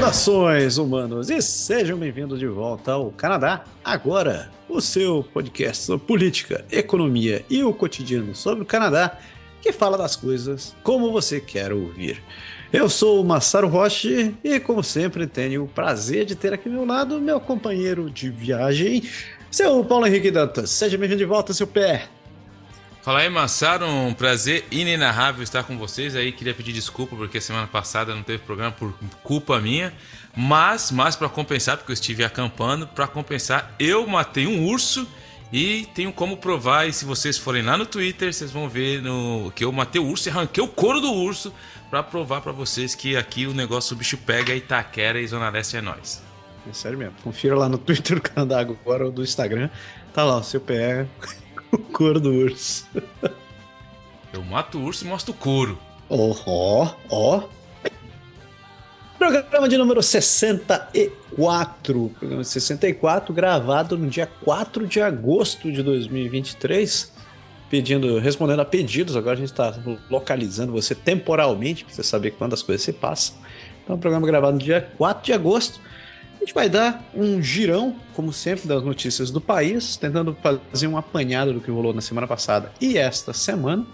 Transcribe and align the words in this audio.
Saudações, 0.00 0.78
humanos, 0.78 1.28
e 1.28 1.42
sejam 1.42 1.98
bem-vindos 1.98 2.38
de 2.38 2.46
volta 2.46 2.92
ao 2.92 3.10
Canadá. 3.10 3.64
Agora, 3.84 4.50
o 4.66 4.80
seu 4.80 5.22
podcast 5.22 5.84
sobre 5.84 6.06
política, 6.06 6.64
economia 6.72 7.44
e 7.50 7.62
o 7.62 7.74
cotidiano 7.74 8.34
sobre 8.34 8.62
o 8.62 8.66
Canadá, 8.66 9.18
que 9.60 9.74
fala 9.74 9.98
das 9.98 10.16
coisas 10.16 10.74
como 10.82 11.12
você 11.12 11.38
quer 11.38 11.70
ouvir. 11.70 12.22
Eu 12.72 12.88
sou 12.88 13.20
o 13.20 13.24
Massaro 13.24 13.68
Roche 13.68 14.34
e, 14.42 14.58
como 14.58 14.82
sempre, 14.82 15.26
tenho 15.26 15.64
o 15.64 15.68
prazer 15.68 16.24
de 16.24 16.34
ter 16.34 16.54
aqui 16.54 16.70
ao 16.70 16.74
meu 16.74 16.86
lado 16.86 17.20
meu 17.20 17.38
companheiro 17.38 18.10
de 18.10 18.30
viagem, 18.30 19.02
seu 19.50 19.84
Paulo 19.84 20.06
Henrique 20.06 20.30
Dantas. 20.30 20.70
Seja 20.70 20.96
bem-vindo 20.96 21.18
de 21.18 21.26
volta, 21.26 21.52
seu 21.52 21.66
pé. 21.66 22.08
Fala 23.02 23.20
aí, 23.20 23.30
Massaro, 23.30 23.86
um 23.86 24.12
prazer 24.12 24.66
inenarrável 24.70 25.42
estar 25.42 25.64
com 25.64 25.78
vocês 25.78 26.14
aí. 26.14 26.32
Queria 26.32 26.52
pedir 26.52 26.74
desculpa 26.74 27.16
porque 27.16 27.40
semana 27.40 27.66
passada 27.66 28.14
não 28.14 28.22
teve 28.22 28.40
programa 28.40 28.72
por 28.72 28.92
culpa 29.22 29.58
minha, 29.58 29.90
mas, 30.36 30.90
mas 30.90 31.16
para 31.16 31.26
compensar, 31.26 31.78
porque 31.78 31.92
eu 31.92 31.94
estive 31.94 32.24
acampando, 32.24 32.86
para 32.86 33.06
compensar, 33.06 33.74
eu 33.78 34.06
matei 34.06 34.46
um 34.46 34.66
urso 34.66 35.08
e 35.50 35.88
tenho 35.94 36.12
como 36.12 36.36
provar. 36.36 36.88
E 36.88 36.92
se 36.92 37.06
vocês 37.06 37.38
forem 37.38 37.62
lá 37.62 37.78
no 37.78 37.86
Twitter, 37.86 38.34
vocês 38.34 38.50
vão 38.50 38.68
ver 38.68 39.00
no 39.00 39.50
que 39.56 39.64
eu 39.64 39.72
matei 39.72 39.98
o 39.98 40.06
urso 40.06 40.28
e 40.28 40.30
arranquei 40.30 40.62
o 40.62 40.68
couro 40.68 41.00
do 41.00 41.10
urso 41.10 41.54
para 41.88 42.02
provar 42.02 42.42
para 42.42 42.52
vocês 42.52 42.94
que 42.94 43.16
aqui 43.16 43.46
o 43.46 43.54
negócio 43.54 43.94
o 43.94 43.98
bicho 43.98 44.18
pega 44.18 44.54
Itaquera 44.54 45.18
e 45.18 45.26
Zona 45.26 45.48
Leste 45.48 45.78
é 45.78 45.80
nós. 45.80 46.22
É 46.68 46.72
sério 46.74 46.98
mesmo. 46.98 47.14
Confira 47.24 47.56
lá 47.56 47.66
no 47.66 47.78
Twitter 47.78 48.16
do 48.20 48.22
Canadá 48.22 48.60
agora 48.60 49.06
ou 49.06 49.10
do 49.10 49.22
Instagram. 49.22 49.70
Tá 50.12 50.22
lá 50.22 50.36
o 50.36 50.42
seu 50.42 50.60
pé 50.60 51.06
o 51.72 51.78
couro 51.78 52.20
do 52.20 52.32
urso. 52.32 52.86
Eu 54.32 54.42
mato 54.44 54.78
o 54.78 54.84
urso 54.84 55.04
e 55.04 55.08
mostro 55.08 55.32
o 55.32 55.36
couro. 55.36 55.76
Ó, 56.08 56.34
ó, 56.46 56.94
ó. 57.10 57.42
Programa 59.18 59.68
de 59.68 59.76
número 59.76 60.02
64. 60.02 62.10
Programa 62.18 62.42
64, 62.42 63.34
gravado 63.34 63.98
no 63.98 64.08
dia 64.08 64.26
4 64.26 64.86
de 64.86 65.00
agosto 65.00 65.70
de 65.70 65.82
2023. 65.82 67.12
Pedindo, 67.68 68.18
respondendo 68.18 68.60
a 68.60 68.64
pedidos. 68.64 69.16
Agora 69.16 69.34
a 69.34 69.36
gente 69.36 69.50
está 69.50 69.74
localizando 70.10 70.72
você 70.72 70.94
temporalmente, 70.94 71.84
para 71.84 71.94
você 71.94 72.02
saber 72.02 72.32
quando 72.32 72.54
as 72.54 72.62
coisas 72.62 72.82
se 72.82 72.92
passam. 72.92 73.36
Então, 73.84 73.98
programa 73.98 74.26
gravado 74.26 74.54
no 74.54 74.58
dia 74.58 74.88
4 74.96 75.24
de 75.24 75.32
agosto. 75.32 75.80
A 76.40 76.42
gente 76.42 76.54
vai 76.54 76.70
dar 76.70 77.04
um 77.14 77.42
girão, 77.42 77.94
como 78.14 78.32
sempre, 78.32 78.66
das 78.66 78.82
notícias 78.82 79.30
do 79.30 79.42
país, 79.42 79.98
tentando 79.98 80.34
fazer 80.72 80.86
um 80.86 80.96
apanhado 80.96 81.52
do 81.52 81.60
que 81.60 81.70
rolou 81.70 81.92
na 81.92 82.00
semana 82.00 82.26
passada 82.26 82.72
e 82.80 82.96
esta 82.96 83.34
semana. 83.34 83.86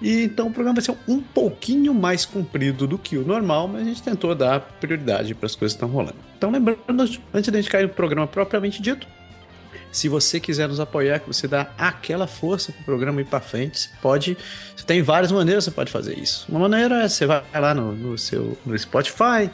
E 0.00 0.24
então 0.24 0.48
o 0.48 0.50
programa 0.50 0.76
vai 0.76 0.82
ser 0.82 0.96
um 1.06 1.20
pouquinho 1.20 1.92
mais 1.92 2.24
comprido 2.24 2.86
do 2.86 2.96
que 2.96 3.18
o 3.18 3.26
normal, 3.26 3.68
mas 3.68 3.82
a 3.82 3.84
gente 3.84 4.02
tentou 4.02 4.34
dar 4.34 4.60
prioridade 4.80 5.34
para 5.34 5.44
as 5.44 5.54
coisas 5.54 5.76
que 5.76 5.84
estão 5.84 5.94
rolando. 5.94 6.16
Então, 6.38 6.50
lembrando, 6.50 6.80
antes 6.88 7.50
de 7.50 7.58
a 7.58 7.60
gente 7.60 7.70
cair 7.70 7.82
no 7.82 7.90
programa 7.90 8.26
propriamente 8.26 8.80
dito, 8.80 9.06
se 9.92 10.08
você 10.08 10.40
quiser 10.40 10.66
nos 10.66 10.80
apoiar, 10.80 11.20
que 11.20 11.26
você 11.28 11.46
dá 11.46 11.68
aquela 11.78 12.26
força 12.26 12.72
para 12.72 12.80
o 12.80 12.84
programa 12.84 13.20
ir 13.20 13.26
para 13.26 13.40
frente, 13.40 13.78
você 13.78 13.90
pode. 14.02 14.38
Você 14.74 14.84
tem 14.84 15.02
várias 15.02 15.30
maneiras 15.30 15.64
que 15.64 15.70
você 15.70 15.74
pode 15.74 15.92
fazer 15.92 16.18
isso. 16.18 16.46
Uma 16.48 16.60
maneira 16.60 17.04
é 17.04 17.08
você 17.08 17.26
vai 17.26 17.44
lá 17.54 17.74
no, 17.74 17.92
no 17.92 18.18
seu 18.18 18.58
no 18.66 18.76
Spotify, 18.76 19.48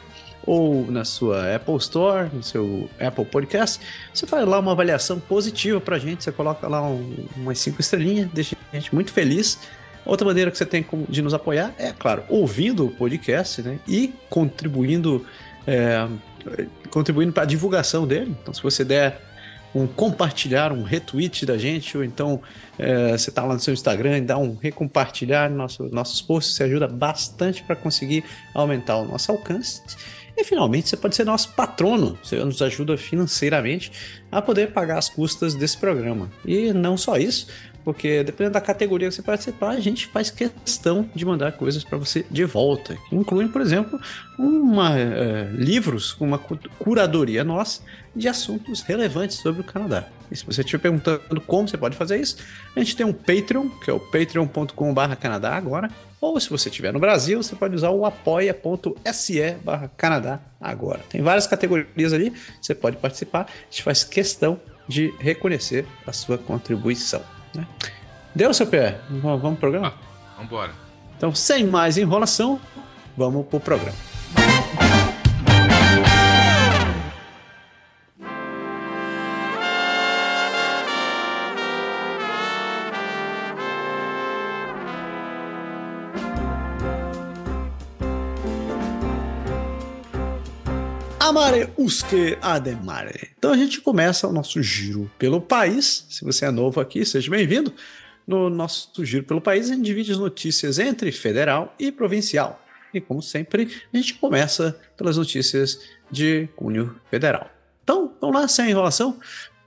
ou 0.45 0.89
na 0.89 1.05
sua 1.05 1.55
Apple 1.55 1.75
Store, 1.77 2.29
no 2.33 2.43
seu 2.43 2.89
Apple 2.99 3.25
Podcast, 3.25 3.79
você 4.13 4.25
faz 4.25 4.47
lá 4.47 4.59
uma 4.59 4.71
avaliação 4.71 5.19
positiva 5.19 5.79
pra 5.79 5.99
gente, 5.99 6.23
você 6.23 6.31
coloca 6.31 6.67
lá 6.67 6.81
um, 6.81 7.25
umas 7.35 7.59
cinco 7.59 7.81
estrelinhas, 7.81 8.29
deixa 8.33 8.55
a 8.71 8.75
gente 8.75 8.93
muito 8.93 9.11
feliz. 9.11 9.59
Outra 10.03 10.25
maneira 10.25 10.49
que 10.49 10.57
você 10.57 10.65
tem 10.65 10.85
de 11.07 11.21
nos 11.21 11.33
apoiar 11.33 11.73
é, 11.77 11.91
claro, 11.91 12.23
ouvindo 12.27 12.85
o 12.87 12.89
podcast 12.89 13.61
né, 13.61 13.79
e 13.87 14.13
contribuindo, 14.29 15.25
é, 15.67 16.07
contribuindo 16.89 17.31
para 17.31 17.43
a 17.43 17.45
divulgação 17.45 18.07
dele. 18.07 18.35
Então, 18.41 18.53
se 18.53 18.63
você 18.63 18.83
der 18.83 19.21
um 19.73 19.87
compartilhar, 19.87 20.73
um 20.73 20.83
retweet 20.83 21.45
da 21.45 21.57
gente, 21.57 21.97
ou 21.97 22.03
então 22.03 22.41
é, 22.77 23.11
você 23.11 23.29
está 23.29 23.43
lá 23.43 23.53
no 23.53 23.59
seu 23.59 23.73
Instagram 23.73 24.17
e 24.17 24.21
dá 24.21 24.37
um 24.37 24.55
recompartilhar 24.55 25.49
nosso, 25.49 25.83
nossos 25.89 26.21
posts, 26.21 26.55
você 26.55 26.63
ajuda 26.63 26.87
bastante 26.87 27.63
para 27.63 27.75
conseguir 27.75 28.23
aumentar 28.53 28.97
o 28.97 29.05
nosso 29.05 29.31
alcance. 29.31 29.81
E 30.41 30.43
finalmente 30.43 30.89
você 30.89 30.97
pode 30.97 31.15
ser 31.15 31.23
nosso 31.23 31.49
patrono, 31.49 32.17
você 32.23 32.43
nos 32.43 32.63
ajuda 32.63 32.97
financeiramente 32.97 33.91
a 34.31 34.41
poder 34.41 34.71
pagar 34.71 34.97
as 34.97 35.07
custas 35.07 35.53
desse 35.53 35.77
programa. 35.77 36.31
E 36.43 36.73
não 36.73 36.97
só 36.97 37.15
isso, 37.15 37.45
porque 37.83 38.23
dependendo 38.23 38.55
da 38.55 38.61
categoria 38.61 39.07
que 39.07 39.13
você 39.13 39.21
participar, 39.21 39.69
a 39.69 39.79
gente 39.79 40.07
faz 40.07 40.31
questão 40.31 41.07
de 41.13 41.23
mandar 41.27 41.51
coisas 41.51 41.83
para 41.83 41.95
você 41.95 42.25
de 42.27 42.43
volta, 42.43 42.97
incluem, 43.11 43.47
por 43.47 43.61
exemplo, 43.61 44.01
uma, 44.35 44.97
é, 44.97 45.47
livros, 45.53 46.19
uma 46.19 46.39
curadoria 46.39 47.43
nossa 47.43 47.83
de 48.15 48.27
assuntos 48.27 48.81
relevantes 48.81 49.37
sobre 49.37 49.61
o 49.61 49.63
Canadá. 49.63 50.07
E 50.31 50.35
se 50.35 50.43
você 50.43 50.61
estiver 50.61 50.81
perguntando 50.81 51.39
como 51.41 51.67
você 51.67 51.77
pode 51.77 51.95
fazer 51.95 52.19
isso, 52.19 52.37
a 52.75 52.79
gente 52.79 52.95
tem 52.95 53.05
um 53.05 53.13
Patreon, 53.13 53.69
que 53.83 53.91
é 53.91 53.93
o 53.93 53.99
patreon.com/canadá 53.99 55.55
agora, 55.55 55.87
ou 56.21 56.39
se 56.39 56.47
você 56.49 56.69
estiver 56.69 56.93
no 56.93 56.99
Brasil, 56.99 57.41
você 57.41 57.55
pode 57.55 57.75
usar 57.75 57.89
o 57.89 58.05
apoia.se 58.05 59.57
Canadá 59.97 60.39
agora. 60.61 60.99
Tem 61.09 61.21
várias 61.21 61.47
categorias 61.47 62.13
ali, 62.13 62.31
você 62.61 62.75
pode 62.75 62.97
participar. 62.97 63.47
A 63.49 63.71
gente 63.71 63.81
faz 63.81 64.03
questão 64.03 64.59
de 64.87 65.11
reconhecer 65.19 65.85
a 66.05 66.13
sua 66.13 66.37
contribuição. 66.37 67.23
Né? 67.55 67.67
Deu, 68.35 68.53
seu 68.53 68.67
pé? 68.67 68.99
Vamos, 69.09 69.41
vamos 69.41 69.59
pro 69.59 69.71
programa? 69.71 69.95
Ah, 69.97 70.31
vamos 70.35 70.45
embora. 70.45 70.71
Então, 71.17 71.33
sem 71.33 71.65
mais 71.65 71.97
enrolação, 71.97 72.61
vamos 73.17 73.47
pro 73.47 73.59
programa. 73.59 74.10
Amare 91.31 91.69
usque 91.77 92.37
ademare. 92.41 93.29
Então 93.37 93.53
a 93.53 93.55
gente 93.55 93.79
começa 93.79 94.27
o 94.27 94.33
nosso 94.33 94.61
giro 94.61 95.09
pelo 95.17 95.39
país. 95.39 96.05
Se 96.09 96.25
você 96.25 96.43
é 96.43 96.51
novo 96.51 96.81
aqui, 96.81 97.05
seja 97.05 97.31
bem-vindo. 97.31 97.73
No 98.27 98.49
nosso 98.49 99.05
giro 99.05 99.23
pelo 99.23 99.39
país, 99.39 99.69
a 99.69 99.73
gente 99.73 99.85
divide 99.85 100.11
as 100.11 100.17
notícias 100.17 100.77
entre 100.77 101.09
federal 101.09 101.73
e 101.79 101.89
provincial. 101.89 102.61
E 102.93 102.99
como 102.99 103.21
sempre, 103.21 103.69
a 103.93 103.95
gente 103.95 104.15
começa 104.15 104.77
pelas 104.97 105.15
notícias 105.15 105.79
de 106.11 106.49
cunho 106.57 106.99
federal. 107.09 107.49
Então, 107.81 108.13
vamos 108.19 108.35
lá, 108.35 108.45
sem 108.49 108.69
enrolação. 108.69 109.17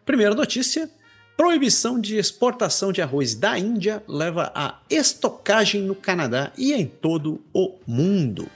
Primeira 0.05 0.35
notícia: 0.35 0.91
proibição 1.35 1.99
de 1.99 2.19
exportação 2.19 2.93
de 2.93 3.01
arroz 3.01 3.35
da 3.35 3.59
Índia 3.59 4.03
leva 4.07 4.53
a 4.55 4.81
estocagem 4.91 5.81
no 5.81 5.95
Canadá 5.95 6.53
e 6.59 6.75
em 6.75 6.85
todo 6.85 7.43
o 7.55 7.79
mundo. 7.87 8.51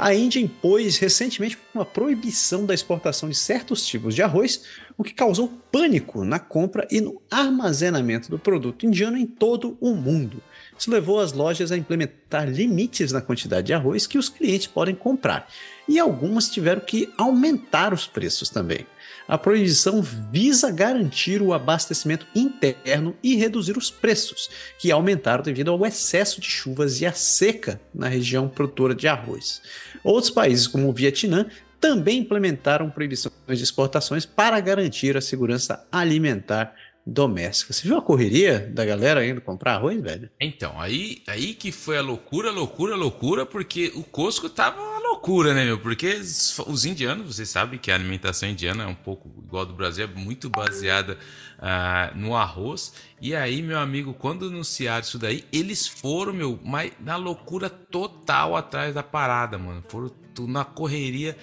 A 0.00 0.14
Índia 0.14 0.38
impôs 0.38 0.96
recentemente 0.96 1.58
uma 1.74 1.84
proibição 1.84 2.64
da 2.64 2.72
exportação 2.72 3.28
de 3.28 3.34
certos 3.34 3.84
tipos 3.84 4.14
de 4.14 4.22
arroz, 4.22 4.62
o 4.96 5.02
que 5.02 5.12
causou 5.12 5.48
pânico 5.72 6.24
na 6.24 6.38
compra 6.38 6.86
e 6.88 7.00
no 7.00 7.20
armazenamento 7.28 8.30
do 8.30 8.38
produto 8.38 8.86
indiano 8.86 9.18
em 9.18 9.26
todo 9.26 9.76
o 9.80 9.96
mundo. 9.96 10.40
Isso 10.78 10.88
levou 10.88 11.18
as 11.18 11.32
lojas 11.32 11.72
a 11.72 11.76
implementar 11.76 12.48
limites 12.48 13.10
na 13.10 13.20
quantidade 13.20 13.66
de 13.66 13.74
arroz 13.74 14.06
que 14.06 14.18
os 14.18 14.28
clientes 14.28 14.68
podem 14.68 14.94
comprar, 14.94 15.48
e 15.88 15.98
algumas 15.98 16.48
tiveram 16.48 16.80
que 16.80 17.12
aumentar 17.18 17.92
os 17.92 18.06
preços 18.06 18.48
também. 18.48 18.86
A 19.28 19.36
proibição 19.36 20.00
visa 20.00 20.70
garantir 20.70 21.42
o 21.42 21.52
abastecimento 21.52 22.26
interno 22.34 23.14
e 23.22 23.36
reduzir 23.36 23.76
os 23.76 23.90
preços, 23.90 24.48
que 24.78 24.90
aumentaram 24.90 25.44
devido 25.44 25.70
ao 25.70 25.84
excesso 25.84 26.40
de 26.40 26.46
chuvas 26.46 27.02
e 27.02 27.06
a 27.06 27.12
seca 27.12 27.78
na 27.94 28.08
região 28.08 28.48
produtora 28.48 28.94
de 28.94 29.06
arroz. 29.06 29.60
Outros 30.02 30.30
países, 30.30 30.66
como 30.66 30.88
o 30.88 30.94
Vietnã, 30.94 31.44
também 31.78 32.20
implementaram 32.20 32.88
proibições 32.88 33.34
de 33.48 33.62
exportações 33.62 34.24
para 34.24 34.58
garantir 34.60 35.14
a 35.14 35.20
segurança 35.20 35.86
alimentar 35.92 36.74
doméstica. 37.06 37.72
Você 37.72 37.86
viu 37.86 37.96
a 37.96 38.02
correria 38.02 38.70
da 38.72 38.84
galera 38.84 39.26
indo 39.26 39.40
comprar 39.40 39.74
arroz, 39.74 40.00
velho? 40.00 40.30
Então, 40.40 40.78
aí, 40.80 41.22
aí 41.26 41.54
que 41.54 41.70
foi 41.72 41.98
a 41.98 42.02
loucura, 42.02 42.50
loucura, 42.50 42.96
loucura, 42.96 43.46
porque 43.46 43.92
o 43.94 44.02
Costco 44.02 44.48
tava 44.48 44.87
loucura, 45.18 45.52
né, 45.52 45.64
meu? 45.64 45.78
Porque 45.78 46.20
os 46.66 46.84
indianos, 46.84 47.34
você 47.34 47.44
sabe 47.44 47.76
que 47.76 47.90
a 47.90 47.94
alimentação 47.94 48.48
indiana 48.48 48.84
é 48.84 48.86
um 48.86 48.94
pouco 48.94 49.28
igual 49.44 49.66
do 49.66 49.74
Brasil, 49.74 50.04
é 50.04 50.06
muito 50.06 50.48
baseada 50.48 51.18
uh, 51.58 52.16
no 52.16 52.36
arroz. 52.36 52.94
E 53.20 53.34
aí, 53.34 53.60
meu 53.60 53.78
amigo, 53.78 54.14
quando 54.14 54.46
anunciaram 54.46 55.00
isso 55.00 55.18
daí, 55.18 55.44
eles 55.52 55.86
foram, 55.88 56.32
meu, 56.32 56.58
mas 56.64 56.92
na 57.00 57.16
loucura 57.16 57.68
total 57.68 58.56
atrás 58.56 58.94
da 58.94 59.02
parada, 59.02 59.58
mano. 59.58 59.82
Foram 59.88 60.10
na 60.46 60.64
correria, 60.64 61.36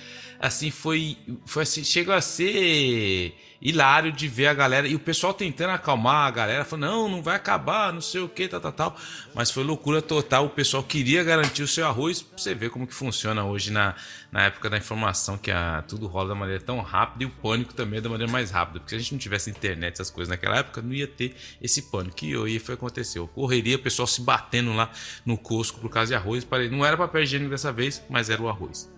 assim, 0.46 0.72
foi, 0.72 1.18
foi 1.46 1.64
assim, 1.64 1.84
chegou 1.84 2.14
a 2.14 2.22
ser 2.22 3.36
hilário 3.62 4.12
de 4.12 4.28
ver 4.28 4.48
a 4.48 4.54
galera 4.54 4.88
e 4.88 4.96
o 4.96 5.00
pessoal 5.00 5.34
tentando 5.34 5.72
acalmar 5.72 6.28
a 6.28 6.32
galera, 6.32 6.66
falando, 6.66 6.92
não, 6.92 7.10
não 7.10 7.24
vai 7.24 7.36
acabar, 7.36 7.92
não 7.92 8.02
sei 8.02 8.22
o 8.22 8.30
que, 8.30 8.48
tal, 8.48 8.60
tal, 8.60 8.72
tal. 8.72 8.98
Mas 9.34 9.50
foi 9.50 9.64
loucura 9.64 10.02
total, 10.02 10.46
o 10.46 10.50
pessoal 10.50 10.84
queria 10.84 11.24
garantir 11.24 11.64
o 11.64 11.68
seu 11.68 11.86
arroz, 11.88 12.22
pra 12.22 12.38
você 12.38 12.54
ver 12.54 12.70
como 12.70 12.86
que 12.86 12.94
funciona 12.94 13.44
hoje 13.44 13.72
na, 13.72 13.96
na 14.32 14.44
época 14.44 14.70
da 14.70 14.78
informação, 14.78 15.38
que 15.38 15.50
a, 15.50 15.84
tudo 15.88 16.06
rola 16.08 16.30
da 16.30 16.36
maneira 16.36 16.62
tão 16.62 16.80
rápida 16.82 17.24
e 17.24 17.28
o 17.28 17.30
pânico 17.30 17.74
também 17.74 18.00
é 18.00 18.02
da 18.02 18.10
maneira 18.10 18.32
mais 18.32 18.52
rápida. 18.52 18.80
Porque 18.80 18.90
se 18.92 18.96
a 18.96 19.00
gente 19.00 19.14
não 19.14 19.20
tivesse 19.20 19.50
internet, 19.50 19.94
essas 19.94 20.12
coisas 20.12 20.30
naquela 20.30 20.58
época, 20.58 20.82
não 20.82 20.94
ia 20.94 21.08
ter 21.08 21.36
esse 21.62 21.84
pânico. 21.84 22.24
E 22.24 22.36
aí 22.36 22.60
foi 22.60 22.76
aconteceu. 22.76 23.28
Correria, 23.28 23.78
o 23.78 23.80
pessoal 23.80 24.08
se 24.08 24.22
batendo 24.22 24.74
lá 24.74 24.92
no 25.26 25.38
Cosco 25.38 25.80
por 25.80 25.90
causa 25.90 26.10
de 26.10 26.16
arroz. 26.16 26.46
Não 26.70 26.86
era 26.86 26.96
papel 26.98 27.24
higiênico 27.24 27.50
dessa 27.50 27.72
vez, 27.72 28.04
mas 28.10 28.30
era 28.30 28.42
o 28.42 28.48
arroz. 28.48 28.94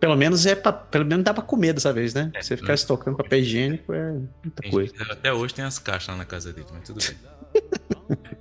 Pelo 0.00 0.16
menos 0.16 0.46
é 0.46 0.54
pra, 0.54 0.72
pelo 0.72 1.04
menos 1.04 1.22
dá 1.22 1.34
pra 1.34 1.42
comer 1.42 1.74
dessa 1.74 1.92
vez, 1.92 2.14
né? 2.14 2.30
É, 2.34 2.42
Você 2.42 2.56
ficar 2.56 2.68
né? 2.68 2.74
estocando 2.74 3.18
papel 3.18 3.40
higiênico 3.40 3.92
é 3.92 4.12
muita 4.42 4.70
coisa. 4.70 4.94
Até 5.10 5.32
hoje 5.32 5.52
tem 5.52 5.64
as 5.64 5.78
caixas 5.78 6.08
lá 6.08 6.16
na 6.16 6.24
casa 6.24 6.52
dele, 6.52 6.66
mas 6.72 6.84
tudo 6.84 7.00
bem. 7.04 7.16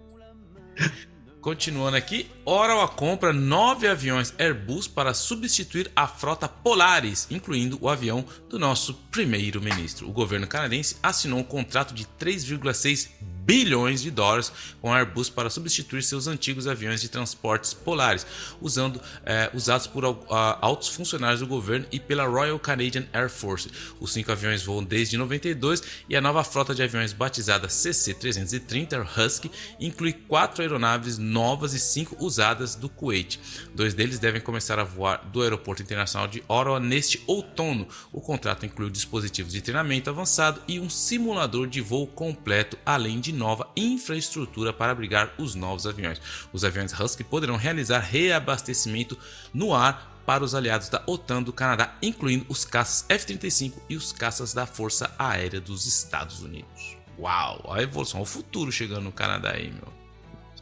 Continuando 1.41 1.95
aqui, 1.95 2.29
Oral 2.43 2.87
compra 2.89 3.31
nove 3.31 3.87
aviões 3.87 4.33
Airbus 4.37 4.87
para 4.87 5.13
substituir 5.13 5.89
a 5.95 6.05
frota 6.05 6.49
Polaris, 6.49 7.27
incluindo 7.31 7.77
o 7.81 7.87
avião 7.87 8.25
do 8.49 8.59
nosso 8.59 8.93
primeiro-ministro. 9.09 10.07
O 10.07 10.11
governo 10.11 10.45
canadense 10.47 10.97
assinou 11.01 11.39
um 11.39 11.43
contrato 11.43 11.93
de 11.93 12.05
3,6 12.19 13.09
bilhões 13.49 14.03
de 14.03 14.11
dólares 14.11 14.51
com 14.79 14.93
a 14.93 14.99
Airbus 14.99 15.27
para 15.27 15.49
substituir 15.49 16.03
seus 16.03 16.27
antigos 16.27 16.67
aviões 16.67 17.01
de 17.01 17.09
transportes 17.09 17.73
polares, 17.73 18.23
usando, 18.61 19.01
é, 19.25 19.49
usados 19.55 19.87
por 19.87 20.05
uh, 20.05 20.17
altos 20.61 20.89
funcionários 20.89 21.39
do 21.39 21.47
governo 21.47 21.87
e 21.91 21.99
pela 21.99 22.27
Royal 22.27 22.59
Canadian 22.59 23.07
Air 23.11 23.27
Force. 23.27 23.71
Os 23.99 24.13
cinco 24.13 24.31
aviões 24.31 24.61
voam 24.61 24.83
desde 24.83 25.17
92 25.17 25.81
e 26.07 26.15
a 26.15 26.21
nova 26.21 26.43
frota 26.43 26.75
de 26.75 26.83
aviões 26.83 27.11
batizada 27.11 27.67
CC-330 27.67 29.17
Husky 29.17 29.49
inclui 29.79 30.13
quatro 30.13 30.61
aeronaves 30.61 31.17
novas 31.17 31.73
e 31.73 31.79
cinco 31.79 32.15
usadas 32.23 32.75
do 32.75 32.87
Kuwait. 32.87 33.39
Dois 33.73 33.95
deles 33.95 34.19
devem 34.19 34.41
começar 34.41 34.77
a 34.77 34.83
voar 34.83 35.27
do 35.33 35.41
Aeroporto 35.41 35.81
Internacional 35.81 36.27
de 36.27 36.43
Ottawa 36.47 36.79
neste 36.79 37.23
outono. 37.25 37.87
O 38.13 38.21
contrato 38.21 38.63
inclui 38.63 38.91
dispositivos 38.91 39.53
de 39.53 39.61
treinamento 39.61 40.07
avançado 40.07 40.61
e 40.67 40.79
um 40.79 40.87
simulador 40.87 41.65
de 41.65 41.81
voo 41.81 42.05
completo, 42.05 42.77
além 42.85 43.19
de 43.19 43.38
nova 43.39 43.71
infraestrutura 43.75 44.73
para 44.73 44.91
abrigar 44.91 45.33
os 45.37 45.55
novos 45.55 45.87
aviões. 45.87 46.21
Os 46.51 46.63
aviões 46.63 46.97
Husky 46.97 47.23
poderão 47.23 47.55
realizar 47.55 47.99
reabastecimento 47.99 49.17
no 49.53 49.73
ar 49.73 50.21
para 50.25 50.43
os 50.43 50.53
aliados 50.53 50.89
da 50.89 51.01
OTAN 51.07 51.41
do 51.41 51.51
Canadá, 51.51 51.95
incluindo 52.03 52.45
os 52.49 52.63
caças 52.63 53.03
F-35 53.09 53.73
e 53.89 53.95
os 53.95 54.11
caças 54.11 54.53
da 54.53 54.67
Força 54.67 55.09
Aérea 55.17 55.59
dos 55.59 55.87
Estados 55.87 56.41
Unidos. 56.41 56.97
Uau, 57.17 57.73
a 57.73 57.81
evolução, 57.81 58.21
o 58.21 58.25
futuro 58.25 58.71
chegando 58.71 59.01
no 59.01 59.11
Canadá 59.11 59.53
aí, 59.53 59.71
meu. 59.71 59.99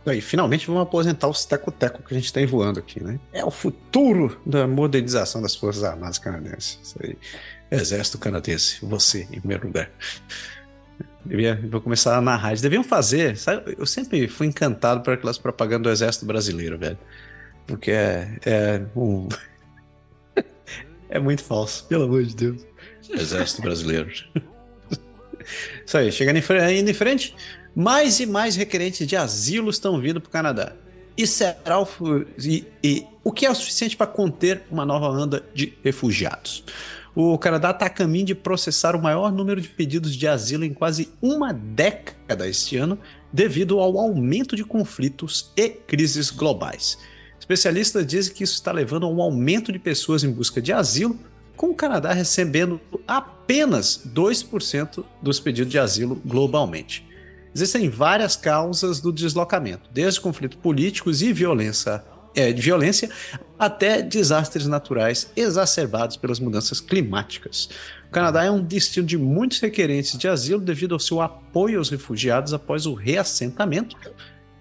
Aí, 0.05 0.21
finalmente 0.21 0.65
vamos 0.67 0.83
aposentar 0.83 1.27
os 1.27 1.43
teco-teco 1.43 2.01
que 2.01 2.15
a 2.15 2.17
gente 2.17 2.31
tem 2.31 2.45
voando 2.45 2.79
aqui, 2.79 3.03
né? 3.03 3.19
É 3.33 3.43
o 3.43 3.51
futuro 3.51 4.39
da 4.45 4.65
modernização 4.65 5.41
das 5.41 5.53
Forças 5.53 5.83
Armadas 5.83 6.17
canadenses. 6.17 6.79
Isso 6.81 6.97
aí. 7.03 7.17
Exército 7.69 8.17
canadense, 8.17 8.77
você 8.85 9.27
em 9.29 9.39
primeiro 9.41 9.67
lugar. 9.67 9.91
Devia, 11.27 11.59
vou 11.69 11.81
começar 11.81 12.17
a 12.17 12.21
narrar. 12.21 12.55
Deviam 12.55 12.83
fazer. 12.83 13.37
Sabe? 13.37 13.75
Eu 13.77 13.85
sempre 13.85 14.27
fui 14.27 14.47
encantado 14.47 15.01
por 15.01 15.13
aquelas 15.13 15.37
propagandas 15.37 15.83
do 15.83 15.89
Exército 15.89 16.25
Brasileiro, 16.25 16.77
velho. 16.77 16.97
Porque 17.65 17.91
é. 17.91 18.39
É, 18.45 18.81
um... 18.95 19.27
é 21.09 21.19
muito 21.19 21.43
falso, 21.43 21.85
pelo 21.85 22.05
amor 22.05 22.23
de 22.23 22.35
Deus. 22.35 22.65
Exército 23.09 23.61
Brasileiro. 23.61 24.09
Isso 25.85 25.97
aí, 25.97 26.11
chegando 26.11 26.37
em 26.37 26.93
frente, 26.93 27.35
mais 27.75 28.19
e 28.19 28.25
mais 28.25 28.55
requerentes 28.55 29.05
de 29.05 29.15
asilo 29.15 29.69
estão 29.69 29.99
vindo 29.99 30.19
para 30.19 30.27
o 30.27 30.31
Canadá. 30.31 30.73
E 31.17 31.25
será 31.25 31.81
o, 31.81 31.87
e, 32.37 32.65
e, 32.83 33.05
o 33.23 33.31
que 33.31 33.45
é 33.45 33.49
o 33.49 33.55
suficiente 33.55 33.97
para 33.97 34.07
conter 34.07 34.63
uma 34.69 34.85
nova 34.85 35.09
onda 35.09 35.43
de 35.53 35.73
refugiados? 35.83 36.63
O 37.19 37.35
Canadá 37.35 37.71
está 37.71 37.87
a 37.87 37.89
caminho 37.89 38.27
de 38.27 38.35
processar 38.35 38.95
o 38.95 39.01
maior 39.01 39.31
número 39.31 39.59
de 39.59 39.67
pedidos 39.67 40.15
de 40.15 40.27
asilo 40.27 40.63
em 40.63 40.71
quase 40.71 41.09
uma 41.19 41.51
década 41.51 42.47
este 42.47 42.77
ano, 42.77 42.99
devido 43.33 43.79
ao 43.79 43.97
aumento 43.97 44.55
de 44.55 44.63
conflitos 44.63 45.51
e 45.57 45.67
crises 45.67 46.29
globais. 46.29 46.95
Especialistas 47.39 48.05
dizem 48.05 48.35
que 48.35 48.43
isso 48.43 48.53
está 48.53 48.71
levando 48.71 49.07
a 49.07 49.09
um 49.09 49.19
aumento 49.19 49.71
de 49.71 49.79
pessoas 49.79 50.23
em 50.23 50.29
busca 50.29 50.61
de 50.61 50.71
asilo, 50.71 51.17
com 51.55 51.71
o 51.71 51.75
Canadá 51.75 52.13
recebendo 52.13 52.79
apenas 53.07 53.99
2% 54.13 55.03
dos 55.19 55.39
pedidos 55.39 55.71
de 55.71 55.79
asilo 55.79 56.21
globalmente. 56.23 57.03
Existem 57.51 57.89
várias 57.89 58.35
causas 58.35 59.01
do 59.01 59.11
deslocamento, 59.11 59.89
desde 59.91 60.21
conflitos 60.21 60.59
políticos 60.59 61.23
e 61.23 61.33
violência 61.33 62.03
é, 62.37 62.53
de 62.53 62.61
violência 62.61 63.09
até 63.57 63.99
desastres 64.03 64.67
naturais 64.67 65.31
exacerbados 65.35 66.15
pelas 66.15 66.39
mudanças 66.39 66.79
climáticas. 66.79 67.67
O 68.07 68.11
Canadá 68.11 68.43
é 68.43 68.51
um 68.51 68.63
destino 68.63 69.07
de 69.07 69.17
muitos 69.17 69.59
requerentes 69.59 70.15
de 70.17 70.27
asilo 70.27 70.61
devido 70.61 70.93
ao 70.93 70.99
seu 70.99 71.19
apoio 71.19 71.79
aos 71.79 71.89
refugiados 71.89 72.53
após 72.53 72.85
o 72.85 72.93
reassentamento, 72.93 73.97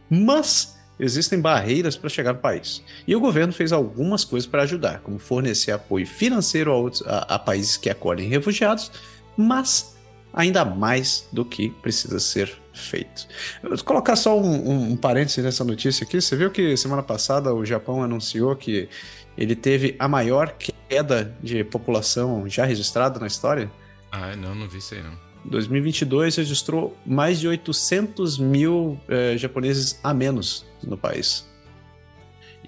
mas 0.09 0.79
existem 0.99 1.39
barreiras 1.39 1.99
para 1.99 2.09
chegar 2.09 2.33
no 2.33 2.41
país. 2.41 2.83
E 3.07 3.15
o 3.15 3.21
governo 3.21 3.53
fez 3.53 3.71
algumas 3.73 4.25
coisas 4.25 4.49
para 4.49 4.63
ajudar, 4.63 5.01
como 5.01 5.19
fornecer 5.19 5.73
apoio 5.73 6.07
financeiro 6.07 6.73
a, 6.73 6.77
outros, 6.77 7.03
a, 7.07 7.35
a 7.35 7.39
países 7.39 7.77
que 7.77 7.91
acolhem 7.91 8.31
refugiados, 8.31 8.91
mas 9.37 9.95
ainda 10.33 10.65
mais 10.65 11.29
do 11.31 11.45
que 11.45 11.69
precisa 11.69 12.19
ser 12.19 12.57
feito. 12.77 13.27
vou 13.63 13.77
colocar 13.85 14.17
só 14.17 14.39
um, 14.39 14.93
um, 14.93 14.97
parênteses 14.97 15.43
nessa 15.43 15.65
notícia 15.65 16.05
aqui. 16.05 16.21
Você 16.21 16.37
viu 16.37 16.51
que 16.51 16.77
semana 16.77 17.03
passada 17.03 17.55
o 17.55 17.65
Japão 17.65 18.03
anunciou 18.03 18.55
que 18.55 18.89
ele 19.37 19.57
teve 19.57 19.97
a 19.99 20.07
maior 20.07 20.55
queda 20.89 21.35
de 21.43 21.65
população 21.65 22.49
já 22.49 22.65
registrada 22.65 23.19
na 23.19 23.27
história? 23.27 23.71
Ah, 24.13 24.37
não, 24.37 24.55
não 24.55 24.69
vi 24.69 24.79
isso 24.79 24.95
aí 24.95 25.03
não. 25.03 25.27
2022 25.45 26.37
registrou 26.37 26.97
mais 27.05 27.39
de 27.39 27.47
800 27.47 28.39
mil 28.39 28.99
eh, 29.09 29.37
japoneses 29.37 30.01
a 30.03 30.13
menos 30.13 30.67
no 30.83 30.97
país. 30.97 31.47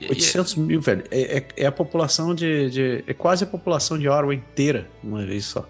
800 0.01 0.53
e, 0.53 0.61
mil, 0.61 0.81
velho. 0.81 1.05
É, 1.11 1.39
é, 1.39 1.49
é, 1.57 1.67
a 1.67 1.73
população 1.73 2.35
de, 2.35 2.71
de, 2.71 3.05
É 3.07 3.13
quase 3.13 3.45
a 3.45 3.47
população 3.47 3.99
de 3.99 4.09
Orwell 4.09 4.33
inteira, 4.33 4.89
uma 5.03 5.25
vez 5.25 5.47
só. 5.47 5.69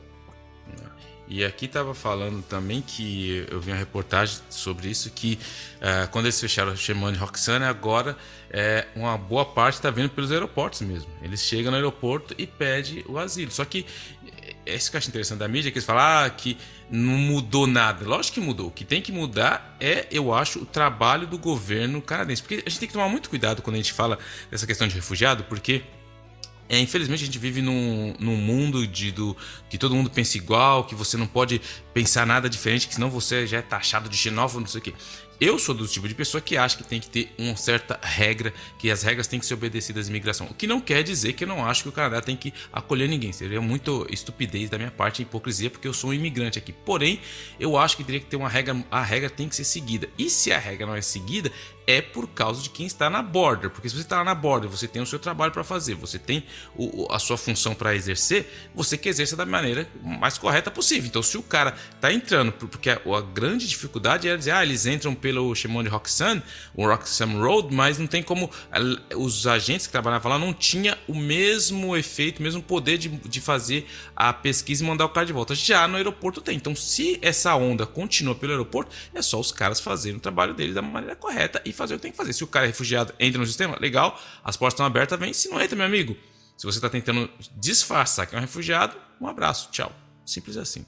E 1.28 1.44
aqui 1.44 1.66
estava 1.66 1.94
falando 1.94 2.42
também 2.42 2.80
que 2.80 3.46
eu 3.50 3.60
vi 3.60 3.70
uma 3.70 3.76
reportagem 3.76 4.38
sobre 4.48 4.88
isso 4.88 5.10
que 5.10 5.38
uh, 5.76 6.08
quando 6.10 6.24
eles 6.24 6.40
fecharam 6.40 6.72
o 6.72 6.76
Shemon 6.76 7.12
de 7.12 7.18
Roxane, 7.18 7.66
agora 7.66 8.16
é, 8.50 8.86
uma 8.96 9.18
boa 9.18 9.44
parte 9.44 9.74
está 9.74 9.90
vindo 9.90 10.08
pelos 10.08 10.32
aeroportos 10.32 10.80
mesmo. 10.80 11.10
Eles 11.20 11.42
chegam 11.42 11.70
no 11.70 11.76
aeroporto 11.76 12.34
e 12.38 12.46
pedem 12.46 13.04
o 13.06 13.18
asilo. 13.18 13.50
Só 13.50 13.64
que 13.66 13.84
é 14.64 14.74
isso 14.74 14.90
que 14.90 14.96
eu 14.96 14.98
acho 14.98 15.08
interessante 15.08 15.38
da 15.38 15.48
mídia, 15.48 15.70
que 15.70 15.78
eles 15.78 15.84
falam 15.84 16.02
ah, 16.02 16.30
que 16.30 16.56
não 16.90 17.18
mudou 17.18 17.66
nada. 17.66 18.06
Lógico 18.06 18.34
que 18.34 18.40
mudou. 18.40 18.68
O 18.68 18.70
que 18.70 18.84
tem 18.84 19.02
que 19.02 19.12
mudar 19.12 19.76
é, 19.78 20.06
eu 20.10 20.32
acho, 20.32 20.60
o 20.60 20.66
trabalho 20.66 21.26
do 21.26 21.36
governo 21.36 22.00
canadense. 22.00 22.42
Porque 22.42 22.62
a 22.66 22.70
gente 22.70 22.78
tem 22.78 22.88
que 22.88 22.94
tomar 22.94 23.08
muito 23.08 23.28
cuidado 23.28 23.60
quando 23.60 23.74
a 23.74 23.78
gente 23.78 23.92
fala 23.92 24.18
dessa 24.50 24.66
questão 24.66 24.88
de 24.88 24.94
refugiado, 24.94 25.44
porque 25.44 25.82
é, 26.68 26.78
infelizmente 26.78 27.22
a 27.22 27.26
gente 27.26 27.38
vive 27.38 27.62
num, 27.62 28.14
num 28.18 28.36
mundo 28.36 28.86
de, 28.86 29.10
do, 29.10 29.36
que 29.70 29.78
todo 29.78 29.94
mundo 29.94 30.10
pensa 30.10 30.36
igual, 30.36 30.84
que 30.84 30.94
você 30.94 31.16
não 31.16 31.26
pode 31.26 31.60
pensar 31.94 32.26
nada 32.26 32.48
diferente, 32.48 32.86
que 32.86 32.94
senão 32.94 33.10
você 33.10 33.46
já 33.46 33.58
é 33.58 33.62
taxado 33.62 34.08
de 34.08 34.16
xenófobo, 34.16 34.60
não 34.60 34.66
sei 34.66 34.80
o 34.80 34.82
quê. 34.82 34.94
Eu 35.40 35.56
sou 35.56 35.72
do 35.72 35.86
tipo 35.86 36.08
de 36.08 36.16
pessoa 36.16 36.40
que 36.40 36.56
acha 36.56 36.76
que 36.76 36.82
tem 36.82 36.98
que 36.98 37.08
ter 37.08 37.32
uma 37.38 37.54
certa 37.54 37.98
regra, 38.02 38.52
que 38.76 38.90
as 38.90 39.04
regras 39.04 39.28
têm 39.28 39.38
que 39.38 39.46
ser 39.46 39.54
obedecidas 39.54 40.08
em 40.08 40.10
imigração. 40.10 40.48
O 40.48 40.54
que 40.54 40.66
não 40.66 40.80
quer 40.80 41.04
dizer 41.04 41.32
que 41.34 41.44
eu 41.44 41.48
não 41.48 41.64
acho 41.64 41.84
que 41.84 41.88
o 41.88 41.92
Canadá 41.92 42.20
tem 42.20 42.36
que 42.36 42.52
acolher 42.72 43.08
ninguém. 43.08 43.32
Seria 43.32 43.60
muito 43.60 44.04
estupidez 44.10 44.68
da 44.68 44.76
minha 44.76 44.90
parte, 44.90 45.22
hipocrisia, 45.22 45.70
porque 45.70 45.86
eu 45.86 45.94
sou 45.94 46.10
um 46.10 46.12
imigrante 46.12 46.58
aqui. 46.58 46.72
Porém, 46.72 47.20
eu 47.60 47.78
acho 47.78 47.96
que 47.96 48.02
teria 48.02 48.18
que 48.18 48.26
ter 48.26 48.34
uma 48.34 48.48
regra, 48.48 48.84
a 48.90 49.00
regra 49.00 49.30
tem 49.30 49.48
que 49.48 49.54
ser 49.54 49.62
seguida. 49.62 50.08
E 50.18 50.28
se 50.28 50.50
a 50.50 50.58
regra 50.58 50.88
não 50.88 50.96
é 50.96 51.00
seguida, 51.00 51.52
é 51.88 52.02
por 52.02 52.28
causa 52.28 52.60
de 52.60 52.68
quem 52.68 52.84
está 52.84 53.08
na 53.08 53.22
border. 53.22 53.70
Porque 53.70 53.88
se 53.88 53.94
você 53.94 54.02
está 54.02 54.22
na 54.22 54.34
border, 54.34 54.68
você 54.68 54.86
tem 54.86 55.00
o 55.00 55.06
seu 55.06 55.18
trabalho 55.18 55.50
para 55.50 55.64
fazer, 55.64 55.94
você 55.94 56.18
tem 56.18 56.44
o, 56.76 57.10
a 57.10 57.18
sua 57.18 57.38
função 57.38 57.74
para 57.74 57.96
exercer, 57.96 58.68
você 58.74 58.98
que 58.98 59.08
exerça 59.08 59.34
da 59.34 59.46
maneira 59.46 59.88
mais 60.02 60.36
correta 60.36 60.70
possível. 60.70 61.08
Então, 61.08 61.22
se 61.22 61.38
o 61.38 61.42
cara 61.42 61.74
está 61.94 62.12
entrando, 62.12 62.52
porque 62.52 62.90
a, 62.90 62.96
a, 62.96 63.20
grande 63.22 63.66
dificuldade 63.66 64.28
é 64.28 64.36
dizer, 64.36 64.50
ah, 64.50 64.62
eles 64.62 64.84
entram 64.84 65.14
pelo 65.14 65.54
chamou 65.54 65.82
de 65.82 65.88
Roxanne, 65.88 66.42
o 66.74 66.86
Roxanne 66.86 67.36
Road, 67.36 67.74
mas 67.74 67.96
não 67.96 68.06
tem 68.06 68.22
como 68.22 68.50
os 69.16 69.46
agentes 69.46 69.86
que 69.86 69.92
trabalhavam 69.92 70.30
lá 70.30 70.38
não 70.38 70.52
tinha 70.52 70.98
o 71.08 71.14
mesmo 71.14 71.96
efeito, 71.96 72.40
o 72.40 72.42
mesmo 72.42 72.62
poder 72.62 72.98
de, 72.98 73.08
de 73.08 73.40
fazer 73.40 73.88
a 74.14 74.30
pesquisa 74.30 74.84
e 74.84 74.86
mandar 74.86 75.06
o 75.06 75.08
cara 75.08 75.24
de 75.24 75.32
volta. 75.32 75.54
Já 75.54 75.88
no 75.88 75.96
aeroporto 75.96 76.42
tem. 76.42 76.54
Então, 76.54 76.76
se 76.76 77.18
essa 77.22 77.54
onda 77.54 77.86
continua 77.86 78.34
pelo 78.34 78.52
aeroporto, 78.52 78.94
é 79.14 79.22
só 79.22 79.40
os 79.40 79.50
caras 79.50 79.80
fazerem 79.80 80.18
o 80.18 80.20
trabalho 80.20 80.52
deles 80.52 80.74
da 80.74 80.82
maneira 80.82 81.16
correta 81.16 81.62
e 81.64 81.77
fazer 81.78 81.94
o 81.94 81.96
que 81.96 82.02
tem 82.02 82.10
que 82.10 82.16
fazer. 82.16 82.32
Se 82.32 82.44
o 82.44 82.46
cara 82.46 82.66
é 82.66 82.68
refugiado, 82.68 83.14
entra 83.18 83.40
no 83.40 83.46
sistema, 83.46 83.78
legal, 83.80 84.20
as 84.44 84.56
portas 84.56 84.74
estão 84.74 84.84
abertas, 84.84 85.18
vem. 85.18 85.32
Se 85.32 85.48
não 85.48 85.60
entra, 85.60 85.76
meu 85.76 85.86
amigo, 85.86 86.16
se 86.56 86.66
você 86.66 86.78
está 86.78 86.90
tentando 86.90 87.30
disfarçar 87.56 88.26
que 88.26 88.34
é 88.34 88.38
um 88.38 88.40
refugiado, 88.40 88.96
um 89.20 89.26
abraço, 89.26 89.70
tchau. 89.70 89.92
Simples 90.26 90.56
assim. 90.56 90.84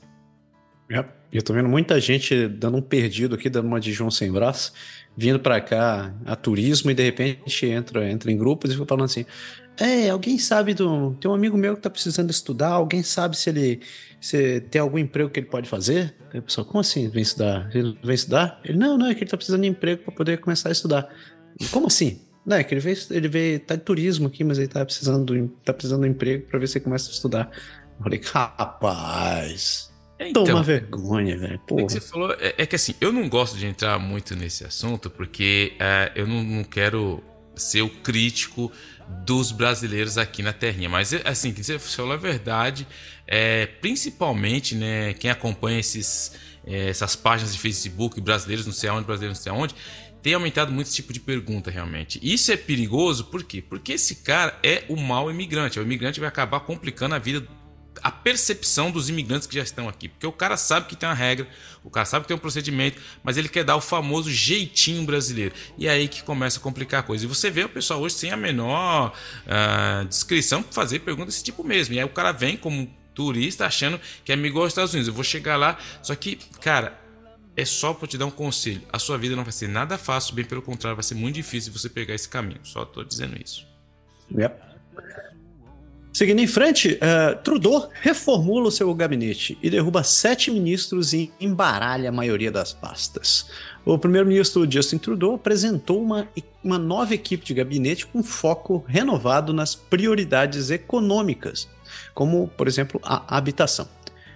É, 0.90 1.04
eu 1.32 1.42
tô 1.42 1.52
vendo 1.52 1.68
muita 1.68 2.00
gente 2.00 2.48
dando 2.48 2.76
um 2.76 2.82
perdido 2.82 3.36
aqui, 3.36 3.48
dando 3.48 3.66
uma 3.66 3.78
de 3.78 3.92
João 3.92 4.10
sem 4.10 4.30
braço, 4.32 4.72
vindo 5.16 5.38
para 5.38 5.60
cá 5.60 6.12
a 6.26 6.34
turismo 6.34 6.90
e 6.90 6.94
de 6.94 7.04
repente 7.04 7.66
entra, 7.66 8.10
entra 8.10 8.32
em 8.32 8.36
grupos 8.36 8.70
e 8.70 8.74
fica 8.74 8.86
falando 8.86 9.04
assim: 9.04 9.24
É, 9.80 10.10
alguém 10.10 10.38
sabe 10.38 10.74
do. 10.74 11.14
Tem 11.20 11.30
um 11.30 11.34
amigo 11.34 11.56
meu 11.56 11.74
que 11.74 11.82
tá 11.82 11.90
precisando 11.90 12.30
estudar, 12.30 12.70
alguém 12.70 13.02
sabe 13.02 13.36
se 13.36 13.48
ele 13.48 13.80
se 14.20 14.60
tem 14.60 14.80
algum 14.80 14.98
emprego 14.98 15.30
que 15.30 15.40
ele 15.40 15.46
pode 15.46 15.68
fazer? 15.68 16.14
Aí 16.32 16.38
o 16.38 16.42
pessoal, 16.42 16.66
como 16.66 16.80
assim? 16.80 17.08
Vem 17.08 17.22
estudar? 17.22 17.70
Ele 17.74 17.98
vem 18.02 18.14
estudar? 18.14 18.60
Ele, 18.62 18.78
não, 18.78 18.98
não, 18.98 19.06
é 19.06 19.14
que 19.14 19.22
ele 19.22 19.30
tá 19.30 19.36
precisando 19.36 19.62
de 19.62 19.68
emprego 19.68 20.02
para 20.02 20.12
poder 20.12 20.38
começar 20.38 20.68
a 20.68 20.72
estudar. 20.72 21.08
Como 21.70 21.86
assim? 21.86 22.20
Não, 22.44 22.56
é 22.56 22.64
que 22.64 22.74
ele 22.74 22.80
veio, 22.80 22.96
ele 23.10 23.28
veio, 23.28 23.60
tá 23.60 23.76
de 23.76 23.82
turismo 23.82 24.26
aqui, 24.26 24.44
mas 24.44 24.58
ele 24.58 24.68
tá 24.68 24.84
precisando, 24.84 25.48
tá 25.64 25.72
precisando 25.72 26.02
de 26.02 26.08
emprego 26.08 26.46
para 26.46 26.58
ver 26.58 26.66
se 26.66 26.78
ele 26.78 26.84
começa 26.84 27.08
a 27.08 27.12
estudar. 27.12 27.50
Eu 27.98 28.02
falei, 28.02 28.20
rapaz. 28.22 29.90
Então, 30.18 30.44
Toma 30.44 30.62
vergonha, 30.62 31.38
velho. 31.38 31.54
É 31.54 31.84
que 31.84 31.92
você 31.92 32.00
falou, 32.00 32.32
é, 32.32 32.54
é, 32.58 32.66
que 32.66 32.76
assim, 32.76 32.94
eu 33.00 33.10
não 33.10 33.26
gosto 33.28 33.56
de 33.56 33.66
entrar 33.66 33.98
muito 33.98 34.36
nesse 34.36 34.64
assunto 34.64 35.08
porque 35.08 35.72
é, 35.78 36.12
eu 36.14 36.26
não, 36.26 36.42
não, 36.42 36.64
quero 36.64 37.22
ser 37.56 37.80
o 37.80 37.88
crítico 37.88 38.70
dos 39.24 39.52
brasileiros 39.52 40.18
aqui 40.18 40.42
na 40.42 40.52
terrinha. 40.52 40.88
Mas 40.88 41.12
assim, 41.24 41.52
que 41.52 41.62
você 41.62 41.78
falou 41.78 42.12
a 42.12 42.16
verdade, 42.16 42.86
é, 43.26 43.66
principalmente, 43.66 44.74
né, 44.74 45.14
quem 45.14 45.30
acompanha 45.30 45.78
esses, 45.78 46.32
é, 46.66 46.88
essas 46.88 47.16
páginas 47.16 47.52
de 47.52 47.60
Facebook, 47.60 48.20
brasileiros 48.20 48.66
não 48.66 48.72
sei 48.72 48.88
aonde, 48.90 49.06
brasileiros 49.06 49.38
não 49.38 49.42
sei 49.42 49.52
aonde, 49.52 49.74
tem 50.22 50.34
aumentado 50.34 50.70
muito 50.70 50.88
esse 50.88 50.96
tipo 50.96 51.12
de 51.12 51.20
pergunta 51.20 51.70
realmente. 51.70 52.20
Isso 52.22 52.52
é 52.52 52.56
perigoso, 52.56 53.24
por 53.26 53.42
quê? 53.42 53.62
Porque 53.62 53.92
esse 53.92 54.16
cara 54.16 54.58
é 54.62 54.84
o 54.88 54.96
mau 54.96 55.30
imigrante. 55.30 55.78
O 55.78 55.82
imigrante 55.82 56.20
vai 56.20 56.28
acabar 56.28 56.60
complicando 56.60 57.14
a 57.14 57.18
vida 57.18 57.46
a 58.02 58.10
percepção 58.10 58.90
dos 58.90 59.08
imigrantes 59.08 59.46
que 59.46 59.54
já 59.54 59.62
estão 59.62 59.88
aqui. 59.88 60.08
Porque 60.08 60.26
o 60.26 60.32
cara 60.32 60.56
sabe 60.56 60.86
que 60.86 60.96
tem 60.96 61.08
uma 61.08 61.14
regra, 61.14 61.46
o 61.84 61.90
cara 61.90 62.06
sabe 62.06 62.24
que 62.24 62.28
tem 62.28 62.36
um 62.36 62.40
procedimento, 62.40 63.00
mas 63.22 63.36
ele 63.36 63.48
quer 63.48 63.64
dar 63.64 63.76
o 63.76 63.80
famoso 63.80 64.30
jeitinho 64.30 65.04
brasileiro. 65.04 65.54
E 65.76 65.86
é 65.86 65.90
aí 65.90 66.08
que 66.08 66.22
começa 66.22 66.58
a 66.58 66.62
complicar 66.62 67.00
a 67.00 67.02
coisa. 67.02 67.24
E 67.24 67.28
você 67.28 67.50
vê 67.50 67.64
o 67.64 67.68
pessoal 67.68 68.00
hoje 68.00 68.14
sem 68.14 68.30
a 68.30 68.36
menor 68.36 69.12
uh, 69.46 70.04
descrição 70.06 70.62
para 70.62 70.72
fazer 70.72 71.00
perguntas 71.00 71.34
desse 71.34 71.44
tipo 71.44 71.64
mesmo. 71.64 71.94
E 71.94 71.98
aí 71.98 72.04
o 72.04 72.08
cara 72.08 72.32
vem 72.32 72.56
como 72.56 72.88
turista 73.14 73.66
achando 73.66 74.00
que 74.24 74.32
é 74.32 74.34
amigo 74.34 74.60
dos 74.60 74.68
Estados 74.68 74.92
Unidos. 74.92 75.08
Eu 75.08 75.14
vou 75.14 75.24
chegar 75.24 75.56
lá, 75.56 75.78
só 76.02 76.14
que, 76.14 76.36
cara, 76.60 76.98
é 77.56 77.64
só 77.64 77.92
para 77.92 78.08
te 78.08 78.16
dar 78.16 78.26
um 78.26 78.30
conselho. 78.30 78.82
A 78.92 78.98
sua 78.98 79.18
vida 79.18 79.36
não 79.36 79.44
vai 79.44 79.52
ser 79.52 79.68
nada 79.68 79.98
fácil, 79.98 80.34
bem 80.34 80.44
pelo 80.44 80.62
contrário, 80.62 80.96
vai 80.96 81.02
ser 81.02 81.14
muito 81.14 81.34
difícil 81.34 81.72
você 81.72 81.88
pegar 81.88 82.14
esse 82.14 82.28
caminho. 82.28 82.60
Só 82.62 82.82
estou 82.84 83.04
dizendo 83.04 83.36
isso. 83.42 83.66
Yep. 84.34 84.54
Seguindo 86.12 86.40
em 86.40 86.46
frente, 86.46 86.94
uh, 86.94 87.40
Trudeau 87.42 87.88
reformula 88.02 88.66
o 88.66 88.70
seu 88.70 88.92
gabinete 88.92 89.56
e 89.62 89.70
derruba 89.70 90.02
sete 90.02 90.50
ministros 90.50 91.12
e 91.12 91.32
embaralha 91.40 92.08
a 92.08 92.12
maioria 92.12 92.50
das 92.50 92.72
pastas. 92.72 93.48
O 93.84 93.96
primeiro-ministro 93.96 94.70
Justin 94.70 94.98
Trudeau 94.98 95.36
apresentou 95.36 96.02
uma, 96.02 96.28
uma 96.64 96.78
nova 96.78 97.14
equipe 97.14 97.44
de 97.44 97.54
gabinete 97.54 98.06
com 98.06 98.24
foco 98.24 98.84
renovado 98.88 99.52
nas 99.52 99.76
prioridades 99.76 100.70
econômicas, 100.70 101.68
como, 102.12 102.48
por 102.48 102.66
exemplo, 102.66 103.00
a 103.04 103.36
habitação. 103.36 103.88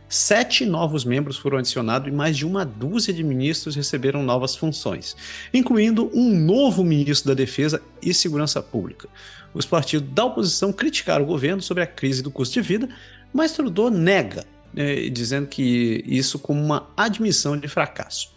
Sete 0.09 0.65
novos 0.65 1.05
membros 1.05 1.37
foram 1.37 1.59
adicionados 1.59 2.07
e 2.07 2.13
mais 2.13 2.37
de 2.37 2.47
uma 2.47 2.65
dúzia 2.65 3.13
de 3.13 3.25
ministros 3.25 3.75
receberam 3.75 4.23
novas 4.23 4.55
funções, 4.55 5.17
incluindo 5.53 6.09
um 6.15 6.39
novo 6.39 6.85
ministro 6.85 7.29
da 7.29 7.35
Defesa 7.35 7.83
e 8.01 8.15
Segurança 8.15 8.63
Pública. 8.63 9.09
Os 9.55 9.65
partidos 9.65 10.09
da 10.11 10.25
oposição 10.25 10.73
criticaram 10.73 11.25
o 11.25 11.29
governo 11.29 11.63
sobre 11.63 11.83
a 11.83 11.87
crise 11.87 12.23
do 12.23 12.31
custo 12.31 12.55
de 12.55 12.61
vida, 12.61 12.89
mas 13.33 13.53
Trudeau 13.53 13.89
nega, 13.89 14.45
eh, 14.77 15.09
dizendo 15.09 15.47
que 15.47 16.03
isso 16.07 16.39
como 16.39 16.61
uma 16.61 16.91
admissão 16.97 17.57
de 17.57 17.69
fracasso. 17.69 18.35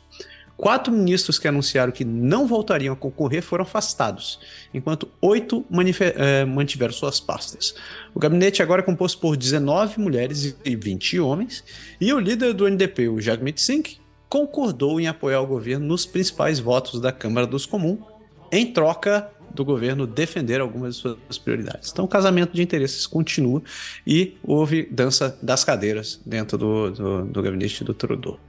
Quatro 0.56 0.92
ministros 0.92 1.38
que 1.38 1.48
anunciaram 1.48 1.92
que 1.92 2.04
não 2.04 2.48
voltariam 2.48 2.94
a 2.94 2.98
concorrer 2.98 3.44
foram 3.44 3.62
afastados, 3.62 4.40
enquanto 4.74 5.08
oito 5.22 5.64
eh, 6.00 6.46
mantiveram 6.46 6.92
suas 6.92 7.20
pastas. 7.20 7.76
O 8.14 8.20
gabinete 8.20 8.64
agora 8.64 8.82
é 8.82 8.86
composto 8.86 9.20
por 9.20 9.38
19 9.38 10.00
mulheres 10.00 10.58
e 10.66 10.76
20 10.76 11.20
homens, 11.20 11.64
e 12.02 12.12
o 12.12 12.20
líder 12.20 12.54
do 12.54 12.68
NDP, 12.68 13.08
o 13.08 13.22
Jagmeet 13.22 13.62
Singh, 13.62 14.00
concordou 14.28 15.00
em 15.00 15.08
apoiar 15.08 15.42
o 15.42 15.48
governo 15.48 15.86
nos 15.86 16.08
principais 16.08 16.60
votos 16.60 17.00
da 17.00 17.12
Câmara 17.12 17.46
dos 17.46 17.68
Comuns, 17.68 18.00
em 18.52 18.74
troca 18.74 19.30
do 19.54 19.66
governo 19.66 20.06
defender 20.06 20.62
algumas 20.62 20.96
de 20.96 21.02
suas 21.02 21.38
prioridades. 21.38 21.92
Então, 21.92 22.06
o 22.06 22.08
casamento 22.08 22.54
de 22.54 22.62
interesses 22.62 23.06
continua 23.08 23.62
e 24.06 24.38
houve 24.44 24.84
dança 24.84 25.38
das 25.42 25.64
cadeiras 25.64 26.20
dentro 26.26 26.58
do, 26.58 26.92
do, 26.92 27.26
do 27.26 27.42
gabinete 27.42 27.84
do 27.84 27.94
Trudeau. 27.94 28.40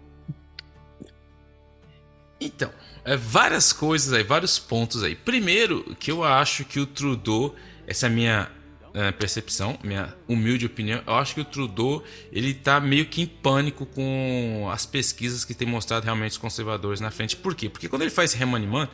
Então, 2.40 2.70
é, 3.04 3.16
várias 3.16 3.72
coisas 3.72 4.12
aí, 4.12 4.22
vários 4.22 4.58
pontos 4.58 5.02
aí. 5.02 5.16
Primeiro, 5.16 5.96
que 5.98 6.10
eu 6.10 6.22
acho 6.22 6.64
que 6.64 6.78
o 6.78 6.86
Trudeau, 6.86 7.54
essa 7.86 8.06
é 8.06 8.10
minha 8.10 8.50
é, 8.98 9.12
percepção, 9.12 9.78
minha 9.84 10.12
humilde 10.26 10.66
opinião, 10.66 11.00
eu 11.06 11.14
acho 11.14 11.32
que 11.32 11.40
o 11.40 11.44
Trudeau 11.44 12.02
ele 12.32 12.50
está 12.50 12.80
meio 12.80 13.06
que 13.06 13.22
em 13.22 13.26
pânico 13.26 13.86
com 13.86 14.68
as 14.72 14.84
pesquisas 14.84 15.44
que 15.44 15.54
tem 15.54 15.68
mostrado 15.68 16.02
realmente 16.02 16.32
os 16.32 16.38
conservadores 16.38 17.00
na 17.00 17.08
frente. 17.12 17.36
Por 17.36 17.54
quê? 17.54 17.68
Porque 17.68 17.88
quando 17.88 18.02
ele 18.02 18.10
faz 18.10 18.30
esse 18.30 18.38
remaniement, 18.38 18.88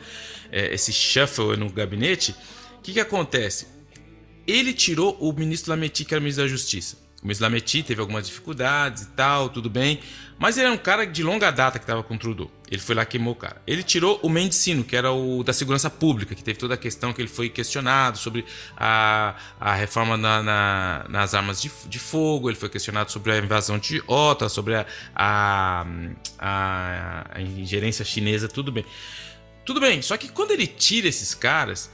é, 0.51 0.71
esse 0.71 0.93
shuffle 0.93 1.57
no 1.57 1.71
gabinete, 1.71 2.35
o 2.77 2.81
que, 2.83 2.93
que 2.93 2.99
acontece? 2.99 3.67
Ele 4.45 4.73
tirou 4.73 5.17
o 5.19 5.33
ministro 5.33 5.71
Lametti, 5.71 6.05
que 6.05 6.13
era 6.13 6.21
ministro 6.21 6.43
da 6.43 6.47
Justiça. 6.47 6.97
O 7.23 7.25
ministro 7.25 7.45
Lametti 7.45 7.81
teve 7.81 7.99
algumas 7.99 8.27
dificuldades 8.27 9.03
e 9.03 9.07
tal, 9.07 9.49
tudo 9.49 9.71
bem. 9.71 9.99
Mas 10.37 10.55
ele 10.55 10.67
era 10.67 10.75
um 10.75 10.77
cara 10.77 11.05
de 11.05 11.23
longa 11.23 11.49
data 11.49 11.79
que 11.79 11.83
estava 11.83 12.03
com 12.03 12.13
o 12.13 12.19
Trudeau. 12.19 12.51
Ele 12.69 12.81
foi 12.81 12.95
lá 12.95 13.05
queimou 13.05 13.33
o 13.33 13.35
cara. 13.35 13.61
Ele 13.67 13.83
tirou 13.83 14.19
o 14.23 14.29
Mendicino, 14.29 14.83
que 14.83 14.95
era 14.95 15.11
o 15.11 15.43
da 15.43 15.53
segurança 15.53 15.89
pública, 15.89 16.33
que 16.33 16.43
teve 16.43 16.57
toda 16.57 16.73
a 16.73 16.77
questão 16.77 17.13
que 17.13 17.21
ele 17.21 17.29
foi 17.29 17.47
questionado 17.47 18.17
sobre 18.17 18.43
a, 18.75 19.35
a 19.59 19.75
reforma 19.75 20.17
na, 20.17 20.41
na, 20.41 21.05
nas 21.07 21.33
armas 21.35 21.61
de, 21.61 21.71
de, 21.87 21.99
fogo, 21.99 22.49
ele 22.49 22.57
foi 22.57 22.69
questionado 22.69 23.11
sobre 23.11 23.31
a 23.31 23.37
invasão 23.37 23.77
de 23.77 24.03
OTA, 24.07 24.49
sobre 24.49 24.75
a, 24.75 24.85
a, 25.15 25.85
a 27.33 27.41
ingerência 27.41 28.03
chinesa, 28.03 28.47
tudo 28.47 28.71
bem. 28.71 28.85
Tudo 29.63 29.79
bem, 29.79 30.01
só 30.01 30.17
que 30.17 30.29
quando 30.29 30.51
ele 30.51 30.67
tira 30.67 31.07
esses 31.07 31.33
caras, 31.33 31.91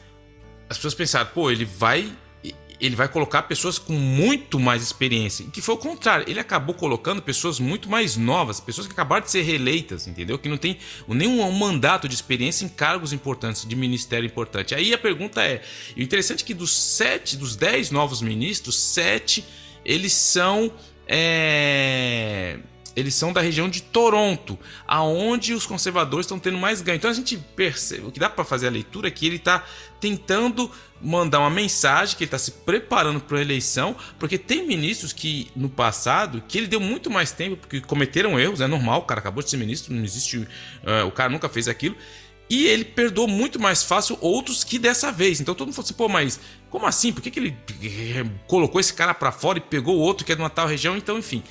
as 0.70 0.78
pessoas 0.78 0.94
pensaram, 0.94 1.30
pô, 1.34 1.52
ele 1.52 1.66
vai 1.66 2.12
ele 2.82 2.96
vai 2.96 3.08
colocar 3.08 3.44
pessoas 3.44 3.78
com 3.78 3.94
muito 3.94 4.60
mais 4.60 4.82
experiência. 4.82 5.46
Que 5.54 5.62
foi 5.62 5.76
o 5.76 5.78
contrário, 5.78 6.26
ele 6.28 6.40
acabou 6.40 6.74
colocando 6.74 7.22
pessoas 7.22 7.60
muito 7.60 7.88
mais 7.88 8.18
novas, 8.18 8.60
pessoas 8.60 8.88
que 8.88 8.94
acabaram 8.94 9.24
de 9.24 9.30
ser 9.30 9.44
reeleitas, 9.44 10.08
entendeu? 10.08 10.40
Que 10.40 10.50
não 10.50 10.58
tem 10.58 10.78
nenhum 11.08 11.50
mandato 11.52 12.10
de 12.10 12.16
experiência 12.16 12.66
em 12.66 12.70
cargos 12.70 13.14
importantes, 13.14 13.68
de 13.68 13.76
ministério 13.76 14.26
importante. 14.26 14.74
Aí 14.74 14.94
a 14.94 14.98
pergunta 14.98 15.44
é: 15.44 15.62
o 15.96 16.02
interessante 16.02 16.44
é 16.44 16.48
que 16.48 16.56
dos 16.56 16.76
sete, 16.76 17.38
dos 17.38 17.56
dez 17.56 17.92
novos 17.92 18.22
ministros, 18.22 18.76
sete 18.76 19.46
eles 19.86 20.14
são. 20.14 20.72
É, 21.08 22.58
eles 22.96 23.16
são 23.16 23.32
da 23.32 23.42
região 23.42 23.70
de 23.70 23.82
Toronto, 23.82 24.60
aonde 24.88 25.54
os 25.54 25.66
conservadores 25.66 26.26
estão 26.26 26.40
tendo 26.40 26.58
mais 26.58 26.82
ganho. 26.82 26.98
Então 26.98 27.10
a 27.10 27.14
gente 27.14 27.38
percebe, 27.38 28.08
o 28.08 28.12
que 28.12 28.20
dá 28.20 28.30
para 28.30 28.44
fazer 28.44 28.68
a 28.68 28.72
leitura 28.72 29.08
é 29.08 29.12
que 29.12 29.26
ele 29.26 29.38
está 29.38 29.66
tentando 30.02 30.70
mandar 31.02 31.40
uma 31.40 31.50
mensagem 31.50 32.18
que 32.18 32.24
ele 32.24 32.28
está 32.28 32.38
se 32.38 32.52
preparando 32.52 33.22
para 33.22 33.38
a 33.38 33.42
eleição, 33.42 33.96
porque 34.20 34.38
tem 34.38 34.68
ministros 34.68 35.14
que 35.14 35.50
no 35.56 35.70
passado 35.70 36.44
que 36.48 36.58
ele 36.58 36.68
deu 36.68 36.80
muito 36.80 37.10
mais 37.10 37.32
tempo 37.32 37.56
porque 37.56 37.80
cometeram 37.80 38.40
erros, 38.40 38.60
é 38.60 38.68
normal, 38.68 39.00
o 39.00 39.04
cara 39.04 39.20
acabou 39.20 39.42
de 39.42 39.50
ser 39.50 39.58
ministro, 39.58 39.94
não 39.94 40.04
existe, 40.04 40.38
uh, 40.38 41.08
o 41.08 41.12
cara 41.12 41.30
nunca 41.30 41.48
fez 41.48 41.68
aquilo. 41.68 41.96
E 42.50 42.68
ele 42.68 42.84
perdoou 42.84 43.30
muito 43.30 43.58
mais 43.58 43.82
fácil 43.82 44.18
outros 44.20 44.66
que 44.66 44.78
dessa 44.78 45.10
vez. 45.10 45.40
Então 45.40 45.56
todo 45.56 45.68
mundo 45.68 45.76
falou 45.76 45.86
assim, 45.86 45.94
pô, 45.94 46.10
mas 46.10 46.38
como 46.70 46.86
assim? 46.86 47.14
Por 47.14 47.22
que, 47.22 47.32
que 47.32 47.40
ele 47.40 47.58
colocou 48.46 48.82
esse 48.82 48.94
cara 48.94 49.14
para 49.14 49.32
fora 49.32 49.58
e 49.58 49.62
pegou 49.62 49.98
outro 49.98 50.26
que 50.26 50.34
é 50.34 50.36
de 50.36 50.42
uma 50.42 50.50
tal 50.50 50.68
região? 50.68 50.98
Então, 50.98 51.18
enfim, 51.18 51.42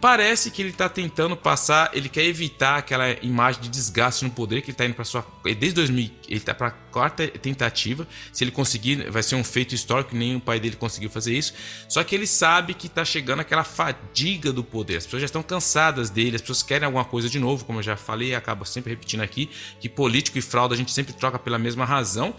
Parece 0.00 0.50
que 0.50 0.62
ele 0.62 0.70
está 0.70 0.88
tentando 0.88 1.36
passar, 1.36 1.90
ele 1.92 2.08
quer 2.08 2.24
evitar 2.24 2.78
aquela 2.78 3.10
imagem 3.22 3.60
de 3.60 3.68
desgaste 3.68 4.24
no 4.24 4.30
poder 4.30 4.62
que 4.62 4.70
ele 4.70 4.72
está 4.74 4.86
indo 4.86 4.94
para 4.94 5.04
sua. 5.04 5.26
Desde 5.44 5.72
2000, 5.72 6.10
ele 6.26 6.38
está 6.38 6.54
para 6.54 6.70
quarta 6.70 7.28
tentativa. 7.28 8.08
Se 8.32 8.42
ele 8.42 8.50
conseguir, 8.50 9.10
vai 9.10 9.22
ser 9.22 9.34
um 9.34 9.44
feito 9.44 9.74
histórico, 9.74 10.16
nem 10.16 10.36
o 10.36 10.40
pai 10.40 10.58
dele 10.58 10.76
conseguiu 10.76 11.10
fazer 11.10 11.36
isso. 11.36 11.52
Só 11.86 12.02
que 12.02 12.14
ele 12.14 12.26
sabe 12.26 12.72
que 12.72 12.86
está 12.86 13.04
chegando 13.04 13.40
aquela 13.40 13.62
fadiga 13.62 14.50
do 14.52 14.64
poder. 14.64 14.96
As 14.96 15.04
pessoas 15.04 15.20
já 15.20 15.26
estão 15.26 15.42
cansadas 15.42 16.08
dele, 16.08 16.36
as 16.36 16.40
pessoas 16.40 16.62
querem 16.62 16.86
alguma 16.86 17.04
coisa 17.04 17.28
de 17.28 17.38
novo, 17.38 17.66
como 17.66 17.80
eu 17.80 17.82
já 17.82 17.96
falei 17.96 18.34
acabo 18.34 18.64
sempre 18.64 18.90
repetindo 18.90 19.20
aqui, 19.20 19.50
que 19.80 19.88
político 19.88 20.38
e 20.38 20.42
fraude 20.42 20.74
a 20.74 20.76
gente 20.76 20.92
sempre 20.92 21.12
troca 21.12 21.38
pela 21.38 21.58
mesma 21.58 21.84
razão. 21.84 22.34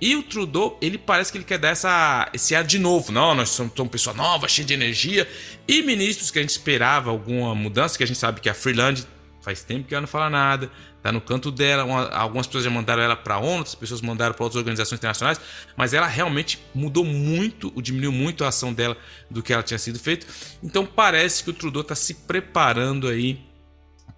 E 0.00 0.16
o 0.16 0.22
Trudeau, 0.22 0.78
ele 0.80 0.96
parece 0.96 1.30
que 1.30 1.38
ele 1.38 1.44
quer 1.44 1.58
dar 1.58 1.68
essa, 1.68 2.28
esse 2.32 2.54
ar 2.54 2.64
de 2.64 2.78
novo. 2.78 3.12
Não, 3.12 3.34
nós 3.34 3.50
somos 3.50 3.72
uma 3.78 3.88
pessoa 3.88 4.14
nova, 4.16 4.48
cheia 4.48 4.66
de 4.66 4.72
energia. 4.72 5.28
E 5.68 5.82
ministros 5.82 6.30
que 6.30 6.38
a 6.38 6.42
gente 6.42 6.50
esperava 6.50 7.10
alguma 7.10 7.54
mudança, 7.54 7.98
que 7.98 8.04
a 8.04 8.06
gente 8.06 8.18
sabe 8.18 8.40
que 8.40 8.48
a 8.48 8.54
Freeland 8.54 9.06
faz 9.42 9.62
tempo 9.62 9.88
que 9.88 9.94
ela 9.94 10.02
não 10.02 10.08
fala 10.08 10.28
nada, 10.28 10.70
tá 11.02 11.10
no 11.10 11.20
canto 11.20 11.50
dela. 11.50 11.84
Uma, 11.84 12.08
algumas 12.10 12.46
pessoas 12.46 12.64
já 12.64 12.70
mandaram 12.70 13.02
ela 13.02 13.16
para 13.16 13.34
a 13.34 13.38
ONU, 13.38 13.58
outras 13.58 13.74
pessoas 13.74 14.00
mandaram 14.00 14.34
para 14.34 14.44
outras 14.44 14.58
organizações 14.58 14.98
internacionais, 14.98 15.40
mas 15.76 15.92
ela 15.92 16.06
realmente 16.06 16.58
mudou 16.74 17.04
muito, 17.04 17.70
diminuiu 17.80 18.12
muito 18.12 18.44
a 18.44 18.48
ação 18.48 18.72
dela 18.72 18.96
do 19.30 19.42
que 19.42 19.52
ela 19.52 19.62
tinha 19.62 19.78
sido 19.78 19.98
feito. 19.98 20.26
Então 20.62 20.86
parece 20.86 21.44
que 21.44 21.50
o 21.50 21.52
Trudeau 21.52 21.82
está 21.82 21.94
se 21.94 22.14
preparando 22.14 23.08
aí 23.08 23.49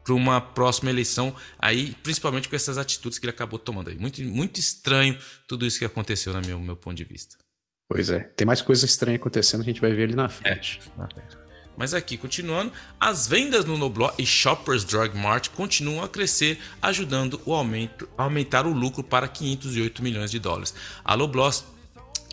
para 0.05 0.15
uma 0.15 0.41
próxima 0.41 0.91
eleição 0.91 1.35
aí, 1.59 1.95
principalmente 2.03 2.49
com 2.49 2.57
essas 2.57 2.79
atitudes 2.79 3.19
que 3.19 3.27
ele 3.27 3.31
acabou 3.31 3.59
tomando 3.59 3.91
aí. 3.91 3.97
Muito, 3.97 4.23
muito 4.23 4.59
estranho 4.59 5.17
tudo 5.47 5.67
isso 5.67 5.79
que 5.79 5.85
aconteceu, 5.85 6.33
no 6.33 6.41
meu, 6.41 6.59
meu 6.59 6.77
ponto 6.77 6.97
de 6.97 7.05
vista. 7.05 7.37
Pois 7.89 8.11
é, 8.11 8.21
tem 8.21 8.47
mais 8.47 8.63
coisa 8.63 8.87
estranha 8.87 9.17
acontecendo, 9.17 9.61
a 9.61 9.65
gente 9.65 9.81
vai 9.81 9.93
ver 9.93 10.05
ali 10.05 10.15
na 10.15 10.29
frente. 10.29 10.81
É. 10.99 11.43
Mas 11.77 11.95
aqui, 11.95 12.17
continuando, 12.17 12.73
as 13.01 13.27
vendas 13.27 13.65
no 13.65 13.79
Nobló 13.79 14.13
e 14.19 14.27
Shoppers 14.27 14.85
Drug 14.85 15.17
Mart 15.17 15.49
continuam 15.51 16.05
a 16.05 16.09
crescer, 16.09 16.59
ajudando 16.81 17.41
o 17.47 17.53
aumento, 17.55 18.09
a 18.17 18.25
aumentar 18.25 18.67
o 18.67 18.73
lucro 18.73 19.03
para 19.03 19.27
508 19.27 20.03
milhões 20.03 20.31
de 20.31 20.39
dólares. 20.39 20.75
A 21.05 21.15
Loblaws 21.15 21.65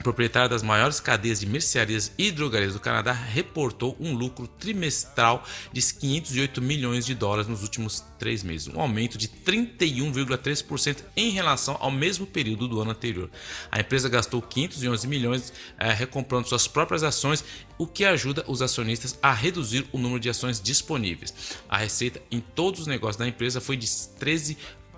proprietária 0.03 0.49
das 0.49 0.63
maiores 0.63 0.99
cadeias 0.99 1.39
de 1.39 1.45
mercearias 1.45 2.11
e 2.17 2.31
drogarias 2.31 2.73
do 2.73 2.79
Canadá, 2.79 3.11
reportou 3.11 3.95
um 3.99 4.13
lucro 4.13 4.47
trimestral 4.47 5.43
de 5.71 5.81
508 5.81 6.61
milhões 6.61 7.05
de 7.05 7.13
dólares 7.13 7.47
nos 7.47 7.61
últimos 7.61 8.03
três 8.17 8.43
meses, 8.43 8.67
um 8.67 8.79
aumento 8.79 9.17
de 9.17 9.27
31,3% 9.27 11.03
em 11.15 11.31
relação 11.31 11.77
ao 11.79 11.91
mesmo 11.91 12.25
período 12.25 12.67
do 12.67 12.81
ano 12.81 12.91
anterior. 12.91 13.29
A 13.71 13.79
empresa 13.79 14.09
gastou 14.09 14.41
511 14.41 15.07
milhões 15.07 15.53
eh, 15.77 15.91
recomprando 15.91 16.47
suas 16.47 16.67
próprias 16.67 17.03
ações, 17.03 17.43
o 17.77 17.87
que 17.87 18.03
ajuda 18.03 18.43
os 18.47 18.61
acionistas 18.61 19.17
a 19.21 19.33
reduzir 19.33 19.85
o 19.91 19.97
número 19.97 20.19
de 20.19 20.29
ações 20.29 20.61
disponíveis. 20.61 21.33
A 21.69 21.77
receita 21.77 22.21
em 22.29 22.39
todos 22.39 22.81
os 22.81 22.87
negócios 22.87 23.17
da 23.17 23.27
empresa 23.27 23.61
foi 23.61 23.77
de 23.77 23.87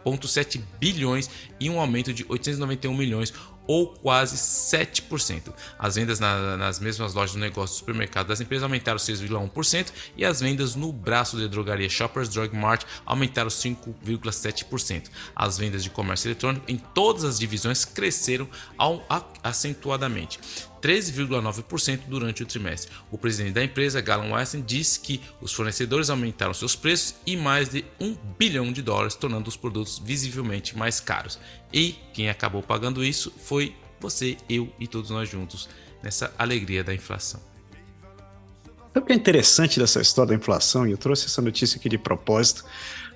13,7 0.06 0.62
bilhões 0.80 1.30
e 1.60 1.70
um 1.70 1.80
aumento 1.80 2.14
de 2.14 2.26
891 2.28 2.94
milhões, 2.94 3.34
ou 3.68 3.88
quase 3.88 4.36
7%. 4.36 5.54
As 5.78 5.96
vendas 5.96 6.20
na, 6.20 6.58
nas 6.58 6.80
mesmas 6.80 7.14
lojas 7.14 7.34
do 7.34 7.40
negócio 7.40 7.76
do 7.76 7.80
supermercado 7.80 8.28
das 8.28 8.42
empresas 8.42 8.64
aumentaram 8.64 8.98
6,1% 8.98 9.92
e 10.18 10.26
as 10.26 10.42
vendas 10.42 10.76
no 10.76 10.92
braço 10.92 11.38
de 11.38 11.48
drogaria 11.48 11.90
Shoppers 11.90 12.28
Drug 12.28 12.56
Mart 12.56 12.84
aumentaram 13.06 13.50
5,7%. 13.50 15.10
As 15.36 15.58
vendas 15.58 15.84
de 15.84 15.90
comércio 15.90 16.28
eletrônico 16.28 16.70
em 16.70 16.78
todas 16.78 17.24
as 17.24 17.40
divisões 17.40 17.86
cresceram 17.86 18.50
ao, 18.78 19.06
acentuadamente. 19.44 20.40
13,9% 20.82 22.02
durante 22.08 22.44
o 22.44 22.46
trimestre. 22.46 22.92
O 23.12 23.18
presidente 23.18 23.54
da 23.54 23.64
empresa, 23.64 24.02
Galen 24.02 24.34
Weston, 24.34 24.62
disse 24.62 25.00
que 25.00 25.22
os 25.40 25.54
fornecedores 25.54 26.10
aumentaram 26.10 26.54
seus 26.54 26.76
preços 26.76 27.16
e 27.26 27.38
mais 27.38 27.70
de 27.70 27.86
1 28.00 28.16
bilhão 28.38 28.72
de 28.72 28.82
dólares, 28.82 29.16
tornando 29.16 29.48
os 29.48 29.56
produtos 29.56 30.00
visivelmente 30.00 30.78
mais 30.78 31.00
caros. 31.00 31.40
E 31.72 31.96
quem 32.14 32.30
acabou 32.30 32.64
pagando 32.64 33.04
isso 33.04 33.32
foi 33.44 33.76
você, 34.00 34.36
eu 34.50 34.74
e 34.80 34.88
todos 34.88 35.12
nós 35.12 35.30
juntos, 35.30 35.70
nessa 36.02 36.34
alegria 36.38 36.84
da 36.84 36.94
inflação. 36.94 37.40
Sabe 38.94 39.04
o 39.04 39.08
que 39.08 39.14
é 39.14 39.16
interessante 39.16 39.80
dessa 39.80 40.02
história 40.02 40.30
da 40.30 40.36
inflação? 40.36 40.86
E 40.86 40.92
eu 40.92 40.98
trouxe 40.98 41.28
essa 41.28 41.42
notícia 41.42 41.78
aqui 41.78 41.88
de 41.88 41.98
propósito 41.98 42.66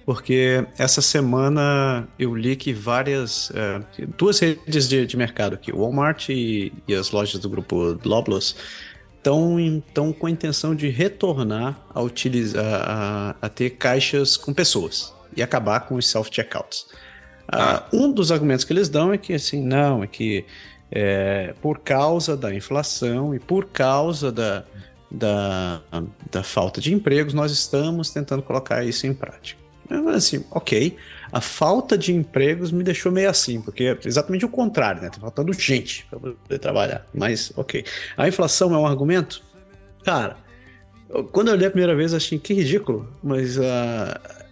porque 0.05 0.65
essa 0.77 1.01
semana 1.01 2.07
eu 2.19 2.35
li 2.35 2.55
que 2.55 2.71
várias, 2.71 3.51
é, 3.55 3.81
duas 4.15 4.39
redes 4.39 4.87
de, 4.87 5.05
de, 5.07 5.17
mercado 5.17 5.55
aqui, 5.55 5.71
o 5.71 5.79
Walmart 5.79 6.29
e, 6.29 6.71
e, 6.87 6.93
as 6.93 7.09
lojas 7.09 7.41
do 7.41 7.49
grupo 7.49 7.99
Loblaws, 8.05 8.55
estão 9.17 10.13
com 10.13 10.27
a 10.27 10.29
intenção 10.29 10.75
de 10.75 10.89
retornar 10.89 11.83
a, 11.89 12.01
utilizar, 12.01 12.63
a, 12.63 13.35
a 13.41 13.49
ter 13.49 13.71
caixas 13.71 14.37
com 14.37 14.53
pessoas 14.53 15.11
e 15.35 15.41
acabar 15.41 15.79
com 15.81 15.95
os 15.95 16.07
self-checkouts. 16.07 16.85
Ah, 17.47 17.83
um 17.91 18.11
dos 18.11 18.31
argumentos 18.31 18.63
que 18.63 18.73
eles 18.73 18.87
dão 18.87 19.11
é 19.11 19.17
que 19.17 19.33
assim, 19.33 19.63
não, 19.63 20.03
é 20.03 20.07
que 20.07 20.45
é, 20.91 21.55
por 21.61 21.79
causa 21.79 22.37
da 22.37 22.53
inflação 22.53 23.33
e 23.33 23.39
por 23.39 23.65
causa 23.65 24.31
da, 24.31 24.63
da, 25.09 25.81
da 26.31 26.43
falta 26.43 26.79
de 26.79 26.93
empregos, 26.93 27.33
nós 27.33 27.51
estamos 27.51 28.11
tentando 28.11 28.43
colocar 28.43 28.83
isso 28.85 29.07
em 29.07 29.13
prática. 29.13 29.64
Eu 29.89 30.09
assim, 30.09 30.43
ok. 30.51 30.97
A 31.31 31.41
falta 31.41 31.97
de 31.97 32.13
empregos 32.13 32.71
me 32.71 32.83
deixou 32.83 33.11
meio 33.11 33.29
assim, 33.29 33.61
porque 33.61 33.83
é 33.83 33.97
exatamente 34.05 34.45
o 34.45 34.49
contrário, 34.49 35.01
né? 35.01 35.09
Tá 35.09 35.19
faltando 35.19 35.51
gente 35.53 36.05
para 36.09 36.19
poder 36.19 36.59
trabalhar. 36.59 37.05
Mas, 37.13 37.51
ok. 37.55 37.83
A 38.15 38.27
inflação 38.27 38.73
é 38.73 38.77
um 38.77 38.85
argumento? 38.85 39.41
Cara, 40.03 40.37
quando 41.31 41.49
eu 41.49 41.55
li 41.55 41.65
a 41.65 41.69
primeira 41.69 41.95
vez, 41.95 42.13
achei 42.13 42.39
que 42.39 42.53
ridículo, 42.53 43.07
mas 43.21 43.57
uh, 43.57 43.61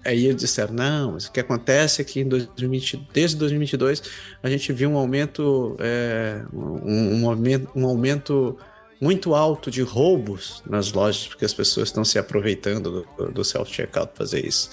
aí 0.05 0.25
eles 0.25 0.41
disseram: 0.41 0.73
não, 0.73 1.17
o 1.17 1.31
que 1.31 1.39
acontece 1.39 2.01
é 2.01 2.05
que 2.05 2.19
em 2.19 2.27
2020, 2.27 3.07
desde 3.13 3.37
2022 3.37 4.03
a 4.41 4.49
gente 4.49 4.71
viu 4.71 4.89
um 4.89 4.97
aumento, 4.97 5.75
é, 5.79 6.41
um, 6.53 7.21
um, 7.21 7.29
aumento, 7.29 7.69
um 7.75 7.85
aumento 7.85 8.57
muito 9.01 9.35
alto 9.35 9.69
de 9.69 9.81
roubos 9.81 10.63
nas 10.69 10.91
lojas, 10.91 11.27
porque 11.27 11.43
as 11.43 11.53
pessoas 11.53 11.89
estão 11.89 12.05
se 12.05 12.17
aproveitando 12.17 13.05
do, 13.17 13.31
do 13.31 13.43
self-checkout 13.43 14.11
fazer 14.15 14.45
isso. 14.45 14.69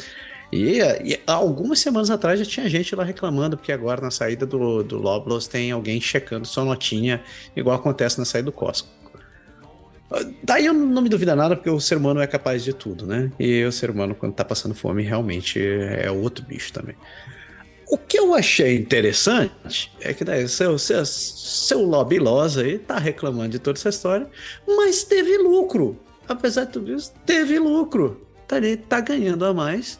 E, 0.53 0.81
e, 0.81 1.21
algumas 1.27 1.79
semanas 1.79 2.11
atrás 2.11 2.39
já 2.39 2.45
tinha 2.45 2.69
gente 2.69 2.95
lá 2.97 3.05
reclamando, 3.05 3.57
porque 3.57 3.71
agora 3.71 4.01
na 4.01 4.11
saída 4.11 4.45
do, 4.45 4.83
do 4.83 4.99
Loblaws 4.99 5.47
tem 5.47 5.71
alguém 5.71 6.01
checando 6.01 6.47
sua 6.47 6.65
notinha, 6.65 7.23
igual 7.55 7.77
acontece 7.77 8.19
na 8.19 8.25
saída 8.25 8.47
do 8.47 8.53
Costco. 8.53 8.89
Daí 10.43 10.67
eu 10.67 10.75
não 10.75 11.01
me 11.01 11.09
duvida 11.09 11.37
nada, 11.37 11.55
porque 11.55 11.71
o 11.71 11.79
ser 11.79 11.97
humano 11.97 12.21
é 12.21 12.27
capaz 12.27 12.65
de 12.65 12.73
tudo, 12.73 13.07
né? 13.07 13.31
E 13.39 13.65
o 13.65 13.71
ser 13.71 13.91
humano, 13.91 14.13
quando 14.13 14.35
tá 14.35 14.45
passando 14.45 14.75
fome, 14.75 15.05
realmente 15.05 15.61
é 15.61 16.11
outro 16.11 16.45
bicho 16.45 16.73
também. 16.73 16.97
O 17.89 17.97
que 17.97 18.19
eu 18.19 18.35
achei 18.35 18.77
interessante 18.77 19.93
é 20.01 20.13
que 20.13 20.25
daí 20.25 20.49
seu, 20.49 20.77
seu, 20.79 21.05
seu 21.07 21.83
lobby 21.83 22.19
losa 22.19 22.63
aí 22.63 22.79
tá 22.79 22.99
reclamando 22.99 23.51
de 23.51 23.59
toda 23.61 23.79
essa 23.79 23.89
história, 23.89 24.29
mas 24.67 25.05
teve 25.05 25.37
lucro. 25.39 25.97
Apesar 26.29 26.65
de 26.65 26.73
tudo 26.73 26.93
isso, 26.93 27.13
teve 27.25 27.59
lucro. 27.59 28.21
Tá, 28.49 28.57
tá 28.89 29.01
ganhando 29.01 29.45
a 29.45 29.55
mais 29.55 29.99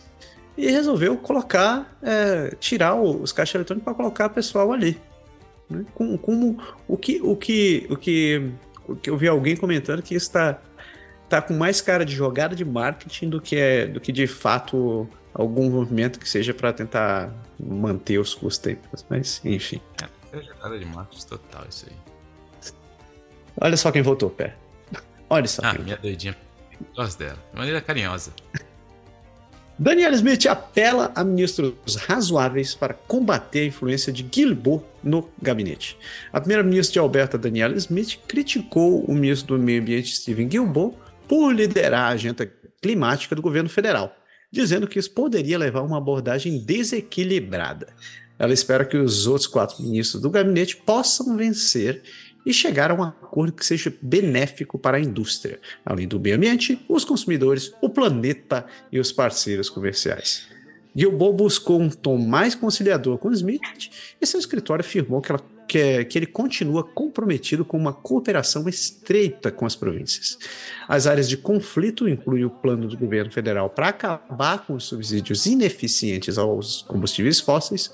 e 0.61 0.71
resolveu 0.71 1.17
colocar, 1.17 1.97
é, 2.03 2.55
tirar 2.61 2.95
os 2.95 3.33
caixas 3.33 3.55
eletrônicos 3.55 3.85
para 3.85 3.95
colocar 3.95 4.29
pessoal 4.29 4.73
ali. 4.73 5.01
Né? 5.69 5.85
Com, 5.95 6.19
com 6.19 6.57
o, 6.87 6.97
que, 6.97 7.21
o, 7.23 7.35
que, 7.35 7.87
o, 7.89 7.97
que, 7.97 8.51
o 8.87 8.95
que 8.95 9.09
eu 9.09 9.17
vi 9.17 9.27
alguém 9.27 9.57
comentando 9.57 10.03
que 10.03 10.15
está 10.15 10.61
tá 11.29 11.41
com 11.41 11.55
mais 11.55 11.81
cara 11.81 12.05
de 12.05 12.15
jogada 12.15 12.55
de 12.55 12.65
marketing 12.65 13.31
do 13.31 13.41
que, 13.41 13.57
é, 13.57 13.87
do 13.87 14.01
que 14.01 14.13
de 14.13 14.27
fato 14.27 15.09
algum 15.33 15.71
movimento 15.71 16.19
que 16.19 16.29
seja 16.29 16.53
para 16.53 16.73
tentar 16.73 17.33
manter 17.59 18.19
os 18.19 18.35
custos. 18.35 18.77
Mas, 19.09 19.41
enfim. 19.45 19.81
É, 20.03 20.39
é 20.39 20.43
jogada 20.43 20.79
de 20.79 20.85
marketing 20.85 21.27
total 21.27 21.65
isso 21.69 21.87
aí. 21.89 21.97
Olha 23.61 23.77
só 23.77 23.91
quem 23.91 24.03
voltou, 24.03 24.29
pé. 24.29 24.57
Olha 25.29 25.47
só. 25.47 25.63
Ah, 25.65 25.75
minha 25.75 25.97
doidinha. 25.97 26.37
Gosto 26.95 27.19
dela. 27.19 27.39
De 27.53 27.59
maneira 27.59 27.81
carinhosa. 27.81 28.33
Daniel 29.83 30.13
Smith 30.13 30.45
apela 30.45 31.11
a 31.15 31.25
ministros 31.25 31.97
razoáveis 32.07 32.75
para 32.75 32.93
combater 32.93 33.61
a 33.61 33.65
influência 33.65 34.13
de 34.13 34.23
Guilbeault 34.23 34.85
no 35.03 35.27
gabinete. 35.41 35.97
A 36.31 36.39
primeira-ministra 36.39 36.93
de 36.93 36.99
Alberta, 36.99 37.39
Daniela 37.39 37.75
Smith, 37.79 38.19
criticou 38.29 39.03
o 39.07 39.15
ministro 39.15 39.57
do 39.57 39.63
Meio 39.63 39.81
Ambiente, 39.81 40.15
Steven 40.15 40.49
Guilbeault, 40.49 40.99
por 41.27 41.55
liderar 41.55 42.09
a 42.09 42.13
agenda 42.13 42.47
climática 42.83 43.35
do 43.35 43.41
governo 43.41 43.71
federal, 43.71 44.15
dizendo 44.53 44.87
que 44.87 44.99
isso 44.99 45.13
poderia 45.13 45.57
levar 45.57 45.81
a 45.81 45.85
uma 45.85 45.97
abordagem 45.97 46.63
desequilibrada. 46.63 47.87
Ela 48.39 48.53
espera 48.53 48.85
que 48.85 48.99
os 48.99 49.27
outros 49.27 49.47
quatro 49.47 49.83
ministros 49.83 50.21
do 50.21 50.29
gabinete 50.29 50.77
possam 50.77 51.39
vencer 51.39 52.03
e 52.45 52.53
chegar 52.53 52.91
a 52.91 52.95
um 52.95 53.03
acordo 53.03 53.53
que 53.53 53.65
seja 53.65 53.93
benéfico 54.01 54.79
para 54.79 54.97
a 54.97 55.01
indústria, 55.01 55.61
além 55.85 56.09
do 56.09 56.19
meio 56.19 56.37
ambiente, 56.37 56.85
os 56.89 57.05
consumidores, 57.05 57.73
o 57.81 57.89
planeta 57.91 58.67
e 58.91 58.99
os 58.99 59.13
parceiros 59.13 59.69
comerciais. 59.69 60.49
Gilbo 60.95 61.33
buscou 61.33 61.81
um 61.81 61.89
tom 61.89 62.19
mais 62.19 62.55
conciliador 62.55 63.19
com 63.19 63.31
Smith 63.31 63.91
e 64.21 64.27
seu 64.27 64.41
escritório 64.41 64.85
afirmou 64.85 65.21
que 65.21 65.31
ela 65.31 65.41
que, 65.71 66.05
que 66.07 66.19
ele 66.19 66.27
continua 66.27 66.83
comprometido 66.83 67.65
com 67.65 67.79
uma 67.79 67.93
cooperação 67.93 68.69
estreita 68.69 69.53
com 69.53 69.65
as 69.65 69.77
províncias. 69.77 70.37
As 70.89 71.07
áreas 71.07 71.29
de 71.29 71.37
conflito 71.37 72.09
incluem 72.09 72.45
o 72.45 72.51
plano 72.51 72.89
do 72.89 72.99
governo 72.99 73.31
federal 73.31 73.71
para 73.71 73.87
acabar 73.87 74.67
com 74.67 74.75
os 74.75 74.83
subsídios 74.83 75.47
ineficientes 75.47 76.39
aos 76.39 76.83
combustíveis 76.83 77.39
fósseis, 77.39 77.89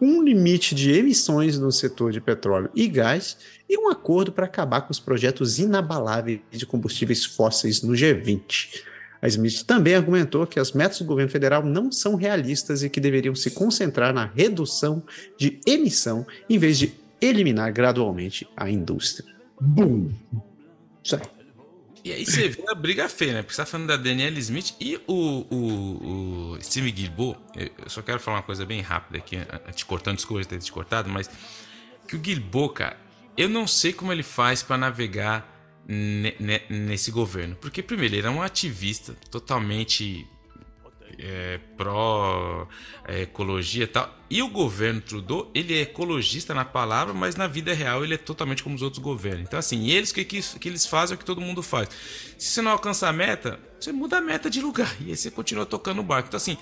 um 0.00 0.20
limite 0.20 0.74
de 0.74 0.90
emissões 0.90 1.56
no 1.56 1.70
setor 1.70 2.10
de 2.10 2.20
petróleo 2.20 2.68
e 2.74 2.88
gás 2.88 3.36
e 3.70 3.78
um 3.78 3.88
acordo 3.88 4.32
para 4.32 4.46
acabar 4.46 4.80
com 4.80 4.90
os 4.90 4.98
projetos 4.98 5.60
inabaláveis 5.60 6.40
de 6.50 6.66
combustíveis 6.66 7.24
fósseis 7.24 7.82
no 7.82 7.92
G20. 7.92 8.82
A 9.22 9.28
Smith 9.28 9.62
também 9.62 9.94
argumentou 9.94 10.44
que 10.44 10.58
as 10.58 10.72
metas 10.72 10.98
do 10.98 11.04
governo 11.04 11.30
federal 11.30 11.64
não 11.64 11.92
são 11.92 12.16
realistas 12.16 12.82
e 12.82 12.90
que 12.90 12.98
deveriam 12.98 13.34
se 13.34 13.52
concentrar 13.52 14.12
na 14.12 14.24
redução 14.24 15.04
de 15.38 15.60
emissão 15.64 16.26
em 16.48 16.58
vez 16.58 16.78
de 16.78 16.92
eliminar 17.20 17.72
gradualmente 17.72 18.48
a 18.56 18.68
indústria. 18.68 19.32
Bum! 19.60 20.10
Isso 21.04 21.14
aí. 21.14 21.22
E 22.02 22.12
aí 22.12 22.24
você 22.24 22.48
vê 22.48 22.64
a 22.66 22.74
briga 22.74 23.08
feia, 23.10 23.34
né? 23.34 23.42
Porque 23.42 23.54
você 23.54 23.60
tá 23.60 23.66
falando 23.66 23.88
da 23.88 23.96
Danielle 23.96 24.38
Smith 24.40 24.74
e 24.80 24.98
o, 25.06 25.46
o, 25.50 26.54
o 26.54 26.58
Steve 26.62 26.90
Guilbeault. 26.90 27.38
Eu 27.54 27.90
só 27.90 28.00
quero 28.00 28.18
falar 28.18 28.38
uma 28.38 28.42
coisa 28.42 28.64
bem 28.64 28.80
rápida 28.80 29.18
aqui, 29.18 29.36
te 29.74 29.84
cortando, 29.84 30.16
desculpa 30.16 30.42
ter 30.46 30.58
te 30.58 30.72
cortado, 30.72 31.10
mas 31.10 31.30
que 32.08 32.16
o 32.16 32.18
Guilbeault, 32.18 32.74
cara, 32.74 32.96
eu 33.36 33.48
não 33.48 33.66
sei 33.66 33.92
como 33.92 34.12
ele 34.12 34.22
faz 34.22 34.62
para 34.62 34.76
navegar 34.76 35.60
nesse 36.68 37.10
governo. 37.10 37.56
Porque, 37.56 37.82
primeiro, 37.82 38.14
ele 38.14 38.26
é 38.26 38.30
um 38.30 38.42
ativista 38.42 39.14
totalmente 39.30 40.26
é, 41.18 41.58
pró-ecologia 41.76 43.82
é, 43.82 43.84
e 43.84 43.88
tal. 43.88 44.16
E 44.28 44.42
o 44.42 44.48
governo 44.48 45.00
Trudeau, 45.00 45.50
ele 45.54 45.76
é 45.76 45.82
ecologista 45.82 46.54
na 46.54 46.64
palavra, 46.64 47.12
mas 47.12 47.36
na 47.36 47.46
vida 47.46 47.74
real 47.74 48.04
ele 48.04 48.14
é 48.14 48.18
totalmente 48.18 48.62
como 48.62 48.76
os 48.76 48.82
outros 48.82 49.02
governos. 49.02 49.42
Então, 49.42 49.58
assim, 49.58 49.90
eles, 49.90 50.10
o 50.10 50.14
que, 50.14 50.24
que, 50.24 50.40
que 50.40 50.68
eles 50.68 50.86
fazem 50.86 51.14
é 51.14 51.16
o 51.16 51.18
que 51.18 51.24
todo 51.24 51.40
mundo 51.40 51.62
faz. 51.62 51.88
Se 52.38 52.50
você 52.50 52.62
não 52.62 52.70
alcança 52.70 53.08
a 53.08 53.12
meta, 53.12 53.58
você 53.78 53.92
muda 53.92 54.18
a 54.18 54.20
meta 54.20 54.48
de 54.48 54.60
lugar. 54.60 54.96
E 55.00 55.10
aí 55.10 55.16
você 55.16 55.30
continua 55.30 55.66
tocando 55.66 56.00
o 56.00 56.04
barco. 56.04 56.28
Então, 56.28 56.38
assim, 56.38 56.56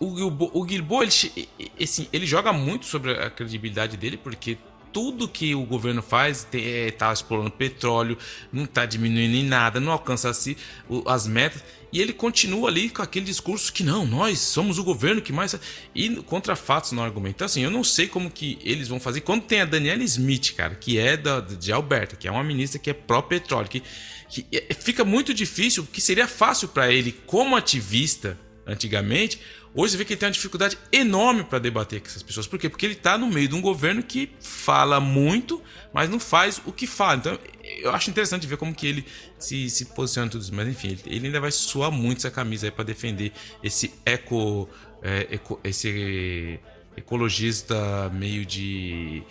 o, 0.00 0.06
o, 0.06 0.62
o 0.62 0.66
ele, 1.02 1.48
assim, 1.80 2.08
ele 2.12 2.26
joga 2.26 2.52
muito 2.52 2.86
sobre 2.86 3.12
a 3.12 3.30
credibilidade 3.30 3.96
dele, 3.96 4.16
porque 4.16 4.58
tudo 4.96 5.28
que 5.28 5.54
o 5.54 5.62
governo 5.62 6.00
faz 6.00 6.48
está 6.50 7.10
é, 7.10 7.12
explorando 7.12 7.50
petróleo, 7.50 8.16
não 8.50 8.64
está 8.64 8.86
diminuindo 8.86 9.34
em 9.34 9.44
nada, 9.44 9.78
não 9.78 9.92
alcança 9.92 10.32
-se 10.32 10.56
as 11.04 11.26
metas. 11.26 11.62
E 11.92 12.00
ele 12.00 12.14
continua 12.14 12.70
ali 12.70 12.88
com 12.88 13.02
aquele 13.02 13.26
discurso 13.26 13.70
que 13.70 13.82
não, 13.82 14.06
nós 14.06 14.38
somos 14.38 14.78
o 14.78 14.84
governo 14.84 15.20
que 15.20 15.34
mais. 15.34 15.54
E 15.94 16.16
contra 16.22 16.56
fatos 16.56 16.92
no 16.92 17.02
argumento. 17.02 17.34
Então, 17.34 17.44
assim, 17.44 17.62
eu 17.62 17.70
não 17.70 17.84
sei 17.84 18.08
como 18.08 18.30
que 18.30 18.58
eles 18.64 18.88
vão 18.88 18.98
fazer. 18.98 19.20
Quando 19.20 19.42
tem 19.42 19.60
a 19.60 19.66
Daniela 19.66 20.02
Smith, 20.02 20.54
cara, 20.54 20.74
que 20.74 20.98
é 20.98 21.14
da, 21.14 21.40
de 21.40 21.70
Alberta, 21.70 22.16
que 22.16 22.26
é 22.26 22.30
uma 22.30 22.42
ministra 22.42 22.78
que 22.78 22.88
é 22.88 22.94
pró-petróleo, 22.94 23.68
que, 23.68 23.82
que 24.30 24.46
é, 24.50 24.72
fica 24.72 25.04
muito 25.04 25.34
difícil, 25.34 25.86
que 25.92 26.00
seria 26.00 26.26
fácil 26.26 26.68
para 26.68 26.90
ele, 26.90 27.12
como 27.26 27.54
ativista, 27.54 28.38
antigamente, 28.66 29.40
Hoje 29.78 29.92
você 29.92 29.98
vê 29.98 30.04
que 30.06 30.14
ele 30.14 30.20
tem 30.20 30.26
uma 30.26 30.32
dificuldade 30.32 30.78
enorme 30.90 31.44
para 31.44 31.58
debater 31.58 32.00
com 32.00 32.06
essas 32.06 32.22
pessoas. 32.22 32.46
Por 32.46 32.58
quê? 32.58 32.66
Porque 32.66 32.86
ele 32.86 32.94
está 32.94 33.18
no 33.18 33.28
meio 33.28 33.46
de 33.46 33.54
um 33.54 33.60
governo 33.60 34.02
que 34.02 34.30
fala 34.40 34.98
muito, 34.98 35.62
mas 35.92 36.08
não 36.08 36.18
faz 36.18 36.62
o 36.64 36.72
que 36.72 36.86
fala. 36.86 37.16
Então, 37.16 37.38
eu 37.62 37.90
acho 37.90 38.08
interessante 38.08 38.46
ver 38.46 38.56
como 38.56 38.74
que 38.74 38.86
ele 38.86 39.04
se, 39.38 39.68
se 39.68 39.84
posiciona 39.84 40.28
em 40.28 40.30
tudo 40.30 40.40
isso. 40.40 40.54
Mas, 40.54 40.66
enfim, 40.66 40.98
ele 41.04 41.26
ainda 41.26 41.38
vai 41.38 41.52
suar 41.52 41.90
muito 41.90 42.20
essa 42.20 42.30
camisa 42.30 42.72
para 42.72 42.84
defender 42.84 43.32
esse 43.62 43.92
eco, 44.06 44.66
é, 45.02 45.26
eco, 45.32 45.60
esse 45.62 46.58
ecologista 46.96 48.08
meio 48.14 48.46
de 48.46 49.22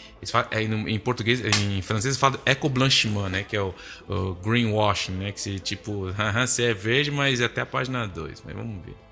é, 0.51 0.61
em 0.61 0.99
português 0.99 1.41
em 1.43 1.81
francês 1.81 2.15
fala 2.15 2.39
eco 2.45 2.69
blanchiment 2.69 3.27
né 3.27 3.41
que 3.41 3.55
é 3.55 3.61
o, 3.61 3.73
o 4.07 4.35
greenwashing 4.35 5.13
né 5.13 5.31
que 5.31 5.41
se 5.41 5.59
tipo 5.59 6.13
você 6.45 6.65
é 6.65 6.73
verde 6.75 7.09
mas 7.09 7.41
é 7.41 7.45
até 7.45 7.61
a 7.61 7.65
página 7.65 8.05
2 8.05 8.43
mas 8.45 8.55
vamos 8.55 8.85
ver 8.85 9.04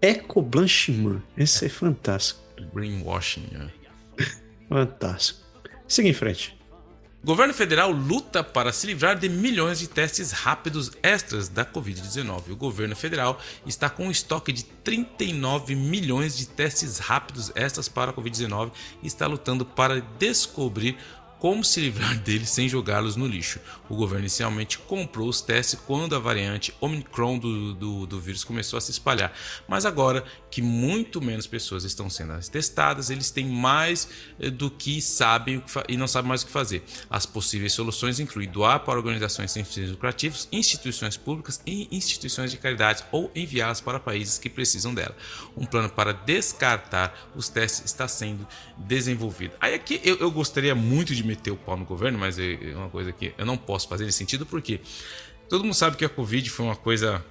Eco 0.00 0.42
Blanchiment. 0.42 1.22
Esse 1.36 1.66
é 1.66 1.68
fantástico. 1.68 2.40
Greenwashing. 2.74 3.48
Né? 3.52 3.70
fantástico. 4.68 5.40
Siga 5.88 6.08
em 6.08 6.14
frente. 6.14 6.56
O 7.22 7.26
governo 7.26 7.52
federal 7.52 7.90
luta 7.90 8.44
para 8.44 8.72
se 8.72 8.86
livrar 8.86 9.18
de 9.18 9.28
milhões 9.28 9.80
de 9.80 9.88
testes 9.88 10.30
rápidos 10.30 10.92
extras 11.02 11.48
da 11.48 11.64
Covid-19. 11.64 12.50
O 12.50 12.56
governo 12.56 12.94
federal 12.94 13.40
está 13.66 13.90
com 13.90 14.06
um 14.06 14.10
estoque 14.12 14.52
de 14.52 14.62
39 14.62 15.74
milhões 15.74 16.36
de 16.36 16.46
testes 16.46 16.98
rápidos 16.98 17.50
extras 17.56 17.88
para 17.88 18.12
a 18.12 18.14
Covid-19 18.14 18.70
e 19.02 19.08
está 19.08 19.26
lutando 19.26 19.66
para 19.66 20.00
descobrir 20.20 20.96
como 21.38 21.64
se 21.64 21.80
livrar 21.80 22.16
deles 22.20 22.50
sem 22.50 22.68
jogá-los 22.68 23.16
no 23.16 23.26
lixo. 23.26 23.60
O 23.88 23.96
governo 23.96 24.24
inicialmente 24.24 24.78
comprou 24.78 25.28
os 25.28 25.40
testes 25.40 25.78
quando 25.86 26.14
a 26.16 26.18
variante 26.18 26.74
Omicron 26.80 27.38
do, 27.38 27.74
do, 27.74 28.06
do, 28.06 28.20
vírus 28.20 28.44
começou 28.44 28.76
a 28.76 28.80
se 28.80 28.90
espalhar, 28.90 29.32
mas 29.68 29.84
agora 29.84 30.24
que 30.50 30.60
muito 30.62 31.20
menos 31.20 31.46
pessoas 31.46 31.84
estão 31.84 32.08
sendo 32.08 32.36
testadas, 32.48 33.10
eles 33.10 33.30
têm 33.30 33.46
mais 33.46 34.08
eh, 34.40 34.50
do 34.50 34.70
que 34.70 35.00
sabem 35.00 35.62
e 35.88 35.96
não 35.96 36.08
sabem 36.08 36.28
mais 36.28 36.42
o 36.42 36.46
que 36.46 36.52
fazer. 36.52 36.82
As 37.10 37.26
possíveis 37.26 37.72
soluções 37.72 38.18
incluem 38.18 38.48
doar 38.48 38.80
para 38.80 38.98
organizações 38.98 39.50
sem 39.50 39.64
fins 39.64 39.90
lucrativos, 39.90 40.48
instituições 40.50 41.16
públicas 41.16 41.60
e 41.66 41.88
instituições 41.90 42.50
de 42.50 42.56
caridade 42.56 43.04
ou 43.12 43.30
enviá-las 43.34 43.80
para 43.80 44.00
países 44.00 44.38
que 44.38 44.48
precisam 44.48 44.94
dela. 44.94 45.16
Um 45.56 45.64
plano 45.64 45.88
para 45.88 46.12
descartar 46.12 47.30
os 47.34 47.48
testes 47.48 47.84
está 47.84 48.08
sendo 48.08 48.46
desenvolvido. 48.76 49.54
Aí 49.60 49.74
aqui 49.74 50.00
eu, 50.02 50.16
eu 50.16 50.30
gostaria 50.30 50.74
muito 50.74 51.14
de 51.14 51.22
meter 51.36 51.50
o 51.50 51.56
pau 51.56 51.76
no 51.76 51.84
governo, 51.84 52.18
mas 52.18 52.38
é, 52.38 52.54
é 52.54 52.76
uma 52.76 52.88
coisa 52.88 53.12
que 53.12 53.32
eu 53.36 53.46
não 53.46 53.56
posso 53.56 53.88
fazer 53.88 54.04
nesse 54.04 54.18
sentido 54.18 54.44
porque 54.44 54.80
todo 55.48 55.62
mundo 55.62 55.74
sabe 55.74 55.96
que 55.96 56.04
a 56.04 56.08
Covid 56.08 56.48
foi 56.50 56.66
uma 56.66 56.76
coisa 56.76 57.24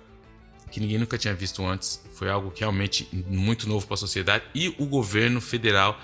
que 0.72 0.80
ninguém 0.80 0.98
nunca 0.98 1.18
tinha 1.18 1.34
visto 1.34 1.66
antes. 1.66 2.02
Foi 2.14 2.30
algo 2.30 2.52
que 2.52 2.62
realmente 2.62 3.08
muito 3.28 3.68
novo 3.68 3.86
para 3.86 3.96
a 3.96 3.98
sociedade 3.98 4.44
e 4.54 4.74
o 4.80 4.86
governo 4.86 5.42
federal 5.42 6.00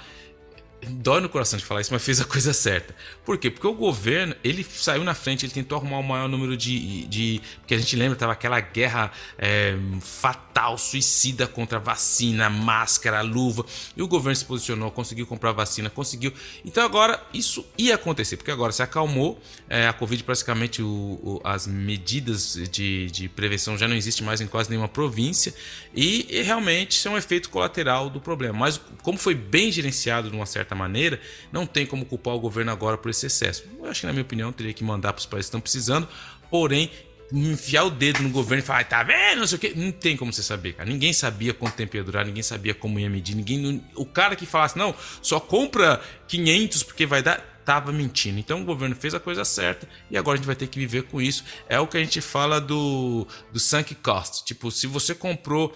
dói 0.88 1.22
no 1.22 1.30
coração 1.30 1.58
de 1.58 1.66
falar 1.66 1.82
isso, 1.82 1.94
mas 1.94 2.04
fez 2.04 2.20
a 2.20 2.26
coisa 2.26 2.54
certa. 2.54 2.96
Por 3.24 3.38
quê? 3.38 3.50
Porque 3.50 3.68
o 3.68 3.74
governo, 3.74 4.36
ele 4.44 4.64
saiu 4.64 5.04
na 5.04 5.14
frente, 5.14 5.46
ele 5.46 5.54
tentou 5.54 5.78
arrumar 5.78 6.00
o 6.00 6.04
maior 6.04 6.28
número 6.28 6.58
de. 6.58 7.06
de 7.08 7.42
porque 7.60 7.76
a 7.76 7.78
gente 7.78 7.96
lembra, 7.96 8.18
tava 8.18 8.34
aquela 8.34 8.60
guerra 8.60 9.12
é, 9.38 9.76
fatal, 10.02 10.78
suicida 10.78 11.48
contra 11.48 11.80
vacina, 11.80 12.50
máscara, 12.50 13.22
luva. 13.22 13.66
E 13.96 14.02
o 14.02 14.08
governo 14.08 14.36
se 14.36 14.46
posicionou, 14.46 14.92
conseguiu 14.92 15.28
comprar 15.28 15.52
vacina, 15.52 15.90
conseguiu. 15.90 16.34
Então 16.66 16.84
agora 16.84 17.22
isso 17.34 17.66
ia 17.78 17.96
acontecer, 17.96 18.38
porque 18.38 18.52
agora 18.52 18.72
se 18.72 18.82
acalmou. 18.82 19.40
É, 19.70 19.88
a 19.88 19.94
Covid, 19.94 20.24
praticamente, 20.24 20.82
o, 20.82 20.88
o, 20.88 21.42
as 21.44 21.68
medidas 21.68 22.60
de, 22.72 23.10
de 23.12 23.30
prevenção 23.30 23.78
já 23.78 23.88
não 23.88 23.96
existem 23.96 24.26
mais 24.26 24.42
em 24.42 24.48
quase 24.48 24.70
nenhuma 24.70 24.88
província. 24.88 25.54
E, 25.96 26.28
e 26.30 26.42
realmente 26.42 26.98
isso 26.98 27.08
é 27.08 27.12
um 27.12 27.18
efeito 27.18 27.50
colateral 27.50 28.10
do 28.10 28.20
problema. 28.20 28.58
Mas 28.58 28.82
como 29.04 29.18
foi 29.18 29.36
bem 29.36 29.72
gerenciado 29.72 30.30
de 30.30 30.36
uma 30.36 30.46
certa 30.46 30.71
certa 30.72 30.76
maneira, 30.76 31.20
não 31.52 31.66
tem 31.66 31.86
como 31.86 32.06
culpar 32.06 32.34
o 32.34 32.40
governo 32.40 32.72
agora 32.72 32.98
por 32.98 33.10
esse 33.10 33.26
excesso. 33.26 33.66
Eu 33.78 33.86
acho 33.90 34.02
que, 34.02 34.08
na 34.08 34.14
minha 34.14 34.24
opinião, 34.24 34.52
teria 34.52 34.74
que 34.74 34.84
mandar 34.84 35.14
para 35.14 35.20
os 35.20 35.26
países 35.26 35.48
que 35.48 35.50
estão 35.50 35.62
precisando, 35.62 36.08
porém, 36.50 36.90
enfiar 37.32 37.86
o 37.86 37.90
dedo 37.90 38.22
no 38.24 38.30
governo 38.30 38.64
e 38.64 38.66
falar, 38.66 38.84
tá 38.86 39.04
vendo? 39.04 39.40
Não 39.40 39.48
sei 39.48 39.58
o 39.58 39.60
quê. 39.60 39.74
Não 39.76 39.92
tem 39.92 40.18
como 40.18 40.32
você 40.34 40.44
saber, 40.44 40.74
cara. 40.74 40.90
Ninguém 40.90 41.14
sabia 41.14 41.54
quanto 41.54 41.76
tempo 41.76 41.96
ia 41.96 42.04
durar, 42.04 42.26
ninguém 42.26 42.44
sabia 42.44 42.74
como 42.74 43.00
ia 43.00 43.10
medir, 43.10 43.36
ninguém. 43.36 43.84
O 43.96 44.06
cara 44.06 44.36
que 44.36 44.46
falasse, 44.46 44.78
não, 44.78 44.96
só 45.22 45.40
compra 45.40 46.02
500 46.28 46.84
porque 46.84 47.06
vai 47.06 47.22
dar. 47.22 47.50
Tava 47.64 47.92
mentindo. 47.92 48.40
Então 48.40 48.60
o 48.60 48.66
governo 48.66 48.96
fez 48.96 49.14
a 49.14 49.20
coisa 49.20 49.46
certa 49.46 49.88
e 50.10 50.18
agora 50.18 50.34
a 50.34 50.38
gente 50.38 50.48
vai 50.48 50.56
ter 50.56 50.66
que 50.66 50.80
viver 50.80 51.04
com 51.04 51.22
isso. 51.22 51.44
É 51.70 51.80
o 51.80 51.86
que 51.86 51.96
a 51.96 52.00
gente 52.00 52.20
fala 52.20 52.60
do, 52.60 53.28
do 53.54 53.60
sunk 53.60 53.94
cost. 53.96 54.44
Tipo, 54.44 54.72
se 54.72 54.88
você 54.88 55.14
comprou 55.14 55.72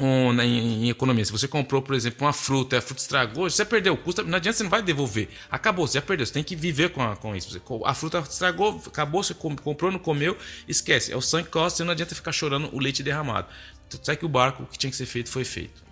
um, 0.00 0.40
em, 0.40 0.84
em, 0.84 0.90
economia. 0.90 1.24
Se 1.24 1.32
você 1.32 1.46
comprou, 1.46 1.82
por 1.82 1.94
exemplo, 1.94 2.26
uma 2.26 2.32
fruta, 2.32 2.78
a 2.78 2.80
fruta 2.80 3.00
estragou, 3.00 3.48
você 3.48 3.64
perdeu 3.64 3.94
o 3.94 3.96
custo, 3.96 4.24
não 4.24 4.36
adianta, 4.36 4.58
você 4.58 4.62
não 4.62 4.70
vai 4.70 4.82
devolver. 4.82 5.28
Acabou, 5.50 5.86
você 5.86 5.98
já 5.98 6.02
perdeu, 6.02 6.26
você 6.26 6.32
tem 6.32 6.42
que 6.42 6.56
viver 6.56 6.90
com, 6.90 7.02
a, 7.02 7.16
com 7.16 7.36
isso. 7.36 7.60
a 7.84 7.94
fruta 7.94 8.18
estragou, 8.18 8.80
acabou, 8.86 9.22
você 9.22 9.34
comprou, 9.34 9.90
não 9.90 9.98
comeu, 9.98 10.36
esquece. 10.66 11.12
É 11.12 11.16
o 11.16 11.20
sangue 11.20 11.48
costa, 11.48 11.78
você 11.78 11.84
não 11.84 11.92
adianta 11.92 12.14
ficar 12.14 12.32
chorando 12.32 12.68
o 12.72 12.78
leite 12.78 13.02
derramado. 13.02 13.48
Então, 13.86 14.00
sabe 14.02 14.18
que 14.18 14.26
o 14.26 14.28
barco, 14.28 14.62
o 14.62 14.66
que 14.66 14.78
tinha 14.78 14.90
que 14.90 14.96
ser 14.96 15.06
feito, 15.06 15.30
foi 15.30 15.44
feito. 15.44 15.82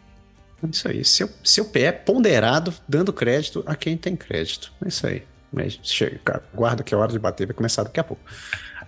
Isso 0.70 0.88
aí. 0.88 1.04
Seu, 1.04 1.30
seu 1.44 1.64
pé 1.66 1.82
é 1.82 1.92
ponderado, 1.92 2.74
dando 2.88 3.12
crédito 3.12 3.62
a 3.66 3.76
quem 3.76 3.96
tem 3.96 4.16
crédito. 4.16 4.72
É 4.84 4.88
isso 4.88 5.06
aí. 5.06 5.22
Mas 5.52 5.78
chega, 5.82 6.42
guarda 6.54 6.82
que 6.82 6.92
é 6.92 6.96
hora 6.96 7.10
de 7.10 7.18
bater, 7.18 7.46
vai 7.46 7.54
começar 7.54 7.82
daqui 7.82 8.00
a 8.00 8.04
pouco. 8.04 8.22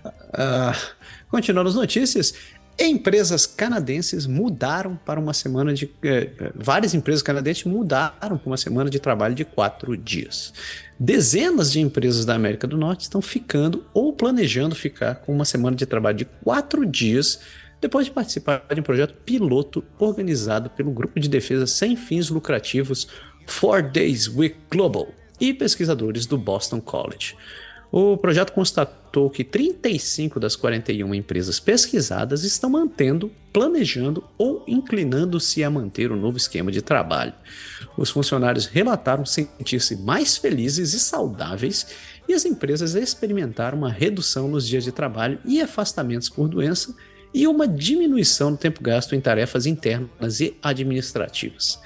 Uh, 0.04 0.94
continuando 1.28 1.68
as 1.68 1.74
notícias, 1.74 2.34
Empresas 2.82 3.44
canadenses 3.44 4.26
mudaram 4.26 4.96
para 4.96 5.20
uma 5.20 5.34
semana 5.34 5.74
de. 5.74 5.84
Eh, 6.02 6.30
eh, 6.38 6.52
várias 6.54 6.94
empresas 6.94 7.22
canadenses 7.22 7.64
mudaram 7.64 8.38
para 8.38 8.48
uma 8.48 8.56
semana 8.56 8.88
de 8.88 8.98
trabalho 8.98 9.34
de 9.34 9.44
quatro 9.44 9.94
dias. 9.98 10.54
Dezenas 10.98 11.70
de 11.70 11.78
empresas 11.78 12.24
da 12.24 12.34
América 12.34 12.66
do 12.66 12.78
Norte 12.78 13.02
estão 13.02 13.20
ficando 13.20 13.84
ou 13.92 14.14
planejando 14.14 14.74
ficar 14.74 15.16
com 15.16 15.30
uma 15.30 15.44
semana 15.44 15.76
de 15.76 15.84
trabalho 15.84 16.16
de 16.16 16.24
quatro 16.24 16.86
dias 16.86 17.40
depois 17.82 18.06
de 18.06 18.12
participar 18.12 18.64
de 18.72 18.80
um 18.80 18.84
projeto 18.84 19.12
piloto 19.26 19.84
organizado 19.98 20.70
pelo 20.70 20.90
grupo 20.90 21.20
de 21.20 21.28
defesa 21.28 21.66
sem 21.66 21.96
fins 21.96 22.30
lucrativos 22.30 23.08
Four 23.46 23.90
Days 23.90 24.26
Week 24.26 24.56
Global. 24.70 25.08
e 25.38 25.54
pesquisadores 25.54 26.26
do 26.26 26.36
Boston 26.36 26.80
College. 26.80 27.34
O 27.92 28.16
projeto 28.16 28.52
constatou 28.52 29.28
que 29.28 29.42
35 29.42 30.38
das 30.38 30.54
41 30.54 31.12
empresas 31.12 31.58
pesquisadas 31.58 32.44
estão 32.44 32.70
mantendo, 32.70 33.32
planejando 33.52 34.22
ou 34.38 34.64
inclinando-se 34.68 35.64
a 35.64 35.70
manter 35.70 36.12
o 36.12 36.16
novo 36.16 36.36
esquema 36.36 36.70
de 36.70 36.82
trabalho. 36.82 37.32
Os 37.96 38.10
funcionários 38.10 38.66
relataram 38.66 39.26
sentir-se 39.26 39.96
mais 39.96 40.36
felizes 40.36 40.94
e 40.94 41.00
saudáveis 41.00 41.88
e 42.28 42.32
as 42.32 42.44
empresas 42.44 42.94
experimentaram 42.94 43.78
uma 43.78 43.90
redução 43.90 44.46
nos 44.46 44.68
dias 44.68 44.84
de 44.84 44.92
trabalho 44.92 45.40
e 45.44 45.60
afastamentos 45.60 46.28
por 46.28 46.48
doença 46.48 46.94
e 47.34 47.46
uma 47.46 47.66
diminuição 47.66 48.52
no 48.52 48.56
tempo 48.56 48.82
gasto 48.82 49.14
em 49.14 49.20
tarefas 49.20 49.66
internas 49.66 50.40
e 50.40 50.56
administrativas. 50.62 51.80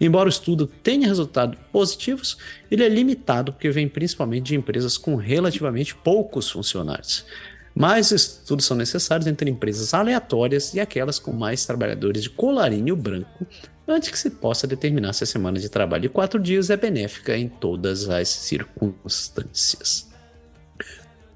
Embora 0.00 0.26
o 0.26 0.30
estudo 0.30 0.66
tenha 0.66 1.06
resultados 1.06 1.58
positivos, 1.72 2.38
ele 2.70 2.84
é 2.84 2.88
limitado 2.88 3.52
porque 3.52 3.70
vem 3.70 3.88
principalmente 3.88 4.46
de 4.46 4.56
empresas 4.56 4.96
com 4.96 5.16
relativamente 5.16 5.94
poucos 5.94 6.50
funcionários. 6.50 7.24
Mais 7.74 8.10
estudos 8.10 8.64
são 8.66 8.76
necessários 8.76 9.26
entre 9.26 9.50
empresas 9.50 9.94
aleatórias 9.94 10.74
e 10.74 10.80
aquelas 10.80 11.18
com 11.18 11.32
mais 11.32 11.64
trabalhadores 11.64 12.24
de 12.24 12.30
colarinho 12.30 12.96
branco, 12.96 13.46
antes 13.86 14.10
que 14.10 14.18
se 14.18 14.30
possa 14.30 14.66
determinar 14.66 15.12
se 15.12 15.24
a 15.24 15.26
semana 15.26 15.58
de 15.58 15.68
trabalho 15.68 16.02
de 16.02 16.08
quatro 16.08 16.40
dias 16.40 16.70
é 16.70 16.76
benéfica 16.76 17.36
em 17.36 17.48
todas 17.48 18.08
as 18.08 18.28
circunstâncias. 18.28 20.08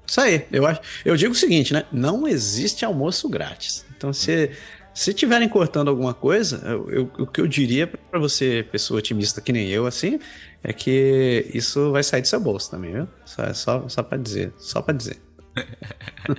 Isso 0.05 0.21
aí, 0.21 0.45
eu, 0.51 0.65
acho, 0.67 0.81
eu 1.05 1.15
digo 1.15 1.31
o 1.31 1.35
seguinte, 1.35 1.73
né? 1.73 1.85
Não 1.91 2.27
existe 2.27 2.83
almoço 2.83 3.29
grátis. 3.29 3.85
Então, 3.95 4.11
se 4.11 4.51
se 4.93 5.13
tiverem 5.13 5.49
cortando 5.49 5.87
alguma 5.87 6.13
coisa, 6.13 6.61
eu, 6.65 6.89
eu, 6.89 7.11
o 7.19 7.27
que 7.27 7.41
eu 7.41 7.47
diria 7.47 7.87
para 7.87 8.19
você, 8.19 8.67
pessoa 8.71 8.99
otimista 8.99 9.41
que 9.41 9.51
nem 9.51 9.67
eu, 9.69 9.87
assim, 9.87 10.19
é 10.63 10.71
que 10.71 11.49
isso 11.53 11.91
vai 11.91 12.03
sair 12.03 12.21
do 12.21 12.27
seu 12.27 12.39
bolso 12.39 12.69
também, 12.69 12.93
viu? 12.93 13.07
Só, 13.25 13.53
só, 13.53 13.89
só 13.89 14.03
para 14.03 14.17
dizer, 14.17 14.53
só 14.57 14.81
para 14.81 14.93
dizer. 14.93 15.19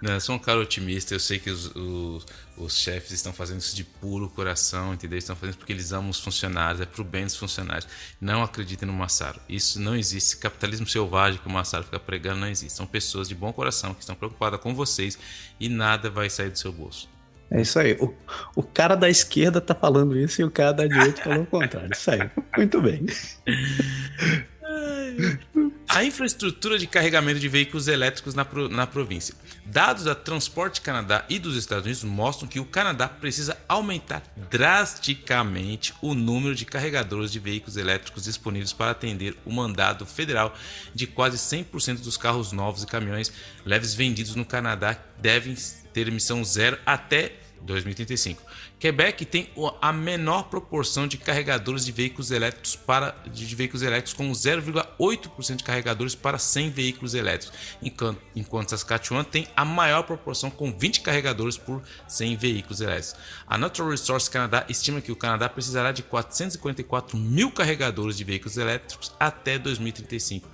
Não, 0.00 0.12
eu 0.12 0.20
sou 0.20 0.36
um 0.36 0.38
cara 0.38 0.60
otimista, 0.60 1.12
eu 1.12 1.18
sei 1.18 1.40
que 1.40 1.50
os, 1.50 1.74
os, 1.74 2.24
os, 2.56 2.78
chefes 2.78 3.10
estão 3.10 3.32
fazendo 3.32 3.58
isso 3.58 3.74
de 3.74 3.82
puro 3.82 4.28
coração, 4.28 4.94
entendeu? 4.94 5.18
Estão 5.18 5.34
fazendo 5.34 5.50
isso 5.50 5.58
porque 5.58 5.72
eles 5.72 5.92
amam 5.92 6.08
os 6.08 6.20
funcionários, 6.20 6.80
é 6.80 6.86
pro 6.86 7.02
bem 7.02 7.24
dos 7.24 7.34
funcionários. 7.34 7.88
Não 8.20 8.44
acreditem 8.44 8.86
no 8.86 8.92
Massaro. 8.92 9.40
Isso 9.48 9.80
não 9.80 9.96
existe. 9.96 10.28
Esse 10.28 10.36
capitalismo 10.36 10.86
selvagem 10.86 11.40
que 11.40 11.48
o 11.48 11.50
Massaro 11.50 11.82
fica 11.82 11.98
pregando 11.98 12.38
não 12.38 12.46
existe. 12.46 12.76
São 12.76 12.86
pessoas 12.86 13.28
de 13.28 13.34
bom 13.34 13.52
coração 13.52 13.92
que 13.92 14.00
estão 14.00 14.14
preocupadas 14.14 14.60
com 14.60 14.72
vocês 14.72 15.18
e 15.58 15.68
nada 15.68 16.08
vai 16.08 16.30
sair 16.30 16.50
do 16.50 16.58
seu 16.58 16.70
bolso. 16.70 17.08
É 17.50 17.62
isso 17.62 17.78
aí. 17.78 17.96
O, 18.00 18.12
o 18.56 18.62
cara 18.62 18.94
da 18.94 19.08
esquerda 19.08 19.60
tá 19.60 19.74
falando 19.74 20.18
isso 20.18 20.40
e 20.40 20.44
o 20.44 20.50
cara 20.50 20.72
da 20.72 20.86
direita 20.86 21.22
falou 21.22 21.42
o 21.42 21.46
contrário. 21.46 21.90
Isso 21.92 22.10
aí. 22.10 22.30
Muito 22.56 22.82
bem. 22.82 23.06
A 25.88 26.04
infraestrutura 26.04 26.78
de 26.78 26.86
carregamento 26.86 27.40
de 27.40 27.48
veículos 27.48 27.88
elétricos 27.88 28.34
na, 28.34 28.46
na 28.70 28.86
província. 28.86 29.34
Dados 29.64 30.04
da 30.04 30.14
Transporte 30.14 30.82
Canadá 30.82 31.24
e 31.30 31.38
dos 31.38 31.56
Estados 31.56 31.86
Unidos 31.86 32.04
mostram 32.04 32.46
que 32.46 32.60
o 32.60 32.64
Canadá 32.66 33.08
precisa 33.08 33.56
aumentar 33.66 34.22
drasticamente 34.50 35.94
o 36.02 36.14
número 36.14 36.54
de 36.54 36.66
carregadores 36.66 37.32
de 37.32 37.38
veículos 37.38 37.78
elétricos 37.78 38.24
disponíveis 38.24 38.72
para 38.72 38.90
atender 38.90 39.34
o 39.46 39.52
mandado 39.52 40.04
federal 40.04 40.54
de 40.94 41.06
quase 41.06 41.38
100% 41.38 42.00
dos 42.00 42.18
carros 42.18 42.52
novos 42.52 42.82
e 42.82 42.86
caminhões 42.86 43.32
leves 43.64 43.94
vendidos 43.94 44.34
no 44.34 44.44
Canadá 44.44 44.96
devem 45.18 45.56
ter 45.94 46.06
emissão 46.06 46.44
zero 46.44 46.78
até 46.84 47.32
2035. 47.62 48.42
Quebec 48.78 49.24
tem 49.24 49.50
a 49.82 49.92
menor 49.92 50.44
proporção 50.44 51.08
de 51.08 51.18
carregadores 51.18 51.84
de 51.84 51.90
veículos 51.90 52.30
elétricos 52.30 52.76
para 52.76 53.10
de 53.26 53.56
veículos 53.56 53.82
elétricos 53.82 54.12
com 54.12 54.30
0,8% 54.30 55.56
de 55.56 55.64
carregadores 55.64 56.14
para 56.14 56.38
100 56.38 56.70
veículos 56.70 57.14
elétricos, 57.14 57.58
enquanto, 57.82 58.20
enquanto 58.36 58.70
Saskatchewan 58.70 59.24
tem 59.24 59.48
a 59.56 59.64
maior 59.64 60.04
proporção 60.04 60.48
com 60.48 60.72
20 60.72 61.00
carregadores 61.00 61.56
por 61.56 61.82
100 62.06 62.36
veículos 62.36 62.80
elétricos. 62.80 63.16
A 63.46 63.58
Natural 63.58 63.90
Resources 63.90 64.28
Canadá 64.28 64.64
estima 64.68 65.00
que 65.00 65.10
o 65.10 65.16
Canadá 65.16 65.48
precisará 65.48 65.90
de 65.90 66.04
444 66.04 67.16
mil 67.16 67.50
carregadores 67.50 68.16
de 68.16 68.22
veículos 68.22 68.56
elétricos 68.56 69.12
até 69.18 69.58
2035 69.58 70.48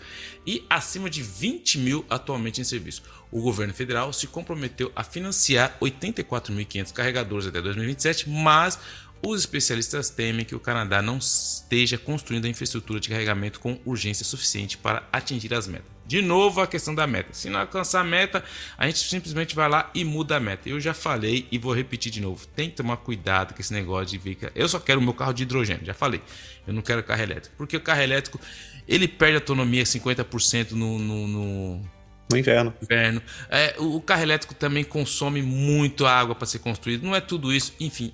e 0.46 0.64
acima 0.70 1.10
de 1.10 1.22
20 1.22 1.78
mil 1.78 2.04
atualmente 2.08 2.60
em 2.60 2.64
serviço. 2.64 3.02
O 3.34 3.42
governo 3.42 3.74
federal 3.74 4.12
se 4.12 4.28
comprometeu 4.28 4.92
a 4.94 5.02
financiar 5.02 5.76
84.500 5.80 6.92
carregadores 6.92 7.48
até 7.48 7.60
2027, 7.60 8.13
mas 8.26 8.78
os 9.26 9.40
especialistas 9.40 10.10
temem 10.10 10.44
que 10.44 10.54
o 10.54 10.60
Canadá 10.60 11.00
não 11.00 11.16
esteja 11.16 11.96
construindo 11.96 12.44
a 12.44 12.48
infraestrutura 12.48 13.00
de 13.00 13.08
carregamento 13.08 13.58
com 13.58 13.80
urgência 13.84 14.24
suficiente 14.24 14.76
para 14.76 15.02
atingir 15.10 15.54
as 15.54 15.66
metas. 15.66 15.94
De 16.06 16.20
novo, 16.20 16.60
a 16.60 16.66
questão 16.66 16.94
da 16.94 17.06
meta. 17.06 17.32
Se 17.32 17.48
não 17.48 17.60
alcançar 17.60 18.02
a 18.02 18.04
meta, 18.04 18.44
a 18.76 18.86
gente 18.86 18.98
simplesmente 18.98 19.54
vai 19.54 19.66
lá 19.68 19.90
e 19.94 20.04
muda 20.04 20.36
a 20.36 20.40
meta. 20.40 20.68
Eu 20.68 20.78
já 20.78 20.92
falei 20.92 21.48
e 21.50 21.56
vou 21.56 21.72
repetir 21.72 22.12
de 22.12 22.20
novo. 22.20 22.46
Tem 22.48 22.68
que 22.68 22.76
tomar 22.76 22.98
cuidado 22.98 23.54
com 23.54 23.60
esse 23.62 23.72
negócio 23.72 24.06
de 24.08 24.18
veículo. 24.18 24.52
Eu 24.54 24.68
só 24.68 24.78
quero 24.78 25.00
o 25.00 25.02
meu 25.02 25.14
carro 25.14 25.32
de 25.32 25.44
hidrogênio, 25.44 25.86
já 25.86 25.94
falei. 25.94 26.20
Eu 26.66 26.74
não 26.74 26.82
quero 26.82 27.02
carro 27.02 27.22
elétrico. 27.22 27.56
Porque 27.56 27.78
o 27.78 27.80
carro 27.80 28.02
elétrico 28.02 28.38
ele 28.86 29.08
perde 29.08 29.36
autonomia 29.36 29.84
50% 29.84 30.72
no, 30.72 30.98
no, 30.98 31.26
no, 31.26 31.90
no 32.30 32.38
inverno. 32.38 32.74
inverno. 32.82 33.22
É, 33.50 33.74
o, 33.78 34.00
carro 34.00 34.22
elétrico 34.22 34.54
também 34.54 34.84
consome 34.84 35.42
muito 35.42 36.06
água 36.06 36.34
para 36.34 36.46
ser 36.46 36.58
construído. 36.58 37.04
Não 37.04 37.14
é 37.14 37.20
tudo 37.20 37.52
isso. 37.52 37.74
Enfim, 37.78 38.12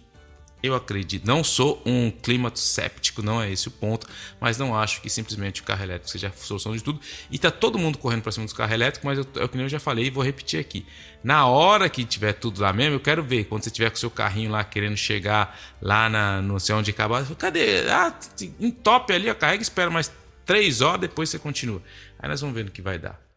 eu 0.62 0.75
acredito. 0.75 1.27
Não 1.27 1.42
sou 1.42 1.81
um 1.87 2.11
climato 2.11 2.59
séptico, 2.59 3.23
não 3.23 3.40
é 3.40 3.51
esse 3.51 3.68
o 3.68 3.70
ponto. 3.70 4.07
Mas 4.40 4.59
não 4.59 4.77
acho 4.77 5.01
que 5.01 5.09
simplesmente 5.09 5.62
o 5.62 5.64
carro 5.64 5.83
elétrico 5.85 6.11
seja 6.11 6.29
a 6.29 6.33
solução 6.33 6.77
de 6.77 6.83
tudo. 6.83 7.01
E 7.31 7.38
tá 7.38 7.51
todo 7.51 7.79
mundo 7.79 7.99
correndo 7.99 8.23
para 8.23 8.33
cima 8.33 8.44
dos 8.44 8.53
carros 8.53 8.75
elétricos, 8.75 9.05
mas 9.05 9.18
é 9.18 9.44
o 9.44 9.49
que 9.49 9.59
eu 9.59 9.68
já 9.68 9.81
falei 9.81 10.07
e 10.07 10.11
vou 10.11 10.25
repetir 10.25 10.59
aqui. 10.59 10.85
Na 11.23 11.46
hora 11.46 11.88
que 11.88 12.05
tiver 12.05 12.33
tudo 12.33 12.61
lá 12.61 12.73
mesmo, 12.73 12.96
eu 12.96 13.01
quero 13.01 13.23
ver. 13.23 13.44
Quando 13.44 13.62
você 13.62 13.70
tiver 13.70 13.90
com 13.90 13.96
o 13.96 14.01
seu 14.01 14.11
carrinho 14.11 14.51
lá 14.51 14.64
querendo 14.64 14.96
chegar 14.96 15.59
lá 15.81 16.09
na, 16.09 16.42
no 16.42 16.59
céu 16.59 16.79
onde 16.79 16.90
acabar, 16.90 17.25
cadê? 17.37 17.88
Ah, 17.88 18.12
entope 18.59 19.12
ali, 19.12 19.31
ó, 19.31 19.35
carrega 19.35 19.62
espera 19.62 19.90
mais 19.90 20.12
três 20.44 20.81
horas, 20.81 21.03
depois 21.03 21.31
você 21.31 21.38
continua. 21.38 21.81
Aí 22.18 22.29
nós 22.29 22.40
vamos 22.40 22.57
ver 22.57 22.64
no 22.64 22.70
que 22.70 22.83
vai 22.83 22.99
dar. 22.99 23.29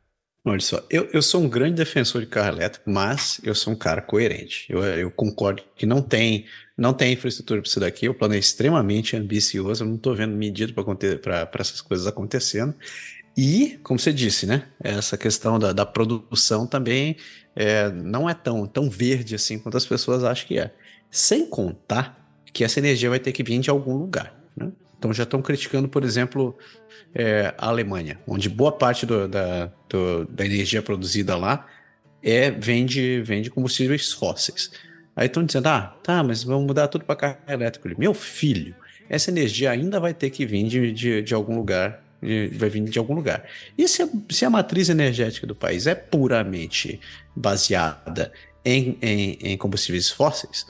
Olha 0.46 0.60
só, 0.60 0.86
eu, 0.90 1.10
eu 1.14 1.22
sou 1.22 1.42
um 1.42 1.48
grande 1.48 1.76
defensor 1.76 2.22
de 2.22 2.28
carro 2.28 2.58
elétrico, 2.58 2.90
mas 2.90 3.40
eu 3.44 3.56
sou 3.56 3.72
um 3.72 3.76
cara 3.78 4.02
coerente. 4.02 4.66
Eu, 4.70 4.84
eu 4.84 5.10
concordo 5.10 5.64
que 5.74 5.86
não 5.86 6.02
tem, 6.02 6.46
não 6.78 6.94
tem 6.94 7.14
infraestrutura 7.14 7.62
para 7.62 7.70
isso 7.70 7.80
daqui. 7.80 8.10
O 8.10 8.14
plano 8.14 8.36
é 8.36 8.38
extremamente 8.40 9.16
ambicioso. 9.16 9.84
Eu 9.84 9.88
não 9.88 9.96
estou 9.96 10.14
vendo 10.14 10.36
medida 10.36 10.74
para 10.74 11.50
essas 11.60 11.80
coisas 11.80 12.08
acontecendo. 12.08 12.76
E, 13.38 13.80
como 13.84 13.98
você 13.98 14.12
disse, 14.12 14.46
né? 14.46 14.68
Essa 14.82 15.18
questão 15.18 15.58
da, 15.58 15.72
da 15.72 15.86
produção 15.86 16.68
também 16.68 17.16
é, 17.56 17.90
não 17.90 18.30
é 18.30 18.34
tão, 18.34 18.68
tão 18.68 18.90
verde 18.90 19.36
assim 19.36 19.58
quanto 19.58 19.78
as 19.78 19.86
pessoas 19.86 20.26
acham 20.26 20.46
que 20.46 20.60
é. 20.60 20.74
Sem 21.10 21.48
contar 21.48 22.20
que 22.52 22.66
essa 22.66 22.80
energia 22.80 23.10
vai 23.10 23.20
ter 23.20 23.32
que 23.32 23.44
vir 23.44 23.60
de 23.60 23.70
algum 23.70 23.96
lugar. 23.96 24.38
Né? 24.58 24.72
Então 25.04 25.12
já 25.12 25.24
estão 25.24 25.42
criticando, 25.42 25.90
por 25.90 26.06
exemplo, 26.06 26.58
é, 27.14 27.54
a 27.58 27.68
Alemanha, 27.68 28.22
onde 28.26 28.48
boa 28.48 28.72
parte 28.72 29.06
do, 29.06 29.28
da, 29.28 29.70
do, 29.90 30.24
da 30.28 30.46
energia 30.46 30.82
produzida 30.82 31.36
lá 31.36 31.68
é, 32.24 32.50
vem, 32.50 32.86
de, 32.86 33.22
vem 33.22 33.42
de 33.42 33.50
combustíveis 33.50 34.14
fósseis. 34.14 34.72
Aí 35.14 35.26
estão 35.28 35.44
dizendo, 35.44 35.68
ah, 35.68 35.94
tá, 36.02 36.24
mas 36.24 36.42
vamos 36.42 36.66
mudar 36.66 36.88
tudo 36.88 37.04
para 37.04 37.18
carro 37.18 37.38
elétrico. 37.50 37.90
Meu 38.00 38.14
filho, 38.14 38.74
essa 39.10 39.30
energia 39.30 39.72
ainda 39.72 40.00
vai 40.00 40.14
ter 40.14 40.30
que 40.30 40.46
vir 40.46 40.70
de, 40.70 40.94
de, 40.94 41.22
de 41.22 41.34
algum 41.34 41.58
lugar, 41.58 42.02
de, 42.22 42.48
vai 42.54 42.70
vir 42.70 42.86
de 42.86 42.98
algum 42.98 43.14
lugar. 43.14 43.44
E 43.78 43.86
se 43.90 44.04
a, 44.04 44.08
se 44.30 44.46
a 44.46 44.50
matriz 44.50 44.88
energética 44.88 45.46
do 45.46 45.54
país 45.54 45.86
é 45.86 45.96
puramente 45.96 47.02
baseada 47.36 48.32
em, 48.64 48.98
em, 49.02 49.38
em 49.42 49.58
combustíveis 49.58 50.10
fósseis, 50.10 50.66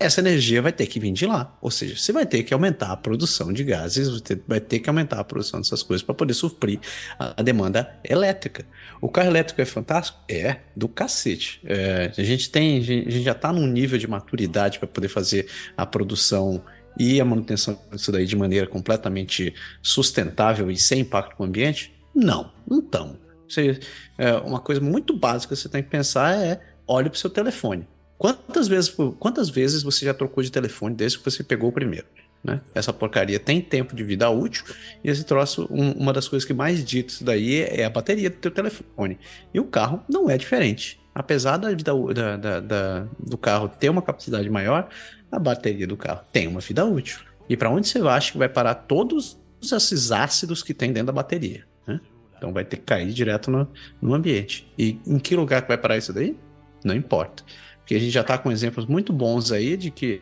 essa 0.00 0.20
energia 0.20 0.62
vai 0.62 0.72
ter 0.72 0.86
que 0.86 1.00
vir 1.00 1.12
de 1.12 1.26
lá. 1.26 1.56
Ou 1.60 1.70
seja, 1.70 1.96
você 1.96 2.12
vai 2.12 2.24
ter 2.24 2.44
que 2.44 2.54
aumentar 2.54 2.92
a 2.92 2.96
produção 2.96 3.52
de 3.52 3.64
gases, 3.64 4.22
vai 4.46 4.60
ter 4.60 4.78
que 4.78 4.88
aumentar 4.88 5.18
a 5.18 5.24
produção 5.24 5.60
dessas 5.60 5.82
coisas 5.82 6.04
para 6.04 6.14
poder 6.14 6.34
suprir 6.34 6.78
a 7.18 7.42
demanda 7.42 7.98
elétrica. 8.04 8.64
O 9.00 9.08
carro 9.08 9.28
elétrico 9.28 9.60
é 9.60 9.64
fantástico? 9.64 10.18
É, 10.28 10.58
do 10.76 10.88
cacete. 10.88 11.60
É, 11.64 12.12
a 12.16 12.22
gente 12.22 12.48
tem, 12.48 12.78
a 12.78 12.80
gente 12.80 13.22
já 13.22 13.32
está 13.32 13.52
num 13.52 13.66
nível 13.66 13.98
de 13.98 14.06
maturidade 14.06 14.78
para 14.78 14.86
poder 14.86 15.08
fazer 15.08 15.48
a 15.76 15.84
produção 15.84 16.62
e 16.96 17.20
a 17.20 17.24
manutenção 17.24 17.78
disso 17.90 18.12
daí 18.12 18.26
de 18.26 18.36
maneira 18.36 18.66
completamente 18.66 19.54
sustentável 19.82 20.70
e 20.70 20.76
sem 20.76 21.00
impacto 21.00 21.34
com 21.36 21.42
o 21.42 21.46
ambiente? 21.46 21.92
Não, 22.14 22.52
então. 22.70 23.18
Você, 23.48 23.80
é, 24.16 24.34
uma 24.34 24.60
coisa 24.60 24.80
muito 24.80 25.16
básica 25.16 25.54
que 25.54 25.60
você 25.60 25.68
tem 25.68 25.82
que 25.82 25.88
pensar 25.88 26.36
é 26.36 26.60
olhe 26.86 27.08
para 27.08 27.16
o 27.16 27.18
seu 27.18 27.30
telefone 27.30 27.86
Quantas 28.18 28.66
vezes, 28.66 28.94
quantas 29.18 29.48
vezes 29.48 29.82
você 29.82 30.04
já 30.04 30.12
trocou 30.12 30.42
de 30.42 30.50
telefone 30.50 30.94
desde 30.94 31.18
que 31.18 31.24
você 31.24 31.44
pegou 31.44 31.70
o 31.70 31.72
primeiro? 31.72 32.06
Né? 32.42 32.60
Essa 32.74 32.92
porcaria 32.92 33.38
tem 33.38 33.60
tempo 33.60 33.94
de 33.94 34.02
vida 34.02 34.28
útil 34.28 34.64
e 35.02 35.08
esse 35.08 35.24
troço, 35.24 35.68
um, 35.70 35.92
uma 35.92 36.12
das 36.12 36.28
coisas 36.28 36.46
que 36.46 36.52
mais 36.52 36.84
dito 36.84 37.10
isso 37.10 37.24
daí 37.24 37.62
é 37.62 37.84
a 37.84 37.90
bateria 37.90 38.28
do 38.28 38.36
teu 38.36 38.50
telefone. 38.50 39.18
E 39.54 39.60
o 39.60 39.64
carro 39.64 40.02
não 40.08 40.28
é 40.28 40.36
diferente. 40.36 41.00
Apesar 41.14 41.56
da, 41.56 41.70
da, 41.72 42.36
da, 42.36 42.60
da, 42.60 43.06
do 43.18 43.36
carro 43.38 43.68
ter 43.68 43.88
uma 43.88 44.02
capacidade 44.02 44.48
maior, 44.50 44.88
a 45.30 45.38
bateria 45.38 45.86
do 45.86 45.96
carro 45.96 46.20
tem 46.32 46.46
uma 46.46 46.60
vida 46.60 46.84
útil. 46.84 47.20
E 47.48 47.56
para 47.56 47.70
onde 47.70 47.88
você 47.88 47.98
acha 48.00 48.32
que 48.32 48.38
vai 48.38 48.48
parar 48.48 48.74
todos 48.74 49.38
esses 49.60 50.12
ácidos 50.12 50.62
que 50.62 50.74
tem 50.74 50.92
dentro 50.92 51.06
da 51.08 51.12
bateria. 51.12 51.64
Né? 51.86 52.00
Então 52.36 52.52
vai 52.52 52.64
ter 52.64 52.76
que 52.76 52.82
cair 52.82 53.12
direto 53.12 53.50
no, 53.50 53.68
no 54.00 54.14
ambiente. 54.14 54.70
E 54.78 55.00
em 55.06 55.18
que 55.18 55.34
lugar 55.34 55.62
que 55.62 55.68
vai 55.68 55.78
parar 55.78 55.96
isso 55.96 56.12
daí? 56.12 56.36
Não 56.84 56.94
importa. 56.94 57.42
Porque 57.88 57.94
a 57.94 58.00
gente 58.00 58.10
já 58.10 58.20
está 58.20 58.36
com 58.36 58.52
exemplos 58.52 58.84
muito 58.84 59.14
bons 59.14 59.50
aí 59.50 59.74
de 59.74 59.90
que 59.90 60.20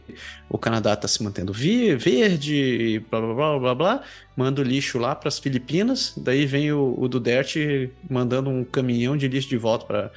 o 0.48 0.57
Canadá 0.57 0.92
está 0.92 1.09
se 1.09 1.20
mantendo 1.20 1.52
verde, 1.52 3.05
blá 3.11 3.20
blá 3.20 3.35
blá 3.35 3.59
blá 3.59 3.74
blá, 3.74 4.02
manda 4.37 4.61
o 4.61 4.64
lixo 4.64 5.00
lá 5.00 5.16
para 5.16 5.26
as 5.26 5.40
Filipinas, 5.40 6.14
daí 6.16 6.46
vem 6.46 6.70
o, 6.70 6.94
o 6.96 7.09
Duterte 7.09 7.90
mandando 8.09 8.50
um 8.50 8.62
caminhão 8.62 9.16
de 9.16 9.26
lixo 9.26 9.48
de 9.48 9.57
volta 9.57 9.85
para 9.85 10.12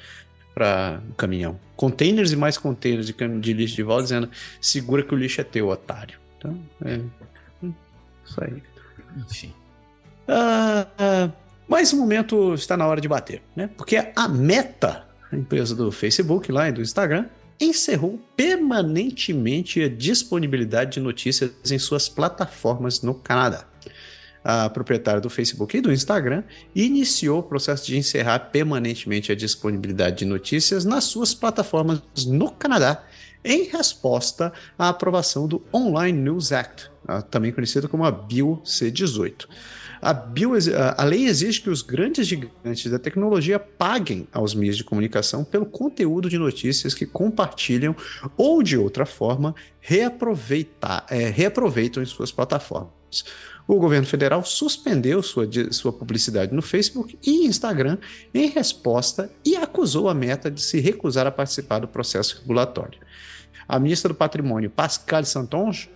para 0.54 1.02
um 1.10 1.14
caminhão. 1.14 1.60
Containers 1.76 2.32
e 2.32 2.36
mais 2.36 2.56
containers 2.56 3.08
de, 3.08 3.14
de 3.14 3.54
lixo 3.54 3.76
de 3.76 3.82
volta 3.82 4.04
dizendo 4.04 4.30
segura 4.62 5.02
que 5.02 5.16
o 5.16 5.18
lixo 5.18 5.42
é 5.42 5.44
teu, 5.44 5.70
otário. 5.70 6.20
Então, 6.38 6.56
é. 6.86 7.00
Hum, 7.64 7.74
isso 8.26 8.44
aí. 8.44 8.62
Enfim. 9.18 9.54
Ah, 10.28 10.86
ah, 11.00 11.32
mas 11.68 11.94
o 11.94 11.98
momento 11.98 12.54
está 12.54 12.78
na 12.78 12.86
hora 12.86 13.02
de 13.02 13.08
bater, 13.08 13.42
né? 13.56 13.72
Porque 13.76 13.98
a 14.16 14.28
Meta, 14.28 15.08
a 15.32 15.36
empresa 15.36 15.74
do 15.74 15.92
Facebook 15.92 16.52
lá 16.52 16.70
e 16.70 16.72
do 16.72 16.82
Instagram, 16.82 17.26
encerrou 17.60 18.20
permanentemente 18.36 19.82
a 19.82 19.90
disponibilidade 19.90 20.94
de 20.94 21.00
notícias 21.00 21.52
em 21.70 21.78
suas 21.78 22.08
plataformas 22.08 23.02
no 23.02 23.14
Canadá. 23.14 23.66
A 24.44 24.70
proprietária 24.70 25.20
do 25.20 25.30
Facebook 25.30 25.76
e 25.76 25.82
do 25.82 25.92
Instagram 25.92 26.44
iniciou 26.74 27.40
o 27.40 27.44
processo 27.44 27.86
de 27.86 27.98
encerrar 27.98 28.40
permanentemente 28.52 29.32
a 29.32 29.36
disponibilidade 29.36 30.20
de 30.20 30.26
notícias 30.26 30.86
nas 30.86 31.04
suas 31.04 31.34
plataformas 31.34 32.02
no 32.26 32.50
Canadá, 32.52 33.04
em 33.44 33.64
resposta 33.64 34.54
à 34.78 34.90
aprovação 34.90 35.48
do 35.48 35.62
Online 35.74 36.18
News 36.18 36.52
Act, 36.52 36.90
também 37.30 37.52
conhecido 37.52 37.90
como 37.90 38.06
a 38.06 38.12
Bill 38.12 38.62
C-18. 38.64 39.46
A, 40.02 40.14
bio, 40.14 40.52
a 40.98 41.04
lei 41.04 41.26
exige 41.26 41.62
que 41.62 41.70
os 41.70 41.82
grandes 41.82 42.28
gigantes 42.28 42.90
da 42.90 42.98
tecnologia 42.98 43.60
paguem 43.60 44.28
aos 44.32 44.54
meios 44.54 44.78
de 44.78 44.84
comunicação 44.84 45.44
pelo 45.44 45.66
conteúdo 45.66 46.30
de 46.30 46.38
notícias 46.38 46.94
que 46.94 47.06
compartilham 47.06 47.96
ou, 48.38 48.64
de 48.64 48.78
outra 48.78 49.06
forma, 49.06 49.54
reaproveitar, 49.80 51.06
é, 51.10 51.30
reaproveitam 51.30 52.02
em 52.02 52.06
suas 52.06 52.32
plataformas. 52.32 53.26
O 53.68 53.76
governo 53.76 54.08
federal 54.08 54.44
suspendeu 54.44 55.22
sua, 55.22 55.48
sua 55.72 55.94
publicidade 55.94 56.54
no 56.54 56.62
Facebook 56.62 57.18
e 57.24 57.46
Instagram 57.46 57.98
em 58.34 58.48
resposta 58.48 59.32
e 59.46 59.56
acusou 59.56 60.10
a 60.10 60.14
Meta 60.14 60.50
de 60.50 60.62
se 60.62 60.80
recusar 60.80 61.28
a 61.28 61.32
participar 61.32 61.80
do 61.80 61.88
processo 61.88 62.40
regulatório. 62.42 63.00
A 63.68 63.78
ministra 63.78 64.10
do 64.10 64.16
Patrimônio, 64.16 64.72
Pascal 64.72 65.24
Santonge, 65.24 65.90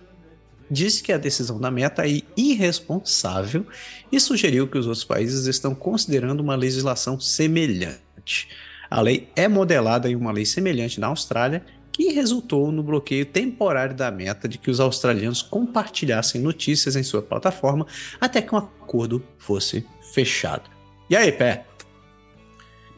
disse 0.74 1.02
que 1.02 1.12
a 1.12 1.18
decisão 1.18 1.58
da 1.58 1.70
Meta 1.70 2.06
é 2.06 2.20
irresponsável 2.36 3.66
e 4.12 4.20
sugeriu 4.20 4.68
que 4.68 4.76
os 4.76 4.86
outros 4.86 5.04
países 5.04 5.46
estão 5.46 5.74
considerando 5.74 6.40
uma 6.40 6.56
legislação 6.56 7.18
semelhante. 7.18 8.48
A 8.90 9.00
lei 9.00 9.28
é 9.34 9.48
modelada 9.48 10.10
em 10.10 10.16
uma 10.16 10.32
lei 10.32 10.44
semelhante 10.44 11.00
na 11.00 11.06
Austrália, 11.06 11.64
que 11.92 12.12
resultou 12.12 12.72
no 12.72 12.82
bloqueio 12.82 13.24
temporário 13.24 13.94
da 13.94 14.10
meta 14.10 14.48
de 14.48 14.58
que 14.58 14.70
os 14.70 14.80
australianos 14.80 15.42
compartilhassem 15.42 16.40
notícias 16.40 16.96
em 16.96 17.04
sua 17.04 17.22
plataforma 17.22 17.86
até 18.20 18.42
que 18.42 18.52
um 18.52 18.58
acordo 18.58 19.24
fosse 19.38 19.86
fechado. 20.12 20.68
E 21.08 21.14
aí, 21.14 21.30
Pé? 21.30 21.64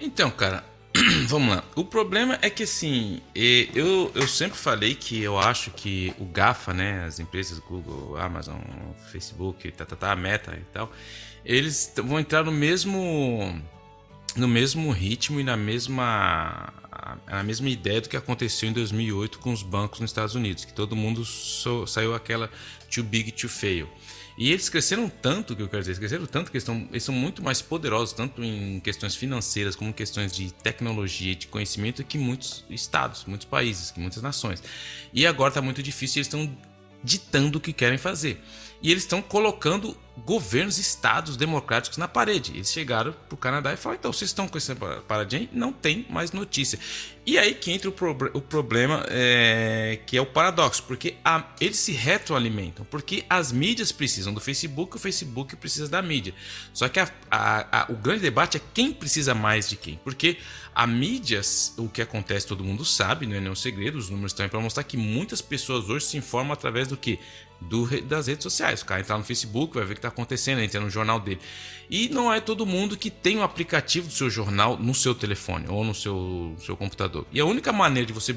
Então, 0.00 0.30
cara, 0.30 0.64
Vamos 1.26 1.54
lá. 1.54 1.64
O 1.74 1.84
problema 1.84 2.38
é 2.42 2.50
que 2.50 2.62
assim, 2.62 3.20
eu, 3.34 4.10
eu 4.14 4.26
sempre 4.26 4.58
falei 4.58 4.94
que 4.94 5.22
eu 5.22 5.38
acho 5.38 5.70
que 5.70 6.14
o 6.18 6.24
GAFA, 6.24 6.72
né, 6.72 7.04
as 7.04 7.18
empresas 7.18 7.58
Google, 7.58 8.16
Amazon, 8.16 8.60
Facebook, 9.10 9.70
tá, 9.72 9.84
tá, 9.84 9.96
tá, 9.96 10.16
Meta 10.16 10.56
e 10.56 10.64
tal, 10.72 10.90
eles 11.44 11.92
vão 11.96 12.18
entrar 12.18 12.44
no 12.44 12.52
mesmo 12.52 13.62
no 14.36 14.46
mesmo 14.46 14.90
ritmo 14.90 15.40
e 15.40 15.44
na 15.44 15.56
mesma 15.56 16.72
na 17.26 17.42
mesma 17.42 17.68
ideia 17.68 18.00
do 18.00 18.08
que 18.08 18.16
aconteceu 18.16 18.68
em 18.68 18.72
2008 18.72 19.38
com 19.38 19.52
os 19.52 19.62
bancos 19.62 20.00
nos 20.00 20.10
Estados 20.10 20.34
Unidos, 20.34 20.64
que 20.64 20.72
todo 20.72 20.96
mundo 20.96 21.24
so, 21.24 21.86
saiu 21.86 22.14
aquela 22.14 22.50
too 22.92 23.04
big 23.04 23.32
to 23.32 23.48
fail. 23.48 23.88
E 24.38 24.50
eles 24.50 24.68
cresceram 24.68 25.08
tanto, 25.08 25.56
que 25.56 25.62
eu 25.62 25.68
quero 25.68 25.80
dizer, 25.80 25.92
eles 25.92 25.98
cresceram 25.98 26.26
tanto 26.26 26.50
que 26.50 26.56
eles, 26.56 26.62
estão, 26.62 26.86
eles 26.90 27.02
são 27.02 27.14
muito 27.14 27.42
mais 27.42 27.62
poderosos, 27.62 28.12
tanto 28.12 28.44
em 28.44 28.78
questões 28.80 29.14
financeiras 29.14 29.74
como 29.74 29.90
em 29.90 29.92
questões 29.94 30.30
de 30.30 30.52
tecnologia 30.52 31.32
e 31.32 31.34
de 31.34 31.46
conhecimento, 31.46 32.04
que 32.04 32.18
muitos 32.18 32.64
estados, 32.68 33.24
muitos 33.24 33.46
países, 33.46 33.90
que 33.90 33.98
muitas 33.98 34.22
nações. 34.22 34.62
E 35.12 35.26
agora 35.26 35.48
está 35.48 35.62
muito 35.62 35.82
difícil, 35.82 36.18
eles 36.18 36.26
estão 36.26 36.54
ditando 37.02 37.58
o 37.58 37.60
que 37.60 37.72
querem 37.72 37.96
fazer. 37.96 38.42
E 38.82 38.90
eles 38.90 39.02
estão 39.02 39.22
colocando 39.22 39.96
governos, 40.18 40.78
estados 40.78 41.36
democráticos 41.36 41.98
na 41.98 42.08
parede. 42.08 42.52
Eles 42.54 42.72
chegaram 42.72 43.12
para 43.12 43.34
o 43.34 43.36
Canadá 43.36 43.72
e 43.72 43.76
falaram: 43.76 43.98
então, 43.98 44.12
vocês 44.12 44.30
estão 44.30 44.48
com 44.48 44.56
essa 44.56 44.74
paradinha? 45.06 45.48
Não 45.52 45.72
tem 45.72 46.06
mais 46.08 46.32
notícia. 46.32 46.78
E 47.26 47.38
aí 47.38 47.54
que 47.54 47.72
entra 47.72 47.88
o, 47.88 47.92
pro 47.92 48.30
o 48.32 48.40
problema, 48.40 49.04
é, 49.08 49.98
que 50.06 50.16
é 50.16 50.20
o 50.20 50.26
paradoxo, 50.26 50.82
porque 50.84 51.16
a, 51.24 51.44
eles 51.60 51.76
se 51.76 51.92
retroalimentam, 51.92 52.86
porque 52.88 53.24
as 53.28 53.50
mídias 53.50 53.90
precisam 53.90 54.32
do 54.32 54.40
Facebook, 54.40 54.96
o 54.96 54.98
Facebook 54.98 55.56
precisa 55.56 55.88
da 55.88 56.00
mídia. 56.00 56.32
Só 56.72 56.88
que 56.88 57.00
a, 57.00 57.10
a, 57.30 57.86
o 57.90 57.96
grande 57.96 58.20
debate 58.20 58.56
é 58.58 58.60
quem 58.72 58.92
precisa 58.92 59.34
mais 59.34 59.68
de 59.68 59.76
quem, 59.76 59.98
porque 60.04 60.38
a 60.72 60.86
mídia, 60.86 61.40
o 61.78 61.88
que 61.88 62.00
acontece 62.00 62.46
todo 62.46 62.62
mundo 62.62 62.84
sabe, 62.84 63.26
não 63.26 63.34
é 63.34 63.40
nenhum 63.40 63.54
segredo, 63.56 63.98
os 63.98 64.08
números 64.08 64.32
estão 64.32 64.44
aí 64.44 64.50
para 64.50 64.60
mostrar 64.60 64.84
que 64.84 64.96
muitas 64.96 65.40
pessoas 65.40 65.88
hoje 65.88 66.04
se 66.04 66.16
informam 66.16 66.52
através 66.52 66.86
do 66.86 66.96
que? 66.96 67.18
Do, 67.60 67.86
das 68.02 68.26
redes 68.26 68.42
sociais. 68.42 68.82
O 68.82 68.84
cara 68.84 69.00
entrar 69.00 69.16
no 69.16 69.24
Facebook, 69.24 69.74
vai 69.74 69.84
ver 69.84 69.92
o 69.92 69.94
que 69.94 69.98
está 69.98 70.08
acontecendo, 70.08 70.60
entra 70.60 70.78
no 70.78 70.90
jornal 70.90 71.18
dele. 71.18 71.40
E 71.88 72.08
não 72.08 72.32
é 72.32 72.40
todo 72.40 72.66
mundo 72.66 72.96
que 72.96 73.10
tem 73.10 73.38
o 73.38 73.42
aplicativo 73.42 74.08
do 74.08 74.12
seu 74.12 74.28
jornal 74.28 74.76
no 74.76 74.94
seu 74.94 75.14
telefone 75.14 75.66
ou 75.68 75.84
no 75.84 75.94
seu, 75.94 76.54
seu 76.58 76.76
computador. 76.76 77.26
E 77.32 77.40
a 77.40 77.44
única 77.44 77.72
maneira 77.72 78.06
de 78.06 78.12
você 78.12 78.36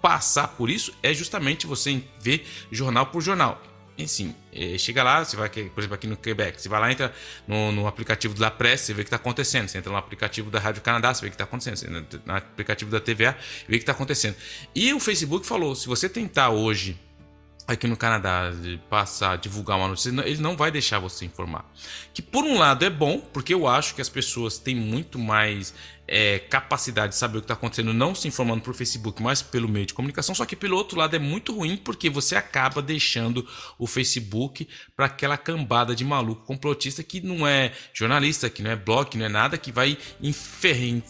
passar 0.00 0.48
por 0.48 0.68
isso 0.68 0.94
é 1.02 1.14
justamente 1.14 1.66
você 1.66 2.02
ver 2.20 2.46
jornal 2.70 3.06
por 3.06 3.22
jornal. 3.22 3.60
Enfim, 3.96 4.34
é, 4.52 4.76
chega 4.76 5.04
lá, 5.04 5.24
você 5.24 5.36
vai, 5.36 5.48
por 5.48 5.80
exemplo, 5.80 5.94
aqui 5.94 6.06
no 6.08 6.16
Quebec, 6.16 6.60
você 6.60 6.68
vai 6.68 6.80
lá, 6.80 6.90
entra 6.90 7.14
no, 7.46 7.70
no 7.70 7.86
aplicativo 7.86 8.34
da 8.34 8.50
Presse, 8.50 8.86
você 8.86 8.94
vê 8.94 9.02
o 9.02 9.04
que 9.04 9.08
está 9.08 9.16
acontecendo. 9.16 9.68
Você 9.68 9.78
entra 9.78 9.92
no 9.92 9.96
aplicativo 9.96 10.50
da 10.50 10.58
Rádio 10.58 10.82
Canadá, 10.82 11.14
você 11.14 11.20
vê 11.20 11.28
o 11.28 11.30
que 11.30 11.36
está 11.36 11.44
acontecendo. 11.44 11.76
Você 11.76 11.86
entra 11.86 12.20
no 12.26 12.34
aplicativo 12.34 12.90
da 12.90 13.00
TVA, 13.00 13.36
vê 13.68 13.76
o 13.76 13.78
que 13.78 13.82
está 13.82 13.92
acontecendo. 13.92 14.36
E 14.74 14.92
o 14.92 14.98
Facebook 14.98 15.46
falou: 15.46 15.76
se 15.76 15.86
você 15.86 16.08
tentar 16.08 16.50
hoje 16.50 16.98
aqui 17.66 17.86
no 17.86 17.96
Canadá 17.96 18.50
de 18.50 18.78
passar, 18.90 19.38
divulgar 19.38 19.78
uma 19.78 19.88
notícia, 19.88 20.10
ele 20.26 20.40
não 20.40 20.56
vai 20.56 20.70
deixar 20.70 20.98
você 20.98 21.24
informar. 21.24 21.64
Que 22.12 22.20
por 22.20 22.44
um 22.44 22.58
lado 22.58 22.84
é 22.84 22.90
bom, 22.90 23.20
porque 23.20 23.54
eu 23.54 23.66
acho 23.66 23.94
que 23.94 24.02
as 24.02 24.08
pessoas 24.08 24.58
têm 24.58 24.74
muito 24.76 25.18
mais 25.18 25.74
é, 26.06 26.38
capacidade 26.38 27.12
de 27.12 27.18
saber 27.18 27.38
o 27.38 27.40
que 27.40 27.44
está 27.44 27.54
acontecendo, 27.54 27.92
não 27.92 28.14
se 28.14 28.28
informando 28.28 28.62
por 28.62 28.74
Facebook, 28.74 29.22
mas 29.22 29.42
pelo 29.42 29.68
meio 29.68 29.86
de 29.86 29.94
comunicação. 29.94 30.34
Só 30.34 30.44
que 30.44 30.56
pelo 30.56 30.76
outro 30.76 30.98
lado 30.98 31.16
é 31.16 31.18
muito 31.18 31.54
ruim 31.54 31.76
porque 31.76 32.10
você 32.10 32.36
acaba 32.36 32.82
deixando 32.82 33.46
o 33.78 33.86
Facebook 33.86 34.68
para 34.96 35.06
aquela 35.06 35.36
cambada 35.36 35.94
de 35.94 36.04
maluco 36.04 36.44
complotista 36.44 37.02
que 37.02 37.20
não 37.20 37.46
é 37.46 37.72
jornalista, 37.92 38.50
que 38.50 38.62
não 38.62 38.70
é 38.70 38.76
blog, 38.76 39.08
que 39.08 39.18
não 39.18 39.26
é 39.26 39.28
nada, 39.28 39.56
que 39.56 39.72
vai 39.72 39.96
enferrer, 40.22 41.02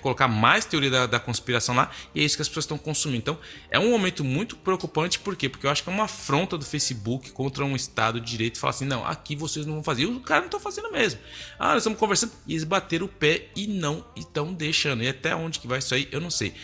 colocar 0.00 0.28
mais 0.28 0.64
teoria 0.64 0.90
da, 0.90 1.06
da, 1.06 1.20
conspiração 1.20 1.74
lá 1.74 1.90
e 2.14 2.20
é 2.20 2.24
isso 2.24 2.36
que 2.36 2.42
as 2.42 2.48
pessoas 2.48 2.64
estão 2.64 2.78
consumindo. 2.78 3.18
Então 3.18 3.38
é 3.70 3.78
um 3.78 3.90
momento 3.90 4.24
muito 4.24 4.56
preocupante, 4.56 5.18
por 5.18 5.36
quê? 5.36 5.48
Porque 5.48 5.66
eu 5.66 5.70
acho 5.70 5.82
que 5.82 5.90
é 5.90 5.92
uma 5.92 6.04
afronta 6.04 6.56
do 6.56 6.64
Facebook 6.64 7.30
contra 7.30 7.64
um 7.64 7.76
Estado 7.76 8.20
de 8.20 8.30
Direito 8.30 8.58
falar 8.58 8.70
assim: 8.70 8.86
não, 8.86 9.04
aqui 9.04 9.36
vocês 9.36 9.66
não 9.66 9.74
vão 9.74 9.82
fazer. 9.82 10.02
E 10.02 10.06
o 10.06 10.20
cara 10.20 10.40
não 10.40 10.46
está 10.46 10.58
fazendo 10.58 10.90
mesmo. 10.90 11.20
Ah, 11.58 11.68
nós 11.68 11.78
estamos 11.78 11.98
conversando 11.98 12.32
e 12.46 12.52
eles 12.52 12.64
bateram 12.64 13.06
o 13.06 13.08
pé 13.08 13.48
e 13.54 13.66
não 13.66 14.04
estão 14.30 14.54
deixando. 14.54 15.02
E 15.02 15.08
até 15.08 15.34
onde 15.34 15.58
que 15.58 15.66
vai 15.66 15.80
isso 15.80 15.94
aí, 15.94 16.08
eu 16.10 16.20
não 16.20 16.30
sei. 16.30 16.54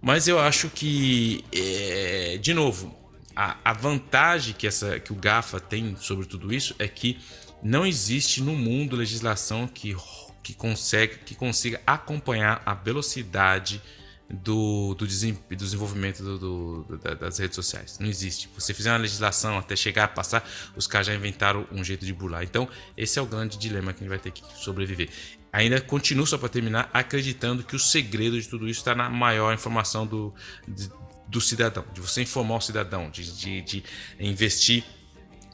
Mas 0.00 0.28
eu 0.28 0.38
acho 0.38 0.70
que, 0.70 1.44
é, 1.52 2.38
de 2.40 2.54
novo, 2.54 2.96
a, 3.34 3.56
a, 3.64 3.72
vantagem 3.72 4.54
que, 4.54 4.66
essa, 4.66 4.98
que 4.98 5.12
o 5.12 5.16
GAFA 5.16 5.60
tem 5.60 5.96
sobre 5.96 6.26
tudo 6.26 6.52
isso 6.52 6.74
é 6.78 6.88
que 6.88 7.18
não 7.62 7.84
existe 7.84 8.42
no 8.42 8.54
mundo 8.54 8.96
legislação 8.96 9.68
que, 9.68 9.94
que, 10.42 10.54
consegue, 10.54 11.18
que 11.18 11.34
consiga 11.34 11.80
acompanhar 11.86 12.62
a 12.64 12.72
velocidade 12.72 13.82
do, 14.30 14.94
do, 14.94 15.06
desenvolvimento 15.06 16.22
do, 16.22 16.38
do, 16.38 16.98
das 17.16 17.38
redes 17.38 17.56
sociais. 17.56 17.98
Não 17.98 18.08
existe. 18.08 18.48
Você 18.54 18.72
fizer 18.72 18.90
uma 18.90 18.98
legislação 18.98 19.58
até 19.58 19.74
chegar 19.74 20.04
a 20.04 20.08
passar, 20.08 20.48
os 20.76 20.86
caras 20.86 21.08
já 21.08 21.14
inventaram 21.14 21.66
um 21.72 21.82
jeito 21.82 22.06
de 22.06 22.12
burlar. 22.12 22.44
Então, 22.44 22.68
esse 22.96 23.18
é 23.18 23.22
o 23.22 23.26
grande 23.26 23.58
dilema 23.58 23.92
que 23.92 23.98
a 23.98 24.02
gente 24.02 24.08
vai 24.08 24.18
ter 24.18 24.30
que 24.30 24.42
sobreviver 24.56 25.10
ainda 25.52 25.80
continuo, 25.80 26.26
só 26.26 26.38
para 26.38 26.48
terminar, 26.48 26.90
acreditando 26.92 27.62
que 27.62 27.74
o 27.74 27.78
segredo 27.78 28.40
de 28.40 28.48
tudo 28.48 28.68
isso 28.68 28.80
está 28.80 28.94
na 28.94 29.08
maior 29.08 29.52
informação 29.52 30.06
do, 30.06 30.34
de, 30.66 30.90
do 31.28 31.40
cidadão, 31.40 31.84
de 31.92 32.00
você 32.00 32.22
informar 32.22 32.56
o 32.56 32.60
cidadão, 32.60 33.10
de, 33.10 33.32
de, 33.32 33.62
de 33.62 33.84
investir 34.18 34.84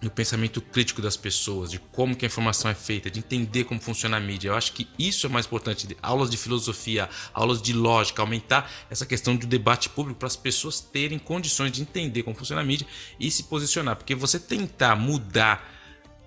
no 0.02 0.10
pensamento 0.10 0.60
crítico 0.60 1.00
das 1.00 1.16
pessoas, 1.16 1.70
de 1.70 1.78
como 1.78 2.14
que 2.14 2.24
a 2.24 2.28
informação 2.28 2.70
é 2.70 2.74
feita, 2.74 3.10
de 3.10 3.18
entender 3.18 3.64
como 3.64 3.80
funciona 3.80 4.18
a 4.18 4.20
mídia. 4.20 4.48
Eu 4.48 4.54
acho 4.54 4.72
que 4.72 4.86
isso 4.98 5.26
é 5.26 5.30
mais 5.30 5.46
importante. 5.46 5.96
Aulas 6.02 6.28
de 6.28 6.36
filosofia, 6.36 7.08
aulas 7.32 7.62
de 7.62 7.72
lógica, 7.72 8.22
aumentar 8.22 8.70
essa 8.90 9.06
questão 9.06 9.34
do 9.34 9.46
debate 9.46 9.88
público 9.88 10.18
para 10.18 10.26
as 10.26 10.36
pessoas 10.36 10.80
terem 10.80 11.18
condições 11.18 11.72
de 11.72 11.80
entender 11.80 12.22
como 12.22 12.36
funciona 12.36 12.60
a 12.60 12.64
mídia 12.64 12.86
e 13.18 13.30
se 13.30 13.44
posicionar. 13.44 13.96
Porque 13.96 14.14
você 14.14 14.38
tentar 14.38 14.96
mudar 14.96 15.72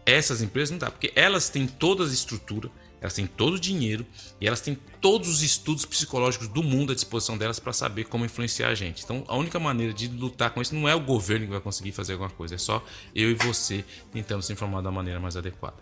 essas 0.06 0.42
empresas 0.42 0.72
não 0.72 0.80
dá, 0.80 0.90
porque 0.90 1.12
elas 1.16 1.50
têm 1.50 1.68
toda 1.68 2.04
a 2.04 2.08
estrutura, 2.08 2.72
elas 3.02 3.14
têm 3.14 3.26
todo 3.26 3.56
o 3.56 3.60
dinheiro 3.60 4.06
e 4.40 4.48
elas 4.48 4.62
têm 4.62 4.78
todos 5.00 5.30
os 5.30 5.42
estudos 5.42 5.86
psicológicos 5.86 6.48
do 6.48 6.62
mundo 6.62 6.92
à 6.92 6.96
disposição 6.96 7.38
delas 7.38 7.60
para 7.60 7.72
saber 7.74 8.06
como 8.06 8.26
influenciar 8.26 8.70
a 8.70 8.76
gente. 8.76 9.04
Então, 9.04 9.24
a 9.28 9.36
única 9.36 9.60
maneira 9.60 9.94
de 9.94 10.08
lutar 10.08 10.52
com 10.52 10.62
isso 10.62 10.76
não 10.76 10.88
é 10.88 10.96
o 10.96 11.00
governo 11.00 11.46
que 11.46 11.52
vai 11.52 11.62
conseguir 11.62 11.92
fazer 11.92 12.14
alguma 12.14 12.30
coisa, 12.30 12.56
é 12.56 12.58
só 12.58 12.84
eu 13.16 13.30
e 13.30 13.34
você 13.34 13.84
tentando 14.12 14.42
se 14.42 14.52
informar 14.52 14.82
da 14.82 14.92
maneira 14.92 15.20
mais 15.20 15.38
adequada. 15.38 15.78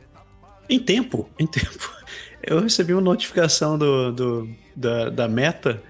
Em 0.70 0.80
tempo, 0.80 1.30
em 1.40 1.48
tempo. 1.48 1.92
Eu 2.44 2.60
recebi 2.60 2.94
uma 2.94 3.02
notificação 3.02 3.78
do, 3.78 4.12
do 4.12 4.50
da, 4.76 5.10
da 5.10 5.28
Meta 5.28 5.82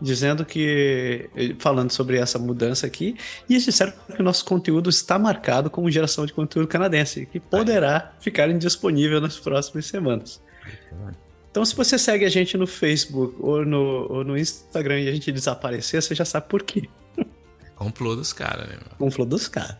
dizendo 0.00 0.44
que 0.44 1.28
falando 1.58 1.90
sobre 1.90 2.18
essa 2.18 2.38
mudança 2.38 2.86
aqui 2.86 3.16
e 3.48 3.54
eles 3.54 3.64
disseram 3.64 3.92
que 4.14 4.20
o 4.20 4.24
nosso 4.24 4.44
conteúdo 4.44 4.90
está 4.90 5.18
marcado 5.18 5.70
como 5.70 5.90
geração 5.90 6.26
de 6.26 6.32
conteúdo 6.32 6.68
canadense 6.68 7.26
que 7.26 7.40
poderá 7.40 8.12
ficar 8.20 8.48
indisponível 8.50 9.20
nas 9.20 9.38
próximas 9.38 9.86
semanas. 9.86 10.40
Então, 11.50 11.64
se 11.64 11.74
você 11.74 11.98
segue 11.98 12.24
a 12.24 12.28
gente 12.28 12.56
no 12.56 12.66
Facebook 12.66 13.34
ou 13.40 13.64
no, 13.64 14.12
ou 14.12 14.24
no 14.24 14.36
Instagram 14.36 15.00
e 15.00 15.08
a 15.08 15.12
gente 15.12 15.32
desaparecer, 15.32 16.02
você 16.02 16.14
já 16.14 16.24
sabe 16.24 16.48
por 16.48 16.62
quê. 16.62 16.88
Complô 17.74 18.14
dos 18.14 18.32
caras, 18.32 18.68
né? 18.68 18.74
Mano? 18.74 18.96
Complô 18.98 19.24
dos 19.24 19.48
caras. 19.48 19.76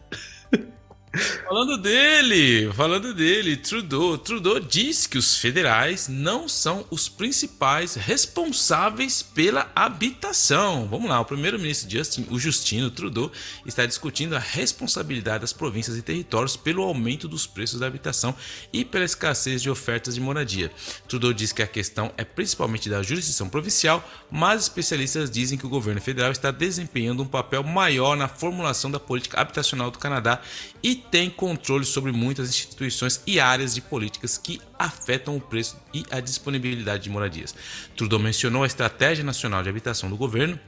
Falando 1.16 1.78
dele, 1.78 2.70
falando 2.72 3.14
dele, 3.14 3.56
Trudeau. 3.56 4.18
Trudeau 4.18 4.60
diz 4.60 5.06
que 5.06 5.16
os 5.16 5.38
federais 5.38 6.08
não 6.08 6.48
são 6.48 6.84
os 6.90 7.08
principais 7.08 7.94
responsáveis 7.94 9.22
pela 9.22 9.70
habitação. 9.74 10.86
Vamos 10.88 11.08
lá, 11.08 11.20
o 11.20 11.24
primeiro-ministro 11.24 11.90
Justin, 11.90 12.26
o 12.30 12.38
Justino 12.38 12.90
Trudeau, 12.90 13.30
está 13.64 13.86
discutindo 13.86 14.36
a 14.36 14.38
responsabilidade 14.38 15.40
das 15.40 15.52
províncias 15.52 15.96
e 15.96 16.02
territórios 16.02 16.56
pelo 16.56 16.82
aumento 16.82 17.26
dos 17.26 17.46
preços 17.46 17.80
da 17.80 17.86
habitação 17.86 18.34
e 18.72 18.84
pela 18.84 19.04
escassez 19.04 19.62
de 19.62 19.70
ofertas 19.70 20.16
de 20.16 20.20
moradia. 20.20 20.70
Trudeau 21.08 21.32
diz 21.32 21.52
que 21.52 21.62
a 21.62 21.66
questão 21.66 22.12
é 22.16 22.24
principalmente 22.24 22.90
da 22.90 23.02
jurisdição 23.02 23.48
provincial, 23.48 24.06
mas 24.30 24.62
especialistas 24.62 25.30
dizem 25.30 25.56
que 25.56 25.66
o 25.66 25.70
governo 25.70 26.00
federal 26.00 26.30
está 26.30 26.50
desempenhando 26.50 27.22
um 27.22 27.26
papel 27.26 27.62
maior 27.62 28.16
na 28.16 28.28
formulação 28.28 28.90
da 28.90 29.00
política 29.00 29.40
habitacional 29.40 29.90
do 29.90 29.98
Canadá 29.98 30.40
e 30.82 31.05
tem 31.10 31.30
controle 31.30 31.84
sobre 31.84 32.12
muitas 32.12 32.48
instituições 32.48 33.22
e 33.26 33.40
áreas 33.40 33.74
de 33.74 33.80
políticas 33.80 34.38
que 34.38 34.60
afetam 34.78 35.36
o 35.36 35.40
preço 35.40 35.76
e 35.92 36.04
a 36.10 36.20
disponibilidade 36.20 37.04
de 37.04 37.10
moradias. 37.10 37.54
Trudeau 37.96 38.20
mencionou 38.20 38.62
a 38.62 38.66
Estratégia 38.66 39.24
Nacional 39.24 39.62
de 39.62 39.68
Habitação 39.68 40.08
do 40.08 40.16
governo 40.16 40.58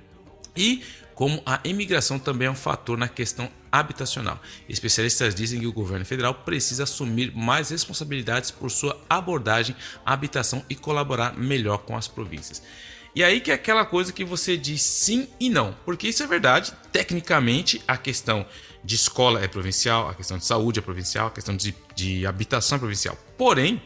e 0.57 0.83
como 1.15 1.43
a 1.45 1.59
imigração 1.65 2.17
também 2.17 2.47
é 2.47 2.51
um 2.51 2.55
fator 2.55 2.97
na 2.97 3.09
questão 3.09 3.51
habitacional. 3.73 4.41
Especialistas 4.69 5.35
dizem 5.35 5.59
que 5.59 5.67
o 5.67 5.73
governo 5.73 6.05
federal 6.05 6.33
precisa 6.33 6.85
assumir 6.85 7.35
mais 7.35 7.71
responsabilidades 7.71 8.53
por 8.53 8.71
sua 8.71 8.97
abordagem 9.11 9.75
à 10.07 10.13
habitação 10.13 10.65
e 10.71 10.77
colaborar 10.77 11.37
melhor 11.37 11.79
com 11.79 11.97
as 11.97 12.07
províncias. 12.07 12.63
E 13.17 13.25
aí 13.25 13.41
que 13.41 13.51
é 13.51 13.55
aquela 13.55 13.85
coisa 13.85 14.13
que 14.13 14.25
você 14.25 14.57
diz 14.57 14.81
sim 14.81 15.27
e 15.41 15.51
não, 15.51 15.75
porque 15.85 16.07
isso 16.07 16.23
é 16.23 16.27
verdade. 16.29 16.73
Tecnicamente, 16.93 17.83
a 17.89 17.97
questão 17.97 18.47
de 18.89 18.95
escola 18.95 19.45
é 19.45 19.47
provincial, 19.47 20.09
a 20.09 20.15
questão 20.15 20.39
de 20.39 20.47
saúde 20.47 20.79
é 20.79 20.83
provincial, 20.83 21.27
a 21.27 21.31
questão 21.31 21.55
de, 21.55 21.75
de 21.95 22.27
habitação 22.27 22.77
é 22.77 22.79
provincial. 22.79 23.19
Porém, 23.37 23.83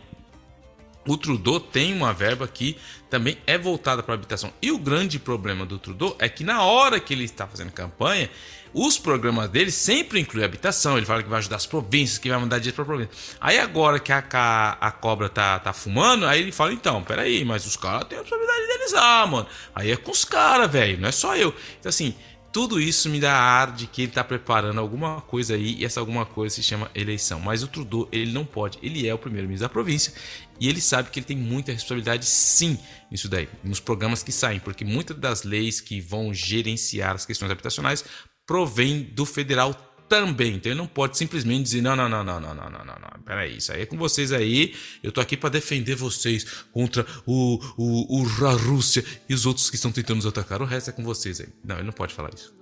o 1.05 1.17
Trudeau 1.17 1.59
tem 1.59 1.93
uma 1.93 2.13
verba 2.13 2.47
que 2.47 2.79
também 3.11 3.37
é 3.45 3.59
voltada 3.59 4.01
para 4.01 4.15
a 4.15 4.17
habitação. 4.17 4.53
E 4.63 4.71
o 4.71 4.79
grande 4.79 5.19
problema 5.19 5.67
do 5.67 5.77
Trudeau 5.77 6.15
é 6.21 6.29
que 6.29 6.45
na 6.45 6.63
hora 6.63 7.01
que 7.01 7.13
ele 7.13 7.25
está 7.25 7.49
fazendo 7.49 7.73
campanha, 7.73 8.31
os 8.73 8.97
programas 8.97 9.51
dele 9.51 9.73
sempre 9.73 10.21
incluem 10.21 10.45
habitação. 10.45 10.97
Ele 10.97 11.05
fala 11.05 11.21
que 11.21 11.29
vai 11.29 11.41
ajudar 11.41 11.57
as 11.57 11.67
províncias, 11.67 12.19
que 12.19 12.31
vai 12.31 12.39
mandar 12.39 12.61
dinheiro 12.61 12.77
para 12.77 12.85
a 12.85 12.87
província. 12.87 13.37
Aí 13.41 13.59
agora 13.59 13.99
que 13.99 14.13
a, 14.13 14.25
a, 14.33 14.87
a, 14.87 14.91
cobra 14.93 15.29
tá, 15.29 15.59
tá 15.59 15.73
fumando, 15.73 16.27
aí 16.27 16.41
ele 16.41 16.53
fala: 16.53 16.73
então, 16.73 17.03
peraí, 17.03 17.45
mas 17.45 17.67
os 17.67 17.77
caras 17.77 18.05
têm 18.05 18.19
a 18.19 18.21
responsabilidade 18.21 18.67
deles 18.69 18.93
lá, 18.93 19.27
mano. 19.27 19.47
Aí 19.75 19.91
é 19.91 19.97
com 19.97 20.13
os 20.13 20.25
caras, 20.25 20.71
velho, 20.71 21.01
não 21.01 21.09
é 21.09 21.13
só 21.13 21.37
eu. 21.37 21.53
Então, 21.81 21.91
assim, 21.91 22.15
tudo 22.53 22.79
isso 22.79 23.09
me 23.09 23.19
dá 23.19 23.33
ar 23.33 23.73
de 23.73 23.87
que 23.87 24.03
ele 24.03 24.11
está 24.11 24.23
preparando 24.23 24.79
alguma 24.79 25.23
coisa 25.23 25.55
aí 25.55 25.77
e 25.79 25.85
essa 25.85 25.99
alguma 25.99 26.27
coisa 26.27 26.55
se 26.55 26.63
chama 26.63 26.91
eleição. 26.95 27.41
Mas 27.41 27.63
o 27.63 27.69
Trudeau, 27.69 28.07
ele 28.13 28.31
não 28.31 28.45
pode, 28.45 28.79
ele 28.83 29.09
é 29.09 29.15
o 29.15 29.19
primeiro-ministro 29.19 29.67
da 29.67 29.73
província 29.73 30.13
e 30.61 30.69
ele 30.69 30.81
sabe 30.81 31.11
que 31.11 31.19
ele 31.19 31.27
tem 31.27 31.37
muita 31.37 31.73
responsabilidade 31.73 32.27
sim 32.27 32.79
nisso 33.11 33.29
daí, 33.29 33.49
nos 33.65 33.81
programas 33.81 34.23
que 34.23 34.31
saem, 34.31 34.61
porque 34.61 34.85
muitas 34.85 35.17
das 35.17 35.43
leis 35.45 35.81
que 35.81 36.01
vão 36.01 36.33
gerenciar 36.35 37.15
as 37.15 37.25
questões 37.25 37.51
habitacionais 37.51 38.05
provém 38.47 39.03
do 39.03 39.25
federal 39.25 39.75
também. 40.13 40.57
Então 40.57 40.71
ele 40.71 40.79
não 40.79 40.87
pode 40.87 41.17
simplesmente 41.17 41.63
dizer: 41.63 41.81
não, 41.81 41.97
não, 41.97 42.07
não, 42.07 42.23
não, 42.23 42.39
não, 42.39 42.55
não, 42.55 42.71
não, 42.71 42.85
não, 42.85 42.85
não. 42.85 43.23
Peraí, 43.25 43.57
isso 43.57 43.73
aí 43.73 43.83
é 43.83 43.87
com 43.87 43.97
vocês 43.97 44.31
aí. 44.31 44.75
Eu 45.03 45.11
tô 45.11 45.23
aqui 45.23 45.39
para 45.39 45.49
defender 45.49 45.95
vocês 45.95 46.45
contra 46.71 47.07
o, 47.25 47.59
o, 47.79 48.21
o, 48.21 48.47
a 48.47 48.53
Rússia 48.53 49.03
e 49.27 49.33
os 49.33 49.47
outros 49.47 49.71
que 49.71 49.77
estão 49.77 49.91
tentando 49.91 50.17
nos 50.17 50.27
atacar. 50.27 50.61
O 50.61 50.67
resto 50.67 50.91
é 50.91 50.93
com 50.93 51.03
vocês 51.03 51.41
aí. 51.41 51.49
Não, 51.65 51.77
ele 51.77 51.87
não 51.87 51.95
pode 51.95 52.13
falar 52.13 52.29
isso. 52.35 52.55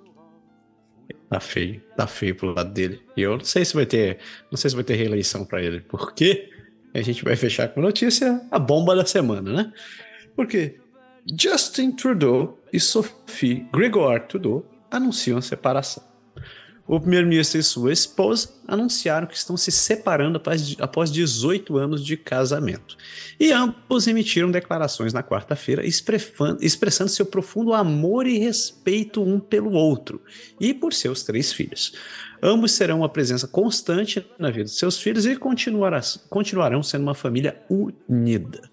Tá 1.28 1.40
feio, 1.40 1.82
tá 1.96 2.07
feio 2.07 2.36
pro 2.36 2.55
lado 2.55 2.72
dele. 2.72 3.03
E 3.16 3.22
eu 3.22 3.36
não 3.36 3.44
sei 3.44 3.64
se 3.64 3.74
vai 3.74 3.84
ter, 3.84 4.18
não 4.48 4.57
sei 4.57 4.70
se 4.70 4.76
vai 4.76 4.84
ter 4.84 4.94
reeleição 4.94 5.44
para 5.44 5.61
ele, 5.61 5.80
porque 5.80 6.48
a 6.94 7.03
gente 7.03 7.24
vai 7.24 7.34
fechar 7.34 7.68
com 7.68 7.80
notícia 7.80 8.40
a 8.48 8.61
bomba 8.61 8.94
da 8.94 9.05
semana, 9.05 9.53
né? 9.53 9.72
Porque 10.36 10.78
Justin 11.36 11.92
Trudeau 11.92 12.61
e 12.72 12.78
Sophie 12.78 13.66
Grégoire 13.72 14.28
Trudeau 14.28 14.64
anunciam 14.88 15.40
separação. 15.40 16.09
O 16.87 16.99
primeiro-ministro 16.99 17.61
e 17.61 17.62
sua 17.62 17.93
esposa 17.93 18.49
anunciaram 18.66 19.26
que 19.26 19.37
estão 19.37 19.57
se 19.57 19.70
separando 19.70 20.43
após 20.81 21.12
18 21.12 21.76
anos 21.76 22.05
de 22.05 22.16
casamento. 22.16 22.97
E 23.39 23.53
ambos 23.53 24.09
emitiram 24.09 24.51
declarações 24.51 25.12
na 25.12 25.22
quarta-feira 25.22 25.85
expressando 25.87 27.11
seu 27.11 27.26
profundo 27.26 27.72
amor 27.72 28.26
e 28.26 28.39
respeito 28.39 29.22
um 29.22 29.39
pelo 29.39 29.70
outro 29.72 30.20
e 30.59 30.74
por 30.74 30.93
seus 30.93 31.22
três 31.22 31.53
filhos. 31.53 31.95
Ambos 32.43 32.72
serão 32.72 32.99
uma 32.99 33.09
presença 33.09 33.47
constante 33.47 34.26
na 34.39 34.51
vida 34.51 34.64
de 34.64 34.70
seus 34.70 34.99
filhos 34.99 35.26
e 35.26 35.37
continuarão 35.37 36.83
sendo 36.83 37.03
uma 37.03 37.14
família 37.14 37.62
unida. 37.70 38.68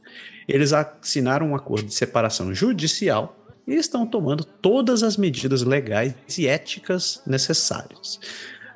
Eles 0.48 0.74
assinaram 0.74 1.52
um 1.52 1.56
acordo 1.56 1.86
de 1.86 1.94
separação 1.94 2.54
judicial 2.54 3.36
e 3.68 3.76
estão 3.76 4.06
tomando 4.06 4.44
todas 4.44 5.04
as 5.04 5.18
medidas 5.18 5.64
legais 5.64 6.16
e 6.38 6.48
éticas 6.48 7.22
necessárias. 7.28 8.20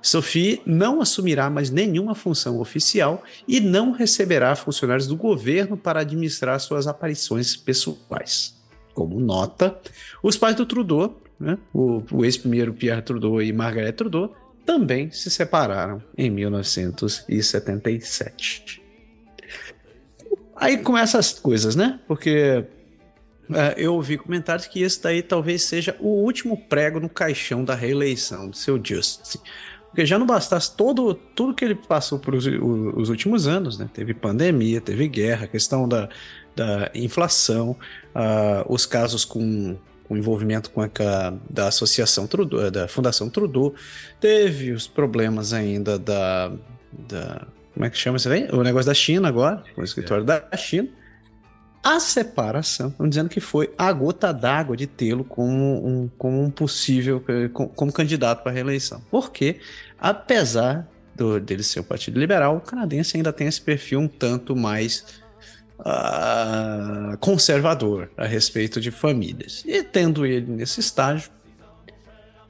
Sophie 0.01 0.61
não 0.65 0.99
assumirá 0.99 1.47
mais 1.49 1.69
nenhuma 1.69 2.15
função 2.15 2.59
oficial 2.59 3.23
e 3.47 3.59
não 3.59 3.91
receberá 3.91 4.55
funcionários 4.55 5.05
do 5.07 5.15
governo 5.15 5.77
para 5.77 5.99
administrar 6.01 6.59
suas 6.59 6.87
aparições 6.87 7.55
pessoais. 7.55 8.59
Como 8.93 9.19
nota, 9.19 9.79
os 10.23 10.37
pais 10.37 10.55
do 10.55 10.65
Trudeau, 10.65 11.21
né, 11.39 11.59
o, 11.73 12.01
o 12.11 12.25
ex-primeiro 12.25 12.73
Pierre 12.73 13.03
Trudeau 13.03 13.41
e 13.41 13.53
Margaret 13.53 13.93
Trudeau, 13.93 14.35
também 14.65 15.09
se 15.11 15.29
separaram 15.29 16.03
em 16.17 16.29
1977. 16.29 18.81
Aí 20.55 20.79
começam 20.79 21.19
as 21.19 21.33
coisas, 21.33 21.75
né? 21.75 21.99
Porque 22.07 22.65
eu 23.77 23.93
ouvi 23.93 24.17
comentários 24.17 24.67
que 24.67 24.81
esse 24.81 25.01
daí 25.01 25.21
talvez 25.21 25.63
seja 25.63 25.95
o 25.99 26.07
último 26.07 26.57
prego 26.57 26.99
no 26.99 27.09
caixão 27.09 27.63
da 27.63 27.75
reeleição 27.75 28.49
do 28.49 28.55
seu 28.55 28.79
Justin. 28.83 29.39
Porque 29.87 30.05
já 30.05 30.17
não 30.17 30.25
bastasse 30.25 30.75
todo, 30.75 31.13
tudo 31.13 31.53
que 31.53 31.65
ele 31.65 31.75
passou 31.75 32.17
por 32.17 32.33
os, 32.33 32.45
os 32.45 33.09
últimos 33.09 33.45
anos, 33.45 33.77
né? 33.77 33.89
Teve 33.93 34.13
pandemia, 34.13 34.79
teve 34.79 35.05
guerra, 35.07 35.47
questão 35.47 35.87
da, 35.87 36.07
da 36.55 36.89
inflação, 36.95 37.71
uh, 38.15 38.73
os 38.73 38.85
casos 38.85 39.25
com, 39.25 39.77
com 40.07 40.15
envolvimento 40.15 40.69
com 40.71 40.81
a, 40.81 40.87
da 41.49 41.67
Associação 41.67 42.25
Trudeau, 42.25 42.71
da 42.71 42.87
Fundação 42.87 43.29
Trudeau, 43.29 43.75
teve 44.19 44.71
os 44.71 44.87
problemas 44.87 45.51
ainda 45.51 45.99
da, 45.99 46.53
da 46.93 47.47
como 47.73 47.85
é 47.85 47.89
que 47.89 47.97
chama 47.97 48.17
isso 48.17 48.29
aí? 48.29 48.47
O 48.51 48.63
negócio 48.63 48.87
da 48.87 48.93
China 48.93 49.27
agora, 49.27 49.63
o 49.75 49.83
escritório 49.83 50.23
é. 50.23 50.25
da 50.25 50.57
China 50.57 50.87
a 51.83 51.99
separação, 51.99 52.89
estão 52.89 53.09
dizendo 53.09 53.29
que 53.29 53.39
foi 53.39 53.73
a 53.77 53.91
gota 53.91 54.31
d'água 54.31 54.77
de 54.77 54.85
tê-lo 54.85 55.23
como 55.23 55.85
um, 55.85 56.07
como 56.17 56.41
um 56.41 56.49
possível, 56.51 57.23
como, 57.53 57.69
como 57.69 57.91
candidato 57.91 58.43
para 58.43 58.51
reeleição. 58.51 59.01
Porque, 59.09 59.59
apesar 59.99 60.87
do, 61.15 61.39
dele 61.39 61.63
ser 61.63 61.79
o 61.79 61.83
Partido 61.83 62.19
Liberal, 62.19 62.57
o 62.57 62.61
canadense 62.61 63.17
ainda 63.17 63.33
tem 63.33 63.47
esse 63.47 63.59
perfil 63.59 63.99
um 63.99 64.07
tanto 64.07 64.55
mais 64.55 65.21
uh, 65.79 67.17
conservador 67.19 68.11
a 68.15 68.25
respeito 68.25 68.79
de 68.79 68.91
famílias. 68.91 69.63
E 69.65 69.83
tendo 69.83 70.23
ele 70.25 70.51
nesse 70.51 70.79
estágio, 70.79 71.31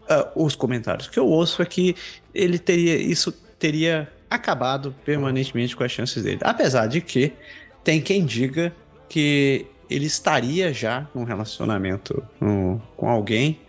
uh, 0.10 0.44
os 0.44 0.56
comentários 0.56 1.08
que 1.08 1.18
eu 1.18 1.28
ouço 1.28 1.62
é 1.62 1.66
que 1.66 1.96
ele 2.34 2.60
teria 2.60 2.98
isso 2.98 3.32
teria 3.58 4.12
acabado 4.30 4.96
permanentemente 5.06 5.76
com 5.76 5.84
as 5.84 5.92
chances 5.92 6.24
dele. 6.24 6.40
Apesar 6.42 6.88
de 6.88 7.00
que 7.00 7.34
tem 7.84 8.02
quem 8.02 8.26
diga 8.26 8.74
que 9.12 9.68
ele 9.89 10.05
estaria 10.05 10.74
já 10.74 11.05
num 11.14 11.26
relacionamento 11.26 12.24
um, 12.41 12.80
com 12.95 13.09
alguém 13.09 13.59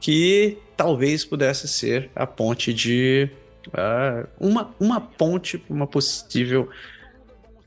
que 0.00 0.58
talvez 0.76 1.24
pudesse 1.24 1.68
ser 1.68 2.10
a 2.16 2.26
ponte 2.26 2.74
de 2.74 3.30
uh, 3.68 4.28
uma, 4.40 4.74
uma 4.80 5.00
ponte 5.00 5.56
para 5.56 5.72
uma 5.72 5.86
possível 5.86 6.68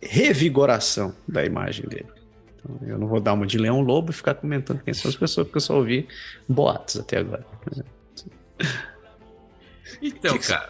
revigoração 0.01 1.15
da 1.25 1.45
imagem 1.45 1.88
dele. 1.88 2.07
Então, 2.53 2.77
eu 2.86 2.99
não 2.99 3.07
vou 3.07 3.21
dar 3.21 3.32
uma 3.32 3.47
de 3.47 3.57
Leão 3.57 3.79
Lobo 3.79 4.11
e 4.11 4.13
ficar 4.13 4.36
comentando 4.36 4.84
quem 4.84 4.93
são 4.93 5.07
as 5.07 5.15
pessoas, 5.15 5.47
porque 5.47 5.59
eu 5.59 5.61
só 5.61 5.77
ouvi 5.77 6.09
boatos 6.49 6.97
até 6.97 7.17
agora. 7.17 7.45
Então, 10.01 10.36
cara, 10.39 10.69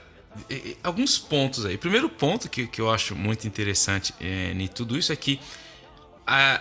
alguns 0.84 1.18
pontos 1.18 1.66
aí. 1.66 1.78
Primeiro 1.78 2.10
ponto 2.10 2.50
que, 2.50 2.68
que 2.68 2.82
eu 2.82 2.90
acho 2.90 3.16
muito 3.16 3.48
interessante 3.48 4.14
é, 4.20 4.52
em 4.52 4.68
tudo 4.68 4.98
isso 4.98 5.14
é 5.14 5.16
que 5.16 5.40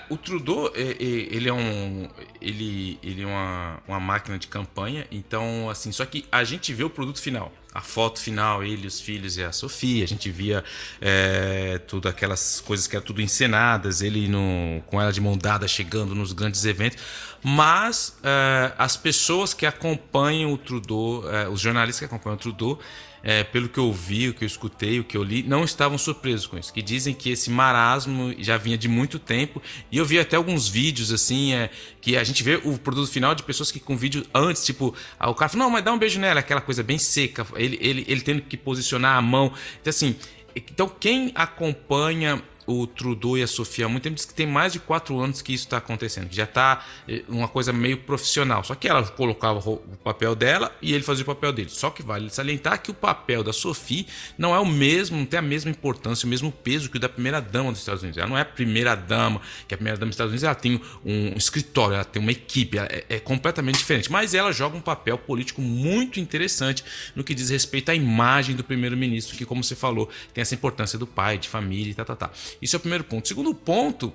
o 0.09 0.17
Trudeau, 0.17 0.73
ele 0.75 1.49
é 1.49 1.53
um, 1.53 2.09
ele, 2.41 2.99
ele 3.03 3.23
é 3.23 3.27
uma, 3.27 3.79
uma 3.87 4.01
máquina 4.01 4.39
de 4.39 4.49
campanha, 4.49 5.07
então 5.11 5.71
assim, 5.71 5.93
só 5.93 6.05
que 6.05 6.25
a 6.33 6.43
gente 6.45 6.73
vê 6.73 6.83
o 6.83 6.91
produto 6.91 7.21
final, 7.21 7.53
a 7.73 7.81
foto 7.81 8.19
final, 8.19 8.65
ele, 8.65 8.87
os 8.87 9.01
filhos 9.01 9.37
e 9.37 9.45
a 9.45 9.53
Sofia, 9.53 10.03
a 10.03 10.09
gente 10.09 10.29
via 10.31 10.65
é, 11.01 11.79
tudo 11.79 12.09
aquelas 12.09 12.61
coisas 12.61 12.87
que 12.87 12.97
eram 12.97 13.07
tudo 13.07 13.23
encenadas, 13.23 14.03
ele 14.03 14.27
no, 14.27 14.83
com 14.87 15.01
ela 15.01 15.13
de 15.13 15.21
mão 15.21 15.39
dada 15.39 15.69
chegando 15.69 16.15
nos 16.15 16.33
grandes 16.33 16.65
eventos, 16.65 16.99
mas 17.43 18.19
é, 18.25 18.73
as 18.77 18.97
pessoas 18.97 19.55
que 19.55 19.67
acompanham 19.67 20.53
o 20.53 20.59
Trudeau, 20.59 21.31
é, 21.31 21.49
os 21.49 21.61
jornalistas 21.61 22.01
que 22.01 22.05
acompanham 22.13 22.37
o 22.37 22.41
Trudeau, 22.41 22.81
é, 23.23 23.45
pelo 23.45 23.69
que 23.69 23.79
eu 23.79 23.93
vi, 23.93 24.29
o 24.29 24.35
que 24.35 24.45
eu 24.45 24.47
escutei, 24.47 25.01
o 25.01 25.05
que 25.05 25.17
eu 25.17 25.23
li, 25.23 25.43
não 25.43 25.65
estavam 25.65 25.99
surpresos 25.99 26.47
com 26.47 26.59
isso. 26.59 26.73
Que 26.73 26.83
dizem 26.83 27.15
que 27.15 27.31
esse 27.31 27.51
marasmo 27.51 28.35
já 28.39 28.57
vinha 28.57 28.79
de 28.79 28.89
muito 28.89 29.19
tempo. 29.19 29.63
E 29.91 29.99
eu 29.99 30.05
vi 30.05 30.19
até 30.19 30.37
alguns 30.37 30.69
vídeos 30.69 31.13
assim, 31.13 31.53
é, 31.53 31.71
que 32.01 32.17
a 32.17 32.25
gente 32.25 32.43
vê 32.43 32.61
o 32.65 32.79
produto 32.79 33.11
final 33.11 33.35
de 33.35 33.43
pessoas 33.43 33.71
que 33.71 33.81
com 33.81 33.97
vídeo 33.97 34.25
antes, 34.35 34.65
tipo, 34.65 34.95
o 35.21 35.35
cara 35.35 35.49
fala, 35.49 35.65
não, 35.65 35.71
mas 35.71 35.85
dá 35.85 35.93
um 35.93 35.99
beijo 35.99 36.19
nela, 36.19 36.41
aquela 36.41 36.61
coisa 36.61 36.83
bem 36.83 36.99
seca, 36.99 37.47
ele, 37.57 37.79
ele, 37.81 38.05
ele 38.09 38.21
tendo 38.21 38.43
que 38.43 38.57
posicionar 38.57 39.17
a 39.17 39.23
mão. 39.23 39.53
Então, 39.81 39.91
assim, 39.91 40.17
então 40.55 40.89
quem 40.89 41.33
acompanha 41.35 42.43
o 42.67 42.87
Trudeau 42.87 43.37
e 43.37 43.43
a 43.43 43.47
Sofia 43.47 43.87
há 43.87 43.89
muito 43.89 44.03
tempo 44.03 44.17
diz 44.17 44.25
que 44.25 44.35
tem 44.35 44.47
mais 44.47 44.73
de 44.73 44.79
quatro 44.79 45.19
anos 45.19 45.43
que 45.43 45.53
isso 45.53 45.65
está 45.65 45.79
acontecendo, 45.79 46.29
que 46.29 46.37
já 46.37 46.45
está 46.45 46.85
eh, 47.09 47.23
uma 47.29 47.49
coisa 47.49 47.73
meio 47.73 47.99
profissional. 47.99 48.63
Só 48.65 48.75
que 48.75 48.89
ela 48.89 49.03
colocava 49.03 49.59
o 49.69 49.79
papel 50.03 50.35
dela 50.35 50.75
e 50.81 50.93
ele 50.93 51.03
fazia 51.03 51.23
o 51.23 51.27
papel 51.27 51.53
dele. 51.53 51.69
Só 51.71 51.91
que 51.91 52.03
vale 52.03 52.31
salientar 52.31 52.81
que 52.83 52.91
o 52.91 52.95
papel 52.95 53.43
da 53.43 53.53
Sofia 53.53 54.05
não 54.39 54.55
é 54.55 54.59
o 54.59 54.67
mesmo, 54.67 55.19
não 55.19 55.27
tem 55.27 55.39
a 55.39 55.43
mesma 55.43 55.71
importância, 55.71 56.27
o 56.27 56.29
mesmo 56.29 56.53
peso 56.53 56.91
que 56.91 56.97
o 56.97 57.01
da 57.01 57.09
primeira 57.09 57.41
dama 57.41 57.71
dos 57.71 57.81
Estados 57.81 58.03
Unidos. 58.03 58.19
Ela 58.19 58.29
não 58.29 58.39
é 58.39 58.43
a 58.43 58.45
primeira 58.47 58.95
dama, 58.95 59.41
que 59.67 59.75
a 59.75 59.77
primeira 59.77 59.99
dama 59.99 60.11
dos 60.11 60.15
Estados 60.15 60.31
Unidos 60.31 60.45
ela 60.45 60.55
tem 60.55 60.81
um 61.05 61.37
escritório, 61.37 61.95
ela 61.95 62.05
tem 62.05 62.21
uma 62.21 62.33
equipe, 62.33 62.79
é, 62.79 63.05
é 63.09 63.19
completamente 63.19 63.79
diferente. 63.79 64.11
Mas 64.11 64.35
ela 64.35 64.53
joga 64.53 64.77
um 64.77 64.81
papel 64.81 65.19
político 65.19 65.61
muito 65.61 66.21
interessante 66.21 66.85
no 67.15 67.25
que 67.25 67.35
diz 67.35 67.51
respeito 67.51 67.91
à 67.91 67.95
imagem 67.95 68.55
do 68.55 68.63
primeiro-ministro, 68.63 69.37
que, 69.37 69.45
como 69.45 69.65
você 69.65 69.75
falou, 69.75 70.09
tem 70.33 70.43
essa 70.43 70.55
importância 70.55 70.99
do 70.99 71.07
pai, 71.07 71.39
de 71.39 71.49
família 71.49 71.91
e 71.91 71.95
tá, 71.95 72.05
tá, 72.05 72.17
tá. 72.17 72.31
Isso 72.61 72.77
é 72.77 72.79
o 72.79 72.81
primeiro 72.81 73.05
ponto. 73.05 73.25
O 73.25 73.29
segundo 73.29 73.55
ponto 73.55 74.13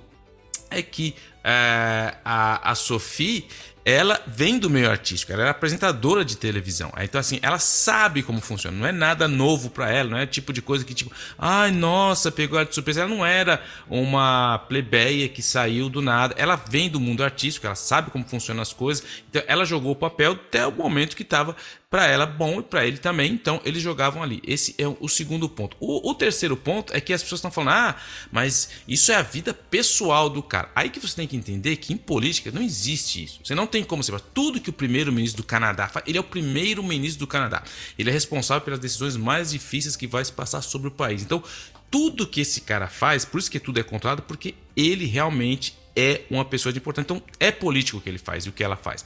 é 0.70 0.82
que 0.82 1.14
é, 1.44 2.14
a, 2.24 2.70
a 2.70 2.74
Sophie 2.74 3.46
ela 3.88 4.20
vem 4.26 4.58
do 4.58 4.68
meio 4.68 4.90
artístico, 4.90 5.32
ela 5.32 5.46
é 5.46 5.48
apresentadora 5.48 6.24
de 6.24 6.36
televisão. 6.36 6.92
Então, 6.98 7.20
assim, 7.20 7.38
ela 7.40 7.60
sabe 7.60 8.20
como 8.20 8.40
funciona. 8.40 8.76
Não 8.76 8.84
é 8.84 8.90
nada 8.90 9.28
novo 9.28 9.70
para 9.70 9.88
ela, 9.88 10.10
não 10.10 10.18
é 10.18 10.26
tipo 10.26 10.52
de 10.52 10.60
coisa 10.60 10.84
que, 10.84 10.92
tipo, 10.92 11.12
ai, 11.38 11.70
nossa, 11.70 12.32
pegou 12.32 12.58
ela 12.58 12.66
de 12.66 12.74
surpresa. 12.74 13.02
Ela 13.02 13.08
não 13.08 13.24
era 13.24 13.62
uma 13.88 14.58
plebeia 14.68 15.28
que 15.28 15.40
saiu 15.40 15.88
do 15.88 16.02
nada. 16.02 16.34
Ela 16.36 16.56
vem 16.56 16.90
do 16.90 16.98
mundo 16.98 17.22
artístico, 17.22 17.64
ela 17.64 17.76
sabe 17.76 18.10
como 18.10 18.24
funcionam 18.24 18.60
as 18.60 18.72
coisas. 18.72 19.06
Então, 19.30 19.40
ela 19.46 19.64
jogou 19.64 19.92
o 19.92 19.96
papel 19.96 20.32
até 20.32 20.66
o 20.66 20.72
momento 20.72 21.14
que 21.14 21.22
estava 21.22 21.54
para 21.96 22.08
ela 22.08 22.26
bom 22.26 22.60
e 22.60 22.62
para 22.62 22.86
ele 22.86 22.98
também. 22.98 23.32
Então, 23.32 23.58
eles 23.64 23.82
jogavam 23.82 24.22
ali. 24.22 24.42
Esse 24.46 24.74
é 24.76 24.86
o 24.86 25.08
segundo 25.08 25.48
ponto. 25.48 25.78
O, 25.80 26.10
o 26.10 26.14
terceiro 26.14 26.54
ponto 26.54 26.94
é 26.94 27.00
que 27.00 27.10
as 27.10 27.22
pessoas 27.22 27.38
estão 27.38 27.50
falando, 27.50 27.70
ah, 27.70 27.96
mas 28.30 28.68
isso 28.86 29.10
é 29.10 29.14
a 29.14 29.22
vida 29.22 29.54
pessoal 29.54 30.28
do 30.28 30.42
cara. 30.42 30.70
Aí 30.74 30.90
que 30.90 31.00
você 31.00 31.16
tem 31.16 31.26
que 31.26 31.38
entender 31.38 31.76
que 31.76 31.94
em 31.94 31.96
política 31.96 32.50
não 32.52 32.60
existe 32.60 33.24
isso. 33.24 33.40
Você 33.42 33.54
não 33.54 33.66
tem 33.66 33.82
como 33.82 34.02
você 34.02 34.12
tudo 34.34 34.60
que 34.60 34.68
o 34.68 34.74
primeiro-ministro 34.74 35.42
do 35.42 35.46
Canadá 35.46 35.88
faz, 35.88 36.04
ele 36.06 36.18
é 36.18 36.20
o 36.20 36.24
primeiro-ministro 36.24 37.20
do 37.20 37.26
Canadá. 37.26 37.62
Ele 37.98 38.10
é 38.10 38.12
responsável 38.12 38.62
pelas 38.62 38.78
decisões 38.78 39.16
mais 39.16 39.52
difíceis 39.52 39.96
que 39.96 40.06
vai 40.06 40.22
se 40.22 40.32
passar 40.32 40.60
sobre 40.60 40.88
o 40.88 40.90
país. 40.90 41.22
Então, 41.22 41.42
tudo 41.90 42.26
que 42.26 42.42
esse 42.42 42.60
cara 42.60 42.88
faz, 42.88 43.24
por 43.24 43.38
isso 43.38 43.50
que 43.50 43.58
tudo 43.58 43.80
é 43.80 43.82
controlado, 43.82 44.20
porque 44.20 44.54
ele 44.76 45.06
realmente 45.06 45.74
é 45.96 46.22
uma 46.30 46.44
pessoa 46.44 46.72
de 46.72 46.78
importância. 46.78 47.06
Então, 47.06 47.22
é 47.40 47.50
político 47.50 47.98
o 47.98 48.00
que 48.00 48.08
ele 48.08 48.18
faz 48.18 48.44
e 48.44 48.48
o 48.50 48.52
que 48.52 48.62
ela 48.62 48.76
faz. 48.76 49.04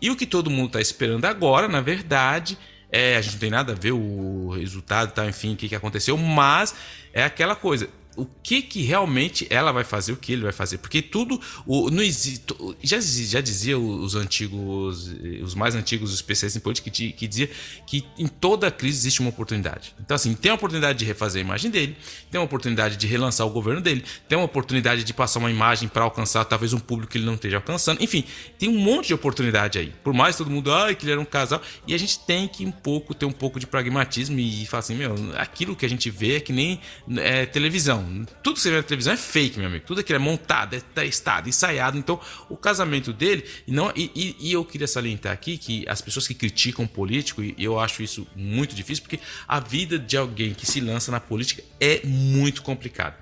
E 0.00 0.10
o 0.10 0.16
que 0.16 0.26
todo 0.26 0.50
mundo 0.50 0.66
está 0.66 0.80
esperando 0.80 1.24
agora, 1.24 1.68
na 1.68 1.80
verdade, 1.80 2.58
é, 2.90 3.16
a 3.16 3.20
gente 3.22 3.34
não 3.34 3.40
tem 3.40 3.50
nada 3.50 3.72
a 3.72 3.76
ver 3.76 3.92
o 3.92 4.50
resultado, 4.50 5.12
tá, 5.12 5.26
enfim, 5.26 5.54
o 5.54 5.56
que, 5.56 5.68
que 5.68 5.74
aconteceu, 5.74 6.16
mas 6.18 6.74
é 7.12 7.24
aquela 7.24 7.54
coisa 7.54 7.88
o 8.16 8.26
que 8.42 8.62
que 8.62 8.82
realmente 8.82 9.46
ela 9.48 9.72
vai 9.72 9.84
fazer, 9.84 10.12
o 10.12 10.16
que 10.16 10.32
ele 10.32 10.42
vai 10.42 10.52
fazer, 10.52 10.78
porque 10.78 11.00
tudo 11.00 11.40
o, 11.66 11.90
não 11.90 12.02
existe, 12.02 12.44
já, 12.82 13.00
já 13.00 13.40
dizia 13.40 13.78
os 13.78 14.14
antigos, 14.14 15.10
os 15.42 15.54
mais 15.54 15.74
antigos 15.74 16.12
especialistas 16.12 16.60
em 16.60 16.62
política 16.62 16.90
que, 16.90 17.12
que 17.12 17.26
dizia 17.26 17.50
que 17.86 18.04
em 18.18 18.26
toda 18.26 18.70
crise 18.70 18.98
existe 18.98 19.20
uma 19.20 19.30
oportunidade. 19.30 19.94
Então 20.00 20.14
assim, 20.14 20.34
tem 20.34 20.52
a 20.52 20.54
oportunidade 20.54 20.98
de 20.98 21.04
refazer 21.04 21.42
a 21.42 21.44
imagem 21.44 21.70
dele, 21.70 21.96
tem 22.30 22.38
uma 22.38 22.44
oportunidade 22.44 22.96
de 22.96 23.06
relançar 23.06 23.46
o 23.46 23.50
governo 23.50 23.80
dele, 23.80 24.04
tem 24.28 24.36
uma 24.36 24.44
oportunidade 24.44 25.04
de 25.04 25.14
passar 25.14 25.38
uma 25.38 25.50
imagem 25.50 25.88
para 25.88 26.04
alcançar 26.04 26.44
talvez 26.44 26.72
um 26.72 26.78
público 26.78 27.12
que 27.12 27.18
ele 27.18 27.26
não 27.26 27.34
esteja 27.34 27.56
alcançando. 27.56 28.02
Enfim, 28.02 28.24
tem 28.58 28.68
um 28.68 28.78
monte 28.78 29.08
de 29.08 29.14
oportunidade 29.14 29.78
aí. 29.78 29.92
Por 30.04 30.12
mais 30.12 30.36
todo 30.36 30.50
mundo, 30.50 30.72
ah, 30.72 30.92
que 30.94 31.04
ele 31.04 31.12
era 31.12 31.20
um 31.20 31.24
casal, 31.24 31.62
e 31.86 31.94
a 31.94 31.98
gente 31.98 32.18
tem 32.20 32.46
que 32.46 32.64
um 32.66 32.72
pouco 32.72 33.14
ter 33.14 33.24
um 33.24 33.32
pouco 33.32 33.58
de 33.58 33.66
pragmatismo 33.66 34.38
e 34.38 34.66
falar 34.66 34.80
assim, 34.80 34.94
meu, 34.94 35.14
aquilo 35.36 35.74
que 35.74 35.86
a 35.86 35.88
gente 35.88 36.10
vê 36.10 36.36
é 36.36 36.40
que 36.40 36.52
nem 36.52 36.80
é, 37.16 37.46
televisão 37.46 38.01
tudo 38.42 38.54
que 38.54 38.60
você 38.60 38.70
vê 38.70 38.76
na 38.76 38.82
televisão 38.82 39.12
é 39.12 39.16
fake, 39.16 39.58
meu 39.58 39.68
amigo. 39.68 39.84
Tudo 39.86 40.00
aquilo 40.00 40.16
é 40.16 40.18
montado, 40.18 40.74
é 40.74 40.80
testado, 40.80 41.48
ensaiado. 41.48 41.98
Então, 41.98 42.20
o 42.48 42.56
casamento 42.56 43.12
dele. 43.12 43.44
não 43.66 43.92
e, 43.94 44.10
e, 44.14 44.36
e, 44.48 44.52
eu 44.52 44.64
queria 44.64 44.86
salientar 44.86 45.32
aqui 45.32 45.58
que 45.58 45.84
as 45.88 46.00
pessoas 46.00 46.26
que 46.26 46.34
criticam 46.34 46.86
político, 46.86 47.42
e 47.42 47.54
eu 47.58 47.78
acho 47.78 48.02
isso 48.02 48.26
muito 48.34 48.74
difícil, 48.74 49.02
porque 49.02 49.20
a 49.46 49.60
vida 49.60 49.98
de 49.98 50.16
alguém 50.16 50.54
que 50.54 50.66
se 50.66 50.80
lança 50.80 51.10
na 51.10 51.20
política 51.20 51.62
é 51.80 52.00
muito 52.04 52.62
complicada. 52.62 53.16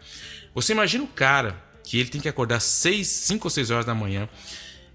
Você 0.55 0.72
imagina 0.72 1.05
o 1.05 1.09
cara 1.09 1.62
que 1.85 1.99
ele 1.99 2.09
tem 2.09 2.20
que 2.20 2.28
acordar 2.28 2.61
6, 2.61 3.07
5 3.07 3.47
ou 3.47 3.51
6 3.51 3.70
horas 3.70 3.85
da 3.85 3.95
manhã. 3.95 4.28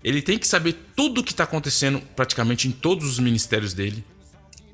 Ele 0.04 0.22
tem 0.22 0.38
que 0.38 0.48
saber 0.48 0.76
tudo 0.96 1.22
o 1.22 1.24
que 1.24 1.32
está 1.32 1.44
acontecendo 1.44 2.00
praticamente 2.16 2.68
em 2.68 2.72
todos 2.72 3.10
os 3.10 3.20
ministérios 3.20 3.74
dele. 3.74 4.04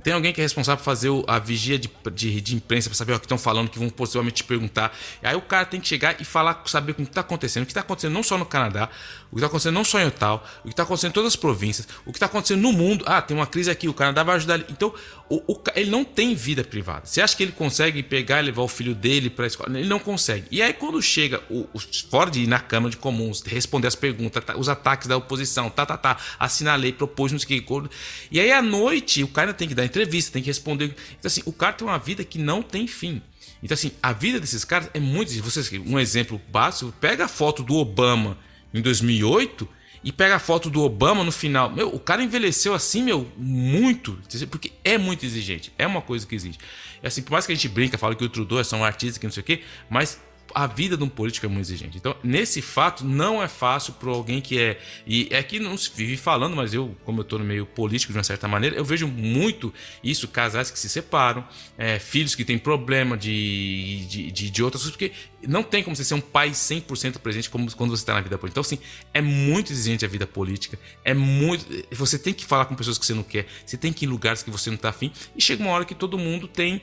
Tem 0.04 0.14
alguém 0.14 0.34
que 0.34 0.42
é 0.42 0.44
responsável 0.44 0.78
por 0.78 0.86
fazer 0.86 1.10
a 1.28 1.40
vigia 1.40 1.78
de, 1.78 1.90
de, 2.14 2.42
de 2.42 2.56
imprensa 2.56 2.90
para 2.90 2.98
saber 2.98 3.14
o 3.14 3.20
que 3.20 3.26
estão 3.26 3.38
falando, 3.38 3.70
que 3.70 3.80
vão 3.80 3.90
possivelmente 3.90 4.38
te 4.38 4.44
perguntar. 4.44 4.96
Aí 5.22 5.36
o 5.36 5.42
cara 5.42 5.66
tem 5.66 5.80
que 5.80 5.88
chegar 5.88 6.16
e 6.20 6.26
falar, 6.26 6.64
saber 6.66 6.94
o 6.94 6.96
que 6.96 7.02
está 7.04 7.22
acontecendo. 7.22 7.64
O 7.64 7.66
que 7.66 7.72
está 7.72 7.82
acontecendo 7.82 8.14
não 8.14 8.24
só 8.24 8.38
no 8.38 8.46
Canadá, 8.46 8.90
o 9.32 9.36
que 9.36 9.40
está 9.40 9.48
acontecendo 9.48 9.74
não 9.74 9.86
só 9.86 10.00
em 10.00 10.08
Ottawa, 10.08 10.44
o 10.60 10.64
que 10.64 10.74
está 10.74 10.84
acontecendo 10.84 11.12
em 11.12 11.14
todas 11.14 11.30
as 11.30 11.36
províncias, 11.38 11.88
o 12.06 12.12
que 12.12 12.18
está 12.18 12.26
acontecendo 12.26 12.60
no 12.62 12.74
mundo. 12.74 13.06
Ah, 13.08 13.22
tem 13.22 13.36
uma 13.36 13.48
crise 13.48 13.72
aqui, 13.72 13.88
o 13.88 13.94
Canadá 13.94 14.24
vai 14.24 14.36
ajudar. 14.36 14.60
Então, 14.70 14.94
o, 15.30 15.54
o, 15.54 15.62
ele 15.74 15.90
não 15.90 16.04
tem 16.04 16.36
vida 16.36 16.66
privada. 16.66 17.06
Você 17.06 17.22
acha 17.22 17.36
que 17.36 17.42
ele 17.42 17.54
consegue 17.54 18.04
pegar 18.04 18.42
e 18.42 18.46
levar 18.46 18.62
o 18.62 18.68
filho 18.68 18.94
dele 18.94 19.30
para 19.30 19.46
a 19.46 19.48
escola? 19.48 19.80
Ele 19.80 19.88
não 19.88 20.00
consegue. 20.00 20.48
E 20.52 20.62
aí, 20.62 20.74
quando 20.74 21.02
chega 21.02 21.42
o, 21.50 21.62
o 21.74 21.80
fora 22.10 22.30
de 22.30 22.42
ir 22.42 22.48
na 22.48 22.60
Câmara 22.60 22.92
de 22.92 22.98
Comuns, 22.98 23.42
responder 23.42 23.88
as 23.88 23.96
perguntas, 23.96 24.44
tá, 24.44 24.58
os 24.58 24.68
ataques 24.68 25.08
da 25.08 25.16
oposição, 25.16 25.70
tá, 25.70 25.86
tá, 25.86 25.98
tá, 25.98 26.18
assinar 26.38 26.74
a 26.74 26.78
lei, 26.78 26.92
propôs, 26.92 27.32
não 27.32 27.40
sei 27.40 27.60
o 27.60 27.62
que. 27.62 27.90
E 28.30 28.38
aí, 28.38 28.52
à 28.52 28.62
noite, 28.62 29.24
o 29.24 29.30
cara 29.30 29.54
tem 29.54 29.66
que 29.66 29.74
dar 29.74 29.86
entrevista, 29.86 30.34
tem 30.34 30.42
que 30.42 30.50
responder. 30.50 30.94
Então, 31.18 31.30
assim, 31.30 31.42
o 31.46 31.54
cara 31.54 31.72
tem 31.72 31.88
uma 31.88 31.98
vida 31.98 32.26
que 32.26 32.38
não 32.38 32.62
tem 32.62 32.86
fim. 32.86 33.22
Então, 33.64 33.76
assim, 33.76 33.92
a 34.04 34.12
vida 34.12 34.42
desses 34.42 34.66
caras 34.66 34.90
é 34.94 35.00
muito. 35.00 35.32
Vocês, 35.42 35.72
um 35.86 35.98
exemplo 35.98 36.42
básico: 36.50 36.94
pega 37.00 37.26
a 37.26 37.28
foto 37.30 37.64
do 37.64 37.76
Obama 37.76 38.38
em 38.74 38.82
2008 38.82 39.68
e 40.04 40.12
pega 40.12 40.36
a 40.36 40.40
foto 40.40 40.70
do 40.70 40.82
Obama 40.82 41.24
no 41.24 41.32
final. 41.32 41.70
Meu, 41.70 41.94
o 41.94 42.00
cara 42.00 42.24
envelheceu 42.24 42.74
assim, 42.74 43.04
meu, 43.04 43.28
muito. 43.38 44.18
Porque 44.50 44.72
é 44.84 44.98
muito 44.98 45.26
exigente. 45.26 45.72
É 45.78 45.86
uma 45.86 46.02
coisa 46.02 46.26
que 46.26 46.34
exige. 46.34 46.58
É 47.04 47.08
assim, 47.08 47.22
por 47.22 47.32
mais 47.32 47.46
que 47.46 47.52
a 47.52 47.56
gente 47.56 47.70
brinca, 47.70 47.98
fala 47.98 48.16
que 48.16 48.24
o 48.24 48.30
Trudeau 48.30 48.60
é 48.60 48.64
só 48.64 48.76
um 48.78 48.84
artista, 48.84 49.20
que 49.20 49.26
não 49.26 49.32
sei 49.32 49.42
o 49.42 49.44
quê, 49.44 49.62
mas 49.90 50.20
a 50.54 50.68
vida 50.68 50.98
de 50.98 51.04
um 51.04 51.10
político 51.10 51.46
é 51.46 51.50
muito 51.50 51.66
exigente. 51.66 51.98
Então, 51.98 52.16
nesse 52.24 52.62
fato, 52.62 53.04
não 53.04 53.42
é 53.42 53.48
fácil 53.48 53.94
para 53.94 54.10
alguém 54.10 54.42
que 54.42 54.60
é. 54.60 54.80
E 55.06 55.28
é 55.32 55.42
que 55.44 55.60
não 55.60 55.78
se 55.78 55.92
vive 55.94 56.18
falando, 56.18 56.56
mas 56.56 56.74
eu, 56.74 56.96
como 57.06 57.20
eu 57.20 57.24
estou 57.24 57.40
no 57.40 57.46
meio 57.46 57.66
político 57.66 58.12
de 58.14 58.18
uma 58.18 58.24
certa 58.24 58.48
maneira, 58.48 58.76
eu 58.76 58.86
vejo 58.86 59.08
muito 59.08 59.74
isso: 60.04 60.28
casais 60.28 60.72
que 60.72 60.80
se 60.80 60.90
separam, 60.90 61.46
é, 61.78 62.00
filhos 62.00 62.36
que 62.36 62.46
têm 62.46 62.58
problema 62.58 63.18
de, 63.18 64.06
de, 64.08 64.32
de, 64.32 64.50
de, 64.50 64.64
outras 64.64 64.84
coisas, 64.84 64.98
porque 64.98 65.12
não 65.48 65.64
tem 65.64 65.84
como 65.84 65.96
você 65.96 66.04
ser 66.04 66.14
um 66.14 66.22
pai 66.22 66.52
100% 66.52 67.20
presente 67.20 67.50
como 67.50 67.70
quando 67.76 67.92
você 67.92 68.02
está 68.02 68.14
na 68.14 68.22
vida 68.22 68.38
política. 68.38 68.60
Então, 68.60 68.62
assim, 68.62 68.80
é 69.14 69.22
muito 69.22 69.72
exigente 69.72 70.06
a 70.06 70.08
vida 70.08 70.28
política, 70.28 70.80
é 71.04 71.14
muito. 71.14 71.66
Você 71.92 72.18
tem 72.18 72.34
que 72.34 72.46
falar 72.46 72.66
com 72.66 72.76
pessoas 72.76 72.98
que 72.98 73.06
você 73.06 73.14
não 73.14 73.24
quer, 73.24 73.46
você 73.66 73.78
tem 73.78 73.92
que 73.92 74.06
ir 74.06 74.08
em 74.08 74.12
lugares 74.12 74.44
que 74.44 74.50
você 74.50 74.70
não 74.70 74.76
está 74.76 74.90
afim, 74.90 75.12
e 75.36 75.42
chega 75.42 75.64
uma 75.64 75.72
hora 75.72 75.86
que 75.86 75.96
todo 75.96 76.18
mundo 76.18 76.48
tem 76.48 76.82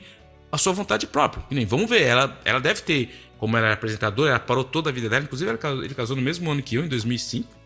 a 0.51 0.57
sua 0.57 0.73
vontade 0.73 1.05
própria. 1.07 1.43
nem, 1.51 1.65
vamos 1.65 1.89
ver, 1.89 2.01
ela, 2.01 2.39
ela 2.43 2.59
deve 2.59 2.81
ter 2.81 3.28
como 3.39 3.55
ela 3.55 3.67
era 3.67 3.73
apresentadora, 3.73 4.31
ela 4.31 4.39
parou 4.39 4.63
toda 4.63 4.89
a 4.89 4.93
vida 4.93 5.09
dela. 5.09 5.23
Inclusive, 5.23 5.49
ele 5.83 5.95
casou 5.95 6.15
no 6.15 6.21
mesmo 6.21 6.51
ano 6.51 6.61
que 6.61 6.75
eu, 6.75 6.83
em 6.83 6.87
2005. 6.87 7.57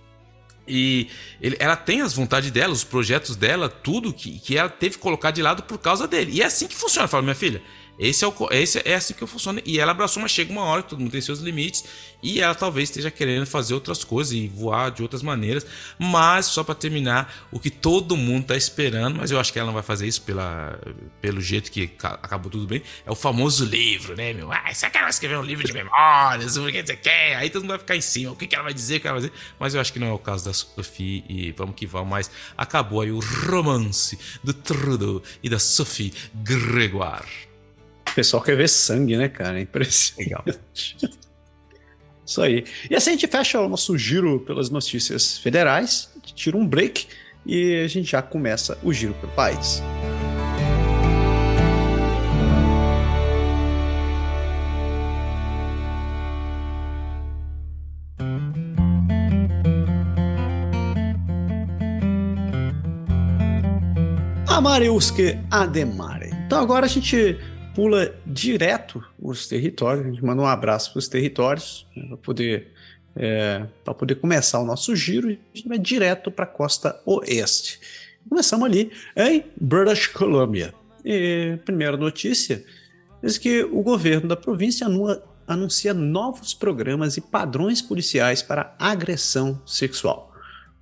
E 0.67 1.09
ele, 1.41 1.57
ela 1.59 1.75
tem 1.75 2.01
as 2.01 2.13
vontades 2.13 2.51
dela, 2.51 2.71
os 2.71 2.83
projetos 2.83 3.35
dela, 3.35 3.67
tudo 3.67 4.13
que, 4.13 4.39
que 4.39 4.55
ela 4.55 4.69
teve 4.69 4.95
que 4.95 5.01
colocar 5.01 5.31
de 5.31 5.41
lado 5.41 5.63
por 5.63 5.77
causa 5.79 6.07
dele. 6.07 6.31
E 6.31 6.41
é 6.41 6.45
assim 6.45 6.67
que 6.67 6.75
funciona. 6.75 7.07
Fala, 7.07 7.23
minha 7.23 7.35
filha, 7.35 7.61
esse 7.97 8.25
é, 8.25 8.27
o, 8.27 8.33
esse 8.51 8.81
é 8.85 8.95
assim 8.95 9.13
que 9.13 9.25
funciona. 9.25 9.61
E 9.65 9.79
ela 9.79 9.91
abraçou, 9.91 10.21
mas 10.21 10.31
chega 10.31 10.51
uma 10.51 10.63
hora 10.63 10.81
que 10.81 10.89
todo 10.89 10.99
mundo 10.99 11.11
tem 11.11 11.21
seus 11.21 11.39
limites. 11.39 11.83
E 12.21 12.39
ela 12.39 12.55
talvez 12.55 12.89
esteja 12.89 13.11
querendo 13.11 13.45
fazer 13.45 13.73
outras 13.73 14.03
coisas 14.03 14.33
e 14.33 14.47
voar 14.47 14.91
de 14.91 15.01
outras 15.01 15.21
maneiras. 15.21 15.65
Mas, 15.99 16.45
só 16.47 16.63
para 16.63 16.73
terminar, 16.73 17.47
o 17.51 17.59
que 17.59 17.69
todo 17.69 18.15
mundo 18.15 18.47
tá 18.47 18.55
esperando, 18.55 19.17
mas 19.17 19.29
eu 19.29 19.39
acho 19.39 19.51
que 19.51 19.59
ela 19.59 19.67
não 19.67 19.73
vai 19.73 19.83
fazer 19.83 20.07
isso 20.07 20.21
pela, 20.21 20.79
pelo 21.21 21.41
jeito 21.41 21.71
que 21.71 21.91
acabou 21.99 22.49
tudo 22.49 22.65
bem, 22.65 22.81
é 23.05 23.11
o 23.11 23.15
famoso 23.15 23.65
livro, 23.65 24.15
né, 24.15 24.33
meu? 24.33 24.51
Ah, 24.51 24.73
você 24.73 24.89
quer 24.89 25.07
escrever 25.09 25.37
um 25.37 25.43
livro 25.43 25.65
de 25.65 25.73
memórias? 25.73 26.57
O 26.57 26.65
que 26.71 26.81
você 26.81 26.95
quer? 26.95 27.35
Aí 27.35 27.49
todo 27.49 27.61
mundo 27.63 27.71
vai 27.71 27.79
ficar 27.79 27.95
em 27.95 28.01
cima. 28.01 28.31
O 28.31 28.35
que 28.35 28.53
ela 28.55 28.63
vai 28.63 28.73
dizer? 28.73 28.97
O 28.97 28.99
que 29.01 29.07
ela 29.07 29.19
vai 29.19 29.29
dizer? 29.29 29.39
Mas 29.59 29.75
eu 29.75 29.81
acho 29.81 29.91
que 29.91 29.99
não 29.99 30.07
é 30.07 30.13
o 30.13 30.19
caso 30.19 30.45
da 30.45 30.53
Sophie. 30.53 31.25
E 31.27 31.51
vamos 31.51 31.75
que 31.75 31.85
vamos. 31.85 32.09
Mas 32.09 32.31
acabou 32.57 33.01
aí 33.01 33.11
o 33.11 33.19
romance 33.19 34.17
do 34.43 34.53
Trudeau 34.53 35.21
e 35.43 35.49
da 35.49 35.59
Sophie 35.59 36.13
Gregoire. 36.33 37.52
O 38.13 38.15
pessoal 38.15 38.43
quer 38.43 38.55
ver 38.55 38.69
sangue, 38.69 39.17
né, 39.17 39.27
cara? 39.27 39.57
É 39.57 39.63
impressionante. 39.63 40.95
Isso 42.23 42.41
aí. 42.43 42.63
E 42.87 42.95
assim 42.95 43.09
a 43.09 43.13
gente 43.13 43.25
fecha 43.25 43.59
o 43.59 43.67
nosso 43.67 43.97
giro 43.97 44.39
pelas 44.41 44.69
notícias 44.69 45.39
federais, 45.39 46.11
a 46.11 46.19
gente 46.19 46.35
tira 46.35 46.55
um 46.55 46.65
break 46.65 47.07
e 47.43 47.81
a 47.83 47.87
gente 47.87 48.11
já 48.11 48.21
começa 48.21 48.77
o 48.83 48.93
giro 48.93 49.15
pelo 49.15 49.31
país. 49.31 49.81
Amariuske 64.47 65.39
Ademare. 65.49 66.29
Então 66.45 66.61
agora 66.61 66.85
a 66.85 66.89
gente 66.89 67.39
pula 67.73 68.13
direto 68.25 69.03
os 69.19 69.47
territórios, 69.47 70.05
a 70.05 70.09
gente 70.09 70.23
manda 70.23 70.41
um 70.41 70.47
abraço 70.47 70.91
para 70.91 70.99
os 70.99 71.07
territórios, 71.07 71.87
né, 71.95 72.07
para 72.07 72.17
poder, 72.17 72.71
é, 73.15 73.65
poder 73.97 74.15
começar 74.15 74.59
o 74.59 74.65
nosso 74.65 74.95
giro, 74.95 75.29
a 75.29 75.31
gente 75.57 75.67
vai 75.67 75.79
direto 75.79 76.31
para 76.31 76.45
a 76.45 76.47
costa 76.47 76.99
oeste. 77.05 77.79
Começamos 78.27 78.65
ali 78.65 78.91
em 79.15 79.43
British 79.59 80.07
Columbia. 80.07 80.73
E 81.03 81.57
primeira 81.65 81.97
notícia 81.97 82.63
diz 83.21 83.37
que 83.37 83.63
o 83.63 83.81
governo 83.81 84.29
da 84.29 84.35
província 84.35 84.87
anuncia 85.47 85.93
novos 85.93 86.53
programas 86.53 87.17
e 87.17 87.21
padrões 87.21 87.81
policiais 87.81 88.41
para 88.41 88.73
agressão 88.79 89.61
sexual. 89.65 90.32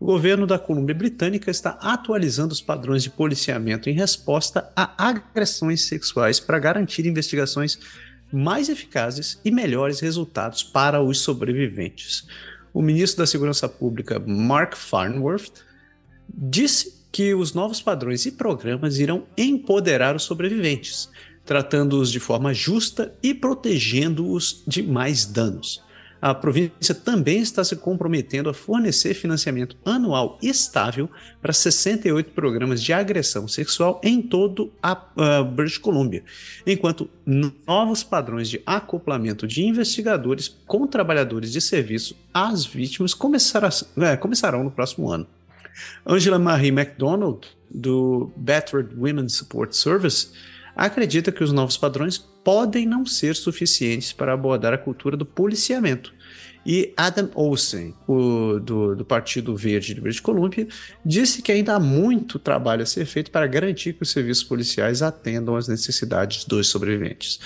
O 0.01 0.05
governo 0.07 0.47
da 0.47 0.57
Colômbia 0.57 0.95
Britânica 0.95 1.51
está 1.51 1.77
atualizando 1.79 2.51
os 2.51 2.59
padrões 2.59 3.03
de 3.03 3.11
policiamento 3.11 3.87
em 3.87 3.93
resposta 3.93 4.67
a 4.75 4.95
agressões 4.97 5.83
sexuais 5.83 6.39
para 6.39 6.57
garantir 6.57 7.05
investigações 7.05 7.77
mais 8.33 8.67
eficazes 8.67 9.39
e 9.45 9.51
melhores 9.51 9.99
resultados 9.99 10.63
para 10.63 11.03
os 11.03 11.19
sobreviventes. 11.19 12.25
O 12.73 12.81
ministro 12.81 13.19
da 13.19 13.27
Segurança 13.27 13.69
Pública, 13.69 14.17
Mark 14.17 14.75
Farnworth, 14.75 15.63
disse 16.27 17.05
que 17.11 17.35
os 17.35 17.53
novos 17.53 17.79
padrões 17.79 18.25
e 18.25 18.31
programas 18.31 18.97
irão 18.97 19.27
empoderar 19.37 20.15
os 20.15 20.23
sobreviventes, 20.23 21.11
tratando-os 21.45 22.11
de 22.11 22.19
forma 22.19 22.55
justa 22.55 23.13
e 23.21 23.35
protegendo-os 23.35 24.63
de 24.65 24.81
mais 24.81 25.27
danos 25.27 25.79
a 26.21 26.35
província 26.35 26.93
também 26.93 27.41
está 27.41 27.63
se 27.63 27.75
comprometendo 27.75 28.49
a 28.49 28.53
fornecer 28.53 29.15
financiamento 29.15 29.75
anual 29.83 30.37
estável 30.41 31.09
para 31.41 31.51
68 31.51 32.31
programas 32.31 32.81
de 32.81 32.93
agressão 32.93 33.47
sexual 33.47 33.99
em 34.03 34.21
todo 34.21 34.71
a 34.83 34.93
uh, 34.93 35.43
British 35.43 35.79
Columbia, 35.79 36.23
enquanto 36.65 37.09
novos 37.25 38.03
padrões 38.03 38.49
de 38.49 38.61
acoplamento 38.65 39.47
de 39.47 39.65
investigadores 39.65 40.47
com 40.67 40.85
trabalhadores 40.85 41.51
de 41.51 41.59
serviço 41.59 42.15
às 42.31 42.65
vítimas 42.65 43.15
começará, 43.15 43.69
é, 43.97 44.15
começarão 44.15 44.63
no 44.63 44.69
próximo 44.71 45.09
ano. 45.09 45.25
Angela 46.05 46.37
Marie 46.37 46.71
MacDonald, 46.71 47.47
do 47.69 48.31
Battered 48.35 48.93
Women's 48.95 49.33
Support 49.33 49.73
Service, 49.73 50.29
acredita 50.75 51.31
que 51.31 51.43
os 51.43 51.51
novos 51.51 51.77
padrões 51.77 52.17
podem 52.43 52.85
não 52.85 53.05
ser 53.05 53.35
suficientes 53.35 54.13
para 54.13 54.33
abordar 54.33 54.73
a 54.73 54.77
cultura 54.77 55.15
do 55.15 55.25
policiamento. 55.25 56.13
E 56.65 56.93
Adam 56.95 57.29
Olsen, 57.33 57.93
o, 58.07 58.59
do, 58.59 58.95
do 58.95 59.05
Partido 59.05 59.55
Verde 59.55 59.93
de 59.93 60.01
British 60.01 60.19
Columbia, 60.19 60.67
disse 61.03 61.41
que 61.41 61.51
ainda 61.51 61.75
há 61.75 61.79
muito 61.79 62.37
trabalho 62.37 62.83
a 62.83 62.85
ser 62.85 63.05
feito 63.05 63.31
para 63.31 63.47
garantir 63.47 63.93
que 63.93 64.03
os 64.03 64.11
serviços 64.11 64.43
policiais 64.43 65.01
atendam 65.01 65.55
às 65.55 65.67
necessidades 65.67 66.45
dos 66.45 66.67
sobreviventes. 66.67 67.39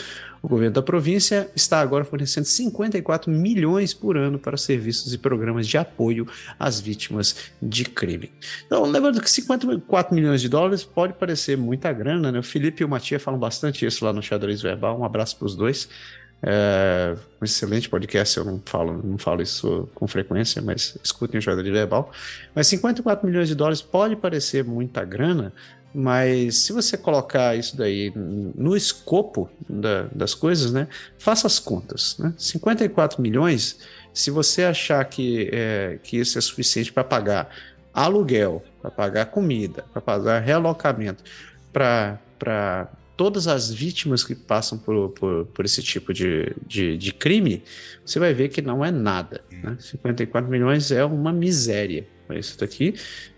O 0.45 0.47
governo 0.47 0.75
da 0.75 0.81
província 0.83 1.49
está 1.55 1.79
agora 1.79 2.05
fornecendo 2.05 2.45
54 2.45 3.31
milhões 3.31 3.95
por 3.95 4.15
ano 4.15 4.37
para 4.37 4.55
serviços 4.57 5.11
e 5.11 5.17
programas 5.17 5.67
de 5.67 5.75
apoio 5.75 6.27
às 6.59 6.79
vítimas 6.79 7.35
de 7.59 7.83
crime. 7.83 8.31
Então, 8.67 8.85
lembrando 8.85 9.19
que 9.19 9.31
54 9.31 10.13
milhões 10.13 10.41
de 10.41 10.47
dólares 10.47 10.83
pode 10.83 11.13
parecer 11.13 11.57
muita 11.57 11.91
grana, 11.91 12.31
né? 12.31 12.37
O 12.37 12.43
Felipe 12.43 12.83
e 12.83 12.85
o 12.85 12.87
Matias 12.87 13.23
falam 13.23 13.39
bastante 13.39 13.87
isso 13.87 14.05
lá 14.05 14.13
no 14.13 14.21
Xadrez 14.21 14.61
Verbal. 14.61 14.99
Um 14.99 15.03
abraço 15.03 15.35
para 15.35 15.47
os 15.47 15.55
dois. 15.55 15.89
É 16.43 17.15
um 17.41 17.45
excelente 17.45 17.89
podcast, 17.89 18.37
eu 18.37 18.45
não 18.45 18.61
falo, 18.63 19.01
não 19.03 19.17
falo 19.17 19.41
isso 19.41 19.89
com 19.95 20.07
frequência, 20.07 20.61
mas 20.61 20.97
escutem 21.03 21.39
o 21.39 21.41
Xadrez 21.41 21.73
Verbal. 21.73 22.11
Mas 22.53 22.67
54 22.67 23.27
milhões 23.27 23.47
de 23.47 23.55
dólares 23.55 23.81
pode 23.81 24.15
parecer 24.15 24.63
muita 24.63 25.03
grana, 25.03 25.51
mas 25.97 26.57
se 26.57 26.73
você 26.73 26.97
colocar 26.97 27.57
isso 27.57 27.77
daí 27.77 28.11
no 28.13 28.75
escopo 28.75 29.49
da, 29.67 30.03
das 30.13 30.33
coisas, 30.33 30.73
né? 30.73 30.89
Faça 31.17 31.47
as 31.47 31.57
contas. 31.57 32.17
Né? 32.19 32.33
54 32.37 33.21
milhões, 33.21 33.79
se 34.13 34.29
você 34.29 34.63
achar 34.63 35.03
que, 35.05 35.49
é, 35.53 35.97
que 36.03 36.17
isso 36.17 36.37
é 36.37 36.41
suficiente 36.41 36.91
para 36.91 37.03
pagar 37.03 37.49
aluguel, 37.93 38.61
para 38.81 38.91
pagar 38.91 39.25
comida, 39.27 39.85
para 39.93 40.01
pagar 40.01 40.39
realocamento, 40.41 41.23
para 41.71 42.89
todas 43.15 43.47
as 43.47 43.71
vítimas 43.71 44.23
que 44.23 44.35
passam 44.35 44.77
por, 44.77 45.09
por, 45.09 45.45
por 45.45 45.65
esse 45.65 45.81
tipo 45.81 46.13
de, 46.13 46.53
de, 46.65 46.97
de, 46.97 47.13
crime, 47.13 47.63
você 48.05 48.19
vai 48.19 48.33
ver 48.33 48.49
que 48.49 48.61
não 48.61 48.83
é 48.83 48.91
nada. 48.91 49.41
Né? 49.63 49.77
54 49.79 50.49
milhões 50.49 50.91
é 50.91 51.03
uma 51.03 51.31
miséria 51.31 52.07
isso 52.33 52.57
daqui. 52.57 52.95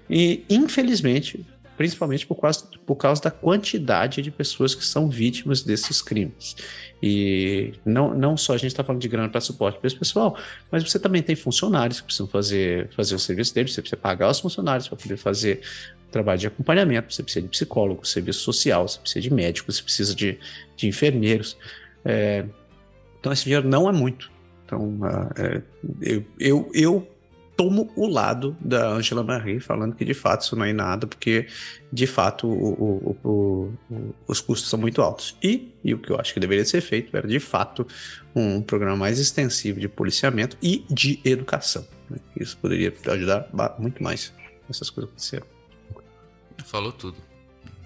E, 0.10 0.46
infelizmente, 0.50 1.46
principalmente 1.76 2.26
por 2.26 2.36
causa, 2.36 2.66
por 2.86 2.96
causa 2.96 3.22
da 3.22 3.32
quantidade 3.32 4.22
de 4.22 4.32
pessoas 4.32 4.74
que 4.74 4.84
são 4.84 5.10
vítimas 5.10 5.62
desses 5.62 6.02
crimes. 6.02 6.56
E 7.02 7.74
não, 7.86 8.16
não 8.16 8.36
só 8.36 8.54
a 8.54 8.58
gente 8.58 8.72
está 8.72 8.84
falando 8.84 9.02
de 9.02 9.08
grana 9.08 9.30
para 9.30 9.42
suporte 9.42 9.78
para 9.78 9.88
esse 9.88 9.96
pessoal, 9.96 10.36
mas 10.72 10.84
você 10.84 10.98
também 10.98 11.22
tem 11.22 11.36
funcionários 11.36 12.00
que 12.00 12.06
precisam 12.06 12.28
fazer, 12.28 12.90
fazer 12.96 13.14
o 13.14 13.20
serviço 13.20 13.54
deles, 13.54 13.74
você 13.74 13.82
precisa 13.82 14.02
pagar 14.02 14.32
os 14.32 14.40
funcionários 14.40 14.88
para 14.88 14.98
poder 14.98 15.18
fazer 15.18 15.62
trabalho 16.12 16.40
de 16.40 16.48
acompanhamento, 16.48 17.14
você 17.14 17.24
precisa 17.24 17.44
de 17.44 17.50
psicólogo, 17.50 18.06
serviço 18.06 18.40
social, 18.40 18.88
você 18.88 19.00
precisa 19.00 19.22
de 19.22 19.34
médicos, 19.34 19.78
você 19.78 19.84
precisa 19.84 20.16
de, 20.16 20.40
de 20.76 20.88
enfermeiros. 20.88 21.58
É, 22.06 22.46
então 23.20 23.32
esse 23.32 23.44
dinheiro 23.44 23.68
não 23.68 23.90
é 23.90 23.92
muito. 23.92 24.32
Então 24.66 25.00
é, 25.36 25.62
eu, 26.02 26.26
eu, 26.40 26.72
eu 26.74 27.08
tomo 27.58 27.92
o 27.96 28.08
lado 28.08 28.56
da 28.62 28.90
Angela 28.90 29.24
Marie, 29.24 29.60
falando 29.60 29.96
que 29.96 30.06
de 30.06 30.14
fato 30.14 30.44
isso 30.44 30.56
não 30.56 30.64
é 30.64 30.72
nada, 30.72 31.08
porque 31.08 31.48
de 31.92 32.06
fato 32.06 32.48
o, 32.48 33.18
o, 33.24 33.28
o, 33.28 34.14
os 34.28 34.40
custos 34.40 34.70
são 34.70 34.80
muito 34.80 35.02
altos. 35.02 35.36
E, 35.44 35.74
e 35.84 35.94
o 35.94 35.98
que 35.98 36.12
eu 36.12 36.20
acho 36.20 36.34
que 36.34 36.40
deveria 36.40 36.64
ser 36.64 36.82
feito 36.82 37.18
era 37.18 37.28
de 37.28 37.40
fato 37.40 37.86
um 38.36 38.62
programa 38.62 38.96
mais 38.96 39.18
extensivo 39.20 39.80
de 39.80 39.90
policiamento 39.90 40.56
e 40.62 40.86
de 40.90 41.20
educação. 41.26 41.86
Né? 42.10 42.18
Isso 42.40 42.56
poderia 42.58 42.94
ajudar 43.08 43.50
muito 43.80 44.04
mais 44.04 44.32
nessas 44.70 44.92
coisas 44.92 45.10
acontecerem. 45.10 45.57
Falou 46.66 46.92
tudo. 46.92 47.18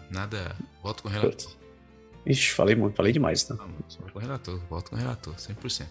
Nada. 0.09 0.55
Volto 0.84 1.03
com 1.03 1.09
o 1.09 1.11
relator. 1.11 1.51
Ixi, 2.26 2.51
falei, 2.51 2.76
falei 2.95 3.11
demais, 3.11 3.43
tá? 3.43 3.55
Volto 3.55 4.11
com 4.11 4.19
o 4.19 4.22
relator, 4.22 4.59
volto 4.69 4.89
com 4.89 4.95
o 4.95 4.99
relator, 4.99 5.34
100%. 5.36 5.88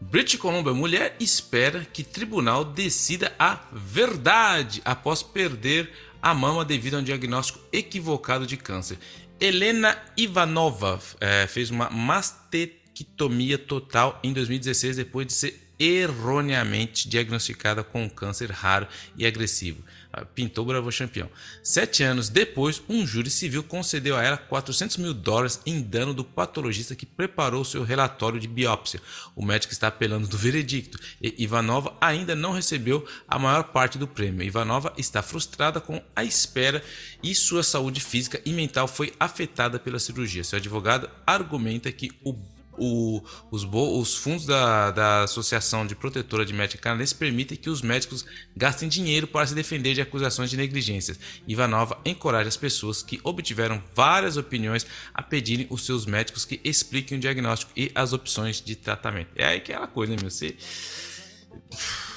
British 0.00 0.38
Columbia, 0.38 0.74
mulher 0.74 1.16
espera 1.18 1.86
que 1.90 2.04
tribunal 2.04 2.64
decida 2.64 3.32
a 3.38 3.60
verdade 3.72 4.82
após 4.84 5.22
perder 5.22 5.90
a 6.20 6.34
mama 6.34 6.64
devido 6.64 6.96
a 6.96 6.98
um 6.98 7.02
diagnóstico 7.02 7.60
equivocado 7.72 8.46
de 8.46 8.56
câncer. 8.56 8.98
Helena 9.40 9.96
Ivanova 10.16 11.00
é, 11.20 11.46
fez 11.46 11.70
uma 11.70 11.88
mastectomia 11.88 13.56
total 13.56 14.18
em 14.22 14.32
2016 14.32 14.96
depois 14.96 15.26
de 15.26 15.32
ser 15.32 15.66
erroneamente 15.78 17.08
diagnosticada 17.08 17.84
com 17.84 18.04
um 18.04 18.08
câncer 18.08 18.50
raro 18.50 18.86
e 19.16 19.26
agressivo. 19.26 19.82
Pintou 20.24 20.64
o 20.64 20.68
Bravo 20.68 20.90
campeão. 20.96 21.28
Sete 21.62 22.02
anos 22.02 22.28
depois, 22.28 22.82
um 22.88 23.06
júri 23.06 23.30
civil 23.30 23.62
concedeu 23.62 24.16
a 24.16 24.22
ela 24.22 24.36
400 24.36 24.96
mil 24.96 25.12
dólares 25.12 25.60
em 25.66 25.82
dano 25.82 26.14
do 26.14 26.24
patologista 26.24 26.94
que 26.94 27.04
preparou 27.04 27.64
seu 27.64 27.82
relatório 27.82 28.40
de 28.40 28.48
biópsia. 28.48 29.00
O 29.34 29.44
médico 29.44 29.72
está 29.72 29.88
apelando 29.88 30.26
do 30.26 30.38
veredicto 30.38 30.98
e 31.20 31.34
Ivanova 31.42 31.96
ainda 32.00 32.34
não 32.34 32.52
recebeu 32.52 33.06
a 33.28 33.38
maior 33.38 33.64
parte 33.64 33.98
do 33.98 34.08
prêmio. 34.08 34.42
Ivanova 34.42 34.92
está 34.96 35.22
frustrada 35.22 35.80
com 35.80 36.02
a 36.14 36.24
espera 36.24 36.82
e 37.22 37.34
sua 37.34 37.62
saúde 37.62 38.00
física 38.00 38.40
e 38.44 38.52
mental 38.52 38.88
foi 38.88 39.12
afetada 39.18 39.78
pela 39.78 39.98
cirurgia. 39.98 40.44
Seu 40.44 40.58
advogado 40.58 41.10
argumenta 41.26 41.92
que 41.92 42.10
o 42.24 42.34
o, 42.78 43.22
os, 43.50 43.64
os, 43.64 44.16
fundos 44.16 44.46
da, 44.46 44.90
da 44.90 45.22
Associação 45.22 45.86
de 45.86 45.94
Protetora 45.94 46.44
de 46.44 46.52
Médica 46.52 46.82
Canadense 46.82 47.14
permitem 47.14 47.56
que 47.56 47.70
os 47.70 47.82
médicos 47.82 48.24
gastem 48.56 48.88
dinheiro 48.88 49.26
para 49.26 49.46
se 49.46 49.54
defender 49.54 49.94
de 49.94 50.00
acusações 50.00 50.50
de 50.50 50.56
negligências. 50.56 51.18
Ivanova 51.46 51.98
encoraja 52.04 52.48
as 52.48 52.56
pessoas 52.56 53.02
que 53.02 53.20
obtiveram 53.22 53.82
várias 53.94 54.36
opiniões 54.36 54.86
a 55.12 55.22
pedirem 55.22 55.66
os 55.70 55.84
seus 55.84 56.06
médicos 56.06 56.44
que 56.44 56.60
expliquem 56.64 57.18
o 57.18 57.20
diagnóstico 57.20 57.72
e 57.76 57.90
as 57.94 58.12
opções 58.12 58.60
de 58.60 58.76
tratamento. 58.76 59.30
É 59.36 59.46
aí 59.46 59.58
aquela 59.58 59.86
coisa, 59.86 60.12
né, 60.12 60.18
meu? 60.20 60.30
Você. 60.30 60.56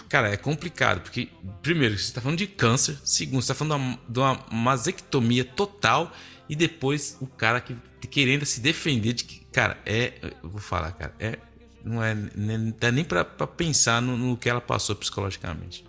Cara, 0.08 0.30
é 0.30 0.38
complicado, 0.38 1.02
porque, 1.02 1.30
primeiro, 1.62 1.96
você 1.96 2.06
está 2.06 2.20
falando 2.20 2.40
de 2.40 2.48
câncer, 2.48 2.98
segundo, 3.04 3.42
você 3.42 3.52
está 3.52 3.56
falando 3.56 4.00
de 4.08 4.20
uma, 4.20 4.36
de 4.36 4.38
uma 4.38 4.46
masectomia 4.52 5.46
total, 5.46 6.12
e 6.50 6.56
depois 6.56 7.16
o 7.22 7.28
cara 7.28 7.62
que 7.62 7.76
querendo 8.10 8.46
se 8.46 8.60
defender 8.60 9.14
de 9.14 9.24
que 9.24 9.46
Cara, 9.60 9.78
é. 9.86 10.14
Vou 10.42 10.62
falar, 10.62 10.94
cara. 10.94 11.14
É, 11.20 11.38
não 11.84 12.02
é. 12.02 12.16
Não 12.16 12.74
dá 12.80 12.94
nem 12.94 13.04
pra, 13.04 13.26
pra 13.26 13.46
pensar 13.46 14.02
no, 14.02 14.16
no, 14.16 14.38
que 14.38 14.48
ela 14.48 14.62
passou 14.62 14.96
psicologicamente. 14.96 15.84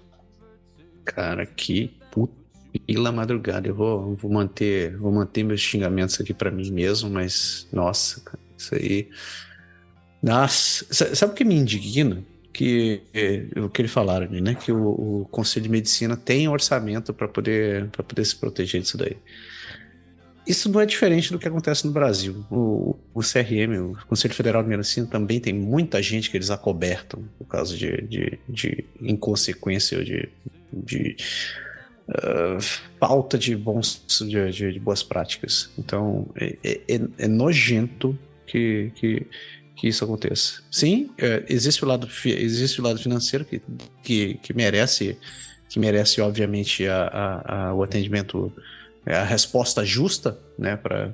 Cara, 1.04 1.46
que 1.46 1.96
puta 2.10 2.34
pela 2.84 3.12
madrugada. 3.12 3.68
Eu 3.68 3.74
vou, 3.76 4.16
vou 4.16 4.28
manter 4.28 4.96
vou 4.96 5.12
manter 5.12 5.44
meus 5.44 5.60
xingamentos 5.60 6.20
aqui 6.20 6.34
para 6.34 6.50
mim 6.50 6.68
mesmo, 6.72 7.08
mas 7.10 7.68
nossa, 7.72 8.20
cara, 8.22 8.40
isso 8.58 8.74
aí. 8.74 9.08
Nossa, 10.20 11.14
sabe 11.14 11.32
o 11.32 11.36
que 11.36 11.44
me 11.44 11.54
indigna? 11.54 12.24
Que 12.52 13.04
é, 13.14 13.46
o 13.60 13.68
que 13.68 13.82
eles 13.82 13.92
falaram 13.92 14.26
ali, 14.26 14.40
né? 14.40 14.56
Que 14.56 14.72
o, 14.72 15.20
o 15.20 15.28
Conselho 15.30 15.62
de 15.62 15.68
Medicina 15.68 16.16
tem 16.16 16.48
orçamento 16.48 17.14
para 17.14 17.28
poder, 17.28 17.88
pra 17.90 18.02
poder 18.02 18.24
se 18.24 18.34
proteger 18.34 18.82
disso 18.82 18.98
daí. 18.98 19.16
Isso 20.46 20.70
não 20.70 20.80
é 20.80 20.86
diferente 20.86 21.30
do 21.30 21.38
que 21.38 21.46
acontece 21.46 21.86
no 21.86 21.92
Brasil. 21.92 22.44
O, 22.50 22.96
o 23.14 23.20
CRM, 23.20 23.92
o 23.92 24.06
Conselho 24.06 24.34
Federal 24.34 24.62
de 24.62 24.68
Medicina, 24.68 25.06
também 25.06 25.38
tem 25.38 25.52
muita 25.52 26.02
gente 26.02 26.30
que 26.30 26.36
eles 26.36 26.50
acobertam 26.50 27.22
por 27.38 27.46
causa 27.46 27.76
de, 27.76 28.00
de, 28.02 28.38
de 28.48 28.84
inconsequência 29.00 29.98
ou 29.98 30.04
de, 30.04 30.28
de 30.72 31.16
uh, 32.08 32.60
falta 32.98 33.38
de, 33.38 33.54
bons, 33.54 34.02
de, 34.26 34.72
de, 34.72 34.80
boas 34.80 35.02
práticas. 35.02 35.70
Então, 35.78 36.26
é, 36.34 36.56
é, 36.64 36.80
é, 36.88 37.00
é 37.18 37.28
nojento 37.28 38.18
que, 38.46 38.90
que, 38.96 39.26
que, 39.76 39.88
isso 39.88 40.04
aconteça. 40.04 40.62
Sim, 40.70 41.10
é, 41.18 41.44
existe, 41.48 41.84
o 41.84 41.88
lado, 41.88 42.08
existe 42.24 42.80
o 42.80 42.84
lado 42.84 42.98
financeiro 42.98 43.44
que, 43.44 43.60
que, 44.02 44.34
que 44.42 44.54
merece, 44.54 45.18
que 45.68 45.78
merece 45.78 46.20
obviamente, 46.20 46.86
a, 46.86 47.02
a, 47.06 47.68
a 47.68 47.74
o 47.74 47.82
atendimento 47.82 48.52
é 49.06 49.16
a 49.16 49.24
resposta 49.24 49.84
justa, 49.84 50.38
né, 50.58 50.76
para 50.76 51.12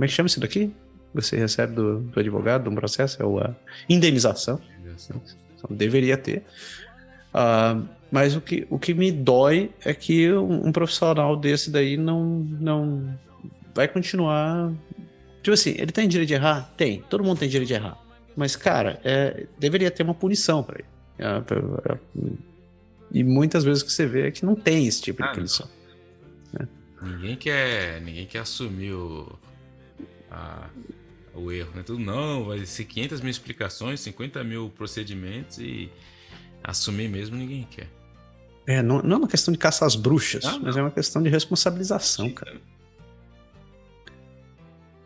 como 0.00 0.04
é 0.04 0.06
que 0.06 0.14
chama 0.14 0.28
isso 0.28 0.40
daqui? 0.40 0.72
Você 1.12 1.36
recebe 1.36 1.74
do, 1.74 2.00
do 2.00 2.20
advogado, 2.20 2.62
de 2.62 2.68
um 2.68 2.74
processo, 2.74 3.20
é 3.20 3.44
a 3.44 3.54
indenização. 3.88 4.60
Então, 5.56 5.76
deveria 5.76 6.16
ter. 6.16 6.44
Uh, 7.34 7.86
mas 8.10 8.34
o 8.34 8.40
que, 8.40 8.66
o 8.70 8.78
que 8.78 8.94
me 8.94 9.12
dói 9.12 9.70
é 9.84 9.92
que 9.92 10.32
um, 10.32 10.68
um, 10.68 10.72
profissional 10.72 11.36
desse 11.36 11.70
daí 11.70 11.96
não, 11.96 12.24
não 12.60 13.18
vai 13.74 13.88
continuar. 13.88 14.72
Tipo 15.42 15.54
assim, 15.54 15.74
ele 15.76 15.92
tem 15.92 16.08
direito 16.08 16.28
de 16.28 16.34
errar? 16.34 16.72
Tem. 16.76 17.02
Todo 17.08 17.22
mundo 17.22 17.38
tem 17.38 17.48
direito 17.48 17.68
de 17.68 17.74
errar. 17.74 17.98
Mas, 18.36 18.56
cara, 18.56 19.00
é, 19.04 19.46
deveria 19.58 19.90
ter 19.90 20.02
uma 20.02 20.14
punição 20.14 20.62
para 20.62 20.78
ele. 20.78 20.88
É, 21.18 21.92
é, 21.92 21.98
e 23.12 23.22
muitas 23.22 23.64
vezes 23.64 23.82
o 23.82 23.86
que 23.86 23.92
você 23.92 24.06
vê 24.06 24.28
é 24.28 24.30
que 24.30 24.44
não 24.44 24.54
tem 24.54 24.86
esse 24.86 25.02
tipo 25.02 25.22
ah, 25.22 25.26
de 25.26 25.34
punição. 25.34 25.66
Né? 25.66 25.79
Ninguém 27.02 27.36
quer, 27.36 28.00
ninguém 28.00 28.26
quer 28.26 28.40
assumir 28.40 28.92
o, 28.92 29.38
a, 30.30 30.68
o 31.34 31.50
erro, 31.50 31.70
né? 31.74 31.82
Tudo 31.82 31.98
não, 31.98 32.44
vai 32.44 32.64
ser 32.66 32.84
500 32.84 33.20
mil 33.20 33.30
explicações, 33.30 34.00
50 34.00 34.44
mil 34.44 34.70
procedimentos 34.70 35.58
e 35.58 35.90
assumir 36.62 37.08
mesmo 37.08 37.36
ninguém 37.36 37.66
quer. 37.70 37.88
É, 38.66 38.82
não, 38.82 39.02
não 39.02 39.16
é 39.16 39.18
uma 39.20 39.28
questão 39.28 39.52
de 39.52 39.58
caçar 39.58 39.86
as 39.86 39.96
bruxas, 39.96 40.44
mas 40.58 40.76
é 40.76 40.82
uma 40.82 40.90
questão 40.90 41.22
de 41.22 41.28
responsabilização, 41.28 42.30
cara. 42.30 42.60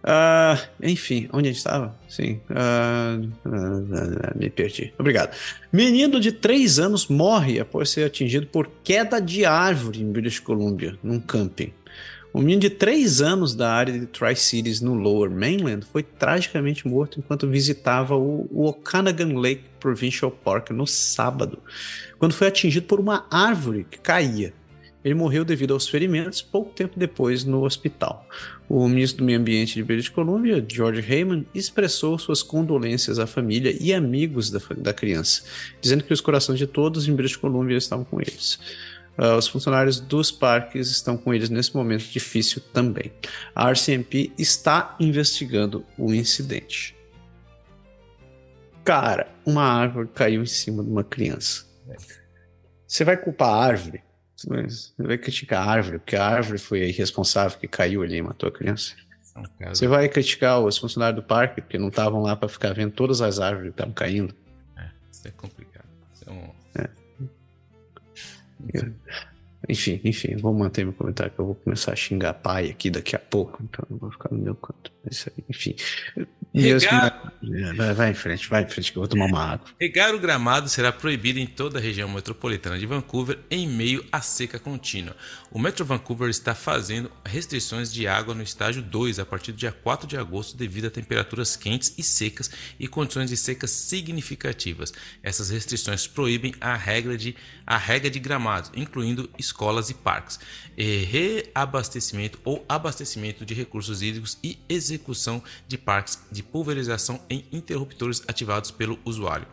Uh, 0.05 0.61
enfim, 0.83 1.31
onde 1.33 1.49
a 1.49 1.53
gente 1.53 1.59
estava? 1.59 1.97
Sim. 2.07 2.39
Uh, 2.51 3.25
uh, 3.49 4.39
me 4.39 4.51
perdi. 4.51 4.93
Obrigado. 4.99 5.35
Menino 5.73 6.21
de 6.21 6.31
3 6.31 6.79
anos 6.79 7.09
morre 7.09 7.59
após 7.59 7.89
ser 7.89 8.05
atingido 8.05 8.47
por 8.47 8.69
queda 8.85 9.19
de 9.19 9.47
árvore 9.47 10.03
em 10.03 10.13
British 10.13 10.41
Columbia, 10.41 10.99
num 11.03 11.19
camping. 11.19 11.73
Um 12.35 12.41
menino 12.41 12.61
de 12.61 12.69
3 12.69 13.23
anos 13.23 13.55
da 13.55 13.73
área 13.73 13.99
de 13.99 14.07
Tri-Cities 14.07 14.83
no 14.83 14.93
Lower 14.93 15.31
Mainland 15.31 15.87
foi 15.91 16.03
tragicamente 16.03 16.87
morto 16.87 17.19
enquanto 17.19 17.49
visitava 17.49 18.15
o, 18.15 18.47
o 18.51 18.67
Okanagan 18.67 19.39
Lake 19.39 19.65
Provincial 19.81 20.31
Park 20.31 20.71
no 20.71 20.87
sábado, 20.87 21.63
quando 22.19 22.35
foi 22.35 22.49
atingido 22.49 22.87
por 22.87 23.01
uma 23.01 23.25
árvore 23.31 23.87
que 23.91 23.99
caía. 23.99 24.53
Ele 25.05 25.15
morreu 25.15 25.45
devido 25.45 25.75
aos 25.75 25.87
ferimentos 25.87 26.41
pouco 26.41 26.73
tempo 26.73 26.99
depois 26.99 27.45
no 27.45 27.63
hospital. 27.65 28.27
O 28.69 28.89
ministro 28.89 29.19
do 29.19 29.27
Meio 29.27 29.39
Ambiente 29.39 29.75
de 29.75 29.85
British 29.85 30.09
Columbia, 30.09 30.65
George 30.67 31.01
Heyman, 31.01 31.47
expressou 31.55 32.19
suas 32.19 32.43
condolências 32.43 33.19
à 33.19 33.27
família 33.27 33.77
e 33.79 33.93
amigos 33.93 34.51
da, 34.51 34.61
da 34.79 34.95
criança, 34.95 35.43
dizendo 35.81 36.05
que 36.05 36.13
os 36.13 36.23
corações 36.23 36.59
de 36.59 36.67
todos 36.67 37.07
em 37.07 37.15
British 37.15 37.37
Columbia 37.37 37.77
estavam 37.77 38.05
com 38.05 38.19
eles. 38.21 38.59
Uh, 39.19 39.37
os 39.37 39.47
funcionários 39.47 40.01
dos 40.01 40.33
parques 40.33 40.91
estão 40.91 41.17
com 41.17 41.33
eles 41.33 41.49
nesse 41.49 41.75
momento 41.77 42.05
difícil 42.07 42.61
também. 42.73 43.13
A 43.55 43.71
RCMP 43.71 44.33
está 44.39 44.97
investigando 44.99 45.85
o 45.97 46.13
incidente. 46.13 46.97
Cara, 48.85 49.29
uma 49.47 49.63
árvore 49.63 50.09
caiu 50.15 50.43
em 50.43 50.47
cima 50.47 50.83
de 50.83 50.91
uma 50.91 51.05
criança. 51.05 51.65
Você 52.87 53.05
vai 53.05 53.17
culpar 53.17 53.49
a 53.49 53.65
árvore? 53.65 54.04
Você 54.47 55.03
vai 55.03 55.19
criticar 55.19 55.67
a 55.67 55.71
árvore, 55.71 55.99
porque 55.99 56.17
a 56.17 56.27
árvore 56.27 56.59
foi 56.59 56.83
a 56.83 56.87
irresponsável 56.87 57.59
que 57.59 57.69
caiu 57.69 58.03
ali 58.03 58.17
e 58.17 58.23
matou 58.23 58.49
a 58.49 58.53
criança. 58.53 58.95
Você 59.69 59.89
vai 59.89 60.09
criticar 60.09 60.61
os 60.61 60.79
funcionários 60.79 61.21
do 61.21 61.27
parque, 61.27 61.61
porque 61.61 61.77
não 61.77 61.89
estavam 61.89 62.23
lá 62.23 62.37
para 62.37 62.49
ficar 62.49 62.73
vendo 62.73 62.93
todas 62.93 63.21
as 63.21 63.41
árvores 63.41 63.71
que 63.71 63.75
estavam 63.75 63.93
caindo. 63.93 64.35
É, 64.77 64.89
isso 65.11 65.27
é 65.27 65.31
complicado. 65.33 65.89
Isso 66.15 66.25
é 66.29 66.33
um... 66.33 66.51
é. 66.77 66.89
Enfim, 69.69 70.01
enfim, 70.05 70.37
vou 70.37 70.53
manter 70.53 70.85
meu 70.85 70.93
comentário 70.93 71.33
que 71.33 71.39
eu 71.39 71.47
vou 71.47 71.55
começar 71.55 71.93
a 71.93 71.97
xingar 71.97 72.35
pai 72.35 72.71
aqui 72.71 72.91
daqui 72.91 73.17
a 73.17 73.19
pouco, 73.19 73.63
então 73.63 73.85
eu 73.91 73.97
vou 73.97 74.11
ficar 74.11 74.31
no 74.31 74.39
meu 74.39 74.55
canto. 74.55 74.93
Isso 75.11 75.31
aí, 75.31 75.45
enfim. 75.49 75.75
Regar... 76.55 77.33
Vai, 77.77 77.95
vai, 77.95 78.11
em 78.11 78.15
frente, 78.15 78.49
vai 78.49 78.63
em 78.63 78.69
frente 78.69 78.93
que 78.93 78.97
eu 78.97 79.03
vou 79.03 79.09
tomar 79.09 79.27
uma 79.27 79.43
água. 79.43 79.67
Regar 79.79 80.15
o 80.15 80.21
gramado 80.21 80.69
será 80.69 80.93
proibido 80.93 81.39
em 81.39 81.47
toda 81.47 81.79
a 81.79 81.83
região 81.83 82.09
metropolitana 82.09 82.79
de 82.79 82.87
Vancouver 82.87 83.39
em 83.51 83.67
meio 83.67 84.05
à 84.13 84.21
seca 84.21 84.59
contínua. 84.59 85.17
O 85.51 85.59
Metro 85.59 85.85
Vancouver 85.85 86.31
está 86.31 86.55
fazendo 86.55 87.11
restrições 87.25 87.93
de 87.93 88.07
água 88.07 88.35
no 88.35 88.43
estágio 88.43 88.83
2 88.83 89.19
a 89.19 89.27
partir 89.27 89.53
do 89.53 89.59
dia 89.59 89.73
4 89.73 90.07
de 90.07 90.17
agosto 90.17 90.57
devido 90.57 90.87
a 90.87 90.91
temperaturas 90.91 91.57
quentes 91.57 91.93
e 91.99 92.03
secas 92.03 92.51
e 92.79 92.87
condições 92.87 93.31
de 93.31 93.37
seca 93.37 93.67
significativas. 93.67 94.93
Essas 95.23 95.51
restrições 95.51 96.07
proíbem 96.07 96.55
a 96.61 96.77
regra 96.77 97.17
de, 97.17 97.35
a 97.67 97.77
regra 97.77 98.09
de 98.09 98.21
gramados, 98.21 98.71
incluindo 98.75 99.29
escolas 99.37 99.54
e 99.91 99.95
parques, 99.95 100.39
e 100.77 100.99
reabastecimento 101.05 102.39
ou 102.45 102.65
abastecimento 102.69 103.45
de 103.45 103.55
recursos 103.55 104.03
hídricos 104.03 104.39
e 104.43 104.59
execução 104.69 105.43
de 105.67 105.79
parques 105.79 106.19
de 106.31 106.43
pulverização 106.43 107.21
em 107.31 107.45
interruptores 107.53 108.23
ativados 108.27 108.71
pelo 108.71 108.99
usuário. 109.05 109.47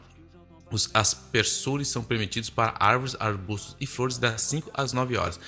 Os 0.71 0.89
aspersores 0.93 1.89
são 1.89 2.01
permitidos 2.01 2.49
para 2.49 2.75
árvores, 2.79 3.15
arbustos 3.19 3.75
e 3.79 3.85
flores 3.85 4.17
das 4.17 4.41
5 4.41 4.71
às 4.73 4.93
9 4.93 5.17
horas 5.17 5.39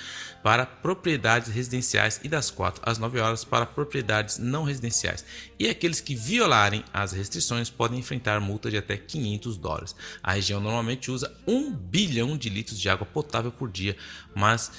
para 0.44 0.66
propriedades 0.66 1.50
residenciais 1.50 2.20
e 2.22 2.28
das 2.28 2.50
4 2.50 2.82
às 2.84 2.98
9 2.98 3.18
horas 3.18 3.46
para 3.46 3.64
propriedades 3.64 4.36
não 4.36 4.62
residenciais. 4.62 5.24
E 5.58 5.70
aqueles 5.70 6.02
que 6.02 6.14
violarem 6.14 6.84
as 6.92 7.12
restrições 7.12 7.70
podem 7.70 7.98
enfrentar 7.98 8.38
multa 8.40 8.70
de 8.70 8.76
até 8.76 8.94
500 8.94 9.56
dólares. 9.56 9.96
A 10.22 10.34
região 10.34 10.60
normalmente 10.60 11.10
usa 11.10 11.34
1 11.46 11.72
bilhão 11.74 12.36
de 12.36 12.50
litros 12.50 12.78
de 12.78 12.90
água 12.90 13.06
potável 13.06 13.50
por 13.50 13.70
dia, 13.70 13.96
mas, 14.34 14.70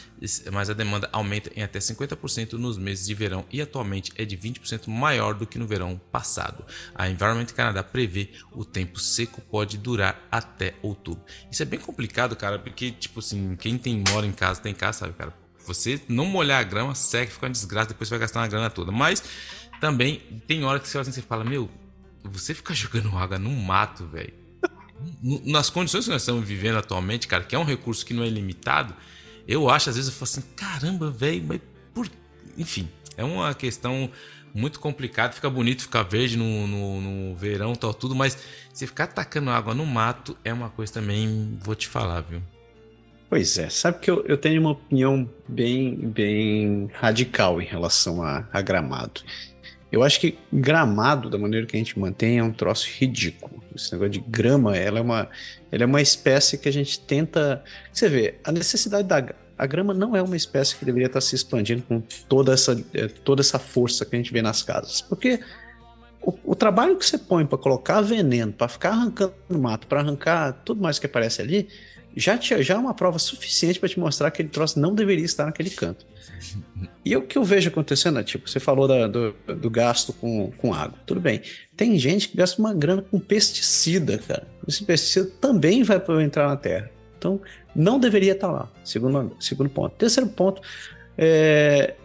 mas 0.53 0.69
a 0.69 0.73
demanda 0.73 1.09
aumenta 1.11 1.51
em 1.55 1.63
até 1.63 1.79
50% 1.79 2.53
nos 2.53 2.77
meses 2.77 3.07
de 3.07 3.15
verão 3.15 3.43
e 3.51 3.59
atualmente 3.59 4.11
é 4.17 4.23
de 4.23 4.37
20% 4.37 4.87
maior 4.87 5.33
do 5.33 5.47
que 5.47 5.57
no 5.57 5.65
verão 5.65 5.99
passado. 6.11 6.63
A 6.93 7.09
Environment 7.09 7.47
Canada 7.47 7.81
prevê 7.81 8.29
o 8.51 8.63
tempo 8.63 8.99
seco 8.99 9.41
pode 9.41 9.79
durar 9.79 10.27
até 10.31 10.75
outubro. 10.83 11.25
Isso 11.49 11.63
é 11.63 11.65
bem 11.65 11.79
complicado, 11.79 12.35
cara, 12.35 12.59
porque 12.59 12.91
tipo 12.91 13.17
assim, 13.17 13.55
quem 13.55 13.79
tem 13.79 14.03
mora 14.11 14.27
em 14.27 14.31
casa 14.31 14.61
tem 14.61 14.75
casa, 14.75 14.99
sabe, 14.99 15.13
cara? 15.13 15.33
Você 15.65 16.01
não 16.07 16.25
molhar 16.25 16.59
a 16.59 16.63
grama, 16.63 16.95
seca, 16.95 17.31
fica 17.31 17.45
uma 17.45 17.51
desgraça, 17.51 17.89
depois 17.89 18.07
você 18.07 18.13
vai 18.13 18.19
gastar 18.19 18.41
uma 18.41 18.47
grana 18.47 18.69
toda. 18.69 18.91
Mas 18.91 19.23
também 19.79 20.21
tem 20.47 20.63
hora 20.63 20.79
que 20.79 20.87
você, 20.87 20.97
assim, 20.97 21.11
você 21.11 21.21
fala, 21.21 21.43
meu, 21.43 21.69
você 22.23 22.53
fica 22.53 22.73
jogando 22.75 23.15
água 23.17 23.37
no 23.37 23.51
mato, 23.51 24.05
velho. 24.07 24.33
Nas 25.21 25.69
condições 25.69 26.05
que 26.05 26.11
nós 26.11 26.21
estamos 26.21 26.47
vivendo 26.47 26.77
atualmente, 26.77 27.27
cara, 27.27 27.43
que 27.43 27.55
é 27.55 27.59
um 27.59 27.63
recurso 27.63 28.05
que 28.05 28.13
não 28.13 28.23
é 28.23 28.27
ilimitado, 28.27 28.95
eu 29.47 29.69
acho, 29.69 29.89
às 29.89 29.95
vezes, 29.95 30.11
eu 30.11 30.15
falo 30.17 30.29
assim, 30.29 30.41
caramba, 30.55 31.11
velho, 31.11 31.43
mas 31.47 31.61
por. 31.93 32.09
Enfim, 32.57 32.89
é 33.17 33.23
uma 33.23 33.53
questão 33.53 34.09
muito 34.53 34.79
complicada. 34.79 35.33
Fica 35.33 35.49
bonito, 35.49 35.83
fica 35.83 36.03
verde 36.03 36.37
no, 36.37 36.65
no, 36.65 37.01
no 37.01 37.35
verão, 37.35 37.75
tal, 37.75 37.93
tudo, 37.93 38.15
mas 38.15 38.37
se 38.73 38.87
ficar 38.87 39.03
atacando 39.03 39.51
água 39.51 39.73
no 39.73 39.85
mato 39.85 40.35
é 40.43 40.53
uma 40.53 40.69
coisa 40.69 40.93
também, 40.93 41.59
vou 41.61 41.75
te 41.75 41.87
falar, 41.87 42.21
viu? 42.21 42.41
Pois 43.29 43.57
é, 43.57 43.69
sabe 43.69 43.99
que 43.99 44.09
eu, 44.09 44.23
eu 44.27 44.37
tenho 44.37 44.61
uma 44.61 44.71
opinião 44.71 45.27
bem, 45.47 45.95
bem 45.95 46.89
radical 46.93 47.61
em 47.61 47.65
relação 47.65 48.21
a, 48.21 48.47
a 48.53 48.61
gramado. 48.61 49.21
Eu 49.91 50.03
acho 50.03 50.19
que 50.19 50.37
gramado, 50.51 51.29
da 51.29 51.37
maneira 51.37 51.65
que 51.65 51.75
a 51.75 51.79
gente 51.79 51.97
mantém, 51.97 52.37
é 52.37 52.43
um 52.43 52.51
troço 52.51 52.87
ridículo. 52.99 53.63
Esse 53.73 53.93
negócio 53.93 54.11
de 54.11 54.19
grama, 54.19 54.75
ela 54.75 54.99
é 54.99 55.01
uma, 55.01 55.29
ela 55.71 55.83
é 55.83 55.85
uma 55.85 56.01
espécie 56.01 56.57
que 56.57 56.67
a 56.67 56.71
gente 56.71 56.99
tenta. 56.99 57.63
Você 57.91 58.09
vê, 58.09 58.35
a 58.43 58.51
necessidade 58.51 59.07
da. 59.07 59.33
A 59.57 59.65
grama 59.65 59.93
não 59.93 60.13
é 60.13 60.21
uma 60.21 60.35
espécie 60.35 60.75
que 60.75 60.83
deveria 60.83 61.07
estar 61.07 61.21
se 61.21 61.33
expandindo 61.33 61.81
com 61.83 62.01
toda 62.27 62.53
essa, 62.53 62.77
eh, 62.93 63.07
toda 63.23 63.41
essa 63.41 63.57
força 63.57 64.05
que 64.05 64.13
a 64.13 64.19
gente 64.19 64.33
vê 64.33 64.41
nas 64.41 64.61
casas. 64.61 64.99
Porque 64.99 65.39
o, 66.21 66.33
o 66.43 66.55
trabalho 66.55 66.97
que 66.97 67.05
você 67.05 67.17
põe 67.17 67.45
para 67.45 67.57
colocar 67.57 68.01
veneno, 68.01 68.51
para 68.51 68.67
ficar 68.67 68.89
arrancando 68.89 69.33
mato, 69.49 69.87
para 69.87 70.01
arrancar 70.01 70.51
tudo 70.65 70.81
mais 70.81 70.99
que 70.99 71.05
aparece 71.05 71.41
ali, 71.41 71.69
já, 72.15 72.37
te, 72.37 72.61
já 72.63 72.75
é 72.75 72.77
uma 72.77 72.93
prova 72.93 73.19
suficiente 73.19 73.79
para 73.79 73.89
te 73.89 73.99
mostrar 73.99 74.31
que 74.31 74.35
aquele 74.41 74.49
troço 74.49 74.79
não 74.79 74.93
deveria 74.93 75.25
estar 75.25 75.45
naquele 75.45 75.69
canto. 75.69 76.05
E 77.03 77.15
o 77.15 77.21
que 77.21 77.37
eu 77.37 77.43
vejo 77.43 77.69
acontecendo 77.69 78.19
é, 78.19 78.23
tipo, 78.23 78.49
você 78.49 78.59
falou 78.59 78.87
da, 78.87 79.07
do, 79.07 79.33
do, 79.47 79.69
gasto 79.69 80.13
com, 80.13 80.51
com 80.57 80.73
água. 80.73 80.97
Tudo 81.05 81.19
bem. 81.19 81.41
Tem 81.75 81.97
gente 81.99 82.29
que 82.29 82.37
gasta 82.37 82.59
uma 82.59 82.73
grana 82.73 83.01
com 83.01 83.19
pesticida, 83.19 84.17
cara. 84.17 84.47
Esse 84.67 84.83
pesticida 84.83 85.29
também 85.39 85.83
vai 85.83 86.01
entrar 86.23 86.47
na 86.47 86.57
terra. 86.57 86.89
Então, 87.17 87.39
não 87.75 87.99
deveria 87.99 88.33
estar 88.33 88.51
lá, 88.51 88.69
segundo, 88.83 89.35
segundo 89.39 89.69
ponto. 89.69 89.95
Terceiro 89.95 90.29
ponto, 90.29 90.61
é, 91.17 91.95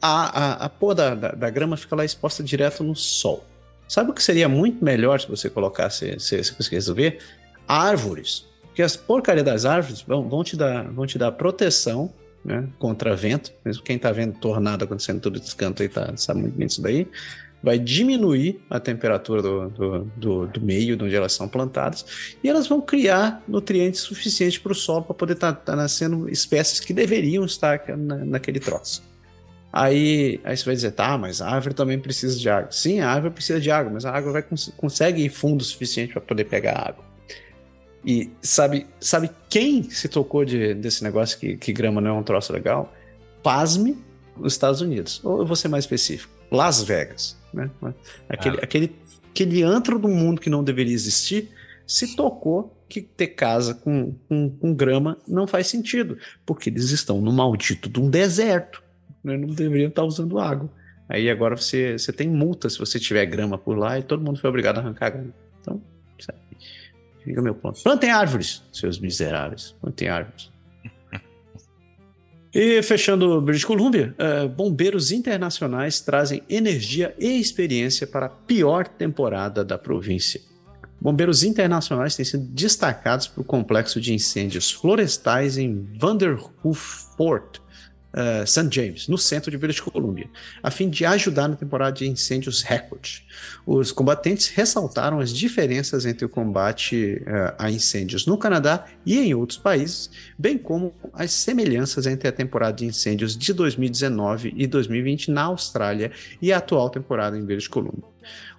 a, 0.00 0.40
a, 0.40 0.64
a 0.66 0.68
pôr 0.68 0.94
da, 0.94 1.14
da, 1.14 1.28
da, 1.32 1.50
grama 1.50 1.76
fica 1.76 1.96
lá 1.96 2.04
exposta 2.04 2.42
direto 2.42 2.82
no 2.82 2.94
sol. 2.94 3.44
Sabe 3.88 4.10
o 4.10 4.14
que 4.14 4.22
seria 4.22 4.48
muito 4.48 4.84
melhor 4.84 5.20
se 5.20 5.28
você 5.28 5.48
colocasse, 5.48 6.18
se, 6.18 6.42
você 6.42 6.74
resolver? 6.74 7.18
Árvores. 7.66 8.46
Porque 8.74 8.82
as 8.82 8.96
porcarias 8.96 9.44
das 9.44 9.64
árvores 9.64 10.02
vão, 10.02 10.28
vão, 10.28 10.42
te, 10.42 10.56
dar, 10.56 10.90
vão 10.90 11.06
te 11.06 11.16
dar 11.16 11.30
proteção 11.30 12.12
né, 12.44 12.66
contra 12.76 13.14
vento. 13.14 13.52
Mesmo 13.64 13.84
quem 13.84 13.94
está 13.94 14.10
vendo 14.10 14.36
tornado 14.36 14.82
acontecendo 14.82 15.20
tudo 15.20 15.38
esse 15.38 15.54
canto 15.54 15.80
aí 15.80 15.88
tá, 15.88 16.12
sabe 16.16 16.40
muito 16.40 16.56
bem 16.56 16.66
disso 16.66 16.82
daí. 16.82 17.06
Vai 17.62 17.78
diminuir 17.78 18.60
a 18.68 18.80
temperatura 18.80 19.40
do, 19.40 19.70
do, 19.70 20.04
do, 20.16 20.46
do 20.48 20.60
meio 20.60 20.98
onde 21.00 21.14
elas 21.14 21.32
são 21.32 21.48
plantadas 21.48 22.36
e 22.42 22.48
elas 22.48 22.66
vão 22.66 22.80
criar 22.80 23.40
nutrientes 23.46 24.00
suficientes 24.00 24.58
para 24.58 24.72
o 24.72 24.74
solo 24.74 25.04
para 25.04 25.14
poder 25.14 25.34
estar 25.34 25.52
tá, 25.52 25.60
tá 25.60 25.76
nascendo 25.76 26.28
espécies 26.28 26.80
que 26.80 26.92
deveriam 26.92 27.44
estar 27.44 27.80
na, 27.96 28.16
naquele 28.24 28.58
troço. 28.58 29.04
Aí, 29.72 30.40
aí 30.42 30.56
você 30.56 30.64
vai 30.64 30.74
dizer, 30.74 30.90
tá, 30.90 31.16
mas 31.16 31.40
a 31.40 31.48
árvore 31.48 31.76
também 31.76 31.96
precisa 31.96 32.36
de 32.36 32.48
água. 32.50 32.72
Sim, 32.72 32.98
a 32.98 33.08
árvore 33.08 33.34
precisa 33.34 33.60
de 33.60 33.70
água, 33.70 33.92
mas 33.92 34.04
a 34.04 34.10
água 34.10 34.32
vai, 34.32 34.44
consegue 34.76 35.22
ir 35.22 35.28
fundo 35.28 35.60
o 35.60 35.64
suficiente 35.64 36.12
para 36.12 36.22
poder 36.22 36.46
pegar 36.46 36.88
água. 36.88 37.13
E 38.04 38.30
sabe, 38.42 38.86
sabe 39.00 39.30
quem 39.48 39.82
se 39.84 40.08
tocou 40.08 40.44
de, 40.44 40.74
desse 40.74 41.02
negócio 41.02 41.38
que, 41.38 41.56
que 41.56 41.72
grama 41.72 42.00
não 42.00 42.10
é 42.10 42.12
um 42.12 42.22
troço 42.22 42.52
legal? 42.52 42.92
Pasme, 43.42 43.96
os 44.36 44.52
Estados 44.52 44.80
Unidos. 44.80 45.20
Ou 45.24 45.40
eu 45.40 45.46
vou 45.46 45.56
ser 45.56 45.68
mais 45.68 45.84
específico, 45.84 46.32
Las 46.50 46.82
Vegas. 46.82 47.36
Né? 47.52 47.70
Aquele, 48.28 48.56
ah. 48.58 48.60
aquele, 48.62 48.96
aquele 49.30 49.62
antro 49.62 49.98
do 49.98 50.08
mundo 50.08 50.40
que 50.40 50.50
não 50.50 50.62
deveria 50.62 50.94
existir 50.94 51.50
se 51.86 52.14
tocou 52.14 52.74
que 52.88 53.00
ter 53.00 53.28
casa 53.28 53.74
com, 53.74 54.14
com, 54.28 54.50
com 54.50 54.74
grama 54.74 55.18
não 55.26 55.46
faz 55.46 55.66
sentido, 55.66 56.18
porque 56.44 56.70
eles 56.70 56.90
estão 56.90 57.20
no 57.20 57.32
maldito 57.32 57.88
de 57.88 58.00
um 58.00 58.10
deserto. 58.10 58.82
Né? 59.22 59.36
Não 59.36 59.48
deveriam 59.48 59.88
estar 59.88 60.04
usando 60.04 60.38
água. 60.38 60.70
Aí 61.08 61.28
agora 61.28 61.56
você, 61.56 61.98
você 61.98 62.12
tem 62.12 62.28
multa 62.28 62.68
se 62.68 62.78
você 62.78 62.98
tiver 62.98 63.24
grama 63.26 63.58
por 63.58 63.76
lá 63.76 63.98
e 63.98 64.02
todo 64.02 64.22
mundo 64.22 64.40
foi 64.40 64.48
obrigado 64.48 64.78
a 64.78 64.80
arrancar 64.80 65.10
grama. 65.10 65.34
Fica 67.24 67.40
meu 67.40 67.54
ponto. 67.54 67.82
Plantem 67.82 68.10
árvores, 68.10 68.62
seus 68.72 68.98
miseráveis. 68.98 69.74
Plantem 69.80 70.08
árvores. 70.08 70.52
E 72.54 72.80
fechando 72.82 73.40
British 73.40 73.64
Columbia, 73.64 74.14
uh, 74.16 74.48
bombeiros 74.48 75.10
internacionais 75.10 76.00
trazem 76.00 76.40
energia 76.48 77.12
e 77.18 77.40
experiência 77.40 78.06
para 78.06 78.26
a 78.26 78.28
pior 78.28 78.86
temporada 78.86 79.64
da 79.64 79.76
província. 79.76 80.40
Bombeiros 81.00 81.42
internacionais 81.42 82.14
têm 82.14 82.24
sido 82.24 82.44
destacados 82.46 83.26
para 83.26 83.40
o 83.40 83.44
complexo 83.44 84.00
de 84.00 84.14
incêndios 84.14 84.70
florestais 84.70 85.58
em 85.58 85.88
Vanderhoof 85.98 86.80
Fort, 87.16 87.58
eh, 88.16 88.46
St. 88.46 88.68
James, 88.70 89.08
no 89.08 89.18
centro 89.18 89.50
de 89.50 89.58
British 89.58 89.80
Columbia, 89.80 90.30
a 90.62 90.70
fim 90.70 90.88
de 90.88 91.04
ajudar 91.04 91.48
na 91.48 91.56
temporada 91.56 91.96
de 91.96 92.06
incêndios 92.06 92.62
recorde. 92.62 93.26
Os 93.66 93.90
combatentes 93.90 94.46
ressaltaram 94.48 95.18
as 95.18 95.32
diferenças 95.32 96.06
entre 96.06 96.24
o 96.24 96.28
combate 96.28 97.20
uh, 97.22 97.54
a 97.58 97.70
incêndios 97.72 98.24
no 98.24 98.38
Canadá 98.38 98.84
e 99.04 99.18
em 99.18 99.34
outros 99.34 99.58
países, 99.58 100.10
bem 100.38 100.56
como 100.56 100.94
as 101.12 101.32
semelhanças 101.32 102.06
entre 102.06 102.28
a 102.28 102.32
temporada 102.32 102.76
de 102.76 102.86
incêndios 102.86 103.36
de 103.36 103.52
2019 103.52 104.54
e 104.56 104.64
2020 104.68 105.32
na 105.32 105.42
Austrália 105.42 106.12
e 106.40 106.52
a 106.52 106.58
atual 106.58 106.90
temporada 106.90 107.36
em 107.36 107.44
British 107.44 107.66
Columbia. 107.66 108.04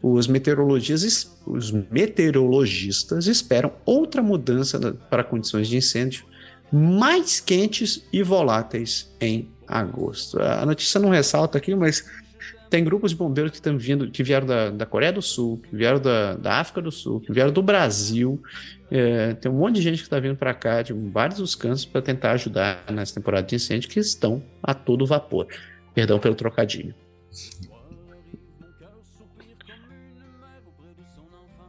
Os 0.01 0.27
meteorologistas, 0.27 1.31
os 1.45 1.71
meteorologistas 1.71 3.27
esperam 3.27 3.71
outra 3.85 4.21
mudança 4.21 4.79
para 5.09 5.23
condições 5.23 5.69
de 5.69 5.77
incêndio 5.77 6.25
mais 6.71 7.39
quentes 7.39 8.05
e 8.11 8.21
voláteis 8.23 9.13
em 9.19 9.49
agosto. 9.67 10.41
A 10.41 10.65
notícia 10.65 10.99
não 10.99 11.09
ressalta 11.09 11.57
aqui, 11.57 11.75
mas 11.75 12.05
tem 12.69 12.83
grupos 12.83 13.11
de 13.11 13.17
bombeiros 13.17 13.51
que 13.51 13.57
estão 13.57 13.77
vindo, 13.77 14.09
que 14.09 14.23
vieram 14.23 14.45
da, 14.45 14.69
da 14.69 14.85
Coreia 14.85 15.13
do 15.13 15.21
Sul, 15.21 15.61
que 15.69 15.75
vieram 15.75 15.99
da, 15.99 16.35
da 16.35 16.59
África 16.59 16.81
do 16.81 16.91
Sul, 16.91 17.21
que 17.21 17.31
vieram 17.31 17.51
do 17.51 17.61
Brasil. 17.61 18.41
É, 18.91 19.33
tem 19.35 19.51
um 19.51 19.55
monte 19.55 19.75
de 19.75 19.81
gente 19.81 19.97
que 19.97 20.03
está 20.03 20.19
vindo 20.19 20.35
para 20.35 20.53
cá 20.53 20.81
de 20.81 20.93
vários 20.93 21.39
dos 21.39 21.55
cantos 21.55 21.85
para 21.85 22.01
tentar 22.01 22.31
ajudar 22.31 22.83
nessa 22.91 23.15
temporada 23.15 23.45
de 23.47 23.55
incêndio 23.55 23.89
que 23.89 23.99
estão 23.99 24.43
a 24.61 24.73
todo 24.73 25.05
vapor. 25.05 25.47
Perdão 25.93 26.19
pelo 26.19 26.35
trocadilho. 26.35 26.93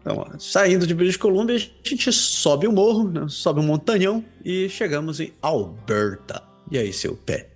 Então, 0.07 0.25
saindo 0.39 0.87
de 0.87 0.95
British 0.95 1.17
Columbia, 1.17 1.57
a 1.57 1.89
gente 1.89 2.13
sobe 2.13 2.69
o 2.69 2.73
morro, 2.73 3.11
né? 3.11 3.27
sobe 3.29 3.59
um 3.59 3.65
montanhão 3.65 4.25
e 4.45 4.69
chegamos 4.69 5.19
em 5.19 5.33
Alberta. 5.43 6.45
E 6.71 6.79
aí, 6.79 6.93
seu 6.93 7.17
pé? 7.17 7.49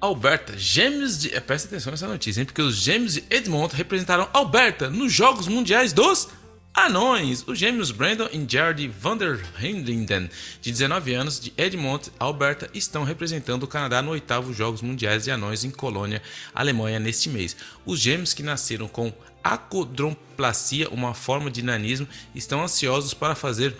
Alberta, 0.00 0.56
gêmeos 0.56 1.18
de. 1.18 1.34
É, 1.34 1.40
presta 1.40 1.66
atenção 1.66 1.90
nessa 1.90 2.06
notícia, 2.06 2.40
hein? 2.40 2.46
Porque 2.46 2.62
os 2.62 2.76
gêmeos 2.76 3.14
de 3.14 3.24
Edmonton 3.28 3.74
representaram 3.74 4.28
Alberta 4.32 4.88
nos 4.88 5.12
Jogos 5.12 5.48
Mundiais 5.48 5.92
dos 5.92 6.28
Anões. 6.72 7.42
Os 7.44 7.58
gêmeos 7.58 7.90
Brandon 7.90 8.28
e 8.30 8.46
Jared 8.48 8.86
Vanderhinden, 8.86 10.30
de 10.60 10.70
19 10.70 11.12
anos, 11.12 11.40
de 11.40 11.52
Edmonton, 11.56 12.10
Alberta, 12.20 12.70
estão 12.72 13.02
representando 13.02 13.64
o 13.64 13.66
Canadá 13.66 14.00
no 14.00 14.12
oitavo 14.12 14.52
Jogos 14.52 14.80
Mundiais 14.80 15.24
de 15.24 15.32
Anões 15.32 15.64
em 15.64 15.70
Colônia, 15.70 16.22
Alemanha, 16.54 17.00
neste 17.00 17.28
mês. 17.28 17.56
Os 17.84 17.98
gêmeos 17.98 18.32
que 18.32 18.44
nasceram 18.44 18.86
com 18.86 19.12
acodroplasia, 19.54 20.88
uma 20.90 21.14
forma 21.14 21.50
de 21.50 21.62
nanismo, 21.62 22.08
estão 22.34 22.62
ansiosos 22.62 23.14
para 23.14 23.34
fazer 23.34 23.76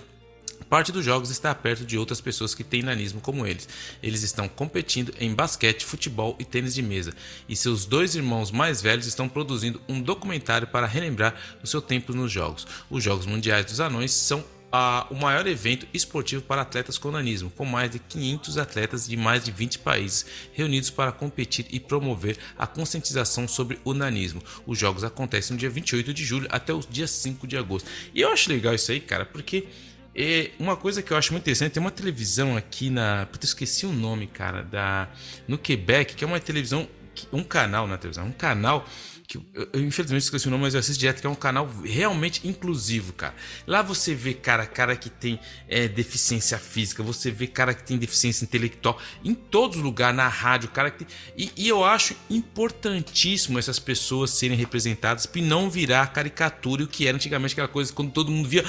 parte 0.68 0.90
dos 0.90 1.04
jogos 1.04 1.30
está 1.30 1.54
perto 1.54 1.84
de 1.84 1.96
outras 1.96 2.20
pessoas 2.20 2.54
que 2.54 2.64
têm 2.64 2.82
nanismo 2.82 3.20
como 3.20 3.46
eles. 3.46 3.68
Eles 4.02 4.22
estão 4.22 4.48
competindo 4.48 5.12
em 5.20 5.32
basquete, 5.32 5.84
futebol 5.84 6.36
e 6.38 6.44
tênis 6.44 6.74
de 6.74 6.82
mesa, 6.82 7.14
e 7.48 7.54
seus 7.54 7.84
dois 7.84 8.14
irmãos 8.14 8.50
mais 8.50 8.82
velhos 8.82 9.06
estão 9.06 9.28
produzindo 9.28 9.80
um 9.88 10.00
documentário 10.00 10.66
para 10.66 10.86
relembrar 10.86 11.34
o 11.62 11.66
seu 11.66 11.80
tempo 11.80 12.12
nos 12.12 12.32
jogos. 12.32 12.66
Os 12.90 13.02
Jogos 13.02 13.26
Mundiais 13.26 13.66
dos 13.66 13.80
Anões 13.80 14.12
são 14.12 14.44
a, 14.76 15.06
o 15.10 15.14
maior 15.14 15.46
evento 15.46 15.86
esportivo 15.94 16.42
para 16.42 16.60
atletas 16.60 16.98
com 16.98 17.10
nanismo, 17.10 17.50
com 17.50 17.64
mais 17.64 17.90
de 17.90 17.98
500 17.98 18.58
atletas 18.58 19.08
de 19.08 19.16
mais 19.16 19.42
de 19.42 19.50
20 19.50 19.78
países 19.78 20.26
reunidos 20.52 20.90
para 20.90 21.10
competir 21.10 21.66
e 21.70 21.80
promover 21.80 22.36
a 22.58 22.66
conscientização 22.66 23.48
sobre 23.48 23.80
o 23.84 23.94
nanismo. 23.94 24.42
Os 24.66 24.78
jogos 24.78 25.02
acontecem 25.02 25.54
no 25.54 25.58
dia 25.58 25.70
28 25.70 26.12
de 26.12 26.24
julho 26.24 26.46
até 26.50 26.74
o 26.74 26.80
dia 26.80 27.06
5 27.06 27.46
de 27.46 27.56
agosto. 27.56 27.88
E 28.14 28.20
eu 28.20 28.30
acho 28.30 28.50
legal 28.50 28.74
isso 28.74 28.92
aí, 28.92 29.00
cara, 29.00 29.24
porque 29.24 29.66
é 30.14 30.50
uma 30.58 30.76
coisa 30.76 31.02
que 31.02 31.10
eu 31.10 31.16
acho 31.16 31.32
muito 31.32 31.44
interessante, 31.44 31.72
tem 31.72 31.80
uma 31.80 31.90
televisão 31.90 32.56
aqui 32.56 32.90
na. 32.90 33.26
Puta, 33.26 33.46
esqueci 33.46 33.86
o 33.86 33.92
nome, 33.92 34.26
cara, 34.26 34.62
da. 34.62 35.08
No 35.48 35.56
Quebec, 35.56 36.14
que 36.14 36.24
é 36.24 36.26
uma 36.26 36.40
televisão. 36.40 36.86
Um 37.32 37.42
canal 37.42 37.86
na 37.86 37.96
televisão, 37.96 38.26
um 38.26 38.32
canal 38.32 38.86
que 39.26 39.36
eu, 39.36 39.44
eu, 39.72 39.80
infelizmente 39.80 40.22
esqueci 40.22 40.46
o 40.46 40.50
nome, 40.50 40.62
mas 40.62 40.74
eu 40.74 40.80
assisto 40.80 41.00
direto, 41.00 41.20
que 41.20 41.26
é 41.26 41.30
um 41.30 41.34
canal 41.34 41.68
realmente 41.84 42.46
inclusivo, 42.46 43.12
cara. 43.12 43.34
Lá 43.66 43.82
você 43.82 44.14
vê, 44.14 44.32
cara, 44.32 44.64
cara 44.66 44.94
que 44.96 45.10
tem 45.10 45.40
é, 45.68 45.88
deficiência 45.88 46.58
física, 46.58 47.02
você 47.02 47.30
vê 47.30 47.46
cara 47.46 47.74
que 47.74 47.82
tem 47.82 47.98
deficiência 47.98 48.44
intelectual, 48.44 48.98
em 49.24 49.34
todos 49.34 49.78
os 49.78 49.82
lugares, 49.82 50.16
na 50.16 50.28
rádio, 50.28 50.68
cara 50.70 50.90
que 50.90 51.04
tem... 51.04 51.08
e, 51.36 51.50
e, 51.56 51.68
eu 51.68 51.84
acho 51.84 52.14
importantíssimo 52.30 53.58
essas 53.58 53.78
pessoas 53.78 54.30
serem 54.30 54.56
representadas 54.56 55.28
e 55.34 55.42
não 55.42 55.68
virar 55.68 56.06
caricatura 56.12 56.84
o 56.84 56.86
que 56.86 57.06
era 57.06 57.16
antigamente 57.16 57.52
aquela 57.52 57.68
coisa 57.68 57.92
quando 57.92 58.12
todo 58.12 58.30
mundo 58.30 58.48
via, 58.48 58.64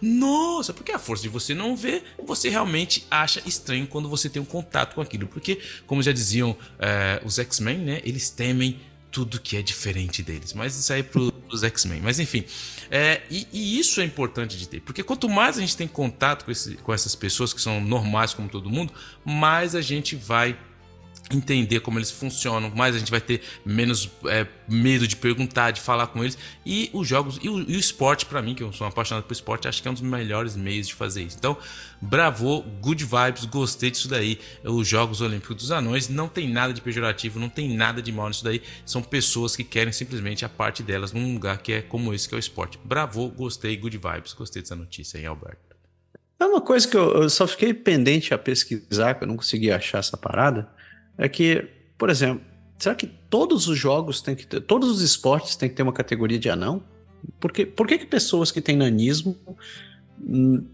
nossa, 0.00 0.72
porque 0.72 0.92
a 0.92 0.98
força 0.98 1.22
de 1.22 1.28
você 1.28 1.54
não 1.54 1.74
ver, 1.74 2.04
você 2.24 2.48
realmente 2.48 3.06
acha 3.10 3.42
estranho 3.46 3.86
quando 3.86 4.08
você 4.08 4.28
tem 4.28 4.40
um 4.40 4.44
contato 4.44 4.94
com 4.94 5.00
aquilo, 5.00 5.26
porque, 5.26 5.60
como 5.86 6.02
já 6.02 6.12
diziam 6.12 6.56
é, 6.78 7.20
os 7.24 7.38
X-Men, 7.38 7.78
né, 7.78 8.00
eles 8.04 8.30
temem 8.30 8.80
tudo 9.12 9.38
que 9.38 9.56
é 9.56 9.62
diferente 9.62 10.22
deles. 10.22 10.54
Mas 10.54 10.76
isso 10.76 10.92
aí 10.92 11.00
é 11.00 11.02
para 11.02 11.20
os 11.20 11.62
X-Men. 11.62 12.00
Mas 12.00 12.18
enfim, 12.18 12.44
é, 12.90 13.20
e, 13.30 13.46
e, 13.52 13.78
isso 13.78 14.00
é 14.00 14.04
importante 14.04 14.58
de 14.58 14.66
ter, 14.66 14.80
porque 14.80 15.02
quanto 15.04 15.28
mais 15.28 15.58
a 15.58 15.60
gente 15.60 15.76
tem 15.76 15.86
contato 15.86 16.44
com, 16.44 16.50
esse, 16.50 16.74
com 16.76 16.92
essas 16.92 17.14
pessoas 17.14 17.52
que 17.52 17.60
são 17.60 17.80
normais 17.80 18.32
como 18.32 18.48
todo 18.48 18.70
mundo, 18.70 18.92
mais 19.24 19.76
a 19.76 19.82
gente 19.82 20.16
vai 20.16 20.58
entender 21.36 21.80
como 21.80 21.98
eles 21.98 22.10
funcionam, 22.10 22.70
mais 22.70 22.94
a 22.94 22.98
gente 22.98 23.10
vai 23.10 23.20
ter 23.20 23.40
menos 23.64 24.10
é, 24.26 24.46
medo 24.68 25.06
de 25.06 25.16
perguntar, 25.16 25.70
de 25.70 25.80
falar 25.80 26.08
com 26.08 26.22
eles. 26.22 26.36
E 26.64 26.90
os 26.92 27.06
jogos 27.06 27.38
e 27.42 27.48
o, 27.48 27.60
e 27.60 27.76
o 27.76 27.78
esporte, 27.78 28.26
para 28.26 28.42
mim, 28.42 28.54
que 28.54 28.62
eu 28.62 28.72
sou 28.72 28.86
apaixonado 28.86 29.24
por 29.24 29.32
esporte, 29.32 29.68
acho 29.68 29.82
que 29.82 29.88
é 29.88 29.90
um 29.90 29.94
dos 29.94 30.02
melhores 30.02 30.56
meios 30.56 30.88
de 30.88 30.94
fazer 30.94 31.22
isso. 31.22 31.36
Então, 31.38 31.56
bravo, 32.00 32.62
good 32.80 33.04
vibes, 33.04 33.44
gostei 33.44 33.90
disso 33.90 34.08
daí. 34.08 34.38
Os 34.64 34.86
Jogos 34.86 35.20
Olímpicos 35.20 35.56
dos 35.56 35.70
Anões 35.70 36.08
não 36.08 36.28
tem 36.28 36.48
nada 36.48 36.72
de 36.72 36.80
pejorativo, 36.80 37.38
não 37.38 37.48
tem 37.48 37.74
nada 37.74 38.02
de 38.02 38.12
mal 38.12 38.28
nisso 38.28 38.44
daí. 38.44 38.62
São 38.84 39.02
pessoas 39.02 39.56
que 39.56 39.64
querem 39.64 39.92
simplesmente 39.92 40.44
a 40.44 40.48
parte 40.48 40.82
delas 40.82 41.12
num 41.12 41.34
lugar 41.34 41.58
que 41.58 41.72
é 41.72 41.82
como 41.82 42.12
esse 42.14 42.28
que 42.28 42.34
é 42.34 42.36
o 42.36 42.40
esporte. 42.40 42.78
Bravo, 42.84 43.28
gostei, 43.28 43.76
good 43.76 43.96
vibes, 43.96 44.32
gostei 44.32 44.62
dessa 44.62 44.76
notícia 44.76 45.18
aí, 45.18 45.26
Alberto. 45.26 45.72
É 46.38 46.44
uma 46.44 46.60
coisa 46.60 46.88
que 46.88 46.96
eu, 46.96 47.22
eu 47.22 47.30
só 47.30 47.46
fiquei 47.46 47.72
pendente 47.72 48.34
a 48.34 48.38
pesquisar, 48.38 49.14
que 49.14 49.22
eu 49.22 49.28
não 49.28 49.36
consegui 49.36 49.70
achar 49.70 49.98
essa 49.98 50.16
parada 50.16 50.68
é 51.16 51.28
que, 51.28 51.68
por 51.96 52.10
exemplo, 52.10 52.44
será 52.78 52.94
que 52.94 53.06
todos 53.06 53.68
os 53.68 53.78
jogos 53.78 54.20
têm 54.20 54.34
que 54.34 54.46
ter, 54.46 54.60
todos 54.60 54.90
os 54.90 55.00
esportes 55.02 55.56
têm 55.56 55.68
que 55.68 55.74
ter 55.74 55.82
uma 55.82 55.92
categoria 55.92 56.38
de 56.38 56.48
anão? 56.50 56.82
Porque, 57.38 57.64
por 57.64 57.86
que, 57.86 57.98
que 57.98 58.06
pessoas 58.06 58.50
que 58.50 58.60
têm 58.60 58.76
nanismo. 58.76 59.36
Hum, 60.20 60.64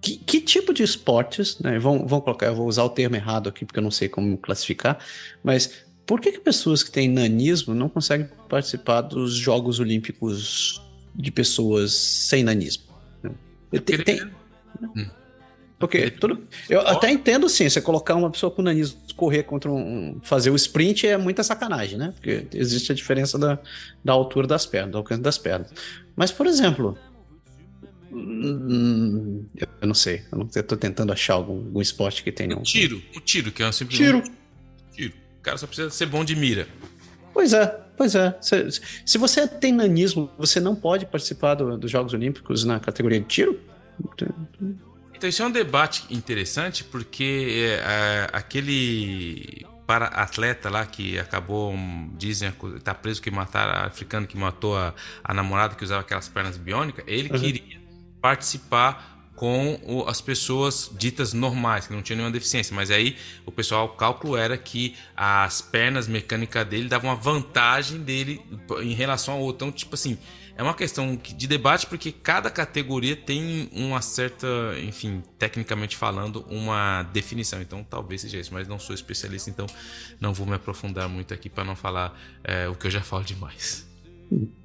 que, 0.00 0.16
que, 0.16 0.40
tipo 0.40 0.72
de 0.72 0.82
esportes, 0.82 1.58
né? 1.58 1.78
Vão, 1.78 2.06
vão 2.06 2.20
colocar, 2.20 2.46
eu 2.46 2.54
vou 2.54 2.68
usar 2.68 2.84
o 2.84 2.90
termo 2.90 3.16
errado 3.16 3.48
aqui 3.48 3.64
porque 3.64 3.78
eu 3.78 3.82
não 3.82 3.90
sei 3.90 4.08
como 4.08 4.38
classificar, 4.38 4.98
mas 5.42 5.84
por 6.06 6.20
que, 6.20 6.32
que 6.32 6.40
pessoas 6.40 6.82
que 6.84 6.90
têm 6.90 7.08
nanismo 7.08 7.74
não 7.74 7.88
conseguem 7.88 8.28
participar 8.48 9.00
dos 9.00 9.34
Jogos 9.34 9.80
Olímpicos 9.80 10.80
de 11.14 11.32
pessoas 11.32 11.92
sem 11.92 12.44
nanismo? 12.44 12.84
Tem, 13.84 14.04
tem, 14.04 14.22
hum. 14.80 15.06
Porque 15.78 16.10
tudo, 16.10 16.42
eu 16.70 16.80
até 16.80 17.10
entendo 17.10 17.48
sim, 17.50 17.68
você 17.68 17.82
colocar 17.82 18.14
uma 18.14 18.30
pessoa 18.30 18.50
com 18.50 18.62
nanismo 18.62 18.98
correr 19.14 19.42
contra 19.42 19.70
um. 19.70 20.18
fazer 20.22 20.50
o 20.50 20.56
sprint 20.56 21.06
é 21.06 21.16
muita 21.16 21.42
sacanagem, 21.42 21.98
né? 21.98 22.12
Porque 22.14 22.46
existe 22.54 22.92
a 22.92 22.94
diferença 22.94 23.38
da, 23.38 23.58
da 24.04 24.12
altura 24.12 24.46
das 24.46 24.64
pernas, 24.64 24.92
do 24.92 24.98
alcance 24.98 25.22
das 25.22 25.38
pernas. 25.38 25.70
Mas, 26.14 26.30
por 26.30 26.46
exemplo. 26.46 26.96
Hum, 28.12 29.44
eu 29.58 29.86
não 29.86 29.94
sei, 29.94 30.22
eu 30.32 30.38
não 30.38 30.46
estou 30.46 30.78
tentando 30.78 31.12
achar 31.12 31.34
algum, 31.34 31.56
algum 31.56 31.80
esporte 31.82 32.22
que 32.22 32.32
tenha 32.32 32.56
um. 32.56 32.62
Tiro, 32.62 33.02
o 33.14 33.20
tiro, 33.20 33.52
que 33.52 33.62
é 33.62 33.68
um 33.68 33.72
simples. 33.72 33.98
Tiro. 33.98 34.22
Tiro. 34.92 35.12
O 35.38 35.42
cara 35.42 35.58
só 35.58 35.66
precisa 35.66 35.90
ser 35.90 36.06
bom 36.06 36.24
de 36.24 36.34
mira. 36.34 36.66
Pois 37.34 37.52
é, 37.52 37.66
pois 37.96 38.14
é. 38.14 38.34
Se, 38.40 38.80
se 39.04 39.18
você 39.18 39.46
tem 39.46 39.72
nanismo, 39.72 40.30
você 40.38 40.60
não 40.60 40.74
pode 40.74 41.04
participar 41.04 41.54
do, 41.54 41.76
dos 41.76 41.90
Jogos 41.90 42.14
Olímpicos 42.14 42.64
na 42.64 42.80
categoria 42.80 43.20
de 43.20 43.26
tiro? 43.26 43.60
Então, 45.16 45.28
isso 45.28 45.42
é 45.42 45.46
um 45.46 45.50
debate 45.50 46.04
interessante 46.10 46.84
porque 46.84 47.46
é, 47.50 47.82
é, 47.82 48.28
aquele 48.32 49.66
para 49.86 50.06
atleta 50.06 50.68
lá 50.68 50.84
que 50.84 51.18
acabou, 51.18 51.74
dizem, 52.18 52.52
tá 52.82 52.92
preso 52.92 53.22
que 53.22 53.30
mataram, 53.30 53.86
africano 53.86 54.26
que 54.26 54.36
matou 54.36 54.76
a, 54.76 54.92
a 55.22 55.32
namorada 55.32 55.76
que 55.76 55.84
usava 55.84 56.00
aquelas 56.00 56.28
pernas 56.28 56.56
biônicas, 56.56 57.04
ele 57.06 57.30
uhum. 57.32 57.40
queria 57.40 57.80
participar 58.20 59.16
com 59.36 59.78
o, 59.84 60.08
as 60.08 60.20
pessoas 60.20 60.90
ditas 60.98 61.32
normais, 61.32 61.86
que 61.86 61.92
não 61.92 62.02
tinham 62.02 62.16
nenhuma 62.16 62.32
deficiência. 62.32 62.74
Mas 62.74 62.90
aí 62.90 63.16
o 63.44 63.52
pessoal, 63.52 63.84
o 63.84 63.88
cálculo 63.90 64.36
era 64.36 64.56
que 64.56 64.96
as 65.14 65.60
pernas 65.60 66.08
mecânicas 66.08 66.66
dele 66.66 66.88
davam 66.88 67.10
uma 67.10 67.16
vantagem 67.16 68.00
dele 68.00 68.40
em 68.80 68.94
relação 68.94 69.34
ao 69.34 69.40
outro. 69.40 69.68
Então, 69.68 69.72
tipo 69.72 69.94
assim, 69.94 70.18
é 70.56 70.62
uma 70.62 70.74
questão 70.74 71.16
de 71.16 71.46
debate 71.46 71.86
porque 71.86 72.10
cada 72.10 72.50
categoria 72.50 73.14
tem 73.14 73.68
uma 73.72 74.00
certa, 74.00 74.46
enfim, 74.82 75.22
tecnicamente 75.38 75.96
falando, 75.96 76.46
uma 76.48 77.02
definição. 77.12 77.60
Então 77.60 77.84
talvez 77.84 78.22
seja 78.22 78.38
isso, 78.38 78.54
mas 78.54 78.66
não 78.66 78.78
sou 78.78 78.94
especialista, 78.94 79.50
então 79.50 79.66
não 80.18 80.32
vou 80.32 80.46
me 80.46 80.54
aprofundar 80.54 81.08
muito 81.08 81.34
aqui 81.34 81.50
para 81.50 81.64
não 81.64 81.76
falar 81.76 82.18
é, 82.42 82.66
o 82.68 82.74
que 82.74 82.86
eu 82.86 82.90
já 82.90 83.02
falo 83.02 83.22
demais. 83.22 83.86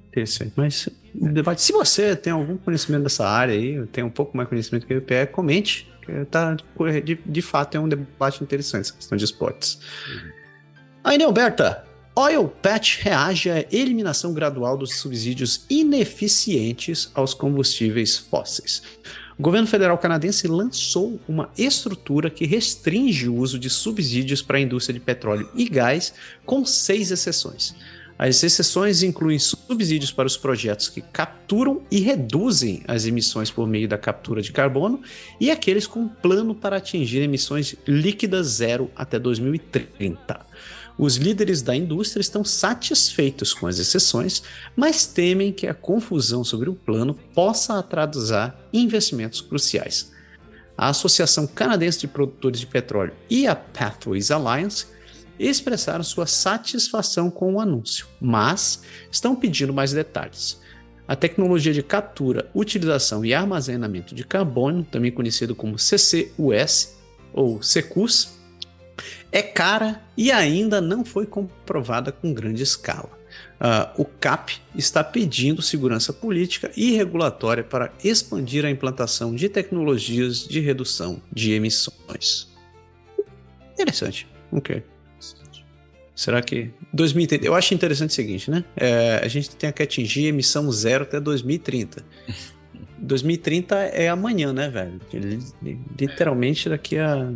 Interessante, 0.08 0.52
mas 0.56 0.88
debate. 1.14 1.60
Se 1.60 1.72
você 1.72 2.16
tem 2.16 2.32
algum 2.32 2.56
conhecimento 2.56 3.02
dessa 3.02 3.28
área 3.28 3.54
aí, 3.54 3.86
tem 3.88 4.02
um 4.02 4.10
pouco 4.10 4.36
mais 4.36 4.48
conhecimento 4.48 4.86
que 4.86 4.94
o 4.94 4.98
IPE, 4.98 5.26
comente. 5.30 5.90
Tá, 6.32 6.56
de, 7.04 7.14
de 7.24 7.42
fato 7.42 7.76
é 7.76 7.80
um 7.80 7.88
debate 7.88 8.42
interessante 8.42 8.86
essa 8.86 8.92
questão 8.92 9.16
de 9.16 9.24
esportes. 9.24 9.78
Uhum. 10.08 10.32
Aí, 11.04 11.16
Nelberta, 11.16 11.84
Oil 12.14 12.46
Patch 12.46 12.98
reage 12.98 13.50
à 13.50 13.64
eliminação 13.72 14.34
gradual 14.34 14.76
dos 14.76 14.96
subsídios 14.96 15.64
ineficientes 15.70 17.10
aos 17.14 17.32
combustíveis 17.32 18.18
fósseis. 18.18 18.82
O 19.38 19.42
governo 19.42 19.66
federal 19.66 19.96
canadense 19.96 20.46
lançou 20.46 21.18
uma 21.26 21.48
estrutura 21.56 22.28
que 22.28 22.44
restringe 22.44 23.30
o 23.30 23.36
uso 23.36 23.58
de 23.58 23.70
subsídios 23.70 24.42
para 24.42 24.58
a 24.58 24.60
indústria 24.60 24.92
de 24.92 25.00
petróleo 25.00 25.48
e 25.54 25.66
gás, 25.66 26.12
com 26.44 26.66
seis 26.66 27.10
exceções. 27.10 27.74
As 28.18 28.42
exceções 28.44 29.02
incluem 29.02 29.38
subsídios 29.38 30.12
para 30.12 30.26
os 30.26 30.36
projetos 30.36 30.90
que 30.90 31.00
capturam 31.00 31.82
e 31.90 31.98
reduzem 31.98 32.82
as 32.86 33.06
emissões 33.06 33.50
por 33.50 33.66
meio 33.66 33.88
da 33.88 33.96
captura 33.96 34.42
de 34.42 34.52
carbono 34.52 35.00
e 35.40 35.50
aqueles 35.50 35.86
com 35.86 36.06
plano 36.06 36.54
para 36.54 36.76
atingir 36.76 37.22
emissões 37.22 37.74
líquidas 37.88 38.48
zero 38.48 38.90
até 38.94 39.18
2030. 39.18 40.40
Os 40.98 41.16
líderes 41.16 41.62
da 41.62 41.74
indústria 41.74 42.20
estão 42.20 42.44
satisfeitos 42.44 43.54
com 43.54 43.66
as 43.66 43.78
exceções, 43.78 44.42
mas 44.76 45.06
temem 45.06 45.52
que 45.52 45.66
a 45.66 45.74
confusão 45.74 46.44
sobre 46.44 46.68
o 46.68 46.74
plano 46.74 47.14
possa 47.34 47.78
atrasar 47.78 48.56
investimentos 48.72 49.40
cruciais. 49.40 50.12
A 50.76 50.88
Associação 50.88 51.46
Canadense 51.46 52.00
de 52.00 52.08
Produtores 52.08 52.60
de 52.60 52.66
Petróleo 52.66 53.14
e 53.28 53.46
a 53.46 53.54
Pathways 53.54 54.30
Alliance 54.30 54.86
expressaram 55.38 56.04
sua 56.04 56.26
satisfação 56.26 57.30
com 57.30 57.54
o 57.54 57.60
anúncio, 57.60 58.06
mas 58.20 58.82
estão 59.10 59.34
pedindo 59.34 59.72
mais 59.72 59.92
detalhes. 59.92 60.60
A 61.06 61.16
tecnologia 61.16 61.72
de 61.72 61.82
captura, 61.82 62.48
utilização 62.54 63.24
e 63.24 63.34
armazenamento 63.34 64.14
de 64.14 64.24
carbono, 64.24 64.84
também 64.84 65.10
conhecido 65.10 65.54
como 65.54 65.76
CCUS 65.76 66.96
ou 67.32 67.58
CCUS, 67.60 68.38
é 69.32 69.42
cara 69.42 70.02
e 70.16 70.30
ainda 70.30 70.80
não 70.80 71.04
foi 71.04 71.26
comprovada 71.26 72.12
com 72.12 72.34
grande 72.34 72.62
escala. 72.62 73.10
Uh, 73.58 74.02
o 74.02 74.04
CAP 74.04 74.60
está 74.74 75.02
pedindo 75.02 75.62
segurança 75.62 76.12
política 76.12 76.70
e 76.76 76.92
regulatória 76.92 77.64
para 77.64 77.90
expandir 78.04 78.64
a 78.64 78.70
implantação 78.70 79.34
de 79.34 79.48
tecnologias 79.48 80.46
de 80.46 80.60
redução 80.60 81.22
de 81.32 81.52
emissões. 81.52 82.48
Interessante. 83.72 84.28
Ok. 84.50 84.82
Será 86.14 86.42
que 86.42 86.70
2030? 86.92 87.46
Eu 87.46 87.54
acho 87.54 87.72
interessante 87.72 88.10
o 88.10 88.14
seguinte, 88.14 88.50
né? 88.50 88.64
É, 88.76 89.20
a 89.24 89.28
gente 89.28 89.56
tem 89.56 89.72
que 89.72 89.82
atingir 89.82 90.26
emissão 90.26 90.70
zero 90.70 91.04
até 91.04 91.18
2030. 91.18 92.04
2030 92.98 93.76
é 93.94 94.08
amanhã, 94.08 94.52
né, 94.52 94.68
velho? 94.68 95.00
Literalmente 95.98 96.68
daqui 96.68 96.98
a 96.98 97.32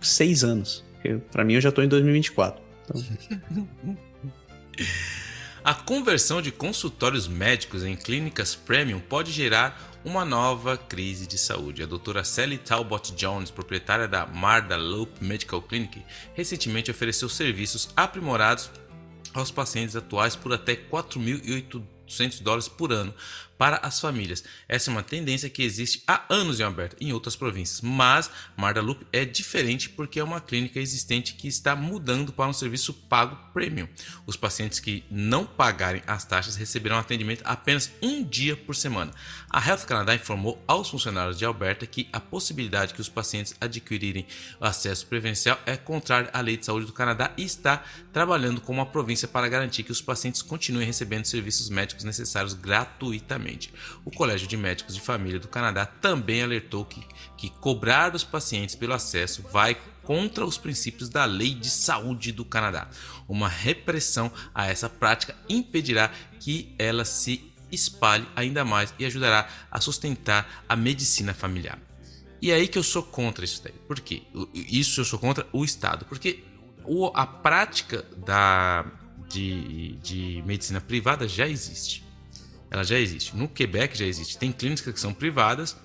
seis 0.00 0.42
anos. 0.42 0.84
Para 1.30 1.44
mim, 1.44 1.54
eu 1.54 1.60
já 1.60 1.68
estou 1.68 1.82
em 1.84 1.88
2024. 1.88 2.62
Então... 2.84 3.96
A 5.62 5.74
conversão 5.74 6.40
de 6.40 6.50
consultórios 6.50 7.28
médicos 7.28 7.84
em 7.84 7.94
clínicas 7.94 8.54
premium 8.54 8.98
pode 8.98 9.30
gerar 9.30 9.78
uma 10.02 10.24
nova 10.24 10.78
crise 10.78 11.26
de 11.26 11.36
saúde. 11.36 11.82
A 11.82 11.86
doutora 11.86 12.24
Sally 12.24 12.56
Talbot 12.56 13.12
Jones, 13.12 13.50
proprietária 13.50 14.08
da 14.08 14.24
Marda 14.26 14.78
Loop 14.78 15.22
Medical 15.22 15.60
Clinic, 15.60 16.02
recentemente 16.32 16.90
ofereceu 16.90 17.28
serviços 17.28 17.90
aprimorados 17.94 18.70
aos 19.34 19.50
pacientes 19.50 19.94
atuais 19.94 20.34
por 20.34 20.50
até 20.54 20.74
4.800 20.74 22.42
dólares 22.42 22.66
por 22.66 22.90
ano 22.90 23.14
para 23.60 23.76
as 23.82 24.00
famílias. 24.00 24.42
Essa 24.66 24.90
é 24.90 24.92
uma 24.92 25.02
tendência 25.02 25.50
que 25.50 25.62
existe 25.62 26.02
há 26.06 26.24
anos 26.30 26.58
em 26.58 26.62
Alberta, 26.62 26.96
em 26.98 27.12
outras 27.12 27.36
províncias, 27.36 27.82
mas 27.82 28.30
Marda 28.56 28.80
Loop 28.80 29.06
é 29.12 29.22
diferente 29.22 29.90
porque 29.90 30.18
é 30.18 30.24
uma 30.24 30.40
clínica 30.40 30.80
existente 30.80 31.34
que 31.34 31.46
está 31.46 31.76
mudando 31.76 32.32
para 32.32 32.48
um 32.48 32.54
serviço 32.54 32.94
pago 32.94 33.36
premium. 33.52 33.86
Os 34.24 34.34
pacientes 34.34 34.80
que 34.80 35.04
não 35.10 35.44
pagarem 35.44 36.02
as 36.06 36.24
taxas 36.24 36.56
receberão 36.56 36.96
atendimento 36.96 37.42
apenas 37.44 37.92
um 38.00 38.24
dia 38.24 38.56
por 38.56 38.74
semana. 38.74 39.12
A 39.50 39.62
Health 39.62 39.84
Canada 39.84 40.14
informou 40.14 40.64
aos 40.66 40.88
funcionários 40.88 41.36
de 41.36 41.44
Alberta 41.44 41.84
que 41.84 42.08
a 42.14 42.18
possibilidade 42.18 42.94
que 42.94 43.00
os 43.02 43.10
pacientes 43.10 43.54
adquirirem 43.60 44.26
acesso 44.58 45.06
preferencial 45.06 45.60
é 45.66 45.76
contrária 45.76 46.30
à 46.32 46.40
lei 46.40 46.56
de 46.56 46.64
saúde 46.64 46.86
do 46.86 46.94
Canadá 46.94 47.34
e 47.36 47.44
está 47.44 47.84
trabalhando 48.10 48.62
com 48.62 48.80
a 48.80 48.86
província 48.86 49.28
para 49.28 49.50
garantir 49.50 49.82
que 49.82 49.92
os 49.92 50.00
pacientes 50.00 50.40
continuem 50.40 50.86
recebendo 50.86 51.26
serviços 51.26 51.68
médicos 51.68 52.04
necessários 52.04 52.54
gratuitamente. 52.54 53.49
O 54.04 54.10
Colégio 54.10 54.46
de 54.46 54.56
Médicos 54.56 54.94
de 54.94 55.00
Família 55.00 55.40
do 55.40 55.48
Canadá 55.48 55.86
também 55.86 56.42
alertou 56.42 56.84
que, 56.84 57.02
que 57.36 57.50
cobrar 57.50 58.10
dos 58.10 58.24
pacientes 58.24 58.74
pelo 58.74 58.94
acesso 58.94 59.42
vai 59.50 59.76
contra 60.02 60.44
os 60.44 60.58
princípios 60.58 61.08
da 61.08 61.24
Lei 61.24 61.54
de 61.54 61.70
Saúde 61.70 62.32
do 62.32 62.44
Canadá. 62.44 62.88
Uma 63.28 63.48
repressão 63.48 64.32
a 64.54 64.66
essa 64.66 64.88
prática 64.88 65.36
impedirá 65.48 66.10
que 66.38 66.74
ela 66.78 67.04
se 67.04 67.50
espalhe 67.70 68.26
ainda 68.34 68.64
mais 68.64 68.92
e 68.98 69.04
ajudará 69.04 69.48
a 69.70 69.80
sustentar 69.80 70.64
a 70.68 70.74
medicina 70.74 71.32
familiar. 71.32 71.78
E 72.42 72.50
é 72.50 72.54
aí 72.54 72.66
que 72.66 72.78
eu 72.78 72.82
sou 72.82 73.02
contra 73.02 73.44
isso 73.44 73.62
daí. 73.62 73.74
Por 73.86 74.00
quê? 74.00 74.22
Isso 74.52 75.00
eu 75.00 75.04
sou 75.04 75.18
contra 75.18 75.46
o 75.52 75.64
Estado. 75.64 76.06
Porque 76.06 76.42
a 77.14 77.26
prática 77.26 78.04
da, 78.16 78.86
de, 79.28 79.92
de 80.02 80.42
medicina 80.46 80.80
privada 80.80 81.28
já 81.28 81.46
existe 81.46 82.09
ela 82.70 82.84
já 82.84 82.98
existe. 82.98 83.36
No 83.36 83.48
Quebec 83.48 83.98
já 83.98 84.06
existe. 84.06 84.38
Tem 84.38 84.52
clínicas 84.52 84.94
que 84.94 85.00
são 85.00 85.12
privadas. 85.12 85.76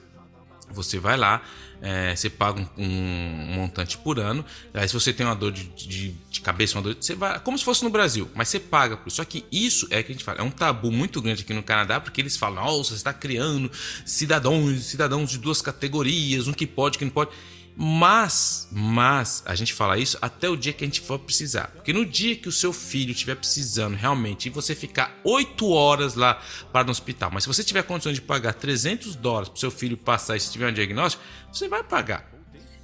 Você 0.71 0.97
vai 0.97 1.15
lá, 1.15 1.43
é, 1.81 2.15
você 2.15 2.27
paga 2.27 2.59
um, 2.59 2.83
um, 2.83 3.53
montante 3.53 3.97
por 3.97 4.19
ano. 4.19 4.43
Aí, 4.73 4.87
se 4.87 4.93
você 4.93 5.13
tem 5.13 5.25
uma 5.25 5.35
dor 5.35 5.51
de, 5.51 5.65
de, 5.69 6.11
de, 6.29 6.41
cabeça, 6.41 6.75
uma 6.75 6.81
dor, 6.81 6.97
você 6.99 7.13
vai, 7.13 7.39
como 7.39 7.57
se 7.57 7.63
fosse 7.63 7.83
no 7.83 7.89
Brasil, 7.89 8.29
mas 8.33 8.49
você 8.49 8.59
paga 8.59 8.97
por 8.97 9.07
isso. 9.07 9.17
Só 9.17 9.25
que 9.25 9.45
isso 9.51 9.87
é 9.91 10.01
que 10.01 10.11
a 10.11 10.15
gente 10.15 10.23
fala, 10.23 10.39
é 10.39 10.43
um 10.43 10.49
tabu 10.49 10.91
muito 10.91 11.21
grande 11.21 11.43
aqui 11.43 11.53
no 11.53 11.61
Canadá, 11.61 11.99
porque 11.99 12.19
eles 12.19 12.35
falam, 12.35 12.63
nossa, 12.63 12.89
você 12.89 12.95
está 12.95 13.13
criando 13.13 13.71
cidadãos, 14.05 14.85
cidadãos 14.85 15.29
de 15.29 15.37
duas 15.37 15.61
categorias, 15.61 16.47
um 16.47 16.53
que 16.53 16.65
pode, 16.65 16.97
que 16.97 17.05
não 17.05 17.11
pode. 17.11 17.29
Mas, 17.77 18.69
mas, 18.71 19.43
a 19.45 19.53
gente 19.53 19.73
fala 19.73 19.97
isso 19.97 20.17
até 20.21 20.47
o 20.47 20.55
dia 20.55 20.71
que 20.71 20.83
a 20.83 20.87
gente 20.87 21.01
for 21.01 21.19
precisar. 21.19 21.67
Porque 21.75 21.91
no 21.91 22.05
dia 22.05 22.35
que 22.35 22.47
o 22.47 22.51
seu 22.51 22.71
filho 22.71 23.11
estiver 23.11 23.35
precisando 23.35 23.95
realmente 23.95 24.45
e 24.45 24.49
você 24.49 24.73
ficar 24.73 25.19
8 25.25 25.69
horas 25.69 26.15
lá 26.15 26.41
para 26.71 26.85
no 26.85 26.91
hospital, 26.91 27.29
mas 27.31 27.43
se 27.43 27.47
você 27.47 27.63
tiver 27.63 27.83
condições 27.83 28.15
de 28.15 28.21
pagar 28.21 28.53
300 28.53 29.15
dólares 29.17 29.49
para 29.49 29.57
o 29.57 29.59
seu 29.59 29.71
filho 29.71 29.97
passar 29.97 30.37
e 30.37 30.39
se 30.39 30.51
tiver 30.51 30.69
um 30.69 30.73
diagnóstico, 30.73 31.21
você 31.51 31.67
vai 31.67 31.83
pagar. 31.83 32.31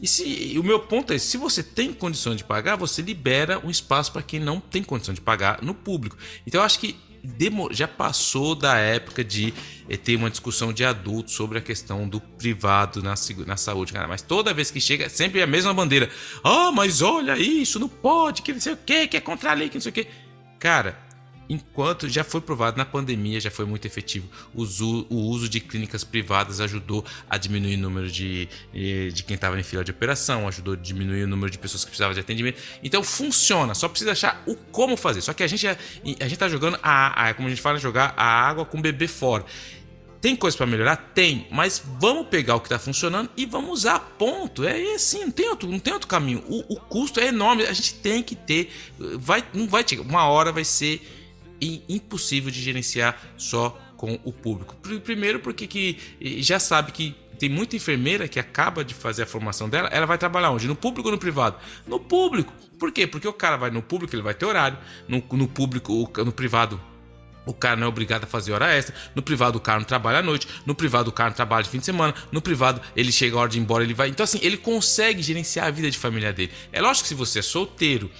E 0.02 0.08
se 0.08 0.56
o 0.58 0.64
meu 0.64 0.80
ponto 0.80 1.14
é, 1.14 1.18
se 1.18 1.38
você 1.38 1.62
tem 1.62 1.94
condições 1.94 2.38
de 2.38 2.44
pagar, 2.44 2.76
você 2.76 3.02
libera 3.02 3.66
um 3.66 3.70
espaço 3.70 4.12
para 4.12 4.24
quem 4.24 4.39
não 4.39 4.60
tem 4.60 4.84
condição 4.84 5.14
de 5.14 5.22
pagar 5.22 5.62
no 5.62 5.76
público. 5.76 6.18
Então 6.46 6.60
eu 6.60 6.66
acho 6.66 6.80
que 6.80 6.98
já 7.72 7.88
passou 7.88 8.55
da 8.55 8.78
época 8.78 9.24
de 9.24 9.53
eh, 9.89 9.97
ter 9.97 10.15
uma 10.15 10.30
discussão 10.30 10.74
de 10.74 10.84
adultos 10.84 11.34
sobre 11.34 11.57
a 11.57 11.61
questão 11.61 12.07
do 12.07 12.19
privado 12.19 13.01
na, 13.01 13.13
na 13.45 13.57
saúde, 13.57 13.93
cara. 13.93 14.07
Mas 14.07 14.22
toda 14.22 14.53
vez 14.53 14.72
que 14.72 14.82
chega, 14.82 15.09
sempre 15.09 15.39
é 15.39 15.43
a 15.43 15.47
mesma 15.47 15.74
bandeira. 15.74 16.09
Ah, 16.43 16.72
mas 16.72 17.01
olha 17.01 17.38
isso, 17.38 17.80
não 17.80 17.89
pode, 17.89 18.41
que 18.41 18.53
não 18.53 18.59
sei 18.59 18.74
o 18.74 18.78
que, 18.78 19.07
que 19.07 19.17
é 19.17 19.22
contra 19.22 19.51
a 19.51 19.53
lei, 19.53 19.69
que 19.69 19.76
não 19.76 19.82
sei 19.82 19.91
o 19.91 19.93
que. 19.93 20.07
Cara, 20.59 20.97
enquanto 21.52 22.08
já 22.08 22.24
foi 22.24 22.39
provado 22.39 22.78
na 22.78 22.86
pandemia, 22.86 23.39
já 23.39 23.52
foi 23.52 23.66
muito 23.66 23.86
efetivo. 23.86 24.30
O 24.54 24.62
uso, 24.62 25.49
de 25.49 25.60
clínicas 25.60 26.02
privadas 26.02 26.62
ajudou 26.62 27.04
a 27.30 27.38
diminuir 27.38 27.76
o 27.76 27.78
número 27.78 28.10
de, 28.10 28.47
de 28.74 29.24
quem 29.24 29.36
estava 29.36 29.60
em 29.60 29.64
fila 29.64 29.84
de 29.84 29.91
operação, 29.91 30.47
ajudou 30.47 30.76
a 30.76 30.78
diminuir 30.78 31.24
o 31.24 31.28
número 31.28 31.52
de 31.52 31.58
pessoas 31.58 31.84
que 31.84 31.89
precisavam 31.89 32.14
de 32.14 32.22
atendimento. 32.22 32.62
Então 32.82 33.04
funciona, 33.04 33.76
só 33.76 33.89
precisa 33.89 34.14
achar 34.14 34.41
o 34.47 34.56
como 34.56 34.95
fazer. 34.95 35.22
Só 35.22 35.34
que 35.34 35.43
a 35.43 35.47
gente 35.47 35.68
a 35.68 35.76
gente 36.28 36.38
tá 36.38 36.47
jogando 36.47 36.80
a, 36.82 37.30
a 37.30 37.34
como 37.34 37.47
a 37.47 37.49
gente 37.49 37.62
fala, 37.62 37.78
jogar 37.78 38.14
a 38.16 38.26
água 38.26 38.64
com 38.64 38.78
o 38.78 38.82
bebê 38.82 39.08
fora. 39.08 39.43
Tem 40.22 40.36
coisa 40.36 40.56
para 40.56 40.68
melhorar? 40.68 40.95
Tem, 41.16 41.47
mas 41.52 41.84
vamos 41.99 42.28
pegar 42.28 42.56
o 42.56 42.60
que 42.62 42.68
está 42.68 42.78
funcionando 42.78 43.30
e 43.36 43.45
vamos 43.45 43.72
usar 43.72 43.99
ponto. 44.18 44.64
É 44.64 44.93
assim, 44.93 45.26
não 45.26 45.32
tem 45.32 45.49
outro, 45.49 45.68
não 45.68 45.80
tem 45.80 45.91
outro 45.91 46.08
caminho. 46.08 46.43
O, 46.47 46.76
o 46.76 46.80
custo 46.80 47.20
é 47.20 47.26
enorme, 47.28 47.64
a 47.66 47.74
gente 47.74 47.95
tem 47.95 48.22
que 48.22 48.36
ter, 48.36 48.72
vai, 49.18 49.43
não 49.54 49.68
vai 49.68 49.84
chegar, 49.86 50.04
uma 50.04 50.26
hora 50.26 50.52
vai 50.52 50.64
ser 50.64 51.02
e 51.62 51.84
impossível 51.88 52.49
de 52.49 52.59
gerenciar 52.59 53.22
só 53.38 53.80
com 53.95 54.20
o 54.24 54.34
público. 54.34 54.76
Primeiro, 55.03 55.39
porque 55.39 55.68
que 55.68 55.97
já 56.41 56.59
sabe 56.59 56.91
que 56.91 57.16
tem 57.38 57.49
muita 57.49 57.76
enfermeira 57.76 58.28
que 58.28 58.39
acaba 58.39 58.84
de 58.84 58.93
fazer 58.93 59.24
a 59.24 59.26
formação 59.26 59.70
dela, 59.70 59.88
ela 59.89 60.05
vai 60.05 60.18
trabalhar 60.18 60.51
onde? 60.51 60.68
No 60.68 60.76
público 60.76 61.07
ou 61.07 61.12
no 61.12 61.20
privado? 61.20 61.57
No 61.88 61.99
público. 61.99 62.51
Por 62.78 62.91
quê? 62.91 63.05
Porque 63.05 63.28
o 63.28 63.34
cara 63.34 63.57
vai 63.57 63.70
no 63.70 63.82
público, 63.82 64.16
ele 64.16 64.24
vai 64.24 64.34
ter 64.34 64.45
horário. 64.45 64.78
No, 65.07 65.24
no 65.32 65.47
público, 65.47 66.12
no 66.18 66.32
privado, 66.32 66.80
o 67.45 67.53
cara 67.53 67.76
não 67.76 67.86
é 67.86 67.89
obrigado 67.89 68.24
a 68.24 68.28
fazer 68.28 68.51
hora 68.51 68.72
extra. 68.72 68.95
No 69.16 69.22
privado, 69.22 69.57
o 69.57 69.62
cara 69.62 69.80
não 69.80 69.86
trabalha 69.86 70.20
à 70.20 70.22
noite. 70.22 70.47
No 70.66 70.76
privado, 70.76 71.09
o 71.09 71.12
cara 71.12 71.30
não 71.30 71.36
trabalha 71.36 71.64
de 71.64 71.70
fim 71.70 71.80
de 71.80 71.86
semana. 71.86 72.14
No 72.32 72.41
privado, 72.41 72.82
ele 72.95 73.12
chega 73.12 73.36
a 73.36 73.39
hora 73.39 73.49
de 73.49 73.57
ir 73.57 73.62
embora, 73.62 73.84
ele 73.84 73.93
vai. 73.93 74.09
Então, 74.09 74.24
assim, 74.24 74.39
ele 74.43 74.57
consegue 74.57 75.24
gerenciar 75.24 75.68
a 75.68 75.72
vida 75.72 75.89
de 75.89 75.97
família 75.97 76.32
dele. 76.32 76.51
É 76.72 76.82
lógico 76.82 77.03
que 77.03 77.09
se 77.09 77.16
você 77.16 77.39
é 77.39 77.41
solteiro, 77.41 78.12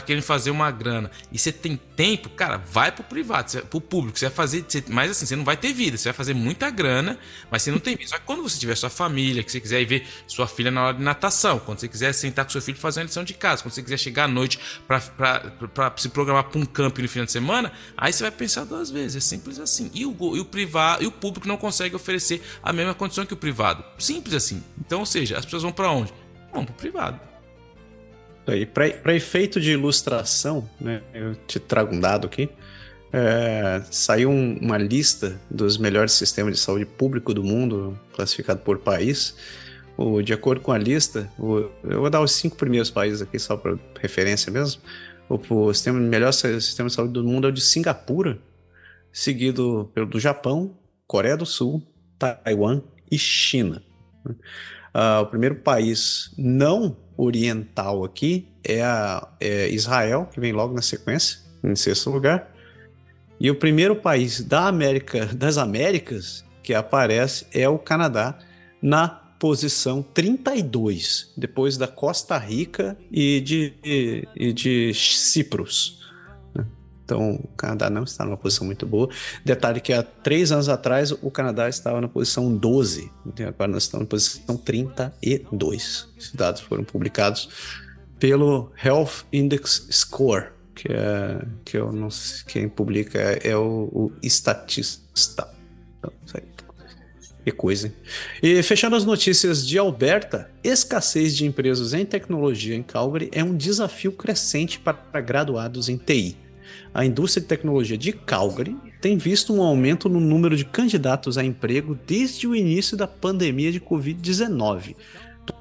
tá 0.00 0.06
querendo 0.06 0.22
fazer 0.22 0.50
uma 0.50 0.70
grana 0.70 1.10
e 1.32 1.38
você 1.38 1.52
tem 1.52 1.76
tempo, 1.96 2.28
cara, 2.30 2.56
vai 2.56 2.90
pro 2.90 3.04
privado, 3.04 3.50
você, 3.50 3.60
pro 3.62 3.80
público, 3.80 4.18
você 4.18 4.26
vai 4.26 4.34
fazer, 4.34 4.64
você, 4.66 4.82
mas 4.88 5.10
assim, 5.10 5.26
você 5.26 5.36
não 5.36 5.44
vai 5.44 5.56
ter 5.56 5.72
vida, 5.72 5.96
você 5.96 6.08
vai 6.08 6.12
fazer 6.12 6.34
muita 6.34 6.70
grana, 6.70 7.18
mas 7.50 7.62
você 7.62 7.70
não 7.70 7.78
tem 7.78 7.96
vida. 7.96 8.08
Só 8.08 8.18
que 8.18 8.24
quando 8.24 8.42
você 8.42 8.58
tiver 8.58 8.74
sua 8.74 8.90
família, 8.90 9.42
que 9.42 9.50
você 9.50 9.60
quiser 9.60 9.80
ir 9.80 9.84
ver 9.84 10.06
sua 10.26 10.46
filha 10.46 10.70
na 10.70 10.86
hora 10.86 10.96
de 10.96 11.02
natação, 11.02 11.58
quando 11.58 11.80
você 11.80 11.88
quiser 11.88 12.12
sentar 12.12 12.44
com 12.44 12.50
seu 12.50 12.62
filho 12.62 12.78
fazer 12.78 13.00
uma 13.00 13.06
lição 13.06 13.24
de 13.24 13.34
casa, 13.34 13.62
quando 13.62 13.72
você 13.72 13.82
quiser 13.82 13.98
chegar 13.98 14.24
à 14.24 14.28
noite 14.28 14.58
para 14.86 15.92
se 15.96 16.08
programar 16.08 16.44
para 16.44 16.60
um 16.60 16.66
campo 16.66 17.00
no 17.00 17.08
final 17.08 17.26
de 17.26 17.32
semana, 17.32 17.72
aí 17.96 18.12
você 18.12 18.22
vai 18.22 18.32
pensar 18.32 18.64
duas 18.64 18.90
vezes, 18.90 19.16
é 19.16 19.20
simples 19.20 19.58
assim. 19.58 19.90
E 19.94 20.04
o, 20.04 20.36
e 20.36 20.40
o 20.40 20.44
privado, 20.44 21.02
e 21.02 21.06
o 21.06 21.12
público 21.12 21.46
não 21.48 21.56
consegue 21.56 21.94
oferecer 21.94 22.42
a 22.62 22.72
mesma 22.72 22.94
condição 22.94 23.24
que 23.26 23.34
o 23.34 23.36
privado. 23.36 23.84
Simples 23.98 24.34
assim. 24.34 24.62
Então, 24.78 25.00
ou 25.00 25.06
seja, 25.06 25.38
as 25.38 25.44
pessoas 25.44 25.62
vão 25.62 25.72
para 25.72 25.90
onde? 25.90 26.12
Vão 26.52 26.64
pro 26.64 26.74
privado. 26.74 27.33
Para 28.72 29.14
efeito 29.14 29.60
de 29.60 29.72
ilustração, 29.72 30.68
né, 30.80 31.02
eu 31.14 31.34
te 31.46 31.58
trago 31.58 31.94
um 31.94 32.00
dado 32.00 32.26
aqui. 32.26 32.48
É, 33.12 33.80
saiu 33.90 34.28
um, 34.28 34.58
uma 34.60 34.76
lista 34.76 35.40
dos 35.50 35.78
melhores 35.78 36.12
sistemas 36.12 36.54
de 36.54 36.60
saúde 36.60 36.84
público 36.84 37.32
do 37.32 37.44
mundo, 37.44 37.98
classificado 38.12 38.60
por 38.60 38.78
país. 38.78 39.36
O, 39.96 40.20
de 40.20 40.32
acordo 40.32 40.60
com 40.60 40.72
a 40.72 40.78
lista, 40.78 41.30
o, 41.38 41.70
eu 41.84 42.00
vou 42.00 42.10
dar 42.10 42.20
os 42.20 42.32
cinco 42.32 42.56
primeiros 42.56 42.90
países 42.90 43.22
aqui, 43.22 43.38
só 43.38 43.56
para 43.56 43.78
referência 44.00 44.50
mesmo. 44.50 44.82
O, 45.28 45.36
o 45.36 45.72
sistema, 45.72 45.98
melhor 46.00 46.32
sistema 46.32 46.88
de 46.88 46.94
saúde 46.94 47.12
do 47.12 47.24
mundo 47.24 47.46
é 47.46 47.50
o 47.50 47.52
de 47.52 47.60
Singapura, 47.60 48.38
seguido 49.12 49.90
pelo 49.94 50.06
do 50.06 50.18
Japão, 50.18 50.76
Coreia 51.06 51.36
do 51.36 51.46
Sul, 51.46 51.82
Taiwan 52.18 52.82
e 53.10 53.16
China. 53.16 53.80
Uh, 54.26 55.22
o 55.22 55.26
primeiro 55.26 55.56
país 55.56 56.34
não 56.36 56.96
oriental 57.16 58.04
aqui 58.04 58.48
é, 58.62 58.82
a, 58.82 59.28
é 59.40 59.68
Israel, 59.68 60.28
que 60.32 60.40
vem 60.40 60.52
logo 60.52 60.74
na 60.74 60.82
sequência, 60.82 61.38
em 61.62 61.76
sexto 61.76 62.10
lugar. 62.10 62.50
E 63.38 63.50
o 63.50 63.54
primeiro 63.54 63.96
país 63.96 64.40
da 64.40 64.66
América, 64.66 65.26
das 65.26 65.58
Américas 65.58 66.44
que 66.62 66.72
aparece 66.72 67.46
é 67.52 67.68
o 67.68 67.78
Canadá, 67.78 68.38
na 68.80 69.06
posição 69.38 70.02
32, 70.02 71.32
depois 71.36 71.76
da 71.76 71.86
Costa 71.86 72.38
Rica 72.38 72.96
e 73.12 73.40
de, 73.40 73.74
e, 73.84 74.26
e 74.34 74.52
de 74.52 74.94
Cipros. 74.94 76.03
Então, 77.04 77.34
o 77.34 77.48
Canadá 77.48 77.90
não 77.90 78.04
está 78.04 78.24
numa 78.24 78.36
posição 78.36 78.66
muito 78.66 78.86
boa. 78.86 79.08
Detalhe 79.44 79.80
que 79.80 79.92
há 79.92 80.02
três 80.02 80.50
anos 80.50 80.68
atrás 80.68 81.12
o 81.12 81.30
Canadá 81.30 81.68
estava 81.68 82.00
na 82.00 82.08
posição 82.08 82.54
12, 82.54 83.10
agora 83.46 83.70
nós 83.70 83.84
estamos 83.84 84.06
na 84.06 84.08
posição 84.08 84.56
32. 84.56 86.08
Esses 86.16 86.32
dados 86.32 86.62
foram 86.62 86.82
publicados 86.82 87.48
pelo 88.18 88.72
Health 88.82 89.26
Index 89.32 89.86
Score, 89.90 90.46
que 90.74 90.88
é 90.90 91.44
que 91.64 91.76
eu 91.76 91.92
não 91.92 92.10
sei 92.10 92.44
quem 92.46 92.68
publica 92.68 93.18
é 93.18 93.54
o, 93.54 93.90
o 93.92 94.12
estatista. 94.22 95.48
Então, 95.98 96.12
isso 96.24 96.36
aí. 96.38 96.44
Que 97.44 97.52
coisa, 97.52 97.88
hein? 97.88 97.94
E 98.42 98.62
fechando 98.62 98.96
as 98.96 99.04
notícias 99.04 99.66
de 99.66 99.76
Alberta, 99.76 100.50
escassez 100.64 101.36
de 101.36 101.44
empresas 101.44 101.92
em 101.92 102.06
tecnologia 102.06 102.74
em 102.74 102.82
Calgary 102.82 103.28
é 103.32 103.44
um 103.44 103.54
desafio 103.54 104.12
crescente 104.12 104.78
para 104.78 105.20
graduados 105.20 105.90
em 105.90 105.98
TI 105.98 106.38
a 106.94 107.04
indústria 107.04 107.42
de 107.42 107.48
tecnologia 107.48 107.98
de 107.98 108.12
Calgary 108.12 108.76
tem 109.00 109.18
visto 109.18 109.52
um 109.52 109.60
aumento 109.60 110.08
no 110.08 110.20
número 110.20 110.56
de 110.56 110.64
candidatos 110.64 111.36
a 111.36 111.44
emprego 111.44 111.98
desde 112.06 112.46
o 112.46 112.54
início 112.54 112.96
da 112.96 113.08
pandemia 113.08 113.72
de 113.72 113.80
Covid-19, 113.80 114.94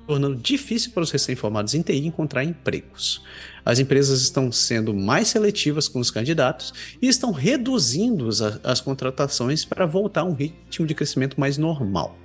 tornando 0.05 0.36
difícil 0.36 0.91
para 0.91 1.01
os 1.01 1.09
recém-formados 1.09 1.74
em 1.74 1.82
TI 1.82 2.05
encontrar 2.05 2.43
empregos. 2.43 3.24
As 3.66 3.79
empresas 3.79 4.21
estão 4.21 4.51
sendo 4.51 4.93
mais 4.93 5.29
seletivas 5.29 5.87
com 5.87 5.99
os 5.99 6.12
candidatos 6.12 6.71
e 7.01 7.08
estão 7.08 7.32
reduzindo 7.32 8.28
as, 8.28 8.41
as 8.63 8.79
contratações 8.79 9.66
para 9.66 9.87
voltar 9.87 10.21
a 10.21 10.25
um 10.25 10.33
ritmo 10.33 10.86
de 10.86 10.93
crescimento 10.93 11.39
mais 11.39 11.58
normal. 11.58 12.16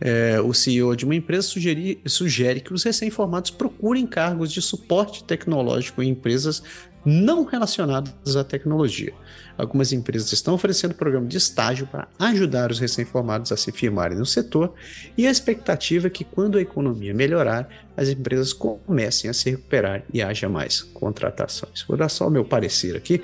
É, 0.00 0.40
o 0.40 0.54
CEO 0.54 0.94
de 0.94 1.04
uma 1.04 1.14
empresa 1.14 1.48
sugeri, 1.48 2.00
sugere 2.06 2.60
que 2.60 2.72
os 2.72 2.84
recém-formados 2.84 3.50
procurem 3.50 4.06
cargos 4.06 4.52
de 4.52 4.62
suporte 4.62 5.24
tecnológico 5.24 6.02
em 6.02 6.10
empresas 6.10 6.62
não 7.08 7.44
relacionadas 7.44 8.36
à 8.36 8.44
tecnologia. 8.44 9.12
Algumas 9.56 9.92
empresas 9.92 10.32
estão 10.32 10.54
oferecendo 10.54 10.94
programa 10.94 11.26
de 11.26 11.36
estágio 11.36 11.86
para 11.86 12.06
ajudar 12.18 12.70
os 12.70 12.78
recém-formados 12.78 13.50
a 13.50 13.56
se 13.56 13.72
firmarem 13.72 14.16
no 14.16 14.26
setor, 14.26 14.74
e 15.16 15.26
a 15.26 15.30
expectativa 15.30 16.06
é 16.06 16.10
que, 16.10 16.22
quando 16.22 16.58
a 16.58 16.60
economia 16.60 17.14
melhorar, 17.14 17.68
as 17.96 18.08
empresas 18.08 18.52
comecem 18.52 19.28
a 19.28 19.32
se 19.32 19.50
recuperar 19.50 20.04
e 20.12 20.22
haja 20.22 20.48
mais 20.48 20.82
contratações. 20.82 21.82
Vou 21.88 21.96
dar 21.96 22.08
só 22.08 22.28
o 22.28 22.30
meu 22.30 22.44
parecer 22.44 22.96
aqui. 22.96 23.20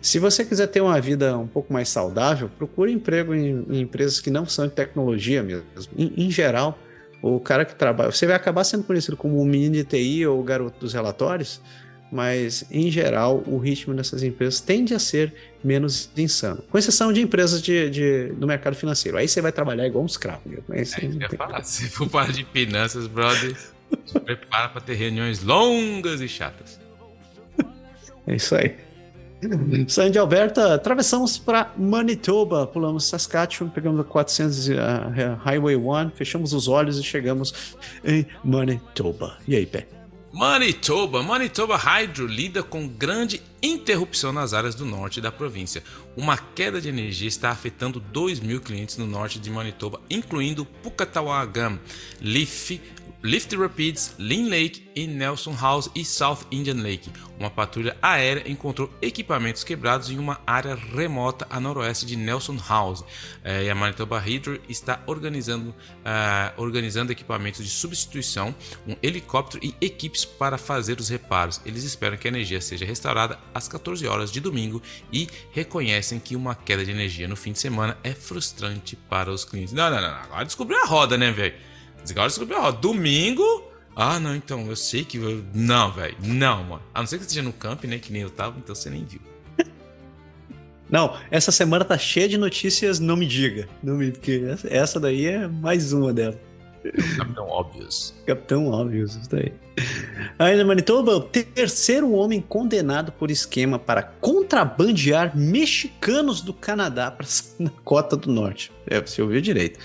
Se 0.00 0.18
você 0.18 0.44
quiser 0.44 0.68
ter 0.68 0.80
uma 0.80 1.00
vida 1.00 1.36
um 1.36 1.46
pouco 1.46 1.72
mais 1.72 1.88
saudável, 1.88 2.48
procure 2.58 2.92
emprego 2.92 3.34
em, 3.34 3.64
em 3.68 3.80
empresas 3.80 4.20
que 4.20 4.30
não 4.30 4.46
são 4.46 4.66
de 4.66 4.74
tecnologia 4.74 5.42
mesmo. 5.42 5.64
Em, 5.96 6.12
em, 6.16 6.30
geral, 6.30 6.78
o 7.22 7.40
cara 7.40 7.64
que 7.64 7.74
trabalha. 7.74 8.10
Você 8.10 8.26
vai 8.26 8.36
acabar 8.36 8.64
sendo 8.64 8.84
conhecido 8.84 9.16
como 9.16 9.40
o 9.40 9.44
menino 9.44 9.74
de 9.74 9.84
TI 9.84 10.26
ou 10.26 10.40
o 10.40 10.42
garoto 10.42 10.78
dos 10.80 10.92
relatórios, 10.92 11.60
mas 12.12 12.62
em 12.70 12.90
geral 12.90 13.42
o 13.46 13.56
ritmo 13.56 13.94
dessas 13.94 14.22
empresas 14.22 14.60
tende 14.60 14.92
a 14.92 14.98
ser 14.98 15.32
menos 15.64 16.10
insano. 16.14 16.62
Com 16.70 16.76
exceção 16.76 17.10
de 17.10 17.22
empresas 17.22 17.62
de, 17.62 17.88
de 17.88 18.26
do 18.34 18.46
mercado 18.46 18.76
financeiro. 18.76 19.16
Aí 19.16 19.26
você 19.26 19.40
vai 19.40 19.50
trabalhar 19.50 19.86
igual 19.86 20.04
um 20.04 20.06
escravo. 20.06 20.42
É, 20.70 20.82
tem... 20.84 21.18
falar, 21.36 21.64
se 21.64 21.88
for 21.88 22.06
para 22.10 22.30
de 22.30 22.44
finanças, 22.44 23.06
brother, 23.06 23.56
se 24.04 24.20
prepara 24.20 24.68
para 24.68 24.82
ter 24.82 24.94
reuniões 24.94 25.42
longas 25.42 26.20
e 26.20 26.28
chatas. 26.28 26.78
É 28.26 28.36
isso 28.36 28.54
aí. 28.54 28.76
Saindo 29.88 30.12
de 30.12 30.18
Alberta, 30.18 30.74
atravessamos 30.74 31.36
para 31.36 31.72
Manitoba, 31.76 32.64
pulamos 32.64 33.06
Saskatchewan, 33.06 33.68
pegamos 33.70 34.00
a 34.00 34.04
400 34.04 34.68
uh, 34.68 34.72
Highway 35.40 35.74
1, 35.74 36.10
fechamos 36.10 36.52
os 36.52 36.68
olhos 36.68 36.98
e 36.98 37.02
chegamos 37.02 37.74
em 38.04 38.24
Manitoba. 38.44 39.38
E 39.48 39.56
aí, 39.56 39.66
Pé? 39.66 39.88
Manitoba. 40.32 41.22
Manitoba 41.22 41.76
Hydro 41.76 42.26
lida 42.26 42.62
com 42.62 42.88
grande 42.88 43.42
interrupção 43.62 44.32
nas 44.32 44.54
áreas 44.54 44.74
do 44.74 44.86
norte 44.86 45.20
da 45.20 45.30
província. 45.30 45.84
Uma 46.16 46.38
queda 46.38 46.80
de 46.80 46.88
energia 46.88 47.28
está 47.28 47.50
afetando 47.50 48.00
2 48.00 48.40
mil 48.40 48.58
clientes 48.58 48.96
no 48.96 49.06
norte 49.06 49.38
de 49.38 49.50
Manitoba, 49.50 50.00
incluindo 50.08 50.64
Pukatawagam, 50.64 51.78
Leaf, 52.18 52.80
Lift 53.24 53.54
Rapids, 53.56 54.16
Lynn 54.18 54.48
Lake 54.48 54.90
e 54.96 55.06
Nelson 55.06 55.54
House 55.54 55.88
e 55.94 56.04
South 56.04 56.40
Indian 56.50 56.82
Lake. 56.82 57.08
Uma 57.38 57.48
patrulha 57.50 57.96
aérea 58.02 58.50
encontrou 58.50 58.92
equipamentos 59.00 59.62
quebrados 59.62 60.10
em 60.10 60.18
uma 60.18 60.40
área 60.44 60.74
remota 60.74 61.46
a 61.48 61.60
noroeste 61.60 62.04
de 62.04 62.16
Nelson 62.16 62.58
House. 62.68 63.04
É, 63.44 63.62
e 63.62 63.70
a 63.70 63.76
Manitoba 63.76 64.18
Hydro 64.18 64.60
está 64.68 65.00
organizando, 65.06 65.70
uh, 65.70 66.60
organizando 66.60 67.12
equipamentos 67.12 67.64
de 67.64 67.70
substituição, 67.70 68.52
um 68.88 68.96
helicóptero 69.00 69.64
e 69.64 69.72
equipes 69.80 70.24
para 70.24 70.58
fazer 70.58 70.98
os 70.98 71.08
reparos. 71.08 71.60
Eles 71.64 71.84
esperam 71.84 72.16
que 72.16 72.26
a 72.26 72.30
energia 72.30 72.60
seja 72.60 72.84
restaurada 72.84 73.38
às 73.54 73.68
14 73.68 74.04
horas 74.04 74.32
de 74.32 74.40
domingo 74.40 74.82
e 75.12 75.28
reconhecem 75.52 76.18
que 76.18 76.34
uma 76.34 76.56
queda 76.56 76.84
de 76.84 76.90
energia 76.90 77.28
no 77.28 77.36
fim 77.36 77.52
de 77.52 77.60
semana 77.60 77.96
é 78.02 78.12
frustrante 78.12 78.96
para 78.96 79.30
os 79.30 79.44
clientes. 79.44 79.72
Não, 79.72 79.88
não, 79.88 80.00
não. 80.00 80.08
Agora 80.08 80.44
descobriu 80.44 80.82
a 80.82 80.86
roda, 80.86 81.16
né, 81.16 81.30
velho? 81.30 81.71
Agora 82.10 82.28
descobriu, 82.28 82.58
ó, 82.58 82.70
domingo. 82.70 83.70
Ah, 83.94 84.18
não, 84.18 84.34
então, 84.34 84.66
eu 84.66 84.76
sei 84.76 85.04
que. 85.04 85.18
Não, 85.54 85.92
velho. 85.92 86.16
Não, 86.22 86.64
mano. 86.64 86.82
A 86.94 87.00
não 87.00 87.06
ser 87.06 87.18
que 87.18 87.24
você 87.24 87.28
esteja 87.28 87.42
no 87.42 87.52
camp, 87.52 87.84
né? 87.84 87.98
Que 87.98 88.12
nem 88.12 88.22
eu 88.22 88.30
tava, 88.30 88.58
então 88.58 88.74
você 88.74 88.90
nem 88.90 89.04
viu. 89.04 89.20
Não, 90.90 91.16
essa 91.30 91.50
semana 91.50 91.84
tá 91.84 91.96
cheia 91.96 92.28
de 92.28 92.36
notícias, 92.36 93.00
não 93.00 93.16
me 93.16 93.26
diga. 93.26 93.66
Não 93.82 93.96
me, 93.96 94.12
porque 94.12 94.42
essa 94.68 95.00
daí 95.00 95.24
é 95.24 95.48
mais 95.48 95.90
uma 95.94 96.12
dela. 96.12 96.38
Capitão 97.16 97.46
Óbvios. 97.46 98.14
Capitão 98.26 98.68
Óbvios, 98.68 99.14
isso 99.14 99.30
daí. 99.30 99.52
Ainda 100.38 100.64
Manitoba, 100.64 101.16
o 101.16 101.20
terceiro 101.20 102.12
homem 102.12 102.40
condenado 102.40 103.12
por 103.12 103.30
esquema 103.30 103.78
para 103.78 104.02
contrabandear 104.02 105.36
mexicanos 105.36 106.42
do 106.42 106.52
Canadá 106.52 107.10
para 107.10 107.26
na 107.58 107.70
cota 107.84 108.16
do 108.16 108.30
norte. 108.30 108.72
É, 108.86 109.00
você 109.00 109.22
ouviu 109.22 109.40
direito. 109.40 109.78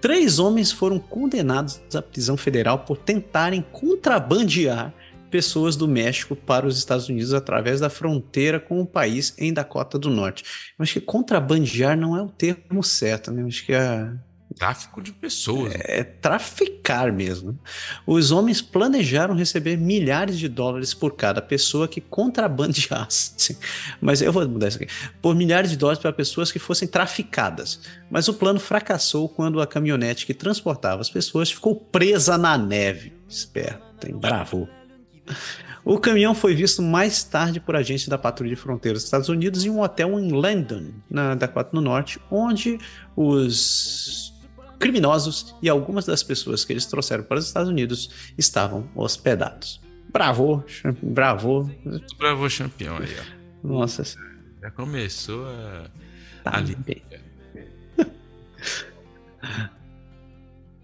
Três 0.00 0.38
homens 0.38 0.72
foram 0.72 0.98
condenados 0.98 1.80
à 1.94 2.00
prisão 2.00 2.36
federal 2.36 2.80
por 2.80 2.96
tentarem 2.96 3.64
contrabandear 3.70 4.94
pessoas 5.30 5.76
do 5.76 5.86
México 5.86 6.34
para 6.34 6.66
os 6.66 6.76
Estados 6.76 7.08
Unidos 7.08 7.32
através 7.32 7.80
da 7.80 7.88
fronteira 7.88 8.58
com 8.58 8.80
o 8.80 8.86
país 8.86 9.34
em 9.38 9.52
Dakota 9.52 9.98
do 9.98 10.10
Norte. 10.10 10.44
Eu 10.78 10.82
acho 10.82 10.94
que 10.94 11.00
contrabandear 11.00 11.96
não 11.96 12.16
é 12.16 12.22
o 12.22 12.28
termo 12.28 12.82
certo, 12.82 13.30
né? 13.30 13.42
Eu 13.42 13.46
acho 13.46 13.64
que 13.64 13.74
a 13.74 14.12
Tráfico 14.56 15.00
de 15.00 15.12
pessoas. 15.12 15.74
É, 15.74 16.00
é 16.00 16.04
traficar 16.04 17.12
mesmo. 17.12 17.58
Os 18.06 18.30
homens 18.30 18.60
planejaram 18.60 19.34
receber 19.34 19.76
milhares 19.76 20.38
de 20.38 20.48
dólares 20.48 20.92
por 20.92 21.14
cada 21.14 21.40
pessoa 21.40 21.86
que 21.86 22.00
contrabandeasse. 22.00 23.58
Mas 24.00 24.20
eu 24.20 24.32
vou 24.32 24.46
mudar 24.48 24.68
isso 24.68 24.82
aqui. 24.82 24.92
Por 25.22 25.34
milhares 25.34 25.70
de 25.70 25.76
dólares 25.76 26.00
para 26.00 26.12
pessoas 26.12 26.50
que 26.50 26.58
fossem 26.58 26.88
traficadas. 26.88 27.80
Mas 28.10 28.28
o 28.28 28.34
plano 28.34 28.58
fracassou 28.58 29.28
quando 29.28 29.60
a 29.60 29.66
caminhonete 29.66 30.26
que 30.26 30.34
transportava 30.34 31.00
as 31.00 31.10
pessoas 31.10 31.50
ficou 31.50 31.76
presa 31.76 32.36
na 32.36 32.58
neve. 32.58 33.12
Esperto, 33.28 34.08
hein? 34.08 34.16
Bravo. 34.16 34.68
O 35.84 35.98
caminhão 35.98 36.34
foi 36.34 36.54
visto 36.54 36.82
mais 36.82 37.24
tarde 37.24 37.58
por 37.58 37.74
agentes 37.74 38.08
da 38.08 38.18
Patrulha 38.18 38.54
de 38.54 38.60
Fronteiras 38.60 39.00
dos 39.00 39.06
Estados 39.06 39.28
Unidos 39.28 39.64
em 39.64 39.70
um 39.70 39.80
hotel 39.80 40.18
em 40.20 40.30
Landon, 40.30 40.90
na 41.08 41.34
Dakota 41.34 41.70
do 41.72 41.80
Norte, 41.80 42.20
onde 42.30 42.78
os 43.16 44.29
criminosos 44.80 45.54
e 45.62 45.68
algumas 45.68 46.06
das 46.06 46.22
pessoas 46.22 46.64
que 46.64 46.72
eles 46.72 46.86
trouxeram 46.86 47.22
para 47.22 47.38
os 47.38 47.46
Estados 47.46 47.68
Unidos 47.68 48.32
estavam 48.36 48.88
hospedados. 48.96 49.80
Bravo, 50.12 50.64
bravo. 51.00 51.70
Bravo 52.18 52.48
campeão 52.58 52.96
aí, 52.96 53.14
ó. 53.20 53.68
Nossa. 53.68 54.02
Já 54.60 54.70
começou 54.70 55.46
a. 55.46 55.88
Tá. 56.42 56.60
Bem. 56.60 57.02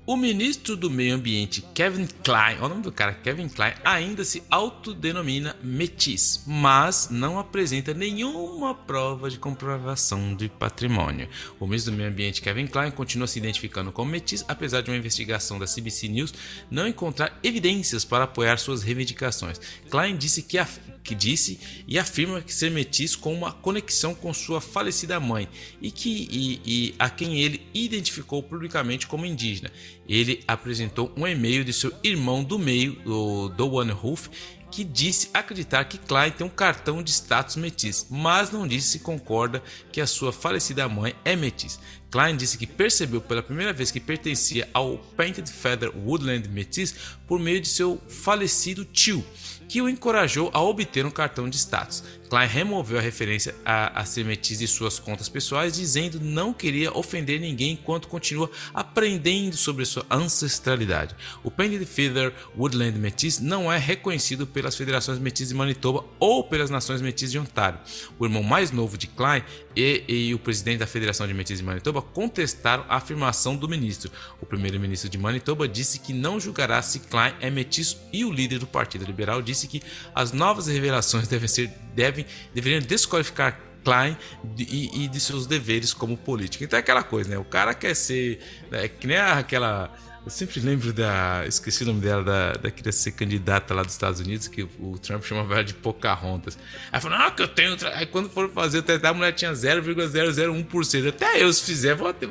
O 0.08 0.16
ministro 0.16 0.76
do 0.76 0.88
Meio 0.88 1.16
Ambiente, 1.16 1.64
Kevin 1.74 2.06
Klein, 2.22 2.58
o 2.60 2.68
nome 2.68 2.80
do 2.80 2.92
cara, 2.92 3.12
Kevin 3.12 3.48
Klein, 3.48 3.74
ainda 3.84 4.24
se 4.24 4.40
autodenomina 4.48 5.56
metis, 5.60 6.44
mas 6.46 7.08
não 7.10 7.40
apresenta 7.40 7.92
nenhuma 7.92 8.72
prova 8.72 9.28
de 9.28 9.36
comprovação 9.36 10.36
de 10.36 10.48
patrimônio. 10.48 11.28
O 11.58 11.66
ministro 11.66 11.90
do 11.90 11.96
Meio 11.96 12.08
Ambiente, 12.08 12.40
Kevin 12.40 12.68
Klein, 12.68 12.92
continua 12.92 13.26
se 13.26 13.40
identificando 13.40 13.90
como 13.90 14.12
metis, 14.12 14.44
apesar 14.46 14.80
de 14.80 14.92
uma 14.92 14.96
investigação 14.96 15.58
da 15.58 15.66
CBC 15.66 16.06
News 16.06 16.32
não 16.70 16.86
encontrar 16.86 17.36
evidências 17.42 18.04
para 18.04 18.26
apoiar 18.26 18.58
suas 18.58 18.84
reivindicações. 18.84 19.60
Klein 19.90 20.16
disse 20.16 20.40
que, 20.44 20.56
a, 20.56 20.68
que 21.02 21.16
disse 21.16 21.58
e 21.84 21.98
afirma 21.98 22.40
que 22.40 22.54
ser 22.54 22.70
metis 22.70 23.16
com 23.16 23.34
uma 23.34 23.50
conexão 23.50 24.14
com 24.14 24.32
sua 24.32 24.60
falecida 24.60 25.18
mãe 25.18 25.48
e 25.82 25.90
que 25.90 26.28
e, 26.30 26.60
e 26.64 26.94
a 26.96 27.10
quem 27.10 27.40
ele 27.40 27.66
identificou 27.74 28.40
publicamente 28.40 29.08
como 29.08 29.26
indígena 29.26 29.68
ele 30.08 30.42
apresentou 30.46 31.12
um 31.16 31.26
e-mail 31.26 31.64
de 31.64 31.72
seu 31.72 31.92
irmão 32.02 32.42
do 32.42 32.58
meio, 32.58 33.00
o 33.06 33.48
Doan 33.48 33.92
Ruff, 33.92 34.30
que 34.70 34.84
disse 34.84 35.30
acreditar 35.32 35.84
que 35.84 35.96
Klein 35.96 36.30
tem 36.30 36.46
um 36.46 36.50
cartão 36.50 37.02
de 37.02 37.10
status 37.10 37.56
metis, 37.56 38.06
mas 38.10 38.50
não 38.50 38.66
disse 38.66 38.88
se 38.88 38.98
concorda 38.98 39.62
que 39.92 40.00
a 40.00 40.06
sua 40.06 40.32
falecida 40.32 40.88
mãe 40.88 41.14
é 41.24 41.34
metis. 41.34 41.78
Klein 42.10 42.36
disse 42.36 42.58
que 42.58 42.66
percebeu 42.66 43.20
pela 43.20 43.42
primeira 43.42 43.72
vez 43.72 43.90
que 43.90 44.00
pertencia 44.00 44.68
ao 44.72 44.98
Painted 45.16 45.50
Feather 45.50 45.92
Woodland 45.96 46.48
Metis 46.48 46.94
por 47.26 47.38
meio 47.38 47.60
de 47.60 47.68
seu 47.68 48.00
falecido 48.08 48.84
tio, 48.84 49.24
que 49.68 49.80
o 49.80 49.88
encorajou 49.88 50.50
a 50.52 50.60
obter 50.60 51.04
um 51.06 51.10
cartão 51.10 51.48
de 51.48 51.56
status. 51.56 52.04
Klein 52.28 52.48
removeu 52.48 52.98
a 52.98 53.00
referência 53.00 53.54
a, 53.64 54.00
a 54.00 54.04
Semetis 54.04 54.58
de 54.58 54.66
suas 54.66 54.98
contas 54.98 55.28
pessoais, 55.28 55.74
dizendo 55.74 56.20
não 56.20 56.52
queria 56.52 56.96
ofender 56.96 57.40
ninguém 57.40 57.72
enquanto 57.72 58.08
continua 58.08 58.50
aprendendo 58.74 59.56
sobre 59.56 59.84
sua 59.84 60.04
ancestralidade. 60.10 61.14
O 61.42 61.50
Painted 61.50 61.84
Feather 61.86 62.32
Woodland 62.56 62.98
Metis 62.98 63.38
não 63.38 63.72
é 63.72 63.78
reconhecido 63.78 64.46
pelas 64.46 64.76
federações 64.76 65.18
Metis 65.18 65.48
de 65.48 65.54
Manitoba 65.54 66.04
ou 66.18 66.44
pelas 66.44 66.70
nações 66.70 67.00
Metis 67.00 67.30
de 67.30 67.38
Ontário. 67.38 67.78
O 68.18 68.26
irmão 68.26 68.42
mais 68.42 68.70
novo 68.70 68.98
de 68.98 69.06
Klein 69.06 69.42
e, 69.74 70.04
e 70.08 70.34
o 70.34 70.38
presidente 70.38 70.78
da 70.78 70.86
Federação 70.86 71.26
de 71.26 71.34
Metis 71.34 71.58
de 71.58 71.64
Manitoba 71.64 72.02
contestaram 72.02 72.84
a 72.88 72.96
afirmação 72.96 73.56
do 73.56 73.68
ministro. 73.68 74.10
O 74.40 74.46
primeiro-ministro 74.46 75.08
de 75.08 75.18
Manitoba 75.18 75.68
disse 75.68 76.00
que 76.00 76.12
não 76.12 76.40
julgará 76.40 76.82
se 76.82 77.00
Klein 77.00 77.34
é 77.40 77.50
mestiço 77.50 77.98
e 78.12 78.24
o 78.24 78.32
líder 78.32 78.58
do 78.58 78.66
Partido 78.66 79.04
Liberal 79.04 79.42
disse 79.42 79.68
que 79.68 79.82
as 80.14 80.32
novas 80.32 80.66
revelações 80.66 81.28
devem 81.28 81.48
ser 81.48 81.70
devem, 81.96 82.15
deveriam 82.54 82.80
desqualificar 82.80 83.60
Klein 83.84 84.16
e, 84.58 85.04
e 85.04 85.08
de 85.08 85.20
seus 85.20 85.46
deveres 85.46 85.92
como 85.92 86.16
política. 86.16 86.64
Então 86.64 86.76
é 86.76 86.80
aquela 86.80 87.02
coisa, 87.02 87.30
né? 87.30 87.38
O 87.38 87.44
cara 87.44 87.74
quer 87.74 87.94
ser. 87.94 88.40
É 88.72 88.88
que 88.88 89.06
nem 89.06 89.16
aquela 89.16 89.92
eu 90.26 90.30
sempre 90.30 90.58
lembro 90.58 90.92
da. 90.92 91.44
Esqueci 91.46 91.84
o 91.84 91.86
nome 91.86 92.00
dela, 92.00 92.24
da, 92.24 92.52
da 92.54 92.68
queria 92.68 92.90
ser 92.90 93.12
candidata 93.12 93.72
lá 93.72 93.84
dos 93.84 93.92
Estados 93.92 94.18
Unidos, 94.18 94.48
que 94.48 94.64
o 94.80 94.98
Trump 94.98 95.22
chamava 95.22 95.54
ela 95.54 95.62
de 95.62 95.72
Pocahontas. 95.72 96.58
Aí 96.90 97.00
falou, 97.00 97.16
não, 97.16 97.30
que 97.30 97.42
eu 97.42 97.46
tenho. 97.46 97.76
Aí 97.94 98.06
quando 98.06 98.28
foram 98.28 98.48
fazer 98.48 98.78
o 98.78 98.82
teste, 98.82 99.06
a 99.06 99.14
mulher 99.14 99.30
tinha 99.30 99.52
0,001%. 99.52 101.08
Até 101.10 101.40
eu, 101.40 101.52
se 101.52 101.62
fizer, 101.62 101.94
vou 101.94 102.12
ter. 102.12 102.28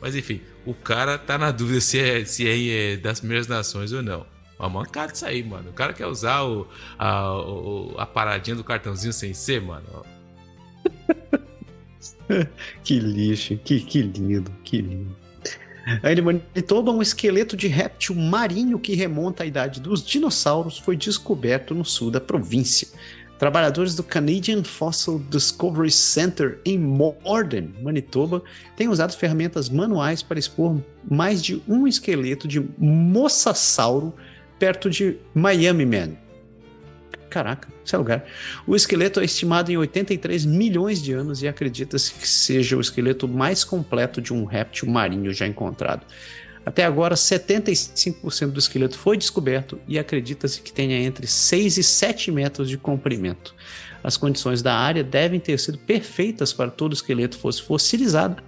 Mas 0.00 0.16
enfim, 0.16 0.40
o 0.66 0.74
cara 0.74 1.16
tá 1.18 1.38
na 1.38 1.52
dúvida 1.52 1.80
se 1.80 2.00
é, 2.00 2.24
se 2.24 2.48
é, 2.48 2.94
é 2.94 2.96
das 2.96 3.20
primeiras 3.20 3.46
nações 3.46 3.92
ou 3.92 4.02
não. 4.02 4.26
Uma 4.60 4.68
mancada 4.68 5.14
isso 5.14 5.24
aí, 5.24 5.42
mano. 5.42 5.70
O 5.70 5.72
cara 5.72 5.94
quer 5.94 6.06
usar 6.06 6.42
o, 6.42 6.66
a, 6.98 7.34
o, 7.34 7.94
a 7.96 8.04
paradinha 8.04 8.54
do 8.54 8.62
cartãozinho 8.62 9.12
sem 9.12 9.32
ser, 9.32 9.62
mano. 9.62 10.04
que 12.84 13.00
lixo, 13.00 13.56
que, 13.56 13.80
que 13.80 14.02
lindo, 14.02 14.50
que 14.62 14.82
lindo. 14.82 15.16
Aí 16.02 16.14
de 16.14 16.20
Manitoba, 16.20 16.92
um 16.92 17.00
esqueleto 17.00 17.56
de 17.56 17.68
réptil 17.68 18.14
marinho 18.14 18.78
que 18.78 18.94
remonta 18.94 19.44
à 19.44 19.46
idade 19.46 19.80
dos 19.80 20.04
dinossauros 20.04 20.78
foi 20.78 20.94
descoberto 20.94 21.74
no 21.74 21.84
sul 21.84 22.10
da 22.10 22.20
província. 22.20 22.86
Trabalhadores 23.38 23.94
do 23.94 24.02
Canadian 24.02 24.62
Fossil 24.62 25.24
Discovery 25.30 25.90
Center 25.90 26.60
em 26.66 26.78
Morden, 26.78 27.74
Manitoba, 27.80 28.42
têm 28.76 28.88
usado 28.88 29.16
ferramentas 29.16 29.70
manuais 29.70 30.22
para 30.22 30.38
expor 30.38 30.78
mais 31.10 31.42
de 31.42 31.62
um 31.66 31.88
esqueleto 31.88 32.46
de 32.46 32.60
mosasauro 32.78 34.14
perto 34.60 34.88
de 34.88 35.16
Miami 35.34 35.84
Man, 35.84 36.16
Caraca, 37.30 37.68
esse 37.86 37.94
é 37.94 37.98
lugar. 37.98 38.24
O 38.66 38.74
esqueleto 38.74 39.20
é 39.20 39.24
estimado 39.24 39.70
em 39.70 39.76
83 39.76 40.44
milhões 40.44 41.00
de 41.00 41.12
anos 41.12 41.42
e 41.42 41.48
acredita-se 41.48 42.12
que 42.12 42.26
seja 42.26 42.76
o 42.76 42.80
esqueleto 42.80 43.28
mais 43.28 43.62
completo 43.62 44.20
de 44.20 44.34
um 44.34 44.44
réptil 44.44 44.88
marinho 44.88 45.32
já 45.32 45.46
encontrado. 45.46 46.04
Até 46.66 46.84
agora, 46.84 47.14
75% 47.14 48.50
do 48.50 48.58
esqueleto 48.58 48.98
foi 48.98 49.16
descoberto 49.16 49.80
e 49.88 49.98
acredita-se 49.98 50.60
que 50.60 50.72
tenha 50.72 50.98
entre 50.98 51.26
6 51.26 51.78
e 51.78 51.82
7 51.82 52.32
metros 52.32 52.68
de 52.68 52.76
comprimento. 52.76 53.54
As 54.02 54.16
condições 54.16 54.62
da 54.62 54.74
área 54.74 55.04
devem 55.04 55.38
ter 55.38 55.58
sido 55.58 55.78
perfeitas 55.78 56.52
para 56.52 56.70
todo 56.70 56.92
o 56.92 56.94
esqueleto 56.94 57.38
fosse 57.38 57.62
fossilizado, 57.62 58.42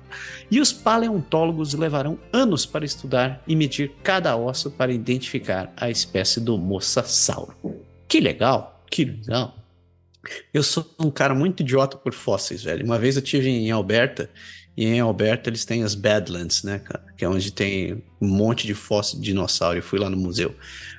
e 0.50 0.60
os 0.60 0.72
paleontólogos 0.72 1.74
levarão 1.74 2.18
anos 2.32 2.66
para 2.66 2.84
estudar 2.84 3.42
e 3.46 3.54
medir 3.54 3.92
cada 4.02 4.36
osso 4.36 4.70
para 4.70 4.92
identificar 4.92 5.72
a 5.76 5.90
espécie 5.90 6.40
do 6.40 6.58
mosasauro. 6.58 7.54
Que 8.08 8.20
legal, 8.20 8.84
que 8.90 9.04
legal. 9.04 9.56
Eu 10.52 10.62
sou 10.62 10.88
um 11.00 11.10
cara 11.10 11.34
muito 11.34 11.60
idiota 11.60 11.96
por 11.96 12.14
fósseis, 12.14 12.62
velho. 12.62 12.84
Uma 12.84 12.98
vez 12.98 13.16
eu 13.16 13.22
tive 13.22 13.48
em 13.48 13.70
Alberta, 13.70 14.30
e 14.76 14.86
em 14.86 15.00
Alberta 15.00 15.50
eles 15.50 15.64
têm 15.64 15.82
as 15.82 15.94
Badlands, 15.94 16.62
né, 16.62 16.78
cara? 16.78 17.04
Que 17.16 17.24
é 17.24 17.28
onde 17.28 17.52
tem 17.52 18.02
um 18.20 18.28
monte 18.28 18.66
de 18.66 18.74
fósseis 18.74 19.20
de 19.20 19.30
dinossauro. 19.30 19.78
Eu 19.78 19.82
fui 19.82 19.98
lá 19.98 20.08
no 20.08 20.16
museu. 20.16 20.54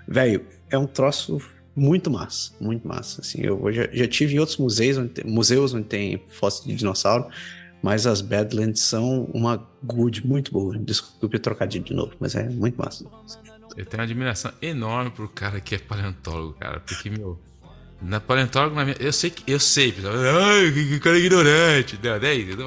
Velho, 0.07 0.45
é 0.69 0.77
um 0.77 0.85
troço 0.85 1.41
muito 1.75 2.09
massa, 2.09 2.51
muito 2.59 2.87
massa. 2.87 3.21
Assim, 3.21 3.41
eu 3.41 3.71
já, 3.71 3.87
já 3.91 4.07
tive 4.07 4.35
em 4.35 4.39
outros 4.39 4.57
museus 4.57 4.97
onde, 4.97 5.09
tem, 5.09 5.31
museus 5.31 5.73
onde 5.73 5.85
tem 5.85 6.23
fósseis 6.29 6.65
de 6.65 6.75
dinossauro, 6.75 7.27
mas 7.81 8.07
as 8.07 8.21
Badlands 8.21 8.81
são 8.81 9.25
uma 9.33 9.67
good 9.83 10.25
muito 10.25 10.51
boa. 10.51 10.77
Desculpe 10.77 11.37
trocadilho 11.39 11.83
de 11.83 11.93
novo, 11.93 12.13
mas 12.19 12.35
é 12.35 12.47
muito 12.49 12.77
massa. 12.77 13.05
Eu 13.75 13.85
tenho 13.85 14.01
uma 14.01 14.03
admiração 14.03 14.51
enorme 14.61 15.11
pro 15.11 15.27
cara 15.27 15.59
que 15.59 15.75
é 15.75 15.77
paleontólogo, 15.79 16.53
cara. 16.53 16.79
Porque, 16.79 17.09
meu. 17.09 17.39
Na 18.01 18.19
paleontólogo, 18.19 18.75
na 18.75 18.85
minha, 18.85 18.97
eu 18.99 19.11
sei 19.11 19.29
que. 19.29 19.49
Eu 19.51 19.59
sei, 19.59 19.91
pessoal. 19.91 20.13
Ai, 20.13 20.71
que 20.71 20.99
cara 20.99 21.17
ignorante. 21.17 21.99
Não, 22.03 22.13
é 22.15 22.33
isso. 22.35 22.57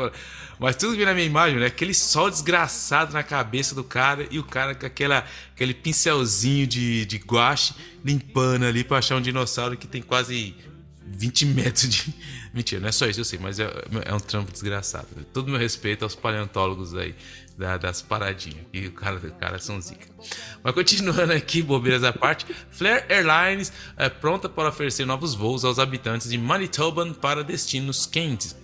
Mas 0.59 0.77
tudo 0.77 0.97
vem 0.97 1.05
na 1.05 1.15
minha 1.15 1.27
imagem, 1.27 1.59
né? 1.59 1.67
Aquele 1.67 1.93
sol 1.93 2.31
desgraçado 2.31 3.13
na 3.13 3.23
cabeça 3.23 3.75
do 3.75 3.85
cara 3.85 4.27
e 4.31 4.39
o 4.39 4.45
cara 4.45 4.75
com 4.75 4.87
aquela, 4.87 5.25
aquele 5.55 5.75
pincelzinho 5.75 6.67
de, 6.67 7.05
de 7.05 7.19
guache 7.19 7.75
limpando 8.05 8.65
ali 8.65 8.83
pra 8.83 8.99
achar 8.99 9.17
um 9.17 9.21
dinossauro 9.21 9.77
que 9.77 9.87
tem 9.87 10.01
quase 10.01 10.55
20 11.07 11.47
metros 11.47 11.89
de. 11.89 12.15
Mentira, 12.53 12.81
não 12.81 12.89
é 12.89 12.93
só 12.93 13.07
isso, 13.07 13.21
eu 13.21 13.25
sei, 13.25 13.39
mas 13.39 13.61
é, 13.61 13.71
é 14.07 14.15
um 14.15 14.21
trampo 14.21 14.51
desgraçado. 14.51 15.07
Todo 15.33 15.51
meu 15.51 15.61
respeito 15.61 16.05
aos 16.05 16.15
paleontólogos 16.15 16.95
aí 16.95 17.15
da, 17.57 17.77
das 17.77 18.01
paradinhas. 18.01 18.65
E 18.73 18.87
o 18.87 18.93
cara, 18.93 19.17
o 19.17 19.33
cara 19.33 19.59
são 19.59 19.81
zica. 19.81 20.07
Mas 20.63 20.75
continuando 20.75 21.33
aqui, 21.33 21.63
bobeiras 21.63 22.03
à 22.03 22.13
parte, 22.13 22.47
Flair 22.71 23.05
Airlines 23.09 23.73
é 23.97 24.09
pronta 24.09 24.49
para 24.49 24.71
oferecer 24.71 25.05
novos 25.05 25.35
voos 25.35 25.65
aos 25.65 25.79
habitantes 25.79 26.31
de 26.31 26.39
Manitoba 26.39 27.07
para 27.15 27.45
destinos 27.45 28.07
quentes. 28.07 28.57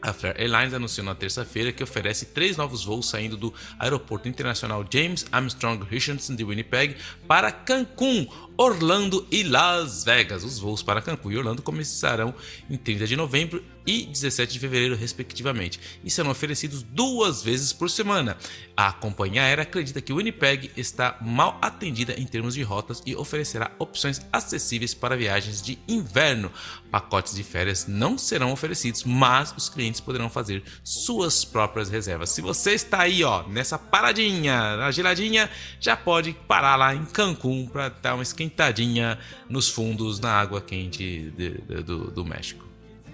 A 0.00 0.12
Flair 0.12 0.36
Airlines 0.38 0.72
anunciou 0.72 1.04
na 1.04 1.14
terça-feira 1.14 1.72
que 1.72 1.82
oferece 1.82 2.26
três 2.26 2.56
novos 2.56 2.84
voos 2.84 3.08
saindo 3.08 3.36
do 3.36 3.52
Aeroporto 3.78 4.28
Internacional 4.28 4.84
James 4.88 5.26
Armstrong 5.32 5.84
Richardson 5.84 6.36
de 6.36 6.44
Winnipeg 6.44 6.96
para 7.26 7.50
Cancún, 7.50 8.26
Orlando 8.60 9.24
e 9.30 9.44
Las 9.44 10.02
Vegas. 10.02 10.42
Os 10.42 10.58
voos 10.58 10.82
para 10.82 11.00
Cancún 11.00 11.30
e 11.30 11.38
Orlando 11.38 11.62
começarão 11.62 12.34
em 12.68 12.76
30 12.76 13.06
de 13.06 13.14
novembro 13.14 13.62
e 13.86 14.04
17 14.04 14.52
de 14.52 14.58
fevereiro, 14.58 14.94
respectivamente, 14.94 15.80
e 16.04 16.10
serão 16.10 16.30
oferecidos 16.30 16.82
duas 16.82 17.42
vezes 17.42 17.72
por 17.72 17.88
semana. 17.88 18.36
A 18.76 18.92
companhia 18.92 19.42
aérea 19.42 19.62
acredita 19.62 20.02
que 20.02 20.12
Winnipeg 20.12 20.70
está 20.76 21.16
mal 21.22 21.56
atendida 21.62 22.12
em 22.20 22.26
termos 22.26 22.52
de 22.52 22.62
rotas 22.62 23.02
e 23.06 23.16
oferecerá 23.16 23.70
opções 23.78 24.20
acessíveis 24.30 24.92
para 24.92 25.16
viagens 25.16 25.62
de 25.62 25.78
inverno. 25.88 26.52
Pacotes 26.90 27.34
de 27.34 27.42
férias 27.42 27.86
não 27.86 28.18
serão 28.18 28.52
oferecidos, 28.52 29.04
mas 29.04 29.54
os 29.56 29.70
clientes 29.70 30.02
poderão 30.02 30.28
fazer 30.28 30.62
suas 30.84 31.44
próprias 31.44 31.88
reservas. 31.88 32.28
Se 32.28 32.42
você 32.42 32.72
está 32.72 33.02
aí, 33.02 33.24
ó, 33.24 33.46
nessa 33.48 33.78
paradinha, 33.78 34.76
na 34.76 34.90
geladinha, 34.90 35.48
já 35.80 35.96
pode 35.96 36.34
parar 36.46 36.76
lá 36.76 36.94
em 36.94 37.06
Cancún 37.06 37.66
para 37.66 37.88
dar 37.88 38.16
uma 38.16 38.22
esquentadinha 38.48 39.18
nos 39.48 39.68
fundos 39.68 40.18
na 40.18 40.30
água 40.30 40.60
quente 40.60 41.32
de, 41.36 41.50
de, 41.50 41.82
do, 41.82 42.10
do 42.10 42.24
México. 42.24 42.66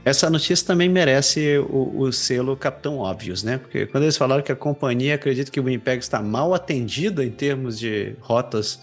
Essa 0.04 0.28
notícia 0.28 0.66
também 0.66 0.88
merece 0.88 1.58
o, 1.58 2.00
o, 2.00 2.12
selo 2.12 2.56
Capitão 2.56 2.98
Óbvios, 2.98 3.42
né? 3.42 3.56
Porque 3.56 3.86
quando 3.86 4.04
eles 4.04 4.16
falaram 4.16 4.42
que 4.42 4.52
a 4.52 4.56
companhia 4.56 5.14
acredita 5.14 5.50
que 5.50 5.58
o 5.58 5.64
Winnipeg 5.64 5.98
está 5.98 6.20
mal 6.20 6.52
atendida 6.52 7.24
em 7.24 7.30
termos 7.30 7.78
de 7.78 8.14
rotas, 8.20 8.80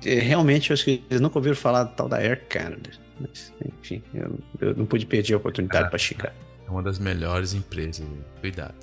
realmente 0.00 0.70
eu 0.70 0.74
acho 0.74 0.84
que 0.84 1.02
eles 1.10 1.20
nunca 1.20 1.36
ouviram 1.36 1.56
falar 1.56 1.84
do 1.84 1.94
tal 1.94 2.08
da 2.08 2.18
Air 2.18 2.44
Canada. 2.48 2.90
Mas, 3.18 3.52
enfim, 3.82 4.02
eu, 4.14 4.38
eu, 4.60 4.76
não 4.76 4.86
pude 4.86 5.04
perder 5.04 5.34
a 5.34 5.36
oportunidade 5.36 5.90
para 5.90 5.98
chegar. 5.98 6.32
É 6.66 6.70
uma 6.70 6.82
das 6.82 7.00
melhores 7.00 7.52
empresas, 7.52 8.06
cuidado. 8.40 8.74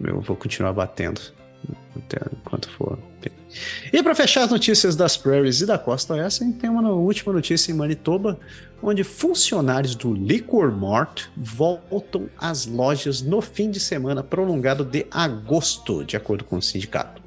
Eu 0.00 0.22
vou 0.22 0.36
continuar 0.36 0.72
batendo 0.72 1.20
enquanto 2.32 2.68
for. 2.70 2.98
E 3.92 4.02
para 4.02 4.14
fechar 4.14 4.44
as 4.44 4.50
notícias 4.50 4.94
das 4.94 5.16
prairies 5.16 5.60
e 5.60 5.66
da 5.66 5.76
costa 5.76 6.14
oeste, 6.14 6.44
tem 6.52 6.70
uma 6.70 6.88
última 6.90 7.32
notícia 7.32 7.72
em 7.72 7.74
Manitoba, 7.74 8.38
onde 8.82 9.02
funcionários 9.02 9.94
do 9.94 10.12
Liquor 10.14 10.70
Mart 10.72 11.24
voltam 11.36 12.28
às 12.38 12.66
lojas 12.66 13.20
no 13.20 13.40
fim 13.40 13.70
de 13.70 13.80
semana 13.80 14.22
prolongado 14.22 14.84
de 14.84 15.06
agosto, 15.10 16.04
de 16.04 16.16
acordo 16.16 16.44
com 16.44 16.56
o 16.56 16.62
sindicato. 16.62 17.20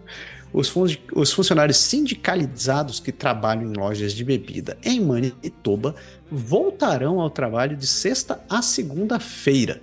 Os, 0.53 0.69
fun 0.69 0.85
os 1.15 1.33
funcionários 1.33 1.77
sindicalizados 1.77 2.99
que 2.99 3.11
trabalham 3.11 3.63
em 3.63 3.75
lojas 3.75 4.13
de 4.13 4.23
bebida 4.23 4.77
em 4.83 5.01
Manitoba 5.01 5.95
voltarão 6.31 7.19
ao 7.19 7.29
trabalho 7.29 7.75
de 7.75 7.87
sexta 7.87 8.39
a 8.47 8.61
segunda-feira 8.61 9.81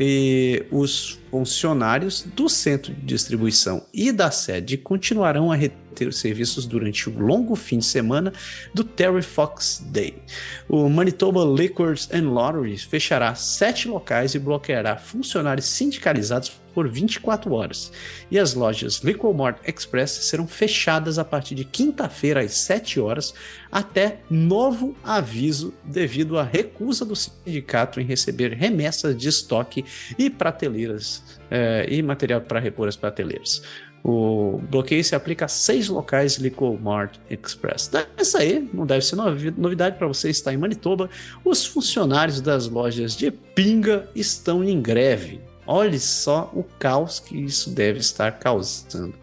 e 0.00 0.64
os 0.70 1.20
funcionários 1.30 2.26
do 2.34 2.48
centro 2.48 2.94
de 2.94 3.02
distribuição 3.02 3.84
e 3.92 4.10
da 4.10 4.30
sede 4.30 4.78
continuarão 4.78 5.52
a 5.52 5.56
os 6.08 6.18
serviços 6.18 6.66
durante 6.66 7.08
o 7.08 7.18
longo 7.18 7.54
fim 7.54 7.78
de 7.78 7.84
semana 7.84 8.32
do 8.72 8.82
Terry 8.84 9.22
Fox 9.22 9.82
Day. 9.90 10.14
O 10.68 10.88
Manitoba 10.88 11.44
Liquors 11.44 12.08
and 12.12 12.30
Lotteries 12.30 12.82
fechará 12.82 13.34
sete 13.34 13.88
locais 13.88 14.34
e 14.34 14.38
bloqueará 14.38 14.96
funcionários 14.96 15.66
sindicalizados 15.66 16.60
por 16.74 16.88
24 16.88 17.52
horas. 17.52 17.92
E 18.30 18.38
as 18.38 18.54
lojas 18.54 19.00
Liquor 19.02 19.34
Mart 19.34 19.58
Express 19.66 20.10
serão 20.10 20.46
fechadas 20.46 21.18
a 21.18 21.24
partir 21.24 21.54
de 21.54 21.64
quinta-feira 21.64 22.40
às 22.40 22.52
7 22.52 23.00
horas 23.00 23.34
até 23.70 24.20
novo 24.30 24.96
aviso 25.04 25.74
devido 25.84 26.38
à 26.38 26.42
recusa 26.42 27.04
do 27.04 27.16
sindicato 27.16 28.00
em 28.00 28.04
receber 28.04 28.52
remessas 28.52 29.16
de 29.16 29.28
estoque 29.28 29.84
e 30.18 30.30
prateleiras 30.30 31.22
é, 31.50 31.86
e 31.88 32.02
material 32.02 32.40
para 32.40 32.60
repor 32.60 32.88
as 32.88 32.96
prateleiras. 32.96 33.62
O 34.02 34.58
bloqueio 34.70 35.04
se 35.04 35.14
aplica 35.14 35.44
a 35.44 35.48
seis 35.48 35.88
locais 35.88 36.36
Liquor 36.36 36.80
Mart 36.80 37.16
Express. 37.28 37.90
Essa 38.16 38.38
aí 38.38 38.68
não 38.72 38.86
deve 38.86 39.04
ser 39.04 39.16
novidade 39.16 39.98
para 39.98 40.06
você 40.06 40.30
estar 40.30 40.54
em 40.54 40.56
Manitoba. 40.56 41.10
Os 41.44 41.66
funcionários 41.66 42.40
das 42.40 42.66
lojas 42.66 43.14
de 43.14 43.30
pinga 43.30 44.08
estão 44.14 44.64
em 44.64 44.80
greve. 44.80 45.40
Olhe 45.66 46.00
só 46.00 46.50
o 46.54 46.64
caos 46.64 47.20
que 47.20 47.36
isso 47.36 47.70
deve 47.70 47.98
estar 47.98 48.38
causando. 48.38 49.14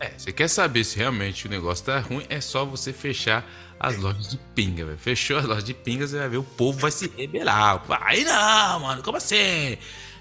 É, 0.00 0.12
você 0.16 0.32
quer 0.32 0.48
saber 0.48 0.84
se 0.84 0.96
realmente 0.96 1.46
o 1.46 1.50
negócio 1.50 1.84
tá 1.84 1.98
ruim, 1.98 2.24
é 2.28 2.40
só 2.40 2.64
você 2.64 2.92
fechar 2.92 3.44
as 3.78 3.96
lojas 3.96 4.28
de 4.28 4.38
pinga, 4.54 4.84
velho. 4.84 4.98
Fechou 4.98 5.36
as 5.36 5.44
lojas 5.44 5.64
de 5.64 5.74
pinga, 5.74 6.06
você 6.06 6.18
vai 6.18 6.28
ver 6.28 6.36
o 6.38 6.42
povo 6.42 6.78
vai 6.78 6.90
se 6.90 7.10
rebelar. 7.16 7.84
Aí 8.02 8.24
não, 8.24 8.80
mano, 8.80 9.02
como 9.02 9.16
assim? 9.16 9.76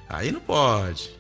Aí 0.10 0.32
não 0.32 0.42
pode. 0.42 1.15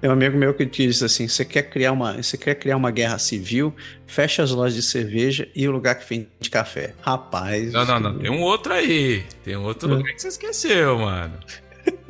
Tem 0.00 0.08
um 0.08 0.12
amigo 0.12 0.36
meu 0.36 0.54
que 0.54 0.64
disse 0.64 1.04
assim: 1.04 1.26
você 1.26 1.44
quer 1.44 1.64
criar 1.64 1.92
uma, 1.92 2.14
você 2.22 2.36
quer 2.36 2.54
criar 2.54 2.76
uma 2.76 2.90
guerra 2.90 3.18
civil, 3.18 3.74
fecha 4.06 4.42
as 4.42 4.50
lojas 4.50 4.74
de 4.74 4.82
cerveja 4.82 5.48
e 5.54 5.66
o 5.66 5.72
lugar 5.72 5.96
que 5.96 6.08
vende 6.08 6.50
café. 6.50 6.94
Rapaz. 7.00 7.72
Não, 7.72 7.84
não, 7.84 8.00
não. 8.00 8.18
Tem 8.18 8.30
um 8.30 8.40
outro 8.42 8.72
aí. 8.72 9.24
Tem 9.42 9.56
um 9.56 9.64
outro 9.64 9.88
lugar 9.88 10.12
que 10.12 10.22
você 10.22 10.28
esqueceu, 10.28 10.98
mano. 10.98 11.34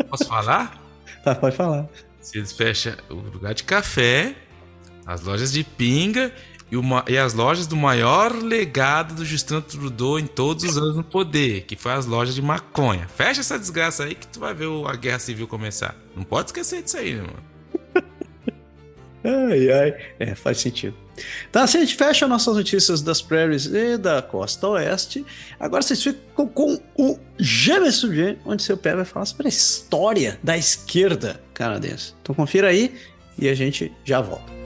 Posso 0.09 0.27
falar? 0.27 0.85
Tá, 1.24 1.35
pode 1.35 1.56
falar. 1.56 1.89
Se 2.20 2.39
eles 2.39 2.52
fecham 2.52 2.94
o 3.10 3.15
lugar 3.15 3.52
de 3.52 3.65
café, 3.65 4.36
as 5.05 5.20
lojas 5.20 5.52
de 5.52 5.65
pinga 5.65 6.32
e, 6.70 6.77
uma, 6.77 7.05
e 7.09 7.19
as 7.19 7.35
lojas 7.35 7.66
do 7.66 7.77
maior 7.77 8.32
legado 8.32 9.15
do 9.15 9.24
Justin 9.24 9.60
Trudeau 9.60 10.19
em 10.19 10.27
todos 10.27 10.65
os 10.65 10.78
anos 10.78 10.97
no 10.97 11.02
poder, 11.02 11.62
que 11.62 11.74
foi 11.74 11.93
as 11.93 12.06
lojas 12.06 12.35
de 12.35 12.40
maconha. 12.40 13.09
Fecha 13.09 13.40
essa 13.40 13.59
desgraça 13.59 14.05
aí 14.05 14.15
que 14.15 14.28
tu 14.28 14.39
vai 14.39 14.55
ver 14.55 14.69
a 14.86 14.94
guerra 14.94 15.19
civil 15.19 15.48
começar. 15.48 15.97
Não 16.15 16.23
pode 16.23 16.51
esquecer 16.51 16.82
disso 16.82 16.98
aí, 16.98 17.15
né, 17.15 17.23
mano? 17.23 17.48
Ai, 19.24 19.70
ai. 19.70 19.97
É, 20.19 20.35
faz 20.35 20.59
sentido. 20.59 20.95
Então, 21.51 21.62
assim 21.62 21.78
a 21.78 21.81
gente 21.81 21.97
fecha 21.97 22.28
nossas 22.28 22.55
notícias 22.55 23.03
das 23.03 23.20
prairies 23.20 23.66
e 23.66 23.97
da 23.97 24.23
costa 24.23 24.69
oeste. 24.69 25.24
Agora 25.59 25.82
vocês 25.82 26.03
ficam 26.03 26.47
com 26.47 26.81
o 26.97 27.19
Jamais 27.39 28.05
onde 28.45 28.62
seu 28.62 28.77
pé 28.77 28.95
vai 28.95 29.05
falar 29.05 29.27
sobre 29.27 29.47
a 29.47 29.49
história 29.49 30.39
da 30.43 30.57
esquerda 30.57 31.40
canadense. 31.53 32.15
Então 32.23 32.35
confira 32.35 32.69
aí 32.69 32.95
e 33.39 33.49
a 33.49 33.55
gente 33.55 33.93
já 34.05 34.20
volta. 34.20 34.58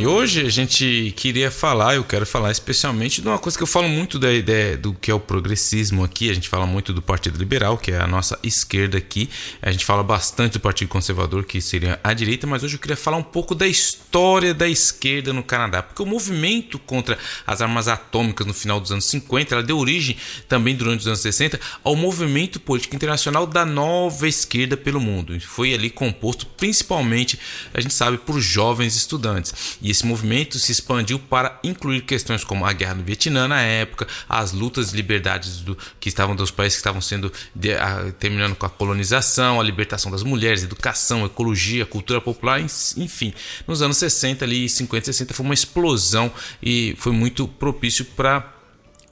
E 0.00 0.06
hoje 0.06 0.46
a 0.46 0.48
gente 0.48 1.12
queria 1.16 1.50
falar, 1.50 1.96
eu 1.96 2.04
quero 2.04 2.24
falar 2.24 2.52
especialmente 2.52 3.20
de 3.20 3.26
uma 3.26 3.38
coisa 3.38 3.58
que 3.58 3.62
eu 3.62 3.66
falo 3.66 3.88
muito 3.88 4.16
da 4.16 4.32
ideia 4.32 4.76
do 4.76 4.94
que 4.94 5.10
é 5.10 5.14
o 5.14 5.18
progressismo 5.18 6.04
aqui, 6.04 6.30
a 6.30 6.34
gente 6.34 6.48
fala 6.48 6.64
muito 6.64 6.92
do 6.92 7.02
Partido 7.02 7.36
Liberal, 7.38 7.76
que 7.76 7.90
é 7.90 7.98
a 7.98 8.06
nossa 8.06 8.38
esquerda 8.44 8.96
aqui, 8.96 9.28
a 9.60 9.72
gente 9.72 9.84
fala 9.84 10.02
bastante 10.04 10.54
do 10.54 10.60
Partido 10.60 10.88
Conservador, 10.88 11.44
que 11.44 11.60
seria 11.60 11.98
a 12.04 12.12
direita, 12.14 12.46
mas 12.46 12.62
hoje 12.62 12.76
eu 12.76 12.78
queria 12.78 12.96
falar 12.96 13.16
um 13.16 13.22
pouco 13.22 13.52
da 13.52 13.66
história 13.66 14.54
da 14.54 14.68
esquerda 14.68 15.32
no 15.32 15.42
Canadá, 15.42 15.82
porque 15.82 16.02
o 16.02 16.06
movimento 16.06 16.78
contra 16.78 17.18
as 17.44 17.60
armas 17.60 17.88
atômicas 17.88 18.46
no 18.46 18.54
final 18.54 18.78
dos 18.78 18.92
anos 18.92 19.06
50, 19.06 19.54
ela 19.54 19.62
deu 19.62 19.76
origem 19.76 20.16
também 20.48 20.76
durante 20.76 21.00
os 21.00 21.06
anos 21.08 21.20
60 21.20 21.58
ao 21.82 21.96
movimento 21.96 22.60
político 22.60 22.94
internacional 22.94 23.44
da 23.44 23.64
nova 23.64 24.28
esquerda 24.28 24.76
pelo 24.76 25.00
mundo. 25.00 25.38
Foi 25.40 25.74
ali 25.74 25.90
composto 25.90 26.46
principalmente, 26.46 27.38
a 27.74 27.80
gente 27.80 27.92
sabe, 27.92 28.18
por 28.18 28.40
jovens 28.40 28.94
estudantes 28.94 29.31
estudantes. 29.32 29.78
E 29.80 29.90
esse 29.90 30.04
movimento 30.06 30.58
se 30.58 30.72
expandiu 30.72 31.18
para 31.18 31.58
incluir 31.64 32.02
questões 32.02 32.44
como 32.44 32.64
a 32.64 32.72
guerra 32.72 32.94
no 32.94 33.02
Vietnã 33.02 33.48
na 33.48 33.60
época, 33.60 34.06
as 34.28 34.52
lutas 34.52 34.90
de 34.90 34.96
liberdades 34.96 35.60
do, 35.60 35.76
que 35.98 36.08
estavam 36.08 36.36
dos 36.36 36.50
países 36.50 36.76
que 36.76 36.80
estavam 36.80 37.00
sendo 37.00 37.32
de, 37.54 37.74
a, 37.74 38.12
terminando 38.18 38.54
com 38.54 38.66
a 38.66 38.70
colonização, 38.70 39.60
a 39.60 39.64
libertação 39.64 40.10
das 40.10 40.22
mulheres, 40.22 40.62
educação, 40.62 41.24
ecologia, 41.24 41.86
cultura 41.86 42.20
popular, 42.20 42.60
enfim. 42.60 43.32
Nos 43.66 43.82
anos 43.82 43.96
60 43.96 44.44
ali, 44.44 44.68
50, 44.68 45.06
60 45.06 45.34
foi 45.34 45.44
uma 45.44 45.54
explosão 45.54 46.30
e 46.62 46.94
foi 46.98 47.12
muito 47.12 47.46
propício 47.48 48.04
para 48.04 48.61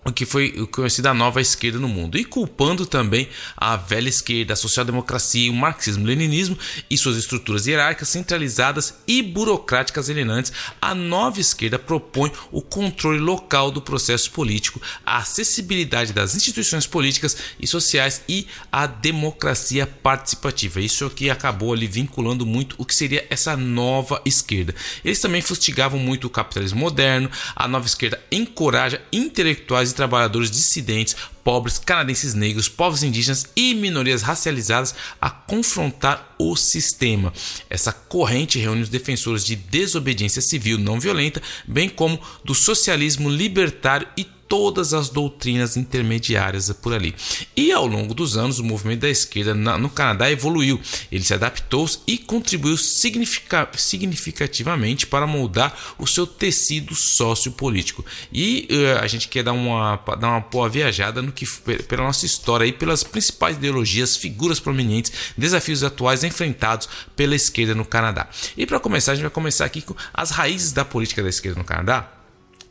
o 0.05 0.11
que 0.11 0.25
foi 0.25 0.67
conhecido 0.69 1.09
a 1.09 1.15
nova 1.15 1.41
esquerda 1.41 1.79
no 1.79 1.89
mundo, 1.89 2.17
e 2.17 2.25
culpando 2.25 2.87
também 2.87 3.29
a 3.57 3.77
velha 3.77 4.09
esquerda, 4.09 4.55
a 4.55 4.57
social-democracia, 4.57 5.51
o 5.51 5.55
marxismo-leninismo 5.55 6.59
e 6.89 6.97
suas 6.97 7.17
estruturas 7.17 7.67
hierárquicas 7.67 8.09
centralizadas 8.09 8.95
e 9.07 9.23
burocráticas 9.23 10.09
alienantes, 10.09 10.53
a 10.81 10.95
nova 10.95 11.41
esquerda 11.41 11.79
propõe 11.79 12.33
o 12.51 12.63
controle 12.63 13.19
local 13.19 13.71
do 13.71 13.83
processo 13.83 14.31
político, 14.31 14.81
a 15.05 15.19
acessibilidade 15.19 16.13
das 16.13 16.35
instituições 16.35 16.87
políticas 16.87 17.37
e 17.61 17.67
sociais 17.67 18.23
e 18.27 18.47
a 18.73 18.87
democracia 18.87 19.87
participativa. 19.87 20.81
Isso 20.81 21.05
aqui 21.05 21.29
acabou 21.29 21.75
ali 21.75 21.87
vinculando 21.87 22.47
muito 22.47 22.75
o 22.79 22.87
que 22.87 22.95
seria 22.95 23.27
essa 23.29 23.55
nova 23.57 24.23
esquerda. 24.25 24.75
Eles 25.05 25.21
também 25.21 25.43
fustigavam 25.43 25.99
muito 25.99 26.27
o 26.27 26.31
capitalismo 26.31 26.81
moderno, 26.81 27.31
a 27.55 27.69
nova 27.69 27.87
esquerda 27.87 28.19
encoraja 28.33 29.03
intelectuais 29.13 29.90
e 29.93 29.95
trabalhadores 29.95 30.51
dissidentes, 30.51 31.17
pobres, 31.45 31.79
canadenses 31.79 32.35
negros, 32.35 32.69
povos 32.69 33.03
indígenas 33.03 33.47
e 33.57 33.75
minorias 33.75 34.23
racializadas 34.23 34.95
a 35.21 35.31
confrontar 35.31 36.35
o 36.39 36.57
sistema. 36.57 37.33
Essa 37.69 37.93
corrente 37.93 38.59
reúne 38.59 38.83
os 38.83 38.89
defensores 38.89 39.45
de 39.45 39.57
desobediência 39.57 40.43
civil 40.43 40.79
não 40.79 41.01
violenta, 41.01 41.43
bem 41.67 41.89
como 41.89 42.21
do 42.45 42.55
socialismo 42.55 43.29
libertário 43.29 44.09
e 44.17 44.27
todas 44.51 44.93
as 44.93 45.09
doutrinas 45.09 45.77
intermediárias 45.77 46.73
por 46.73 46.93
ali. 46.93 47.15
E 47.57 47.71
ao 47.71 47.87
longo 47.87 48.13
dos 48.13 48.37
anos, 48.37 48.59
o 48.59 48.65
movimento 48.65 49.03
da 49.03 49.09
esquerda 49.09 49.55
no 49.55 49.89
Canadá 49.89 50.29
evoluiu, 50.29 50.81
ele 51.11 51.23
se 51.23 51.33
adaptou 51.33 51.89
e 52.05 52.19
contribuiu 52.19 52.77
significativamente 52.77 55.07
para 55.07 55.25
moldar 55.25 55.79
o 55.97 56.07
seu 56.07 56.27
tecido 56.27 56.97
sociopolítico. 56.97 58.05
E 58.33 58.67
uh, 58.71 58.99
a 59.01 59.07
gente 59.07 59.29
quer 59.29 59.45
dar 59.45 59.53
uma, 59.53 59.97
dar 60.19 60.29
uma 60.29 60.41
boa 60.41 60.69
viajada 60.69 61.23
no 61.23 61.31
que 61.31 61.47
pela 61.87 62.03
nossa 62.03 62.27
história 62.27 62.67
e 62.67 62.73
pelas 62.73 63.05
principais 63.05 63.57
ideologias, 63.57 64.17
figuras 64.17 64.59
prominentes, 64.59 65.13
desafios 65.39 65.85
atuais 65.85 66.25
enfrentados 66.25 66.89
pela 67.15 67.37
esquerda 67.37 67.73
no 67.73 67.85
Canadá. 67.85 68.29
E 68.57 68.67
para 68.67 68.81
começar, 68.81 69.13
a 69.13 69.15
gente 69.15 69.23
vai 69.23 69.31
começar 69.31 69.65
aqui 69.65 69.81
com 69.81 69.95
as 70.13 70.33
raízes 70.33 70.73
da 70.73 70.85
política 70.85 71.23
da 71.23 71.29
esquerda 71.29 71.61
no 71.61 71.65
Canadá 71.65 72.17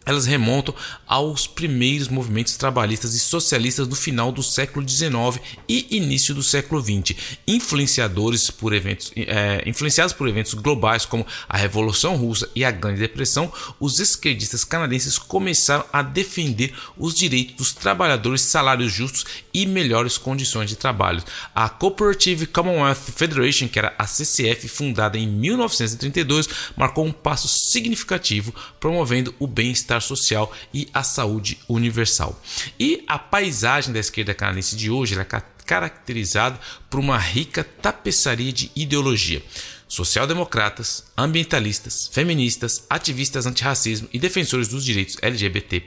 elas 0.06 0.26
remontam 0.26 0.74
aos 1.08 1.46
primeiros 1.46 2.08
movimentos 2.08 2.58
trabalhistas 2.58 3.14
e 3.14 3.20
socialistas 3.20 3.88
do 3.88 3.96
final 3.96 4.32
do 4.32 4.42
século 4.42 4.88
XIX 4.88 5.40
e 5.68 5.96
início 5.96 6.34
do 6.34 6.42
século 6.42 6.82
XX, 6.82 7.16
influenciadores 7.48 8.50
por 8.50 8.74
eventos, 8.74 9.12
é, 9.16 9.62
influenciados 9.68 10.14
por 10.14 10.28
eventos 10.28 10.54
globais 10.56 11.06
como 11.06 11.26
a 11.48 11.58
Revolução 11.58 12.16
Russa 12.16 12.50
e 12.56 12.66
a 12.66 12.72
Grande 12.72 13.00
Depressão, 13.00 13.52
os 13.80 14.00
esquerdistas 14.00 14.64
canadenses 14.64 15.18
começaram 15.18 15.86
a 15.94 16.02
defender 16.02 16.74
os 16.98 17.14
direitos 17.14 17.56
dos 17.56 17.74
trabalhadores, 17.74 18.42
salários 18.42 18.92
justos 18.92 19.26
e 19.54 19.66
melhores 19.66 20.18
condições 20.18 20.70
de 20.70 20.76
trabalho. 20.76 21.24
A 21.54 21.70
Cooperative 21.70 22.48
Commonwealth 22.48 22.96
Federation, 23.16 23.68
que 23.68 23.78
era 23.78 23.94
a 23.98 24.08
CCF, 24.08 24.68
fundada 24.68 25.18
em 25.18 25.28
1932, 25.28 26.50
marcou 26.76 27.06
um 27.06 27.12
passo 27.12 27.48
significativo 27.48 28.54
promovendo 28.80 29.34
o 29.40 29.46
bem-estar 29.46 29.89
bem-estar 29.90 30.02
social 30.02 30.54
e 30.74 30.88
a 30.94 31.02
saúde 31.02 31.58
universal. 31.68 32.40
E 32.80 33.04
a 33.08 33.18
paisagem 33.18 33.92
da 33.92 34.00
esquerda 34.00 34.34
canadense 34.34 34.76
de 34.76 34.92
hoje 34.92 35.20
é 35.20 35.26
caracterizada 35.66 36.60
por 36.90 37.00
uma 37.00 37.18
rica 37.18 37.64
tapeçaria 37.64 38.54
de 38.54 38.72
ideologia 38.76 39.42
social-democratas, 39.90 41.04
ambientalistas, 41.18 42.08
feministas, 42.14 42.86
ativistas 42.88 43.48
antirracismo 43.48 44.08
e 44.14 44.20
defensores 44.20 44.68
dos 44.68 44.86
direitos 44.86 45.18
LGBT+, 45.20 45.82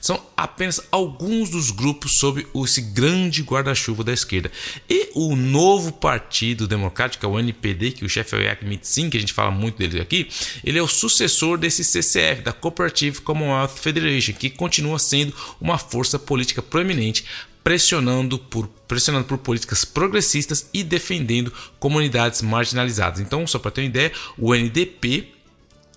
são 0.00 0.24
apenas 0.36 0.80
alguns 0.92 1.50
dos 1.50 1.72
grupos 1.72 2.18
sob 2.18 2.46
esse 2.64 2.80
grande 2.80 3.42
guarda-chuva 3.42 4.04
da 4.04 4.12
esquerda. 4.12 4.50
E 4.88 5.10
o 5.14 5.34
novo 5.34 5.92
Partido 5.92 6.68
Democrático, 6.68 7.26
o 7.26 7.38
NPD, 7.38 7.90
que 7.90 8.04
o 8.04 8.08
chefe 8.08 8.36
é 8.36 8.56
o 8.62 8.78
Singh, 8.80 9.10
que 9.10 9.16
a 9.16 9.20
gente 9.20 9.32
fala 9.32 9.50
muito 9.50 9.76
dele 9.76 10.00
aqui, 10.00 10.28
ele 10.64 10.78
é 10.78 10.82
o 10.82 10.86
sucessor 10.86 11.58
desse 11.58 11.82
CCF, 11.82 12.42
da 12.42 12.52
Cooperative 12.52 13.20
Commonwealth 13.22 13.76
Federation, 13.76 14.34
que 14.34 14.50
continua 14.50 15.00
sendo 15.00 15.34
uma 15.60 15.78
força 15.78 16.16
política 16.16 16.62
proeminente 16.62 17.24
pressionando 17.62 18.38
por, 18.38 18.66
pressionando 18.88 19.24
por 19.24 19.38
políticas 19.38 19.84
progressistas 19.84 20.68
e 20.72 20.82
defendendo 20.82 21.52
comunidades 21.78 22.42
marginalizadas. 22.42 23.20
Então, 23.20 23.46
só 23.46 23.58
para 23.58 23.70
ter 23.70 23.82
uma 23.82 23.88
ideia, 23.88 24.12
o 24.38 24.54
NDP 24.54 25.32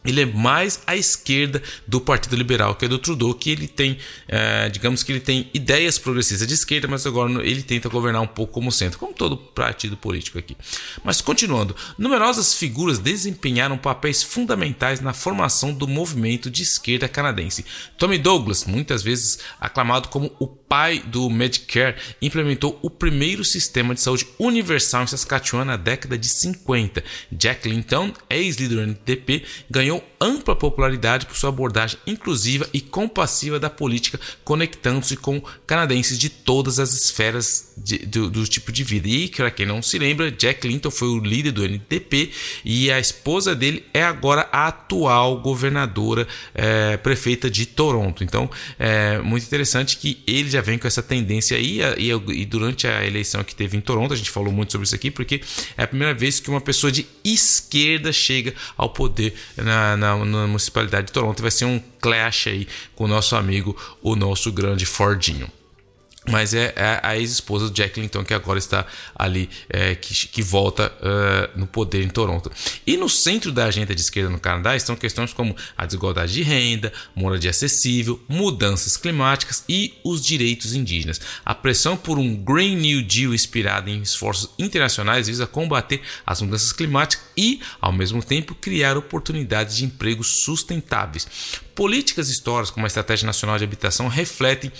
ele 0.05 0.21
é 0.21 0.25
mais 0.25 0.81
à 0.85 0.95
esquerda 0.95 1.61
do 1.87 1.99
Partido 1.99 2.35
Liberal, 2.35 2.75
que 2.75 2.85
é 2.85 2.87
do 2.87 2.99
Trudeau, 2.99 3.33
que 3.33 3.49
ele 3.49 3.67
tem, 3.67 3.97
é, 4.27 4.69
digamos 4.69 5.03
que 5.03 5.11
ele 5.11 5.19
tem 5.19 5.49
ideias 5.53 5.97
progressistas 5.97 6.47
de 6.47 6.53
esquerda, 6.53 6.87
mas 6.87 7.05
agora 7.05 7.43
ele 7.45 7.63
tenta 7.63 7.89
governar 7.89 8.21
um 8.21 8.27
pouco 8.27 8.53
como 8.53 8.71
centro, 8.71 8.99
como 8.99 9.13
todo 9.13 9.35
partido 9.35 9.97
político 9.97 10.37
aqui. 10.37 10.55
Mas 11.03 11.21
continuando, 11.21 11.75
numerosas 11.97 12.53
figuras 12.53 12.99
desempenharam 12.99 13.77
papéis 13.77 14.21
fundamentais 14.21 15.01
na 15.01 15.13
formação 15.13 15.73
do 15.73 15.87
movimento 15.87 16.49
de 16.49 16.61
esquerda 16.61 17.07
canadense. 17.07 17.65
Tommy 17.97 18.17
Douglas, 18.17 18.65
muitas 18.65 19.01
vezes 19.01 19.39
aclamado 19.59 20.09
como 20.09 20.31
o 20.39 20.47
pai 20.67 20.99
do 21.05 21.29
Medicare, 21.29 21.95
implementou 22.21 22.79
o 22.81 22.89
primeiro 22.89 23.43
sistema 23.43 23.93
de 23.93 24.01
saúde 24.01 24.27
universal 24.39 25.03
em 25.03 25.07
Saskatchewan 25.07 25.65
na 25.65 25.77
década 25.77 26.17
de 26.17 26.27
50. 26.27 27.03
Jack 27.31 27.67
Linton, 27.67 28.11
ex-líder 28.29 28.75
do 28.75 28.81
NDP, 28.81 29.43
ganhou 29.69 30.03
ampla 30.19 30.55
popularidade 30.55 31.25
por 31.25 31.35
sua 31.35 31.49
abordagem 31.49 31.99
inclusiva 32.07 32.67
e 32.73 32.81
compassiva 32.81 33.59
da 33.59 33.69
política, 33.69 34.19
conectando-se 34.43 35.15
com 35.15 35.41
canadenses 35.67 36.17
de 36.17 36.29
todas 36.29 36.79
as 36.79 36.93
esferas 36.93 37.73
de, 37.77 37.99
do, 37.99 38.29
do, 38.29 38.45
tipo 38.47 38.71
de 38.71 38.83
vida. 38.83 39.07
E, 39.07 39.27
para 39.27 39.51
quem 39.51 39.65
não 39.65 39.81
se 39.81 39.99
lembra, 39.99 40.31
Jack 40.31 40.67
Linton 40.67 40.89
foi 40.89 41.09
o 41.09 41.19
líder 41.19 41.51
do 41.51 41.63
NDP 41.63 42.31
e 42.63 42.91
a 42.91 42.99
esposa 42.99 43.55
dele 43.55 43.85
é 43.93 44.03
agora 44.03 44.47
a 44.51 44.67
atual 44.67 45.39
governadora, 45.39 46.27
é, 46.53 46.97
prefeita 46.97 47.49
de 47.49 47.65
Toronto. 47.65 48.23
Então, 48.23 48.49
é 48.79 49.19
muito 49.19 49.45
interessante 49.45 49.97
que 49.97 50.23
ele 50.25 50.49
já 50.55 50.61
vem 50.61 50.77
com 50.77 50.87
essa 50.87 51.03
tendência 51.03 51.57
aí, 51.57 51.79
e, 51.97 52.09
e 52.11 52.45
durante 52.45 52.87
a 52.87 53.05
eleição 53.05 53.43
que 53.43 53.53
teve 53.53 53.77
em 53.77 53.81
Toronto, 53.81 54.13
a 54.13 54.17
gente 54.17 54.29
falou 54.29 54.51
muito 54.51 54.71
sobre 54.71 54.85
isso 54.85 54.95
aqui, 54.95 55.11
porque 55.11 55.41
é 55.77 55.83
a 55.83 55.87
primeira 55.87 56.13
vez 56.13 56.39
que 56.39 56.49
uma 56.49 56.61
pessoa 56.61 56.91
de 56.91 57.05
esquerda 57.23 58.11
chega 58.11 58.53
ao 58.77 58.89
poder 58.89 59.33
na, 59.57 59.97
na, 59.97 60.25
na 60.25 60.47
municipalidade 60.47 61.07
de 61.07 61.13
Toronto. 61.13 61.41
Vai 61.41 61.51
ser 61.51 61.65
um 61.65 61.81
clash 61.99 62.47
aí 62.47 62.67
com 62.95 63.05
o 63.05 63.07
nosso 63.07 63.35
amigo, 63.35 63.75
o 64.01 64.15
nosso 64.15 64.51
grande 64.51 64.85
Fordinho 64.85 65.51
mas 66.29 66.53
é, 66.53 66.73
a 67.03 67.17
ex-esposa 67.17 67.69
do 67.69 67.73
Jack 67.73 67.99
Linton 67.99 68.23
que 68.23 68.33
agora 68.33 68.57
está 68.57 68.85
ali, 69.15 69.49
é, 69.69 69.95
que, 69.95 70.27
que, 70.27 70.41
volta 70.41 70.91
uh, 70.99 71.59
no 71.59 71.67
poder 71.67 72.03
em 72.03 72.09
Toronto. 72.09 72.51
E 72.85 72.97
no 72.97 73.09
centro 73.09 73.51
da 73.51 73.65
agenda 73.65 73.93
de 73.93 74.01
esquerda 74.01 74.29
no 74.29 74.39
Canadá 74.39 74.75
estão 74.75 74.95
questões 74.95 75.33
como 75.33 75.55
a 75.77 75.85
desigualdade 75.85 76.33
de 76.33 76.43
renda, 76.43 76.91
moradia 77.15 77.49
acessível, 77.51 78.21
mudanças 78.27 78.97
climáticas 78.97 79.63
e 79.69 79.93
os 80.03 80.25
direitos 80.25 80.73
indígenas. 80.73 81.19
A 81.43 81.53
pressão 81.53 81.95
por 81.95 82.17
um 82.17 82.35
Green 82.35 82.75
New 82.75 83.03
Deal 83.03 83.33
inspirado 83.33 83.89
em 83.89 84.01
esforços 84.01 84.49
internacionais 84.57 85.27
visa 85.27 85.47
combater 85.47 86.01
as 86.25 86.41
mudanças 86.41 86.71
climáticas 86.71 87.25
e, 87.37 87.59
ao 87.79 87.91
mesmo 87.91 88.23
tempo, 88.23 88.55
criar 88.55 88.97
oportunidades 88.97 89.77
de 89.77 89.85
empregos 89.85 90.43
sustentáveis. 90.43 91.27
Políticas 91.73 92.29
históricas 92.29 92.71
como 92.71 92.85
a 92.85 92.87
Estratégia 92.87 93.25
Nacional 93.25 93.57
de 93.57 93.65
Habitação 93.65 94.07
refletem 94.07 94.71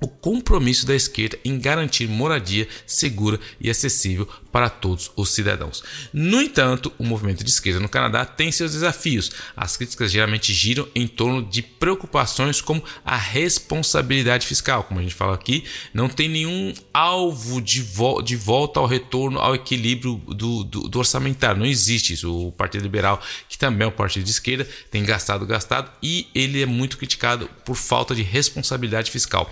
o 0.00 0.08
compromisso 0.08 0.86
da 0.86 0.94
esquerda 0.94 1.38
em 1.44 1.58
garantir 1.58 2.08
moradia 2.08 2.68
segura 2.86 3.38
e 3.60 3.70
acessível 3.70 4.28
para 4.54 4.70
todos 4.70 5.10
os 5.16 5.30
cidadãos. 5.30 5.82
No 6.12 6.40
entanto, 6.40 6.92
o 6.96 7.02
movimento 7.02 7.42
de 7.42 7.50
esquerda 7.50 7.80
no 7.80 7.88
Canadá 7.88 8.24
tem 8.24 8.52
seus 8.52 8.70
desafios. 8.70 9.32
As 9.56 9.76
críticas 9.76 10.12
geralmente 10.12 10.54
giram 10.54 10.86
em 10.94 11.08
torno 11.08 11.42
de 11.42 11.60
preocupações 11.60 12.60
como 12.60 12.80
a 13.04 13.16
responsabilidade 13.16 14.46
fiscal, 14.46 14.84
como 14.84 15.00
a 15.00 15.02
gente 15.02 15.14
fala 15.16 15.34
aqui, 15.34 15.64
não 15.92 16.08
tem 16.08 16.28
nenhum 16.28 16.72
alvo 16.92 17.60
de, 17.60 17.82
vo 17.82 18.22
de 18.22 18.36
volta 18.36 18.78
ao 18.78 18.86
retorno 18.86 19.40
ao 19.40 19.56
equilíbrio 19.56 20.22
do, 20.28 20.62
do, 20.62 20.88
do 20.88 20.98
orçamentário. 21.00 21.58
Não 21.58 21.66
existe 21.66 22.12
isso. 22.12 22.46
O 22.46 22.52
Partido 22.52 22.82
Liberal, 22.82 23.20
que 23.48 23.58
também 23.58 23.84
é 23.84 23.88
um 23.88 23.90
partido 23.90 24.22
de 24.22 24.30
esquerda, 24.30 24.68
tem 24.88 25.02
gastado, 25.02 25.44
gastado 25.44 25.90
e 26.00 26.28
ele 26.32 26.62
é 26.62 26.66
muito 26.66 26.96
criticado 26.96 27.50
por 27.64 27.74
falta 27.74 28.14
de 28.14 28.22
responsabilidade 28.22 29.10
fiscal 29.10 29.50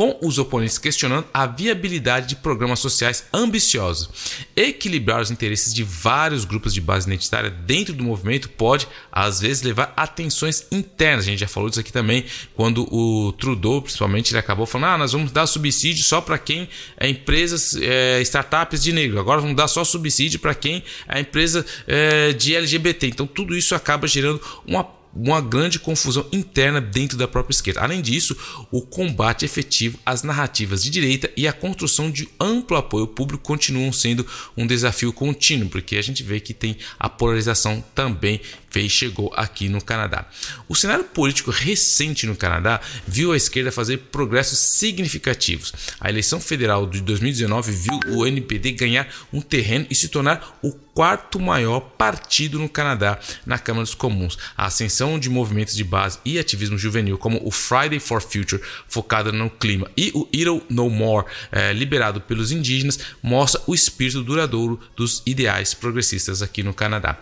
com 0.00 0.16
os 0.22 0.38
oponentes 0.38 0.78
questionando 0.78 1.26
a 1.34 1.44
viabilidade 1.44 2.28
de 2.28 2.36
programas 2.36 2.78
sociais 2.78 3.26
ambiciosos. 3.34 4.08
Equilibrar 4.56 5.20
os 5.20 5.30
interesses 5.30 5.74
de 5.74 5.84
vários 5.84 6.46
grupos 6.46 6.72
de 6.72 6.80
base 6.80 7.06
identitária 7.06 7.50
dentro 7.50 7.92
do 7.92 8.02
movimento 8.02 8.48
pode, 8.48 8.88
às 9.12 9.42
vezes, 9.42 9.62
levar 9.62 9.92
a 9.94 10.06
tensões 10.06 10.66
internas. 10.72 11.26
A 11.26 11.28
gente 11.28 11.40
já 11.40 11.46
falou 11.46 11.68
disso 11.68 11.80
aqui 11.80 11.92
também, 11.92 12.24
quando 12.54 12.88
o 12.90 13.32
Trudeau, 13.32 13.82
principalmente, 13.82 14.30
ele 14.30 14.38
acabou 14.38 14.64
falando: 14.64 14.94
ah, 14.94 14.96
nós 14.96 15.12
vamos 15.12 15.32
dar 15.32 15.46
subsídio 15.46 16.02
só 16.02 16.22
para 16.22 16.38
quem 16.38 16.66
é 16.96 17.06
empresas, 17.06 17.76
é, 17.76 18.22
startups 18.22 18.82
de 18.82 18.94
negro, 18.94 19.20
agora 19.20 19.42
vamos 19.42 19.54
dar 19.54 19.68
só 19.68 19.84
subsídio 19.84 20.40
para 20.40 20.54
quem 20.54 20.82
é 21.06 21.20
empresa 21.20 21.66
é, 21.86 22.32
de 22.32 22.56
LGBT. 22.56 23.06
Então, 23.06 23.26
tudo 23.26 23.54
isso 23.54 23.74
acaba 23.74 24.08
gerando 24.08 24.40
uma 24.66 24.98
uma 25.14 25.40
grande 25.40 25.78
confusão 25.78 26.26
interna 26.32 26.80
dentro 26.80 27.16
da 27.16 27.26
própria 27.26 27.52
esquerda. 27.52 27.80
Além 27.80 28.00
disso, 28.00 28.36
o 28.70 28.82
combate 28.82 29.44
efetivo 29.44 29.98
às 30.04 30.22
narrativas 30.22 30.82
de 30.82 30.90
direita 30.90 31.30
e 31.36 31.46
a 31.46 31.52
construção 31.52 32.10
de 32.10 32.28
amplo 32.38 32.76
apoio 32.76 33.06
público 33.06 33.42
continuam 33.42 33.92
sendo 33.92 34.26
um 34.56 34.66
desafio 34.66 35.12
contínuo, 35.12 35.68
porque 35.68 35.96
a 35.96 36.02
gente 36.02 36.22
vê 36.22 36.40
que 36.40 36.54
tem 36.54 36.76
a 36.98 37.08
polarização 37.08 37.84
também 37.94 38.40
veio 38.72 38.88
chegou 38.88 39.32
aqui 39.34 39.68
no 39.68 39.82
Canadá. 39.82 40.26
O 40.68 40.76
cenário 40.76 41.04
político 41.04 41.50
recente 41.50 42.26
no 42.26 42.36
Canadá 42.36 42.80
viu 43.06 43.32
a 43.32 43.36
esquerda 43.36 43.72
fazer 43.72 43.98
progressos 44.12 44.58
significativos. 44.58 45.72
A 46.00 46.08
eleição 46.08 46.40
federal 46.40 46.86
de 46.86 47.00
2019 47.00 47.72
viu 47.72 48.00
o 48.08 48.26
NPD 48.26 48.72
ganhar 48.72 49.08
um 49.32 49.40
terreno 49.40 49.86
e 49.90 49.94
se 49.94 50.08
tornar 50.08 50.58
o 50.62 50.72
quarto 50.94 51.38
maior 51.38 51.80
partido 51.80 52.58
no 52.58 52.68
Canadá 52.68 53.18
na 53.46 53.58
Câmara 53.58 53.84
dos 53.84 53.94
Comuns. 53.94 54.38
A 54.56 54.66
ascensão 54.66 55.18
de 55.18 55.30
movimentos 55.30 55.74
de 55.74 55.84
base 55.84 56.18
e 56.24 56.38
ativismo 56.38 56.78
juvenil, 56.78 57.18
como 57.18 57.40
o 57.44 57.50
Friday 57.50 57.98
for 57.98 58.20
Future, 58.20 58.62
focado 58.88 59.32
no 59.32 59.50
clima, 59.50 59.90
e 59.96 60.10
o 60.14 60.28
It'll 60.32 60.62
No 60.68 60.88
More, 60.90 61.26
eh, 61.52 61.72
liberado 61.72 62.20
pelos 62.20 62.52
indígenas, 62.52 62.98
mostra 63.22 63.60
o 63.66 63.74
espírito 63.74 64.22
duradouro 64.22 64.80
dos 64.96 65.22
ideais 65.24 65.74
progressistas 65.74 66.42
aqui 66.42 66.62
no 66.62 66.74
Canadá. 66.74 67.18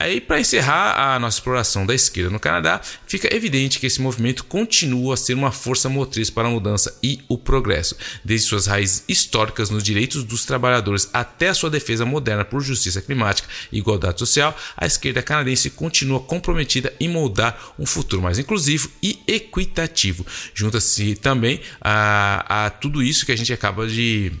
Aí, 0.00 0.18
para 0.18 0.40
encerrar 0.40 1.14
a 1.14 1.18
nossa 1.18 1.36
exploração 1.36 1.84
da 1.84 1.94
esquerda 1.94 2.30
no 2.30 2.40
Canadá, 2.40 2.80
fica 3.06 3.28
evidente 3.36 3.78
que 3.78 3.86
esse 3.86 4.00
movimento 4.00 4.44
continua 4.44 5.12
a 5.12 5.16
ser 5.16 5.34
uma 5.34 5.52
força 5.52 5.90
motriz 5.90 6.30
para 6.30 6.48
a 6.48 6.50
mudança 6.50 6.98
e 7.02 7.20
o 7.28 7.36
progresso, 7.36 7.94
desde 8.24 8.46
suas 8.46 8.64
raízes 8.64 9.04
históricas 9.06 9.68
nos 9.68 9.82
direitos 9.82 10.24
dos 10.24 10.46
trabalhadores 10.46 11.10
até 11.12 11.50
a 11.50 11.54
sua 11.54 11.68
defesa 11.68 12.06
moderna 12.06 12.46
por 12.46 12.62
justiça 12.62 13.02
climática 13.02 13.46
e 13.70 13.76
igualdade 13.76 14.18
social. 14.18 14.56
A 14.74 14.86
esquerda 14.86 15.22
canadense 15.22 15.68
continua 15.68 16.20
comprometida 16.20 16.94
em 16.98 17.06
moldar 17.06 17.74
um 17.78 17.84
futuro 17.84 18.22
mais 18.22 18.38
inclusivo 18.38 18.90
e 19.02 19.18
equitativo. 19.26 20.24
Junta-se 20.54 21.14
também 21.14 21.60
a, 21.78 22.64
a 22.64 22.70
tudo 22.70 23.02
isso 23.02 23.26
que 23.26 23.32
a 23.32 23.36
gente 23.36 23.52
acaba 23.52 23.86
de 23.86 24.32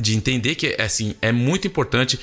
de 0.00 0.16
entender 0.16 0.56
que 0.56 0.74
assim 0.80 1.14
é 1.22 1.30
muito 1.30 1.68
importante 1.68 2.18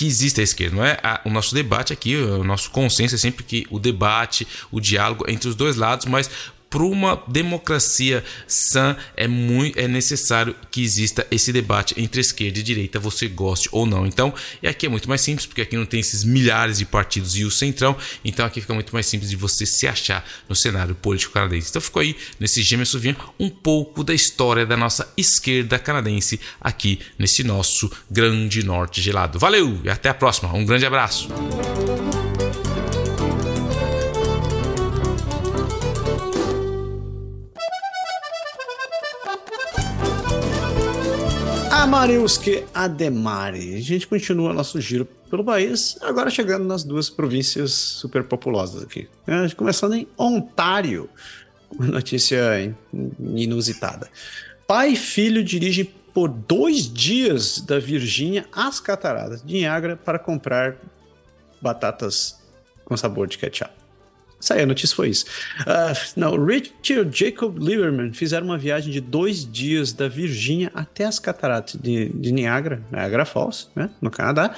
que 0.00 0.06
existe 0.06 0.40
a 0.40 0.42
esquerda, 0.42 0.76
não 0.76 0.82
é? 0.82 0.96
o 1.26 1.30
nosso 1.30 1.54
debate 1.54 1.92
aqui, 1.92 2.16
o 2.16 2.42
nosso 2.42 2.70
consenso 2.70 3.16
é 3.16 3.18
sempre 3.18 3.44
que 3.44 3.66
o 3.68 3.78
debate, 3.78 4.48
o 4.72 4.80
diálogo 4.80 5.26
entre 5.28 5.46
os 5.46 5.54
dois 5.54 5.76
lados, 5.76 6.06
mas 6.06 6.30
para 6.70 6.84
uma 6.84 7.22
democracia 7.26 8.24
sã 8.46 8.96
é 9.16 9.26
muito 9.26 9.78
é 9.78 9.88
necessário 9.88 10.54
que 10.70 10.82
exista 10.82 11.26
esse 11.30 11.52
debate 11.52 11.94
entre 12.00 12.20
esquerda 12.20 12.60
e 12.60 12.62
direita, 12.62 13.00
você 13.00 13.26
goste 13.26 13.68
ou 13.72 13.84
não. 13.84 14.06
Então, 14.06 14.32
e 14.62 14.68
aqui 14.68 14.86
é 14.86 14.88
muito 14.88 15.08
mais 15.08 15.20
simples, 15.20 15.46
porque 15.46 15.62
aqui 15.62 15.76
não 15.76 15.84
tem 15.84 15.98
esses 15.98 16.22
milhares 16.22 16.78
de 16.78 16.84
partidos 16.84 17.36
e 17.36 17.44
o 17.44 17.50
centrão, 17.50 17.96
então 18.24 18.46
aqui 18.46 18.60
fica 18.60 18.72
muito 18.72 18.92
mais 18.92 19.06
simples 19.06 19.28
de 19.28 19.36
você 19.36 19.66
se 19.66 19.86
achar 19.86 20.24
no 20.48 20.54
cenário 20.54 20.94
político 20.94 21.34
canadense. 21.34 21.70
Então 21.70 21.82
ficou 21.82 22.00
aí 22.00 22.16
nesse 22.38 22.62
Gêmeos 22.62 22.94
Vinha 23.00 23.16
um 23.38 23.48
pouco 23.48 24.04
da 24.04 24.12
história 24.12 24.66
da 24.66 24.76
nossa 24.76 25.12
esquerda 25.16 25.78
canadense 25.78 26.38
aqui 26.60 27.00
nesse 27.18 27.42
nosso 27.42 27.90
grande 28.10 28.62
norte 28.62 29.00
gelado. 29.00 29.38
Valeu 29.38 29.80
e 29.82 29.88
até 29.88 30.08
a 30.08 30.14
próxima. 30.14 30.52
Um 30.52 30.64
grande 30.64 30.86
abraço. 30.86 31.28
Amariuski 41.80 42.62
Ademari. 42.74 43.74
A 43.74 43.80
gente 43.80 44.06
continua 44.06 44.52
nosso 44.52 44.78
giro 44.82 45.06
pelo 45.30 45.42
país, 45.42 45.96
agora 46.02 46.28
chegando 46.28 46.66
nas 46.66 46.84
duas 46.84 47.08
províncias 47.08 47.72
super 47.72 48.22
populosas 48.22 48.82
aqui. 48.82 49.08
É, 49.26 49.48
começando 49.54 49.94
em 49.94 50.06
Ontário, 50.18 51.08
uma 51.70 51.86
notícia 51.86 52.38
inusitada. 53.18 54.10
Pai 54.66 54.90
e 54.90 54.96
filho 54.96 55.42
dirigem 55.42 55.86
por 56.12 56.28
dois 56.28 56.86
dias 56.92 57.62
da 57.62 57.78
Virgínia 57.78 58.44
às 58.52 58.78
Cataratas 58.78 59.42
de 59.42 59.54
Niagara 59.54 59.96
para 59.96 60.18
comprar 60.18 60.76
batatas 61.62 62.38
com 62.84 62.94
sabor 62.94 63.26
de 63.26 63.38
ketchup. 63.38 63.79
Aí, 64.50 64.62
a 64.62 64.66
notícia 64.66 64.96
foi 64.96 65.10
isso. 65.10 65.26
Uh, 65.60 65.94
não, 66.16 66.44
Rich 66.44 66.72
e 66.90 67.08
Jacob 67.12 67.58
Lieberman 67.58 68.12
fizeram 68.12 68.46
uma 68.46 68.58
viagem 68.58 68.92
de 68.92 69.00
dois 69.00 69.50
dias 69.50 69.92
da 69.92 70.08
Virgínia 70.08 70.70
até 70.74 71.04
as 71.04 71.18
cataratas 71.18 71.78
de, 71.80 72.08
de 72.08 72.32
Niagara, 72.32 72.82
Niagara 72.90 73.24
Falls, 73.24 73.68
né, 73.76 73.90
no 74.00 74.10
Canadá, 74.10 74.54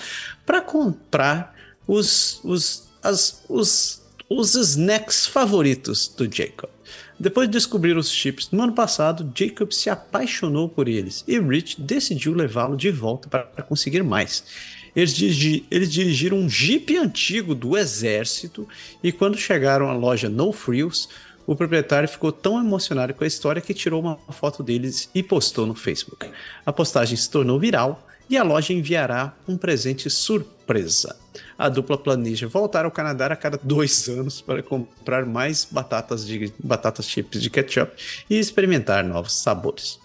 para 0.46 0.60
comprar 0.60 1.54
os, 1.86 2.40
os, 2.44 2.88
as, 3.02 3.44
os, 3.48 4.02
os 4.28 4.54
snacks 4.54 5.26
favoritos 5.26 6.08
do 6.08 6.24
Jacob. 6.24 6.70
Depois 7.18 7.48
de 7.48 7.52
descobrir 7.52 7.96
os 7.96 8.10
chips 8.10 8.48
no 8.50 8.62
ano 8.64 8.72
passado, 8.72 9.30
Jacob 9.34 9.70
se 9.70 9.88
apaixonou 9.88 10.68
por 10.68 10.88
eles 10.88 11.24
e 11.28 11.38
Rich 11.38 11.80
decidiu 11.80 12.34
levá-lo 12.34 12.76
de 12.76 12.90
volta 12.90 13.28
para 13.28 13.62
conseguir 13.62 14.02
mais. 14.02 14.44
Eles, 14.94 15.14
dirigi, 15.14 15.66
eles 15.70 15.90
dirigiram 15.90 16.36
um 16.36 16.48
Jeep 16.48 16.96
antigo 16.96 17.54
do 17.54 17.76
exército 17.76 18.68
e 19.02 19.10
quando 19.10 19.38
chegaram 19.38 19.88
à 19.88 19.94
loja 19.94 20.28
No 20.28 20.52
Frills, 20.52 21.08
o 21.46 21.56
proprietário 21.56 22.08
ficou 22.08 22.30
tão 22.30 22.58
emocionado 22.58 23.14
com 23.14 23.24
a 23.24 23.26
história 23.26 23.62
que 23.62 23.74
tirou 23.74 24.00
uma 24.00 24.16
foto 24.30 24.62
deles 24.62 25.10
e 25.14 25.22
postou 25.22 25.66
no 25.66 25.74
Facebook. 25.74 26.30
A 26.64 26.72
postagem 26.72 27.16
se 27.16 27.28
tornou 27.28 27.58
viral 27.58 28.06
e 28.28 28.36
a 28.36 28.42
loja 28.42 28.72
enviará 28.72 29.34
um 29.48 29.56
presente 29.56 30.08
surpresa. 30.08 31.16
A 31.58 31.68
dupla 31.68 31.98
planeja 31.98 32.46
voltar 32.46 32.84
ao 32.84 32.90
Canadá 32.90 33.26
a 33.26 33.36
cada 33.36 33.58
dois 33.62 34.08
anos 34.08 34.40
para 34.40 34.62
comprar 34.62 35.26
mais 35.26 35.66
batatas, 35.70 36.26
de, 36.26 36.52
batatas 36.58 37.08
chips 37.08 37.42
de 37.42 37.50
ketchup 37.50 37.92
e 38.30 38.38
experimentar 38.38 39.04
novos 39.04 39.32
sabores. 39.32 39.98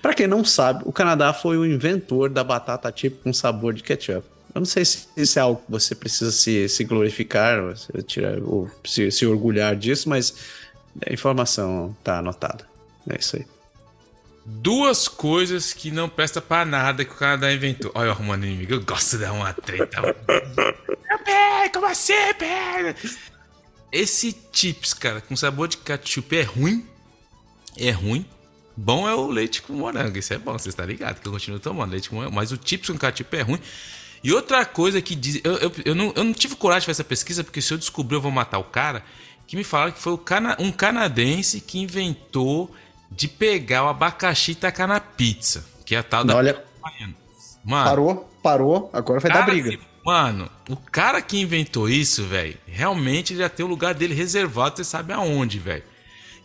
Para 0.00 0.14
quem 0.14 0.26
não 0.26 0.44
sabe, 0.44 0.82
o 0.84 0.92
Canadá 0.92 1.32
foi 1.32 1.56
o 1.56 1.64
inventor 1.64 2.28
da 2.28 2.44
batata 2.44 2.92
chip 2.94 3.22
com 3.22 3.32
sabor 3.32 3.72
de 3.72 3.82
ketchup. 3.82 4.26
Eu 4.54 4.60
não 4.60 4.66
sei 4.66 4.84
se 4.84 5.08
isso 5.16 5.38
é 5.38 5.42
algo 5.42 5.62
que 5.64 5.70
você 5.70 5.94
precisa 5.94 6.30
se, 6.30 6.68
se 6.68 6.84
glorificar 6.84 7.74
se, 7.76 8.02
tirar, 8.02 8.38
ou 8.42 8.70
se, 8.84 9.10
se 9.10 9.26
orgulhar 9.26 9.74
disso, 9.74 10.08
mas 10.08 10.34
a 11.06 11.12
informação 11.12 11.96
tá 12.04 12.18
anotada. 12.18 12.66
É 13.08 13.18
isso 13.18 13.36
aí. 13.36 13.46
Duas 14.44 15.08
coisas 15.08 15.72
que 15.72 15.90
não 15.90 16.08
presta 16.08 16.40
para 16.40 16.64
nada 16.64 17.04
que 17.04 17.12
o 17.12 17.16
Canadá 17.16 17.52
inventou. 17.52 17.92
Olha, 17.94 18.06
eu 18.06 18.10
arrumando 18.10 18.44
inimigo. 18.44 18.74
Eu 18.74 18.84
gosto 18.84 19.16
de 19.16 19.24
uma 19.24 19.52
treta. 19.52 20.02
pé, 21.24 21.68
como 21.72 21.86
assim, 21.86 22.12
pé? 22.38 22.94
Esse 23.90 24.36
chips, 24.52 24.92
cara, 24.92 25.20
com 25.20 25.36
sabor 25.36 25.68
de 25.68 25.76
ketchup 25.78 26.36
é 26.36 26.42
ruim. 26.42 26.86
É 27.78 27.90
ruim. 27.90 28.26
Bom 28.76 29.08
é 29.08 29.14
o 29.14 29.26
leite 29.26 29.62
com 29.62 29.72
morango. 29.74 30.18
Isso 30.18 30.32
é 30.32 30.38
bom, 30.38 30.52
você 30.52 30.68
está 30.68 30.84
ligado? 30.84 31.20
Que 31.20 31.28
eu 31.28 31.32
continuo 31.32 31.60
tomando 31.60 31.90
leite 31.90 32.08
com 32.08 32.16
morango. 32.16 32.34
Mas 32.34 32.52
o 32.52 32.58
chips 32.62 32.88
com 32.88 32.98
ketchup 32.98 33.36
é 33.36 33.42
ruim. 33.42 33.60
E 34.24 34.32
outra 34.32 34.64
coisa 34.64 35.02
que 35.02 35.14
diz. 35.14 35.40
Eu, 35.44 35.56
eu, 35.58 35.72
eu, 35.84 35.94
não, 35.94 36.12
eu 36.14 36.24
não 36.24 36.32
tive 36.32 36.56
coragem 36.56 36.80
de 36.80 36.86
fazer 36.86 37.02
essa 37.02 37.04
pesquisa, 37.04 37.44
porque 37.44 37.60
se 37.60 37.72
eu 37.72 37.78
descobrir 37.78 38.16
eu 38.16 38.20
vou 38.20 38.30
matar 38.30 38.58
o 38.58 38.64
cara. 38.64 39.02
Que 39.46 39.56
me 39.56 39.64
falaram 39.64 39.92
que 39.92 39.98
foi 39.98 40.16
cana, 40.18 40.56
um 40.58 40.72
canadense 40.72 41.60
que 41.60 41.78
inventou 41.78 42.74
de 43.10 43.28
pegar 43.28 43.84
o 43.84 43.88
abacaxi 43.88 44.52
e 44.52 44.54
tacar 44.54 44.88
na 44.88 45.00
pizza. 45.00 45.66
Que 45.84 45.94
é 45.94 45.98
a 45.98 46.02
tal 46.02 46.24
da. 46.24 46.36
Olha. 46.36 46.64
Mano, 47.64 47.84
parou, 47.84 48.30
parou, 48.42 48.90
agora 48.92 49.20
vai 49.20 49.30
dar 49.30 49.42
briga. 49.42 49.78
Mano, 50.04 50.50
o 50.68 50.76
cara 50.76 51.22
que 51.22 51.38
inventou 51.38 51.88
isso, 51.88 52.24
velho, 52.24 52.58
realmente 52.66 53.36
já 53.36 53.48
tem 53.48 53.64
o 53.64 53.68
lugar 53.68 53.94
dele 53.94 54.14
reservado, 54.14 54.76
você 54.76 54.84
sabe 54.84 55.12
aonde, 55.12 55.60
velho. 55.60 55.84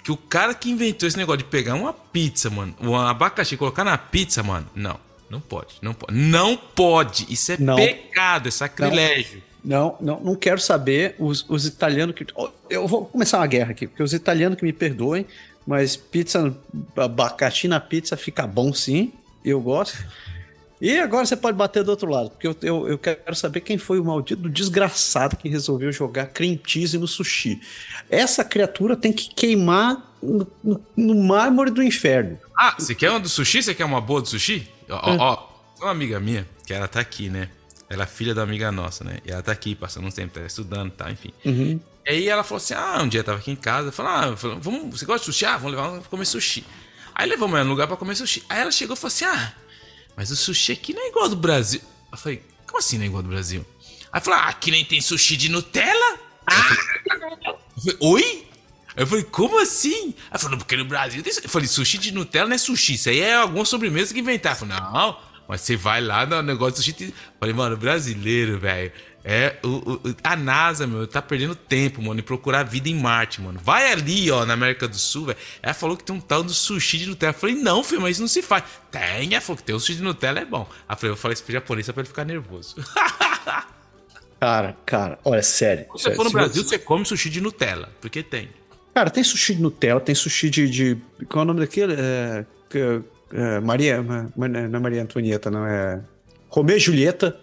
Que 0.08 0.12
o 0.14 0.16
cara 0.16 0.54
que 0.54 0.70
inventou 0.70 1.06
esse 1.06 1.18
negócio 1.18 1.40
de 1.40 1.44
pegar 1.44 1.76
uma 1.76 1.92
pizza, 1.92 2.50
mano, 2.50 2.74
um 2.80 2.96
abacaxi 2.96 3.56
e 3.56 3.58
colocar 3.58 3.84
na 3.84 3.98
pizza, 3.98 4.42
mano, 4.42 4.66
não, 4.74 4.98
não 5.30 5.42
pode, 5.42 5.76
não 5.82 5.94
pode. 5.94 6.18
Não 6.18 6.56
pode, 6.56 7.26
isso 7.28 7.52
é 7.52 7.58
não. 7.60 7.76
pecado, 7.76 8.48
é 8.48 8.52
sacrilégio. 8.52 9.44
Não, 9.62 9.98
não, 10.00 10.18
não 10.22 10.34
quero 10.34 10.62
saber 10.62 11.14
os, 11.20 11.44
os 11.50 11.66
italianos 11.66 12.16
que. 12.16 12.26
Eu 12.70 12.88
vou 12.88 13.04
começar 13.04 13.40
uma 13.40 13.48
guerra 13.48 13.72
aqui, 13.72 13.86
porque 13.86 14.02
os 14.02 14.14
italianos 14.14 14.58
que 14.58 14.64
me 14.64 14.72
perdoem, 14.72 15.26
mas 15.68 15.98
pizza, 15.98 16.56
abacaxi 16.96 17.68
na 17.68 17.82
pizza 17.82 18.16
fica 18.16 18.48
bom 18.48 18.72
sim, 18.72 19.12
eu 19.44 19.60
gosto. 19.60 19.98
E 20.80 21.00
agora 21.00 21.26
você 21.26 21.36
pode 21.36 21.58
bater 21.58 21.84
do 21.84 21.90
outro 21.90 22.10
lado, 22.10 22.30
porque 22.30 22.48
eu, 22.48 22.56
eu, 22.62 22.88
eu, 22.90 22.98
quero 22.98 23.36
saber 23.36 23.62
quem 23.62 23.78
foi 23.78 24.00
o 24.00 24.06
maldito 24.06 24.48
desgraçado 24.48 25.36
que 25.36 25.50
resolveu 25.50 25.92
jogar 25.92 26.28
cream 26.28 26.60
cheese 26.64 26.98
no 26.98 27.08
sushi. 27.08 27.60
Essa 28.10 28.44
criatura 28.44 28.96
tem 28.96 29.12
que 29.12 29.34
queimar 29.34 30.16
no, 30.22 30.48
no, 30.64 30.82
no 30.96 31.16
mármore 31.16 31.72
do 31.72 31.82
inferno. 31.82 32.38
Ah, 32.56 32.76
você 32.78 32.94
quer 32.94 33.10
uma 33.10 33.20
do 33.20 33.30
sushi? 33.30 33.64
Você 33.64 33.74
quer 33.74 33.86
uma 33.86 34.00
boa 34.00 34.22
do 34.22 34.28
sushi? 34.28 34.68
Ó, 34.88 35.14
é. 35.14 35.18
ó, 35.18 35.48
uma 35.82 35.92
amiga 35.92 36.20
minha, 36.20 36.48
que 36.66 36.74
ela 36.74 36.88
tá 36.88 37.00
aqui, 37.00 37.28
né? 37.28 37.50
Ela 37.90 38.04
é 38.04 38.08
filha 38.08 38.36
da 38.36 38.44
amiga 38.44 38.72
nossa, 38.72 39.04
né? 39.04 39.20
E 39.26 39.32
ela 39.32 39.42
tá 39.42 39.52
aqui 39.52 39.74
passando 39.74 40.06
um 40.06 40.12
tempo, 40.12 40.40
tá 40.40 40.46
estudando, 40.46 40.92
tá, 40.92 41.10
enfim. 41.10 41.32
Uhum. 41.44 41.80
E 42.06 42.10
aí 42.10 42.30
ela 42.30 42.44
falou 42.44 42.58
assim: 42.58 42.74
ah, 42.74 43.02
um 43.02 43.08
dia 43.08 43.24
tava 43.24 43.40
aqui 43.40 43.50
em 43.50 43.56
casa, 43.56 43.92
falou: 43.92 44.12
ah, 44.12 44.30
vamos, 44.60 45.00
você 45.00 45.06
gosta 45.06 45.20
de 45.20 45.26
sushi? 45.26 45.46
Ah, 45.46 45.58
vamos 45.58 45.72
levar 45.72 45.92
pra 45.92 46.10
comer 46.10 46.26
sushi. 46.26 46.66
Aí 47.16 47.28
levamos 47.28 47.56
ela 47.56 47.64
no 47.64 47.72
lugar 47.72 47.88
pra 47.88 47.98
comer 47.98 48.16
sushi. 48.16 48.44
Aí 48.50 48.62
ela 48.62 48.72
chegou 48.72 48.96
e 48.96 49.00
falou 49.00 49.08
assim: 49.08 49.26
ah, 49.26 49.54
mas 50.18 50.32
o 50.32 50.36
sushi 50.36 50.72
aqui 50.72 50.94
não 50.94 51.04
é 51.04 51.10
igual 51.10 51.26
ao 51.26 51.30
do 51.30 51.36
Brasil. 51.36 51.80
Eu 52.12 52.18
falei: 52.18 52.44
como 52.66 52.80
assim 52.80 52.98
não 52.98 53.04
é 53.04 53.08
igual 53.08 53.20
ao 53.20 53.24
do 53.24 53.30
Brasil? 53.30 53.64
Aí 54.12 54.20
falou: 54.20 54.40
ah, 54.40 54.48
aqui 54.48 54.72
nem 54.72 54.84
tem 54.84 55.00
sushi 55.00 55.38
de 55.38 55.48
Nutella? 55.48 56.20
Ah! 56.48 56.78
Eu 57.46 57.82
falei, 57.82 57.98
Oi? 58.02 58.48
Aí 58.96 59.04
eu 59.04 59.08
falei, 59.08 59.24
como 59.26 59.62
assim? 59.62 60.16
Ela 60.32 60.40
falou, 60.40 60.58
porque 60.58 60.76
no 60.76 60.86
Brasil 60.86 61.22
tem. 61.22 61.32
Eu 61.32 61.48
falei, 61.48 61.68
sushi 61.68 62.00
de 62.00 62.12
Nutella 62.12 62.48
não 62.48 62.56
é 62.56 62.58
sushi, 62.58 62.96
isso 62.96 63.10
aí 63.10 63.20
é 63.20 63.36
alguma 63.36 63.64
sobremesa 63.64 64.12
que 64.12 64.20
inventaram. 64.20 64.56
Eu 64.56 64.68
falei, 64.68 64.92
não, 64.92 65.20
mas 65.48 65.62
você 65.62 65.76
vai 65.76 66.02
lá 66.02 66.26
no 66.26 66.42
negócio 66.42 66.74
do 66.74 66.78
sushi. 66.78 66.96
Eu 67.00 67.14
falei, 67.40 67.54
mano, 67.54 67.78
brasileiro, 67.78 68.60
velho. 68.60 68.92
É, 69.30 69.58
o, 69.62 69.68
o, 69.68 70.02
a 70.24 70.38
NASA, 70.38 70.88
meu, 70.88 71.06
tá 71.06 71.22
perdendo 71.22 71.54
tempo, 71.54 72.02
mano, 72.02 72.22
em 72.22 72.24
procurar 72.24 72.64
vida 72.64 72.88
em 72.88 72.96
Marte, 72.96 73.42
mano. 73.42 73.60
Vai 73.62 73.92
ali, 73.92 74.32
ó, 74.32 74.46
na 74.46 74.54
América 74.54 74.88
do 74.88 74.96
Sul, 74.96 75.26
velho. 75.26 75.38
Ela 75.62 75.74
falou 75.74 75.98
que 75.98 76.04
tem 76.06 76.16
um 76.16 76.22
tal 76.22 76.42
do 76.42 76.54
sushi 76.54 77.00
de 77.00 77.08
Nutella. 77.08 77.34
Eu 77.34 77.38
falei, 77.38 77.56
não, 77.56 77.84
filho, 77.84 78.00
mas 78.00 78.12
isso 78.12 78.22
não 78.22 78.30
se 78.30 78.42
faz. 78.42 78.64
Tem, 78.90 79.34
ela 79.34 79.42
falou 79.42 79.58
que 79.58 79.64
tem 79.64 79.76
o 79.76 79.82
sushi 79.82 79.96
de 79.96 80.02
Nutella, 80.02 80.40
é 80.40 80.46
bom. 80.46 80.66
Ela 80.88 80.98
falou, 80.98 81.14
eu 81.14 81.18
falei 81.18 81.34
isso 81.34 81.44
pro 81.44 81.52
japonês 81.52 81.86
só 81.86 81.92
pra 81.92 82.04
ele 82.04 82.08
ficar 82.08 82.24
nervoso. 82.24 82.78
cara, 84.40 84.78
cara, 84.86 85.20
olha, 85.26 85.44
sério. 85.44 85.88
Se 85.98 86.04
você 86.04 86.16
for 86.16 86.24
no 86.24 86.32
Brasil, 86.32 86.64
você... 86.64 86.78
você 86.78 86.80
come 86.80 87.04
sushi 87.04 87.30
de 87.30 87.42
Nutella, 87.42 87.90
porque 88.00 88.24
tem. 88.24 88.48
Cara, 88.94 89.10
tem 89.10 89.26
sushi 89.26 89.56
de 89.56 89.62
Nutella, 89.62 90.00
tem 90.00 90.16
sushi 90.16 90.50
de. 90.50 90.70
de 90.70 90.98
qual 91.28 91.42
é 91.42 91.44
o 91.44 91.48
nome 91.48 91.60
daquele? 91.60 91.96
É, 92.00 92.46
é, 93.34 93.60
Maria. 93.60 94.02
Não 94.02 94.78
é 94.78 94.80
Maria 94.80 95.04
Antonieta, 95.04 95.52
não 95.52 95.68
é. 95.68 96.02
Romeu 96.48 96.78
e 96.78 96.80
Julieta. 96.80 97.38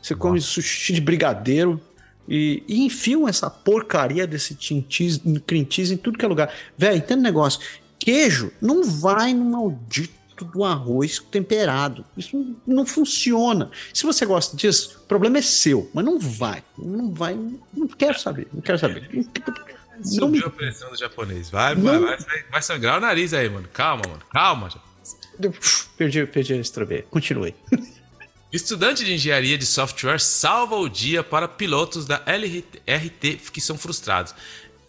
Você 0.00 0.14
Nossa. 0.14 0.22
come 0.22 0.40
sushi 0.40 0.94
de 0.94 1.00
brigadeiro 1.00 1.80
e, 2.28 2.62
e 2.68 2.84
enfiam 2.84 3.28
essa 3.28 3.50
porcaria 3.50 4.26
desse 4.26 4.54
cream 4.54 4.84
cheese 5.68 5.94
em 5.94 5.96
tudo 5.96 6.16
que 6.16 6.24
é 6.24 6.28
lugar. 6.28 6.52
Velho, 6.76 6.96
entende 6.96 7.22
negócio? 7.22 7.60
Queijo 7.98 8.52
não 8.60 8.84
vai 8.84 9.34
no 9.34 9.44
maldito 9.44 10.44
do 10.44 10.64
arroz 10.64 11.18
temperado. 11.18 12.04
Isso 12.16 12.56
não, 12.66 12.86
funciona. 12.86 13.70
Se 13.92 14.04
você 14.04 14.24
gosta 14.24 14.56
disso, 14.56 15.00
o 15.04 15.06
problema 15.06 15.38
é 15.38 15.42
seu, 15.42 15.90
mas 15.92 16.04
não 16.04 16.18
vai. 16.18 16.62
Não 16.78 17.12
vai. 17.12 17.38
Não 17.74 17.86
quero 17.88 18.18
saber. 18.18 18.48
Não 18.52 18.62
quero 18.62 18.78
saber. 18.78 19.08
Não 20.14 20.28
me... 20.28 20.38
a 20.38 20.48
pressão 20.48 20.90
do 20.90 20.96
japonês. 20.96 21.50
Vai, 21.50 21.74
não... 21.74 22.00
vai, 22.00 22.16
vai, 22.16 22.44
vai, 22.50 22.62
sangrar 22.62 22.96
o 22.96 23.00
nariz 23.00 23.34
aí, 23.34 23.50
mano. 23.50 23.68
Calma, 23.72 24.02
mano. 24.08 24.22
Calma. 24.32 24.68
Perdi, 25.96 26.24
perdi 26.26 26.54
a 26.54 26.56
estrobê. 26.56 27.02
Continue. 27.10 27.54
Estudante 28.52 29.04
de 29.04 29.14
engenharia 29.14 29.56
de 29.56 29.64
software 29.64 30.18
salva 30.18 30.74
o 30.74 30.88
dia 30.88 31.22
para 31.22 31.46
pilotos 31.46 32.04
da 32.04 32.20
LRT 32.26 33.52
que 33.52 33.60
são 33.60 33.78
frustrados. 33.78 34.34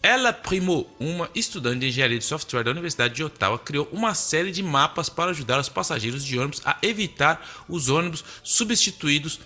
Ela 0.02 0.32
Primo, 0.32 0.84
uma 0.98 1.30
estudante 1.32 1.78
de 1.78 1.86
engenharia 1.86 2.18
de 2.18 2.24
software 2.24 2.64
da 2.64 2.72
Universidade 2.72 3.14
de 3.14 3.22
Ottawa, 3.22 3.56
criou 3.60 3.88
uma 3.92 4.14
série 4.14 4.50
de 4.50 4.64
mapas 4.64 5.08
para 5.08 5.30
ajudar 5.30 5.60
os 5.60 5.68
passageiros 5.68 6.24
de 6.24 6.36
ônibus 6.36 6.60
a 6.64 6.76
evitar 6.82 7.64
os 7.68 7.88
ônibus 7.88 8.24
substituídos 8.42 9.38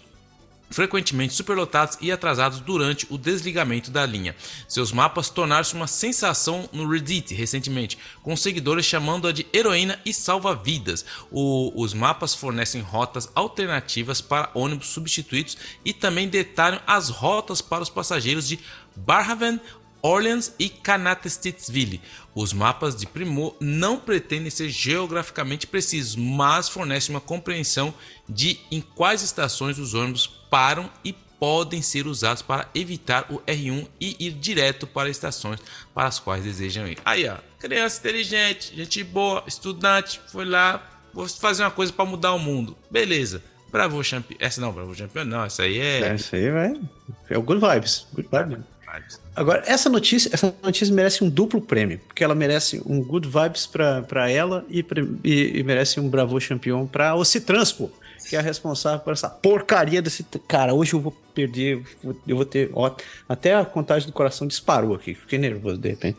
frequentemente 0.70 1.34
superlotados 1.34 1.96
e 2.00 2.10
atrasados 2.10 2.60
durante 2.60 3.06
o 3.10 3.18
desligamento 3.18 3.90
da 3.90 4.04
linha. 4.04 4.34
Seus 4.68 4.92
mapas 4.92 5.30
tornaram-se 5.30 5.74
uma 5.74 5.86
sensação 5.86 6.68
no 6.72 6.88
Reddit 6.88 7.34
recentemente, 7.34 7.98
com 8.22 8.36
seguidores 8.36 8.84
chamando-a 8.84 9.32
de 9.32 9.46
heroína 9.52 10.00
e 10.04 10.12
salva-vidas. 10.12 11.04
Os 11.30 11.94
mapas 11.94 12.34
fornecem 12.34 12.80
rotas 12.80 13.28
alternativas 13.34 14.20
para 14.20 14.50
ônibus 14.54 14.88
substituídos 14.88 15.56
e 15.84 15.92
também 15.92 16.28
detalham 16.28 16.80
as 16.86 17.08
rotas 17.08 17.60
para 17.60 17.82
os 17.82 17.90
passageiros 17.90 18.48
de 18.48 18.58
Barhaven, 18.94 19.60
Orleans 20.02 20.52
e 20.58 20.68
Kanatestitsville. 20.68 22.00
Os 22.34 22.52
mapas 22.52 22.94
de 22.94 23.06
Primor 23.06 23.56
não 23.60 23.98
pretendem 23.98 24.50
ser 24.50 24.68
geograficamente 24.68 25.66
precisos, 25.66 26.14
mas 26.14 26.68
fornecem 26.68 27.14
uma 27.14 27.20
compreensão 27.20 27.92
de 28.28 28.60
em 28.70 28.80
quais 28.80 29.22
estações 29.22 29.78
os 29.78 29.94
ônibus 29.94 30.26
param 30.56 30.88
e 31.04 31.12
podem 31.38 31.82
ser 31.82 32.06
usados 32.06 32.40
para 32.40 32.66
evitar 32.74 33.26
o 33.30 33.40
R1 33.40 33.86
e 34.00 34.16
ir 34.26 34.32
direto 34.32 34.86
para 34.86 35.10
estações 35.10 35.60
para 35.94 36.08
as 36.08 36.18
quais 36.18 36.44
desejam 36.44 36.88
ir. 36.88 36.96
Aí, 37.04 37.28
ó, 37.28 37.36
criança 37.58 38.00
inteligente, 38.00 38.74
gente 38.74 39.04
boa, 39.04 39.44
estudante, 39.46 40.18
foi 40.32 40.46
lá, 40.46 40.82
vou 41.12 41.28
fazer 41.28 41.62
uma 41.62 41.70
coisa 41.70 41.92
para 41.92 42.06
mudar 42.06 42.32
o 42.32 42.38
mundo. 42.38 42.74
Beleza. 42.90 43.42
Bravo 43.70 44.02
Champion. 44.02 44.38
Essa 44.40 44.62
não, 44.62 44.72
Bravo 44.72 44.94
Champion 44.94 45.26
não, 45.26 45.44
essa 45.44 45.64
aí 45.64 45.78
é. 45.78 45.98
Essa 46.14 46.36
aí 46.36 46.50
vai. 46.50 46.80
É 47.28 47.36
o 47.36 47.42
Good 47.42 47.60
Vibes. 47.60 48.06
Good 48.14 48.30
Vibes. 48.32 49.20
Agora, 49.34 49.62
essa 49.66 49.90
notícia, 49.90 50.30
essa 50.32 50.54
notícia 50.62 50.94
merece 50.94 51.22
um 51.22 51.28
duplo 51.28 51.60
prêmio, 51.60 52.00
porque 52.06 52.24
ela 52.24 52.34
merece 52.34 52.80
um 52.86 53.02
good 53.02 53.28
vibes 53.28 53.66
para 53.66 54.30
ela 54.30 54.64
e, 54.70 54.82
e, 55.22 55.58
e, 55.58 55.62
merece 55.62 56.00
um 56.00 56.08
bravo 56.08 56.38
campeão 56.40 56.86
para 56.86 57.14
o 57.14 57.22
Citranspo, 57.22 57.92
que 58.28 58.36
é 58.36 58.40
responsável 58.40 59.00
por 59.00 59.12
essa 59.12 59.28
porcaria 59.28 60.02
desse. 60.02 60.24
Cara, 60.48 60.74
hoje 60.74 60.94
eu 60.94 61.00
vou 61.00 61.12
perder, 61.34 61.82
eu 62.26 62.36
vou 62.36 62.44
ter. 62.44 62.70
Ó, 62.72 62.94
até 63.28 63.54
a 63.54 63.64
contagem 63.64 64.08
do 64.08 64.12
coração 64.12 64.46
disparou 64.46 64.94
aqui, 64.94 65.14
fiquei 65.14 65.38
nervoso 65.38 65.78
de 65.78 65.90
repente. 65.90 66.18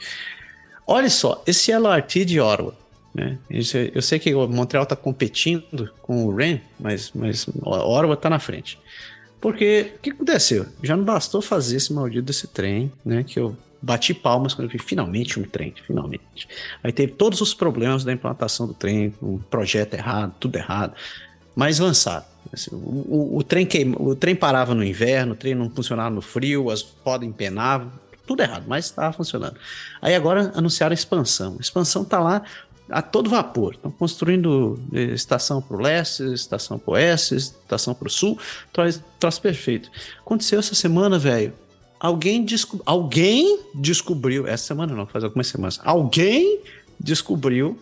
Olha 0.85 1.09
só, 1.09 1.43
esse 1.45 1.71
LRT 1.71 2.25
de 2.25 2.39
Orwa, 2.39 2.73
né? 3.13 3.37
Eu 3.49 4.01
sei 4.01 4.19
que 4.19 4.33
o 4.33 4.47
Montreal 4.47 4.83
está 4.83 4.95
competindo 4.95 5.91
com 6.01 6.25
o 6.25 6.35
Ren, 6.35 6.59
mas, 6.79 7.11
mas 7.13 7.45
Orwa 7.61 8.13
está 8.13 8.29
na 8.29 8.39
frente. 8.39 8.79
Porque 9.41 9.93
o 9.97 9.99
que 9.99 10.09
aconteceu? 10.11 10.65
Já 10.81 10.95
não 10.95 11.03
bastou 11.03 11.41
fazer 11.41 11.77
esse 11.77 11.93
maldito 11.93 12.25
desse 12.25 12.47
trem, 12.47 12.91
né? 13.05 13.23
Que 13.23 13.39
eu 13.39 13.55
bati 13.81 14.13
palmas 14.13 14.53
quando 14.53 14.67
eu 14.67 14.71
vi 14.71 14.79
finalmente 14.79 15.39
um 15.39 15.43
trem, 15.43 15.73
finalmente. 15.85 16.47
Aí 16.83 16.91
teve 16.91 17.13
todos 17.13 17.41
os 17.41 17.53
problemas 17.53 18.03
da 18.03 18.11
implantação 18.11 18.65
do 18.65 18.73
trem, 18.73 19.13
o 19.21 19.39
projeto 19.49 19.93
errado, 19.93 20.33
tudo 20.39 20.57
errado, 20.57 20.93
mas 21.57 21.79
lançaram. 21.79 22.23
Assim, 22.53 22.69
o, 22.71 22.77
o, 22.77 23.37
o, 23.39 23.43
trem 23.43 23.65
queima, 23.65 23.99
o 23.99 24.15
trem 24.15 24.35
parava 24.35 24.75
no 24.75 24.83
inverno, 24.83 25.33
o 25.33 25.35
trem 25.35 25.55
não 25.55 25.71
funcionava 25.71 26.11
no 26.11 26.21
frio, 26.21 26.69
as 26.69 26.83
rodas 27.03 27.27
empenavam, 27.27 27.91
tudo 28.27 28.43
errado, 28.43 28.65
mas 28.67 28.85
estava 28.85 29.11
funcionando. 29.11 29.55
Aí 29.99 30.13
agora 30.13 30.51
anunciaram 30.53 30.91
a 30.91 30.93
expansão. 30.93 31.55
A 31.57 31.61
expansão 31.61 32.03
está 32.03 32.19
lá 32.19 32.43
a 32.91 33.01
todo 33.01 33.27
vapor. 33.27 33.73
Estão 33.73 33.89
construindo 33.89 34.79
eh, 34.93 35.15
estação 35.15 35.59
para 35.59 35.75
o 35.75 35.81
leste, 35.81 36.31
estação 36.31 36.77
para 36.77 36.91
o 36.91 36.93
oeste, 36.93 37.35
estação 37.35 37.95
para 37.95 38.07
o 38.07 38.11
sul, 38.11 38.37
troço, 38.71 39.03
troço 39.19 39.41
perfeito. 39.41 39.89
Aconteceu 40.19 40.59
essa 40.59 40.75
semana, 40.75 41.17
velho. 41.17 41.53
Alguém, 41.99 42.45
desco 42.45 42.79
alguém 42.85 43.61
descobriu, 43.73 44.45
essa 44.45 44.67
semana 44.67 44.93
não, 44.93 45.07
faz 45.07 45.23
algumas 45.23 45.47
semanas, 45.47 45.79
alguém 45.83 46.61
descobriu 46.99 47.79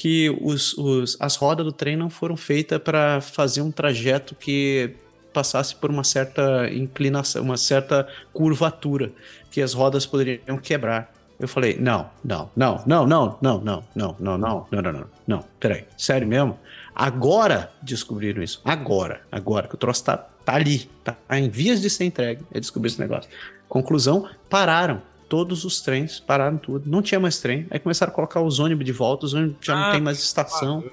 que 0.00 0.34
os, 0.40 0.72
os, 0.78 1.14
as 1.20 1.36
rodas 1.36 1.62
do 1.62 1.72
trem 1.72 1.94
não 1.94 2.08
foram 2.08 2.34
feitas 2.34 2.78
para 2.78 3.20
fazer 3.20 3.60
um 3.60 3.70
trajeto 3.70 4.34
que 4.34 4.94
passasse 5.30 5.74
por 5.76 5.90
uma 5.90 6.04
certa 6.04 6.70
inclinação, 6.72 7.42
uma 7.42 7.58
certa 7.58 8.08
curvatura, 8.32 9.12
que 9.50 9.60
as 9.60 9.74
rodas 9.74 10.06
poderiam 10.06 10.56
quebrar. 10.56 11.12
Eu 11.38 11.46
falei, 11.46 11.76
não, 11.78 12.08
não, 12.24 12.50
não, 12.56 12.82
não, 12.86 13.06
não, 13.06 13.38
não, 13.42 13.62
não, 13.62 13.84
não, 13.94 14.16
não, 14.16 14.16
não, 14.18 14.38
não, 14.38 14.66
não, 14.70 14.92
não, 14.92 15.06
não, 15.26 15.44
peraí, 15.60 15.84
sério 15.98 16.26
mesmo? 16.26 16.58
Agora 16.94 17.70
descobriram 17.82 18.42
isso, 18.42 18.62
agora, 18.64 19.20
agora, 19.30 19.68
que 19.68 19.74
o 19.74 19.78
troço 19.78 20.02
tá, 20.02 20.16
tá 20.16 20.54
ali, 20.54 20.90
tá 21.04 21.14
em 21.32 21.50
vias 21.50 21.78
de 21.78 21.90
ser 21.90 22.04
entregue, 22.04 22.42
é 22.54 22.58
descobrir 22.58 22.88
esse 22.88 22.98
negócio. 22.98 23.28
Conclusão, 23.68 24.26
pararam, 24.48 25.02
todos 25.30 25.64
os 25.64 25.80
trens, 25.80 26.20
pararam 26.20 26.58
tudo, 26.58 26.90
não 26.90 27.00
tinha 27.00 27.18
mais 27.18 27.38
trem, 27.38 27.66
aí 27.70 27.78
começaram 27.78 28.12
a 28.12 28.14
colocar 28.14 28.42
os 28.42 28.58
ônibus 28.58 28.84
de 28.84 28.92
volta, 28.92 29.24
os 29.24 29.32
ônibus 29.32 29.56
já 29.62 29.74
ah, 29.74 29.84
não 29.86 29.92
tem 29.92 30.00
mais 30.02 30.18
estação. 30.18 30.84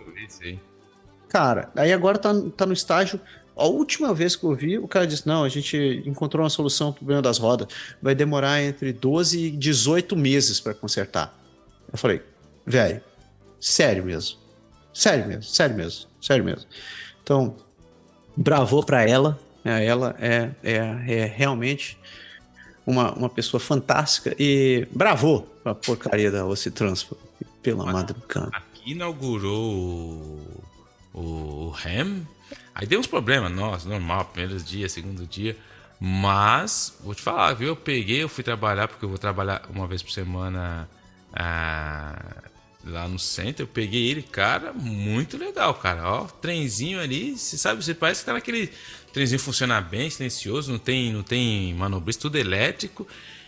Cara, 1.27 1.69
aí 1.75 1.91
agora 1.91 2.17
tá, 2.17 2.31
tá 2.55 2.65
no 2.65 2.71
estágio 2.71 3.19
a 3.57 3.65
última 3.65 4.13
vez 4.13 4.35
que 4.35 4.43
eu 4.43 4.53
vi, 4.53 4.77
o 4.77 4.87
cara 4.87 5.07
disse: 5.07 5.25
não, 5.27 5.43
a 5.43 5.49
gente 5.49 6.03
encontrou 6.05 6.43
uma 6.43 6.49
solução 6.49 6.91
para 6.91 6.97
o 6.97 6.99
problema 6.99 7.21
das 7.23 7.39
rodas. 7.39 7.67
Vai 8.01 8.13
demorar 8.13 8.61
entre 8.61 8.93
12 8.93 9.47
e 9.47 9.51
18 9.51 10.15
meses 10.15 10.59
para 10.59 10.75
consertar. 10.75 11.35
Eu 11.91 11.97
falei, 11.97 12.21
velho, 12.65 13.01
sério 13.59 14.05
mesmo. 14.05 14.37
Sério 14.93 15.27
mesmo, 15.27 15.43
sério 15.43 15.75
mesmo, 15.75 16.07
sério 16.21 16.45
mesmo. 16.45 16.65
Então, 17.23 17.55
bravou 18.35 18.83
para 18.83 19.07
ela. 19.07 19.39
Né? 19.63 19.85
Ela 19.85 20.15
é, 20.19 20.51
é, 20.63 20.75
é 21.07 21.25
realmente 21.25 21.97
uma, 22.87 23.11
uma 23.13 23.29
pessoa 23.29 23.61
fantástica 23.61 24.35
e 24.39 24.87
bravou 24.91 25.47
a 25.63 25.75
porcaria 25.75 26.31
da 26.31 26.45
Oci 26.45 26.71
Transport. 26.71 27.21
Pela 27.61 27.85
madrugada. 27.85 28.49
Aqui 28.53 28.91
inaugurou 28.91 29.73
o, 31.13 31.19
o 31.19 31.75
Ham 31.85 32.25
Aí 32.77 32.85
deu 32.85 32.99
uns 32.99 33.07
problemas, 33.07 33.51
nossa, 33.51 33.89
normal, 33.89 34.25
primeiros 34.25 34.63
dias, 34.63 34.91
segundo 34.91 35.25
dia. 35.25 35.57
Mas, 35.99 36.95
vou 37.03 37.15
te 37.15 37.23
falar, 37.23 37.51
viu? 37.55 37.69
Eu 37.69 37.75
peguei, 37.75 38.21
eu 38.21 38.29
fui 38.29 38.43
trabalhar, 38.43 38.87
porque 38.87 39.03
eu 39.03 39.09
vou 39.09 39.17
trabalhar 39.17 39.63
uma 39.67 39.87
vez 39.87 40.03
por 40.03 40.11
semana 40.11 40.87
ah, 41.33 42.43
lá 42.85 43.07
no 43.07 43.17
centro. 43.17 43.63
Eu 43.63 43.67
peguei 43.67 44.11
ele, 44.11 44.21
cara, 44.21 44.73
muito 44.73 45.39
legal, 45.39 45.73
cara. 45.73 46.07
Ó, 46.07 46.25
trenzinho 46.25 47.01
ali, 47.01 47.35
você 47.35 47.57
sabe, 47.57 47.83
você 47.83 47.95
parece 47.95 48.19
que 48.19 48.27
tá 48.27 48.33
naquele 48.33 48.71
trenzinho 49.17 49.39
funcionar 49.39 49.81
bem, 49.81 50.09
silencioso, 50.09 50.71
não 50.71 50.79
tem, 50.79 51.11
não 51.11 51.23
tem 51.23 51.73
manobrista, 51.73 52.23
tudo 52.23 52.37
elétrico. 52.37 53.07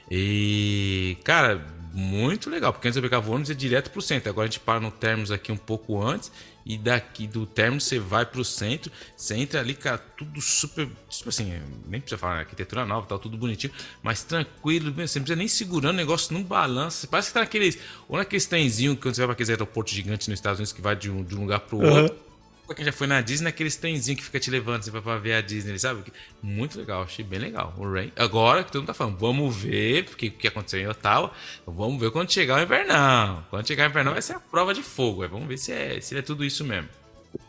E, 0.09 1.17
cara, 1.23 1.63
muito 1.93 2.49
legal, 2.49 2.73
porque 2.73 2.87
antes 2.87 2.97
eu 2.97 3.03
pegava 3.03 3.29
o 3.29 3.33
ônibus 3.33 3.49
e 3.49 3.53
ia 3.53 3.57
direto 3.57 3.91
pro 3.91 4.01
centro. 4.01 4.29
Agora 4.29 4.47
a 4.47 4.49
gente 4.49 4.59
para 4.59 4.79
no 4.79 4.89
Termos 4.89 5.31
aqui 5.31 5.51
um 5.51 5.57
pouco 5.57 6.01
antes 6.01 6.31
e 6.65 6.77
daqui 6.77 7.25
do 7.25 7.45
término 7.45 7.81
você 7.81 7.99
vai 7.99 8.25
pro 8.25 8.43
centro, 8.43 8.91
você 9.15 9.35
entra 9.35 9.59
ali, 9.59 9.73
cara, 9.73 9.97
tudo 9.97 10.39
super, 10.39 10.87
tipo 11.09 11.29
assim, 11.29 11.59
nem 11.87 11.99
precisa 11.99 12.19
falar, 12.19 12.39
arquitetura 12.39 12.85
nova, 12.85 13.07
tal, 13.07 13.17
tudo 13.17 13.37
bonitinho, 13.37 13.73
mas 14.03 14.23
tranquilo, 14.23 14.91
você 14.91 15.17
não 15.17 15.23
precisa 15.23 15.35
nem 15.35 15.47
segurando 15.47 15.95
o 15.95 15.97
negócio 15.97 16.31
num 16.31 16.43
balanço, 16.43 17.07
parece 17.07 17.29
que 17.29 17.33
tá 17.33 17.39
naqueles, 17.39 17.79
ou 18.07 18.17
naqueles 18.17 18.45
trenzinho 18.45 18.95
que 18.95 19.01
quando 19.01 19.15
você 19.15 19.21
vai 19.21 19.27
pra 19.29 19.33
aqueles 19.33 19.49
aeroportos 19.49 19.93
gigantes 19.93 20.27
nos 20.27 20.37
Estados 20.37 20.59
Unidos 20.59 20.71
que 20.71 20.81
vai 20.81 20.95
de 20.95 21.09
um, 21.09 21.23
de 21.23 21.35
um 21.35 21.41
lugar 21.41 21.61
pro 21.61 21.77
uhum. 21.77 22.03
outro, 22.03 22.28
pra 22.69 22.75
quem 22.75 22.85
já 22.85 22.91
foi 22.91 23.07
na 23.07 23.19
Disney, 23.19 23.49
aqueles 23.49 23.75
trenzinhos 23.75 24.19
que 24.19 24.25
fica 24.25 24.39
te 24.39 24.51
levando 24.51 24.81
assim, 24.81 24.91
pra, 24.91 25.17
ver 25.17 25.33
a 25.33 25.41
Disney, 25.41 25.79
sabe? 25.79 26.03
Muito 26.41 26.77
legal, 26.77 27.01
achei 27.01 27.25
bem 27.25 27.39
legal. 27.39 27.73
O 27.77 27.91
Rain. 27.91 28.11
Agora 28.15 28.63
que 28.63 28.71
todo 28.71 28.81
mundo 28.81 28.87
tá 28.87 28.93
falando, 28.93 29.17
vamos 29.17 29.55
ver 29.55 30.05
porque 30.05 30.27
o 30.27 30.31
que 30.31 30.47
aconteceu 30.47 30.79
em 30.79 30.87
Ottawa. 30.87 31.31
Vamos 31.65 31.99
ver 31.99 32.11
quando 32.11 32.31
chegar 32.31 32.59
o 32.59 32.61
invernão. 32.61 33.43
Quando 33.49 33.67
chegar 33.67 33.87
o 33.87 33.89
invernão 33.89 34.13
vai 34.13 34.21
ser 34.21 34.33
a 34.33 34.39
prova 34.39 34.71
de 34.71 34.83
fogo. 34.83 35.27
Vamos 35.27 35.47
ver 35.47 35.57
se 35.57 35.71
é, 35.71 35.99
se 35.99 36.15
é 36.15 36.21
tudo 36.21 36.45
isso 36.45 36.63
mesmo. 36.63 36.87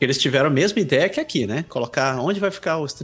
Eles 0.01 0.17
tiveram 0.17 0.47
a 0.47 0.51
mesma 0.51 0.81
ideia 0.81 1.09
que 1.09 1.21
aqui, 1.21 1.47
né? 1.47 1.67
Colocar 1.69 2.19
onde 2.19 2.41
vai 2.41 2.51
ficar 2.51 2.79
os, 2.79 2.97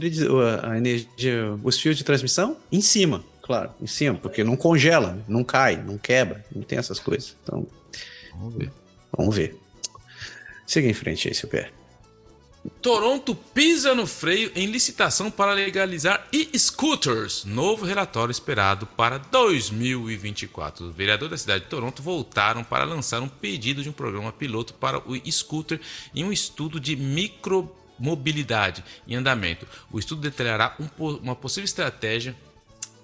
a 0.63 0.77
energia, 0.77 1.53
os 1.63 1.79
fios 1.79 1.97
de 1.97 2.03
transmissão? 2.03 2.57
Em 2.71 2.81
cima, 2.81 3.23
claro, 3.43 3.71
em 3.79 3.87
cima, 3.87 4.17
porque 4.17 4.43
não 4.43 4.55
congela, 4.55 5.19
não 5.27 5.43
cai, 5.43 5.77
não 5.77 5.97
quebra, 5.97 6.43
não 6.53 6.63
tem 6.63 6.79
essas 6.79 6.99
coisas. 6.99 7.35
Então, 7.43 7.67
vamos 8.35 8.55
ver. 8.55 8.71
Vamos 9.15 9.35
ver. 9.35 9.55
Siga 10.65 10.87
em 10.87 10.93
frente 10.93 11.27
aí, 11.27 11.33
seu 11.33 11.47
pé. 11.49 11.71
Toronto 12.81 13.33
pisa 13.33 13.95
no 13.95 14.05
freio 14.05 14.51
em 14.55 14.67
licitação 14.67 15.31
para 15.31 15.53
legalizar 15.53 16.27
e-scooters. 16.31 17.45
Novo 17.45 17.85
relatório 17.85 18.31
esperado 18.31 18.85
para 18.85 19.17
2024. 19.17 20.87
Os 20.87 20.95
vereadores 20.95 21.31
da 21.31 21.37
cidade 21.37 21.63
de 21.63 21.69
Toronto 21.69 22.03
voltaram 22.03 22.63
para 22.63 22.83
lançar 22.83 23.21
um 23.21 23.29
pedido 23.29 23.81
de 23.81 23.89
um 23.89 23.93
programa 23.93 24.31
piloto 24.31 24.73
para 24.73 24.99
o 24.99 25.15
e-scooter 25.15 25.79
em 26.13 26.23
um 26.23 26.31
estudo 26.31 26.79
de 26.79 26.95
micromobilidade 26.95 28.83
em 29.07 29.15
andamento. 29.15 29.67
O 29.91 29.97
estudo 29.97 30.21
detalhará 30.21 30.75
um, 30.79 31.05
uma 31.05 31.35
possível 31.35 31.65
estratégia 31.65 32.35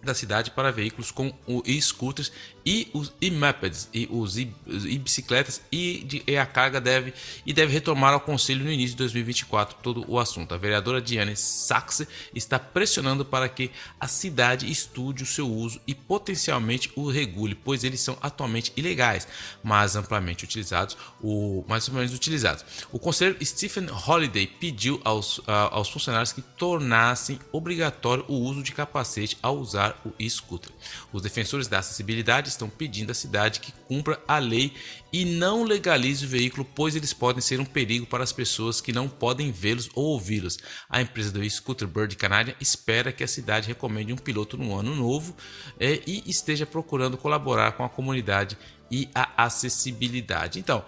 da 0.04 0.14
cidade 0.14 0.52
para 0.52 0.72
veículos 0.72 1.12
com 1.12 1.34
e-scooters 1.66 2.32
e 2.66 2.88
os 2.94 3.14
e-mopeds 3.22 3.90
e 3.94 4.08
os 4.10 4.38
e-bicicletas 4.38 5.62
e, 5.72 6.04
de, 6.06 6.24
e 6.26 6.38
a 6.38 6.46
carga 6.46 6.80
deve 6.80 7.14
e 7.46 7.54
deve 7.54 7.74
retomar 7.74 8.14
ao 8.14 8.20
conselho 8.20 8.64
no 8.64 8.72
início 8.72 8.92
de 8.92 8.98
2024 8.98 9.78
todo 9.82 10.06
o 10.08 10.20
assunto. 10.20 10.54
A 10.54 10.58
vereadora 10.58 11.02
Diane 11.02 11.36
Sachs 11.36 12.06
está 12.34 12.58
pressionando 12.58 13.26
para 13.26 13.50
que 13.50 13.72
a 14.00 14.08
cidade 14.08 14.70
estude 14.72 15.24
o 15.24 15.26
seu 15.26 15.50
uso 15.50 15.82
e 15.86 15.94
potencialmente 15.94 16.92
o 16.96 17.10
regule, 17.10 17.56
pois 17.56 17.84
eles 17.84 18.00
são 18.00 18.18
atualmente 18.22 18.72
ilegais, 18.76 19.28
mas 19.64 19.96
amplamente 19.96 20.44
utilizados, 20.44 20.98
o 21.22 21.64
mais 21.68 21.88
ou 21.88 21.96
menos 21.96 22.14
utilizados. 22.14 22.66
O 22.92 23.00
conselheiro 23.00 23.44
Stephen 23.46 23.88
Holiday 23.90 24.48
pediu 24.48 25.02
aos, 25.04 25.42
aos 25.48 25.90
funcionários 25.90 26.32
que 26.32 26.42
tornassem 26.42 27.40
obrigatório 27.52 28.26
o 28.28 28.36
uso 28.36 28.64
de 28.64 28.72
capacete 28.72 29.38
ao 29.42 29.58
usar 29.58 30.00
o 30.06 30.12
e-scooter. 30.18 30.72
Os 31.12 31.22
defensores 31.22 31.68
da 31.68 31.80
acessibilidade 31.80 32.53
estão 32.54 32.70
pedindo 32.70 33.12
à 33.12 33.14
cidade 33.14 33.60
que 33.60 33.72
cumpra 33.88 34.22
a 34.28 34.38
lei 34.40 34.74
e 35.12 35.26
não 35.26 35.64
legalize 35.64 36.26
o 36.26 36.30
veículo, 36.30 36.66
pois 36.74 36.96
eles 36.96 37.14
podem 37.14 37.42
ser 37.42 37.60
um 37.60 37.66
perigo 37.66 38.06
para 38.06 38.24
as 38.24 38.32
pessoas 38.32 38.82
que 38.82 38.92
não 38.92 39.08
podem 39.08 39.52
vê-los 39.52 39.90
ou 39.94 40.06
ouvi-los. 40.06 40.58
A 40.90 41.02
empresa 41.02 41.32
do 41.32 41.48
Scooter 41.50 41.88
Bird 41.88 42.16
Canadian 42.16 42.56
espera 42.60 43.12
que 43.12 43.24
a 43.24 43.28
cidade 43.28 43.68
recomende 43.68 44.14
um 44.14 44.18
piloto 44.18 44.58
no 44.58 44.78
ano 44.78 44.96
novo 44.96 45.36
é, 45.80 46.02
e 46.08 46.24
esteja 46.26 46.66
procurando 46.66 47.18
colaborar 47.18 47.74
com 47.74 47.84
a 47.84 47.90
comunidade 47.90 48.58
e 48.90 49.10
a 49.14 49.46
acessibilidade. 49.46 50.60
Então, 50.60 50.84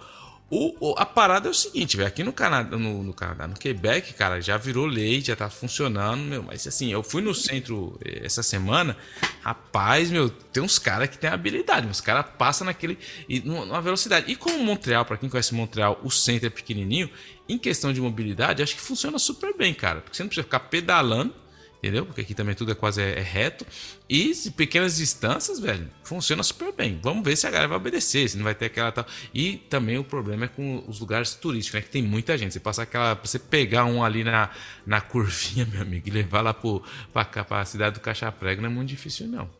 o, 0.48 0.90
o, 0.90 0.94
a 0.96 1.04
parada 1.04 1.48
é 1.48 1.50
o 1.50 1.54
seguinte, 1.54 1.96
velho. 1.96 2.06
Aqui 2.06 2.22
no 2.22 2.32
Canadá, 2.32 2.76
no, 2.76 3.02
no, 3.02 3.12
Canadá, 3.12 3.48
no 3.48 3.56
Quebec, 3.56 4.14
cara, 4.14 4.40
já 4.40 4.56
virou 4.56 4.86
lei, 4.86 5.20
já 5.20 5.34
tá 5.34 5.50
funcionando, 5.50 6.22
meu. 6.22 6.42
Mas 6.44 6.64
assim, 6.68 6.92
eu 6.92 7.02
fui 7.02 7.20
no 7.20 7.34
centro 7.34 7.98
eh, 8.04 8.20
essa 8.24 8.44
semana, 8.44 8.96
rapaz, 9.42 10.08
meu, 10.08 10.30
tem 10.30 10.62
uns 10.62 10.78
caras 10.78 11.08
que 11.08 11.18
tem 11.18 11.28
habilidade, 11.28 11.88
os 11.88 12.00
caras 12.00 12.26
passam 12.38 12.64
naquele. 12.64 12.96
E, 13.28 13.40
numa 13.40 13.80
velocidade. 13.80 14.30
E 14.30 14.36
como 14.36 14.62
Montreal, 14.62 15.04
para 15.04 15.16
quem 15.16 15.28
conhece 15.28 15.52
Montreal, 15.52 16.00
o 16.04 16.10
centro 16.10 16.46
é 16.46 16.50
pequenininho, 16.50 17.10
em 17.48 17.58
questão 17.58 17.92
de 17.92 18.00
mobilidade, 18.00 18.62
acho 18.62 18.76
que 18.76 18.80
funciona 18.80 19.18
super 19.18 19.52
bem, 19.56 19.74
cara. 19.74 20.00
Porque 20.00 20.16
você 20.16 20.22
não 20.22 20.28
precisa 20.28 20.44
ficar 20.44 20.60
pedalando 20.60 21.34
entendeu? 21.78 22.06
Porque 22.06 22.20
aqui 22.20 22.34
também 22.34 22.54
tudo 22.54 22.72
é 22.72 22.74
quase 22.74 23.00
é, 23.00 23.18
é 23.18 23.22
reto. 23.22 23.66
E 24.08 24.32
pequenas 24.52 24.96
distâncias, 24.96 25.58
velho, 25.58 25.90
funciona 26.04 26.40
super 26.44 26.72
bem. 26.72 27.00
Vamos 27.02 27.24
ver 27.24 27.34
se 27.34 27.44
a 27.44 27.50
galera 27.50 27.68
vai 27.68 27.76
obedecer, 27.76 28.28
se 28.28 28.36
não 28.36 28.44
vai 28.44 28.54
ter 28.54 28.66
aquela 28.66 28.92
tal. 28.92 29.04
E 29.34 29.56
também 29.68 29.98
o 29.98 30.04
problema 30.04 30.44
é 30.44 30.48
com 30.48 30.84
os 30.86 31.00
lugares 31.00 31.34
turísticos, 31.34 31.80
né? 31.80 31.84
Que 31.84 31.90
tem 31.90 32.02
muita 32.02 32.38
gente. 32.38 32.52
Você 32.52 32.60
passar 32.60 32.84
aquela. 32.84 33.14
Você 33.14 33.36
pegar 33.36 33.84
um 33.84 34.04
ali 34.04 34.22
na, 34.22 34.50
na 34.86 35.00
curvinha, 35.00 35.66
meu 35.70 35.82
amigo, 35.82 36.06
e 36.06 36.10
levar 36.12 36.40
lá 36.40 36.54
pro, 36.54 36.84
pra, 37.12 37.24
pra 37.24 37.64
cidade 37.64 37.94
do 37.94 38.00
Caixa 38.00 38.30
Prego 38.30 38.62
não 38.62 38.70
é 38.70 38.72
muito 38.72 38.88
difícil, 38.88 39.26
não. 39.26 39.50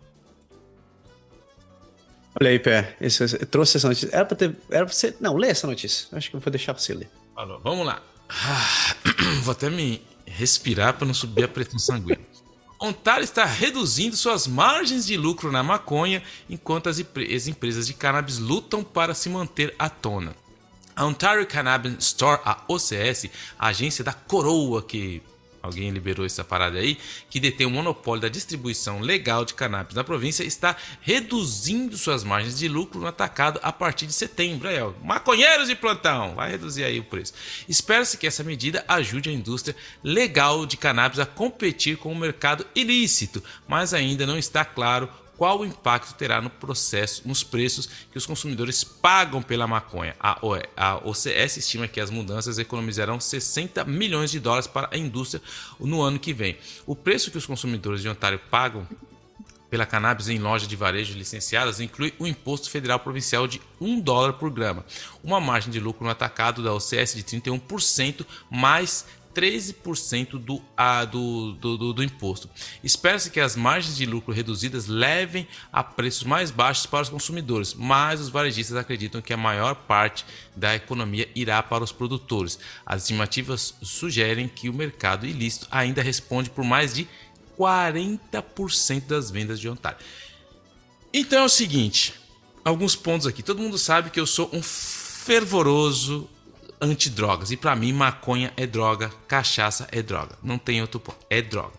Olha 2.40 2.50
aí, 2.50 2.58
Pé. 2.60 2.96
Esse, 3.00 3.26
trouxe 3.46 3.78
essa 3.78 3.88
notícia. 3.88 4.10
Era 4.12 4.24
pra 4.24 4.36
ter. 4.36 4.54
Era 4.70 4.84
pra 4.84 4.94
você. 4.94 5.16
Não, 5.18 5.36
lê 5.36 5.48
essa 5.48 5.66
notícia. 5.66 6.06
Acho 6.12 6.30
que 6.30 6.36
eu 6.36 6.40
vou 6.40 6.50
deixar 6.52 6.72
pra 6.72 6.80
você 6.80 6.94
ler. 6.94 7.10
Falou, 7.34 7.60
vamos 7.64 7.84
lá. 7.84 8.00
Ah, 8.28 8.94
vou 9.42 9.50
até 9.50 9.68
me 9.68 10.00
respirar 10.24 10.94
para 10.94 11.06
não 11.06 11.14
subir 11.14 11.44
a 11.44 11.48
pressão 11.48 11.80
sanguínea. 11.80 12.35
Ontário 12.78 13.24
está 13.24 13.44
reduzindo 13.44 14.16
suas 14.16 14.46
margens 14.46 15.06
de 15.06 15.16
lucro 15.16 15.50
na 15.50 15.62
maconha 15.62 16.22
enquanto 16.48 16.88
as, 16.88 16.98
as 17.00 17.48
empresas 17.48 17.86
de 17.86 17.94
cannabis 17.94 18.38
lutam 18.38 18.84
para 18.84 19.14
se 19.14 19.30
manter 19.30 19.74
à 19.78 19.88
tona. 19.88 20.34
A 20.94 21.04
Ontario 21.04 21.46
Cannabis 21.46 21.94
Store, 21.98 22.40
a 22.44 22.62
OCS, 22.68 23.30
a 23.58 23.68
agência 23.68 24.02
da 24.02 24.12
coroa 24.12 24.82
que 24.82 25.22
alguém 25.66 25.90
liberou 25.90 26.24
essa 26.24 26.44
parada 26.44 26.78
aí, 26.78 26.98
que 27.28 27.38
detém 27.38 27.66
o 27.66 27.70
monopólio 27.70 28.22
da 28.22 28.28
distribuição 28.28 29.00
legal 29.00 29.44
de 29.44 29.54
cannabis 29.54 29.94
na 29.94 30.04
província, 30.04 30.44
está 30.44 30.76
reduzindo 31.00 31.96
suas 31.96 32.24
margens 32.24 32.58
de 32.58 32.68
lucro 32.68 33.00
no 33.00 33.06
atacado 33.06 33.60
a 33.62 33.72
partir 33.72 34.06
de 34.06 34.12
setembro. 34.12 34.68
Aí, 34.68 34.80
ó, 34.80 34.92
maconheiros 35.02 35.68
de 35.68 35.74
plantão, 35.74 36.34
vai 36.34 36.50
reduzir 36.50 36.84
aí 36.84 36.98
o 36.98 37.04
preço. 37.04 37.34
Espera-se 37.68 38.16
que 38.16 38.26
essa 38.26 38.42
medida 38.42 38.84
ajude 38.88 39.28
a 39.28 39.32
indústria 39.32 39.76
legal 40.02 40.64
de 40.64 40.76
cannabis 40.76 41.18
a 41.18 41.26
competir 41.26 41.96
com 41.96 42.12
o 42.12 42.16
mercado 42.16 42.66
ilícito, 42.74 43.42
mas 43.68 43.92
ainda 43.92 44.26
não 44.26 44.38
está 44.38 44.64
claro 44.64 45.08
qual 45.36 45.60
o 45.60 45.64
impacto 45.64 46.14
terá 46.14 46.40
no 46.40 46.50
processo, 46.50 47.22
nos 47.26 47.42
preços 47.42 47.86
que 48.10 48.18
os 48.18 48.26
consumidores 48.26 48.82
pagam 48.82 49.42
pela 49.42 49.66
maconha. 49.66 50.16
A, 50.18 51.00
OCS 51.04 51.58
estima 51.58 51.86
que 51.86 52.00
as 52.00 52.10
mudanças 52.10 52.58
economizarão 52.58 53.20
60 53.20 53.84
milhões 53.84 54.30
de 54.30 54.40
dólares 54.40 54.66
para 54.66 54.88
a 54.92 54.96
indústria 54.96 55.42
no 55.78 56.00
ano 56.00 56.18
que 56.18 56.32
vem. 56.32 56.56
O 56.86 56.96
preço 56.96 57.30
que 57.30 57.38
os 57.38 57.46
consumidores 57.46 58.02
de 58.02 58.08
Ontário 58.08 58.40
pagam 58.50 58.86
pela 59.70 59.84
cannabis 59.84 60.28
em 60.28 60.38
lojas 60.38 60.68
de 60.68 60.76
varejo 60.76 61.18
licenciadas 61.18 61.80
inclui 61.80 62.14
o 62.18 62.26
imposto 62.26 62.70
federal 62.70 63.00
provincial 63.00 63.48
de 63.48 63.60
1 63.80 64.00
dólar 64.00 64.34
por 64.34 64.50
grama, 64.50 64.84
uma 65.22 65.40
margem 65.40 65.72
de 65.72 65.80
lucro 65.80 66.04
no 66.04 66.10
atacado 66.10 66.62
da 66.62 66.72
OCS 66.72 67.14
de 67.14 67.24
31%, 67.24 68.24
mais 68.50 69.04
13% 69.36 70.38
do, 70.38 70.62
a, 70.74 71.04
do, 71.04 71.52
do, 71.52 71.76
do, 71.76 71.92
do 71.92 72.02
imposto. 72.02 72.48
Espera-se 72.82 73.30
que 73.30 73.38
as 73.38 73.54
margens 73.54 73.96
de 73.96 74.06
lucro 74.06 74.32
reduzidas 74.32 74.86
levem 74.86 75.46
a 75.70 75.84
preços 75.84 76.24
mais 76.24 76.50
baixos 76.50 76.86
para 76.86 77.02
os 77.02 77.10
consumidores, 77.10 77.74
mas 77.74 78.18
os 78.18 78.30
varejistas 78.30 78.78
acreditam 78.78 79.20
que 79.20 79.34
a 79.34 79.36
maior 79.36 79.74
parte 79.74 80.24
da 80.56 80.74
economia 80.74 81.28
irá 81.34 81.62
para 81.62 81.84
os 81.84 81.92
produtores. 81.92 82.58
As 82.86 83.02
estimativas 83.02 83.74
sugerem 83.82 84.48
que 84.48 84.70
o 84.70 84.74
mercado 84.74 85.26
ilícito 85.26 85.68
ainda 85.70 86.00
responde 86.00 86.48
por 86.48 86.64
mais 86.64 86.94
de 86.94 87.06
40% 87.58 89.06
das 89.06 89.30
vendas 89.30 89.60
de 89.60 89.68
Ontário. 89.68 89.98
Então 91.12 91.42
é 91.42 91.44
o 91.44 91.48
seguinte, 91.48 92.14
alguns 92.64 92.96
pontos 92.96 93.26
aqui. 93.26 93.42
Todo 93.42 93.62
mundo 93.62 93.76
sabe 93.76 94.08
que 94.08 94.18
eu 94.18 94.26
sou 94.26 94.48
um 94.52 94.62
fervoroso 94.62 96.28
antidrogas. 96.80 97.50
E 97.50 97.56
para 97.56 97.76
mim, 97.76 97.92
maconha 97.92 98.52
é 98.56 98.66
droga, 98.66 99.10
cachaça 99.28 99.86
é 99.90 100.02
droga. 100.02 100.36
Não 100.42 100.58
tem 100.58 100.80
outro 100.80 101.00
ponto. 101.00 101.18
É 101.28 101.40
droga. 101.42 101.74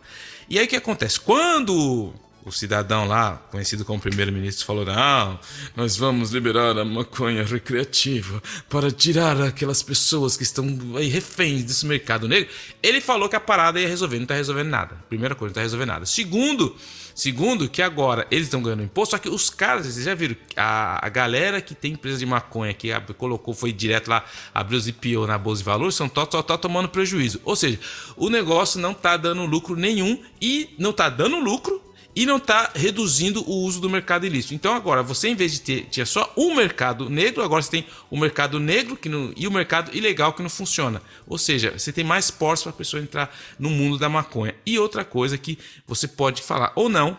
E 0.49 0.57
aí 0.57 0.65
o 0.65 0.67
que 0.67 0.75
acontece? 0.75 1.19
Quando 1.19 2.13
o 2.47 2.51
cidadão 2.51 3.05
lá, 3.05 3.41
conhecido 3.51 3.83
como 3.83 3.99
primeiro-ministro, 3.99 4.65
falou: 4.65 4.85
Não, 4.85 5.39
nós 5.75 5.97
vamos 5.97 6.31
liberar 6.31 6.77
a 6.77 6.85
maconha 6.85 7.43
recreativa 7.43 8.41
para 8.69 8.89
tirar 8.89 9.41
aquelas 9.41 9.83
pessoas 9.83 10.37
que 10.37 10.43
estão 10.43 10.65
aí 10.95 11.07
reféns 11.07 11.63
desse 11.63 11.85
mercado 11.85 12.27
negro. 12.27 12.49
Ele 12.81 13.01
falou 13.01 13.27
que 13.27 13.35
a 13.35 13.39
parada 13.39 13.79
ia 13.79 13.87
resolver, 13.87 14.17
não 14.17 14.23
está 14.23 14.35
resolvendo 14.35 14.69
nada. 14.69 14.95
Primeira 15.09 15.35
coisa, 15.35 15.49
não 15.49 15.53
está 15.53 15.61
resolvendo 15.61 15.89
nada. 15.89 16.05
Segundo, 16.05 16.75
Segundo, 17.17 17.67
que 17.67 17.81
agora 17.81 18.27
eles 18.29 18.45
estão 18.45 18.61
ganhando 18.61 18.83
imposto, 18.83 19.15
só 19.15 19.17
que 19.17 19.27
os 19.27 19.49
caras, 19.49 19.87
vocês 19.87 20.05
já 20.05 20.13
viram, 20.13 20.35
a, 20.55 21.03
a 21.03 21.09
galera 21.09 21.59
que 21.59 21.73
tem 21.73 21.93
empresa 21.93 22.19
de 22.19 22.27
maconha, 22.27 22.75
que 22.75 22.91
colocou, 23.17 23.55
foi 23.55 23.73
direto 23.73 24.07
lá, 24.07 24.23
abriu 24.53 24.77
os 24.77 24.87
IPO 24.87 25.25
na 25.25 25.35
Bolsa 25.35 25.63
de 25.63 25.65
Valores, 25.65 25.95
são 25.95 26.07
só 26.13 26.43
tá 26.43 26.59
tomando 26.59 26.89
prejuízo. 26.89 27.41
Ou 27.43 27.55
seja, 27.55 27.79
o 28.15 28.29
negócio 28.29 28.79
não 28.79 28.91
está 28.91 29.17
dando 29.17 29.47
lucro 29.47 29.75
nenhum 29.75 30.21
e 30.39 30.75
não 30.77 30.91
está 30.91 31.09
dando 31.09 31.39
lucro 31.39 31.81
e 32.17 32.25
não 32.25 32.37
está 32.37 32.71
reduzindo 32.73 33.47
o 33.47 33.57
uso 33.63 33.79
do 33.79 33.87
mercado 33.87 34.25
ilícito. 34.25 34.55
Então 34.55 34.73
agora, 34.73 35.03
você 35.03 35.27
em 35.27 35.35
vez 35.35 35.51
de 35.51 35.61
ter 35.61 35.85
tinha 35.85 36.03
só 36.03 36.33
um 36.35 36.55
mercado 36.55 37.11
negro, 37.11 37.43
agora 37.43 37.61
você 37.61 37.69
tem 37.69 37.85
o 38.09 38.17
mercado 38.17 38.59
negro 38.59 38.97
que 38.97 39.07
não, 39.07 39.31
e 39.37 39.47
o 39.47 39.51
mercado 39.51 39.95
ilegal 39.95 40.33
que 40.33 40.41
não 40.41 40.49
funciona. 40.49 40.99
Ou 41.27 41.37
seja, 41.37 41.77
você 41.77 41.93
tem 41.93 42.03
mais 42.03 42.31
portas 42.31 42.63
para 42.63 42.71
a 42.71 42.75
pessoa 42.75 43.03
entrar 43.03 43.31
no 43.59 43.69
mundo 43.69 43.99
da 43.99 44.09
maconha. 44.09 44.55
E 44.65 44.79
outra 44.79 45.05
coisa 45.05 45.37
que 45.37 45.59
você 45.85 46.07
pode 46.07 46.41
falar 46.41 46.71
ou 46.75 46.89
não, 46.89 47.15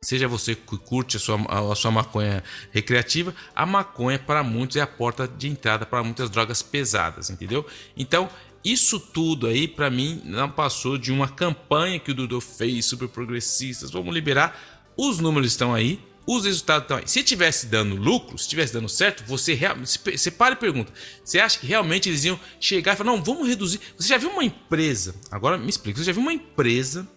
seja 0.00 0.26
você 0.26 0.54
que 0.54 0.78
curte 0.78 1.18
a 1.18 1.20
sua, 1.20 1.70
a 1.70 1.74
sua 1.74 1.90
maconha 1.90 2.42
recreativa, 2.70 3.34
a 3.54 3.66
maconha 3.66 4.18
para 4.18 4.42
muitos 4.42 4.78
é 4.78 4.80
a 4.80 4.86
porta 4.86 5.28
de 5.28 5.46
entrada 5.46 5.84
para 5.84 6.02
muitas 6.02 6.30
drogas 6.30 6.62
pesadas, 6.62 7.28
entendeu? 7.28 7.66
Então 7.94 8.30
isso 8.64 9.00
tudo 9.00 9.46
aí, 9.46 9.66
para 9.66 9.90
mim, 9.90 10.22
não 10.24 10.48
passou 10.48 10.96
de 10.96 11.10
uma 11.10 11.28
campanha 11.28 11.98
que 11.98 12.12
o 12.12 12.14
Dudu 12.14 12.40
fez 12.40 12.86
super 12.86 13.08
progressistas. 13.08 13.90
Vamos 13.90 14.14
liberar. 14.14 14.58
Os 14.96 15.18
números 15.18 15.48
estão 15.48 15.74
aí, 15.74 15.98
os 16.26 16.44
resultados 16.44 16.84
estão 16.84 16.96
aí. 16.98 17.04
Se 17.06 17.22
tivesse 17.24 17.66
dando 17.66 17.96
lucro, 17.96 18.38
se 18.38 18.48
tivesse 18.48 18.72
dando 18.72 18.88
certo, 18.88 19.24
você 19.26 19.54
realmente. 19.54 19.98
Você 20.16 20.30
para 20.30 20.54
e 20.54 20.58
pergunta. 20.58 20.92
Você 21.24 21.40
acha 21.40 21.58
que 21.58 21.66
realmente 21.66 22.08
eles 22.08 22.24
iam 22.24 22.38
chegar 22.60 22.92
e 22.92 22.96
falar: 22.96 23.10
não, 23.10 23.22
vamos 23.22 23.48
reduzir. 23.48 23.80
Você 23.98 24.08
já 24.08 24.18
viu 24.18 24.30
uma 24.30 24.44
empresa? 24.44 25.14
Agora 25.30 25.58
me 25.58 25.68
explica. 25.68 25.98
Você 25.98 26.04
já 26.04 26.12
viu 26.12 26.22
uma 26.22 26.32
empresa 26.32 27.08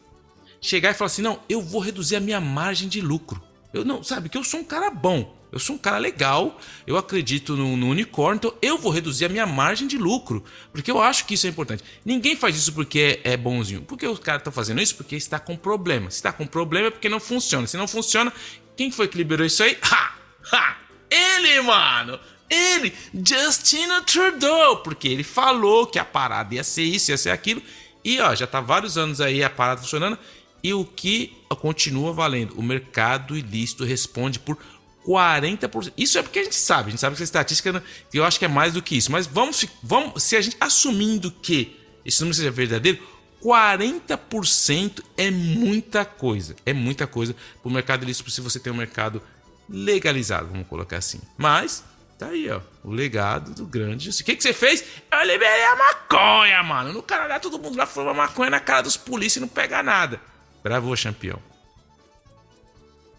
chegar 0.60 0.92
e 0.92 0.94
falar 0.96 1.08
assim: 1.08 1.22
não, 1.22 1.40
eu 1.48 1.62
vou 1.62 1.80
reduzir 1.80 2.16
a 2.16 2.20
minha 2.20 2.42
margem 2.42 2.90
de 2.90 3.02
lucro. 3.02 3.42
Eu 3.72 3.86
não, 3.86 4.02
sabe, 4.02 4.30
que 4.30 4.38
eu 4.38 4.44
sou 4.44 4.62
um 4.62 4.64
cara 4.64 4.90
bom. 4.90 5.36
Eu 5.56 5.60
sou 5.62 5.78
um 5.78 5.80
cara 5.80 5.98
legal, 5.98 6.60
eu 6.86 6.98
acredito 6.98 7.56
no, 7.56 7.78
no, 7.78 7.88
unicórnio, 7.88 8.36
então 8.36 8.54
eu 8.62 8.78
vou 8.78 8.92
reduzir 8.92 9.24
a 9.24 9.30
minha 9.30 9.48
margem 9.48 9.88
de 9.88 9.98
lucro, 9.98 10.44
porque 10.74 10.92
eu 10.92 11.02
acho 11.02 11.26
que 11.26 11.34
isso 11.34 11.48
é 11.48 11.50
importante. 11.50 11.82
Ninguém 12.04 12.36
faz 12.36 12.58
isso 12.58 12.74
porque 12.74 13.22
é, 13.24 13.32
é 13.32 13.38
bonzinho. 13.38 13.82
Porque 13.84 14.06
os 14.06 14.20
caras 14.20 14.42
estão 14.42 14.52
fazendo 14.52 14.82
isso 14.82 14.98
porque 14.98 15.16
está 15.16 15.40
com 15.40 15.56
problema. 15.56 16.12
Se 16.12 16.18
está 16.18 16.34
com 16.34 16.46
problema 16.46 16.88
é 16.88 16.92
porque 16.92 17.08
não 17.08 17.22
funciona. 17.22 17.66
Se 17.68 17.78
não 17.78 17.88
funciona, 17.88 18.34
quem 18.76 18.92
foi 18.92 19.08
que 19.08 19.16
liberou 19.16 19.48
isso 19.48 19.64
aí? 19.64 19.78
Ha! 19.90 20.16
Ha! 20.52 20.78
Ele, 21.10 21.62
mano! 21.62 22.20
Ele, 22.50 22.94
Justin 23.14 23.88
Trudeau, 24.06 24.84
porque 24.84 25.08
ele 25.08 25.24
falou 25.24 25.88
que 25.88 25.98
a 25.98 26.04
parada 26.04 26.54
ia 26.54 26.66
ser 26.66 26.84
isso, 26.84 27.12
ia 27.12 27.18
ser 27.18 27.30
aquilo. 27.30 27.62
E 28.04 28.20
ó, 28.20 28.36
já 28.36 28.46
tá 28.46 28.60
vários 28.60 28.98
anos 28.98 29.22
aí 29.22 29.42
a 29.42 29.50
parada 29.50 29.80
funcionando. 29.80 30.20
E 30.62 30.74
o 30.74 30.84
que 30.84 31.32
continua 31.56 32.12
valendo? 32.12 32.56
O 32.58 32.64
mercado 32.64 33.38
ilícito 33.38 33.84
responde 33.84 34.40
por 34.40 34.58
40%. 35.06 35.94
Isso 35.96 36.18
é 36.18 36.24
porque 36.24 36.40
a 36.40 36.44
gente 36.44 36.56
sabe, 36.56 36.88
a 36.88 36.92
gente 36.92 37.00
sabe 37.00 37.16
que 37.16 37.22
essa 37.22 37.30
estatística, 37.30 37.84
eu 38.14 38.26
acho 38.26 38.40
que 38.40 38.46
é 38.46 38.48
mais 38.48 38.74
do 38.74 38.82
que 38.82 38.98
isso. 38.98 39.12
Mas 39.12 39.28
vamos, 39.28 39.66
vamos 39.84 40.24
se 40.24 40.36
a 40.36 40.42
gente 40.42 40.58
assumindo 40.60 41.32
que 41.32 41.80
esse 42.04 42.22
número 42.22 42.36
seja 42.36 42.52
verdadeiro, 42.52 43.00
40% 43.44 45.04
é 45.18 45.30
muita 45.30 46.04
coisa. 46.04 46.56
É 46.66 46.74
muita 46.74 47.06
coisa 47.06 47.36
para 47.62 47.70
o 47.70 47.72
mercado 47.72 48.04
ilícito 48.04 48.30
se 48.32 48.42
você 48.42 48.60
tem 48.60 48.74
um 48.74 48.76
mercado 48.76 49.22
legalizado, 49.70 50.48
vamos 50.48 50.68
colocar 50.68 50.98
assim. 50.98 51.20
Mas, 51.38 51.84
tá 52.18 52.28
aí, 52.28 52.50
ó, 52.50 52.62
o 52.84 52.92
legado 52.92 53.54
do 53.54 53.66
grande. 53.66 54.10
O 54.10 54.24
que, 54.24 54.36
que 54.36 54.42
você 54.42 54.54
fez? 54.54 54.84
Eu 55.12 55.24
liberei 55.24 55.66
a 55.66 55.76
maconha, 55.76 56.64
mano. 56.64 56.94
No 56.94 57.04
Canadá, 57.04 57.40
todo 57.40 57.60
mundo 57.60 57.78
lá 57.78 57.86
fuma 57.86 58.14
maconha 58.14 58.50
na 58.50 58.60
cara 58.60 58.82
dos 58.82 58.98
polícias 58.98 59.38
e 59.38 59.42
não 59.42 59.48
pega 59.48 59.84
nada. 59.84 60.20
Bravo, 60.64 60.92
campeão. 60.98 61.40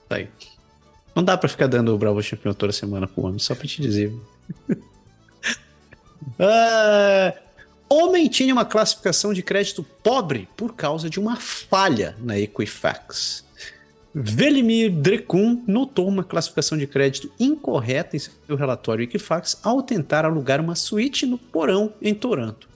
Tá 0.08 0.16
aí. 0.16 0.28
Não 1.16 1.24
dá 1.24 1.34
pra 1.34 1.48
ficar 1.48 1.66
dando 1.66 1.94
o 1.94 1.98
Bravo 1.98 2.22
Champion 2.22 2.52
toda 2.52 2.74
semana 2.74 3.08
pro 3.08 3.24
homem, 3.24 3.38
só 3.38 3.54
pra 3.54 3.66
te 3.66 3.80
dizer. 3.80 4.12
ah, 6.38 7.32
homem 7.88 8.28
tinha 8.28 8.52
uma 8.52 8.66
classificação 8.66 9.32
de 9.32 9.42
crédito 9.42 9.82
pobre 10.02 10.46
por 10.54 10.74
causa 10.74 11.08
de 11.08 11.18
uma 11.18 11.36
falha 11.36 12.14
na 12.18 12.38
Equifax. 12.38 13.46
Velimir 14.14 14.92
Drecun 14.92 15.62
notou 15.66 16.06
uma 16.06 16.22
classificação 16.22 16.76
de 16.76 16.86
crédito 16.86 17.32
incorreta 17.40 18.14
em 18.14 18.18
seu 18.18 18.54
relatório 18.54 19.04
Equifax 19.04 19.58
ao 19.62 19.82
tentar 19.82 20.26
alugar 20.26 20.60
uma 20.60 20.74
suíte 20.74 21.24
no 21.24 21.38
porão 21.38 21.94
em 22.02 22.14
Toronto. 22.14 22.68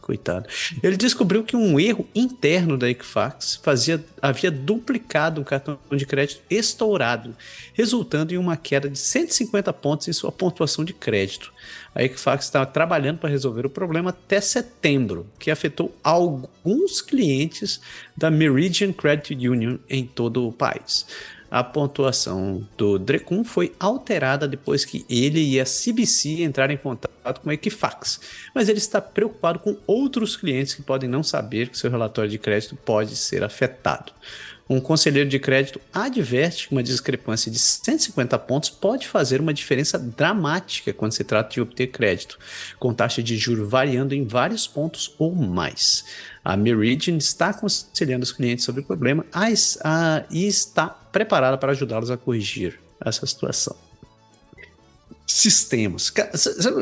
Coitado. 0.00 0.46
Ele 0.82 0.96
descobriu 0.96 1.42
que 1.42 1.56
um 1.56 1.80
erro 1.80 2.06
interno 2.14 2.76
da 2.76 2.88
Equifax 2.88 3.58
fazia, 3.62 4.04
havia 4.20 4.50
duplicado 4.50 5.40
um 5.40 5.44
cartão 5.44 5.78
de 5.90 6.04
crédito 6.04 6.42
estourado, 6.50 7.34
resultando 7.72 8.34
em 8.34 8.36
uma 8.36 8.58
queda 8.58 8.90
de 8.90 8.98
150 8.98 9.72
pontos 9.72 10.06
em 10.06 10.12
sua 10.12 10.30
pontuação 10.30 10.84
de 10.84 10.92
crédito. 10.92 11.52
A 11.94 12.02
Equifax 12.04 12.44
estava 12.44 12.66
trabalhando 12.66 13.18
para 13.18 13.30
resolver 13.30 13.64
o 13.64 13.70
problema 13.70 14.10
até 14.10 14.38
setembro, 14.40 15.26
que 15.38 15.50
afetou 15.50 15.96
alguns 16.04 17.00
clientes 17.00 17.80
da 18.14 18.30
Meridian 18.30 18.92
Credit 18.92 19.48
Union 19.48 19.78
em 19.88 20.04
todo 20.04 20.46
o 20.46 20.52
país 20.52 21.06
a 21.54 21.62
pontuação 21.62 22.66
do 22.76 22.98
Drecun 22.98 23.44
foi 23.44 23.72
alterada 23.78 24.48
depois 24.48 24.84
que 24.84 25.06
ele 25.08 25.40
e 25.40 25.60
a 25.60 25.64
CBC 25.64 26.42
entraram 26.42 26.74
em 26.74 26.76
contato 26.76 27.40
com 27.40 27.48
a 27.48 27.54
Equifax, 27.54 28.20
mas 28.52 28.68
ele 28.68 28.78
está 28.78 29.00
preocupado 29.00 29.60
com 29.60 29.76
outros 29.86 30.36
clientes 30.36 30.74
que 30.74 30.82
podem 30.82 31.08
não 31.08 31.22
saber 31.22 31.68
que 31.68 31.78
seu 31.78 31.88
relatório 31.88 32.28
de 32.28 32.38
crédito 32.38 32.74
pode 32.74 33.14
ser 33.14 33.44
afetado. 33.44 34.12
Um 34.68 34.80
conselheiro 34.80 35.28
de 35.28 35.38
crédito 35.38 35.80
adverte 35.92 36.66
que 36.66 36.72
uma 36.72 36.82
discrepância 36.82 37.52
de 37.52 37.58
150 37.60 38.36
pontos 38.40 38.68
pode 38.68 39.06
fazer 39.06 39.40
uma 39.40 39.54
diferença 39.54 39.96
dramática 39.96 40.92
quando 40.92 41.12
se 41.12 41.22
trata 41.22 41.50
de 41.50 41.60
obter 41.60 41.86
crédito, 41.86 42.36
com 42.80 42.92
taxa 42.92 43.22
de 43.22 43.36
juro 43.36 43.68
variando 43.68 44.12
em 44.12 44.26
vários 44.26 44.66
pontos 44.66 45.14
ou 45.20 45.32
mais. 45.32 46.04
A 46.44 46.56
Meridian 46.56 47.16
está 47.16 47.50
aconselhando 47.50 48.24
os 48.24 48.32
clientes 48.32 48.64
sobre 48.64 48.80
o 48.80 48.84
problema 48.84 49.24
e 50.32 50.46
está 50.48 51.03
preparada 51.14 51.56
para 51.56 51.70
ajudá-los 51.70 52.10
a 52.10 52.16
corrigir 52.16 52.80
essa 53.00 53.24
situação. 53.24 53.76
Sistemas. 55.24 56.12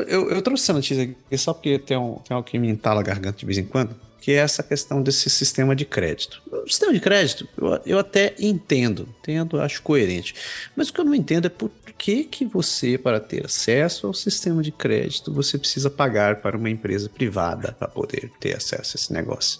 Eu, 0.07 0.31
eu 0.31 0.41
trouxe 0.41 0.63
essa 0.63 0.73
notícia 0.73 1.03
aqui 1.03 1.37
só 1.37 1.53
porque 1.53 1.77
tem, 1.77 1.95
um, 1.95 2.15
tem 2.15 2.35
algo 2.35 2.47
que 2.47 2.57
me 2.57 2.67
entala 2.67 2.99
a 3.01 3.03
garganta 3.03 3.37
de 3.37 3.45
vez 3.45 3.59
em 3.59 3.65
quando 3.65 3.95
que 4.19 4.31
é 4.31 4.35
essa 4.35 4.63
questão 4.63 5.03
desse 5.03 5.29
sistema 5.29 5.75
de 5.75 5.83
crédito. 5.83 6.41
O 6.49 6.69
sistema 6.69 6.93
de 6.93 7.01
crédito, 7.01 7.45
eu, 7.57 7.81
eu 7.85 7.99
até 7.99 8.33
entendo, 8.39 9.05
entendo, 9.19 9.59
acho 9.59 9.81
coerente. 9.81 10.33
Mas 10.77 10.87
o 10.87 10.93
que 10.93 11.01
eu 11.01 11.03
não 11.03 11.13
entendo 11.13 11.47
é 11.47 11.49
por 11.49 11.69
que, 11.97 12.23
que 12.23 12.45
você, 12.45 12.97
para 12.97 13.19
ter 13.19 13.45
acesso 13.45 14.07
ao 14.07 14.13
sistema 14.13 14.63
de 14.63 14.71
crédito, 14.71 15.33
você 15.33 15.57
precisa 15.57 15.89
pagar 15.89 16.37
para 16.37 16.55
uma 16.55 16.69
empresa 16.69 17.09
privada 17.09 17.73
para 17.77 17.89
poder 17.89 18.31
ter 18.39 18.55
acesso 18.55 18.95
a 18.95 18.97
esse 18.97 19.11
negócio. 19.11 19.59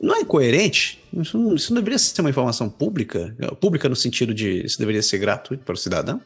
Não 0.00 0.14
é 0.16 0.24
coerente? 0.24 1.02
Isso 1.12 1.36
não, 1.36 1.54
isso 1.54 1.72
não 1.72 1.80
deveria 1.80 1.98
ser 1.98 2.20
uma 2.20 2.30
informação 2.30 2.68
pública? 2.68 3.36
Pública 3.60 3.88
no 3.88 3.96
sentido 3.96 4.32
de 4.32 4.64
isso 4.64 4.78
deveria 4.78 5.02
ser 5.02 5.18
gratuito 5.18 5.64
para 5.64 5.74
o 5.74 5.76
cidadão? 5.76 6.20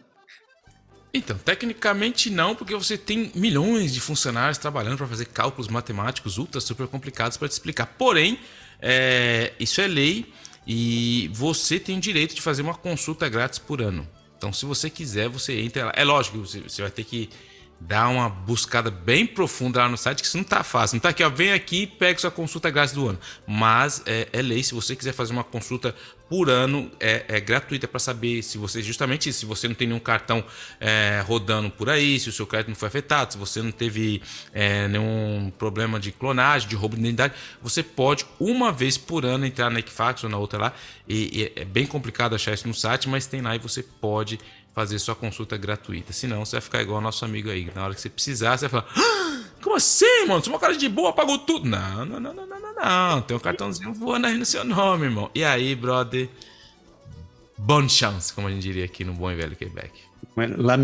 Então, 1.14 1.36
tecnicamente 1.36 2.30
não, 2.30 2.54
porque 2.54 2.74
você 2.74 2.96
tem 2.96 3.30
milhões 3.34 3.92
de 3.92 4.00
funcionários 4.00 4.56
trabalhando 4.56 4.96
para 4.96 5.06
fazer 5.06 5.26
cálculos 5.26 5.68
matemáticos 5.68 6.38
ultra 6.38 6.60
super 6.60 6.86
complicados 6.86 7.36
para 7.36 7.48
te 7.48 7.52
explicar. 7.52 7.86
Porém, 7.86 8.38
é, 8.80 9.52
isso 9.60 9.80
é 9.80 9.86
lei 9.86 10.32
e 10.66 11.30
você 11.34 11.78
tem 11.78 11.98
o 11.98 12.00
direito 12.00 12.34
de 12.34 12.40
fazer 12.40 12.62
uma 12.62 12.74
consulta 12.74 13.28
grátis 13.28 13.58
por 13.58 13.82
ano. 13.82 14.08
Então, 14.38 14.52
se 14.52 14.64
você 14.64 14.88
quiser, 14.88 15.28
você 15.28 15.60
entra 15.60 15.86
lá. 15.86 15.92
É 15.94 16.02
lógico, 16.02 16.38
você, 16.38 16.60
você 16.60 16.82
vai 16.82 16.90
ter 16.90 17.04
que 17.04 17.28
dá 17.86 18.09
uma 18.09 18.28
buscada 18.28 18.90
bem 18.90 19.26
profunda 19.26 19.80
lá 19.80 19.88
no 19.88 19.96
site, 19.96 20.22
que 20.22 20.26
isso 20.26 20.36
não 20.36 20.44
tá 20.44 20.62
fácil. 20.62 20.96
Não 20.96 21.00
tá 21.00 21.09
aqui, 21.09 21.22
ó, 21.22 21.28
vem 21.28 21.52
aqui 21.52 21.82
e 21.82 21.86
pega 21.86 22.18
sua 22.18 22.30
consulta 22.30 22.70
grátis 22.70 22.94
do 22.94 23.09
ano. 23.09 23.18
Mas 23.46 24.02
é, 24.06 24.28
é 24.32 24.42
lei, 24.42 24.62
se 24.62 24.74
você 24.74 24.94
quiser 24.94 25.12
fazer 25.12 25.32
uma 25.32 25.44
consulta 25.44 25.94
por 26.28 26.48
ano, 26.48 26.90
é, 26.98 27.26
é 27.28 27.40
gratuita 27.40 27.86
para 27.86 27.98
saber 27.98 28.42
se 28.42 28.56
você, 28.56 28.82
justamente 28.82 29.30
se 29.32 29.44
você 29.44 29.68
não 29.68 29.74
tem 29.74 29.86
nenhum 29.86 30.00
cartão 30.00 30.42
é, 30.80 31.22
rodando 31.26 31.70
por 31.70 31.90
aí, 31.90 32.18
se 32.18 32.30
o 32.30 32.32
seu 32.32 32.46
crédito 32.46 32.68
não 32.68 32.74
foi 32.74 32.88
afetado, 32.88 33.34
se 33.34 33.38
você 33.38 33.60
não 33.60 33.70
teve 33.70 34.22
é, 34.54 34.88
nenhum 34.88 35.52
problema 35.59 36.00
de 36.00 36.10
clonagem, 36.10 36.68
de 36.68 36.74
roubo 36.74 36.96
de 36.96 37.02
identidade, 37.02 37.34
você 37.60 37.82
pode 37.82 38.24
uma 38.40 38.72
vez 38.72 38.96
por 38.96 39.26
ano 39.26 39.44
entrar 39.44 39.70
na 39.70 39.80
Equifax 39.80 40.24
ou 40.24 40.30
na 40.30 40.38
outra 40.38 40.59
lá. 40.59 40.72
E, 41.06 41.52
e 41.56 41.60
é 41.60 41.64
bem 41.66 41.84
complicado 41.84 42.34
achar 42.34 42.54
isso 42.54 42.66
no 42.66 42.72
site, 42.72 43.09
mas 43.09 43.26
tem 43.26 43.42
lá 43.42 43.54
e 43.54 43.59
você 43.59 43.82
pode 43.82 44.40
fazer 44.74 44.98
sua 44.98 45.14
consulta 45.14 45.56
gratuita. 45.56 46.12
Senão, 46.12 46.44
você 46.44 46.56
vai 46.56 46.60
ficar 46.60 46.82
igual 46.82 46.96
ao 46.96 47.02
nosso 47.02 47.24
amigo 47.24 47.50
aí. 47.50 47.70
Na 47.74 47.84
hora 47.84 47.94
que 47.94 48.00
você 48.00 48.08
precisar, 48.08 48.56
você 48.56 48.68
vai 48.68 48.82
falar: 48.82 48.92
ah, 48.96 49.44
Como 49.62 49.76
assim, 49.76 50.26
mano? 50.26 50.42
Você 50.42 50.50
é 50.50 50.52
uma 50.52 50.58
cara 50.58 50.76
de 50.76 50.88
boa, 50.88 51.12
pagou 51.12 51.38
tudo. 51.38 51.68
Não, 51.68 52.04
não, 52.04 52.20
não, 52.20 52.34
não, 52.34 52.46
não, 52.46 52.60
não, 52.60 52.74
não. 52.74 53.22
Tem 53.22 53.36
um 53.36 53.40
cartãozinho 53.40 53.92
voando 53.94 54.26
aí 54.26 54.36
no 54.36 54.44
seu 54.44 54.64
nome, 54.64 55.04
irmão. 55.04 55.30
E 55.34 55.44
aí, 55.44 55.74
brother? 55.74 56.28
Bonne 57.56 57.88
chance, 57.88 58.32
como 58.32 58.48
a 58.48 58.50
gente 58.50 58.62
diria 58.62 58.84
aqui 58.84 59.04
no 59.04 59.14
bom 59.14 59.30
e 59.30 59.36
velho 59.36 59.54
Quebec. 59.54 59.92
La, 60.36 60.76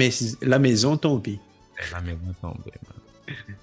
la 0.42 0.58
maison 0.58 0.96
tombée. 0.96 1.40
É, 1.76 1.90
la 1.90 2.00
maison 2.00 2.32
tombée, 2.40 2.74
mano. 2.86 3.58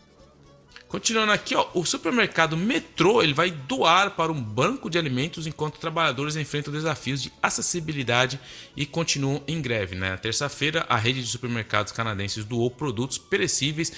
Continuando 0.95 1.33
aqui, 1.33 1.53
ó, 1.53 1.67
o 1.73 1.83
supermercado 1.83 2.55
Metrô 2.55 3.21
ele 3.21 3.33
vai 3.33 3.51
doar 3.51 4.11
para 4.11 4.31
um 4.31 4.41
banco 4.41 4.89
de 4.89 4.97
alimentos 4.97 5.45
enquanto 5.45 5.77
trabalhadores 5.77 6.37
enfrentam 6.37 6.71
desafios 6.71 7.21
de 7.21 7.33
acessibilidade 7.43 8.39
e 8.77 8.85
continuam 8.85 9.43
em 9.45 9.61
greve. 9.61 9.93
Né? 9.93 10.11
Na 10.11 10.17
terça-feira, 10.17 10.85
a 10.87 10.95
rede 10.95 11.21
de 11.21 11.27
supermercados 11.27 11.91
canadenses 11.91 12.45
doou 12.45 12.71
produtos 12.71 13.17
perecíveis 13.17 13.91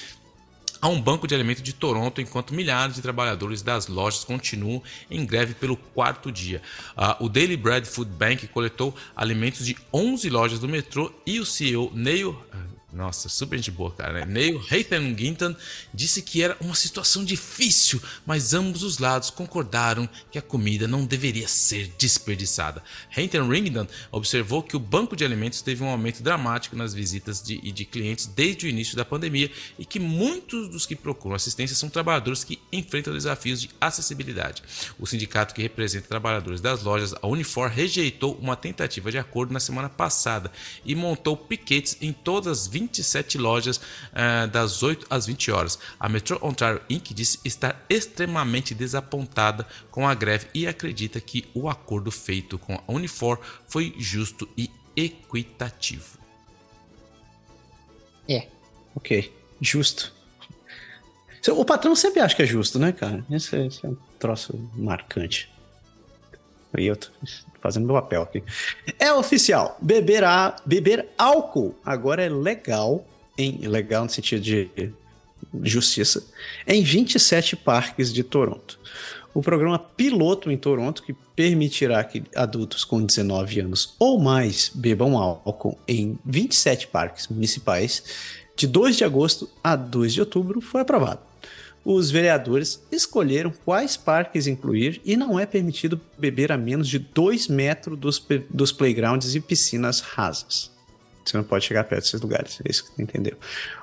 a 0.82 0.88
um 0.88 0.99
banco 0.99 1.28
de 1.28 1.36
alimentos 1.36 1.61
de 1.61 1.72
Toronto, 1.72 2.19
enquanto 2.19 2.56
milhares 2.56 2.95
de 2.95 3.02
trabalhadores 3.03 3.61
das 3.61 3.86
lojas 3.86 4.24
continuam 4.24 4.82
em 5.07 5.24
greve 5.24 5.53
pelo 5.53 5.78
quarto 5.78 6.32
dia. 6.32 6.64
Uh, 6.98 7.26
o 7.26 7.30
Daily 7.30 7.57
Bread 7.57 7.86
Food 7.86 8.10
Bank 8.10 8.48
coletou 8.48 8.95
alimentos 9.15 9.64
de 9.64 9.78
11 9.94 10.28
lojas 10.32 10.57
do 10.57 10.68
metrô 10.68 11.11
e 11.28 11.40
o 11.40 11.45
CEO 11.45 11.91
Neil 11.94 12.36
nossa, 12.91 13.27
super 13.27 13.57
gente 13.57 13.69
boa, 13.69 13.91
cara. 13.91 14.14
Né? 14.14 14.26
Neil 14.26 14.65
Haytham 14.72 15.14
Ginton 15.18 15.53
disse 15.93 16.22
que 16.22 16.41
era 16.41 16.55
uma 16.61 16.73
situação 16.73 17.26
difícil, 17.26 18.01
mas 18.26 18.53
ambos 18.53 18.81
os 18.81 18.97
lados 18.97 19.30
concordaram 19.30 20.07
que 20.31 20.39
a 20.39 20.41
comida 20.41 20.88
não 20.88 21.05
deveria 21.05 21.49
ser 21.49 21.93
desperdiçada. 21.97 22.81
Haytham 23.15 23.53
Ginton 23.53 23.88
observou 24.09 24.64
que 24.64 24.77
o 24.77 24.80
banco 24.80 25.18
de 25.18 25.26
alimentos 25.26 25.61
teve 25.61 25.84
um 25.84 25.89
aumento 25.89 26.23
dramático 26.23 26.77
nas 26.77 26.93
visitas 26.93 27.41
de, 27.41 27.59
de 27.73 27.84
clientes 27.84 28.26
desde 28.26 28.65
o 28.65 28.69
início 28.69 28.95
da 28.95 29.03
pandemia 29.03 29.51
e 29.77 29.85
que 29.85 29.99
muitos 29.99 30.69
dos 30.69 30.85
que 30.85 30.95
procuram 30.95 31.35
assistência 31.35 31.76
são 31.76 31.89
trabalhadores 31.89 32.45
que 32.45 32.57
enfrentam 32.72 33.14
desafios 33.14 33.59
de 33.59 33.69
acessibilidade. 33.81 34.64
O 34.97 35.05
sindicato 35.05 35.53
que 35.53 35.61
representa 35.61 36.07
trabalhadores 36.07 36.61
das 36.61 36.84
lojas, 36.84 37.14
a 37.22 37.27
Unifor, 37.27 37.68
rejeitou 37.68 38.38
uma 38.41 38.55
tentativa 38.55 39.11
de 39.11 39.18
acordo 39.18 39.51
na 39.51 39.59
semana 39.59 39.89
passada 39.89 40.49
e 40.85 40.95
montou 40.95 41.35
piquetes 41.35 41.97
em 41.99 42.14
todas 42.14 42.61
as 42.61 42.76
27 42.77 43.37
lojas 43.37 43.77
uh, 43.77 44.47
das 44.51 44.83
8 44.83 45.07
às 45.09 45.25
20 45.25 45.51
horas. 45.51 45.79
A 45.99 46.07
Metro 46.07 46.39
Ontario 46.41 46.81
Inc. 46.89 47.13
disse 47.13 47.39
estar 47.43 47.83
extremamente 47.89 48.75
desapontada 48.75 49.65
com 49.89 50.07
a 50.07 50.13
greve 50.13 50.47
e 50.53 50.67
acredita 50.67 51.19
que 51.19 51.45
o 51.53 51.67
acordo 51.67 52.11
feito 52.11 52.57
com 52.59 52.75
a 52.75 52.83
Unifor 52.87 53.39
foi 53.67 53.95
justo 53.97 54.47
e 54.55 54.69
equitativo. 54.95 56.17
É, 58.29 58.47
ok, 58.95 59.33
justo. 59.59 60.15
O 61.49 61.63
patrão 61.63 61.95
sempre 61.95 62.19
acha 62.19 62.35
que 62.35 62.43
é 62.43 62.45
justo, 62.45 62.77
né, 62.77 62.91
cara? 62.91 63.23
Esse, 63.31 63.55
é, 63.55 63.65
esse 63.67 63.85
é 63.85 63.89
um 63.89 63.97
troço 64.19 64.69
marcante. 64.75 65.49
E 66.77 66.85
eu 66.85 66.95
tô 66.95 67.09
fazendo 67.61 67.85
meu 67.85 67.95
papel 67.95 68.21
aqui. 68.21 68.43
É 68.99 69.11
oficial. 69.13 69.77
Beber, 69.81 70.23
a, 70.23 70.55
beber 70.65 71.07
álcool 71.17 71.75
agora 71.85 72.23
é 72.23 72.29
legal. 72.29 73.05
Em, 73.38 73.67
legal 73.67 74.03
no 74.03 74.09
sentido 74.09 74.41
de 74.41 74.91
justiça. 75.63 76.25
Em 76.65 76.81
27 76.84 77.55
parques 77.55 78.11
de 78.11 78.23
Toronto. 78.23 78.79
O 79.34 79.41
programa 79.41 79.77
piloto 79.77 80.49
em 80.49 80.57
Toronto, 80.57 81.03
que 81.03 81.13
permitirá 81.35 82.03
que 82.03 82.23
adultos 82.35 82.84
com 82.84 83.03
19 83.03 83.59
anos 83.59 83.93
ou 83.99 84.19
mais 84.19 84.71
bebam 84.73 85.15
álcool 85.15 85.77
em 85.88 86.17
27 86.25 86.88
parques 86.88 87.27
municipais, 87.27 88.03
de 88.55 88.65
2 88.65 88.97
de 88.97 89.03
agosto 89.03 89.47
a 89.63 89.75
2 89.75 90.13
de 90.15 90.21
outubro, 90.21 90.59
foi 90.59 90.81
aprovado 90.81 91.26
os 91.89 92.11
vereadores 92.11 92.85
escolheram 92.91 93.49
quais 93.64 93.95
parques 93.95 94.45
incluir 94.45 94.99
e 95.05 95.15
não 95.15 95.39
é 95.39 95.45
permitido 95.45 95.97
beber 96.18 96.51
a 96.51 96.57
menos 96.57 96.89
de 96.89 96.99
2 96.99 97.47
metros 97.47 97.97
dos, 97.97 98.27
dos 98.49 98.73
playgrounds 98.73 99.34
e 99.34 99.39
piscinas 99.39 100.01
rasas. 100.01 100.69
Você 101.23 101.38
não 101.38 101.45
pode 101.45 101.64
chegar 101.64 101.85
perto 101.85 102.03
desses 102.03 102.19
lugares, 102.19 102.59
é 102.65 102.69
isso 102.69 102.84
que 102.84 102.93
você 102.93 103.01
entendeu. 103.01 103.38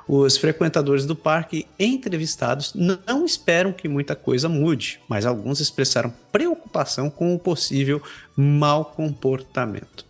Os 0.06 0.36
frequentadores 0.36 1.06
do 1.06 1.16
parque 1.16 1.66
entrevistados 1.78 2.74
não 2.74 3.24
esperam 3.24 3.72
que 3.72 3.88
muita 3.88 4.14
coisa 4.14 4.50
mude, 4.50 5.00
mas 5.08 5.24
alguns 5.24 5.60
expressaram 5.60 6.12
preocupação 6.30 7.08
com 7.08 7.34
o 7.34 7.38
possível 7.38 8.02
mau 8.36 8.84
comportamento. 8.84 10.04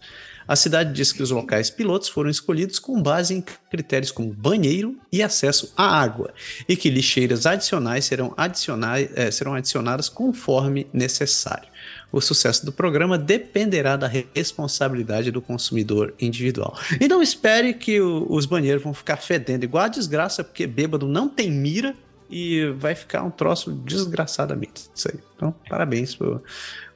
A 0.47 0.57
cidade 0.57 0.93
diz 0.93 1.13
que 1.13 1.23
os 1.23 1.31
locais 1.31 1.71
pilotos 1.71 2.09
foram 2.09 2.31
escolhidos 2.31 2.79
com 2.79 3.03
base 3.03 3.35
em 3.35 3.45
critérios 3.71 4.11
como 4.11 4.33
banheiro 4.33 4.97
e 5.11 5.23
acesso 5.23 5.73
à 5.77 6.01
água, 6.01 6.33
e 6.69 6.77
que 6.77 6.91
lixeiras 6.91 7.47
adicionais 7.47 8.05
serão, 8.05 8.35
adicionais, 8.37 9.09
é, 9.15 9.31
serão 9.31 9.55
adicionadas 9.55 10.09
conforme 10.09 10.87
necessário. 10.93 11.69
O 12.13 12.21
sucesso 12.21 12.65
do 12.65 12.73
programa 12.73 13.19
dependerá 13.19 13.97
da 13.97 14.07
responsabilidade 14.07 15.31
do 15.31 15.43
consumidor 15.43 16.15
individual. 16.21 16.79
E 17.01 17.09
não 17.09 17.21
espere 17.21 17.75
que 17.75 18.01
o, 18.01 18.27
os 18.31 18.47
banheiros 18.47 18.83
vão 18.83 18.95
ficar 18.95 19.17
fedendo 19.17 19.65
igual 19.65 19.85
a 19.85 19.89
desgraça, 19.89 20.45
porque 20.45 20.67
bêbado 20.67 21.09
não 21.09 21.29
tem 21.29 21.51
mira 21.51 21.95
e 22.31 22.67
vai 22.79 22.95
ficar 22.95 23.23
um 23.23 23.31
troço 23.31 23.73
desgraçadamente. 23.73 24.89
Isso 24.95 25.09
aí. 25.09 25.19
Então, 25.37 25.55
parabéns 25.69 26.17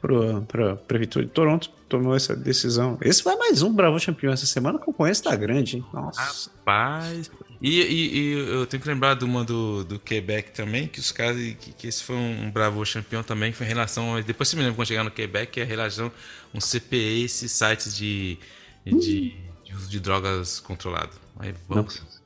para 0.01 0.73
a 0.73 0.77
Prefeitura 0.77 1.25
de 1.25 1.31
Toronto 1.31 1.71
tomou 1.89 2.15
essa 2.15 2.37
decisão. 2.37 2.99
Esse 3.01 3.25
vai 3.25 3.37
mais 3.37 3.63
um 3.63 3.73
Bravo 3.73 4.05
Campeão 4.05 4.33
essa 4.33 4.47
semana, 4.47 4.79
que 4.79 4.89
eu 4.89 4.93
conheço 4.93 5.23
tá 5.23 5.35
grande, 5.35 5.79
hein? 5.79 5.85
Nossa. 5.93 6.51
Rapaz. 6.59 7.31
E, 7.61 7.81
e, 7.81 8.19
e, 8.19 8.33
eu 8.33 8.67
tenho 8.67 8.81
que 8.81 8.89
lembrar 8.89 9.15
de 9.15 9.25
uma 9.25 9.45
do, 9.45 9.85
do 9.85 9.99
Quebec 9.99 10.53
também, 10.53 10.87
que 10.87 11.01
os 11.01 11.11
caras. 11.11 11.37
Que, 11.37 11.73
que 11.73 11.87
esse 11.89 12.05
foi 12.05 12.15
um 12.15 12.51
Bravo 12.51 12.83
campeão 12.93 13.23
também, 13.23 13.53
foi 13.53 13.67
em 13.67 13.69
relação. 13.69 14.21
Depois 14.23 14.49
você 14.49 14.57
me 14.57 14.63
lembra 14.63 14.77
quando 14.77 14.87
chegar 14.87 15.03
no 15.03 15.11
Quebec, 15.11 15.53
que 15.53 15.61
é 15.61 15.65
a 15.65 15.67
relação. 15.67 16.13
Um 16.55 16.61
CPE, 16.61 17.25
esses 17.25 17.51
sites 17.51 17.97
de, 17.97 18.39
de, 18.87 19.35
de 19.65 19.75
uso 19.75 19.89
de 19.89 19.99
drogas 19.99 20.61
controlado. 20.61 21.13
Aí 21.39 21.55
vamos. 21.69 22.01
Não. 22.01 22.18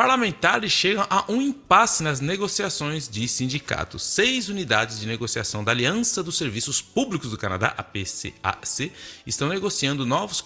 Parlamentares 0.00 0.72
chegam 0.72 1.06
a 1.10 1.30
um 1.30 1.42
impasse 1.42 2.02
nas 2.02 2.22
negociações 2.22 3.06
de 3.06 3.28
sindicatos. 3.28 4.02
Seis 4.02 4.48
unidades 4.48 4.98
de 4.98 5.06
negociação 5.06 5.62
da 5.62 5.72
Aliança 5.72 6.22
dos 6.22 6.38
Serviços 6.38 6.80
Públicos 6.80 7.30
do 7.30 7.36
Canadá, 7.36 7.74
a 7.76 7.82
PCAC, 7.82 8.90
estão 9.26 9.50
negociando 9.50 10.06
novos, 10.06 10.42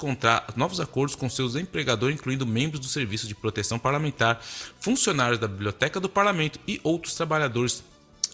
novos 0.56 0.80
acordos 0.80 1.14
com 1.14 1.30
seus 1.30 1.54
empregadores, 1.54 2.16
incluindo 2.16 2.44
membros 2.44 2.80
do 2.80 2.88
Serviço 2.88 3.28
de 3.28 3.34
Proteção 3.36 3.78
Parlamentar, 3.78 4.42
funcionários 4.80 5.38
da 5.38 5.46
Biblioteca 5.46 6.00
do 6.00 6.08
Parlamento 6.08 6.58
e 6.66 6.80
outros 6.82 7.14
trabalhadores 7.14 7.84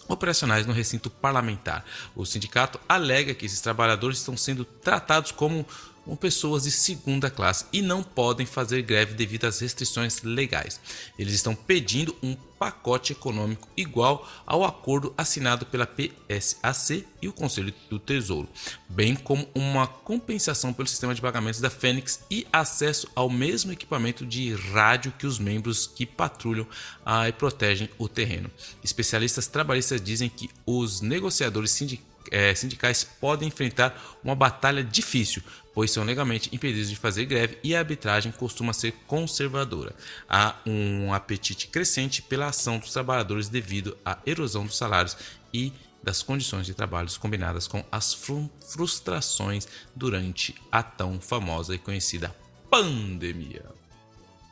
operacionais 0.07 0.65
no 0.65 0.73
recinto 0.73 1.11
parlamentar. 1.11 1.85
O 2.15 2.25
sindicato 2.25 2.79
alega 2.89 3.35
que 3.35 3.45
esses 3.45 3.61
trabalhadores 3.61 4.17
estão 4.17 4.35
sendo 4.35 4.65
tratados 4.65 5.31
como 5.31 5.67
com 6.05 6.15
pessoas 6.15 6.63
de 6.63 6.71
segunda 6.71 7.29
classe 7.29 7.65
e 7.71 7.81
não 7.81 8.03
podem 8.03 8.45
fazer 8.45 8.81
greve 8.81 9.13
devido 9.13 9.45
às 9.45 9.59
restrições 9.59 10.21
legais. 10.23 10.79
Eles 11.17 11.33
estão 11.33 11.55
pedindo 11.55 12.15
um 12.21 12.35
pacote 12.61 13.13
econômico 13.13 13.67
igual 13.75 14.29
ao 14.45 14.63
acordo 14.63 15.13
assinado 15.17 15.65
pela 15.65 15.87
PSAC 15.87 17.07
e 17.19 17.27
o 17.27 17.33
Conselho 17.33 17.73
do 17.89 17.97
Tesouro, 17.97 18.47
bem 18.87 19.15
como 19.15 19.47
uma 19.55 19.87
compensação 19.87 20.71
pelo 20.71 20.87
sistema 20.87 21.15
de 21.15 21.21
pagamentos 21.21 21.59
da 21.59 21.71
Fênix 21.71 22.19
e 22.29 22.45
acesso 22.53 23.07
ao 23.15 23.31
mesmo 23.31 23.71
equipamento 23.71 24.25
de 24.25 24.53
rádio 24.53 25.11
que 25.17 25.25
os 25.25 25.39
membros 25.39 25.87
que 25.87 26.05
patrulham 26.05 26.67
e 27.27 27.31
protegem 27.31 27.89
o 27.97 28.07
terreno. 28.07 28.49
Especialistas 28.83 29.47
trabalhistas 29.47 29.99
dizem 29.99 30.29
que 30.29 30.49
os 30.63 31.01
negociadores 31.01 31.71
sindicais 31.71 32.10
é, 32.31 32.55
sindicais 32.55 33.03
podem 33.03 33.49
enfrentar 33.49 34.19
uma 34.23 34.33
batalha 34.33 34.83
difícil, 34.83 35.43
pois 35.73 35.91
são 35.91 36.03
legalmente 36.03 36.49
impedidos 36.53 36.89
de 36.89 36.95
fazer 36.95 37.25
greve 37.25 37.57
e 37.63 37.75
a 37.75 37.79
arbitragem 37.79 38.31
costuma 38.31 38.73
ser 38.73 38.93
conservadora. 39.05 39.93
Há 40.27 40.55
um 40.65 41.13
apetite 41.13 41.67
crescente 41.67 42.21
pela 42.21 42.47
ação 42.47 42.79
dos 42.79 42.93
trabalhadores 42.93 43.49
devido 43.49 43.97
à 44.05 44.17
erosão 44.25 44.65
dos 44.65 44.77
salários 44.77 45.17
e 45.53 45.73
das 46.01 46.23
condições 46.23 46.65
de 46.65 46.73
trabalho 46.73 47.07
combinadas 47.19 47.67
com 47.67 47.83
as 47.91 48.13
frustrações 48.13 49.67
durante 49.95 50.55
a 50.71 50.81
tão 50.81 51.19
famosa 51.19 51.75
e 51.75 51.77
conhecida 51.77 52.35
pandemia. 52.69 53.65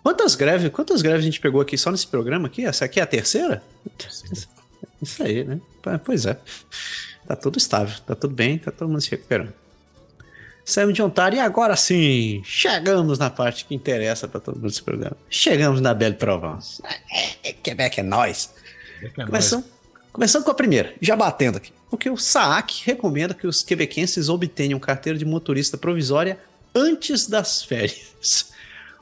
Quantas 0.04 0.36
greves, 0.36 0.70
quantas 0.72 1.02
greves 1.02 1.22
a 1.22 1.26
gente 1.26 1.40
pegou 1.40 1.60
aqui 1.60 1.78
só 1.78 1.92
nesse 1.92 2.08
programa 2.08 2.48
aqui? 2.48 2.66
Essa 2.66 2.86
aqui 2.86 3.00
é 3.00 3.04
a 3.04 3.08
terceira? 3.08 3.64
Sim. 4.10 4.48
Isso 5.02 5.24
aí, 5.24 5.44
né? 5.44 5.60
Pois 6.04 6.26
é. 6.26 6.40
Tá 7.30 7.36
tudo 7.36 7.60
estável, 7.60 7.96
tá 8.08 8.16
tudo 8.16 8.34
bem, 8.34 8.58
tá 8.58 8.72
todo 8.72 8.90
mundo 8.90 9.02
se 9.02 9.12
recuperando. 9.12 9.54
Saímos 10.66 10.96
de 10.96 11.04
Ontário 11.04 11.38
e 11.38 11.40
agora 11.40 11.76
sim, 11.76 12.42
chegamos 12.44 13.20
na 13.20 13.30
parte 13.30 13.66
que 13.66 13.76
interessa 13.76 14.28
para 14.28 14.40
todo 14.40 14.56
mundo 14.56 14.68
desse 14.68 14.82
programa. 14.82 15.16
Chegamos 15.30 15.80
na 15.80 15.94
Belle 15.94 16.16
Provence. 16.16 16.82
É, 17.44 17.54
Quebec 17.54 18.00
é 18.00 18.04
nós. 18.04 18.52
É 19.04 19.26
começando, 19.26 19.64
começando 20.12 20.44
com 20.44 20.50
a 20.50 20.56
primeira, 20.56 20.96
já 21.00 21.16
batendo 21.16 21.58
aqui. 21.58 21.72
Porque 21.88 22.10
o 22.10 22.18
SAAC 22.18 22.82
recomenda 22.84 23.36
que 23.36 23.46
os 23.46 23.62
quebequenses 23.62 24.28
obtenham 24.28 24.80
carteira 24.80 25.20
de 25.20 25.24
motorista 25.24 25.78
provisória 25.78 26.40
antes 26.74 27.28
das 27.28 27.62
férias. 27.62 28.49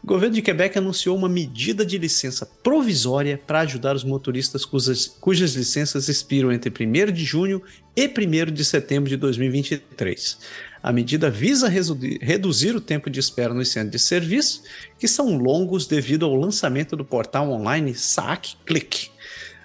O 0.03 0.07
governo 0.07 0.36
de 0.36 0.41
Quebec 0.41 0.78
anunciou 0.78 1.18
uma 1.18 1.28
medida 1.28 1.86
de 1.86 1.98
licença 1.98 2.45
provisória 2.45 3.38
para 3.45 3.61
ajudar 3.61 3.95
os 3.95 4.03
motoristas 4.03 4.64
cujas, 4.64 5.07
cujas 5.07 5.53
licenças 5.53 6.07
expiram 6.07 6.52
entre 6.52 6.72
1 6.72 7.11
de 7.11 7.26
junho 7.26 7.61
e 7.95 8.07
1 8.07 8.52
de 8.52 8.64
setembro 8.64 9.10
de 9.10 9.18
2023. 9.18 10.38
A 10.82 10.94
medida 10.94 11.30
visa 11.30 11.68
reduzir 11.68 12.76
o 12.76 12.80
tempo 12.80 13.10
de 13.10 13.19
espera 13.19 13.53
nos 13.53 13.69
centros 13.69 13.91
de 13.91 13.99
serviço, 13.99 14.64
que 14.98 15.07
são 15.07 15.38
longos 15.38 15.88
devido 15.88 16.26
ao 16.26 16.36
lançamento 16.36 16.95
do 16.95 17.03
portal 17.03 17.52
online 17.52 17.94
SAC 17.94 18.56
Click. 18.65 19.10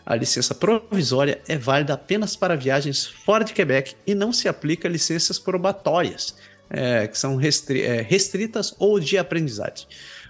A 0.04 0.16
licença 0.16 0.54
provisória 0.54 1.40
é 1.46 1.56
válida 1.56 1.94
apenas 1.94 2.34
para 2.34 2.56
viagens 2.56 3.06
fora 3.06 3.44
de 3.44 3.52
Quebec 3.52 3.94
e 4.04 4.14
não 4.14 4.32
se 4.32 4.48
aplica 4.48 4.88
a 4.88 4.90
licenças 4.90 5.38
probatórias, 5.38 6.34
é, 6.68 7.06
que 7.06 7.16
são 7.16 7.36
restri 7.36 7.82
é, 7.82 8.00
restritas 8.00 8.74
ou 8.78 8.98
de 8.98 9.16
aprendizagem. 9.16 9.86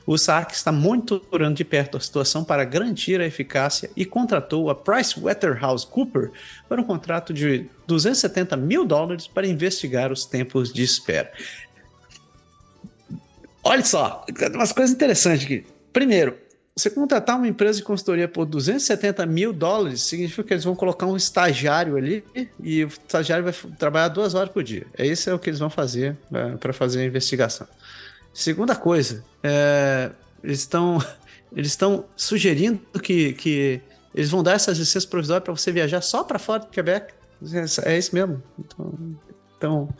O 0.06 0.18
SAC 0.18 0.52
está 0.52 0.72
monitorando 0.72 1.54
de 1.54 1.64
perto 1.64 1.96
a 1.96 2.00
situação 2.00 2.44
para 2.44 2.64
garantir 2.64 3.20
a 3.20 3.26
eficácia 3.26 3.90
e 3.96 4.04
contratou 4.04 4.68
a 4.68 4.74
PricewaterhouseCoopers 4.74 6.30
para 6.68 6.80
um 6.80 6.84
contrato 6.84 7.32
de 7.32 7.66
270 7.86 8.56
mil 8.56 8.84
dólares 8.84 9.26
para 9.26 9.46
investigar 9.46 10.10
os 10.10 10.24
tempos 10.24 10.72
de 10.72 10.82
espera. 10.82 11.30
Olha 13.62 13.84
só, 13.84 14.26
umas 14.54 14.72
coisas 14.72 14.94
interessantes 14.94 15.44
aqui. 15.44 15.64
Primeiro, 15.92 16.36
você 16.74 16.88
contratar 16.88 17.36
uma 17.36 17.46
empresa 17.46 17.78
de 17.78 17.84
consultoria 17.84 18.26
por 18.26 18.46
270 18.46 19.26
mil 19.26 19.52
dólares 19.52 20.00
significa 20.02 20.42
que 20.42 20.54
eles 20.54 20.64
vão 20.64 20.74
colocar 20.74 21.06
um 21.06 21.16
estagiário 21.16 21.96
ali 21.96 22.24
e 22.62 22.82
o 22.84 22.88
estagiário 22.88 23.44
vai 23.44 23.52
trabalhar 23.78 24.08
duas 24.08 24.34
horas 24.34 24.50
por 24.50 24.62
dia. 24.62 24.86
É 24.96 25.06
isso 25.06 25.28
é 25.28 25.34
o 25.34 25.38
que 25.38 25.50
eles 25.50 25.60
vão 25.60 25.68
fazer 25.68 26.16
é, 26.32 26.56
para 26.56 26.72
fazer 26.72 27.02
a 27.02 27.04
investigação. 27.04 27.68
Segunda 28.32 28.74
coisa, 28.74 29.24
é, 29.42 30.10
eles 30.42 30.60
estão 30.60 30.98
eles 31.54 31.68
estão 31.68 32.06
sugerindo 32.16 32.80
que, 33.02 33.34
que 33.34 33.80
eles 34.14 34.30
vão 34.30 34.42
dar 34.42 34.52
essas 34.52 34.78
licenças 34.78 35.04
provisórias 35.04 35.44
para 35.44 35.54
você 35.54 35.70
viajar 35.70 36.00
só 36.00 36.24
para 36.24 36.38
fora 36.38 36.60
do 36.60 36.68
Quebec. 36.68 37.12
É, 37.84 37.92
é 37.92 37.98
isso 37.98 38.14
mesmo. 38.14 38.42
Então, 38.58 38.98
então, 39.56 39.94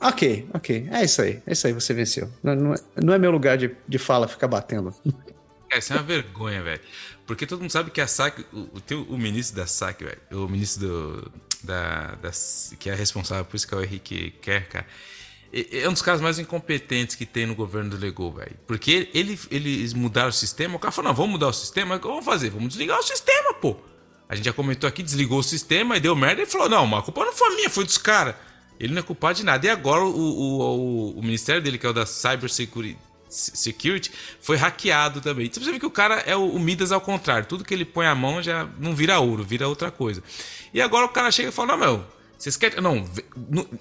ok, 0.00 0.48
ok. 0.52 0.88
É 0.90 1.04
isso 1.04 1.22
aí. 1.22 1.42
É 1.46 1.52
isso 1.52 1.66
aí, 1.66 1.72
você 1.72 1.94
venceu. 1.94 2.30
Não, 2.42 2.54
não, 2.54 2.74
é, 2.74 2.78
não 3.02 3.14
é 3.14 3.18
meu 3.18 3.30
lugar 3.30 3.56
de, 3.56 3.74
de 3.88 3.98
fala 3.98 4.28
ficar 4.28 4.48
batendo. 4.48 4.94
É, 5.72 5.78
isso 5.78 5.92
é 5.92 5.96
uma 5.96 6.04
vergonha, 6.04 6.62
velho. 6.62 6.80
Porque 7.26 7.44
todo 7.44 7.58
mundo 7.58 7.70
sabe 7.70 7.90
que 7.90 8.00
a 8.00 8.06
SAC, 8.06 8.46
o, 8.52 8.58
o, 8.60 9.14
o 9.14 9.18
ministro 9.18 9.56
da 9.56 9.66
SAC, 9.66 10.04
velho, 10.04 10.20
o 10.30 10.48
ministro 10.48 10.86
do, 10.86 11.32
da, 11.64 12.14
da, 12.14 12.30
que 12.78 12.88
é 12.88 12.94
responsável 12.94 13.44
por 13.44 13.56
isso 13.56 13.66
que 13.66 13.74
é 13.74 13.78
o 13.78 13.82
Henrique 13.82 14.30
Kerr, 14.40 14.68
cara 14.68 14.86
é 15.54 15.88
um 15.88 15.92
dos 15.92 16.02
caras 16.02 16.20
mais 16.20 16.38
incompetentes 16.40 17.14
que 17.14 17.24
tem 17.24 17.46
no 17.46 17.54
governo 17.54 17.90
do 17.90 17.96
Lego, 17.96 18.32
velho. 18.32 18.56
Porque 18.66 19.08
ele, 19.14 19.38
eles 19.50 19.94
mudaram 19.94 20.30
o 20.30 20.32
sistema, 20.32 20.74
o 20.74 20.78
cara 20.80 20.90
falou, 20.90 21.10
não, 21.10 21.16
vamos 21.16 21.32
mudar 21.32 21.46
o 21.46 21.52
sistema, 21.52 21.94
o 21.94 22.00
que 22.00 22.08
vamos 22.08 22.24
fazer? 22.24 22.50
Vamos 22.50 22.70
desligar 22.70 22.98
o 22.98 23.02
sistema, 23.02 23.54
pô. 23.54 23.76
A 24.28 24.34
gente 24.34 24.46
já 24.46 24.52
comentou 24.52 24.88
aqui, 24.88 25.02
desligou 25.02 25.38
o 25.38 25.42
sistema 25.42 25.96
e 25.96 26.00
deu 26.00 26.16
merda 26.16 26.42
e 26.42 26.46
falou, 26.46 26.68
não, 26.68 26.96
a 26.96 27.02
culpa 27.02 27.24
não 27.24 27.32
foi 27.32 27.54
minha, 27.54 27.70
foi 27.70 27.84
dos 27.84 27.98
caras. 27.98 28.34
Ele 28.80 28.92
não 28.92 29.00
é 29.00 29.02
culpado 29.02 29.36
de 29.36 29.44
nada. 29.44 29.64
E 29.64 29.70
agora 29.70 30.02
o, 30.02 30.08
o, 30.08 30.60
o, 30.60 31.18
o 31.18 31.22
ministério 31.22 31.62
dele, 31.62 31.78
que 31.78 31.86
é 31.86 31.88
o 31.88 31.92
da 31.92 32.04
Cyber 32.04 32.50
Security, 32.50 34.10
foi 34.40 34.56
hackeado 34.56 35.20
também. 35.20 35.46
Então 35.46 35.62
você 35.62 35.70
vê 35.70 35.78
que 35.78 35.86
o 35.86 35.90
cara 35.90 36.16
é 36.26 36.34
o, 36.34 36.48
o, 36.48 36.58
Midas 36.58 36.90
ao 36.90 37.00
contrário. 37.00 37.46
Tudo 37.46 37.64
que 37.64 37.72
ele 37.72 37.84
põe 37.84 38.06
a 38.06 38.14
mão 38.14 38.42
já 38.42 38.68
não 38.78 38.94
vira 38.94 39.20
ouro, 39.20 39.44
vira 39.44 39.68
outra 39.68 39.90
coisa. 39.90 40.22
E 40.72 40.82
agora 40.82 41.06
o 41.06 41.08
cara 41.08 41.30
chega 41.30 41.50
e 41.50 41.52
fala: 41.52 41.76
Não, 41.76 41.78
meu, 41.78 42.04
vocês 42.44 42.58
querem. 42.58 42.78
Não, 42.82 43.08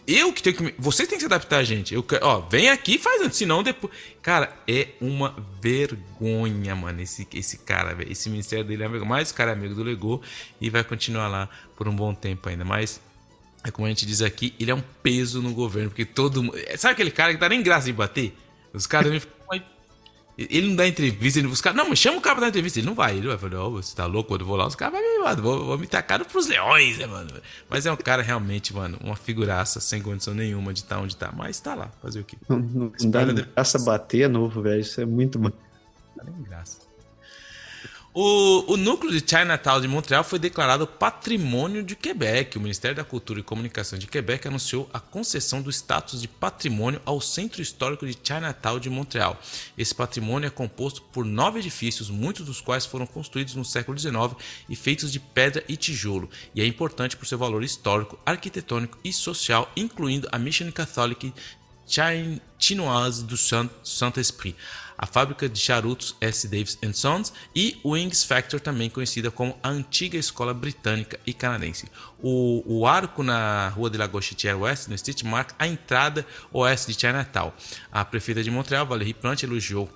eu 0.08 0.32
que 0.32 0.42
tenho 0.42 0.56
que. 0.56 0.74
Vocês 0.80 1.08
têm 1.10 1.18
que 1.18 1.22
se 1.22 1.26
adaptar, 1.26 1.62
gente. 1.66 1.94
Eu, 1.94 2.06
ó, 2.22 2.40
vem 2.40 2.70
aqui 2.70 2.96
e 2.96 2.98
faz 2.98 3.22
antes, 3.22 3.38
senão 3.38 3.62
depois. 3.62 3.94
Cara, 4.22 4.56
é 4.66 4.88
uma 5.02 5.36
vergonha, 5.60 6.74
mano. 6.74 7.02
Esse, 7.02 7.28
esse 7.34 7.58
cara, 7.58 7.94
velho. 7.94 8.10
Esse 8.10 8.30
ministério 8.30 8.64
dele 8.64 8.84
é 8.84 8.86
amigo. 8.86 9.06
Mas 9.06 9.32
o 9.32 9.34
cara 9.34 9.52
é 9.52 9.54
amigo 9.54 9.76
do 9.76 9.84
Lego 9.84 10.22
e 10.62 10.70
vai 10.70 10.82
continuar 10.82 11.28
lá 11.28 11.50
por 11.76 11.90
um 11.90 11.96
bom 11.96 12.16
tempo 12.16 12.48
ainda. 12.48 12.64
Mas, 12.64 13.02
é 13.66 13.70
como 13.70 13.86
a 13.86 13.90
gente 13.90 14.06
diz 14.06 14.22
aqui, 14.22 14.56
ele 14.58 14.72
é 14.72 14.76
um 14.76 14.84
peso 15.04 15.42
no 15.42 15.54
governo. 15.54 15.90
Porque 15.90 16.06
todo 16.06 16.42
mundo. 16.42 16.58
Sabe 16.78 16.94
aquele 16.94 17.12
cara 17.12 17.34
que 17.34 17.40
tá 17.42 17.50
nem 17.50 17.62
graça 17.62 17.88
de 17.88 17.94
bater? 17.94 18.34
Os 18.74 18.88
caras 18.88 19.28
ele 20.38 20.70
não 20.70 20.76
dá 20.76 20.88
entrevista, 20.88 21.40
ele 21.40 21.48
busca. 21.48 21.72
Não, 21.74 21.90
mas 21.90 22.00
chama 22.00 22.18
o 22.18 22.22
cara 22.22 22.36
pra 22.36 22.42
dar 22.46 22.50
entrevista. 22.50 22.80
Ele 22.80 22.88
não 22.88 22.96
vai. 22.96 23.18
Ele 23.18 23.28
vai 23.28 23.38
falar, 23.38 23.66
oh, 23.66 23.72
você 23.72 23.96
tá 23.96 24.06
louco? 24.06 24.30
Quando 24.30 24.42
eu 24.42 24.48
vou 24.48 24.56
lá, 24.56 24.66
os 24.66 24.76
caras 24.76 25.00
vão 25.00 25.02
me, 25.02 25.24
mano, 25.24 25.42
vou, 25.44 25.66
vou 25.66 25.78
me 25.78 25.86
tacar 25.86 26.24
pros 26.26 26.48
leões, 26.48 26.98
né, 26.98 27.06
mano? 27.06 27.30
Mas 27.70 27.86
é 27.86 27.92
um 27.92 27.96
cara 27.96 28.24
realmente, 28.24 28.74
mano, 28.74 28.98
uma 29.04 29.16
figuraça 29.16 29.80
sem 29.80 30.02
condição 30.02 30.34
nenhuma 30.34 30.74
de 30.74 30.80
estar 30.80 30.96
tá 30.96 31.02
onde 31.02 31.16
tá. 31.16 31.32
Mas 31.32 31.60
tá 31.60 31.76
lá, 31.76 31.92
fazer 32.02 32.22
o 32.22 32.24
quê? 32.24 32.38
Não, 32.50 32.58
não, 32.58 32.92
não 33.00 33.10
dá 33.12 33.24
graça 33.26 33.78
bater 33.80 34.28
novo, 34.28 34.62
velho. 34.62 34.82
Isso 34.82 35.00
é 35.00 35.06
muito. 35.06 35.38
Não 35.38 35.52
dá 36.16 36.24
nem 36.24 36.42
graça. 36.44 36.80
O, 38.16 38.74
o 38.74 38.78
núcleo 38.78 39.12
de 39.12 39.28
Chinatown 39.28 39.82
de 39.82 39.88
Montreal 39.88 40.24
foi 40.24 40.38
declarado 40.38 40.86
patrimônio 40.86 41.82
de 41.82 41.96
Quebec. 41.96 42.56
O 42.56 42.62
Ministério 42.62 42.96
da 42.96 43.04
Cultura 43.04 43.40
e 43.40 43.44
Comunicação 43.44 43.98
de 43.98 44.06
Quebec 44.06 44.48
anunciou 44.48 44.88
a 44.94 45.00
concessão 45.00 45.64
do 45.64 45.72
status 45.72 46.22
de 46.22 46.28
patrimônio 46.28 47.02
ao 47.06 47.20
Centro 47.20 47.60
Histórico 47.60 48.06
de 48.06 48.16
Chinatown 48.24 48.80
de 48.80 48.88
Montreal. 48.88 49.42
Esse 49.76 49.96
patrimônio 49.96 50.46
é 50.46 50.52
composto 50.52 51.02
por 51.02 51.26
nove 51.26 51.58
edifícios, 51.58 52.12
muitos 52.12 52.46
dos 52.46 52.62
quais 52.62 52.86
foram 52.86 53.08
construídos 53.08 53.56
no 53.56 53.66
século 53.66 53.98
XIX 53.98 54.14
e 54.70 54.76
feitos 54.76 55.12
de 55.12 55.20
pedra 55.20 55.64
e 55.68 55.76
tijolo, 55.76 56.30
e 56.54 56.62
é 56.62 56.68
importante 56.68 57.18
por 57.18 57.26
seu 57.26 57.40
valor 57.40 57.64
histórico, 57.64 58.20
arquitetônico 58.24 59.00
e 59.04 59.12
social, 59.12 59.72
incluindo 59.76 60.30
a 60.32 60.38
Mission 60.38 60.72
Catholic 60.72 61.34
Chinoise 62.60 63.24
do 63.24 63.36
Saint-Esprit 63.36 64.56
a 65.04 65.06
fábrica 65.06 65.50
de 65.50 65.60
charutos 65.60 66.16
S. 66.22 66.48
Davis 66.48 66.80
Sons 66.94 67.34
e 67.54 67.78
Wings 67.84 68.24
Factor, 68.24 68.62
também 68.62 68.90
conhecida 68.90 69.30
como 69.30 69.54
a 69.62 69.68
antiga 69.68 70.18
escola 70.18 70.54
britânica 70.54 71.20
e 71.28 71.34
canadense. 71.34 71.88
O, 72.22 72.64
o 72.66 72.88
arco 72.88 73.22
na 73.22 73.68
rua 73.68 73.90
de 73.90 73.98
Lagoa 73.98 74.22
Chitier 74.22 74.58
West, 74.58 74.88
no 74.88 74.96
Street, 74.96 75.24
marca 75.24 75.54
a 75.60 75.68
entrada 75.68 76.26
oeste 76.54 76.94
de 76.94 77.02
Chinatown. 77.02 77.52
A 77.92 78.06
prefeita 78.06 78.42
de 78.42 78.50
Montreal, 78.50 78.86
Valérie 78.86 79.14
Plante, 79.14 79.46
elogiou 79.46 79.90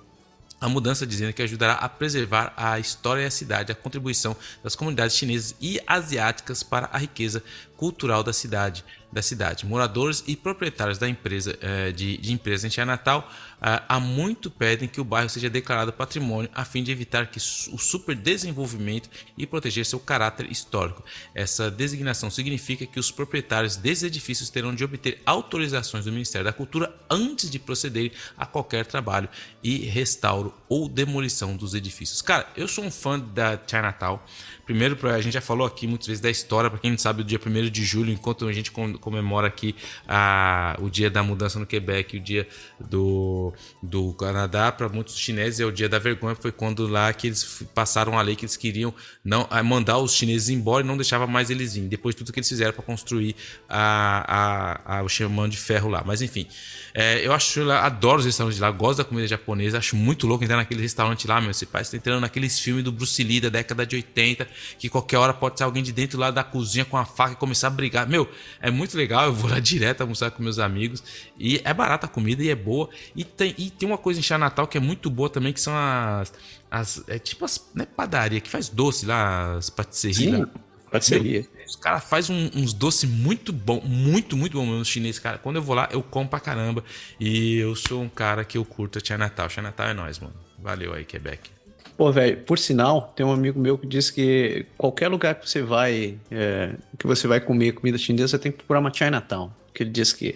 a 0.60 0.68
mudança 0.68 1.06
dizendo 1.06 1.32
que 1.32 1.42
ajudará 1.42 1.74
a 1.74 1.88
preservar 1.88 2.52
a 2.54 2.78
história 2.78 3.22
e 3.22 3.26
a 3.26 3.30
cidade, 3.30 3.72
a 3.72 3.74
contribuição 3.74 4.36
das 4.62 4.74
comunidades 4.74 5.16
chinesas 5.16 5.54
e 5.58 5.80
asiáticas 5.86 6.62
para 6.62 6.90
a 6.92 6.98
riqueza 6.98 7.42
cultural 7.78 8.24
da 8.24 8.32
cidade 8.32 8.84
da 9.10 9.22
cidade. 9.22 9.64
Moradores 9.64 10.22
e 10.26 10.36
proprietários 10.36 10.98
da 10.98 11.08
empresa 11.08 11.58
eh, 11.62 11.92
de, 11.92 12.18
de 12.18 12.32
empresa 12.32 12.66
em 12.66 12.84
Natal 12.84 13.30
eh, 13.62 13.82
há 13.88 13.98
muito 13.98 14.50
pedem 14.50 14.86
que 14.86 15.00
o 15.00 15.04
bairro 15.04 15.30
seja 15.30 15.48
declarado 15.48 15.92
patrimônio 15.92 16.50
a 16.54 16.64
fim 16.64 16.82
de 16.82 16.92
evitar 16.92 17.26
que 17.28 17.38
o 17.38 17.78
superdesenvolvimento 17.78 19.08
e 19.36 19.46
proteger 19.46 19.86
seu 19.86 19.98
caráter 19.98 20.50
histórico. 20.50 21.02
Essa 21.34 21.70
designação 21.70 22.30
significa 22.30 22.84
que 22.84 23.00
os 23.00 23.10
proprietários 23.10 23.76
desses 23.76 24.04
edifícios 24.04 24.50
terão 24.50 24.74
de 24.74 24.84
obter 24.84 25.22
autorizações 25.24 26.04
do 26.04 26.12
Ministério 26.12 26.44
da 26.44 26.52
Cultura 26.52 26.94
antes 27.08 27.50
de 27.50 27.58
proceder 27.58 28.12
a 28.36 28.44
qualquer 28.44 28.84
trabalho 28.84 29.28
e 29.62 29.78
restauro 29.86 30.52
ou 30.68 30.88
demolição 30.88 31.56
dos 31.56 31.74
edifícios. 31.74 32.20
Cara, 32.20 32.46
eu 32.56 32.68
sou 32.68 32.84
um 32.84 32.90
fã 32.90 33.18
da 33.18 33.58
Chinatown. 33.66 34.20
Primeiro, 34.68 34.98
a 35.08 35.20
gente 35.20 35.32
já 35.32 35.40
falou 35.40 35.66
aqui 35.66 35.86
muitas 35.86 36.06
vezes 36.06 36.20
da 36.20 36.28
história, 36.28 36.68
para 36.68 36.78
quem 36.78 36.90
não 36.90 36.98
sabe, 36.98 37.22
o 37.22 37.24
dia 37.24 37.40
1 37.44 37.70
de 37.70 37.82
julho, 37.86 38.12
enquanto 38.12 38.46
a 38.46 38.52
gente 38.52 38.70
comemora 38.70 39.46
aqui 39.46 39.74
a, 40.06 40.76
o 40.78 40.90
dia 40.90 41.08
da 41.08 41.22
mudança 41.22 41.58
no 41.58 41.64
Quebec, 41.64 42.18
o 42.18 42.20
dia 42.20 42.46
do, 42.78 43.50
do 43.82 44.12
Canadá, 44.12 44.70
para 44.70 44.86
muitos 44.90 45.16
chineses 45.18 45.58
é 45.60 45.64
o 45.64 45.72
dia 45.72 45.88
da 45.88 45.98
vergonha, 45.98 46.34
foi 46.34 46.52
quando 46.52 46.86
lá 46.86 47.10
que 47.14 47.28
eles 47.28 47.62
passaram 47.74 48.18
a 48.18 48.20
lei 48.20 48.36
que 48.36 48.44
eles 48.44 48.58
queriam 48.58 48.92
não 49.24 49.48
mandar 49.64 49.96
os 49.98 50.12
chineses 50.12 50.50
embora 50.50 50.84
e 50.84 50.86
não 50.86 50.98
deixava 50.98 51.26
mais 51.26 51.48
eles 51.48 51.72
virem, 51.72 51.88
depois 51.88 52.14
de 52.14 52.18
tudo 52.18 52.30
que 52.30 52.38
eles 52.38 52.48
fizeram 52.48 52.74
para 52.74 52.82
construir 52.82 53.34
a, 53.70 54.84
a, 54.86 54.98
a, 54.98 55.02
o 55.02 55.08
chamando 55.08 55.52
de 55.52 55.56
ferro 55.56 55.88
lá. 55.88 56.02
Mas 56.04 56.20
enfim, 56.20 56.46
é, 56.92 57.26
eu 57.26 57.32
acho, 57.32 57.60
eu 57.60 57.72
adoro 57.72 58.18
os 58.18 58.26
restaurantes 58.26 58.60
lá, 58.60 58.70
gosto 58.70 58.98
da 58.98 59.04
comida 59.04 59.26
japonesa, 59.26 59.78
acho 59.78 59.96
muito 59.96 60.26
louco 60.26 60.44
entrar 60.44 60.57
naquele 60.58 60.82
restaurante 60.82 61.26
lá, 61.26 61.40
meu, 61.40 61.52
você 61.52 61.66
parece 61.66 61.92
tá 61.92 61.96
entrando 61.96 62.20
naqueles 62.20 62.58
filmes 62.58 62.84
do 62.84 62.92
Bruce 62.92 63.22
Lee 63.22 63.40
da 63.40 63.48
década 63.48 63.86
de 63.86 63.96
80, 63.96 64.46
que 64.78 64.88
qualquer 64.88 65.18
hora 65.18 65.32
pode 65.32 65.58
ser 65.58 65.64
alguém 65.64 65.82
de 65.82 65.92
dentro 65.92 66.18
lá 66.18 66.30
da 66.30 66.44
cozinha 66.44 66.84
com 66.84 66.96
a 66.96 67.04
faca 67.04 67.32
e 67.32 67.36
começar 67.36 67.68
a 67.68 67.70
brigar. 67.70 68.08
Meu, 68.08 68.28
é 68.60 68.70
muito 68.70 68.96
legal, 68.96 69.26
eu 69.26 69.32
vou 69.32 69.50
lá 69.50 69.58
direto 69.60 70.02
almoçar 70.02 70.30
com 70.30 70.42
meus 70.42 70.58
amigos. 70.58 71.02
E 71.38 71.60
é 71.64 71.72
barata 71.72 72.06
a 72.06 72.08
comida 72.08 72.42
e 72.42 72.48
é 72.48 72.54
boa. 72.54 72.88
E 73.16 73.24
tem, 73.24 73.54
e 73.56 73.70
tem 73.70 73.88
uma 73.88 73.98
coisa 73.98 74.20
em 74.20 74.38
Natal 74.38 74.66
que 74.66 74.76
é 74.76 74.80
muito 74.80 75.08
boa 75.08 75.30
também, 75.30 75.52
que 75.52 75.60
são 75.60 75.74
as. 75.74 76.32
as 76.70 77.02
é 77.08 77.18
tipo 77.18 77.44
as. 77.44 77.64
Né, 77.74 77.86
padaria, 77.86 78.40
que 78.40 78.50
faz 78.50 78.68
doce 78.68 79.06
lá, 79.06 79.56
as 79.56 79.70
patisserias. 79.70 80.46
Patisseria. 80.90 81.46
Os 81.66 81.76
caras 81.76 82.04
fazem 82.04 82.34
um, 82.34 82.62
uns 82.62 82.72
doces 82.72 83.08
muito 83.08 83.52
bom, 83.52 83.80
muito, 83.84 84.36
muito 84.36 84.56
bom 84.56 84.66
mesmo, 84.66 84.84
chinês, 84.84 85.18
cara. 85.18 85.38
Quando 85.38 85.56
eu 85.56 85.62
vou 85.62 85.74
lá, 85.74 85.88
eu 85.92 86.02
como 86.02 86.28
pra 86.28 86.40
caramba. 86.40 86.82
E 87.20 87.56
eu 87.56 87.76
sou 87.76 88.02
um 88.02 88.08
cara 88.08 88.44
que 88.44 88.56
eu 88.56 88.64
curto 88.64 88.98
a 88.98 89.18
Natal. 89.18 89.48
Tia 89.48 89.62
Natal 89.62 89.88
é 89.88 89.94
nóis, 89.94 90.18
mano. 90.18 90.47
Valeu 90.58 90.92
aí, 90.92 91.04
Quebec. 91.04 91.50
Pô, 91.96 92.12
velho, 92.12 92.36
por 92.44 92.58
sinal, 92.58 93.12
tem 93.16 93.26
um 93.26 93.32
amigo 93.32 93.58
meu 93.58 93.76
que 93.76 93.86
diz 93.86 94.10
que 94.10 94.66
qualquer 94.76 95.08
lugar 95.08 95.34
que 95.34 95.48
você 95.48 95.62
vai, 95.62 96.16
é, 96.30 96.74
que 96.96 97.06
você 97.06 97.26
vai 97.26 97.40
comer 97.40 97.72
comida 97.72 97.98
chinesa, 97.98 98.28
você 98.28 98.38
tem 98.38 98.52
que 98.52 98.58
procurar 98.58 98.78
uma 98.80 98.92
Chinatown. 98.92 99.50
Que 99.74 99.82
ele 99.82 99.90
diz 99.90 100.12
que 100.12 100.34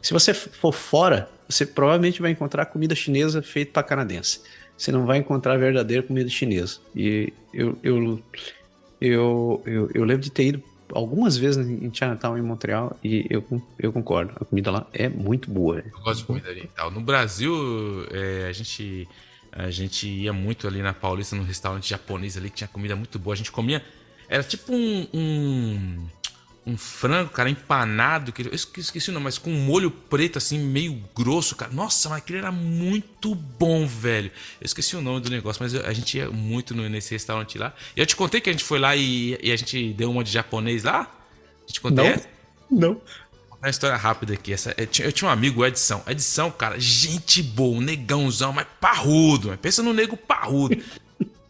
se 0.00 0.12
você 0.12 0.32
for 0.32 0.72
fora, 0.72 1.28
você 1.48 1.66
provavelmente 1.66 2.22
vai 2.22 2.30
encontrar 2.30 2.66
comida 2.66 2.94
chinesa 2.94 3.42
feita 3.42 3.72
para 3.72 3.82
canadense. 3.82 4.40
Você 4.76 4.90
não 4.90 5.04
vai 5.04 5.18
encontrar 5.18 5.56
verdadeira 5.58 6.02
comida 6.02 6.28
chinesa. 6.30 6.78
E 6.96 7.32
eu, 7.52 7.78
eu, 7.82 8.22
eu, 9.00 9.62
eu, 9.66 9.90
eu 9.94 10.04
lembro 10.04 10.22
de 10.22 10.30
ter 10.30 10.46
ido 10.46 10.62
algumas 10.94 11.36
vezes 11.36 11.66
em 11.66 11.92
Chinatown, 11.92 12.38
em 12.38 12.42
Montreal, 12.42 12.98
e 13.02 13.26
eu, 13.30 13.44
eu 13.78 13.92
concordo. 13.92 14.32
A 14.40 14.44
comida 14.44 14.70
lá 14.70 14.86
é 14.92 15.08
muito 15.08 15.50
boa. 15.50 15.78
Eu 15.78 16.00
gosto 16.00 16.20
de 16.20 16.26
comida 16.26 16.48
oriental. 16.48 16.90
No 16.90 17.00
Brasil, 17.00 17.54
é, 18.10 18.46
a 18.48 18.52
gente 18.52 19.06
a 19.52 19.70
gente 19.70 20.08
ia 20.08 20.32
muito 20.32 20.66
ali 20.66 20.80
na 20.80 20.94
Paulista, 20.94 21.36
num 21.36 21.44
restaurante 21.44 21.90
japonês 21.90 22.36
ali 22.38 22.48
que 22.48 22.56
tinha 22.56 22.68
comida 22.68 22.96
muito 22.96 23.18
boa. 23.18 23.34
A 23.34 23.36
gente 23.36 23.52
comia. 23.52 23.84
Era 24.28 24.42
tipo 24.42 24.72
um. 24.72 25.06
um, 25.12 26.06
um 26.66 26.76
frango, 26.78 27.30
cara, 27.30 27.50
empanado. 27.50 28.32
Que, 28.32 28.46
eu 28.46 28.54
esqueci 28.54 29.10
o 29.10 29.12
nome, 29.12 29.24
mas 29.24 29.36
com 29.36 29.50
um 29.50 29.60
molho 29.60 29.90
preto, 29.90 30.38
assim, 30.38 30.58
meio 30.58 30.98
grosso, 31.14 31.54
cara. 31.54 31.70
Nossa, 31.70 32.08
mas 32.08 32.18
aquilo 32.18 32.38
era 32.38 32.50
muito 32.50 33.34
bom, 33.34 33.86
velho. 33.86 34.32
Eu 34.58 34.64
esqueci 34.64 34.96
o 34.96 35.02
nome 35.02 35.20
do 35.20 35.28
negócio, 35.28 35.62
mas 35.62 35.74
a 35.74 35.92
gente 35.92 36.16
ia 36.16 36.30
muito 36.30 36.74
no, 36.74 36.88
nesse 36.88 37.12
restaurante 37.12 37.58
lá. 37.58 37.74
E 37.94 38.00
eu 38.00 38.06
te 38.06 38.16
contei 38.16 38.40
que 38.40 38.48
a 38.48 38.52
gente 38.52 38.64
foi 38.64 38.78
lá 38.78 38.96
e, 38.96 39.38
e 39.42 39.52
a 39.52 39.56
gente 39.56 39.92
deu 39.92 40.10
uma 40.10 40.24
de 40.24 40.32
japonês 40.32 40.84
lá? 40.84 41.02
A 41.02 41.66
gente 41.66 41.80
contei 41.80 42.16
Não. 42.70 42.90
Não 42.94 43.00
uma 43.62 43.70
história 43.70 43.96
rápida 43.96 44.34
aqui. 44.34 44.52
Essa, 44.52 44.74
eu, 44.76 44.86
tinha, 44.86 45.06
eu 45.06 45.12
tinha 45.12 45.28
um 45.28 45.32
amigo, 45.32 45.64
Edição. 45.64 46.02
Edição, 46.06 46.50
cara, 46.50 46.78
gente 46.78 47.42
boa, 47.42 47.78
um 47.78 47.80
negãozão, 47.80 48.52
mas 48.52 48.66
parrudo. 48.80 49.48
Mas 49.48 49.60
pensa 49.60 49.82
no 49.82 49.92
nego 49.92 50.16
parrudo. 50.16 50.76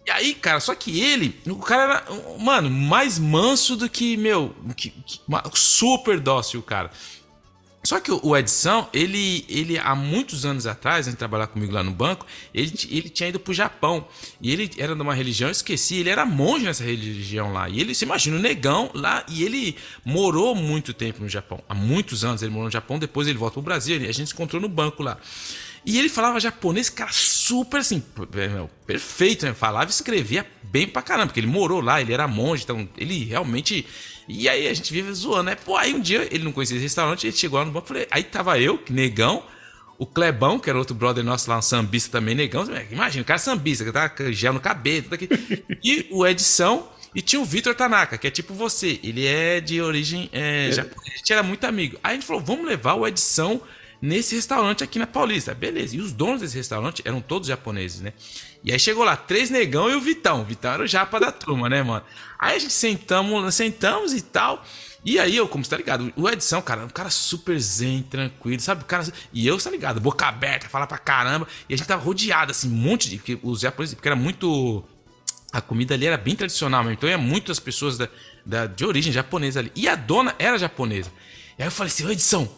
E 0.05 0.11
aí, 0.11 0.35
cara, 0.35 0.61
só 0.61 0.75
que 0.75 1.01
ele, 1.01 1.41
o 1.47 1.57
cara 1.57 1.83
era, 1.83 2.05
mano, 2.39 2.69
mais 2.69 3.21
manso 3.21 3.77
do 3.77 3.89
que, 3.89 4.17
meu, 4.17 4.55
que, 4.77 4.91
que, 4.91 5.21
super 5.55 6.19
dócil, 6.19 6.61
cara. 6.61 6.91
Só 7.85 7.99
que 7.99 8.13
o 8.13 8.37
Edição, 8.37 8.89
ele, 8.93 9.45
ele 9.49 9.77
há 9.77 9.95
muitos 9.95 10.47
anos 10.47 10.67
atrás, 10.67 11.09
ele 11.09 11.17
trabalhar 11.17 11.49
comigo 11.49 11.73
lá 11.73 11.83
no 11.83 11.91
banco, 11.91 12.25
ele, 12.55 12.73
ele 12.89 13.09
tinha 13.09 13.29
ido 13.29 13.41
pro 13.41 13.53
Japão. 13.53 14.07
E 14.41 14.53
ele 14.53 14.71
era 14.79 14.95
de 14.95 15.03
uma 15.03 15.15
religião, 15.15 15.49
eu 15.49 15.53
esqueci, 15.53 15.97
ele 15.97 16.09
era 16.09 16.25
monge 16.25 16.65
nessa 16.65 16.85
religião 16.85 17.53
lá. 17.53 17.69
E 17.69 17.81
ele, 17.81 17.93
se 17.93 18.05
imagina, 18.05 18.37
o 18.37 18.39
um 18.39 18.43
negão 18.43 18.91
lá, 18.95 19.25
e 19.29 19.43
ele 19.43 19.77
morou 20.05 20.55
muito 20.55 20.95
tempo 20.95 21.23
no 21.23 21.29
Japão. 21.29 21.61
Há 21.69 21.75
muitos 21.75 22.25
anos 22.25 22.41
ele 22.41 22.53
morou 22.53 22.67
no 22.67 22.73
Japão, 22.73 23.01
depois 23.01 23.27
ele 23.27 23.39
volta 23.39 23.55
pro 23.55 23.63
Brasil, 23.63 23.97
a 23.97 24.13
gente 24.13 24.29
se 24.29 24.35
encontrou 24.35 24.63
no 24.63 24.69
banco 24.69 25.03
lá. 25.03 25.19
E 25.85 25.99
ele 25.99 26.09
falava 26.09 26.39
japonês, 26.39 26.89
cara, 26.89 27.11
super 27.13 27.81
assim, 27.81 28.01
meu, 28.33 28.71
perfeito, 28.87 29.45
né? 29.45 29.53
Falava 29.53 29.91
e 29.91 29.91
escrevia 29.91 30.47
bem 30.63 30.87
pra 30.87 31.03
caramba, 31.03 31.27
porque 31.27 31.41
ele 31.41 31.49
morou 31.49 31.81
lá, 31.81 32.01
ele 32.01 32.13
era 32.13 32.29
monge, 32.29 32.63
então 32.63 32.89
ele 32.97 33.25
realmente 33.25 33.85
e 34.33 34.49
aí 34.49 34.69
a 34.69 34.75
gente 34.75 34.93
vive 34.93 35.13
zoando, 35.13 35.45
né? 35.45 35.55
Pô, 35.55 35.77
aí 35.77 35.95
um 35.95 36.01
dia 36.01 36.27
ele 36.31 36.45
não 36.45 36.53
conhecia 36.53 36.77
esse 36.77 36.83
restaurante, 36.83 37.27
ele 37.27 37.37
chegou 37.37 37.59
lá 37.59 37.65
no 37.65 37.73
banco, 37.73 37.89
falei, 37.89 38.07
aí 38.11 38.23
tava 38.23 38.59
eu, 38.59 38.83
negão, 38.91 39.43
o 39.99 40.07
Clebão, 40.07 40.59
que 40.59 40.69
era 40.69 40.79
outro 40.79 40.95
brother 40.95 41.23
nosso 41.23 41.49
lá, 41.49 41.59
um 41.59 41.63
sambista 41.63 42.11
também, 42.11 42.35
negão. 42.35 42.67
Imagina, 42.91 43.23
o 43.23 43.25
cara 43.25 43.39
sambista, 43.39 43.85
que 43.85 43.93
tá 43.93 44.11
gel 44.33 44.53
no 44.53 44.61
cabelo, 44.61 45.05
tudo 45.05 45.15
aqui. 45.15 45.29
E 45.83 46.07
o 46.11 46.27
Edição, 46.27 46.89
e 47.15 47.21
tinha 47.21 47.41
o 47.41 47.45
Vitor 47.45 47.75
Tanaka, 47.75 48.17
que 48.17 48.27
é 48.27 48.31
tipo 48.31 48.55
você. 48.55 48.99
Ele 49.03 49.27
é 49.27 49.61
de 49.61 49.81
origem 49.81 50.29
é, 50.33 50.69
é. 50.69 50.73
japonesa. 50.73 51.13
A 51.15 51.17
gente 51.19 51.33
era 51.33 51.43
muito 51.43 51.65
amigo. 51.65 51.99
Aí 52.03 52.13
a 52.13 52.15
gente 52.15 52.27
falou, 52.27 52.43
vamos 52.43 52.67
levar 52.67 52.95
o 52.95 53.07
Edição 53.07 53.61
nesse 54.01 54.35
restaurante 54.35 54.83
aqui 54.83 54.99
na 54.99 55.07
Paulista. 55.07 55.55
Beleza. 55.55 55.95
E 55.95 56.01
os 56.01 56.13
donos 56.13 56.41
desse 56.41 56.57
restaurante 56.57 57.03
eram 57.05 57.21
todos 57.21 57.49
japoneses, 57.49 58.01
né? 58.01 58.13
E 58.65 58.73
aí 58.73 58.79
chegou 58.79 59.05
lá, 59.05 59.17
três 59.17 59.51
negão 59.51 59.91
e 59.91 59.95
o 59.95 60.01
Vitão. 60.01 60.43
O 60.43 60.45
Vitão 60.45 60.73
era 60.73 60.83
o 60.83 60.87
japa 60.87 61.21
da 61.21 61.31
turma, 61.31 61.69
né, 61.69 61.83
mano? 61.83 62.05
Aí 62.43 62.57
a 62.57 62.59
gente 62.59 62.73
sentamos, 62.73 63.55
sentamos 63.55 64.13
e 64.13 64.21
tal. 64.21 64.65
E 65.05 65.17
aí 65.17 65.37
eu, 65.37 65.47
como 65.47 65.65
você 65.65 65.71
tá 65.71 65.77
ligado, 65.77 66.13
o 66.17 66.29
Edição, 66.29 66.61
cara, 66.61 66.85
um 66.85 66.89
cara 66.89 67.09
super 67.09 67.57
zen, 67.57 68.03
tranquilo, 68.03 68.61
sabe? 68.61 68.83
O 68.83 68.85
cara, 68.85 69.07
e 69.33 69.47
eu, 69.47 69.57
tá 69.59 69.71
ligado, 69.71 70.01
boca 70.01 70.27
aberta, 70.27 70.69
falar 70.69 70.89
pra 70.89 70.99
caramba. 70.99 71.47
E 71.69 71.75
a 71.75 71.77
gente 71.77 71.87
tava 71.87 72.03
rodeado, 72.03 72.51
assim, 72.51 72.69
um 72.69 72.75
monte 72.75 73.09
de. 73.09 73.19
Porque 73.19 73.39
os 73.45 73.61
japoneses, 73.61 73.95
porque 73.95 74.09
era 74.09 74.17
muito. 74.17 74.83
A 75.53 75.61
comida 75.61 75.95
ali 75.95 76.05
era 76.05 76.17
bem 76.17 76.35
tradicional, 76.35 76.91
então 76.91 77.09
ia 77.09 77.17
muitas 77.17 77.61
pessoas 77.61 77.97
da, 77.97 78.09
da, 78.45 78.67
de 78.67 78.85
origem 78.85 79.13
japonesa 79.13 79.61
ali. 79.61 79.71
E 79.77 79.87
a 79.87 79.95
dona 79.95 80.35
era 80.37 80.59
japonesa. 80.59 81.13
E 81.57 81.63
aí 81.63 81.69
eu 81.69 81.71
falei 81.71 81.93
assim, 81.93 82.05
ô 82.07 82.11
Edição, 82.11 82.51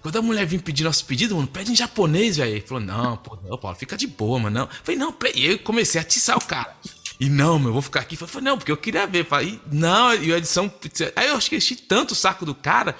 quando 0.00 0.16
a 0.16 0.22
mulher 0.22 0.46
vir 0.46 0.62
pedir 0.62 0.84
nosso 0.84 1.04
pedido, 1.06 1.34
mano, 1.34 1.48
pede 1.48 1.72
em 1.72 1.76
japonês, 1.76 2.36
velho. 2.36 2.52
Ele 2.52 2.60
falou, 2.60 2.84
não, 2.84 3.16
pô, 3.16 3.36
não, 3.42 3.58
Paulo, 3.58 3.76
fica 3.76 3.96
de 3.96 4.06
boa, 4.06 4.38
mano. 4.38 4.60
Não. 4.60 4.68
Falei, 4.84 4.96
não, 4.96 5.12
e 5.34 5.46
eu 5.46 5.58
comecei 5.58 6.00
a 6.00 6.02
atiçar 6.02 6.36
o 6.36 6.44
cara. 6.44 6.76
E 7.24 7.30
não, 7.30 7.58
meu, 7.58 7.68
eu 7.68 7.72
vou 7.72 7.80
ficar 7.80 8.00
aqui. 8.00 8.18
Eu 8.20 8.28
falei, 8.28 8.44
não, 8.44 8.58
porque 8.58 8.70
eu 8.70 8.76
queria 8.76 9.06
ver. 9.06 9.20
Eu 9.20 9.24
falei, 9.24 9.58
não, 9.72 10.14
e 10.14 10.30
a 10.30 10.36
edição. 10.36 10.70
Aí 11.16 11.28
eu 11.28 11.36
acho 11.36 11.48
que 11.48 11.56
enchi 11.56 11.74
tanto 11.74 12.10
o 12.10 12.14
saco 12.14 12.44
do 12.44 12.54
cara 12.54 12.94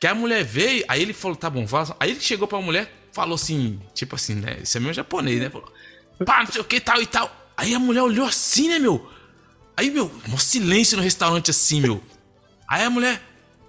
que 0.00 0.06
a 0.08 0.12
mulher 0.16 0.42
veio. 0.42 0.84
Aí 0.88 1.00
ele 1.00 1.12
falou, 1.12 1.36
tá 1.36 1.48
bom, 1.48 1.64
fala. 1.64 1.96
Aí 2.00 2.10
ele 2.10 2.20
chegou 2.20 2.48
pra 2.48 2.60
mulher, 2.60 2.92
falou 3.12 3.36
assim, 3.36 3.80
tipo 3.94 4.16
assim, 4.16 4.34
né? 4.34 4.58
Isso 4.64 4.76
é 4.76 4.80
meu 4.80 4.92
japonês, 4.92 5.40
né? 5.40 5.48
Falou, 5.48 5.72
pá, 6.26 6.40
não 6.40 6.50
sei 6.50 6.60
o 6.60 6.64
que, 6.64 6.80
tal 6.80 7.00
e 7.00 7.06
tal. 7.06 7.30
Aí 7.56 7.72
a 7.72 7.78
mulher 7.78 8.02
olhou 8.02 8.26
assim, 8.26 8.68
né, 8.68 8.80
meu? 8.80 9.08
Aí, 9.76 9.92
meu, 9.92 10.10
um 10.28 10.38
silêncio 10.38 10.96
no 10.96 11.02
restaurante 11.04 11.52
assim, 11.52 11.80
meu. 11.80 12.02
Aí 12.68 12.82
a 12.82 12.90
mulher, 12.90 13.22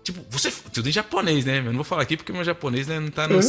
tipo, 0.03 0.25
você. 0.27 0.49
Tudo 0.73 0.89
em 0.89 0.91
japonês, 0.91 1.45
né? 1.45 1.59
Eu 1.59 1.65
não 1.65 1.73
vou 1.73 1.83
falar 1.83 2.01
aqui 2.01 2.17
porque 2.17 2.33
meu 2.33 2.43
japonês 2.43 2.87
né, 2.87 2.99
não 2.99 3.11
tá 3.11 3.27
no. 3.27 3.37
Aí 3.37 3.45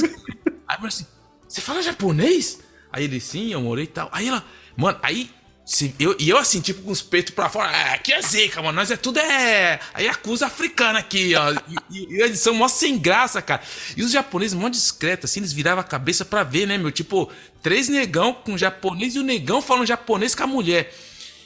a 0.68 0.76
mulher 0.76 0.88
assim, 0.88 1.06
você 1.48 1.62
fala 1.62 1.80
japonês? 1.80 2.60
Aí 2.92 3.04
ele, 3.04 3.18
sim, 3.18 3.50
eu 3.50 3.62
morei 3.62 3.84
e 3.84 3.88
tal. 3.88 4.10
Aí 4.12 4.28
ela, 4.28 4.44
mano, 4.76 4.98
aí 5.02 5.30
se, 5.64 5.94
eu, 5.98 6.14
e 6.18 6.28
eu 6.28 6.36
assim, 6.36 6.60
tipo, 6.60 6.82
com 6.82 6.90
os 6.90 7.00
peitos 7.00 7.34
pra 7.34 7.48
fora, 7.48 7.74
é, 7.74 7.94
aqui 7.94 8.12
é 8.12 8.20
zica, 8.20 8.60
mano, 8.60 8.76
nós 8.76 8.90
é 8.90 8.96
tudo 8.96 9.18
é. 9.18 9.80
Aí 9.94 10.06
acusa 10.06 10.46
africana 10.46 10.98
aqui, 10.98 11.34
ó. 11.34 11.52
E, 11.90 12.00
e, 12.00 12.22
eles 12.22 12.40
são 12.40 12.52
mó 12.52 12.68
sem 12.68 12.98
graça, 12.98 13.40
cara. 13.40 13.62
E 13.96 14.02
os 14.02 14.12
japoneses, 14.12 14.52
mó 14.52 14.68
discretos, 14.68 15.30
assim, 15.30 15.40
eles 15.40 15.54
viravam 15.54 15.80
a 15.80 15.84
cabeça 15.84 16.22
pra 16.22 16.42
ver, 16.42 16.66
né, 16.66 16.76
meu? 16.76 16.90
Tipo, 16.90 17.32
três 17.62 17.88
negão 17.88 18.34
com 18.34 18.58
japonês 18.58 19.14
e 19.14 19.18
o 19.18 19.22
negão 19.22 19.62
falando 19.62 19.86
japonês 19.86 20.34
com 20.34 20.42
a 20.42 20.46
mulher. 20.46 20.94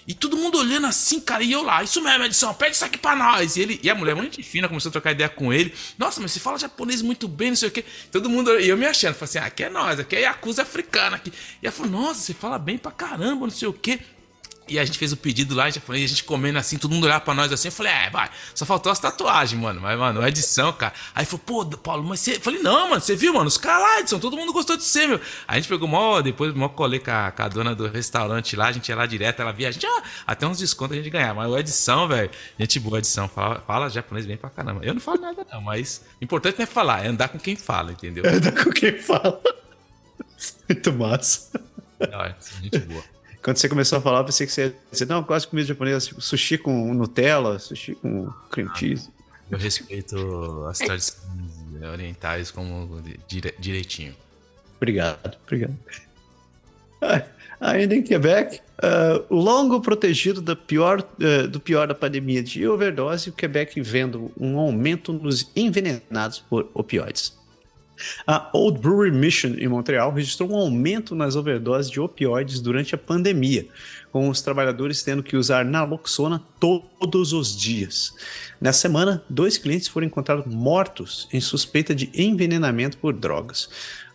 E 0.09 0.15
todo 0.15 0.39
mundo 0.39 0.57
olhando 0.57 0.87
assim, 0.87 1.21
cara, 1.21 1.45
e 1.45 1.53
eu 1.53 1.63
lá, 1.63 1.83
isso 1.83 2.01
mesmo, 2.01 2.25
edição, 2.25 2.55
pede 2.55 2.75
isso 2.75 2.85
aqui 2.85 2.97
pra 2.97 3.15
nós. 3.15 3.59
E, 3.59 3.61
ele, 3.61 3.81
e 3.83 3.91
a 3.91 3.95
mulher, 3.95 4.17
muito 4.17 4.43
fina, 4.43 4.67
começou 4.67 4.89
a 4.89 4.93
trocar 4.93 5.13
ideia 5.13 5.29
com 5.29 5.53
ele. 5.53 5.75
Nossa, 5.99 6.19
mas 6.19 6.33
você 6.33 6.41
fala 6.41 6.59
japonês 6.59 7.03
muito 7.03 7.29
bem, 7.29 7.51
não 7.51 7.57
sei 7.57 7.69
o 7.69 7.71
quê. 7.71 7.85
Todo 8.11 8.31
mundo, 8.31 8.59
e 8.59 8.71
eu 8.71 8.77
me 8.79 8.87
achando, 8.87 9.13
falei 9.13 9.29
assim, 9.29 9.39
ah, 9.39 9.45
aqui 9.45 9.65
é 9.65 9.69
nós, 9.69 10.01
aqui 10.01 10.17
é 10.17 10.21
Yakuza 10.21 10.63
africana. 10.63 11.17
Aqui. 11.17 11.31
E 11.63 11.67
ela 11.67 11.73
falou, 11.77 11.93
nossa, 11.93 12.23
você 12.23 12.33
fala 12.33 12.59
bem 12.59 12.79
pra 12.79 12.91
caramba, 12.91 13.43
não 13.43 13.51
sei 13.51 13.69
o 13.69 13.73
quê. 13.73 14.01
E 14.69 14.79
a 14.79 14.85
gente 14.85 14.99
fez 14.99 15.13
o 15.13 15.17
pedido 15.17 15.55
lá, 15.55 15.65
a 15.65 15.71
japonês, 15.71 16.05
a 16.05 16.09
gente 16.09 16.25
comendo 16.25 16.59
assim, 16.59 16.77
todo 16.77 16.93
mundo 16.93 17.05
olhava 17.05 17.21
pra 17.21 17.35
nós 17.35 17.53
assim. 17.53 17.69
Eu 17.69 17.73
falei, 17.73 17.93
é, 17.93 18.11
vai, 18.11 18.29
só 18.55 18.67
faltou 18.67 18.93
as 18.93 18.99
tatuagens, 18.99 19.61
mano. 19.61 19.81
Mas, 19.81 19.99
mano, 19.99 20.27
edição, 20.27 20.73
cara. 20.73 20.93
Aí 21.15 21.25
falou, 21.25 21.43
pô, 21.45 21.65
Paulo, 21.79 22.05
mas 22.05 22.21
você. 22.21 22.37
Eu 22.37 22.41
falei, 22.41 22.61
não, 22.63 22.91
mano, 22.91 23.01
você 23.01 23.17
viu, 23.17 23.33
mano? 23.33 23.47
Os 23.47 23.57
caras 23.57 23.83
lá, 23.83 24.01
edição, 24.01 24.19
todo 24.19 24.37
mundo 24.37 24.53
gostou 24.53 24.77
de 24.77 24.85
você, 24.85 25.07
meu. 25.07 25.19
Aí 25.47 25.57
a 25.59 25.61
gente 25.61 25.69
pegou 25.69 25.89
mó, 25.89 26.21
depois 26.21 26.55
mó 26.55 26.69
colei 26.69 27.01
com 27.01 27.11
a, 27.11 27.31
com 27.31 27.43
a 27.43 27.49
dona 27.49 27.75
do 27.75 27.89
restaurante 27.89 28.57
lá, 28.57 28.69
a 28.69 28.73
gente 28.73 28.89
ia 28.89 28.97
lá 28.97 29.07
direto, 29.07 29.41
ela 29.41 29.53
via, 29.53 29.69
a 29.69 29.71
gente, 29.71 29.87
ah, 29.87 30.03
até 30.27 30.47
uns 30.47 30.59
descontos 30.59 30.97
a 30.97 31.01
gente 31.01 31.11
ganhava. 31.11 31.35
Mas 31.35 31.53
a 31.53 31.61
edição, 31.61 32.09
velho, 32.09 32.31
gente 32.59 32.81
boa, 32.81 32.99
edição, 32.99 33.29
fala, 33.29 33.61
fala 33.67 33.89
japonês 33.89 34.27
bem 34.27 34.37
pra 34.37 34.51
caramba. 34.51 34.85
Eu 34.85 34.95
não 34.95 35.01
falo 35.01 35.21
nada, 35.21 35.47
não, 35.53 35.61
mas 35.61 36.05
o 36.21 36.25
importante 36.25 36.59
não 36.59 36.65
é 36.65 36.67
falar, 36.67 37.05
é 37.05 37.09
andar 37.09 37.29
com 37.29 37.39
quem 37.39 37.57
fala, 37.57 37.93
entendeu? 37.93 38.25
É 38.25 38.35
andar 38.35 38.53
com 38.53 38.71
quem 38.71 38.99
fala. 38.99 39.41
Muito 40.69 40.93
massa. 40.93 41.51
Não, 42.11 42.23
é, 42.23 42.35
gente 42.63 42.79
boa. 42.81 43.18
Quando 43.49 43.57
você 43.57 43.67
começou 43.71 43.97
a 43.97 44.03
falar, 44.03 44.19
eu 44.19 44.25
pensei 44.27 44.47
que 44.47 44.53
você 44.53 44.67
ia 44.67 44.77
dizer, 44.93 45.07
não, 45.07 45.25
quase 45.25 45.49
comida 45.49 45.69
japonesa, 45.69 46.05
tipo, 46.05 46.21
sushi 46.21 46.59
com 46.59 46.93
Nutella, 46.93 47.59
sushi 47.59 47.95
com 47.95 48.31
cream 48.51 48.69
ah, 48.71 48.75
cheese. 48.77 49.09
Eu 49.51 49.57
respeito 49.57 50.67
as 50.69 50.77
tradições 50.77 51.23
orientais 51.91 52.51
como 52.51 53.01
dire, 53.27 53.55
direitinho. 53.59 54.15
Obrigado, 54.77 55.39
obrigado. 55.47 55.75
Ah, 57.01 57.25
ainda 57.59 57.95
em 57.95 58.03
Quebec, 58.03 58.61
uh, 58.83 59.35
longo 59.35 59.81
protegido 59.81 60.43
do 60.43 60.55
pior, 60.55 61.01
uh, 61.01 61.49
do 61.49 61.59
pior 61.59 61.89
da 61.89 61.95
pandemia 61.95 62.43
de 62.43 62.69
overdose, 62.69 63.31
o 63.31 63.33
Quebec 63.33 63.81
vendo 63.81 64.31
um 64.39 64.59
aumento 64.59 65.11
nos 65.11 65.51
envenenados 65.57 66.39
por 66.39 66.71
opioides. 66.75 67.35
A 68.27 68.49
Old 68.53 68.81
Brewery 68.81 69.13
Mission 69.13 69.55
em 69.59 69.69
Montreal 69.69 70.13
registrou 70.13 70.51
um 70.53 70.57
aumento 70.57 71.15
nas 71.15 71.37
overdoses 71.37 71.91
de 71.91 72.01
opioides 72.01 72.61
durante 72.61 72.95
a 72.95 72.99
pandemia, 72.99 73.67
com 74.13 74.29
os 74.29 74.41
trabalhadores 74.41 75.03
tendo 75.03 75.23
que 75.23 75.37
usar 75.37 75.65
naloxona 75.65 76.43
todos 76.59 77.33
os 77.33 77.57
dias. 77.57 78.15
Nessa 78.61 78.81
semana, 78.81 79.23
dois 79.29 79.59
clientes 79.59 79.89
foram 79.89 80.07
encontrados 80.07 80.53
mortos 80.53 81.29
em 81.33 81.41
suspeita 81.41 81.95
de 81.95 82.11
envenenamento 82.15 82.99
por 82.99 83.13
drogas. 83.13 83.69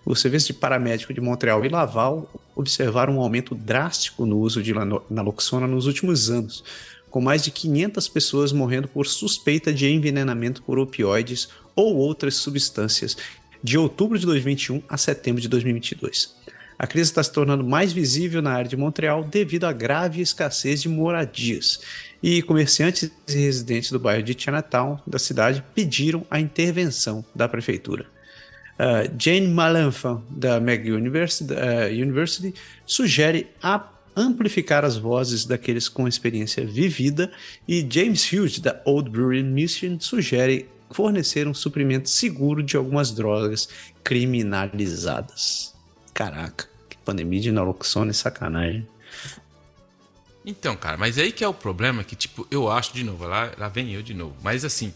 O 0.05 0.15
serviço 0.15 0.47
de 0.47 0.53
paramédico 0.53 1.13
de 1.13 1.21
Montreal 1.21 1.63
e 1.63 1.69
Laval 1.69 2.29
observaram 2.55 3.17
um 3.17 3.21
aumento 3.21 3.55
drástico 3.55 4.25
no 4.25 4.37
uso 4.37 4.61
de 4.61 4.73
naloxona 5.09 5.65
nos 5.65 5.87
últimos 5.87 6.29
anos, 6.29 6.63
com 7.09 7.21
mais 7.21 7.43
de 7.43 7.51
500 7.51 8.07
pessoas 8.09 8.51
morrendo 8.51 8.87
por 8.87 9.07
suspeita 9.07 9.71
de 9.71 9.87
envenenamento 9.87 10.61
por 10.63 10.77
opioides 10.77 11.47
ou 11.75 11.95
outras 11.95 12.35
substâncias 12.35 13.15
de 13.63 13.77
outubro 13.77 14.19
de 14.19 14.25
2021 14.25 14.83
a 14.89 14.97
setembro 14.97 15.41
de 15.41 15.47
2022. 15.47 16.35
A 16.77 16.87
crise 16.87 17.11
está 17.11 17.23
se 17.23 17.31
tornando 17.31 17.63
mais 17.63 17.93
visível 17.93 18.41
na 18.41 18.51
área 18.51 18.69
de 18.69 18.75
Montreal 18.75 19.23
devido 19.23 19.65
à 19.65 19.71
grave 19.71 20.21
escassez 20.21 20.81
de 20.81 20.89
moradias. 20.89 21.79
E 22.21 22.41
comerciantes 22.41 23.11
e 23.27 23.33
residentes 23.33 23.91
do 23.91 23.99
bairro 23.99 24.23
de 24.23 24.35
Chinatown, 24.37 24.99
da 25.05 25.19
cidade, 25.19 25.63
pediram 25.73 26.25
a 26.29 26.39
intervenção 26.39 27.23
da 27.33 27.47
prefeitura. 27.47 28.05
Uh, 28.73 29.13
Jane 29.17 29.47
Malenfant, 29.47 30.21
da 30.29 30.59
Meg 30.59 30.91
University, 30.91 31.53
uh, 31.53 31.91
University, 31.91 32.53
sugere 32.85 33.47
amplificar 34.15 34.83
as 34.83 34.97
vozes 34.97 35.45
daqueles 35.45 35.87
com 35.87 36.07
experiência 36.07 36.65
vivida, 36.65 37.31
e 37.67 37.85
James 37.89 38.31
Hughes, 38.31 38.59
da 38.59 38.81
Old 38.85 39.09
Brewery 39.09 39.43
Mission, 39.43 39.99
sugere 39.99 40.67
fornecer 40.93 41.47
um 41.47 41.53
suprimento 41.53 42.09
seguro 42.09 42.63
de 42.63 42.77
algumas 42.77 43.11
drogas 43.11 43.67
criminalizadas. 44.03 45.73
Caraca, 46.13 46.69
que 46.89 46.97
pandemia 46.97 47.41
de 47.41 47.51
naloxona 47.51 48.11
e 48.11 48.13
sacanagem. 48.13 48.87
Então, 50.45 50.75
cara, 50.75 50.97
mas 50.97 51.17
aí 51.17 51.31
que 51.31 51.43
é 51.43 51.47
o 51.47 51.53
problema 51.53 52.03
que, 52.03 52.15
tipo, 52.15 52.45
eu 52.51 52.69
acho, 52.69 52.93
de 52.93 53.03
novo, 53.03 53.25
lá, 53.25 53.51
lá 53.57 53.69
vem 53.69 53.93
eu 53.93 54.01
de 54.01 54.13
novo. 54.13 54.35
Mas 54.43 54.65
assim, 54.65 54.93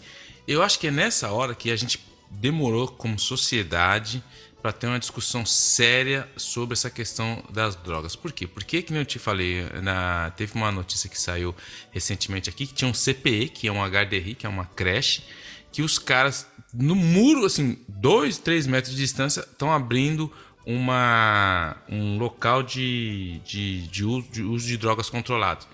eu 0.48 0.61
acho 0.61 0.80
que 0.80 0.88
é 0.88 0.91
nessa 0.91 1.32
hora 1.32 1.56
que 1.56 1.72
a 1.72 1.76
gente 1.76 1.99
demorou 2.30 2.88
como 2.88 3.18
sociedade 3.18 4.22
para 4.61 4.72
ter 4.74 4.88
uma 4.88 4.99
discussão 4.99 5.45
séria 5.45 6.28
sobre 6.36 6.74
essa 6.74 6.90
questão 6.90 7.44
das 7.49 7.76
drogas. 7.76 8.15
Por 8.15 8.32
quê? 8.32 8.45
Porque, 8.45 8.82
como 8.82 8.99
eu 8.99 9.06
te 9.06 9.19
falei, 9.19 9.64
na, 9.82 10.32
teve 10.36 10.53
uma 10.56 10.72
notícia 10.72 11.10
que 11.10 11.19
saiu 11.19 11.56
recentemente 11.91 12.49
aqui 12.49 12.68
que 12.68 12.74
tinha 12.74 12.90
um 12.90 12.94
CPE, 12.94 13.49
que 13.49 13.68
é 13.68 13.72
um 13.72 13.82
HDRI, 13.82 14.36
que 14.36 14.45
é 14.45 14.49
uma 14.49 14.65
creche, 14.65 15.24
que 15.78 15.84
os 15.84 15.99
caras, 15.99 16.48
no 16.74 16.95
muro, 16.95 17.45
assim, 17.45 17.78
dois, 17.88 18.40
três 18.40 18.66
metros 18.66 18.95
de 18.95 18.99
distância, 18.99 19.41
estão 19.41 19.72
abrindo 19.72 20.34
uma, 20.66 21.78
um 21.88 22.18
local 22.18 22.64
de, 22.64 23.40
de, 23.45 23.88
de, 23.88 24.04
uso, 24.04 24.28
de 24.32 24.41
uso 24.41 24.66
de 24.66 24.76
drogas 24.76 25.08
controlados. 25.08 25.68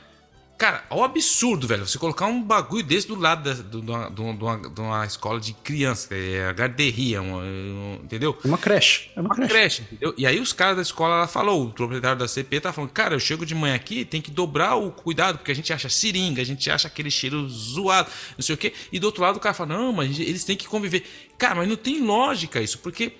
Cara, 0.64 0.82
é 0.90 0.96
um 0.96 1.04
absurdo, 1.04 1.68
velho. 1.68 1.86
Você 1.86 1.98
colocar 1.98 2.26
um 2.26 2.42
bagulho 2.42 2.86
desse 2.86 3.06
do 3.06 3.16
lado 3.16 3.44
da, 3.44 3.54
do, 3.54 3.82
do, 3.82 4.10
do, 4.10 4.34
de, 4.34 4.44
uma, 4.46 4.58
de, 4.58 4.80
uma, 4.80 5.06
escola 5.06 5.38
de 5.38 5.52
criança, 5.56 6.16
é 6.16 6.48
a 6.48 6.54
garderia, 6.54 7.22
uma, 7.22 7.40
um, 7.40 8.00
entendeu? 8.02 8.38
Uma 8.46 8.58
creche. 8.58 9.10
É 9.14 9.20
uma, 9.20 9.28
uma 9.28 9.36
creche. 9.36 9.52
creche. 9.52 9.82
entendeu? 9.82 10.14
E 10.18 10.26
aí 10.26 10.40
os 10.40 10.54
caras 10.54 10.78
da 10.78 10.82
escola 10.82 11.16
ela 11.16 11.28
falou, 11.28 11.66
o 11.66 11.74
proprietário 11.74 12.18
da 12.18 12.30
CP 12.30 12.62
tá 12.62 12.72
falando, 12.72 12.92
cara, 12.92 13.14
eu 13.14 13.20
chego 13.20 13.46
de 13.46 13.54
manhã 13.54 13.76
aqui, 13.76 14.06
tem 14.06 14.22
que 14.22 14.32
dobrar 14.32 14.76
o 14.76 14.90
cuidado, 14.90 15.38
porque 15.38 15.52
a 15.52 15.54
gente 15.54 15.74
acha 15.74 15.90
seringa, 15.90 16.42
a 16.42 16.46
gente 16.46 16.72
acha 16.72 16.88
aquele 16.88 17.12
cheiro 17.12 17.46
zoado, 17.50 18.10
não 18.38 18.42
sei 18.42 18.56
o 18.56 18.58
quê. 18.58 18.72
E 18.90 19.00
do 19.00 19.08
outro 19.08 19.22
lado 19.22 19.36
o 19.36 19.42
cara 19.42 19.54
fala, 19.54 19.78
não, 19.78 19.92
mas 19.92 20.18
eles 20.18 20.46
têm 20.46 20.56
que 20.56 20.66
conviver. 20.66 21.04
Cara, 21.38 21.56
mas 21.56 21.68
não 21.68 21.76
tem 21.76 22.00
lógica 22.00 22.62
isso, 22.62 22.80
porque 22.80 23.18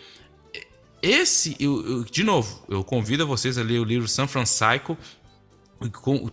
esse, 1.02 1.58
eu, 1.60 1.86
eu, 1.86 2.04
de 2.06 2.24
novo, 2.24 2.64
eu 2.70 2.86
convido 2.86 3.28
vocês 3.28 3.58
a 3.58 3.64
ler 3.64 3.80
o 3.80 3.84
livro 3.84 4.08
San 4.08 4.28
Francisco 4.28 4.98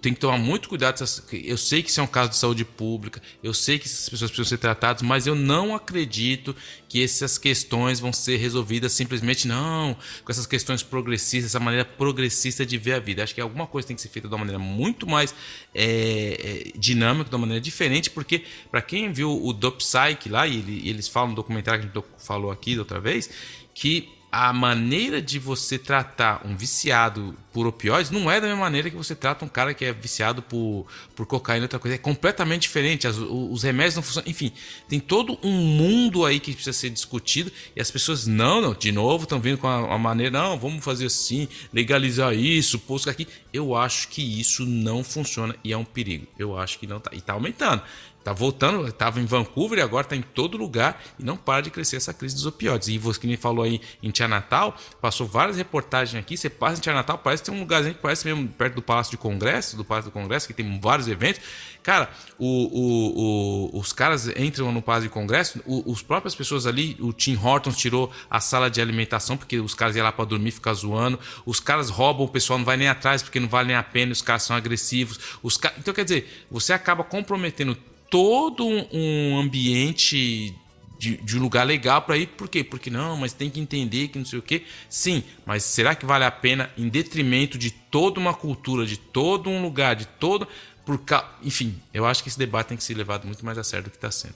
tem 0.00 0.14
que 0.14 0.20
tomar 0.20 0.38
muito 0.38 0.68
cuidado. 0.68 1.00
Eu 1.32 1.56
sei 1.56 1.82
que 1.82 1.90
isso 1.90 2.00
é 2.00 2.02
um 2.02 2.06
caso 2.06 2.30
de 2.30 2.36
saúde 2.36 2.64
pública, 2.64 3.20
eu 3.42 3.52
sei 3.52 3.78
que 3.78 3.86
essas 3.86 4.08
pessoas 4.08 4.30
precisam 4.30 4.48
ser 4.48 4.58
tratadas, 4.58 5.02
mas 5.02 5.26
eu 5.26 5.34
não 5.34 5.74
acredito 5.74 6.54
que 6.88 7.02
essas 7.02 7.38
questões 7.38 8.00
vão 8.00 8.12
ser 8.12 8.36
resolvidas 8.36 8.92
simplesmente 8.92 9.46
não, 9.46 9.96
com 10.24 10.32
essas 10.32 10.46
questões 10.46 10.82
progressistas, 10.82 11.50
essa 11.50 11.60
maneira 11.60 11.84
progressista 11.84 12.64
de 12.64 12.76
ver 12.78 12.94
a 12.94 12.98
vida. 12.98 13.22
Acho 13.22 13.34
que 13.34 13.40
alguma 13.40 13.66
coisa 13.66 13.88
tem 13.88 13.96
que 13.96 14.02
ser 14.02 14.08
feita 14.08 14.28
de 14.28 14.34
uma 14.34 14.38
maneira 14.38 14.58
muito 14.58 15.06
mais 15.06 15.34
é, 15.74 16.72
é, 16.74 16.78
dinâmica, 16.78 17.28
de 17.28 17.34
uma 17.34 17.40
maneira 17.40 17.60
diferente, 17.60 18.10
porque 18.10 18.44
para 18.70 18.82
quem 18.82 19.12
viu 19.12 19.30
o 19.30 19.52
Dopsych 19.52 20.28
lá, 20.28 20.46
e 20.46 20.88
eles 20.88 21.08
falam 21.08 21.30
no 21.30 21.36
documentário 21.36 21.80
que 21.80 21.98
a 21.98 22.00
gente 22.00 22.10
falou 22.18 22.50
aqui 22.50 22.74
da 22.74 22.82
outra 22.82 23.00
vez, 23.00 23.30
que 23.74 24.19
a 24.32 24.52
maneira 24.52 25.20
de 25.20 25.38
você 25.38 25.76
tratar 25.76 26.42
um 26.44 26.56
viciado 26.56 27.36
por 27.52 27.66
opioides 27.66 28.12
não 28.12 28.30
é 28.30 28.40
da 28.40 28.46
mesma 28.46 28.62
maneira 28.62 28.88
que 28.88 28.96
você 28.96 29.14
trata 29.14 29.44
um 29.44 29.48
cara 29.48 29.74
que 29.74 29.84
é 29.84 29.92
viciado 29.92 30.40
por, 30.40 30.86
por 31.16 31.26
cocaína 31.26 31.64
outra 31.64 31.80
coisa. 31.80 31.96
É 31.96 31.98
completamente 31.98 32.62
diferente. 32.62 33.08
As, 33.08 33.16
os 33.18 33.64
remédios 33.64 33.96
não 33.96 34.02
funcionam. 34.02 34.30
Enfim, 34.30 34.52
tem 34.88 35.00
todo 35.00 35.36
um 35.42 35.50
mundo 35.50 36.24
aí 36.24 36.38
que 36.38 36.52
precisa 36.52 36.72
ser 36.72 36.90
discutido 36.90 37.50
e 37.74 37.80
as 37.80 37.90
pessoas, 37.90 38.26
não, 38.26 38.60
não, 38.60 38.72
de 38.72 38.92
novo, 38.92 39.24
estão 39.24 39.40
vindo 39.40 39.58
com 39.58 39.66
a, 39.66 39.94
a, 39.94 39.98
maneira, 39.98 40.30
não, 40.30 40.58
vamos 40.58 40.84
fazer 40.84 41.06
assim, 41.06 41.48
legalizar 41.72 42.32
isso, 42.32 42.78
posto 42.78 43.10
aqui. 43.10 43.26
Eu 43.52 43.74
acho 43.74 44.08
que 44.08 44.22
isso 44.40 44.64
não 44.64 45.02
funciona 45.02 45.56
e 45.64 45.72
é 45.72 45.76
um 45.76 45.84
perigo. 45.84 46.28
Eu 46.38 46.56
acho 46.56 46.78
que 46.78 46.86
não 46.86 47.00
tá. 47.00 47.10
E 47.12 47.18
está 47.18 47.32
aumentando. 47.32 47.82
Tá 48.22 48.34
voltando, 48.34 48.86
estava 48.86 49.18
em 49.18 49.24
Vancouver 49.24 49.78
e 49.78 49.82
agora 49.82 50.04
está 50.04 50.14
em 50.14 50.20
todo 50.20 50.58
lugar 50.58 51.02
e 51.18 51.24
não 51.24 51.38
para 51.38 51.62
de 51.62 51.70
crescer 51.70 51.96
essa 51.96 52.12
crise 52.12 52.34
dos 52.34 52.44
opioides. 52.44 52.88
E 52.88 52.98
você 52.98 53.18
que 53.18 53.26
me 53.26 53.36
falou 53.36 53.64
aí 53.64 53.80
em 54.02 54.10
Tia 54.10 54.28
Natal, 54.28 54.76
passou 55.00 55.26
várias 55.26 55.56
reportagens 55.56 56.22
aqui. 56.22 56.36
Você 56.36 56.50
passa 56.50 56.76
em 56.76 56.80
Tia 56.80 56.92
Natal, 56.92 57.16
parece 57.16 57.42
que 57.42 57.50
tem 57.50 57.58
um 57.58 57.62
lugarzinho 57.62 57.94
que 57.94 58.02
parece 58.02 58.26
mesmo 58.26 58.46
perto 58.48 58.74
do 58.74 58.82
Palácio 58.82 59.12
de 59.12 59.16
Congresso, 59.16 59.74
do 59.74 59.84
Palácio 59.86 60.10
do 60.10 60.12
Congresso, 60.12 60.46
que 60.46 60.52
tem 60.52 60.80
vários 60.80 61.08
eventos. 61.08 61.40
Cara, 61.82 62.10
o, 62.38 62.46
o, 62.46 63.70
o, 63.74 63.80
os 63.80 63.90
caras 63.90 64.28
entram 64.36 64.70
no 64.70 64.82
Palácio 64.82 65.08
de 65.08 65.14
Congresso, 65.14 65.62
os 65.64 66.02
próprias 66.02 66.34
pessoas 66.34 66.66
ali, 66.66 66.98
o 67.00 67.14
Tim 67.14 67.38
Hortons 67.42 67.76
tirou 67.76 68.12
a 68.28 68.38
sala 68.38 68.68
de 68.68 68.82
alimentação, 68.82 69.34
porque 69.34 69.58
os 69.58 69.74
caras 69.74 69.96
iam 69.96 70.04
lá 70.04 70.12
para 70.12 70.26
dormir, 70.26 70.50
ficar 70.50 70.74
zoando. 70.74 71.18
Os 71.46 71.58
caras 71.58 71.88
roubam, 71.88 72.26
o 72.26 72.28
pessoal 72.28 72.58
não 72.58 72.66
vai 72.66 72.76
nem 72.76 72.88
atrás, 72.88 73.22
porque 73.22 73.40
não 73.40 73.48
vale 73.48 73.68
nem 73.68 73.76
a 73.76 73.82
pena, 73.82 74.12
os 74.12 74.20
caras 74.20 74.42
são 74.42 74.54
agressivos. 74.54 75.18
Os 75.42 75.58
Então, 75.78 75.94
quer 75.94 76.04
dizer, 76.04 76.46
você 76.50 76.74
acaba 76.74 77.02
comprometendo 77.02 77.76
todo 78.10 78.66
um 78.92 79.38
ambiente 79.38 80.54
de, 80.98 81.16
de 81.16 81.38
um 81.38 81.40
lugar 81.40 81.64
legal 81.64 82.02
para 82.02 82.18
ir. 82.18 82.26
Por 82.26 82.48
quê? 82.48 82.62
Porque 82.62 82.90
não, 82.90 83.16
mas 83.16 83.32
tem 83.32 83.48
que 83.48 83.58
entender 83.58 84.08
que 84.08 84.18
não 84.18 84.26
sei 84.26 84.38
o 84.38 84.42
quê. 84.42 84.64
Sim, 84.88 85.24
mas 85.46 85.62
será 85.62 85.94
que 85.94 86.04
vale 86.04 86.24
a 86.24 86.30
pena 86.30 86.70
em 86.76 86.88
detrimento 86.88 87.56
de 87.56 87.70
toda 87.70 88.20
uma 88.20 88.34
cultura, 88.34 88.84
de 88.84 88.98
todo 88.98 89.48
um 89.48 89.62
lugar, 89.62 89.96
de 89.96 90.06
todo. 90.06 90.46
Por, 90.84 91.00
enfim, 91.42 91.80
eu 91.94 92.04
acho 92.04 92.22
que 92.22 92.28
esse 92.28 92.38
debate 92.38 92.68
tem 92.68 92.76
que 92.76 92.84
ser 92.84 92.94
levado 92.94 93.26
muito 93.26 93.44
mais 93.44 93.56
a 93.56 93.64
sério 93.64 93.84
do 93.84 93.90
que 93.90 93.96
está 93.96 94.10
sendo. 94.10 94.34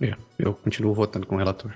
É, 0.00 0.16
eu 0.38 0.54
continuo 0.54 0.94
votando 0.94 1.26
com 1.26 1.34
o 1.34 1.38
relator. 1.38 1.72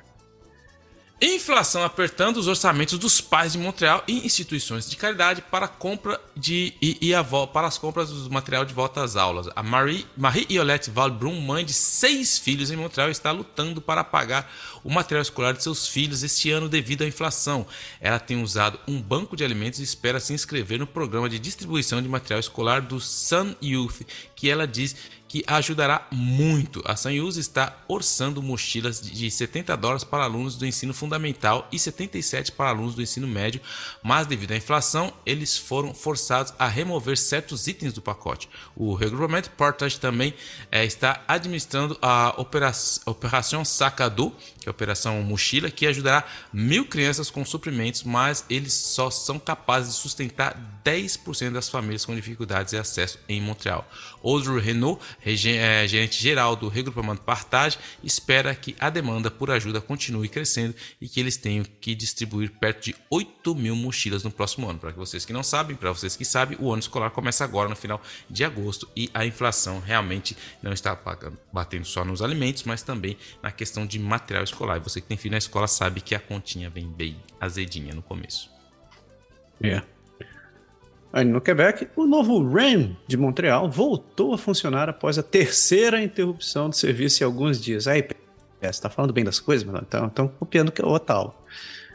Inflação 1.26 1.82
apertando 1.82 2.36
os 2.36 2.48
orçamentos 2.48 2.98
dos 2.98 3.18
pais 3.18 3.52
de 3.52 3.59
Montreal 3.59 4.05
e 4.06 4.26
instituições 4.26 4.90
de 4.90 4.94
caridade 4.94 5.40
para 5.40 5.66
compra 5.66 6.20
de 6.36 6.74
e, 6.82 6.98
e 7.01 7.14
a, 7.14 7.24
para 7.24 7.66
as 7.66 7.78
compras 7.78 8.10
do 8.10 8.30
material 8.30 8.66
de 8.66 8.74
volta 8.74 9.02
às 9.02 9.16
aulas. 9.16 9.48
A 9.56 9.62
Marie, 9.62 10.06
Marie 10.14 10.46
Iolette 10.51 10.90
Valbrun, 10.90 11.40
mãe 11.40 11.64
de 11.64 11.72
seis 11.72 12.38
filhos 12.38 12.70
em 12.70 12.76
Montreal, 12.76 13.09
está 13.09 13.30
lutando 13.30 13.80
para 13.80 14.05
pagar 14.05 14.52
o 14.85 14.90
material 14.90 15.23
escolar 15.23 15.55
de 15.55 15.62
seus 15.62 15.89
filhos 15.89 16.23
este 16.23 16.51
ano 16.51 16.69
devido 16.69 17.02
à 17.02 17.06
inflação. 17.06 17.66
Ela 18.01 18.20
tem 18.20 18.40
usado 18.43 18.78
um 18.86 19.01
banco 19.01 19.36
de 19.36 19.43
alimentos 19.43 19.81
e 19.81 19.82
espera 19.82 20.20
se 20.20 20.35
inscrever 20.35 20.78
no 20.78 20.86
programa 20.86 21.28
de 21.28 21.39
distribuição 21.39 22.01
de 22.01 22.09
material 22.09 22.39
escolar 22.39 22.82
do 22.82 23.01
Sun 23.01 23.55
Youth, 23.62 24.02
que 24.36 24.51
ela 24.51 24.66
diz 24.66 24.94
que 25.35 25.43
ajudará 25.48 26.06
muito. 26.12 26.81
A 26.85 26.94
Sanyus 26.94 27.36
está 27.36 27.77
orçando 27.89 28.40
mochilas 28.40 29.01
de 29.01 29.28
70 29.28 29.77
dólares 29.77 30.05
para 30.05 30.23
alunos 30.23 30.55
do 30.55 30.65
ensino 30.65 30.94
fundamental 30.94 31.66
e 31.73 31.78
77 31.78 32.52
para 32.52 32.69
alunos 32.69 32.94
do 32.94 33.02
ensino 33.02 33.27
médio, 33.27 33.61
mas 34.01 34.28
devido 34.28 34.52
à 34.52 34.56
inflação, 34.56 35.12
eles 35.27 35.59
foram 35.59 35.93
forçados 35.93 36.55
a 36.56 36.69
remover 36.69 37.19
certos 37.19 37.66
itens 37.66 37.93
do 37.93 38.01
pacote. 38.01 38.48
O 38.77 38.94
regrupamento 38.94 39.51
Portage 39.51 39.98
também 39.98 40.32
é, 40.70 40.85
está 40.85 41.20
administrando 41.27 41.98
a 42.01 42.32
Operação, 42.39 43.65
Sacadu, 43.65 44.32
que 44.61 44.69
é 44.69 44.70
Operação 44.74 45.22
Mochila, 45.22 45.70
que 45.70 45.86
ajudará 45.86 46.24
mil 46.52 46.84
crianças 46.86 47.30
com 47.30 47.44
suprimentos, 47.44 48.02
mas 48.02 48.44
eles 48.51 48.74
só 48.74 49.10
são 49.10 49.38
capazes 49.38 49.94
de 49.94 50.01
sustentar 50.01 50.73
10% 50.85 51.52
das 51.52 51.69
famílias 51.69 52.05
com 52.05 52.15
dificuldades 52.15 52.73
de 52.73 52.77
acesso 52.77 53.19
em 53.28 53.40
Montreal. 53.40 53.89
Audrey 54.23 54.61
Renault, 54.61 55.02
é, 55.24 55.89
gerente 55.89 56.20
geral 56.20 56.55
do 56.55 56.69
regrupamento 56.69 57.23
Partage, 57.23 57.78
espera 58.02 58.55
que 58.55 58.77
a 58.78 58.90
demanda 58.90 59.31
por 59.31 59.51
ajuda 59.51 59.81
continue 59.81 60.28
crescendo 60.28 60.74
e 61.01 61.09
que 61.09 61.19
eles 61.19 61.36
tenham 61.36 61.65
que 61.81 61.94
distribuir 61.94 62.51
perto 62.51 62.85
de 62.85 62.97
8 63.11 63.55
mil 63.55 63.74
mochilas 63.74 64.23
no 64.23 64.31
próximo 64.31 64.69
ano. 64.69 64.78
Para 64.78 64.90
vocês 64.93 65.24
que 65.24 65.32
não 65.32 65.43
sabem, 65.43 65.74
para 65.74 65.90
vocês 65.90 66.16
que 66.16 66.24
sabem, 66.24 66.59
o 66.61 66.70
ano 66.70 66.81
escolar 66.81 67.11
começa 67.11 67.44
agora 67.44 67.69
no 67.69 67.77
final 67.77 68.01
de 68.28 68.44
agosto 68.44 68.89
e 68.94 69.11
a 69.15 69.24
inflação 69.24 69.81
realmente 69.81 70.36
não 70.62 70.73
está 70.73 70.98
batendo 71.52 71.86
só 71.86 72.05
nos 72.05 72.20
alimentos, 72.20 72.65
mas 72.65 72.82
também 72.82 73.16
na 73.43 73.51
questão 73.51 73.86
de 73.86 73.98
material 73.98 74.44
escolar. 74.44 74.81
Você 74.81 75.01
que 75.01 75.06
tem 75.06 75.16
filho 75.16 75.32
na 75.32 75.39
escola 75.39 75.66
sabe 75.66 76.01
que 76.01 76.15
a 76.15 76.20
continha 76.20 76.69
vem 76.69 76.86
bem 76.86 77.16
azedinha 77.40 77.94
no 77.94 78.02
começo. 78.02 78.51
É. 79.62 79.69
Yeah. 79.69 79.94
Aí 81.15 81.24
no 81.24 81.41
Quebec, 81.41 81.86
o 81.95 82.07
novo 82.07 82.45
REM 82.53 82.97
de 83.07 83.16
Montreal 83.16 83.70
voltou 83.70 84.35
a 84.35 84.39
funcionar 84.39 84.89
após 84.89 85.16
a 85.16 85.23
terceira 85.23 86.03
interrupção 86.03 86.69
do 86.69 86.74
serviço 86.74 87.23
em 87.23 87.24
alguns 87.24 87.62
dias. 87.62 87.86
Aí, 87.86 88.03
você 88.61 88.66
está 88.66 88.91
falando 88.91 89.12
bem 89.12 89.23
das 89.23 89.39
coisas, 89.39 89.65
mas 89.65 89.81
estão, 89.81 90.09
estão 90.09 90.27
copiando 90.27 90.73
o 90.82 90.89
Otal. 90.89 91.41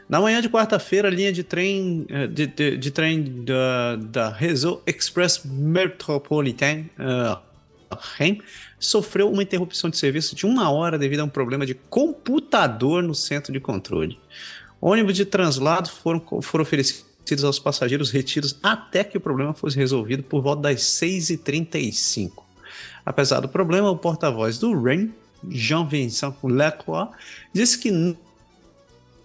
Na 0.08 0.22
manhã 0.22 0.40
de 0.40 0.48
quarta-feira, 0.48 1.08
a 1.08 1.10
linha 1.10 1.30
de 1.34 1.44
trem, 1.44 2.06
eh, 2.08 2.26
de, 2.28 2.46
de, 2.46 2.76
de 2.78 2.90
trem 2.90 3.44
da, 3.44 3.96
da 3.96 4.30
Réseau 4.30 4.82
Express 4.86 5.42
Metropolitain 5.44 6.88
uh, 6.98 7.38
REM 8.16 8.40
sofreu 8.78 9.30
uma 9.30 9.42
interrupção 9.42 9.90
de 9.90 9.98
serviço 9.98 10.34
de 10.34 10.46
uma 10.46 10.70
hora 10.70 10.98
devido 10.98 11.20
a 11.20 11.24
um 11.24 11.28
problema 11.28 11.66
de 11.66 11.74
computador 11.74 13.02
no 13.02 13.14
centro 13.14 13.52
de 13.52 13.60
controle. 13.60 14.18
Ônibus 14.80 15.14
de 15.14 15.26
translado 15.26 15.90
foram, 15.90 16.24
foram 16.40 16.62
oferecidos 16.62 17.09
oferecidos 17.30 17.44
aos 17.44 17.58
passageiros 17.58 18.10
retidos 18.10 18.58
até 18.62 19.04
que 19.04 19.16
o 19.16 19.20
problema 19.20 19.54
fosse 19.54 19.76
resolvido 19.76 20.22
por 20.22 20.42
volta 20.42 20.62
das 20.62 20.80
6h35. 20.80 22.32
Apesar 23.04 23.40
do 23.40 23.48
problema, 23.48 23.90
o 23.90 23.96
porta-voz 23.96 24.58
do 24.58 24.72
REN, 24.80 25.10
Jean-Vincent 25.48 26.34
Lacroix, 26.42 27.10
disse 27.52 27.78
que 27.78 28.16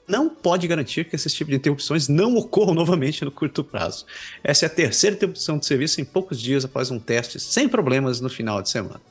não 0.07 0.29
pode 0.29 0.67
garantir 0.67 1.05
que 1.05 1.15
esses 1.15 1.33
tipos 1.33 1.51
de 1.51 1.57
interrupções 1.57 2.07
não 2.07 2.35
ocorram 2.35 2.73
novamente 2.75 3.25
no 3.25 3.31
curto 3.31 3.63
prazo. 3.63 4.05
Essa 4.43 4.65
é 4.65 4.67
a 4.67 4.69
terceira 4.69 5.15
interrupção 5.15 5.57
de 5.57 5.65
serviço 5.65 5.99
em 5.99 6.05
poucos 6.05 6.39
dias 6.39 6.63
após 6.63 6.91
um 6.91 6.99
teste 6.99 7.39
sem 7.39 7.67
problemas 7.67 8.21
no 8.21 8.29
final 8.29 8.61
de 8.61 8.69
semana. 8.69 9.01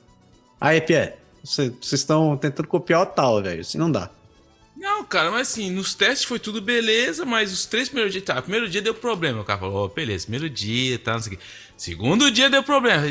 Aí, 0.60 0.80
Pierre, 0.80 1.14
vocês 1.42 1.74
estão 1.92 2.36
tentando 2.36 2.68
copiar 2.68 3.02
o 3.02 3.06
tal, 3.06 3.42
velho, 3.42 3.60
assim 3.60 3.76
não 3.76 3.90
dá. 3.90 4.08
Não, 4.76 5.04
cara, 5.04 5.30
mas 5.30 5.48
assim, 5.48 5.70
nos 5.70 5.94
testes 5.94 6.26
foi 6.26 6.38
tudo 6.38 6.60
beleza, 6.60 7.24
mas 7.24 7.52
os 7.52 7.64
três 7.64 7.88
primeiros 7.88 8.12
dias, 8.12 8.24
tá, 8.24 8.42
primeiro 8.42 8.68
dia 8.68 8.82
deu 8.82 8.92
problema. 8.92 9.40
O 9.40 9.44
cara 9.44 9.58
falou, 9.60 9.84
oh, 9.84 9.88
beleza, 9.88 10.26
primeiro 10.26 10.50
dia, 10.50 10.98
tá, 10.98 11.12
não 11.12 11.20
sei 11.20 11.34
o 11.34 11.36
quê. 11.36 11.42
Segundo 11.76 12.30
dia 12.30 12.48
deu 12.48 12.62
problema. 12.62 13.02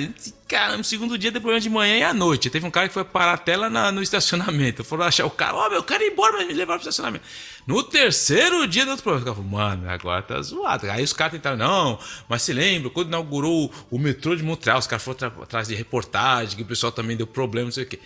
Caramba, 0.47 0.83
segundo 0.83 1.17
dia 1.17 1.31
deu 1.31 1.41
problema 1.41 1.59
de 1.59 1.69
manhã 1.69 1.97
e 1.97 2.03
à 2.03 2.13
noite. 2.13 2.49
Teve 2.49 2.65
um 2.65 2.71
cara 2.71 2.87
que 2.87 2.93
foi 2.93 3.03
parar 3.03 3.33
a 3.33 3.37
tela 3.37 3.69
na, 3.69 3.91
no 3.91 4.01
estacionamento. 4.01 4.83
Foram 4.85 5.05
achar 5.05 5.25
o 5.25 5.29
cara, 5.29 5.55
ó, 5.55 5.67
oh, 5.67 5.69
meu, 5.69 5.83
cara 5.83 6.03
ir 6.03 6.11
embora, 6.11 6.37
mas 6.37 6.47
me 6.47 6.53
levar 6.53 6.75
pro 6.75 6.81
estacionamento. 6.81 7.25
No 7.67 7.83
terceiro 7.83 8.65
dia 8.67 8.83
deu 8.83 8.91
outro 8.91 9.03
problema. 9.03 9.23
O 9.23 9.25
cara 9.25 9.35
falou, 9.35 9.51
mano, 9.51 9.89
agora 9.89 10.21
tá 10.21 10.41
zoado. 10.41 10.89
Aí 10.89 11.03
os 11.03 11.11
caras 11.11 11.33
tentaram, 11.33 11.57
não, 11.57 11.99
mas 12.27 12.41
se 12.41 12.53
lembra, 12.53 12.89
quando 12.89 13.07
inaugurou 13.07 13.71
o 13.89 13.99
metrô 13.99 14.35
de 14.35 14.43
Montreal, 14.43 14.79
os 14.79 14.87
caras 14.87 15.03
foram 15.03 15.27
atrás 15.41 15.67
de 15.67 15.75
reportagem, 15.75 16.55
que 16.55 16.63
o 16.63 16.65
pessoal 16.65 16.91
também 16.91 17.17
deu 17.17 17.27
problema, 17.27 17.65
não 17.65 17.71
sei 17.71 17.83
o 17.83 17.87
quê. 17.87 17.99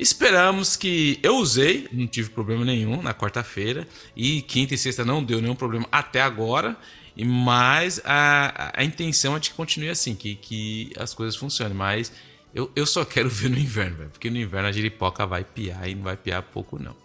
Esperamos 0.00 0.76
que 0.76 1.20
eu 1.22 1.36
usei, 1.36 1.86
não 1.92 2.06
tive 2.06 2.30
problema 2.30 2.64
nenhum 2.64 3.02
na 3.02 3.12
quarta-feira 3.12 3.86
e 4.16 4.40
quinta 4.40 4.72
e 4.72 4.78
sexta 4.78 5.04
não 5.04 5.22
deu 5.22 5.42
nenhum 5.42 5.54
problema 5.54 5.86
até 5.92 6.22
agora. 6.22 6.74
Mas 7.22 8.00
a, 8.02 8.72
a 8.74 8.82
intenção 8.82 9.36
é 9.36 9.38
de 9.38 9.50
que 9.50 9.56
continue 9.56 9.90
assim, 9.90 10.14
que, 10.14 10.36
que 10.36 10.90
as 10.96 11.12
coisas 11.12 11.36
funcionem. 11.36 11.76
Mas 11.76 12.10
eu, 12.54 12.70
eu 12.74 12.86
só 12.86 13.04
quero 13.04 13.28
ver 13.30 13.50
no 13.50 13.58
inverno, 13.58 13.98
velho, 13.98 14.08
porque 14.08 14.30
no 14.30 14.38
inverno 14.38 14.68
a 14.68 14.72
giripoca 14.72 15.26
vai 15.26 15.44
piar 15.44 15.86
e 15.86 15.94
não 15.94 16.04
vai 16.04 16.16
piar 16.16 16.42
pouco, 16.44 16.82
não. 16.82 16.96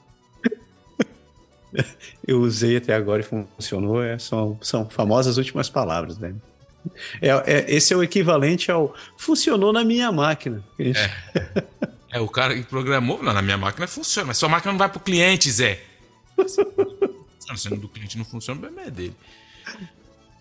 eu 2.25 2.39
usei 2.39 2.77
até 2.77 2.93
agora 2.93 3.21
e 3.21 3.25
funcionou. 3.25 4.01
É, 4.01 4.17
são, 4.17 4.57
são 4.61 4.89
famosas 4.89 5.35
últimas 5.35 5.69
palavras, 5.69 6.17
né? 6.17 6.33
É, 7.21 7.29
é, 7.45 7.75
esse 7.75 7.93
é 7.93 7.97
o 7.97 8.03
equivalente 8.03 8.71
ao 8.71 8.95
funcionou 9.17 9.73
na 9.73 9.83
minha 9.83 10.09
máquina. 10.13 10.63
É. 10.79 11.89
É, 12.15 12.19
o 12.21 12.29
cara 12.29 12.55
que 12.55 12.63
programou, 12.63 13.21
não, 13.21 13.33
na 13.33 13.41
minha 13.41 13.57
máquina 13.57 13.85
funciona, 13.87 14.27
mas 14.27 14.37
sua 14.37 14.47
máquina 14.47 14.71
não 14.71 14.79
vai 14.79 14.87
pro 14.87 15.01
cliente, 15.01 15.51
Zé. 15.51 15.83
Se 17.57 17.69
do 17.69 17.89
cliente 17.89 18.17
não 18.17 18.23
funciona, 18.23 18.57
o 18.57 18.61
problema 18.61 18.87
é 18.87 18.89
dele. 18.89 19.15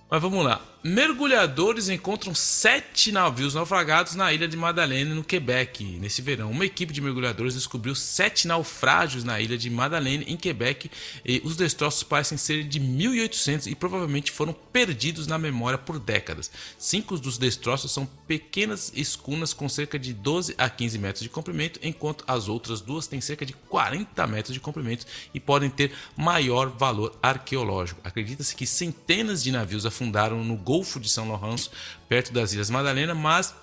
Mas 0.08 0.22
vamos 0.22 0.44
lá. 0.44 0.62
Mergulhadores 0.86 1.88
encontram 1.88 2.34
sete 2.34 3.10
navios 3.10 3.54
naufragados 3.54 4.14
na 4.14 4.30
ilha 4.34 4.46
de 4.46 4.54
Madeleine, 4.54 5.14
no 5.14 5.24
Quebec, 5.24 5.82
nesse 5.82 6.20
verão. 6.20 6.50
Uma 6.50 6.66
equipe 6.66 6.92
de 6.92 7.00
mergulhadores 7.00 7.54
descobriu 7.54 7.94
sete 7.94 8.46
naufrágios 8.46 9.24
na 9.24 9.40
ilha 9.40 9.56
de 9.56 9.70
Madeleine, 9.70 10.26
em 10.28 10.36
Quebec, 10.36 10.90
e 11.24 11.40
os 11.42 11.56
destroços 11.56 12.02
parecem 12.02 12.36
ser 12.36 12.64
de 12.64 12.78
1800 12.78 13.66
e 13.68 13.74
provavelmente 13.74 14.30
foram 14.30 14.52
perdidos 14.52 15.26
na 15.26 15.38
memória 15.38 15.78
por 15.78 15.98
décadas. 15.98 16.50
Cinco 16.76 17.16
dos 17.16 17.38
destroços 17.38 17.90
são 17.90 18.04
pequenas 18.26 18.92
escunas 18.94 19.54
com 19.54 19.70
cerca 19.70 19.98
de 19.98 20.12
12 20.12 20.54
a 20.58 20.68
15 20.68 20.98
metros 20.98 21.22
de 21.22 21.30
comprimento, 21.30 21.80
enquanto 21.82 22.24
as 22.26 22.46
outras 22.46 22.82
duas 22.82 23.06
têm 23.06 23.22
cerca 23.22 23.46
de 23.46 23.54
40 23.54 24.26
metros 24.26 24.52
de 24.52 24.60
comprimento 24.60 25.06
e 25.32 25.40
podem 25.40 25.70
ter 25.70 25.92
maior 26.14 26.68
valor 26.68 27.18
arqueológico. 27.22 28.02
Acredita-se 28.04 28.54
que 28.54 28.66
centenas 28.66 29.42
de 29.42 29.50
navios 29.50 29.86
afundaram 29.86 30.44
no 30.44 30.58
Golfo 30.58 30.73
de 31.00 31.08
São 31.08 31.28
Lourenço, 31.28 31.70
perto 32.08 32.32
das 32.32 32.52
Ilhas 32.52 32.70
Madalena, 32.70 33.14
mas 33.14 33.54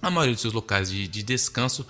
a 0.00 0.10
maioria 0.10 0.34
de 0.34 0.40
seus 0.40 0.52
locais 0.52 0.90
de, 0.90 1.08
de 1.08 1.22
descanso 1.22 1.86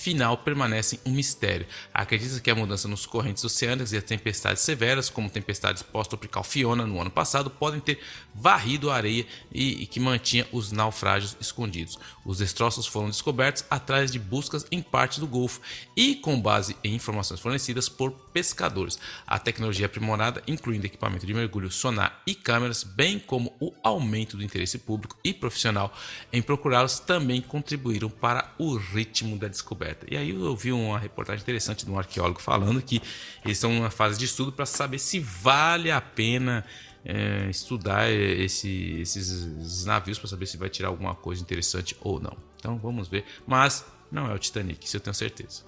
final 0.00 0.38
permanecem 0.38 0.98
um 1.04 1.10
mistério. 1.10 1.66
Acredita 1.92 2.40
que 2.40 2.50
a 2.50 2.54
mudança 2.54 2.88
nos 2.88 3.04
correntes 3.04 3.44
oceânicas 3.44 3.92
e 3.92 3.98
as 3.98 4.02
tempestades 4.02 4.62
severas, 4.62 5.10
como 5.10 5.28
tempestades 5.28 5.82
pós-tropical 5.82 6.42
Fiona 6.42 6.86
no 6.86 7.00
ano 7.00 7.10
passado, 7.10 7.50
podem 7.50 7.80
ter 7.80 8.00
varrido 8.34 8.90
a 8.90 8.96
areia 8.96 9.26
e, 9.52 9.82
e, 9.82 9.86
que 9.86 10.00
mantinha 10.00 10.46
os 10.52 10.72
naufrágios 10.72 11.36
escondidos. 11.38 11.98
Os 12.24 12.38
destroços 12.38 12.86
foram 12.86 13.10
descobertos 13.10 13.64
atrás 13.68 14.10
de 14.10 14.18
buscas 14.18 14.66
em 14.70 14.80
parte 14.80 15.20
do 15.20 15.26
Golfo 15.26 15.60
e 15.94 16.14
com 16.14 16.40
base 16.40 16.76
em 16.82 16.94
informações 16.94 17.40
fornecidas 17.40 17.88
por 17.88 18.10
pescadores. 18.32 18.98
A 19.26 19.38
tecnologia 19.38 19.84
aprimorada, 19.84 20.42
incluindo 20.46 20.86
equipamento 20.86 21.26
de 21.26 21.34
mergulho, 21.34 21.70
sonar 21.70 22.22
e 22.26 22.34
câmeras, 22.34 22.82
bem 22.84 23.18
como 23.18 23.54
o 23.60 23.74
aumento 23.82 24.36
do 24.36 24.44
interesse 24.44 24.78
público 24.78 25.16
e 25.22 25.34
profissional 25.34 25.92
em 26.32 26.40
procurá-los, 26.40 27.00
também 27.00 27.42
contribuíram 27.42 28.08
para 28.08 28.54
o 28.58 28.76
ritmo 28.76 29.36
da 29.36 29.48
descoberta. 29.48 29.89
E 30.08 30.16
aí 30.16 30.30
eu 30.30 30.56
vi 30.56 30.72
uma 30.72 30.98
reportagem 30.98 31.42
interessante 31.42 31.84
de 31.84 31.90
um 31.90 31.98
arqueólogo 31.98 32.40
falando 32.40 32.80
que 32.82 33.00
eles 33.44 33.56
estão 33.56 33.72
numa 33.72 33.90
fase 33.90 34.18
de 34.18 34.24
estudo 34.24 34.52
para 34.52 34.66
saber 34.66 34.98
se 34.98 35.18
vale 35.18 35.90
a 35.90 36.00
pena 36.00 36.64
é, 37.04 37.48
estudar 37.48 38.10
esse, 38.10 39.00
esses 39.00 39.84
navios 39.84 40.18
para 40.18 40.28
saber 40.28 40.46
se 40.46 40.56
vai 40.56 40.68
tirar 40.68 40.88
alguma 40.88 41.14
coisa 41.14 41.42
interessante 41.42 41.96
ou 42.00 42.20
não. 42.20 42.36
Então 42.58 42.78
vamos 42.78 43.08
ver. 43.08 43.24
Mas 43.46 43.84
não 44.10 44.30
é 44.30 44.34
o 44.34 44.38
Titanic, 44.38 44.84
isso 44.84 44.96
eu 44.96 45.00
tenho 45.00 45.14
certeza. 45.14 45.62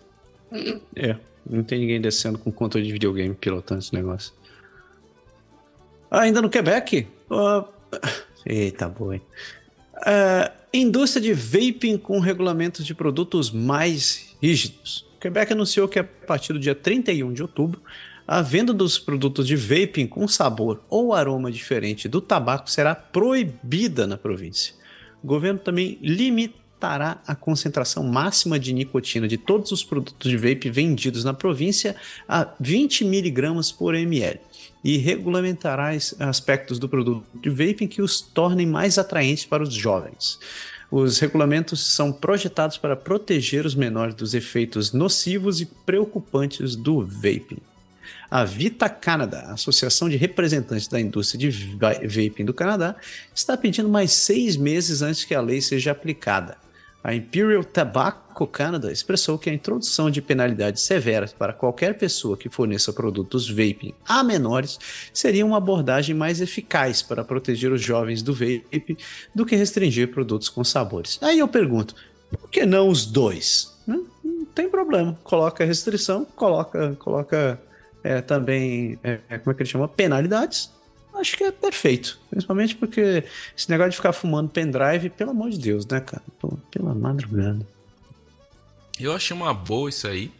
É, 0.94 1.16
não 1.49 1.62
tem 1.62 1.78
ninguém 1.78 2.01
descendo 2.01 2.39
com 2.39 2.53
controle 2.53 2.86
de 2.86 2.93
videogame 2.93 3.35
pilotando 3.35 3.81
esse 3.81 3.94
negócio. 3.94 4.32
ainda 6.11 6.43
no 6.43 6.51
Quebec? 6.51 7.07
Uh... 7.31 7.66
Eita, 8.44 8.93
hein? 9.12 9.23
Uh, 9.97 10.51
indústria 10.73 11.23
de 11.23 11.35
vaping 11.35 11.98
com 11.98 12.19
regulamentos 12.19 12.85
de 12.85 12.94
produtos 12.94 13.51
mais 13.51 14.35
rígidos. 14.43 15.06
O 15.16 15.20
Quebec 15.20 15.52
anunciou 15.52 15.86
que 15.86 15.98
a 15.98 16.05
partir 16.05 16.52
do 16.52 16.59
dia 16.59 16.74
31 16.74 17.32
de 17.32 17.43
outubro, 17.43 17.81
a 18.27 18.40
venda 18.40 18.73
dos 18.73 18.98
produtos 18.98 19.47
de 19.47 19.55
vaping 19.55 20.06
com 20.06 20.27
sabor 20.27 20.82
ou 20.89 21.12
aroma 21.12 21.51
diferente 21.51 22.09
do 22.09 22.20
tabaco 22.20 22.70
será 22.70 22.94
proibida 22.94 24.06
na 24.06 24.16
província. 24.16 24.74
O 25.23 25.27
governo 25.27 25.59
também 25.59 25.98
limitará 26.01 27.20
a 27.27 27.35
concentração 27.35 28.02
máxima 28.02 28.59
de 28.59 28.73
nicotina 28.73 29.28
de 29.28 29.36
todos 29.36 29.70
os 29.70 29.85
produtos 29.85 30.31
de 30.31 30.36
vape 30.36 30.70
vendidos 30.70 31.24
na 31.24 31.35
província 31.35 31.94
a 32.27 32.48
20 32.59 33.05
miligramas 33.05 33.70
por 33.70 33.94
ml 33.94 34.40
e 34.85 34.97
regulamentará 34.97 35.91
aspectos 36.19 36.79
do 36.79 36.89
produto 36.89 37.25
de 37.35 37.51
vaping 37.51 37.87
que 37.87 38.03
os 38.03 38.21
tornem 38.21 38.67
mais 38.67 38.99
atraentes 38.99 39.45
para 39.45 39.63
os 39.63 39.73
jovens. 39.73 40.39
Os 40.91 41.19
regulamentos 41.19 41.95
são 41.95 42.13
projetados 42.13 42.77
para 42.77 42.95
proteger 42.95 43.65
os 43.65 43.75
menores 43.75 44.15
dos 44.15 44.35
efeitos 44.35 44.93
nocivos 44.93 45.61
e 45.61 45.67
preocupantes 45.67 46.77
do 46.77 47.03
vaping. 47.05 47.61
A 48.31 48.45
Vita 48.45 48.89
Canada, 48.89 49.43
Associação 49.53 50.09
de 50.09 50.17
Representantes 50.17 50.89
da 50.89 51.01
Indústria 51.01 51.51
de 51.51 51.77
Vaping 51.77 52.45
do 52.45 52.55
Canadá, 52.55 52.97
está 53.35 53.57
pedindo 53.57 53.89
mais 53.89 54.13
seis 54.13 54.57
meses 54.57 55.03
antes 55.03 55.25
que 55.25 55.35
a 55.35 55.41
lei 55.41 55.61
seja 55.61 55.93
aplicada. 55.93 56.57
A 57.05 57.15
Imperial 57.15 57.65
Tobacco 57.65 58.47
Canada 58.47 58.93
expressou 58.93 59.37
que 59.37 59.51
a 59.51 59.53
introdução 59.53 60.09
de 60.09 60.23
penalidades 60.23 60.83
severas 60.83 61.33
para 61.33 61.53
qualquer 61.53 61.99
pessoa 61.99 62.37
que 62.37 62.49
forneça 62.49 62.93
produtos 62.93 63.49
vaping 63.49 63.93
a 64.07 64.23
menores 64.23 64.79
seria 65.12 65.45
uma 65.45 65.57
abordagem 65.57 66.15
mais 66.15 66.41
eficaz 66.41 67.03
para 67.03 67.24
proteger 67.24 67.73
os 67.73 67.83
jovens 67.83 68.23
do 68.23 68.33
vape 68.33 68.97
do 69.35 69.45
que 69.45 69.57
restringir 69.57 70.12
produtos 70.12 70.49
com 70.49 70.62
sabores. 70.62 71.19
Aí 71.20 71.41
eu 71.41 71.49
pergunto, 71.49 71.95
por 72.31 72.49
que 72.49 72.65
não 72.65 72.89
os 72.89 73.05
dois? 73.05 73.73
Não, 73.87 74.07
não 74.23 74.45
tem 74.45 74.69
problema. 74.69 75.19
Coloca 75.24 75.65
restrição, 75.65 76.24
coloca, 76.37 76.95
coloca 77.01 77.61
é, 78.05 78.20
também, 78.20 78.99
é, 79.03 79.19
como 79.39 79.53
é 79.53 79.55
que 79.55 79.62
ele 79.62 79.70
chama? 79.70 79.89
Penalidades. 79.89 80.70
Acho 81.15 81.37
que 81.37 81.45
é 81.45 81.53
perfeito. 81.53 82.19
Principalmente 82.31 82.75
porque 82.75 83.25
esse 83.57 83.71
negócio 83.71 83.91
de 83.91 83.97
ficar 83.97 84.13
fumando 84.13 84.49
pendrive, 84.49 85.11
pelo 85.11 85.31
amor 85.31 85.51
de 85.51 85.59
Deus, 85.59 85.87
né, 85.87 86.01
cara? 86.01 86.23
Pô, 86.39 86.57
pela 86.71 86.95
madrugada. 86.95 87.67
Eu 88.99 89.13
achei 89.13 89.37
uma 89.37 89.53
boa 89.53 89.89
isso 89.89 90.07
aí. 90.07 90.31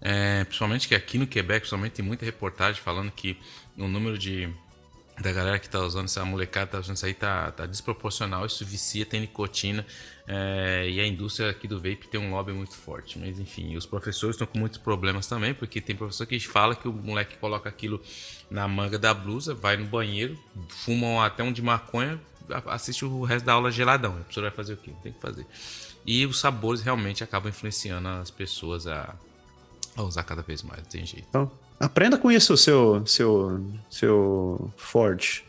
É, 0.00 0.44
principalmente 0.44 0.88
que 0.88 0.94
aqui 0.94 1.16
no 1.16 1.26
Quebec, 1.26 1.60
principalmente, 1.60 1.92
tem 1.92 2.04
muita 2.04 2.24
reportagem 2.24 2.80
falando 2.80 3.10
que 3.10 3.36
o 3.78 3.86
número 3.86 4.18
de 4.18 4.48
da 5.22 5.32
galera 5.32 5.58
que 5.58 5.68
tá 5.68 5.80
usando 5.80 6.04
essa 6.04 6.24
molecada 6.24 6.72
tá 6.72 6.78
usando 6.78 6.96
isso 6.96 7.06
aí 7.06 7.14
tá, 7.14 7.50
tá 7.52 7.66
desproporcional, 7.66 8.44
isso 8.44 8.64
vicia, 8.64 9.06
tem 9.06 9.20
nicotina 9.20 9.86
é, 10.26 10.88
e 10.88 11.00
a 11.00 11.06
indústria 11.06 11.50
aqui 11.50 11.66
do 11.66 11.76
vape 11.76 12.08
tem 12.10 12.20
um 12.20 12.30
lobby 12.30 12.52
muito 12.52 12.74
forte. 12.74 13.18
Mas 13.18 13.38
enfim, 13.38 13.76
os 13.76 13.86
professores 13.86 14.34
estão 14.34 14.46
com 14.46 14.58
muitos 14.58 14.78
problemas 14.78 15.26
também, 15.26 15.54
porque 15.54 15.80
tem 15.80 15.96
professor 15.96 16.26
que 16.26 16.38
fala 16.40 16.74
que 16.74 16.88
o 16.88 16.92
moleque 16.92 17.36
coloca 17.38 17.68
aquilo 17.68 18.00
na 18.50 18.68
manga 18.68 18.98
da 18.98 19.12
blusa, 19.12 19.54
vai 19.54 19.76
no 19.76 19.86
banheiro, 19.86 20.38
fumam 20.68 21.20
até 21.20 21.42
um 21.42 21.52
de 21.52 21.62
maconha, 21.62 22.20
assiste 22.66 23.04
o 23.04 23.22
resto 23.24 23.44
da 23.44 23.54
aula 23.54 23.70
geladão. 23.70 24.12
A 24.12 24.20
professora 24.20 24.48
vai 24.48 24.56
fazer 24.56 24.74
o 24.74 24.76
quê? 24.76 24.92
Tem 25.02 25.12
que 25.12 25.20
fazer. 25.20 25.46
E 26.04 26.26
os 26.26 26.40
sabores 26.40 26.82
realmente 26.82 27.22
acabam 27.22 27.48
influenciando 27.48 28.08
as 28.08 28.30
pessoas 28.30 28.86
a, 28.86 29.14
a 29.96 30.02
usar 30.02 30.24
cada 30.24 30.42
vez 30.42 30.62
mais, 30.62 30.82
não 30.82 30.88
tem 30.88 31.06
jeito. 31.06 31.26
Então, 31.28 31.50
aprenda 31.82 32.16
com 32.16 32.30
isso, 32.30 32.56
seu, 32.56 33.04
seu, 33.06 33.64
seu 33.90 34.72
Ford. 34.76 35.42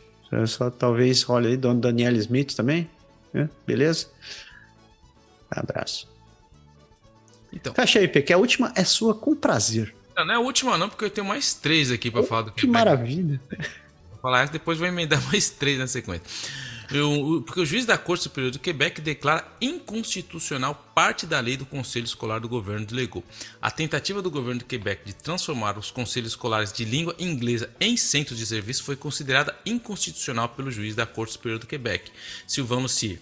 Só, 0.46 0.68
talvez, 0.68 1.28
olha 1.30 1.48
aí, 1.48 1.56
Dona 1.56 1.80
Daniela 1.80 2.16
Smith 2.18 2.54
também. 2.54 2.90
É, 3.32 3.48
beleza? 3.64 4.08
Abraço. 5.48 6.08
Então. 7.52 7.72
Fecha 7.72 8.00
aí, 8.00 8.08
P, 8.08 8.20
que 8.20 8.32
a 8.32 8.36
última 8.36 8.72
é 8.74 8.82
sua 8.82 9.14
com 9.14 9.34
prazer. 9.36 9.94
Não, 10.16 10.24
não 10.24 10.34
é 10.34 10.36
a 10.36 10.40
última 10.40 10.76
não, 10.76 10.88
porque 10.88 11.04
eu 11.04 11.10
tenho 11.10 11.26
mais 11.26 11.54
três 11.54 11.90
aqui 11.90 12.10
para 12.10 12.20
oh, 12.20 12.24
falar 12.24 12.42
do 12.42 12.52
que 12.52 12.66
maravilha. 12.66 13.40
Vou 14.10 14.18
falar 14.20 14.42
essa, 14.42 14.52
depois 14.52 14.78
vou 14.78 14.88
emendar 14.88 15.22
mais 15.30 15.50
três 15.50 15.78
na 15.78 15.86
sequência. 15.86 16.24
Eu, 16.90 17.42
porque 17.46 17.60
o 17.60 17.66
juiz 17.66 17.86
da 17.86 17.96
Corte 17.96 18.24
Superior 18.24 18.52
do 18.52 18.58
Quebec 18.58 19.00
declara 19.00 19.46
inconstitucional 19.60 20.74
parte 20.94 21.26
da 21.26 21.40
lei 21.40 21.56
do 21.56 21.64
Conselho 21.64 22.04
Escolar 22.04 22.40
do 22.40 22.48
governo 22.48 22.86
delegou. 22.86 23.24
A 23.60 23.70
tentativa 23.70 24.20
do 24.20 24.30
governo 24.30 24.60
do 24.60 24.66
Quebec 24.66 25.04
de 25.04 25.14
transformar 25.14 25.78
os 25.78 25.90
conselhos 25.90 26.32
escolares 26.32 26.72
de 26.72 26.84
língua 26.84 27.14
inglesa 27.18 27.70
em 27.80 27.96
centros 27.96 28.38
de 28.38 28.46
serviço 28.46 28.84
foi 28.84 28.96
considerada 28.96 29.56
inconstitucional 29.64 30.50
pelo 30.50 30.70
juiz 30.70 30.94
da 30.94 31.06
Corte 31.06 31.32
Superior 31.32 31.58
do 31.58 31.66
Quebec, 31.66 32.10
Silvano 32.46 32.88
Cyr. 32.88 33.20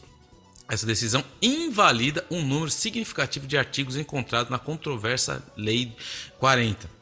Essa 0.69 0.87
decisão 0.87 1.25
invalida 1.41 2.25
um 2.31 2.43
número 2.45 2.71
significativo 2.71 3.47
de 3.47 3.57
artigos 3.57 3.97
encontrados 3.97 4.51
na 4.51 4.59
controversa 4.59 5.45
Lei 5.57 5.95
40 6.39 7.02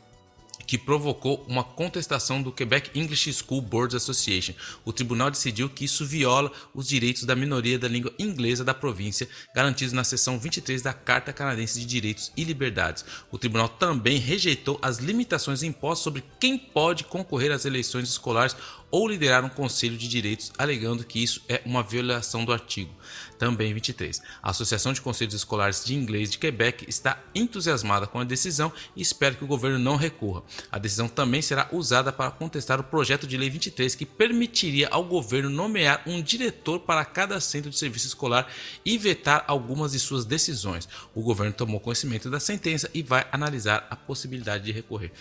que 0.71 0.79
provocou 0.79 1.45
uma 1.49 1.65
contestação 1.65 2.41
do 2.41 2.53
Quebec 2.53 2.97
English 2.97 3.33
School 3.33 3.61
Boards 3.61 3.97
Association. 3.97 4.55
O 4.85 4.93
tribunal 4.93 5.29
decidiu 5.29 5.69
que 5.69 5.85
isso 5.85 6.07
viola 6.07 6.53
os 6.73 6.87
direitos 6.87 7.25
da 7.25 7.35
minoria 7.35 7.77
da 7.77 7.89
língua 7.89 8.13
inglesa 8.21 8.65
da 8.65 8.73
província, 8.73 9.29
garantidos 9.53 9.93
na 9.93 10.05
seção 10.05 10.39
23 10.39 10.81
da 10.81 10.93
Carta 10.93 11.33
Canadense 11.33 11.81
de 11.81 11.87
Direitos 11.87 12.31
e 12.37 12.45
Liberdades. 12.45 13.05
O 13.33 13.37
tribunal 13.37 13.69
também 13.69 14.19
rejeitou 14.19 14.79
as 14.81 14.99
limitações 14.99 15.65
impostas 15.65 16.05
sobre 16.05 16.23
quem 16.39 16.57
pode 16.57 17.03
concorrer 17.03 17.51
às 17.51 17.65
eleições 17.65 18.09
escolares 18.09 18.55
ou 18.91 19.09
liderar 19.09 19.45
um 19.45 19.49
conselho 19.49 19.97
de 19.97 20.09
direitos, 20.09 20.53
alegando 20.59 21.05
que 21.05 21.23
isso 21.23 21.43
é 21.49 21.61
uma 21.65 21.83
violação 21.83 22.45
do 22.45 22.53
artigo 22.53 22.93
também 23.41 23.73
23. 23.73 24.21
A 24.43 24.51
Associação 24.51 24.93
de 24.93 25.01
Conselhos 25.01 25.33
Escolares 25.33 25.83
de 25.83 25.95
Inglês 25.95 26.31
de 26.31 26.37
Quebec 26.37 26.85
está 26.87 27.19
entusiasmada 27.35 28.07
com 28.07 28.21
a 28.21 28.25
decisão 28.25 28.71
e 28.95 29.01
espera 29.01 29.35
que 29.35 29.43
o 29.43 29.47
governo 29.47 29.79
não 29.79 29.97
recorra. 29.97 30.43
A 30.71 30.79
decisão 30.79 31.09
também 31.09 31.41
será 31.41 31.67
usada 31.73 32.12
para 32.12 32.31
contestar 32.31 32.79
o 32.79 32.85
projeto 32.85 33.27
de 33.27 33.39
lei 33.39 33.49
23 33.49 33.95
que 33.95 34.05
permitiria 34.05 34.89
ao 34.89 35.03
governo 35.03 35.49
nomear 35.49 36.03
um 36.07 36.21
diretor 36.21 36.81
para 36.81 37.03
cada 37.03 37.41
centro 37.41 37.71
de 37.71 37.79
serviço 37.79 38.09
escolar 38.09 38.47
e 38.85 38.99
vetar 38.99 39.43
algumas 39.49 39.93
de 39.93 39.99
suas 39.99 40.27
decisões. 40.27 40.87
O 41.15 41.23
governo 41.23 41.55
tomou 41.55 41.81
conhecimento 41.81 42.29
da 42.29 42.39
sentença 42.39 42.91
e 42.93 43.03
vai 43.03 43.27
analisar 43.33 43.87
a 43.89 43.97
possibilidade 43.97 44.65
de 44.65 44.73
recorrer. 44.73 45.12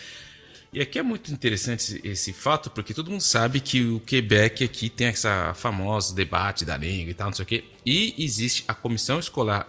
E 0.71 0.81
aqui 0.81 0.99
é 0.99 1.03
muito 1.03 1.31
interessante 1.31 1.99
esse 2.03 2.31
fato, 2.31 2.69
porque 2.69 2.93
todo 2.93 3.09
mundo 3.09 3.21
sabe 3.21 3.59
que 3.59 3.83
o 3.85 3.99
Quebec 4.01 4.63
aqui 4.63 4.87
tem 4.87 5.07
essa 5.07 5.53
famosa 5.55 6.13
debate 6.13 6.63
da 6.63 6.77
língua 6.77 7.09
e 7.09 7.13
tal, 7.13 7.27
não 7.27 7.35
sei 7.35 7.43
o 7.43 7.45
quê. 7.47 7.63
E 7.83 8.13
existe 8.19 8.65
a 8.67 8.73
comissão 8.73 9.19
escolar 9.19 9.67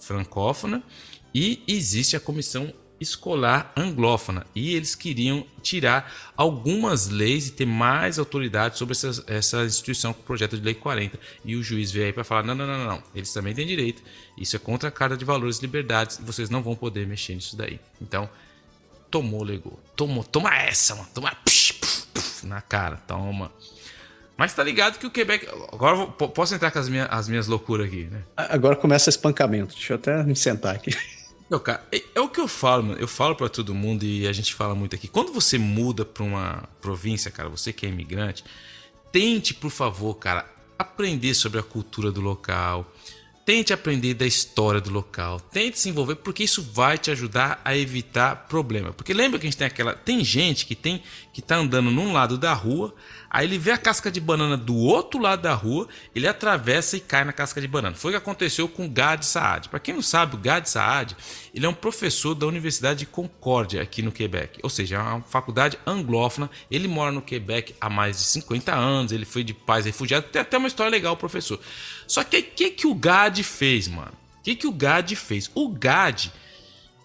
francófona 0.00 0.82
e 1.32 1.62
existe 1.68 2.16
a 2.16 2.20
comissão 2.20 2.72
escolar 3.00 3.72
anglófona. 3.76 4.44
E 4.54 4.74
eles 4.74 4.96
queriam 4.96 5.46
tirar 5.62 6.32
algumas 6.36 7.08
leis 7.08 7.48
e 7.48 7.52
ter 7.52 7.64
mais 7.64 8.18
autoridade 8.18 8.76
sobre 8.76 8.92
essa, 8.92 9.24
essa 9.28 9.64
instituição 9.64 10.12
com 10.12 10.20
o 10.20 10.24
projeto 10.24 10.56
de 10.56 10.64
lei 10.64 10.74
40. 10.74 11.18
E 11.44 11.54
o 11.54 11.62
juiz 11.62 11.92
veio 11.92 12.06
aí 12.06 12.12
para 12.12 12.24
falar: 12.24 12.42
não, 12.42 12.54
não, 12.54 12.66
não, 12.66 12.84
não, 12.84 13.02
eles 13.14 13.32
também 13.32 13.54
têm 13.54 13.66
direito. 13.66 14.02
Isso 14.36 14.56
é 14.56 14.58
contra 14.58 14.88
a 14.88 14.92
Carta 14.92 15.16
de 15.16 15.24
Valores 15.24 15.58
e 15.58 15.62
Liberdades 15.62 16.18
e 16.18 16.22
vocês 16.22 16.50
não 16.50 16.60
vão 16.62 16.74
poder 16.74 17.06
mexer 17.06 17.34
nisso 17.34 17.56
daí. 17.56 17.80
Então 18.00 18.28
tomou, 19.10 19.42
legou. 19.42 19.78
Tomou, 19.96 20.24
toma 20.24 20.54
essa, 20.56 20.94
mano. 20.94 21.08
Toma 21.12 21.34
psh, 21.44 21.72
psh, 21.72 22.06
psh, 22.14 22.42
na 22.44 22.60
cara, 22.60 22.96
toma. 22.96 23.50
Mas 24.36 24.54
tá 24.54 24.64
ligado 24.64 24.98
que 24.98 25.06
o 25.06 25.10
Quebec. 25.10 25.46
Agora 25.72 25.96
vou, 25.96 26.06
posso 26.08 26.54
entrar 26.54 26.70
com 26.70 26.78
as 26.78 26.88
minhas, 26.88 27.08
as 27.10 27.28
minhas 27.28 27.46
loucuras 27.46 27.86
aqui, 27.86 28.04
né? 28.04 28.22
Agora 28.36 28.74
começa 28.74 29.10
espancamento. 29.10 29.74
Deixa 29.74 29.92
eu 29.92 29.96
até 29.96 30.22
me 30.22 30.34
sentar 30.34 30.76
aqui. 30.76 30.96
Meu, 31.50 31.58
cara, 31.60 31.84
é, 31.92 32.02
é, 32.14 32.20
o 32.20 32.28
que 32.28 32.40
eu 32.40 32.48
falo, 32.48 32.84
mano. 32.84 33.00
Eu 33.00 33.08
falo 33.08 33.34
para 33.34 33.48
todo 33.48 33.74
mundo 33.74 34.04
e 34.04 34.26
a 34.26 34.32
gente 34.32 34.54
fala 34.54 34.74
muito 34.74 34.94
aqui. 34.94 35.08
Quando 35.08 35.32
você 35.32 35.58
muda 35.58 36.04
pra 36.04 36.22
uma 36.22 36.68
província, 36.80 37.30
cara, 37.30 37.48
você 37.48 37.72
que 37.72 37.84
é 37.84 37.88
imigrante, 37.88 38.44
tente, 39.10 39.52
por 39.52 39.70
favor, 39.70 40.14
cara, 40.14 40.46
aprender 40.78 41.34
sobre 41.34 41.58
a 41.58 41.62
cultura 41.62 42.10
do 42.10 42.20
local 42.20 42.90
Tente 43.50 43.72
aprender 43.72 44.14
da 44.14 44.24
história 44.24 44.80
do 44.80 44.90
local, 44.90 45.40
tente 45.40 45.76
se 45.76 45.88
envolver, 45.88 46.14
porque 46.14 46.44
isso 46.44 46.62
vai 46.62 46.96
te 46.96 47.10
ajudar 47.10 47.60
a 47.64 47.76
evitar 47.76 48.46
problema. 48.48 48.92
Porque 48.92 49.12
lembra 49.12 49.40
que 49.40 49.46
a 49.48 49.50
gente 49.50 49.58
tem 49.58 49.66
aquela. 49.66 49.92
Tem 49.92 50.22
gente 50.22 50.64
que 50.64 50.76
tem 50.76 51.02
que 51.32 51.42
tá 51.42 51.56
andando 51.56 51.90
num 51.90 52.12
lado 52.12 52.38
da 52.38 52.52
rua, 52.52 52.94
Aí 53.30 53.46
ele 53.46 53.58
vê 53.58 53.70
a 53.70 53.78
casca 53.78 54.10
de 54.10 54.20
banana 54.20 54.56
do 54.56 54.74
outro 54.74 55.20
lado 55.20 55.42
da 55.42 55.54
rua, 55.54 55.86
ele 56.12 56.26
atravessa 56.26 56.96
e 56.96 57.00
cai 57.00 57.24
na 57.24 57.32
casca 57.32 57.60
de 57.60 57.68
banana. 57.68 57.94
Foi 57.94 58.10
o 58.10 58.12
que 58.12 58.18
aconteceu 58.18 58.68
com 58.68 58.86
o 58.86 58.90
Gad 58.90 59.22
Saad. 59.22 59.68
Para 59.68 59.78
quem 59.78 59.94
não 59.94 60.02
sabe, 60.02 60.34
o 60.34 60.38
Gad 60.38 60.66
Saad, 60.66 61.16
ele 61.54 61.64
é 61.64 61.68
um 61.68 61.74
professor 61.74 62.34
da 62.34 62.44
Universidade 62.46 63.00
de 63.00 63.06
Concórdia 63.06 63.80
aqui 63.80 64.02
no 64.02 64.10
Quebec, 64.10 64.58
ou 64.64 64.68
seja, 64.68 64.96
é 64.96 64.98
uma 64.98 65.20
faculdade 65.22 65.78
anglófona. 65.86 66.50
Ele 66.68 66.88
mora 66.88 67.12
no 67.12 67.22
Quebec 67.22 67.72
há 67.80 67.88
mais 67.88 68.16
de 68.18 68.24
50 68.24 68.74
anos, 68.74 69.12
ele 69.12 69.24
foi 69.24 69.44
de 69.44 69.54
pais 69.54 69.84
refugiados, 69.84 70.28
tem 70.30 70.42
até 70.42 70.58
uma 70.58 70.66
história 70.66 70.90
legal 70.90 71.16
professor. 71.16 71.60
Só 72.08 72.24
que 72.24 72.38
o 72.38 72.42
que, 72.42 72.70
que 72.70 72.86
o 72.88 72.94
Gad 72.94 73.38
fez, 73.44 73.86
mano? 73.86 74.12
O 74.40 74.42
que, 74.42 74.56
que 74.56 74.66
o 74.66 74.72
Gad 74.72 75.08
fez? 75.14 75.48
O 75.54 75.68
Gad 75.68 76.30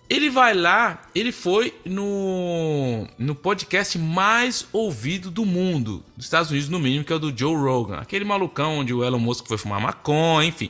ele 0.09 0.29
vai 0.29 0.53
lá, 0.53 1.01
ele 1.15 1.31
foi 1.31 1.73
no, 1.83 3.07
no 3.17 3.33
podcast 3.33 3.97
mais 3.97 4.67
ouvido 4.71 5.31
do 5.31 5.45
mundo, 5.45 6.03
dos 6.15 6.25
Estados 6.25 6.51
Unidos 6.51 6.69
no 6.69 6.79
mínimo, 6.79 7.03
que 7.03 7.11
é 7.11 7.15
o 7.15 7.19
do 7.19 7.35
Joe 7.35 7.55
Rogan. 7.55 7.97
Aquele 7.97 8.23
malucão 8.23 8.79
onde 8.79 8.93
o 8.93 9.03
Elon 9.03 9.17
Musk 9.17 9.47
foi 9.47 9.57
fumar 9.57 9.81
maconha, 9.81 10.47
enfim. 10.47 10.69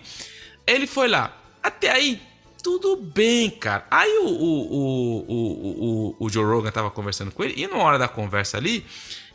Ele 0.65 0.87
foi 0.87 1.09
lá. 1.09 1.35
Até 1.61 1.91
aí, 1.91 2.21
tudo 2.63 2.95
bem, 2.95 3.49
cara. 3.49 3.85
Aí 3.91 4.17
o, 4.19 4.27
o, 4.27 5.25
o, 5.27 6.15
o, 6.17 6.29
Joe 6.29 6.45
Rogan 6.45 6.71
tava 6.71 6.89
conversando 6.89 7.31
com 7.31 7.43
ele, 7.43 7.53
e 7.57 7.67
na 7.67 7.75
hora 7.77 7.99
da 7.99 8.07
conversa 8.07 8.57
ali, 8.57 8.85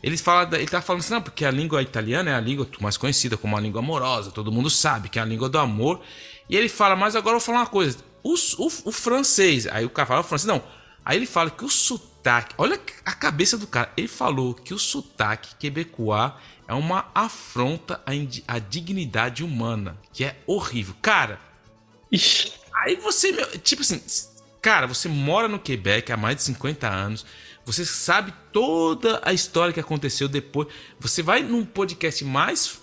ele, 0.01 0.17
fala, 0.17 0.49
ele 0.57 0.67
tá 0.67 0.81
falando 0.81 1.01
assim, 1.01 1.13
não, 1.13 1.21
porque 1.21 1.45
a 1.45 1.51
língua 1.51 1.81
italiana 1.81 2.31
é 2.31 2.33
a 2.33 2.41
língua 2.41 2.67
mais 2.79 2.97
conhecida 2.97 3.37
como 3.37 3.55
a 3.55 3.61
língua 3.61 3.79
amorosa, 3.79 4.31
todo 4.31 4.51
mundo 4.51 4.69
sabe 4.69 5.09
que 5.09 5.19
é 5.19 5.21
a 5.21 5.25
língua 5.25 5.47
do 5.47 5.59
amor. 5.59 6.01
E 6.49 6.57
ele 6.57 6.67
fala, 6.67 6.95
mas 6.95 7.15
agora 7.15 7.35
eu 7.35 7.39
vou 7.39 7.45
falar 7.45 7.59
uma 7.59 7.67
coisa, 7.67 7.99
o, 8.23 8.33
o, 8.33 8.71
o 8.85 8.91
francês, 8.91 9.67
aí 9.67 9.85
o 9.85 9.89
cara 9.89 10.07
fala, 10.07 10.21
o 10.21 10.23
francês, 10.23 10.47
não. 10.47 10.63
Aí 11.03 11.17
ele 11.17 11.25
fala 11.25 11.49
que 11.49 11.65
o 11.65 11.69
sotaque, 11.69 12.53
olha 12.57 12.79
a 13.05 13.13
cabeça 13.13 13.57
do 13.57 13.65
cara, 13.65 13.91
ele 13.97 14.07
falou 14.07 14.53
que 14.53 14.73
o 14.73 14.79
sotaque 14.79 15.55
quebecois 15.55 16.31
é 16.67 16.73
uma 16.73 17.09
afronta 17.13 18.01
à, 18.05 18.11
à 18.55 18.59
dignidade 18.59 19.43
humana, 19.43 19.97
que 20.13 20.23
é 20.23 20.39
horrível. 20.45 20.95
Cara, 21.01 21.39
Ixi. 22.11 22.51
Aí 22.83 22.95
você, 22.97 23.31
tipo 23.59 23.81
assim, 23.81 24.01
cara, 24.61 24.85
você 24.85 25.07
mora 25.07 25.47
no 25.47 25.59
Quebec 25.59 26.11
há 26.11 26.17
mais 26.17 26.35
de 26.37 26.43
50 26.43 26.87
anos, 26.87 27.25
você 27.65 27.85
sabe 27.85 28.33
toda 28.51 29.21
a 29.23 29.31
história 29.31 29.73
que 29.73 29.79
aconteceu 29.79 30.27
depois. 30.27 30.67
Você 30.99 31.21
vai 31.21 31.41
num 31.43 31.63
podcast 31.63 32.25
mais. 32.25 32.79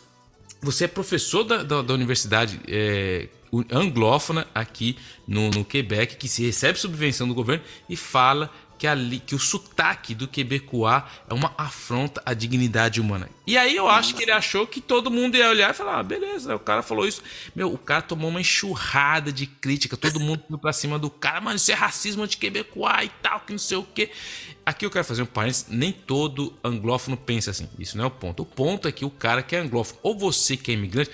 Você 0.62 0.84
é 0.84 0.88
professor 0.88 1.44
da, 1.44 1.62
da, 1.62 1.82
da 1.82 1.94
universidade 1.94 2.60
é, 2.66 3.28
anglófona 3.70 4.46
aqui 4.54 4.96
no, 5.26 5.50
no 5.50 5.64
Quebec, 5.64 6.16
que 6.16 6.28
se 6.28 6.44
recebe 6.44 6.78
subvenção 6.78 7.26
do 7.26 7.34
governo 7.34 7.64
e 7.88 7.96
fala 7.96 8.50
que, 8.78 8.86
a, 8.86 8.96
que 9.26 9.34
o 9.34 9.38
sotaque 9.38 10.14
do 10.14 10.28
quebecois 10.28 11.02
é 11.28 11.34
uma 11.34 11.52
afronta 11.58 12.22
à 12.24 12.32
dignidade 12.32 13.00
humana. 13.00 13.28
E 13.46 13.58
aí 13.58 13.74
eu 13.74 13.88
acho 13.88 14.14
que 14.14 14.22
ele 14.22 14.30
achou 14.30 14.66
que 14.66 14.80
todo 14.80 15.10
mundo 15.10 15.36
ia 15.36 15.48
olhar 15.48 15.70
e 15.70 15.74
falar: 15.74 15.98
ah, 15.98 16.02
beleza, 16.02 16.54
o 16.54 16.60
cara 16.60 16.82
falou 16.82 17.06
isso. 17.06 17.22
Meu, 17.54 17.72
o 17.72 17.78
cara 17.78 18.00
tomou 18.00 18.30
uma 18.30 18.40
enxurrada 18.40 19.32
de 19.32 19.46
crítica, 19.46 19.96
todo 19.96 20.20
mundo 20.20 20.44
indo 20.48 20.58
pra 20.58 20.72
cima 20.72 20.98
do 20.98 21.10
cara, 21.10 21.40
mano, 21.40 21.56
isso 21.56 21.72
é 21.72 21.74
racismo 21.74 22.22
anti-quebecois 22.22 23.06
e 23.06 23.10
tal, 23.20 23.40
que 23.40 23.52
não 23.52 23.58
sei 23.58 23.76
o 23.76 23.82
quê. 23.82 24.10
Aqui 24.64 24.86
eu 24.86 24.90
quero 24.90 25.04
fazer 25.04 25.22
um 25.22 25.26
parênteses: 25.26 25.66
nem 25.68 25.90
todo 25.90 26.54
anglófono 26.62 27.16
pensa 27.16 27.50
assim. 27.50 27.68
Isso 27.78 27.96
não 27.96 28.04
é 28.04 28.06
o 28.06 28.10
ponto. 28.10 28.42
O 28.42 28.46
ponto 28.46 28.86
é 28.86 28.92
que 28.92 29.04
o 29.04 29.10
cara 29.10 29.42
que 29.42 29.56
é 29.56 29.58
anglófono, 29.58 29.98
ou 30.02 30.16
você 30.16 30.56
que 30.56 30.70
é 30.70 30.74
imigrante, 30.74 31.10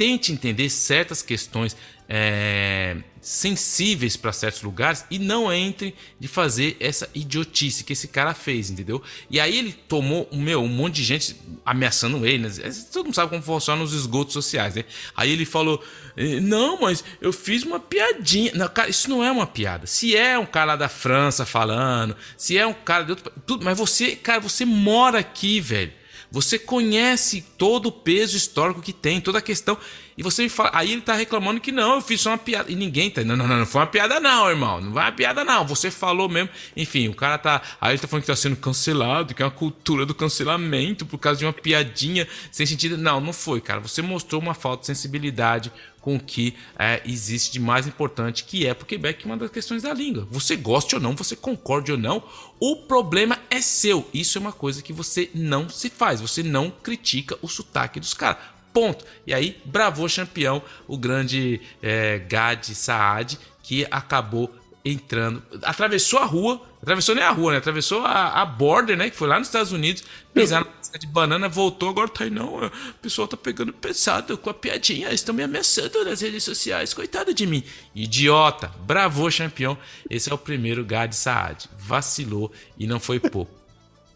tente 0.00 0.32
entender 0.32 0.70
certas 0.70 1.20
questões 1.20 1.76
é, 2.08 2.96
sensíveis 3.20 4.16
para 4.16 4.32
certos 4.32 4.62
lugares 4.62 5.04
e 5.10 5.18
não 5.18 5.52
entre 5.52 5.94
de 6.18 6.26
fazer 6.26 6.74
essa 6.80 7.06
idiotice 7.14 7.84
que 7.84 7.92
esse 7.92 8.08
cara 8.08 8.32
fez, 8.32 8.70
entendeu? 8.70 9.02
E 9.30 9.38
aí 9.38 9.58
ele 9.58 9.74
tomou 9.74 10.26
meu, 10.32 10.62
um 10.62 10.68
monte 10.68 10.94
de 10.94 11.04
gente 11.04 11.36
ameaçando 11.66 12.24
ele, 12.24 12.48
né? 12.48 12.50
todo 12.90 13.04
mundo 13.04 13.14
sabe 13.14 13.28
como 13.28 13.42
funciona 13.42 13.82
os 13.82 13.92
esgotos 13.92 14.32
sociais, 14.32 14.74
né? 14.74 14.86
Aí 15.14 15.30
ele 15.30 15.44
falou: 15.44 15.84
eh, 16.16 16.40
Não, 16.40 16.80
mas 16.80 17.04
eu 17.20 17.30
fiz 17.30 17.62
uma 17.62 17.78
piadinha. 17.78 18.52
Não, 18.54 18.68
cara, 18.68 18.88
isso 18.88 19.10
não 19.10 19.22
é 19.22 19.30
uma 19.30 19.46
piada. 19.46 19.86
Se 19.86 20.16
é 20.16 20.38
um 20.38 20.46
cara 20.46 20.68
lá 20.68 20.76
da 20.76 20.88
França 20.88 21.44
falando, 21.44 22.16
se 22.38 22.56
é 22.56 22.66
um 22.66 22.72
cara 22.72 23.04
de 23.04 23.10
outro. 23.10 23.30
Tudo, 23.46 23.66
mas 23.66 23.76
você, 23.76 24.16
cara, 24.16 24.40
você 24.40 24.64
mora 24.64 25.18
aqui, 25.18 25.60
velho. 25.60 25.99
Você 26.30 26.58
conhece 26.58 27.44
todo 27.58 27.86
o 27.86 27.92
peso 27.92 28.36
histórico 28.36 28.80
que 28.80 28.92
tem, 28.92 29.20
toda 29.20 29.38
a 29.38 29.42
questão. 29.42 29.76
E 30.20 30.22
você 30.22 30.50
fala. 30.50 30.70
Aí 30.74 30.92
ele 30.92 31.00
tá 31.00 31.14
reclamando 31.14 31.58
que 31.62 31.72
não, 31.72 31.94
eu 31.94 32.02
fiz 32.02 32.20
só 32.20 32.28
uma 32.28 32.36
piada. 32.36 32.70
E 32.70 32.74
ninguém 32.76 33.10
tá. 33.10 33.24
Não, 33.24 33.34
não, 33.34 33.48
não, 33.48 33.60
não 33.60 33.64
foi 33.64 33.80
uma 33.80 33.86
piada, 33.86 34.20
não, 34.20 34.50
irmão. 34.50 34.78
Não 34.78 34.92
vai 34.92 35.06
uma 35.06 35.12
piada, 35.12 35.46
não. 35.46 35.66
Você 35.66 35.90
falou 35.90 36.28
mesmo. 36.28 36.50
Enfim, 36.76 37.08
o 37.08 37.14
cara 37.14 37.38
tá. 37.38 37.62
Aí 37.80 37.92
ele 37.92 37.98
tá 37.98 38.06
falando 38.06 38.24
que 38.24 38.26
tá 38.26 38.36
sendo 38.36 38.56
cancelado, 38.56 39.34
que 39.34 39.42
é 39.42 39.46
uma 39.46 39.50
cultura 39.50 40.04
do 40.04 40.14
cancelamento 40.14 41.06
por 41.06 41.16
causa 41.16 41.38
de 41.38 41.46
uma 41.46 41.54
piadinha 41.54 42.28
sem 42.52 42.66
sentido. 42.66 42.98
Não, 42.98 43.18
não 43.18 43.32
foi, 43.32 43.62
cara. 43.62 43.80
Você 43.80 44.02
mostrou 44.02 44.42
uma 44.42 44.52
falta 44.52 44.82
de 44.82 44.88
sensibilidade 44.88 45.72
com 46.02 46.16
o 46.16 46.20
que 46.20 46.54
é, 46.78 47.00
existe 47.06 47.50
de 47.52 47.58
mais 47.58 47.86
importante, 47.86 48.44
que 48.44 48.66
é 48.66 48.74
para 48.74 48.84
o 48.84 48.86
Quebec 48.86 49.24
uma 49.24 49.38
das 49.38 49.50
questões 49.50 49.84
da 49.84 49.94
língua. 49.94 50.28
Você 50.30 50.54
goste 50.54 50.94
ou 50.94 51.00
não, 51.00 51.16
você 51.16 51.34
concorde 51.34 51.92
ou 51.92 51.98
não, 51.98 52.22
o 52.60 52.76
problema 52.76 53.38
é 53.48 53.62
seu. 53.62 54.06
Isso 54.12 54.36
é 54.36 54.40
uma 54.40 54.52
coisa 54.52 54.82
que 54.82 54.92
você 54.92 55.30
não 55.34 55.70
se 55.70 55.88
faz. 55.88 56.20
Você 56.20 56.42
não 56.42 56.70
critica 56.70 57.38
o 57.40 57.48
sotaque 57.48 57.98
dos 57.98 58.12
caras. 58.12 58.59
Ponto. 58.72 59.04
E 59.26 59.34
aí, 59.34 59.60
bravou 59.64 60.08
campeão, 60.08 60.62
o 60.86 60.96
grande 60.96 61.60
é, 61.82 62.18
Gad 62.18 62.64
Saad, 62.64 63.38
que 63.62 63.86
acabou 63.90 64.52
entrando, 64.84 65.42
atravessou 65.62 66.18
a 66.18 66.24
rua, 66.24 66.60
atravessou 66.80 67.14
nem 67.14 67.22
a 67.22 67.30
rua, 67.30 67.52
né? 67.52 67.58
Atravessou 67.58 68.04
a, 68.04 68.40
a 68.40 68.46
border, 68.46 68.96
né? 68.96 69.10
Que 69.10 69.16
foi 69.16 69.28
lá 69.28 69.38
nos 69.38 69.48
Estados 69.48 69.72
Unidos, 69.72 70.02
pisar 70.32 70.64
na 70.64 70.98
de 70.98 71.06
banana, 71.06 71.48
voltou, 71.48 71.90
agora 71.90 72.08
tá 72.08 72.24
aí, 72.24 72.30
não. 72.30 72.66
O 72.66 72.70
pessoal 73.00 73.28
tá 73.28 73.36
pegando 73.36 73.72
pesado 73.72 74.36
com 74.38 74.50
a 74.50 74.54
piadinha, 74.54 75.12
estão 75.12 75.34
me 75.34 75.42
ameaçando 75.42 76.04
nas 76.04 76.20
redes 76.20 76.42
sociais, 76.42 76.94
coitado 76.94 77.32
de 77.32 77.46
mim. 77.46 77.62
Idiota, 77.94 78.72
bravou 78.80 79.30
campeão. 79.30 79.78
Esse 80.08 80.30
é 80.30 80.34
o 80.34 80.38
primeiro 80.38 80.84
Gad 80.84 81.12
Saad. 81.12 81.68
Vacilou 81.78 82.50
e 82.78 82.86
não 82.86 82.98
foi 82.98 83.20
pouco. 83.20 83.59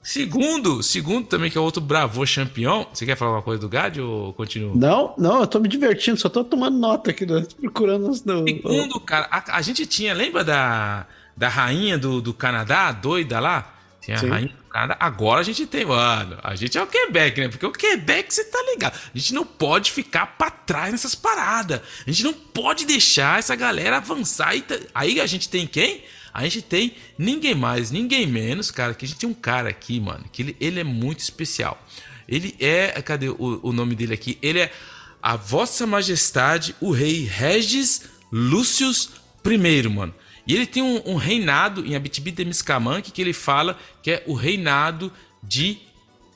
Segundo, 0.05 0.83
segundo 0.83 1.27
também, 1.27 1.51
que 1.51 1.57
é 1.57 1.61
outro 1.61 1.81
Bravo 1.81 2.23
campeão. 2.27 2.87
Você 2.93 3.07
quer 3.07 3.17
falar 3.17 3.31
alguma 3.31 3.43
coisa 3.43 3.59
do 3.59 3.71
Gad 3.71 3.97
ou 3.99 4.35
continua? 4.35 4.75
Não, 4.77 5.15
não, 5.17 5.41
eu 5.41 5.47
tô 5.47 5.59
me 5.59 5.67
divertindo, 5.67 6.21
só 6.21 6.29
tô 6.29 6.45
tomando 6.45 6.77
nota 6.77 7.11
aqui, 7.11 7.25
né? 7.25 7.47
procurando 7.59 8.11
os. 8.11 8.19
Segundo, 8.19 9.01
cara, 9.01 9.27
a, 9.31 9.57
a, 9.57 9.63
gente 9.63 9.87
tinha, 9.87 10.13
lembra 10.13 10.45
da, 10.45 11.07
da 11.35 11.49
rainha 11.49 11.97
do, 11.97 12.21
do 12.21 12.35
Canadá, 12.35 12.93
doida 12.93 13.41
lá? 13.41 13.75
Tinha 14.03 14.19
Sim. 14.19 14.27
a 14.27 14.31
rainha 14.35 14.49
do 14.49 14.69
Canadá. 14.69 14.97
Agora 15.01 15.41
a 15.41 15.45
gente 15.45 15.65
tem, 15.67 15.87
mano, 15.87 16.37
a 16.43 16.55
gente 16.55 16.77
é 16.77 16.83
o 16.83 16.87
Quebec, 16.87 17.41
né? 17.41 17.49
Porque 17.49 17.65
o 17.65 17.73
Quebec, 17.73 18.35
você 18.35 18.45
tá 18.45 18.63
ligado. 18.71 18.95
A 19.15 19.19
gente 19.19 19.33
não 19.33 19.47
pode 19.47 19.91
ficar 19.91 20.37
pra 20.37 20.51
trás 20.51 20.93
nessas 20.93 21.15
paradas. 21.15 21.81
A 22.07 22.11
gente 22.11 22.25
não 22.25 22.35
pode 22.35 22.85
deixar 22.85 23.39
essa 23.39 23.57
galera 23.57 23.97
avançar. 23.97 24.55
E. 24.55 24.63
Aí 24.95 25.19
a 25.19 25.27
gente 25.27 25.49
tem 25.49 25.67
quem? 25.67 26.05
A 26.35 26.43
gente 26.43 26.63
tem 26.63 26.95
ninguém 27.17 27.55
mais, 27.55 27.93
ninguém 27.93 28.27
menos, 28.27 28.73
cara, 28.73 28.93
que 28.93 29.05
a 29.05 29.09
gente 29.09 29.21
tem 29.21 29.29
um 29.29 29.35
cara 29.35 29.69
aqui, 29.69 30.01
mano, 30.01 30.25
que 30.33 30.43
ele, 30.43 30.57
ele 30.61 30.81
é 30.81 30.85
muito 30.85 31.21
especial. 31.21 31.81
Ele 32.29 32.57
é. 32.59 33.01
Cadê 33.03 33.29
o, 33.29 33.61
o 33.63 33.73
nome 33.73 33.95
dele 33.95 34.15
aqui? 34.15 34.37
Ele 34.43 34.59
é 34.59 34.73
a 35.23 35.37
Vossa 35.37 35.87
Majestade, 35.87 36.75
o 36.81 36.91
Rei 36.91 37.25
Regis 37.25 38.03
Lúcius 38.33 39.11
I, 39.47 39.89
mano. 39.89 40.13
E 40.47 40.55
ele 40.55 40.67
tem 40.67 40.83
um, 40.83 41.01
um 41.07 41.15
reinado 41.15 41.87
em 41.87 41.95
Abitibi-Temiscamanque 41.95 43.13
que 43.13 43.23
ele 43.23 43.33
fala 43.33 43.79
que 44.03 44.11
é 44.11 44.25
o 44.27 44.35
reinado 44.35 45.13
de 45.43 45.79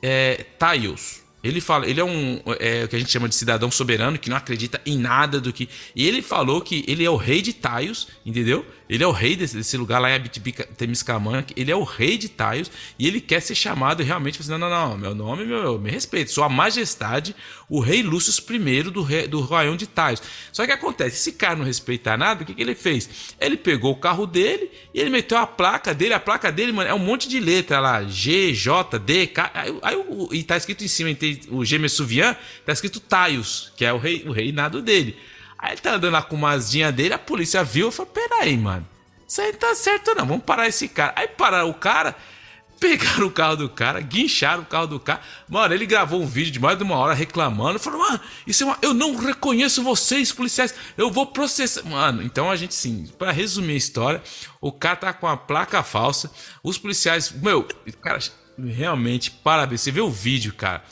é, 0.00 0.46
Taios. 0.58 1.22
Ele 1.42 1.60
fala, 1.60 1.86
ele 1.86 2.00
é 2.00 2.04
um 2.04 2.40
é, 2.58 2.84
o 2.84 2.88
que 2.88 2.96
a 2.96 2.98
gente 2.98 3.10
chama 3.10 3.28
de 3.28 3.34
cidadão 3.34 3.70
soberano 3.70 4.18
que 4.18 4.30
não 4.30 4.36
acredita 4.36 4.80
em 4.84 4.96
nada 4.96 5.40
do 5.40 5.52
que. 5.52 5.68
E 5.94 6.06
ele 6.06 6.22
falou 6.22 6.60
que 6.60 6.84
ele 6.86 7.04
é 7.04 7.10
o 7.10 7.16
rei 7.16 7.42
de 7.42 7.52
Taios, 7.52 8.08
entendeu? 8.24 8.64
Ele 8.88 9.04
é 9.04 9.06
o 9.06 9.12
rei 9.12 9.36
desse, 9.36 9.56
desse 9.56 9.76
lugar 9.76 10.00
lá 10.00 10.10
em 10.10 10.14
Abitibi-Temiscamanque. 10.14 11.52
Ele 11.56 11.70
é 11.70 11.76
o 11.76 11.84
rei 11.84 12.16
de 12.16 12.28
Taios 12.28 12.70
e 12.98 13.06
ele 13.06 13.20
quer 13.20 13.40
ser 13.40 13.54
chamado 13.54 14.02
realmente. 14.02 14.40
Assim, 14.40 14.50
não, 14.50 14.58
não, 14.58 14.70
não, 14.70 14.96
meu 14.96 15.14
nome, 15.14 15.44
meu, 15.44 15.78
me 15.78 15.90
respeito. 15.90 16.32
Sua 16.32 16.48
Majestade, 16.48 17.36
o 17.68 17.80
rei 17.80 18.02
Lúcio 18.02 18.32
I 18.50 18.82
do, 18.84 19.02
rei, 19.02 19.26
do 19.26 19.40
Royão 19.40 19.76
de 19.76 19.86
Taios. 19.86 20.22
Só 20.50 20.64
que 20.64 20.72
acontece, 20.72 21.16
esse 21.16 21.32
cara 21.32 21.56
não 21.56 21.64
respeitar 21.64 22.16
nada, 22.16 22.42
o 22.42 22.46
que, 22.46 22.54
que 22.54 22.62
ele 22.62 22.74
fez? 22.74 23.34
Ele 23.38 23.56
pegou 23.56 23.92
o 23.92 23.96
carro 23.96 24.26
dele 24.26 24.70
e 24.94 25.00
ele 25.00 25.10
meteu 25.10 25.36
a 25.36 25.46
placa 25.46 25.92
dele. 25.92 26.14
A 26.14 26.20
placa 26.20 26.50
dele, 26.50 26.72
mano, 26.72 26.88
é 26.88 26.94
um 26.94 26.98
monte 26.98 27.28
de 27.28 27.38
letra 27.40 27.80
lá: 27.80 28.04
G, 28.04 28.54
J, 28.54 28.98
D, 28.98 29.26
K. 29.26 29.50
Aí, 29.52 29.78
aí 29.82 29.98
e 30.32 30.42
tá 30.42 30.56
escrito 30.56 30.82
em 30.82 30.88
cima, 30.88 31.10
o 31.50 31.64
G 31.64 31.78
Messuvian, 31.78 32.34
tá 32.64 32.72
escrito 32.72 33.00
Taios, 33.00 33.72
que 33.76 33.84
é 33.84 33.92
o, 33.92 33.98
rei, 33.98 34.24
o 34.26 34.32
reinado 34.32 34.80
dele. 34.80 35.16
Aí 35.58 35.72
ele 35.72 35.80
tá 35.80 35.94
andando 35.94 36.24
uma 36.30 36.50
asinha 36.50 36.92
dele, 36.92 37.14
a 37.14 37.18
polícia 37.18 37.64
viu 37.64 37.88
e 37.88 37.92
falou: 37.92 38.12
Peraí, 38.12 38.56
mano, 38.56 38.86
isso 39.26 39.40
aí 39.40 39.52
não 39.52 39.58
tá 39.58 39.74
certo 39.74 40.14
não, 40.14 40.24
vamos 40.24 40.44
parar 40.44 40.68
esse 40.68 40.88
cara. 40.88 41.12
Aí 41.16 41.26
pararam 41.26 41.68
o 41.68 41.74
cara, 41.74 42.14
pegaram 42.78 43.26
o 43.26 43.30
carro 43.30 43.56
do 43.56 43.68
cara, 43.68 44.00
guincharam 44.00 44.62
o 44.62 44.66
carro 44.66 44.86
do 44.86 45.00
cara. 45.00 45.20
Mano, 45.48 45.74
ele 45.74 45.84
gravou 45.84 46.22
um 46.22 46.26
vídeo 46.26 46.52
de 46.52 46.60
mais 46.60 46.78
de 46.78 46.84
uma 46.84 46.96
hora 46.96 47.12
reclamando, 47.12 47.80
falou: 47.80 47.98
Mano, 47.98 48.20
isso 48.46 48.62
é 48.62 48.66
uma. 48.66 48.78
Eu 48.80 48.94
não 48.94 49.16
reconheço 49.16 49.82
vocês, 49.82 50.30
policiais, 50.30 50.72
eu 50.96 51.10
vou 51.10 51.26
processar. 51.26 51.82
Mano, 51.84 52.22
então 52.22 52.48
a 52.48 52.54
gente, 52.54 52.74
sim, 52.74 53.10
para 53.18 53.32
resumir 53.32 53.72
a 53.72 53.78
história, 53.78 54.22
o 54.60 54.70
cara 54.70 54.94
tá 54.94 55.12
com 55.12 55.26
a 55.26 55.36
placa 55.36 55.82
falsa, 55.82 56.30
os 56.62 56.78
policiais, 56.78 57.32
meu, 57.32 57.64
cara, 58.00 58.20
realmente, 58.56 59.32
parabéns. 59.32 59.80
Você 59.80 59.90
vê 59.90 60.00
o 60.00 60.10
vídeo, 60.10 60.54
cara 60.54 60.84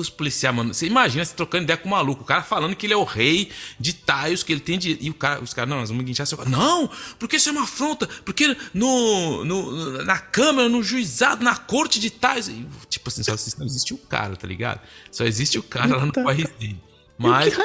os 0.00 0.10
policiais, 0.10 0.54
mano, 0.54 0.72
você 0.72 0.86
imagina 0.86 1.24
se 1.24 1.34
trocando 1.34 1.64
ideia 1.64 1.76
com 1.76 1.88
o 1.88 1.90
maluco, 1.90 2.22
o 2.22 2.26
cara 2.26 2.42
falando 2.42 2.74
que 2.76 2.86
ele 2.86 2.94
é 2.94 2.96
o 2.96 3.04
rei 3.04 3.50
de 3.78 3.92
Taios, 3.92 4.42
que 4.42 4.52
ele 4.52 4.60
tem 4.60 4.78
de. 4.78 4.98
E 5.00 5.10
o 5.10 5.14
cara, 5.14 5.42
os 5.42 5.52
caras, 5.52 5.68
não, 5.68 5.78
nós 5.78 5.90
vamos 5.90 6.04
guinchar 6.04 6.26
seu. 6.26 6.44
Não! 6.46 6.90
Porque 7.18 7.36
isso 7.36 7.48
é 7.48 7.52
uma 7.52 7.62
afronta! 7.62 8.08
Porque 8.24 8.56
no, 8.72 9.44
no, 9.44 10.04
na 10.04 10.18
Câmara, 10.18 10.68
no 10.68 10.82
juizado, 10.82 11.44
na 11.44 11.56
corte 11.56 11.98
de 11.98 12.10
Taios. 12.10 12.48
E, 12.48 12.66
tipo 12.88 13.08
assim, 13.08 13.22
só 13.22 13.32
não 13.58 13.66
existe 13.66 13.94
o 13.94 13.98
cara, 13.98 14.36
tá 14.36 14.46
ligado? 14.46 14.80
Só 15.10 15.24
existe 15.24 15.58
o 15.58 15.62
cara 15.62 15.96
lá 15.96 16.06
no 16.06 16.12
país 16.12 16.48
dele. 16.58 16.80
Mas. 17.18 17.46
E 17.46 17.50
que 17.50 17.56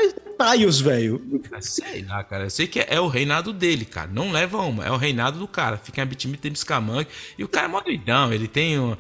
Taios, 0.42 0.82
velho? 0.82 1.22
Sei 1.60 2.02
lá, 2.02 2.24
cara. 2.24 2.46
Eu 2.46 2.50
sei 2.50 2.66
que 2.66 2.80
é, 2.80 3.00
o 3.00 3.08
reinado 3.08 3.54
dele, 3.54 3.86
cara. 3.86 4.10
Não 4.12 4.32
leva 4.32 4.58
uma, 4.58 4.84
é 4.84 4.90
o 4.90 4.98
reinado 4.98 5.38
do 5.38 5.48
cara. 5.48 5.78
Fica 5.78 6.02
em 6.02 6.04
Abitimita 6.04 6.50
Miscamangue. 6.50 7.08
E 7.38 7.44
o 7.44 7.48
cara 7.48 7.68
é 7.68 7.70
mó 7.70 7.80
doidão. 7.80 8.34
Ele 8.34 8.48
tem. 8.48 8.80
Um, 8.80 8.98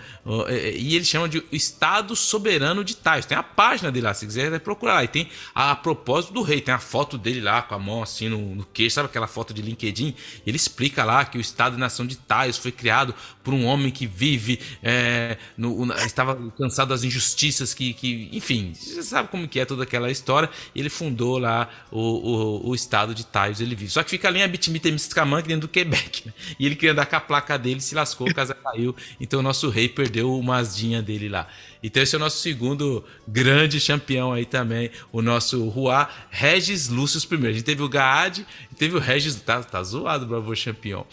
e 0.49 0.95
ele 0.95 1.03
chama 1.03 1.27
de 1.27 1.43
Estado 1.51 2.15
Soberano 2.15 2.83
de 2.83 2.95
Taios. 2.95 3.25
Tem 3.25 3.35
a 3.35 3.41
página 3.41 3.91
dele 3.91 4.05
lá, 4.05 4.13
se 4.13 4.27
quiser 4.27 4.59
procurar 4.59 4.93
lá. 4.93 5.03
E 5.03 5.07
tem 5.07 5.29
a, 5.55 5.71
a, 5.71 5.75
propósito 5.75 6.31
do 6.31 6.43
rei. 6.43 6.61
Tem 6.61 6.75
a 6.75 6.79
foto 6.79 7.17
dele 7.17 7.41
lá 7.41 7.63
com 7.63 7.73
a 7.73 7.79
mão 7.79 8.03
assim 8.03 8.29
no, 8.29 8.53
no 8.55 8.65
queixo. 8.65 8.95
Sabe 8.95 9.07
aquela 9.07 9.27
foto 9.27 9.51
de 9.51 9.63
LinkedIn? 9.63 10.13
Ele 10.45 10.55
explica 10.55 11.03
lá 11.03 11.25
que 11.25 11.39
o 11.39 11.41
Estado 11.41 11.75
e 11.75 11.79
Nação 11.79 12.05
de 12.05 12.17
Taios 12.17 12.57
foi 12.57 12.71
criado 12.71 13.15
por 13.43 13.51
um 13.55 13.65
homem 13.65 13.89
que 13.89 14.05
vive. 14.05 14.59
É, 14.83 15.37
no, 15.57 15.91
estava 16.05 16.37
cansado 16.55 16.89
das 16.89 17.03
injustiças 17.03 17.73
que, 17.73 17.93
que. 17.93 18.29
Enfim, 18.31 18.73
você 18.75 19.01
sabe 19.01 19.29
como 19.29 19.47
que 19.47 19.59
é 19.59 19.65
toda 19.65 19.81
aquela 19.81 20.11
história. 20.11 20.47
Ele 20.75 20.89
fundou 20.89 21.30
lá 21.37 21.69
o, 21.91 21.99
o, 21.99 22.69
o 22.69 22.75
estado 22.75 23.13
de 23.13 23.25
Taios, 23.25 23.61
ele 23.61 23.75
vive. 23.75 23.91
Só 23.91 24.03
que 24.03 24.09
fica 24.09 24.27
ali 24.27 24.39
em 24.39 24.43
Abitimitemiskamank, 24.43 25.47
dentro 25.47 25.67
do 25.67 25.71
Quebec. 25.71 26.27
Né? 26.27 26.33
E 26.59 26.65
ele 26.65 26.75
queria 26.75 26.91
andar 26.91 27.05
com 27.05 27.15
a 27.15 27.21
placa 27.21 27.57
dele, 27.57 27.81
se 27.81 27.95
lascou, 27.95 28.27
a 28.27 28.33
casa 28.33 28.53
caiu. 28.63 28.95
Então 29.19 29.39
o 29.39 29.43
nosso 29.43 29.69
rei 29.69 29.89
perdeu 29.89 30.33
o 30.33 30.43
masdinha 30.43 31.01
dele 31.01 31.29
lá. 31.29 31.47
Então 31.83 32.01
esse 32.01 32.15
é 32.15 32.17
o 32.17 32.19
nosso 32.19 32.39
segundo 32.39 33.03
grande 33.27 33.79
campeão 33.81 34.33
aí 34.33 34.45
também, 34.45 34.91
o 35.11 35.21
nosso 35.21 35.67
Rua 35.67 36.07
Regis 36.29 36.89
Lúcio 36.89 37.19
I. 37.19 37.47
A 37.47 37.51
gente 37.51 37.63
teve 37.63 37.81
o 37.81 37.89
Gaad 37.89 38.45
teve 38.77 38.95
o 38.95 38.99
Regis, 38.99 39.35
tá, 39.35 39.61
tá 39.61 39.83
zoado 39.83 40.25
Bravo 40.25 40.53
campeão. 40.55 41.05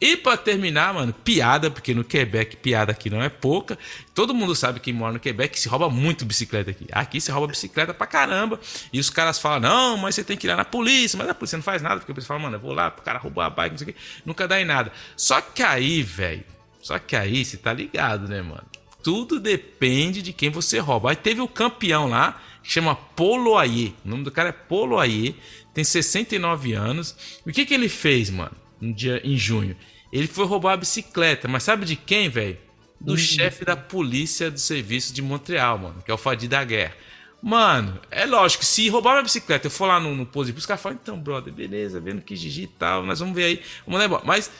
E 0.00 0.16
para 0.16 0.36
terminar, 0.38 0.94
mano, 0.94 1.12
piada, 1.12 1.70
porque 1.70 1.92
no 1.92 2.02
Quebec 2.02 2.56
piada 2.56 2.92
aqui 2.92 3.10
não 3.10 3.22
é 3.22 3.28
pouca. 3.28 3.78
Todo 4.14 4.34
mundo 4.34 4.54
sabe 4.54 4.80
que 4.80 4.92
mora 4.94 5.12
no 5.12 5.20
Quebec 5.20 5.60
se 5.60 5.68
rouba 5.68 5.90
muito 5.90 6.24
bicicleta 6.24 6.70
aqui. 6.70 6.86
Aqui 6.90 7.20
se 7.20 7.30
rouba 7.30 7.48
bicicleta 7.48 7.92
pra 7.92 8.06
caramba. 8.06 8.58
E 8.90 8.98
os 8.98 9.10
caras 9.10 9.38
falam: 9.38 9.60
não, 9.60 9.96
mas 9.98 10.14
você 10.14 10.24
tem 10.24 10.38
que 10.38 10.46
ir 10.46 10.50
lá 10.50 10.56
na 10.56 10.64
polícia. 10.64 11.18
Mas 11.18 11.28
a 11.28 11.34
polícia 11.34 11.56
não 11.58 11.62
faz 11.62 11.82
nada, 11.82 11.96
porque 11.96 12.12
a 12.12 12.14
polícia 12.14 12.28
fala: 12.28 12.40
mano, 12.40 12.56
eu 12.56 12.60
vou 12.60 12.72
lá 12.72 12.90
pro 12.90 13.04
cara 13.04 13.18
roubar 13.18 13.46
a 13.46 13.50
bike, 13.50 13.72
não 13.72 13.78
sei 13.78 13.88
o 13.88 13.92
quê. 13.92 13.98
Nunca 14.24 14.48
dá 14.48 14.58
em 14.58 14.64
nada. 14.64 14.90
Só 15.14 15.38
que 15.42 15.62
aí, 15.62 16.02
velho, 16.02 16.44
só 16.80 16.98
que 16.98 17.14
aí 17.14 17.44
você 17.44 17.58
tá 17.58 17.72
ligado, 17.74 18.26
né, 18.26 18.40
mano? 18.40 18.64
Tudo 19.02 19.38
depende 19.38 20.22
de 20.22 20.32
quem 20.32 20.48
você 20.48 20.78
rouba. 20.78 21.10
Aí 21.10 21.16
teve 21.16 21.42
o 21.42 21.48
campeão 21.48 22.08
lá, 22.08 22.40
que 22.62 22.70
chama 22.70 22.94
Poloaie. 22.94 23.94
O 24.04 24.08
nome 24.08 24.24
do 24.24 24.30
cara 24.30 24.48
é 24.48 24.52
Poloaie, 24.52 25.36
tem 25.74 25.84
69 25.84 26.72
anos. 26.72 27.40
E 27.44 27.50
o 27.50 27.52
que, 27.52 27.66
que 27.66 27.74
ele 27.74 27.88
fez, 27.88 28.30
mano? 28.30 28.52
Um 28.80 28.92
dia 28.92 29.20
em 29.22 29.36
junho. 29.36 29.76
Ele 30.12 30.26
foi 30.26 30.44
roubar 30.44 30.74
a 30.74 30.76
bicicleta, 30.76 31.46
mas 31.46 31.62
sabe 31.62 31.84
de 31.84 31.96
quem, 31.96 32.28
velho? 32.28 32.58
Do 33.00 33.12
uhum. 33.12 33.18
chefe 33.18 33.64
da 33.64 33.76
polícia 33.76 34.50
do 34.50 34.58
serviço 34.58 35.12
de 35.12 35.22
Montreal, 35.22 35.78
mano, 35.78 36.02
que 36.04 36.10
é 36.10 36.14
o 36.14 36.18
Fadi 36.18 36.48
da 36.48 36.62
Guerra. 36.64 36.94
Mano, 37.42 37.98
é 38.10 38.26
lógico, 38.26 38.64
se 38.64 38.86
roubar 38.90 39.12
minha 39.12 39.22
bicicleta, 39.22 39.66
eu 39.66 39.70
for 39.70 39.86
lá 39.86 39.98
no, 39.98 40.14
no 40.14 40.26
pose, 40.26 40.52
os 40.52 40.66
caras 40.66 40.82
falam, 40.82 40.98
então, 41.00 41.18
brother, 41.18 41.52
beleza, 41.52 41.98
vendo 41.98 42.20
que 42.20 42.36
Gigi 42.36 42.64
e 42.64 42.66
tal, 42.66 43.02
nós 43.02 43.20
vamos 43.20 43.34
ver 43.34 43.44
aí, 43.44 43.62
vamos 43.86 43.98
lá 43.98 44.06
embora. 44.06 44.22
Mas 44.26 44.50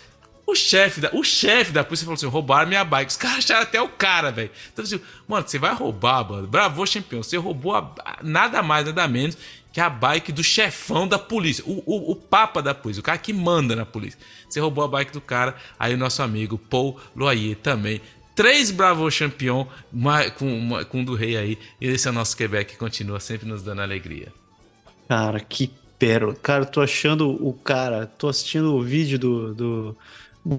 o 0.50 0.54
chefe 0.54 1.00
da, 1.00 1.10
o 1.12 1.22
chefe 1.22 1.72
da 1.72 1.84
polícia 1.84 2.04
falou 2.04 2.14
assim: 2.14 2.26
roubaram 2.26 2.68
minha 2.68 2.84
bike. 2.84 3.10
Os 3.10 3.16
caras 3.16 3.38
acharam 3.38 3.62
até 3.62 3.80
o 3.80 3.88
cara, 3.88 4.30
velho. 4.30 4.50
Então, 4.72 4.84
assim, 4.84 5.00
mano, 5.28 5.46
você 5.46 5.58
vai 5.58 5.74
roubar, 5.74 6.28
mano. 6.28 6.46
Bravo, 6.46 6.84
campeão. 6.84 7.22
Você 7.22 7.36
roubou 7.36 7.76
a, 7.76 7.94
nada 8.22 8.62
mais, 8.62 8.86
nada 8.86 9.06
menos 9.06 9.36
que 9.72 9.80
a 9.80 9.88
bike 9.88 10.32
do 10.32 10.42
chefão 10.42 11.06
da 11.06 11.18
polícia, 11.18 11.64
o, 11.66 11.82
o, 11.86 12.12
o, 12.12 12.16
papa 12.16 12.60
da 12.60 12.74
polícia, 12.74 13.00
o 13.00 13.04
cara 13.04 13.18
que 13.18 13.32
manda 13.32 13.76
na 13.76 13.86
polícia. 13.86 14.18
Você 14.48 14.58
roubou 14.60 14.84
a 14.84 14.88
bike 14.88 15.12
do 15.12 15.20
cara, 15.20 15.54
aí 15.78 15.94
o 15.94 15.98
nosso 15.98 16.22
amigo 16.22 16.58
Paul 16.58 16.98
Loyer 17.14 17.56
também. 17.56 18.00
Três 18.34 18.70
Bravo 18.70 19.08
Champion 19.10 19.66
com, 20.36 20.84
com 20.88 21.04
do 21.04 21.14
rei 21.14 21.36
aí. 21.36 21.58
E 21.80 21.86
esse 21.88 22.08
é 22.08 22.10
o 22.10 22.14
nosso 22.14 22.36
Quebec 22.36 22.72
que 22.72 22.78
continua 22.78 23.20
sempre 23.20 23.46
nos 23.46 23.62
dando 23.62 23.82
alegria. 23.82 24.32
Cara, 25.08 25.38
que 25.40 25.70
pérola. 25.98 26.34
Cara, 26.34 26.64
tô 26.64 26.80
achando 26.80 27.28
o 27.46 27.52
cara, 27.52 28.06
tô 28.06 28.28
assistindo 28.28 28.74
o 28.74 28.82
vídeo 28.82 29.18
do, 29.18 29.54
do, 29.54 29.96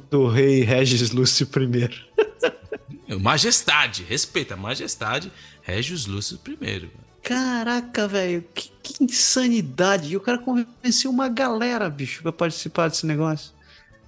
do 0.09 0.27
rei 0.27 0.61
Regis 0.61 1.11
Lúcio 1.11 1.47
I. 1.47 3.15
Majestade, 3.19 4.03
respeita, 4.03 4.55
majestade, 4.55 5.31
Regis 5.63 6.05
Lúcio 6.05 6.39
I. 6.47 6.89
Caraca, 7.23 8.07
velho, 8.07 8.43
que, 8.53 8.71
que, 8.81 9.03
insanidade. 9.03 10.13
E 10.13 10.17
o 10.17 10.19
cara 10.19 10.37
convenceu 10.37 11.11
uma 11.11 11.29
galera, 11.29 11.89
bicho, 11.89 12.21
pra 12.21 12.31
participar 12.31 12.89
desse 12.89 13.05
negócio. 13.05 13.53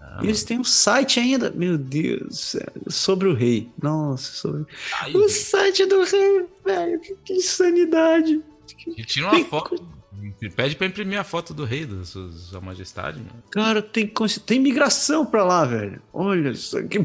Ah, 0.01 0.19
e 0.22 0.25
eles 0.25 0.43
têm 0.43 0.59
um 0.59 0.64
site 0.64 1.19
ainda, 1.19 1.51
meu 1.51 1.77
Deus, 1.77 2.56
sobre 2.88 3.27
o 3.27 3.33
rei. 3.33 3.69
Nossa, 3.82 4.32
sobre. 4.33 4.66
Ai, 5.01 5.14
o 5.16 5.30
site 5.30 5.85
do 5.85 6.03
rei, 6.03 6.45
velho, 6.66 7.00
que, 7.00 7.16
que 7.24 7.33
insanidade. 7.33 8.42
E 8.88 9.03
tira 9.03 9.30
uma 9.30 9.45
foto. 9.45 9.93
Pede 10.56 10.75
pra 10.75 10.88
imprimir 10.88 11.19
a 11.19 11.24
foto 11.24 11.53
do 11.53 11.66
rei, 11.66 11.85
da 11.85 12.03
sua, 12.03 12.32
sua 12.32 12.61
majestade. 12.61 13.19
Mano. 13.19 13.43
Cara, 13.50 13.82
tem, 13.82 14.11
tem 14.45 14.59
migração 14.59 15.25
pra 15.25 15.43
lá, 15.43 15.66
velho. 15.66 16.01
Olha 16.14 16.50
isso 16.50 16.77
aqui. 16.77 17.00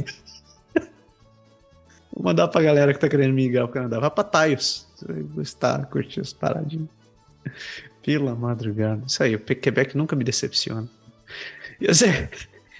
Vou 2.18 2.24
mandar 2.24 2.48
pra 2.48 2.60
galera 2.60 2.92
que 2.92 2.98
tá 2.98 3.08
querendo 3.08 3.32
migrar 3.32 3.66
pro 3.66 3.74
Canadá. 3.74 4.00
Vai 4.00 4.10
pra 4.10 4.24
Taios. 4.24 4.88
Você 4.96 5.06
vai 5.06 5.22
gostar, 5.22 5.86
curtir 5.86 6.20
as 6.20 6.32
paradinhas. 6.32 6.88
Pela 8.02 8.34
madrugada. 8.34 9.04
Isso 9.06 9.22
aí, 9.22 9.36
o 9.36 9.38
Quebec 9.38 9.96
nunca 9.96 10.16
me 10.16 10.24
decepciona. 10.24 10.88
E 11.80 11.88
assim, 11.88 12.06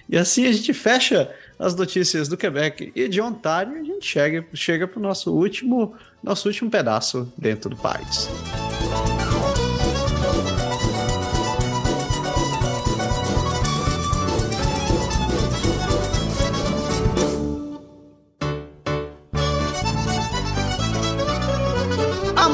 e 0.08 0.18
assim 0.18 0.44
a 0.44 0.52
gente 0.52 0.74
fecha 0.74 1.32
as 1.56 1.76
notícias 1.76 2.26
do 2.26 2.36
Quebec 2.36 2.90
e 2.96 3.08
de 3.08 3.20
Ontário 3.20 3.76
e 3.76 3.80
a 3.80 3.84
gente 3.84 4.04
chega, 4.04 4.44
chega 4.54 4.88
pro 4.88 4.98
nosso 4.98 5.32
último, 5.32 5.94
nosso 6.20 6.48
último 6.48 6.68
pedaço 6.68 7.32
dentro 7.38 7.70
do 7.70 7.76
país. 7.76 8.28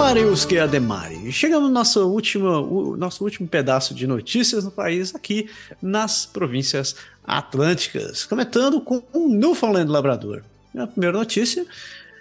Amariuski 0.05 0.59
Ademari. 0.59 1.33
Chegamos 1.33 1.67
no 1.67 1.75
nosso 1.75 2.07
último, 2.07 2.95
nosso 2.95 3.25
último 3.25 3.49
pedaço 3.49 3.95
de 3.95 4.07
notícias 4.07 4.63
no 4.63 4.71
país, 4.71 5.15
aqui 5.15 5.49
nas 5.81 6.27
províncias 6.27 6.95
atlânticas, 7.27 8.27
comentando 8.27 8.83
com 8.83 9.03
o 9.15 9.29
Newfoundland 9.31 9.91
Labrador. 9.91 10.43
A 10.77 10.87
primeira 10.87 11.17
notícia 11.17 11.65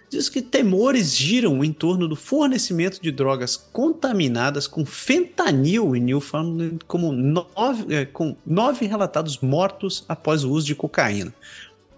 diz 0.10 0.30
que 0.30 0.42
temores 0.42 1.14
giram 1.14 1.62
em 1.62 1.74
torno 1.74 2.08
do 2.08 2.16
fornecimento 2.16 3.02
de 3.02 3.12
drogas 3.12 3.58
contaminadas 3.58 4.66
com 4.66 4.86
fentanil 4.86 5.94
em 5.94 6.00
Newfoundland, 6.00 6.80
como 6.88 7.12
nove, 7.12 7.94
é, 7.94 8.06
com 8.06 8.34
nove 8.48 8.86
relatados 8.86 9.40
mortos 9.40 10.06
após 10.08 10.46
o 10.46 10.52
uso 10.52 10.68
de 10.68 10.74
cocaína. 10.74 11.34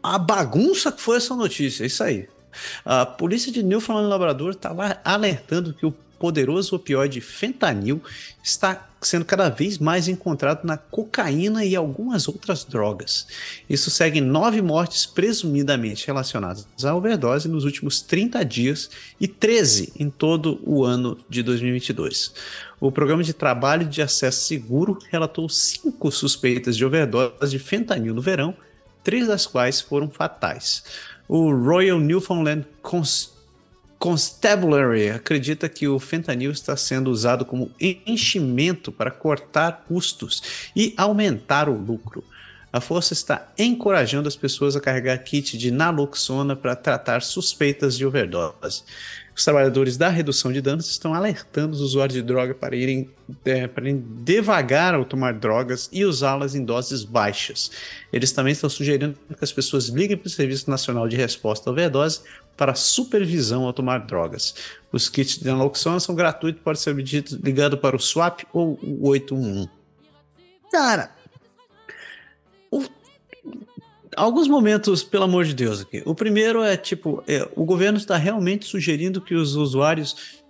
A 0.02 0.18
bagunça 0.18 0.92
que 0.92 1.00
foi 1.00 1.18
essa 1.18 1.36
notícia, 1.36 1.84
é 1.84 1.88
isso 1.88 2.04
aí. 2.04 2.28
A 2.84 3.06
polícia 3.06 3.52
de 3.52 3.64
Newfoundland 3.64 4.10
Labrador 4.10 4.52
está 4.52 4.72
lá 4.72 5.00
alertando 5.04 5.74
que 5.74 5.86
o 5.86 5.94
poderoso 6.20 6.76
opioide 6.76 7.22
fentanil 7.22 8.02
está 8.44 8.88
sendo 9.02 9.24
cada 9.24 9.50
vez 9.50 9.78
mais 9.78 10.08
encontrado 10.08 10.66
na 10.66 10.78
cocaína 10.78 11.64
e 11.64 11.76
algumas 11.76 12.28
outras 12.28 12.66
drogas. 12.66 13.28
Isso 13.70 13.92
segue 13.92 14.20
nove 14.20 14.62
mortes 14.62 15.06
presumidamente 15.06 16.08
relacionadas 16.08 16.66
à 16.84 16.96
overdose 16.96 17.48
nos 17.48 17.66
últimos 17.66 18.02
30 18.02 18.44
dias 18.44 18.90
e 19.20 19.28
13 19.28 19.94
em 20.00 20.10
todo 20.10 20.60
o 20.64 20.84
ano 20.84 21.18
de 21.30 21.44
2022. 21.44 22.34
O 22.80 22.92
Programa 22.92 23.24
de 23.24 23.34
Trabalho 23.34 23.86
de 23.86 24.02
Acesso 24.02 24.48
Seguro 24.48 24.98
relatou 25.12 25.48
cinco 25.48 26.12
suspeitas 26.12 26.76
de 26.76 26.84
overdose 26.84 27.50
de 27.50 27.60
fentanil 27.60 28.14
no 28.14 28.22
verão, 28.22 28.56
três 29.04 29.28
das 29.28 29.46
quais 29.46 29.80
foram 29.80 30.10
fatais. 30.10 30.84
O 31.28 31.52
Royal 31.52 32.00
Newfoundland 32.00 32.66
Constabulary 33.98 35.10
acredita 35.10 35.68
que 35.68 35.88
o 35.88 35.98
fentanil 36.00 36.52
está 36.52 36.78
sendo 36.78 37.10
usado 37.10 37.46
como 37.46 37.72
enchimento 37.80 38.92
para 38.92 39.10
cortar 39.10 39.86
custos 39.88 40.70
e 40.76 40.94
aumentar 40.96 41.68
o 41.68 41.74
lucro. 41.74 42.24
A 42.72 42.82
força 42.82 43.14
está 43.14 43.52
encorajando 43.58 44.28
as 44.28 44.36
pessoas 44.36 44.76
a 44.76 44.82
carregar 44.82 45.18
kit 45.24 45.58
de 45.58 45.72
naloxona 45.72 46.56
para 46.56 46.76
tratar 46.76 47.22
suspeitas 47.22 47.98
de 47.98 48.06
overdose. 48.06 48.84
Os 49.36 49.44
trabalhadores 49.44 49.98
da 49.98 50.08
redução 50.08 50.54
de 50.54 50.62
danos 50.62 50.90
estão 50.90 51.14
alertando 51.14 51.74
os 51.74 51.82
usuários 51.82 52.16
de 52.16 52.22
droga 52.22 52.56
para 52.56 52.74
irem, 52.74 53.10
é, 53.44 53.68
para 53.68 53.84
irem 53.84 54.02
devagar 54.22 54.96
ao 54.96 55.04
tomar 55.04 55.34
drogas 55.34 55.90
e 55.92 56.06
usá-las 56.06 56.56
em 56.56 56.64
doses 56.64 57.04
baixas. 57.04 57.70
Eles 58.14 58.32
também 58.32 58.54
estão 58.54 58.70
sugerindo 58.70 59.18
que 59.38 59.44
as 59.44 59.52
pessoas 59.52 59.90
liguem 59.90 60.16
para 60.16 60.28
o 60.28 60.30
Serviço 60.30 60.70
Nacional 60.70 61.06
de 61.10 61.18
Resposta 61.18 61.70
à 61.70 61.74
Overdose 61.74 62.22
para 62.56 62.74
supervisão 62.76 63.66
ao 63.66 63.74
tomar 63.74 64.06
drogas. 64.06 64.56
Os 64.90 65.10
kits 65.10 65.38
de 65.38 65.46
naloxona 65.46 66.00
são 66.00 66.16
gratuitos, 66.16 66.62
pode 66.64 66.80
ser 66.80 66.96
ligado 67.44 67.78
para 67.78 67.98
o 67.98 68.00
SWAP 68.00 68.44
ou 68.54 68.80
o 68.82 69.10
811. 69.10 69.70
Cara, 70.72 71.12
o 72.72 72.84
alguns 74.16 74.48
momentos, 74.48 75.04
pelo 75.04 75.26
amor 75.26 75.46
de 75.46 75.54
Deus, 75.54 75.82
aqui. 75.82 76.02
O 76.06 76.16
primeiro 76.16 76.64
é 76.64 76.76
tipo, 76.76 77.24
é, 77.28 77.48
o 77.56 77.66
governo 77.66 77.98
está 77.98 78.18
realmente 78.18 78.66
sugerindo 78.66 79.22
que 79.22 79.36
os 79.36 79.56
usuários 79.56 80.44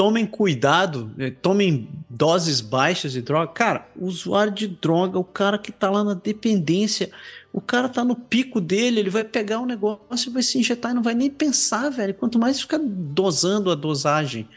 tomem 0.00 0.24
cuidado, 0.24 1.12
eh, 1.18 1.30
tomem 1.30 1.86
doses 2.08 2.62
baixas 2.62 3.12
de 3.12 3.20
droga. 3.20 3.52
Cara, 3.52 3.86
o 3.94 4.06
usuário 4.06 4.50
de 4.50 4.66
droga, 4.66 5.18
o 5.18 5.24
cara 5.24 5.58
que 5.58 5.70
tá 5.70 5.90
lá 5.90 6.02
na 6.02 6.14
dependência, 6.14 7.10
o 7.52 7.60
cara 7.60 7.86
tá 7.86 8.02
no 8.02 8.16
pico 8.16 8.62
dele, 8.62 9.00
ele 9.00 9.10
vai 9.10 9.24
pegar 9.24 9.60
um 9.60 9.66
negócio 9.66 10.30
e 10.30 10.32
vai 10.32 10.42
se 10.42 10.58
injetar 10.58 10.92
e 10.92 10.94
não 10.94 11.02
vai 11.02 11.14
nem 11.14 11.28
pensar, 11.28 11.90
velho. 11.90 12.14
Quanto 12.14 12.38
mais 12.38 12.62
ficar 12.62 12.80
dosando 12.82 13.70
a 13.70 13.74
dosagem. 13.74 14.48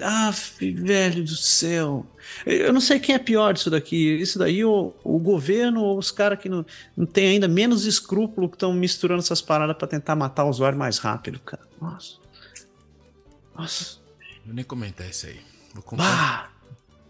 Ah, 0.00 0.32
velho 0.60 1.22
do 1.22 1.36
céu. 1.36 2.06
Eu 2.44 2.72
não 2.72 2.80
sei 2.80 2.98
quem 2.98 3.14
é 3.14 3.18
pior 3.18 3.52
disso 3.54 3.70
daqui. 3.70 4.16
Isso 4.20 4.38
daí, 4.38 4.64
o, 4.64 4.92
o 5.04 5.18
governo 5.18 5.80
ou 5.82 5.98
os 5.98 6.10
caras 6.10 6.38
que 6.40 6.48
não, 6.48 6.64
não 6.96 7.06
tem 7.06 7.28
ainda 7.28 7.46
menos 7.46 7.84
escrúpulo 7.84 8.48
que 8.48 8.56
estão 8.56 8.72
misturando 8.72 9.20
essas 9.20 9.40
paradas 9.40 9.76
para 9.76 9.86
tentar 9.86 10.16
matar 10.16 10.44
o 10.44 10.48
usuário 10.48 10.78
mais 10.78 10.98
rápido, 10.98 11.38
cara. 11.40 11.62
Nossa. 11.80 12.16
Nossa. 13.56 13.98
Vou 14.44 14.54
nem 14.54 14.64
comentar 14.64 15.08
isso 15.08 15.26
aí. 15.26 15.40
Vou 15.72 15.82
contar. 15.82 16.53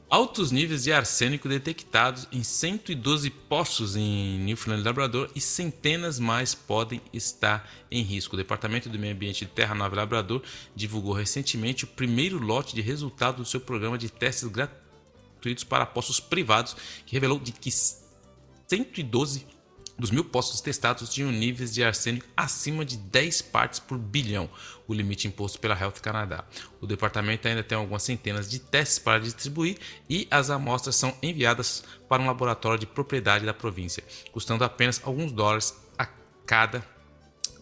Altos 0.08 0.52
níveis 0.52 0.84
de 0.84 0.92
arsênico 0.92 1.48
detectados 1.48 2.28
em 2.30 2.42
112 2.44 3.30
poços 3.30 3.96
em 3.96 4.38
Newfoundland 4.38 4.82
e 4.82 4.84
Labrador 4.84 5.30
e 5.34 5.40
centenas 5.40 6.18
mais 6.18 6.54
podem 6.54 7.00
estar 7.12 7.68
em 7.90 8.02
risco. 8.02 8.34
O 8.34 8.36
Departamento 8.36 8.88
do 8.88 8.98
Meio 8.98 9.14
Ambiente 9.14 9.46
de 9.46 9.50
Terra 9.50 9.74
Nova 9.74 9.94
e 9.94 9.98
Labrador 9.98 10.42
divulgou 10.76 11.14
recentemente 11.14 11.84
o 11.84 11.88
primeiro 11.88 12.38
lote 12.38 12.74
de 12.74 12.82
resultados 12.82 13.40
do 13.40 13.50
seu 13.50 13.60
programa 13.60 13.96
de 13.96 14.10
testes 14.10 14.46
gratuitos 14.48 15.64
para 15.64 15.86
postos 15.86 16.20
privados, 16.20 16.76
que 17.06 17.14
revelou 17.14 17.40
de 17.40 17.50
que 17.50 17.70
112 17.72 19.53
dos 19.98 20.10
mil 20.10 20.24
postos 20.24 20.60
testados 20.60 21.08
tinham 21.08 21.30
níveis 21.30 21.72
de 21.72 21.84
arsênico 21.84 22.26
acima 22.36 22.84
de 22.84 22.96
10 22.96 23.42
partes 23.42 23.78
por 23.78 23.96
bilhão, 23.96 24.50
o 24.88 24.94
limite 24.94 25.28
imposto 25.28 25.58
pela 25.60 25.78
Health 25.78 26.00
Canada. 26.02 26.44
O 26.80 26.86
departamento 26.86 27.46
ainda 27.46 27.62
tem 27.62 27.78
algumas 27.78 28.02
centenas 28.02 28.50
de 28.50 28.58
testes 28.58 28.98
para 28.98 29.20
distribuir 29.20 29.78
e 30.08 30.26
as 30.30 30.50
amostras 30.50 30.96
são 30.96 31.16
enviadas 31.22 31.84
para 32.08 32.22
um 32.22 32.26
laboratório 32.26 32.78
de 32.78 32.86
propriedade 32.86 33.46
da 33.46 33.54
província, 33.54 34.02
custando 34.32 34.64
apenas 34.64 35.00
alguns 35.04 35.30
dólares 35.30 35.74
a 35.96 36.06
cada 36.44 36.84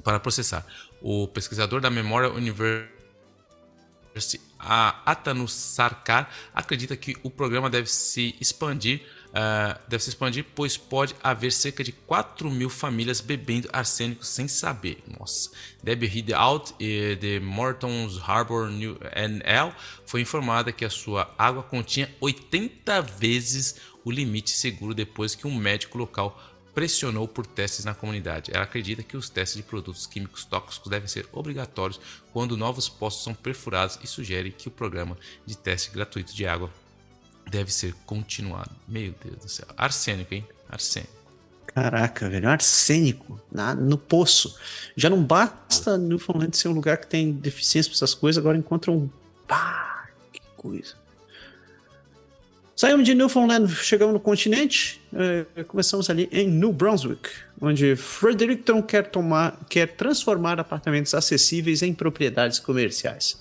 para 0.03 0.19
processar. 0.19 0.67
O 1.01 1.29
pesquisador 1.29 1.81
da 1.81 1.91
Memorial 1.91 2.33
University 2.33 2.93
Atanu 4.59 5.49
Sarkar 5.49 6.31
acredita 6.55 6.97
que 6.97 7.17
o 7.23 7.31
programa 7.31 7.69
deve 7.69 7.89
se 7.89 8.37
expandir 8.41 9.03
uh, 9.33 9.79
deve 9.89 10.03
se 10.03 10.11
expandir, 10.11 10.45
pois 10.55 10.77
pode 10.77 11.15
haver 11.23 11.53
cerca 11.53 11.83
de 11.83 11.93
4 11.93 12.51
mil 12.51 12.71
famílias 12.71 13.21
bebendo 13.21 13.69
arsênico 13.73 14.25
sem 14.25 14.47
saber. 14.47 15.03
Nossa. 15.19 15.51
Debbie 15.83 16.07
Hideout, 16.07 16.75
de 16.79 17.41
Morton's 17.41 18.19
Harbor 18.19 18.71
New 18.71 18.99
NL, 19.17 19.75
foi 20.07 20.21
informada 20.21 20.73
que 20.73 20.85
a 20.85 20.91
sua 20.91 21.35
água 21.37 21.63
continha 21.63 22.15
80 22.21 23.01
vezes 23.03 23.77
o 24.05 24.11
limite 24.11 24.51
seguro 24.51 24.95
depois 24.95 25.35
que 25.35 25.47
um 25.47 25.55
médico 25.55 25.99
local 25.99 26.41
pressionou 26.75 27.29
por 27.29 27.47
testes 27.47 27.85
na 27.85 27.95
comunidade. 27.95 28.51
Ela 28.53 28.65
acredita 28.65 29.03
que 29.03 29.17
os 29.17 29.29
testes 29.29 29.57
de 29.57 29.63
produtos 29.63 30.07
químicos 30.07 30.45
tóxicos 30.45 30.89
devem 30.89 31.09
ser 31.09 31.29
obrigatórios 31.33 32.01
quando 32.33 32.57
novos 32.57 32.89
postos 32.89 33.25
são 33.25 33.35
perfurados 33.35 33.99
e 34.03 34.07
sugere 34.07 34.51
que 34.51 34.69
o 34.69 34.71
programa 34.71 35.17
de 35.45 35.57
teste 35.57 35.91
gratuito 35.91 36.35
de 36.35 36.47
água 36.47 36.71
deve 37.53 37.73
ser 37.73 37.95
continuado. 38.07 38.71
Meu 38.89 39.15
Deus 39.23 39.37
do 39.37 39.49
céu. 39.49 39.69
Arsênico, 39.77 40.33
hein? 40.35 40.45
Arsênico. 40.69 41.13
Caraca, 41.67 42.29
velho, 42.29 42.49
arsênico 42.49 43.41
na, 43.51 43.75
no 43.75 43.97
poço. 43.97 44.59
Já 44.97 45.09
não 45.09 45.23
basta 45.23 45.97
Newfoundland 45.97 46.57
ser 46.57 46.69
um 46.69 46.73
lugar 46.73 46.97
que 46.97 47.07
tem 47.07 47.33
deficiência 47.33 47.91
para 47.91 47.97
essas 47.97 48.15
coisas, 48.15 48.39
agora 48.39 48.59
encontram 48.59 48.95
um. 48.95 49.11
Pá, 49.47 50.09
que 50.33 50.41
coisa. 50.57 50.95
Saímos 52.75 53.05
de 53.05 53.15
Newfoundland, 53.15 53.69
chegamos 53.69 54.13
no 54.13 54.21
continente, 54.21 55.01
eh, 55.15 55.65
começamos 55.65 56.11
ali 56.11 56.29
em 56.33 56.49
New 56.49 56.73
Brunswick, 56.73 57.31
onde 57.61 57.95
Fredericton 57.97 58.83
quer, 58.83 59.09
tomar, 59.09 59.57
quer 59.69 59.87
transformar 59.95 60.59
apartamentos 60.59 61.15
acessíveis 61.15 61.81
em 61.83 61.95
propriedades 61.95 62.59
comerciais. 62.59 63.39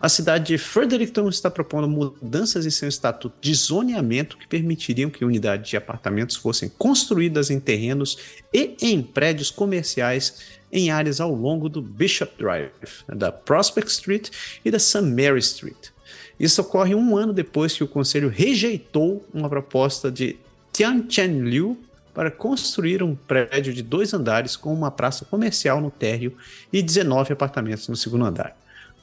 A 0.00 0.08
cidade 0.08 0.48
de 0.48 0.58
Fredericton 0.58 1.28
está 1.28 1.50
propondo 1.50 1.88
mudanças 1.88 2.66
em 2.66 2.70
seu 2.70 2.88
estatuto 2.88 3.36
de 3.40 3.54
zoneamento 3.54 4.36
que 4.36 4.46
permitiriam 4.46 5.08
que 5.08 5.24
unidades 5.24 5.70
de 5.70 5.76
apartamentos 5.76 6.36
fossem 6.36 6.68
construídas 6.68 7.50
em 7.50 7.60
terrenos 7.60 8.18
e 8.52 8.76
em 8.82 9.02
prédios 9.02 9.50
comerciais 9.50 10.60
em 10.72 10.90
áreas 10.90 11.20
ao 11.20 11.32
longo 11.32 11.68
do 11.68 11.80
Bishop 11.80 12.32
Drive, 12.36 12.70
da 13.08 13.30
Prospect 13.30 13.90
Street 13.90 14.30
e 14.64 14.70
da 14.70 14.78
St. 14.78 15.02
Mary 15.02 15.38
Street. 15.38 15.90
Isso 16.38 16.60
ocorre 16.60 16.94
um 16.94 17.16
ano 17.16 17.32
depois 17.32 17.74
que 17.74 17.84
o 17.84 17.88
conselho 17.88 18.28
rejeitou 18.28 19.24
uma 19.32 19.48
proposta 19.48 20.10
de 20.10 20.36
Tian 20.72 21.04
Chen 21.08 21.42
Liu 21.42 21.78
para 22.12 22.30
construir 22.30 23.02
um 23.02 23.14
prédio 23.14 23.72
de 23.72 23.82
dois 23.82 24.12
andares 24.12 24.56
com 24.56 24.72
uma 24.74 24.90
praça 24.90 25.24
comercial 25.24 25.80
no 25.80 25.90
térreo 25.90 26.36
e 26.72 26.82
19 26.82 27.32
apartamentos 27.32 27.88
no 27.88 27.96
segundo 27.96 28.24
andar. 28.24 28.56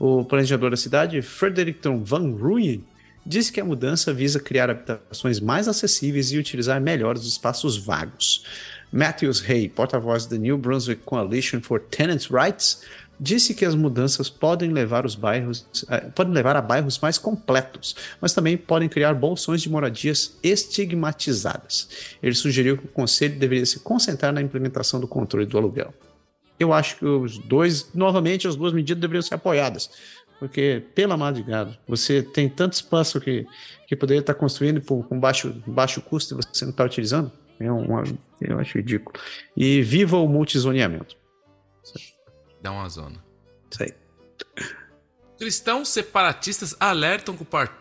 O 0.04 0.26
planejador 0.26 0.72
da 0.72 0.78
cidade, 0.78 1.22
Fredericton 1.22 2.04
Van 2.04 2.32
Ruyen, 2.32 2.84
disse 3.24 3.52
que 3.52 3.62
a 3.62 3.64
mudança 3.64 4.12
visa 4.12 4.40
criar 4.40 4.68
habitações 4.68 5.40
mais 5.40 5.68
acessíveis 5.68 6.32
e 6.32 6.40
utilizar 6.40 6.82
melhor 6.82 7.16
os 7.16 7.28
espaços 7.28 7.78
vagos. 7.78 8.44
Matthews 8.92 9.48
Hay, 9.48 9.70
porta-voz 9.70 10.26
da 10.26 10.38
New 10.38 10.58
Brunswick 10.58 11.04
Coalition 11.04 11.62
for 11.62 11.80
Tenants' 11.80 12.26
Rights, 12.32 12.82
disse 13.20 13.54
que 13.54 13.64
as 13.64 13.76
mudanças 13.76 14.28
podem 14.28 14.72
levar 14.72 15.06
os 15.06 15.14
bairros 15.14 15.68
uh, 15.84 16.12
podem 16.16 16.34
levar 16.34 16.56
a 16.56 16.62
bairros 16.64 16.98
mais 16.98 17.20
completos, 17.20 17.96
mas 18.20 18.34
também 18.34 18.58
podem 18.58 18.90
criar 18.90 19.14
bolsões 19.14 19.62
de 19.62 19.70
moradias 19.70 20.36
estigmatizadas. 20.42 21.88
Ele 22.24 22.34
sugeriu 22.34 22.76
que 22.76 22.86
o 22.86 22.90
conselho 22.90 23.38
deveria 23.38 23.68
se 23.68 23.82
concentrar 23.82 24.34
na 24.34 24.42
implementação 24.42 25.00
do 25.00 25.08
controle 25.08 25.46
do 25.46 25.60
aluguel. 25.60 25.94
Eu 26.62 26.72
acho 26.72 26.98
que 26.98 27.06
os 27.06 27.40
dois, 27.40 27.92
novamente, 27.92 28.48
as 28.48 28.56
duas 28.56 28.72
medidas 28.72 29.02
deveriam 29.02 29.24
ser 29.24 29.34
apoiadas, 29.34 29.90
porque 30.38 30.84
pela 30.94 31.18
madrugada, 31.18 31.76
você 31.88 32.22
tem 32.22 32.48
tanto 32.48 32.74
espaço 32.74 33.20
que, 33.20 33.48
que 33.88 33.96
poderia 33.96 34.20
estar 34.20 34.36
construindo 34.36 34.80
por, 34.80 35.04
com 35.08 35.20
baixo, 35.20 35.60
baixo 35.66 36.00
custo 36.04 36.36
e 36.36 36.38
você 36.38 36.64
não 36.64 36.70
está 36.70 36.84
utilizando. 36.84 37.32
É 37.60 37.72
uma, 37.72 38.04
eu 38.40 38.60
acho 38.60 38.78
ridículo. 38.78 39.20
E 39.58 39.82
viva 39.82 40.18
o 40.18 40.28
multizoneamento. 40.28 41.18
Dá 42.62 42.72
uma 42.72 42.88
zona. 42.88 43.24
Isso 43.72 43.82
aí. 43.82 43.94
Cristãos 45.42 45.90
separatistas 45.90 46.76
alertam, 46.80 47.36
o, 47.40 47.44
part... 47.44 47.74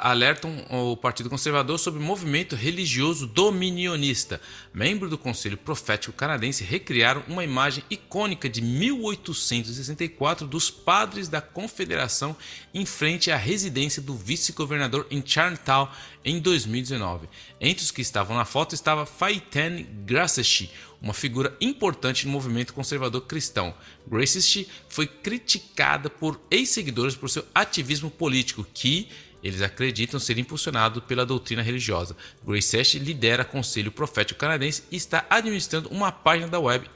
alertam 0.00 0.64
o 0.70 0.96
Partido 0.96 1.28
Conservador 1.28 1.76
sobre 1.76 1.98
o 1.98 2.02
movimento 2.04 2.54
religioso 2.54 3.26
dominionista. 3.26 4.40
Membros 4.72 5.10
do 5.10 5.18
Conselho 5.18 5.56
Profético 5.56 6.12
Canadense 6.12 6.62
recriaram 6.62 7.24
uma 7.26 7.42
imagem 7.42 7.82
icônica 7.90 8.48
de 8.48 8.62
1864 8.62 10.46
dos 10.46 10.70
padres 10.70 11.26
da 11.26 11.40
Confederação 11.40 12.36
em 12.72 12.86
frente 12.86 13.28
à 13.32 13.36
residência 13.36 14.00
do 14.00 14.14
vice-governador 14.14 15.04
em 15.10 15.20
Charlottetown 15.26 15.88
em 16.24 16.38
2019. 16.38 17.28
Entre 17.60 17.82
os 17.82 17.90
que 17.90 18.02
estavam 18.02 18.36
na 18.36 18.44
foto 18.44 18.72
estava 18.72 19.04
Faiten 19.04 19.84
Grassechi, 20.04 20.70
uma 21.04 21.12
figura 21.12 21.54
importante 21.60 22.26
no 22.26 22.32
movimento 22.32 22.72
conservador 22.72 23.20
cristão. 23.26 23.74
Gracist 24.06 24.66
foi 24.88 25.06
criticada 25.06 26.08
por 26.08 26.40
ex-seguidores 26.50 27.14
por 27.14 27.28
seu 27.28 27.44
ativismo 27.54 28.10
político, 28.10 28.66
que 28.72 29.08
eles 29.42 29.60
acreditam 29.60 30.18
ser 30.18 30.38
impulsionado 30.38 31.02
pela 31.02 31.26
doutrina 31.26 31.60
religiosa. 31.60 32.16
Gracest 32.42 32.94
lidera 32.94 33.44
Conselho 33.44 33.92
Profético 33.92 34.40
Canadense 34.40 34.84
e 34.90 34.96
está 34.96 35.26
administrando 35.28 35.90
uma 35.90 36.10
página 36.10 36.48
da 36.48 36.58
web 36.58 36.88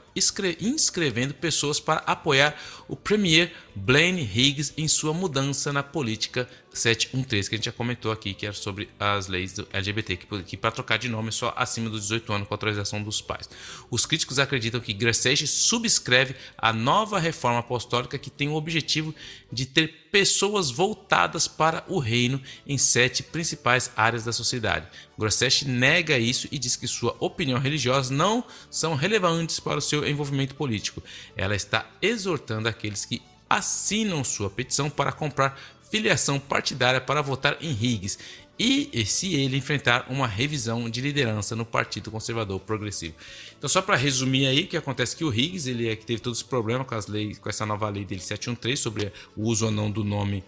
inscrevendo 0.59 1.35
pessoas 1.35 1.79
para 1.79 1.99
apoiar 1.99 2.59
o 2.89 2.95
Premier 2.95 3.53
Blaine 3.75 4.21
Higgs 4.21 4.73
em 4.75 4.87
sua 4.87 5.13
mudança 5.13 5.71
na 5.71 5.83
política 5.83 6.49
713, 6.73 7.49
que 7.49 7.55
a 7.55 7.57
gente 7.57 7.65
já 7.65 7.71
comentou 7.71 8.11
aqui, 8.11 8.33
que 8.33 8.45
era 8.45 8.55
sobre 8.55 8.89
as 8.99 9.27
leis 9.27 9.53
do 9.53 9.67
LGBT, 9.71 10.17
que, 10.17 10.43
que 10.43 10.57
para 10.57 10.71
trocar 10.71 10.97
de 10.97 11.07
nome 11.07 11.29
é 11.29 11.31
só 11.31 11.53
acima 11.55 11.89
dos 11.89 12.03
18 12.03 12.33
anos 12.33 12.47
com 12.47 12.53
autorização 12.53 13.01
dos 13.01 13.21
pais. 13.21 13.49
Os 13.89 14.05
críticos 14.05 14.39
acreditam 14.39 14.79
que 14.81 14.93
Gracech 14.93 15.45
subscreve 15.47 16.35
a 16.57 16.73
nova 16.73 17.19
reforma 17.19 17.59
apostólica 17.59 18.17
que 18.17 18.29
tem 18.29 18.49
o 18.49 18.55
objetivo 18.55 19.13
de 19.51 19.65
ter 19.65 20.09
pessoas 20.11 20.71
voltadas 20.71 21.47
para 21.47 21.83
o 21.87 21.99
reino 21.99 22.41
em 22.65 22.77
sete 22.77 23.23
principais 23.23 23.91
áreas 23.95 24.23
da 24.23 24.31
sociedade. 24.31 24.87
Grossetti 25.17 25.67
nega 25.67 26.17
isso 26.17 26.47
e 26.51 26.57
diz 26.57 26.75
que 26.75 26.87
sua 26.87 27.15
opinião 27.19 27.59
religiosa 27.59 28.13
não 28.13 28.43
são 28.71 28.95
relevantes 28.95 29.59
para 29.59 29.77
o 29.77 29.81
seu 29.81 30.07
envolvimento 30.07 30.55
político. 30.55 31.03
Ela 31.35 31.55
está 31.55 31.89
exortando 32.01 32.69
aqueles 32.79 33.03
que 33.03 33.21
assinam 33.49 34.23
sua 34.23 34.49
petição 34.49 34.89
para 34.89 35.11
comprar 35.11 35.59
filiação 35.91 36.39
partidária 36.39 37.01
para 37.01 37.21
votar 37.21 37.57
em 37.59 37.71
Higgs 37.71 38.17
e 38.57 39.05
se 39.05 39.35
ele 39.35 39.57
enfrentar 39.57 40.05
uma 40.09 40.27
revisão 40.27 40.89
de 40.89 40.99
liderança 40.99 41.55
no 41.55 41.65
Partido 41.65 42.11
Conservador 42.11 42.59
Progressivo. 42.59 43.15
Então, 43.57 43.69
só 43.69 43.81
para 43.81 43.95
resumir 43.95 44.47
aí, 44.47 44.63
o 44.63 44.67
que 44.67 44.75
acontece 44.75 45.15
é 45.15 45.17
que 45.17 45.23
o 45.23 45.33
Higgs 45.33 45.69
ele 45.69 45.89
é 45.89 45.95
que 45.95 46.05
teve 46.05 46.21
todos 46.21 46.39
os 46.39 46.43
problemas 46.43 46.85
com 46.85 46.93
as 46.93 47.07
leis, 47.07 47.39
com 47.39 47.49
essa 47.49 47.65
nova 47.65 47.87
lei 47.89 48.03
dele 48.03 48.21
713 48.21 48.81
sobre 48.81 49.13
o 49.35 49.43
uso 49.43 49.65
ou 49.65 49.71
não 49.71 49.89
do 49.89 50.03
nome 50.03 50.43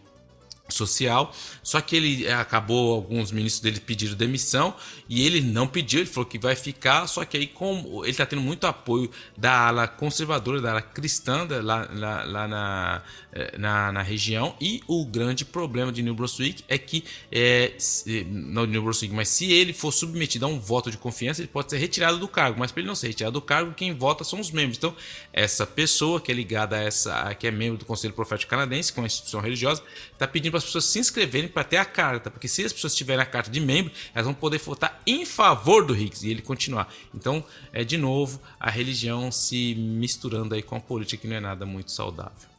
social, 0.73 1.33
só 1.61 1.81
que 1.81 1.95
ele 1.95 2.25
é, 2.25 2.33
acabou, 2.33 2.93
alguns 2.93 3.31
ministros 3.31 3.61
dele 3.61 3.79
pediram 3.79 4.15
demissão 4.15 4.75
e 5.07 5.25
ele 5.25 5.41
não 5.41 5.67
pediu, 5.67 5.99
ele 5.99 6.09
falou 6.09 6.29
que 6.29 6.39
vai 6.39 6.55
ficar, 6.55 7.07
só 7.07 7.25
que 7.25 7.37
aí 7.37 7.47
como 7.47 8.03
ele 8.03 8.11
está 8.11 8.25
tendo 8.25 8.41
muito 8.41 8.65
apoio 8.65 9.09
da 9.37 9.67
ala 9.67 9.87
conservadora, 9.87 10.61
da 10.61 10.71
ala 10.71 10.81
cristã 10.81 11.45
da, 11.45 11.61
lá, 11.61 11.87
lá, 11.91 12.23
lá 12.23 12.47
na, 12.47 13.03
eh, 13.33 13.57
na, 13.57 13.91
na, 13.91 14.01
região 14.01 14.55
e 14.59 14.81
o 14.87 15.05
grande 15.05 15.43
problema 15.43 15.91
de 15.91 16.01
New 16.01 16.15
Brunswick 16.15 16.63
é 16.67 16.77
que, 16.77 17.03
é, 17.31 17.73
não 18.27 18.65
de 18.65 18.71
New 18.71 18.81
Brunswick, 18.81 19.13
mas 19.13 19.29
se 19.29 19.51
ele 19.51 19.73
for 19.73 19.91
submetido 19.91 20.45
a 20.45 20.49
um 20.49 20.59
voto 20.59 20.89
de 20.89 20.97
confiança, 20.97 21.41
ele 21.41 21.47
pode 21.47 21.69
ser 21.69 21.77
retirado 21.77 22.17
do 22.17 22.27
cargo, 22.27 22.59
mas 22.59 22.71
para 22.71 22.81
ele 22.81 22.87
não 22.87 22.95
ser 22.95 23.07
retirado 23.07 23.33
do 23.33 23.41
cargo, 23.41 23.73
quem 23.73 23.93
vota 23.93 24.23
são 24.23 24.39
os 24.39 24.51
membros, 24.51 24.77
então 24.77 24.95
essa 25.33 25.67
pessoa 25.67 26.21
que 26.21 26.31
é 26.31 26.35
ligada 26.35 26.75
a 26.75 26.79
essa, 26.79 27.35
que 27.35 27.47
é 27.47 27.51
membro 27.51 27.77
do 27.77 27.85
Conselho 27.85 28.13
Profético 28.13 28.49
Canadense, 28.49 28.93
que 28.93 28.99
é 28.99 29.01
uma 29.01 29.07
instituição 29.07 29.41
religiosa, 29.41 29.83
está 30.13 30.27
pedindo 30.27 30.51
para 30.51 30.60
as 30.61 30.65
pessoas 30.65 30.85
se 30.85 30.99
inscreverem 30.99 31.49
para 31.49 31.63
ter 31.63 31.77
a 31.77 31.85
carta, 31.85 32.31
porque 32.31 32.47
se 32.47 32.63
as 32.63 32.71
pessoas 32.71 32.95
tiverem 32.95 33.21
a 33.21 33.25
carta 33.25 33.49
de 33.49 33.59
membro, 33.59 33.91
elas 34.13 34.25
vão 34.25 34.33
poder 34.33 34.59
votar 34.59 35.01
em 35.05 35.25
favor 35.25 35.85
do 35.85 35.95
Higgs 35.95 36.25
e 36.25 36.31
ele 36.31 36.41
continuar. 36.41 36.91
Então, 37.13 37.43
é 37.73 37.83
de 37.83 37.97
novo 37.97 38.39
a 38.59 38.69
religião 38.69 39.31
se 39.31 39.75
misturando 39.75 40.55
aí 40.55 40.61
com 40.61 40.75
a 40.75 40.79
política, 40.79 41.21
que 41.21 41.27
não 41.27 41.35
é 41.35 41.39
nada 41.39 41.65
muito 41.65 41.91
saudável. 41.91 42.49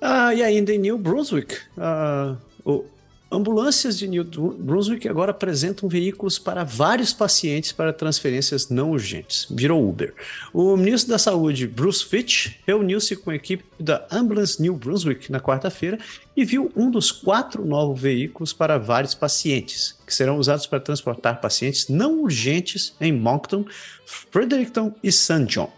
Ah, 0.00 0.34
e 0.34 0.42
ainda 0.42 0.72
em 0.72 0.78
New 0.78 0.98
Brunswick, 0.98 1.56
uh, 1.76 2.36
o 2.64 2.84
Ambulâncias 3.30 3.98
de 3.98 4.06
New 4.06 4.22
Brunswick 4.24 5.08
agora 5.08 5.32
apresentam 5.32 5.88
veículos 5.88 6.38
para 6.38 6.62
vários 6.62 7.12
pacientes 7.12 7.72
para 7.72 7.92
transferências 7.92 8.68
não 8.68 8.92
urgentes. 8.92 9.48
Virou 9.50 9.88
Uber. 9.88 10.14
O 10.54 10.76
ministro 10.76 11.10
da 11.10 11.18
Saúde, 11.18 11.66
Bruce 11.66 12.04
Fitch, 12.04 12.52
reuniu-se 12.64 13.16
com 13.16 13.30
a 13.30 13.34
equipe 13.34 13.64
da 13.80 14.06
Ambulance 14.12 14.62
New 14.62 14.76
Brunswick 14.76 15.30
na 15.32 15.40
quarta-feira 15.40 15.98
e 16.36 16.44
viu 16.44 16.70
um 16.76 16.88
dos 16.88 17.10
quatro 17.10 17.64
novos 17.64 18.00
veículos 18.00 18.52
para 18.52 18.78
vários 18.78 19.14
pacientes, 19.14 19.98
que 20.06 20.14
serão 20.14 20.38
usados 20.38 20.66
para 20.68 20.78
transportar 20.78 21.40
pacientes 21.40 21.88
não 21.88 22.20
urgentes 22.20 22.94
em 23.00 23.12
Moncton, 23.12 23.64
Fredericton 24.04 24.94
e 25.02 25.10
St. 25.10 25.46
John. 25.46 25.72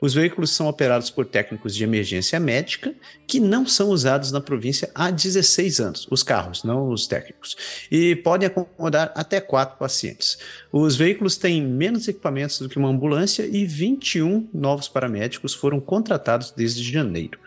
Os 0.00 0.12
veículos 0.12 0.50
são 0.50 0.68
operados 0.68 1.08
por 1.08 1.24
técnicos 1.24 1.74
de 1.74 1.84
emergência 1.84 2.38
médica 2.38 2.94
que 3.26 3.40
não 3.40 3.66
são 3.66 3.88
usados 3.88 4.30
na 4.32 4.40
província 4.40 4.90
há 4.94 5.10
16 5.10 5.80
anos, 5.80 6.06
os 6.10 6.22
carros, 6.22 6.64
não 6.64 6.90
os 6.90 7.06
técnicos, 7.06 7.56
e 7.90 8.14
podem 8.16 8.46
acomodar 8.46 9.12
até 9.14 9.40
quatro 9.40 9.78
pacientes. 9.78 10.38
Os 10.72 10.96
veículos 10.96 11.36
têm 11.36 11.62
menos 11.62 12.08
equipamentos 12.08 12.58
do 12.58 12.68
que 12.68 12.78
uma 12.78 12.88
ambulância 12.88 13.46
e 13.46 13.64
21 13.64 14.48
novos 14.52 14.88
paramédicos 14.88 15.54
foram 15.54 15.80
contratados 15.80 16.50
desde 16.50 16.82
janeiro. 16.82 17.38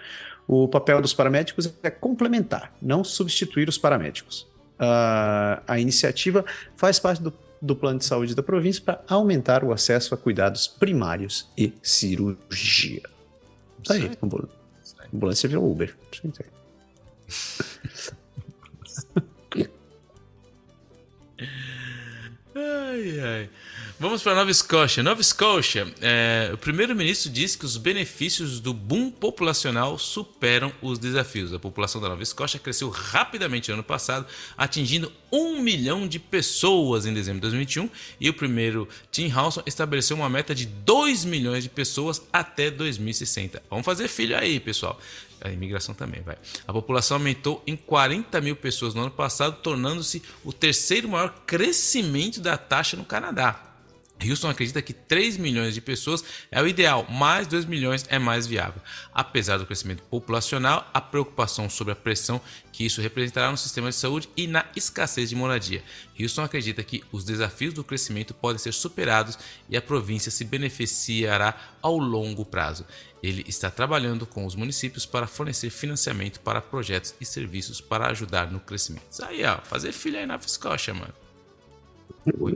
O 0.47 0.67
papel 0.67 1.01
dos 1.01 1.13
paramédicos 1.13 1.71
é 1.83 1.89
complementar, 1.89 2.73
não 2.81 3.03
substituir 3.03 3.67
os 3.67 3.77
paramédicos. 3.77 4.47
Uh, 4.79 5.59
a 5.67 5.79
iniciativa 5.79 6.45
faz 6.75 6.99
parte 6.99 7.21
do 7.21 7.33
do 7.61 7.75
plano 7.75 7.99
de 7.99 8.05
saúde 8.05 8.35
da 8.35 8.43
província 8.43 8.81
para 8.83 9.03
aumentar 9.07 9.63
o 9.63 9.71
acesso 9.71 10.13
a 10.13 10.17
cuidados 10.17 10.67
primários 10.67 11.49
e 11.57 11.73
cirurgia. 11.81 13.03
Isso 13.83 13.93
aí, 13.93 14.11
ambulância, 14.21 14.57
ambulância 15.13 15.49
virou 15.49 15.71
Uber. 15.71 15.95
ai, 22.55 23.19
ai. 23.19 23.49
Vamos 23.99 24.21
para 24.21 24.35
Nova 24.35 24.51
Escócia. 24.51 25.01
Nova 25.01 25.21
Escócia, 25.21 25.91
é, 25.99 26.51
o 26.53 26.57
primeiro-ministro 26.57 27.31
disse 27.31 27.57
que 27.57 27.65
os 27.65 27.77
benefícios 27.77 28.59
do 28.59 28.71
boom 28.71 29.09
populacional 29.09 29.97
superam 29.97 30.71
os 30.83 30.99
desafios. 30.99 31.51
A 31.51 31.57
população 31.57 31.99
da 31.99 32.07
Nova 32.07 32.21
Escócia 32.21 32.59
cresceu 32.59 32.91
rapidamente 32.91 33.69
no 33.69 33.73
ano 33.73 33.83
passado, 33.83 34.27
atingindo 34.55 35.11
um 35.31 35.59
milhão 35.59 36.07
de 36.07 36.19
pessoas 36.19 37.07
em 37.07 37.13
dezembro 37.13 37.39
de 37.39 37.49
2021, 37.49 37.89
e 38.21 38.29
o 38.29 38.35
primeiro 38.35 38.87
Tim 39.11 39.31
Halson 39.31 39.63
estabeleceu 39.65 40.15
uma 40.15 40.29
meta 40.29 40.53
de 40.53 40.67
2 40.67 41.25
milhões 41.25 41.63
de 41.63 41.69
pessoas 41.69 42.21
até 42.31 42.69
2060. 42.69 43.63
Vamos 43.67 43.83
fazer 43.83 44.07
filho 44.07 44.37
aí, 44.37 44.59
pessoal. 44.59 44.99
A 45.41 45.49
imigração 45.49 45.95
também, 45.95 46.21
vai. 46.21 46.37
A 46.67 46.73
população 46.73 47.17
aumentou 47.17 47.63
em 47.65 47.75
40 47.75 48.41
mil 48.41 48.55
pessoas 48.55 48.93
no 48.93 49.01
ano 49.01 49.11
passado, 49.11 49.57
tornando-se 49.63 50.21
o 50.43 50.53
terceiro 50.53 51.09
maior 51.09 51.33
crescimento 51.47 52.39
da 52.39 52.57
taxa 52.57 52.95
no 52.95 53.03
Canadá. 53.03 53.66
Houston 54.25 54.49
acredita 54.49 54.81
que 54.81 54.93
3 54.93 55.37
milhões 55.37 55.73
de 55.73 55.81
pessoas 55.81 56.23
é 56.51 56.61
o 56.61 56.67
ideal, 56.67 57.05
mas 57.09 57.47
2 57.47 57.65
milhões 57.65 58.05
é 58.09 58.17
mais 58.17 58.47
viável. 58.47 58.81
Apesar 59.13 59.57
do 59.57 59.65
crescimento 59.65 60.03
populacional, 60.03 60.89
a 60.93 60.99
preocupação 60.99 61.69
sobre 61.69 61.93
a 61.93 61.95
pressão 61.95 62.41
que 62.71 62.85
isso 62.85 63.01
representará 63.01 63.49
no 63.49 63.57
sistema 63.57 63.89
de 63.89 63.95
saúde 63.95 64.29
e 64.37 64.45
na 64.47 64.65
escassez 64.75 65.29
de 65.29 65.35
moradia. 65.35 65.83
Houston 66.19 66.43
acredita 66.43 66.83
que 66.83 67.03
os 67.11 67.23
desafios 67.23 67.73
do 67.73 67.83
crescimento 67.83 68.33
podem 68.33 68.59
ser 68.59 68.71
superados 68.71 69.37
e 69.67 69.75
a 69.75 69.81
província 69.81 70.31
se 70.31 70.43
beneficiará 70.43 71.55
ao 71.81 71.97
longo 71.97 72.45
prazo. 72.45 72.85
Ele 73.21 73.43
está 73.47 73.71
trabalhando 73.71 74.27
com 74.27 74.45
os 74.45 74.55
municípios 74.55 75.05
para 75.05 75.25
fornecer 75.25 75.69
financiamento 75.71 76.39
para 76.39 76.61
projetos 76.61 77.15
e 77.19 77.25
serviços 77.25 77.81
para 77.81 78.07
ajudar 78.11 78.51
no 78.51 78.59
crescimento. 78.59 79.05
Isso 79.09 79.25
aí, 79.25 79.43
ó, 79.43 79.57
fazer 79.61 79.91
filho 79.91 80.19
aí 80.19 80.25
na 80.25 80.35
Escócia, 80.35 80.93
mano. 80.93 81.13
Oi, 82.39 82.55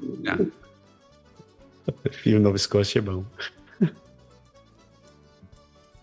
Prefiro 2.04 2.40
Nova 2.40 2.56
Escócia 2.56 3.00
é 3.00 3.02
bom. 3.02 3.24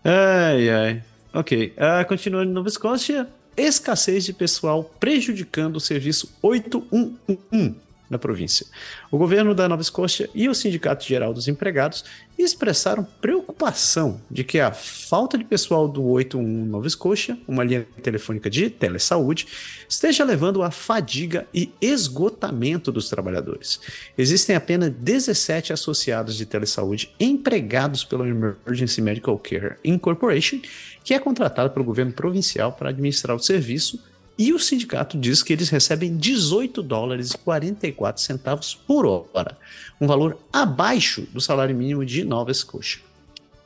ai, 0.03 0.69
ai. 0.69 1.03
Ok. 1.33 1.73
Uh, 1.77 2.07
continuando 2.07 2.49
em 2.49 2.53
Nova 2.53 2.67
Escócia, 2.67 3.27
escassez 3.55 4.23
de 4.25 4.33
pessoal 4.33 4.83
prejudicando 4.99 5.75
o 5.75 5.79
serviço 5.79 6.33
811 6.41 7.88
na 8.09 8.17
província. 8.17 8.65
O 9.11 9.17
governo 9.17 9.53
da 9.53 9.67
Nova 9.67 9.81
Escócia 9.81 10.29
e 10.33 10.49
o 10.49 10.55
Sindicato 10.55 11.05
Geral 11.05 11.33
dos 11.33 11.47
Empregados 11.47 12.03
expressaram 12.37 13.05
preocupação 13.21 14.21
de 14.31 14.43
que 14.43 14.59
a 14.59 14.71
falta 14.71 15.37
de 15.37 15.43
pessoal 15.43 15.87
do 15.87 16.03
81 16.03 16.65
Nova 16.65 16.87
Escócia, 16.87 17.37
uma 17.47 17.63
linha 17.63 17.85
telefônica 18.01 18.49
de 18.49 18.69
telesaúde, 18.69 19.47
esteja 19.87 20.23
levando 20.23 20.63
à 20.63 20.71
fadiga 20.71 21.45
e 21.53 21.71
esgotamento 21.81 22.91
dos 22.91 23.09
trabalhadores. 23.09 23.79
Existem 24.17 24.55
apenas 24.55 24.89
17 24.89 25.73
associados 25.73 26.37
de 26.37 26.45
telesaúde 26.45 27.13
empregados 27.19 28.03
pela 28.03 28.27
Emergency 28.27 29.01
Medical 29.01 29.37
Care 29.37 29.75
Incorporation, 29.83 30.61
que 31.03 31.13
é 31.13 31.19
contratada 31.19 31.69
pelo 31.69 31.85
governo 31.85 32.13
provincial 32.13 32.71
para 32.71 32.89
administrar 32.89 33.35
o 33.35 33.39
serviço 33.39 34.01
e 34.39 34.53
o 34.53 34.57
sindicato 34.57 35.17
diz 35.17 35.43
que 35.43 35.51
eles 35.51 35.67
recebem 35.67 36.15
18 36.15 36.81
dólares 36.81 37.31
e 37.31 37.37
44 37.39 38.23
centavos 38.23 38.73
por 38.73 39.05
hora, 39.05 39.57
um 39.99 40.07
valor 40.07 40.39
abaixo 40.53 41.27
do 41.33 41.41
salário 41.41 41.75
mínimo 41.75 42.05
de 42.05 42.23
Nova 42.23 42.49
Escócia. 42.49 43.01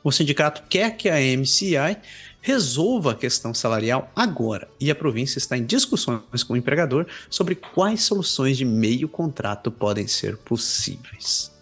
O 0.02 0.10
sindicato 0.10 0.64
quer 0.68 0.96
que 0.96 1.08
a 1.08 1.14
MCI 1.14 1.96
resolva 2.40 3.12
a 3.12 3.14
questão 3.14 3.54
salarial 3.54 4.10
agora 4.16 4.68
e 4.80 4.90
a 4.90 4.96
província 4.96 5.38
está 5.38 5.56
em 5.56 5.64
discussões 5.64 6.42
com 6.42 6.54
o 6.54 6.56
empregador 6.56 7.06
sobre 7.30 7.54
quais 7.54 8.02
soluções 8.02 8.56
de 8.56 8.64
meio 8.64 9.08
contrato 9.08 9.70
podem 9.70 10.08
ser 10.08 10.36
possíveis. 10.38 11.53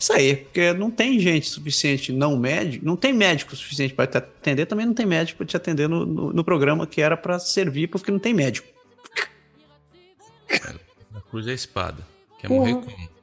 Isso 0.00 0.14
aí, 0.14 0.36
porque 0.36 0.72
não 0.72 0.90
tem 0.90 1.20
gente 1.20 1.46
suficiente 1.46 2.10
não 2.10 2.34
médico, 2.38 2.86
não 2.86 2.96
tem 2.96 3.12
médico 3.12 3.54
suficiente 3.54 3.92
para 3.92 4.06
te 4.06 4.16
atender, 4.16 4.64
também 4.64 4.86
não 4.86 4.94
tem 4.94 5.04
médico 5.04 5.36
para 5.36 5.46
te 5.46 5.54
atender 5.58 5.90
no, 5.90 6.06
no, 6.06 6.32
no 6.32 6.42
programa 6.42 6.86
que 6.86 7.02
era 7.02 7.18
para 7.18 7.38
servir, 7.38 7.86
porque 7.86 8.10
não 8.10 8.18
tem 8.18 8.32
médico. 8.32 8.66
A 11.14 11.20
cruz 11.20 11.46
é 11.46 11.50
a 11.50 11.54
espada. 11.54 12.02
Quer 12.38 12.48
morrer 12.48 12.76
como? 12.76 13.19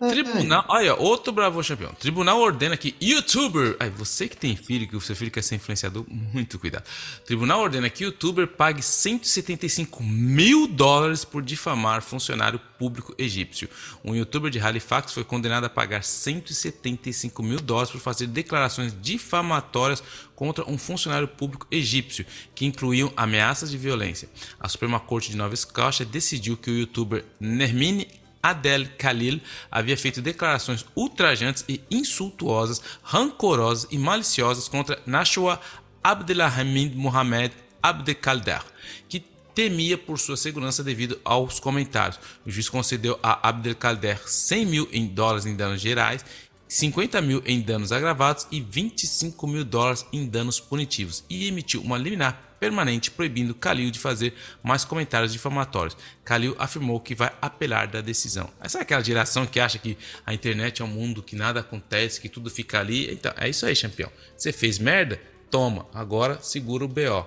É, 0.00 0.08
Tribunal, 0.10 0.62
é. 0.62 0.72
olha, 0.72 0.94
outro 0.94 1.32
bravo 1.32 1.62
campeão. 1.64 1.92
Tribunal 1.94 2.38
ordena 2.38 2.76
que 2.76 2.94
youtuber. 3.00 3.76
Ai, 3.80 3.88
você 3.88 4.28
que 4.28 4.36
tem 4.36 4.54
filho, 4.54 4.86
que 4.86 4.96
o 4.96 5.00
seu 5.00 5.16
filho 5.16 5.30
quer 5.30 5.42
ser 5.42 5.54
influenciador, 5.54 6.04
muito 6.08 6.58
cuidado. 6.58 6.84
Tribunal 7.24 7.60
ordena 7.60 7.88
que 7.88 8.04
youtuber 8.04 8.46
pague 8.46 8.82
175 8.82 10.02
mil 10.02 10.66
dólares 10.66 11.24
por 11.24 11.42
difamar 11.42 12.02
funcionário 12.02 12.60
público 12.78 13.14
egípcio. 13.16 13.68
Um 14.04 14.14
youtuber 14.14 14.50
de 14.50 14.60
Halifax 14.60 15.12
foi 15.12 15.24
condenado 15.24 15.64
a 15.64 15.70
pagar 15.70 16.04
175 16.04 17.42
mil 17.42 17.58
dólares 17.58 17.90
por 17.90 18.00
fazer 18.00 18.26
declarações 18.26 18.94
difamatórias 19.00 20.02
contra 20.34 20.68
um 20.70 20.76
funcionário 20.76 21.26
público 21.26 21.66
egípcio, 21.70 22.26
que 22.54 22.66
incluíam 22.66 23.10
ameaças 23.16 23.70
de 23.70 23.78
violência. 23.78 24.28
A 24.60 24.68
Suprema 24.68 25.00
Corte 25.00 25.30
de 25.30 25.36
Nova 25.38 25.54
Escócia 25.54 26.04
decidiu 26.04 26.58
que 26.58 26.70
o 26.70 26.78
youtuber 26.78 27.24
Nermine 27.40 28.06
Adel 28.46 28.86
Khalil 28.96 29.40
havia 29.70 29.96
feito 29.96 30.22
declarações 30.22 30.86
ultrajantes 30.94 31.64
e 31.68 31.80
insultuosas, 31.90 32.80
rancorosas 33.02 33.88
e 33.90 33.98
maliciosas 33.98 34.68
contra 34.68 35.00
Nashua 35.04 35.60
Abdelhamid 36.02 36.94
Mohamed 36.94 37.52
Abdelkader, 37.82 38.62
que 39.08 39.18
temia 39.52 39.98
por 39.98 40.18
sua 40.18 40.36
segurança 40.36 40.84
devido 40.84 41.18
aos 41.24 41.58
comentários. 41.58 42.20
O 42.44 42.50
juiz 42.50 42.68
concedeu 42.68 43.18
a 43.20 43.48
Abdelkader 43.48 44.20
100 44.24 44.66
mil 44.66 44.88
em 44.92 45.06
dólares 45.06 45.44
em 45.44 45.56
danos 45.56 45.80
gerais 45.80 46.24
50 46.68 47.20
mil 47.22 47.42
em 47.46 47.60
danos 47.60 47.92
agravados 47.92 48.46
e 48.50 48.60
25 48.60 49.46
mil 49.46 49.64
dólares 49.64 50.04
em 50.12 50.26
danos 50.26 50.58
punitivos 50.58 51.24
e 51.30 51.46
emitiu 51.46 51.80
uma 51.80 51.96
liminar 51.96 52.45
permanente 52.58 53.10
proibindo 53.10 53.54
Kalil 53.54 53.90
de 53.90 53.98
fazer 53.98 54.34
mais 54.62 54.84
comentários 54.84 55.32
difamatórios. 55.32 55.96
Kalil 56.24 56.54
afirmou 56.58 57.00
que 57.00 57.14
vai 57.14 57.32
apelar 57.40 57.86
da 57.86 58.00
decisão. 58.00 58.50
Essa 58.60 58.78
é 58.78 58.82
aquela 58.82 59.02
geração 59.02 59.46
que 59.46 59.60
acha 59.60 59.78
que 59.78 59.96
a 60.24 60.32
internet 60.32 60.82
é 60.82 60.84
um 60.84 60.88
mundo 60.88 61.22
que 61.22 61.36
nada 61.36 61.60
acontece, 61.60 62.20
que 62.20 62.28
tudo 62.28 62.50
fica 62.50 62.80
ali. 62.80 63.12
Então, 63.12 63.32
é 63.36 63.48
isso 63.48 63.66
aí, 63.66 63.76
campeão. 63.76 64.10
Você 64.36 64.52
fez 64.52 64.78
merda? 64.78 65.20
Toma, 65.50 65.86
agora 65.94 66.40
segura 66.40 66.84
o 66.84 66.88
BO. 66.88 67.26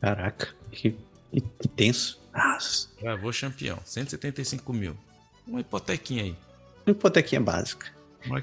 Caraca, 0.00 0.48
que, 0.70 0.96
que, 1.32 1.68
tenso. 1.68 2.20
Nossa. 2.34 2.88
Gravou 3.00 3.32
campeão, 3.32 3.78
175 3.84 4.72
mil. 4.72 4.96
Uma 5.46 5.60
hipotequinha 5.60 6.24
aí. 6.24 6.36
Uma 6.86 6.92
hipotequinha 6.92 7.40
básica. 7.40 7.86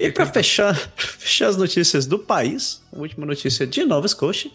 E 0.00 0.10
para 0.10 0.26
fechar, 0.26 0.74
fechar 0.96 1.48
as 1.48 1.56
notícias 1.56 2.06
do 2.06 2.18
país, 2.18 2.82
a 2.92 2.98
última 2.98 3.26
notícia 3.26 3.66
de 3.66 3.84
Nova 3.84 4.08
Scotia, 4.08 4.50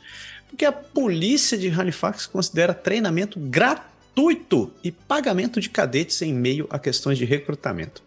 porque 0.51 0.65
a 0.65 0.71
polícia 0.71 1.57
de 1.57 1.69
Halifax 1.69 2.27
considera 2.27 2.73
treinamento 2.73 3.39
gratuito 3.39 4.69
e 4.83 4.91
pagamento 4.91 5.61
de 5.61 5.69
cadetes 5.69 6.21
em 6.21 6.33
meio 6.33 6.67
a 6.69 6.77
questões 6.77 7.17
de 7.17 7.23
recrutamento. 7.23 8.03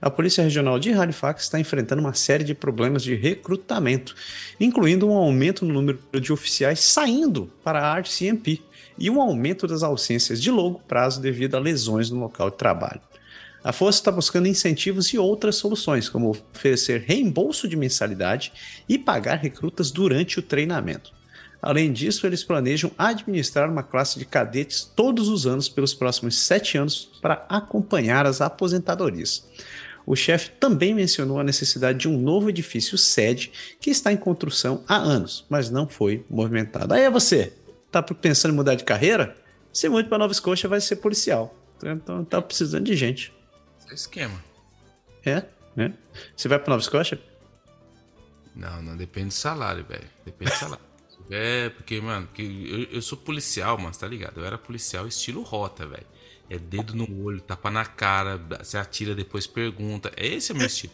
A 0.00 0.08
Polícia 0.08 0.44
Regional 0.44 0.78
de 0.78 0.92
Halifax 0.92 1.42
está 1.42 1.58
enfrentando 1.58 2.00
uma 2.00 2.14
série 2.14 2.44
de 2.44 2.54
problemas 2.54 3.02
de 3.02 3.16
recrutamento, 3.16 4.14
incluindo 4.60 5.08
um 5.08 5.16
aumento 5.16 5.66
no 5.66 5.74
número 5.74 5.98
de 6.12 6.32
oficiais 6.32 6.78
saindo 6.80 7.50
para 7.64 7.80
a 7.80 7.98
RCMP 7.98 8.62
e 8.96 9.10
um 9.10 9.20
aumento 9.20 9.66
das 9.66 9.82
ausências 9.82 10.40
de 10.40 10.52
longo 10.52 10.80
prazo 10.86 11.20
devido 11.20 11.56
a 11.56 11.60
lesões 11.60 12.10
no 12.10 12.20
local 12.20 12.48
de 12.48 12.56
trabalho. 12.56 13.00
A 13.64 13.72
força 13.72 13.98
está 13.98 14.12
buscando 14.12 14.46
incentivos 14.46 15.08
e 15.08 15.18
outras 15.18 15.56
soluções, 15.56 16.08
como 16.08 16.30
oferecer 16.30 17.00
reembolso 17.00 17.66
de 17.66 17.76
mensalidade 17.76 18.52
e 18.88 18.96
pagar 18.96 19.34
recrutas 19.34 19.90
durante 19.90 20.38
o 20.38 20.42
treinamento. 20.42 21.17
Além 21.60 21.92
disso, 21.92 22.26
eles 22.26 22.44
planejam 22.44 22.90
administrar 22.96 23.68
uma 23.68 23.82
classe 23.82 24.18
de 24.18 24.24
cadetes 24.24 24.84
todos 24.84 25.28
os 25.28 25.46
anos 25.46 25.68
pelos 25.68 25.92
próximos 25.92 26.38
sete 26.38 26.78
anos 26.78 27.10
para 27.20 27.44
acompanhar 27.48 28.26
as 28.26 28.40
aposentadorias. 28.40 29.46
O 30.06 30.16
chefe 30.16 30.50
também 30.52 30.94
mencionou 30.94 31.38
a 31.38 31.44
necessidade 31.44 31.98
de 31.98 32.08
um 32.08 32.16
novo 32.16 32.48
edifício 32.48 32.96
sede 32.96 33.52
que 33.80 33.90
está 33.90 34.12
em 34.12 34.16
construção 34.16 34.82
há 34.88 34.96
anos, 34.96 35.44
mas 35.50 35.68
não 35.68 35.86
foi 35.86 36.24
movimentado. 36.30 36.94
Aí 36.94 37.02
é 37.02 37.10
você, 37.10 37.52
tá 37.90 38.02
pensando 38.02 38.52
em 38.52 38.56
mudar 38.56 38.74
de 38.74 38.84
carreira? 38.84 39.36
Se 39.72 39.88
muito 39.88 40.08
para 40.08 40.18
Nova 40.18 40.32
Escócia, 40.32 40.68
vai 40.68 40.80
ser 40.80 40.96
policial. 40.96 41.54
Então 41.82 42.24
tá 42.24 42.40
precisando 42.40 42.84
de 42.84 42.96
gente. 42.96 43.34
É 43.90 43.94
esquema. 43.94 44.42
É, 45.26 45.42
né? 45.76 45.92
Você 46.34 46.48
vai 46.48 46.58
para 46.58 46.70
Nova 46.70 46.82
Escócia? 46.82 47.20
Não, 48.54 48.80
não 48.82 48.96
depende 48.96 49.28
do 49.28 49.34
salário, 49.34 49.84
velho. 49.84 50.08
Depende 50.24 50.52
do 50.52 50.56
salário. 50.56 50.87
É, 51.30 51.68
porque, 51.70 52.00
mano, 52.00 52.26
porque 52.26 52.42
eu, 52.42 52.96
eu 52.96 53.02
sou 53.02 53.18
policial, 53.18 53.76
mas 53.78 53.98
tá 53.98 54.06
ligado? 54.06 54.40
Eu 54.40 54.44
era 54.44 54.56
policial 54.56 55.06
estilo 55.06 55.42
rota, 55.42 55.86
velho. 55.86 56.06
É 56.50 56.58
dedo 56.58 56.94
no 56.94 57.24
olho, 57.24 57.40
tapa 57.40 57.70
na 57.70 57.84
cara, 57.84 58.38
você 58.58 58.78
atira, 58.78 59.14
depois 59.14 59.46
pergunta. 59.46 60.10
É 60.16 60.26
esse 60.26 60.50
é 60.50 60.54
o 60.54 60.58
meu 60.58 60.66
estilo. 60.66 60.92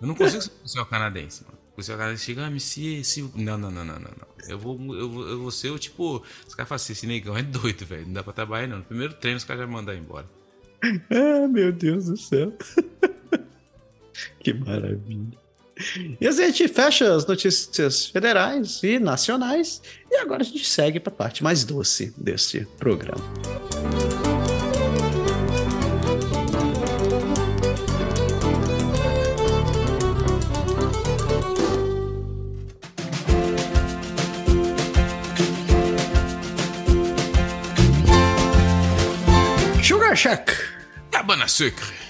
Eu 0.00 0.08
não 0.08 0.14
consigo 0.14 0.40
ser 0.42 0.50
policial 0.50 0.86
canadense, 0.86 1.44
mano. 1.44 1.58
Policial 1.74 1.98
canadense 1.98 2.24
chega, 2.24 2.46
ah, 2.46 2.50
me 2.50 2.60
se, 2.60 3.04
se. 3.04 3.22
Não, 3.34 3.58
não, 3.58 3.70
não, 3.70 3.84
não, 3.84 3.94
não, 3.98 4.10
não. 4.10 4.28
Eu 4.48 4.58
vou, 4.58 4.78
eu 4.94 5.10
vou, 5.10 5.28
eu 5.28 5.40
vou 5.40 5.50
ser 5.50 5.70
o 5.70 5.78
tipo. 5.78 6.24
Os 6.46 6.54
caras 6.54 6.68
falam 6.68 6.76
assim, 6.76 6.92
esse 6.94 7.06
negão 7.06 7.36
é 7.36 7.42
doido, 7.42 7.84
velho. 7.84 8.06
Não 8.06 8.14
dá 8.14 8.22
pra 8.22 8.32
trabalhar, 8.32 8.66
não. 8.66 8.78
No 8.78 8.84
primeiro 8.84 9.12
treino, 9.14 9.36
os 9.36 9.44
caras 9.44 9.62
já 9.62 9.66
mandam 9.66 9.94
embora. 9.94 10.26
Ah, 11.10 11.48
meu 11.48 11.72
Deus 11.72 12.06
do 12.06 12.16
céu. 12.16 12.52
que 14.38 14.52
maravilha. 14.52 15.38
E 16.20 16.26
assim 16.26 16.42
a 16.42 16.46
gente 16.46 16.68
fecha 16.68 17.14
as 17.14 17.26
notícias 17.26 18.06
federais 18.06 18.80
e 18.82 18.98
nacionais. 18.98 19.82
E 20.10 20.16
agora 20.16 20.42
a 20.42 20.44
gente 20.44 20.64
segue 20.64 21.00
para 21.00 21.12
a 21.12 21.16
parte 21.16 21.42
mais 21.42 21.64
doce 21.64 22.14
deste 22.16 22.66
programa. 22.78 23.22
Sugar 39.82 40.16
Shack. 40.16 40.52
Cabana 41.10 41.46
Sucre. 41.46 42.03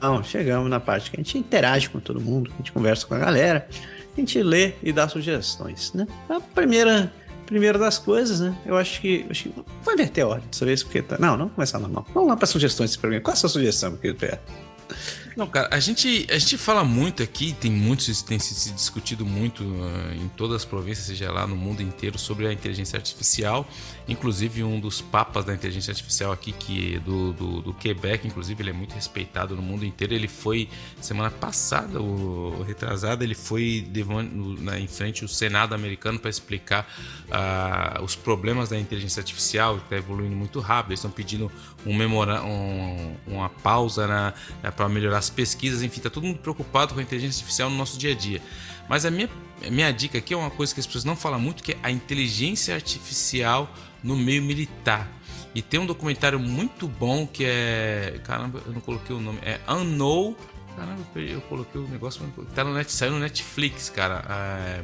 Não, 0.00 0.22
chegamos 0.22 0.68
na 0.68 0.78
parte 0.78 1.10
que 1.10 1.16
a 1.16 1.22
gente 1.22 1.38
interage 1.38 1.88
com 1.88 1.98
todo 1.98 2.20
mundo, 2.20 2.50
a 2.54 2.56
gente 2.58 2.72
conversa 2.72 3.06
com 3.06 3.14
a 3.14 3.18
galera, 3.18 3.66
a 4.16 4.20
gente 4.20 4.42
lê 4.42 4.74
e 4.82 4.92
dá 4.92 5.08
sugestões, 5.08 5.92
né? 5.94 6.06
A 6.28 6.40
primeira, 6.40 7.12
primeira 7.46 7.78
das 7.78 7.98
coisas, 7.98 8.40
né? 8.40 8.56
Eu 8.66 8.76
acho 8.76 9.00
que, 9.00 9.26
acho 9.30 9.44
que 9.44 9.54
vou 9.82 9.94
inverter 9.94 10.24
a 10.24 10.28
ordem 10.28 10.48
dessa 10.50 10.64
vez, 10.64 10.82
porque 10.82 11.02
tá... 11.02 11.16
Não, 11.18 11.36
não 11.36 11.48
começar 11.48 11.78
normal. 11.78 12.06
Vamos 12.12 12.28
lá 12.28 12.36
para 12.36 12.46
sugestões 12.46 12.90
desse 12.90 12.98
programa. 12.98 13.22
Qual 13.22 13.32
é 13.32 13.36
a 13.36 13.40
sua 13.40 13.48
sugestão, 13.48 13.96
querido 13.96 14.18
Pé? 14.18 14.38
Não, 15.36 15.48
cara, 15.48 15.68
a 15.72 15.80
gente, 15.80 16.26
a 16.30 16.38
gente 16.38 16.56
fala 16.56 16.84
muito 16.84 17.22
aqui, 17.22 17.52
tem 17.52 17.70
muito, 17.70 18.04
tem 18.24 18.38
se 18.38 18.70
discutido 18.72 19.26
muito 19.26 19.64
uh, 19.64 20.14
em 20.14 20.28
todas 20.28 20.56
as 20.56 20.64
províncias, 20.64 21.06
seja 21.06 21.32
lá 21.32 21.44
no 21.44 21.56
mundo 21.56 21.82
inteiro, 21.82 22.18
sobre 22.18 22.46
a 22.46 22.52
inteligência 22.52 22.96
artificial. 22.96 23.66
Inclusive, 24.06 24.62
um 24.62 24.78
dos 24.78 25.00
papas 25.00 25.44
da 25.44 25.52
inteligência 25.52 25.90
artificial 25.90 26.30
aqui, 26.30 26.52
que 26.52 26.96
é 26.96 26.98
do, 27.00 27.32
do, 27.32 27.62
do 27.62 27.74
Quebec, 27.74 28.26
inclusive, 28.26 28.62
ele 28.62 28.70
é 28.70 28.72
muito 28.72 28.94
respeitado 28.94 29.56
no 29.56 29.62
mundo 29.62 29.84
inteiro. 29.84 30.14
Ele 30.14 30.28
foi, 30.28 30.68
semana 31.00 31.30
passada, 31.30 32.00
o, 32.00 32.60
o 32.60 32.62
retrasado, 32.62 33.24
ele 33.24 33.34
foi 33.34 33.84
no, 34.32 34.60
na, 34.60 34.78
em 34.78 34.86
frente 34.86 35.24
ao 35.24 35.28
Senado 35.28 35.74
americano 35.74 36.18
para 36.18 36.30
explicar 36.30 36.86
uh, 37.26 38.02
os 38.04 38.14
problemas 38.14 38.68
da 38.68 38.78
inteligência 38.78 39.20
artificial, 39.20 39.78
que 39.78 39.84
está 39.84 39.96
evoluindo 39.96 40.36
muito 40.36 40.60
rápido. 40.60 40.92
Eles 40.92 41.00
estão 41.00 41.10
pedindo 41.10 41.50
um 41.86 41.94
memora, 41.94 42.42
um, 42.42 43.16
uma 43.26 43.48
pausa 43.48 44.34
para 44.76 44.88
melhorar 44.88 45.18
as 45.18 45.30
pesquisas, 45.30 45.82
enfim, 45.82 46.00
tá 46.00 46.10
todo 46.10 46.24
mundo 46.24 46.38
preocupado 46.38 46.94
com 46.94 47.00
a 47.00 47.02
inteligência 47.02 47.40
artificial 47.40 47.70
no 47.70 47.76
nosso 47.76 47.98
dia 47.98 48.12
a 48.12 48.14
dia. 48.14 48.40
Mas 48.88 49.04
a 49.04 49.10
minha, 49.10 49.28
a 49.66 49.70
minha 49.70 49.92
dica 49.92 50.18
aqui 50.18 50.34
é 50.34 50.36
uma 50.36 50.50
coisa 50.50 50.72
que 50.74 50.80
as 50.80 50.86
pessoas 50.86 51.04
não 51.04 51.16
falam 51.16 51.40
muito, 51.40 51.62
que 51.62 51.72
é 51.72 51.78
a 51.82 51.90
inteligência 51.90 52.74
artificial 52.74 53.72
no 54.02 54.16
meio 54.16 54.42
militar. 54.42 55.08
E 55.54 55.62
tem 55.62 55.78
um 55.78 55.86
documentário 55.86 56.38
muito 56.38 56.88
bom 56.88 57.26
que 57.26 57.44
é. 57.44 58.20
Caramba, 58.24 58.60
eu 58.66 58.72
não 58.72 58.80
coloquei 58.80 59.14
o 59.14 59.20
nome. 59.20 59.38
É 59.42 59.60
Unknown 59.68 60.34
Caramba, 60.76 61.02
eu 61.14 61.40
coloquei 61.42 61.80
o 61.80 61.86
negócio. 61.88 62.20
Tá 62.54 62.64
no 62.64 62.74
net, 62.74 62.90
saiu 62.90 63.12
no 63.12 63.20
Netflix, 63.20 63.88
cara. 63.88 64.24
É, 64.28 64.82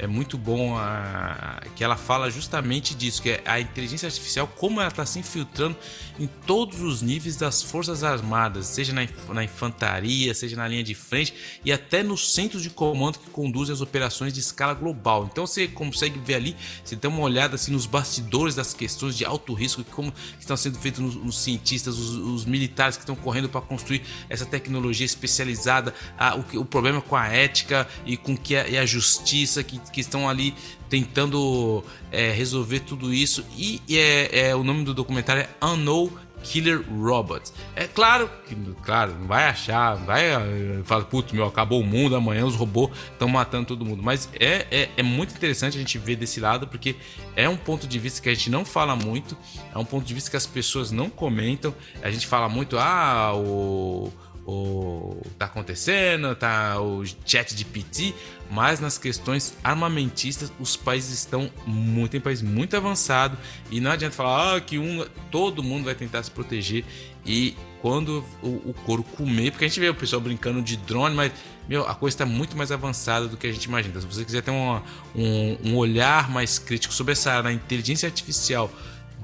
é 0.00 0.06
muito 0.06 0.38
bom 0.38 0.78
a, 0.78 1.62
que 1.76 1.84
ela 1.84 1.96
fala 1.96 2.30
justamente 2.30 2.94
disso, 2.94 3.20
que 3.20 3.30
é 3.30 3.42
a 3.44 3.60
inteligência 3.60 4.06
artificial, 4.06 4.46
como 4.46 4.80
ela 4.80 4.88
está 4.88 5.04
se 5.04 5.18
infiltrando 5.18 5.76
em 6.18 6.26
todos 6.46 6.80
os 6.80 7.02
níveis 7.02 7.36
das 7.36 7.62
Forças 7.62 8.02
Armadas, 8.02 8.66
seja 8.66 8.94
na, 8.94 9.06
na 9.28 9.44
infantaria, 9.44 10.34
seja 10.34 10.56
na 10.56 10.66
linha 10.66 10.82
de 10.82 10.94
frente 10.94 11.34
e 11.64 11.70
até 11.70 12.02
nos 12.02 12.32
centros 12.32 12.62
de 12.62 12.70
comando 12.70 13.18
que 13.18 13.28
conduzem 13.28 13.74
as 13.74 13.82
operações 13.82 14.32
de 14.32 14.40
escala 14.40 14.72
global. 14.72 15.28
Então 15.30 15.46
você 15.46 15.68
consegue 15.68 16.18
ver 16.18 16.36
ali, 16.36 16.56
você 16.82 16.96
tem 16.96 17.10
uma 17.10 17.20
olhada 17.20 17.56
assim 17.56 17.72
nos 17.72 17.84
bastidores 17.84 18.54
das 18.54 18.72
questões 18.72 19.16
de 19.16 19.26
alto 19.26 19.52
risco, 19.52 19.84
como 19.84 20.12
estão 20.38 20.56
sendo 20.56 20.78
feitos 20.78 21.00
nos, 21.00 21.14
nos 21.14 21.38
cientistas, 21.38 21.98
os, 21.98 22.16
os 22.16 22.44
militares 22.46 22.96
que 22.96 23.02
estão 23.02 23.16
correndo 23.16 23.50
para 23.50 23.60
construir 23.60 24.02
essa 24.30 24.46
tecnologia 24.46 25.04
especializada, 25.04 25.94
a, 26.18 26.36
o, 26.36 26.60
o, 26.60 26.64
problema 26.64 27.02
com 27.02 27.16
a 27.16 27.26
ética 27.26 27.86
e 28.06 28.16
com 28.16 28.34
que 28.34 28.56
a, 28.56 28.66
e 28.66 28.78
a 28.78 28.86
justiça 28.86 29.62
que, 29.70 29.90
que 29.90 30.00
estão 30.00 30.28
ali 30.28 30.54
tentando 30.88 31.84
é, 32.10 32.30
resolver 32.32 32.80
tudo 32.80 33.12
isso. 33.12 33.44
E, 33.56 33.80
é, 33.90 34.48
é, 34.48 34.56
o 34.56 34.64
nome 34.64 34.84
do 34.84 34.92
documentário 34.92 35.42
é 35.42 35.48
Unknown 35.64 36.10
Killer 36.42 36.82
Robots. 36.90 37.52
É 37.76 37.86
claro 37.86 38.30
que, 38.46 38.56
claro, 38.82 39.14
não 39.18 39.26
vai 39.26 39.44
achar, 39.44 39.94
vai 39.94 40.32
eh, 40.32 40.80
falar, 40.84 41.04
putz, 41.04 41.32
meu, 41.32 41.44
acabou 41.44 41.80
o 41.80 41.84
mundo, 41.84 42.16
amanhã 42.16 42.46
os 42.46 42.54
robôs 42.54 42.90
estão 43.12 43.28
matando 43.28 43.66
todo 43.66 43.84
mundo. 43.84 44.02
Mas 44.02 44.28
é, 44.38 44.66
é, 44.70 44.88
é, 44.96 45.02
muito 45.02 45.34
interessante 45.34 45.76
a 45.76 45.80
gente 45.80 45.98
ver 45.98 46.16
desse 46.16 46.40
lado, 46.40 46.66
porque 46.66 46.96
é 47.36 47.46
um 47.46 47.58
ponto 47.58 47.86
de 47.86 47.98
vista 47.98 48.22
que 48.22 48.28
a 48.30 48.34
gente 48.34 48.50
não 48.50 48.64
fala 48.64 48.96
muito, 48.96 49.36
é 49.74 49.78
um 49.78 49.84
ponto 49.84 50.04
de 50.04 50.14
vista 50.14 50.30
que 50.30 50.36
as 50.36 50.46
pessoas 50.46 50.90
não 50.90 51.10
comentam. 51.10 51.74
A 52.02 52.10
gente 52.10 52.26
fala 52.26 52.48
muito, 52.48 52.78
ah, 52.78 53.32
o 53.34 54.10
o 54.50 55.22
tá 55.38 55.46
acontecendo, 55.46 56.34
tá 56.34 56.80
o 56.80 57.04
chat 57.24 57.54
de 57.54 57.64
PT, 57.64 58.14
mas 58.50 58.80
nas 58.80 58.98
questões 58.98 59.56
armamentistas 59.62 60.52
os 60.58 60.76
países 60.76 61.18
estão 61.18 61.50
muito 61.66 62.16
em 62.16 62.20
país 62.20 62.42
muito 62.42 62.76
avançado 62.76 63.38
e 63.70 63.80
não 63.80 63.90
adianta 63.90 64.14
falar 64.14 64.56
ah, 64.56 64.60
que 64.60 64.78
um 64.78 65.06
todo 65.30 65.62
mundo 65.62 65.84
vai 65.84 65.94
tentar 65.94 66.22
se 66.22 66.30
proteger 66.30 66.84
e 67.24 67.56
quando 67.80 68.24
o, 68.42 68.70
o 68.70 68.74
couro 68.84 69.02
comer, 69.02 69.52
porque 69.52 69.64
a 69.64 69.68
gente 69.68 69.80
vê 69.80 69.88
o 69.88 69.94
pessoal 69.94 70.20
brincando 70.20 70.60
de 70.60 70.76
drone, 70.76 71.14
mas 71.14 71.32
meu, 71.68 71.86
a 71.86 71.94
coisa 71.94 72.14
está 72.14 72.26
muito 72.26 72.56
mais 72.56 72.72
avançada 72.72 73.28
do 73.28 73.36
que 73.36 73.46
a 73.46 73.52
gente 73.52 73.64
imagina. 73.64 73.90
Então, 73.90 74.02
se 74.02 74.16
você 74.16 74.24
quiser 74.24 74.42
ter 74.42 74.50
uma, 74.50 74.82
um, 75.14 75.70
um 75.70 75.76
olhar 75.76 76.28
mais 76.28 76.58
crítico 76.58 76.92
sobre 76.92 77.12
essa 77.12 77.30
área 77.30 77.44
da 77.44 77.52
inteligência 77.52 78.06
artificial 78.06 78.70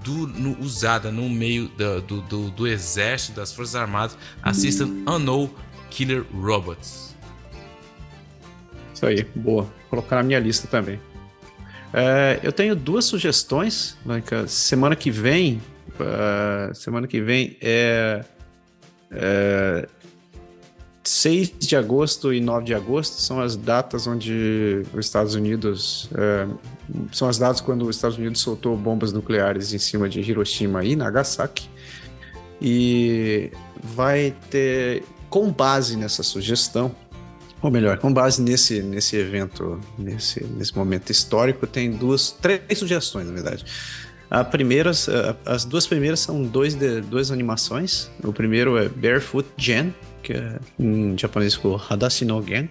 do, 0.06 0.28
no, 0.28 0.60
usada 0.60 1.10
no 1.10 1.28
meio 1.28 1.68
do, 1.68 2.22
do, 2.22 2.50
do, 2.50 2.66
exército, 2.66 3.34
das 3.34 3.52
Forças 3.52 3.74
Armadas, 3.74 4.16
assistam 4.40 4.86
Unknown 5.06 5.50
Killer 5.90 6.24
Robots. 6.32 7.16
Isso 8.94 9.04
aí, 9.04 9.24
boa. 9.34 9.64
Vou 9.64 9.72
colocar 9.90 10.16
na 10.16 10.22
minha 10.22 10.38
lista 10.38 10.68
também. 10.68 11.00
É, 11.92 12.38
eu 12.42 12.52
tenho 12.52 12.76
duas 12.76 13.04
sugestões. 13.04 13.98
Semana 14.46 14.94
que 14.94 15.10
vem. 15.10 15.60
Uh, 15.98 16.74
semana 16.74 17.06
que 17.06 17.20
vem 17.20 17.56
é 17.60 18.24
6 21.08 21.52
de 21.58 21.76
agosto 21.76 22.32
e 22.32 22.40
9 22.40 22.64
de 22.64 22.74
agosto 22.74 23.20
são 23.20 23.40
as 23.40 23.56
datas 23.56 24.06
onde 24.06 24.82
os 24.92 25.06
Estados 25.06 25.34
Unidos. 25.34 26.10
É, 26.14 26.46
são 27.12 27.28
as 27.28 27.38
datas 27.38 27.60
quando 27.60 27.86
os 27.86 27.96
Estados 27.96 28.18
Unidos 28.18 28.40
soltou 28.40 28.76
bombas 28.76 29.12
nucleares 29.12 29.72
em 29.72 29.78
cima 29.78 30.08
de 30.08 30.20
Hiroshima 30.20 30.84
e 30.84 30.96
Nagasaki. 30.96 31.68
E 32.60 33.50
vai 33.82 34.34
ter, 34.50 35.04
com 35.28 35.50
base 35.50 35.96
nessa 35.96 36.22
sugestão, 36.22 36.94
ou 37.62 37.70
melhor, 37.70 37.98
com 37.98 38.12
base 38.12 38.42
nesse, 38.42 38.82
nesse 38.82 39.16
evento, 39.16 39.80
nesse, 39.98 40.42
nesse 40.44 40.76
momento 40.76 41.10
histórico, 41.10 41.66
tem 41.66 41.90
duas, 41.90 42.30
três 42.30 42.78
sugestões, 42.78 43.26
na 43.26 43.32
verdade. 43.32 43.64
A 44.28 44.42
primeira, 44.42 44.90
as 45.44 45.64
duas 45.64 45.86
primeiras 45.86 46.20
são 46.20 46.42
dois 46.42 46.74
de, 46.74 47.00
duas 47.00 47.30
animações. 47.30 48.10
O 48.24 48.32
primeiro 48.32 48.76
é 48.76 48.88
Barefoot 48.88 49.48
Gen, 49.56 49.94
que 50.26 50.32
é 50.32 50.58
em 50.78 51.16
japonês 51.16 51.54
ficou 51.54 51.80
Hadashi 51.88 52.24
no 52.24 52.42
Gen, 52.42 52.68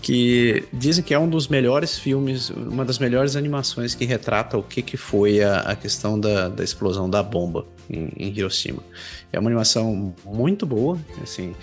que 0.00 0.64
dizem 0.72 1.02
que 1.02 1.12
é 1.12 1.18
um 1.18 1.28
dos 1.28 1.48
melhores 1.48 1.98
filmes, 1.98 2.50
uma 2.50 2.84
das 2.84 2.98
melhores 2.98 3.34
animações 3.34 3.94
que 3.94 4.04
retrata 4.04 4.56
o 4.56 4.62
que, 4.62 4.80
que 4.80 4.96
foi 4.96 5.42
a, 5.42 5.60
a 5.60 5.76
questão 5.76 6.18
da, 6.18 6.48
da 6.48 6.62
explosão 6.62 7.10
da 7.10 7.22
bomba 7.22 7.66
em, 7.90 8.12
em 8.16 8.28
Hiroshima. 8.28 8.82
É 9.32 9.38
uma 9.40 9.50
animação 9.50 10.14
muito 10.24 10.64
boa, 10.64 10.98
assim, 11.20 11.54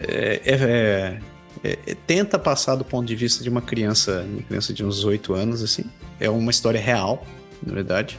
é, 0.00 0.40
é, 0.44 1.20
é, 1.62 1.78
é, 1.86 1.94
tenta 2.06 2.38
passar 2.38 2.74
do 2.74 2.84
ponto 2.84 3.06
de 3.06 3.14
vista 3.14 3.42
de 3.42 3.48
uma 3.48 3.62
criança, 3.62 4.26
uma 4.28 4.42
criança 4.42 4.72
de 4.72 4.84
uns 4.84 5.04
8 5.04 5.32
anos, 5.32 5.62
assim. 5.62 5.84
É 6.18 6.28
uma 6.28 6.50
história 6.50 6.80
real, 6.80 7.24
na 7.64 7.72
verdade. 7.72 8.18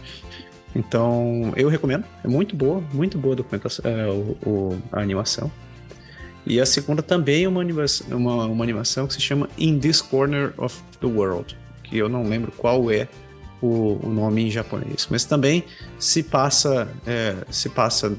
Então, 0.74 1.54
eu 1.56 1.70
recomendo. 1.70 2.06
É 2.24 2.28
muito 2.28 2.56
boa, 2.56 2.82
muito 2.94 3.18
boa 3.18 3.34
a 3.34 3.38
documentação, 3.38 3.84
é, 3.86 4.06
a 4.92 5.02
animação. 5.02 5.52
E 6.46 6.60
a 6.60 6.66
segunda 6.66 7.02
também 7.02 7.46
é 7.46 7.48
uma 7.48 7.62
animação, 7.62 8.18
uma, 8.18 8.46
uma 8.46 8.64
animação 8.64 9.08
que 9.08 9.14
se 9.14 9.22
chama 9.22 9.50
In 9.58 9.80
This 9.80 10.02
Corner 10.02 10.54
of 10.58 10.80
the 11.00 11.08
World, 11.08 11.58
que 11.84 11.98
eu 11.98 12.08
não 12.08 12.28
lembro 12.28 12.52
qual 12.52 12.92
é 12.92 13.08
o, 13.62 14.00
o 14.04 14.10
nome 14.10 14.44
em 14.44 14.52
japonês, 14.52 15.08
mas 15.10 15.26
também 15.26 15.64
se 15.98 16.22
passa, 16.22 16.88
é, 17.08 17.36
se 17.50 17.70
passa, 17.70 18.16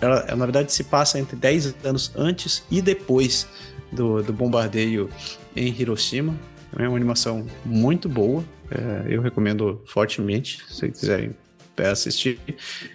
ela, 0.00 0.24
na 0.36 0.44
verdade 0.44 0.72
se 0.72 0.84
passa 0.84 1.18
entre 1.18 1.36
10 1.36 1.74
anos 1.84 2.12
antes 2.14 2.62
e 2.70 2.82
depois 2.82 3.48
do, 3.90 4.22
do 4.22 4.32
bombardeio 4.32 5.08
em 5.56 5.68
Hiroshima. 5.68 6.34
É 6.78 6.88
uma 6.88 6.96
animação 6.96 7.46
muito 7.64 8.08
boa, 8.08 8.42
é, 8.70 9.14
eu 9.14 9.20
recomendo 9.20 9.82
fortemente, 9.86 10.62
se 10.68 10.88
quiserem 10.88 11.34
assistir. 11.78 12.38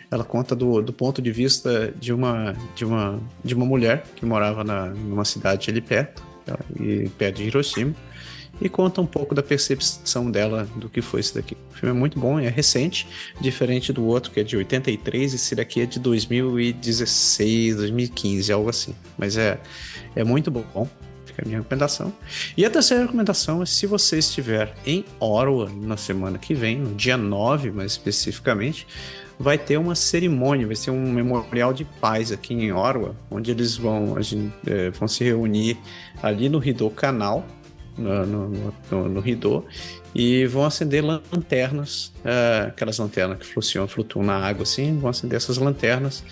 Ela 0.09 0.23
conta 0.23 0.55
do, 0.55 0.81
do 0.81 0.93
ponto 0.93 1.21
de 1.21 1.31
vista 1.31 1.93
de 1.99 2.13
uma, 2.13 2.55
de, 2.75 2.85
uma, 2.85 3.19
de 3.43 3.53
uma 3.53 3.65
mulher 3.65 4.05
que 4.15 4.25
morava 4.25 4.63
na, 4.63 4.87
numa 4.87 5.25
cidade 5.25 5.69
ali 5.69 5.81
perto, 5.81 6.23
tá? 6.45 6.57
e 6.79 7.09
perto 7.17 7.37
de 7.37 7.43
Hiroshima, 7.43 7.93
e 8.59 8.69
conta 8.69 9.01
um 9.01 9.05
pouco 9.05 9.35
da 9.35 9.43
percepção 9.43 10.31
dela 10.31 10.67
do 10.75 10.89
que 10.89 11.01
foi 11.01 11.19
isso 11.19 11.35
daqui. 11.35 11.55
O 11.71 11.73
filme 11.75 11.95
é 11.95 11.99
muito 11.99 12.19
bom, 12.19 12.39
é 12.39 12.49
recente, 12.49 13.07
diferente 13.39 13.93
do 13.93 14.05
outro 14.05 14.31
que 14.31 14.39
é 14.39 14.43
de 14.43 14.57
83, 14.57 15.33
esse 15.33 15.55
daqui 15.55 15.81
é 15.81 15.85
de 15.85 15.99
2016, 15.99 17.75
2015, 17.75 18.51
algo 18.51 18.69
assim. 18.69 18.95
Mas 19.17 19.37
é, 19.37 19.59
é 20.15 20.23
muito 20.23 20.49
bom 20.49 20.87
fica 21.37 21.43
a 21.43 21.45
minha 21.45 21.59
recomendação. 21.59 22.13
E 22.55 22.65
a 22.65 22.69
terceira 22.69 23.03
recomendação 23.03 23.61
é 23.61 23.65
se 23.65 23.85
você 23.85 24.17
estiver 24.17 24.73
em 24.85 25.05
Orwa 25.19 25.69
na 25.69 25.95
semana 25.95 26.37
que 26.37 26.53
vem, 26.53 26.77
no 26.77 26.95
dia 26.95 27.15
9 27.15 27.71
mais 27.71 27.91
especificamente, 27.91 28.87
vai 29.39 29.57
ter 29.57 29.77
uma 29.77 29.95
cerimônia, 29.95 30.65
vai 30.65 30.75
ser 30.75 30.91
um 30.91 31.11
memorial 31.11 31.73
de 31.73 31.85
paz 31.85 32.31
aqui 32.31 32.53
em 32.53 32.71
Orwa, 32.71 33.15
onde 33.29 33.51
eles 33.51 33.77
vão, 33.77 34.21
gente, 34.21 34.53
é, 34.65 34.89
vão 34.89 35.07
se 35.07 35.23
reunir 35.23 35.77
ali 36.21 36.49
no 36.49 36.57
Ridô 36.57 36.89
Canal, 36.89 37.45
no, 37.97 38.25
no, 38.25 38.73
no, 38.91 39.09
no 39.09 39.19
Ridô, 39.19 39.63
e 40.13 40.45
vão 40.47 40.65
acender 40.65 41.03
lanternas, 41.03 42.11
é, 42.25 42.67
aquelas 42.67 42.97
lanternas 42.97 43.37
que 43.39 43.45
flutuam, 43.45 43.87
flutuam 43.87 44.25
na 44.25 44.37
água 44.37 44.63
assim, 44.63 44.97
vão 44.97 45.09
acender 45.09 45.37
essas 45.37 45.57
lanternas 45.57 46.23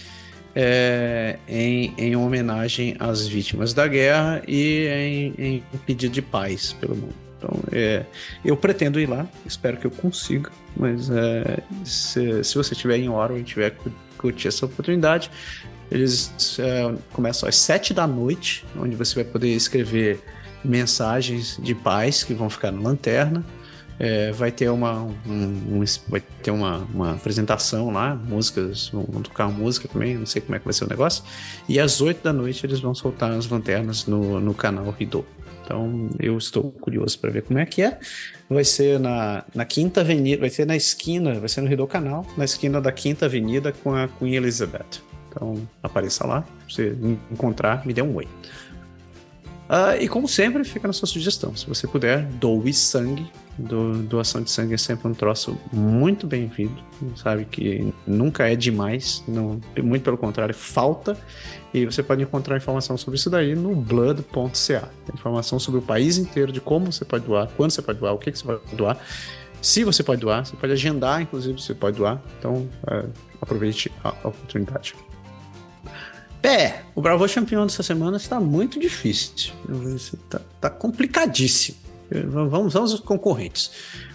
é, 0.56 1.38
em, 1.48 1.94
em, 1.98 2.16
homenagem 2.16 2.96
às 2.98 3.28
vítimas 3.28 3.74
da 3.74 3.88
guerra 3.88 4.42
e 4.48 4.88
em, 4.88 5.34
em 5.38 5.64
pedido 5.86 6.14
de 6.14 6.22
paz 6.22 6.74
pelo 6.74 6.96
mundo. 6.96 7.25
Então, 7.38 7.60
é, 7.72 8.06
eu 8.44 8.56
pretendo 8.56 9.00
ir 9.00 9.08
lá, 9.08 9.28
espero 9.46 9.78
que 9.78 9.86
eu 9.86 9.92
consiga, 9.92 10.50
mas 10.76 11.10
é, 11.10 11.60
se, 11.84 12.44
se, 12.44 12.56
você 12.56 12.74
estiver 12.74 12.98
em 12.98 13.10
hora 13.10 13.38
e 13.38 13.44
tiver 13.44 13.76
curtir 14.18 14.48
essa 14.48 14.66
oportunidade, 14.66 15.30
eles 15.92 16.58
é, 16.60 16.96
começam 17.14 17.48
às 17.48 17.56
sete 17.56 17.94
da 17.94 18.08
noite, 18.08 18.66
onde 18.78 18.96
você 18.96 19.16
vai 19.16 19.24
poder 19.24 19.50
escrever 19.50 20.24
mensagens 20.64 21.58
de 21.62 21.76
paz 21.76 22.24
que 22.24 22.34
vão 22.34 22.50
ficar 22.50 22.72
na 22.72 22.82
lanterna. 22.82 23.46
É, 23.98 24.30
vai 24.34 24.52
ter 24.52 24.70
uma 24.70 25.04
um, 25.04 25.14
um, 25.26 25.84
vai 26.10 26.22
ter 26.44 26.52
uma, 26.52 26.80
uma 26.94 27.12
apresentação 27.14 27.92
lá, 27.92 28.14
músicas, 28.14 28.90
vão, 28.90 29.06
tocar 29.22 29.48
música 29.48 29.88
também, 29.88 30.18
não 30.18 30.26
sei 30.26 30.42
como 30.42 30.54
é 30.54 30.60
que 30.60 30.66
vai 30.66 30.74
ser 30.74 30.84
o 30.84 30.90
negócio. 30.90 31.24
E 31.70 31.80
às 31.80 32.02
8 32.02 32.22
da 32.22 32.34
noite 32.34 32.66
eles 32.66 32.82
vão 32.82 32.94
soltar 32.94 33.32
as 33.32 33.48
lanternas 33.48 34.06
no, 34.06 34.42
no 34.42 34.54
canal 34.54 34.90
Ridô. 34.90 35.24
Então 35.66 36.10
eu 36.20 36.38
estou 36.38 36.72
curioso 36.72 37.18
para 37.20 37.32
ver 37.32 37.42
como 37.42 37.60
é 37.60 37.66
que 37.66 37.82
é. 37.82 38.00
Vai 38.48 38.64
ser 38.64 39.00
na, 39.00 39.44
na 39.54 39.66
Quinta 39.66 40.02
Avenida, 40.02 40.40
vai 40.40 40.50
ser 40.50 40.66
na 40.66 40.76
esquina, 40.76 41.40
vai 41.40 41.50
ser 41.50 41.62
no 41.62 41.68
Ridô 41.68 41.88
Canal, 41.88 42.26
na 42.38 42.46
esquina 42.46 42.80
da 42.80 42.92
Quinta 42.92 43.26
Avenida 43.26 43.72
com 43.72 43.94
a 43.94 44.08
Queen 44.08 44.36
Elizabeth. 44.36 45.02
Então 45.28 45.68
apareça 45.84 46.26
lá, 46.26 46.46
se 46.70 46.96
encontrar, 47.32 47.86
me 47.86 47.94
dê 47.94 48.02
um 48.02 48.16
oi. 48.16 48.28
Uh, 49.68 50.00
e 50.00 50.08
como 50.08 50.28
sempre, 50.28 50.64
fica 50.64 50.88
na 50.88 50.94
sua 50.94 51.08
sugestão. 51.08 51.56
Se 51.56 51.68
você 51.68 51.88
puder, 51.88 52.24
doe 52.24 52.72
sangue. 52.72 53.26
Do, 53.58 54.04
doação 54.04 54.42
de 54.42 54.52
sangue 54.52 54.74
é 54.74 54.78
sempre 54.78 55.08
um 55.08 55.14
troço 55.14 55.58
muito 55.72 56.28
bem-vindo. 56.28 56.84
Sabe 57.16 57.46
que 57.46 57.94
nunca 58.06 58.50
é 58.50 58.56
demais, 58.56 59.24
não, 59.28 59.62
muito 59.82 60.04
pelo 60.04 60.18
contrário, 60.18 60.54
falta. 60.54 61.18
E 61.74 61.86
você 61.86 62.04
pode 62.04 62.24
encontrar 62.24 62.58
informação 62.58 62.98
sobre 62.98 63.18
isso 63.18 63.30
daí 63.30 63.56
no 63.56 63.76
blood.ca. 63.76 64.90
Informação 65.14 65.60
sobre 65.60 65.80
o 65.80 65.84
país 65.84 66.18
inteiro 66.18 66.52
de 66.52 66.60
como 66.60 66.92
você 66.92 67.06
pode 67.06 67.26
doar, 67.26 67.50
quando 67.56 67.72
você 67.72 67.82
pode 67.82 68.00
doar, 68.00 68.14
o 68.14 68.18
que, 68.18 68.32
que 68.32 68.38
você 68.38 68.46
pode 68.46 68.76
doar. 68.76 68.98
Se 69.62 69.84
você 69.84 70.04
pode 70.04 70.22
doar, 70.22 70.46
você 70.46 70.56
pode 70.56 70.74
agendar, 70.74 71.22
inclusive, 71.22 71.60
você 71.60 71.74
pode 71.74 71.98
doar. 71.98 72.22
Então, 72.38 72.70
uh, 72.84 73.10
aproveite 73.42 73.92
a 74.04 74.10
oportunidade. 74.28 74.96
Pé, 76.42 76.84
o 76.94 77.02
Bravo 77.02 77.28
campeão 77.28 77.66
dessa 77.66 77.82
semana 77.82 78.18
está 78.18 78.40
muito 78.40 78.80
difícil. 78.80 79.52
Está 79.96 80.40
tá 80.62 80.70
complicadíssimo. 80.70 81.85
Vamos, 82.10 82.74
vamos 82.74 82.76
aos 82.76 83.00
concorrentes. 83.00 83.72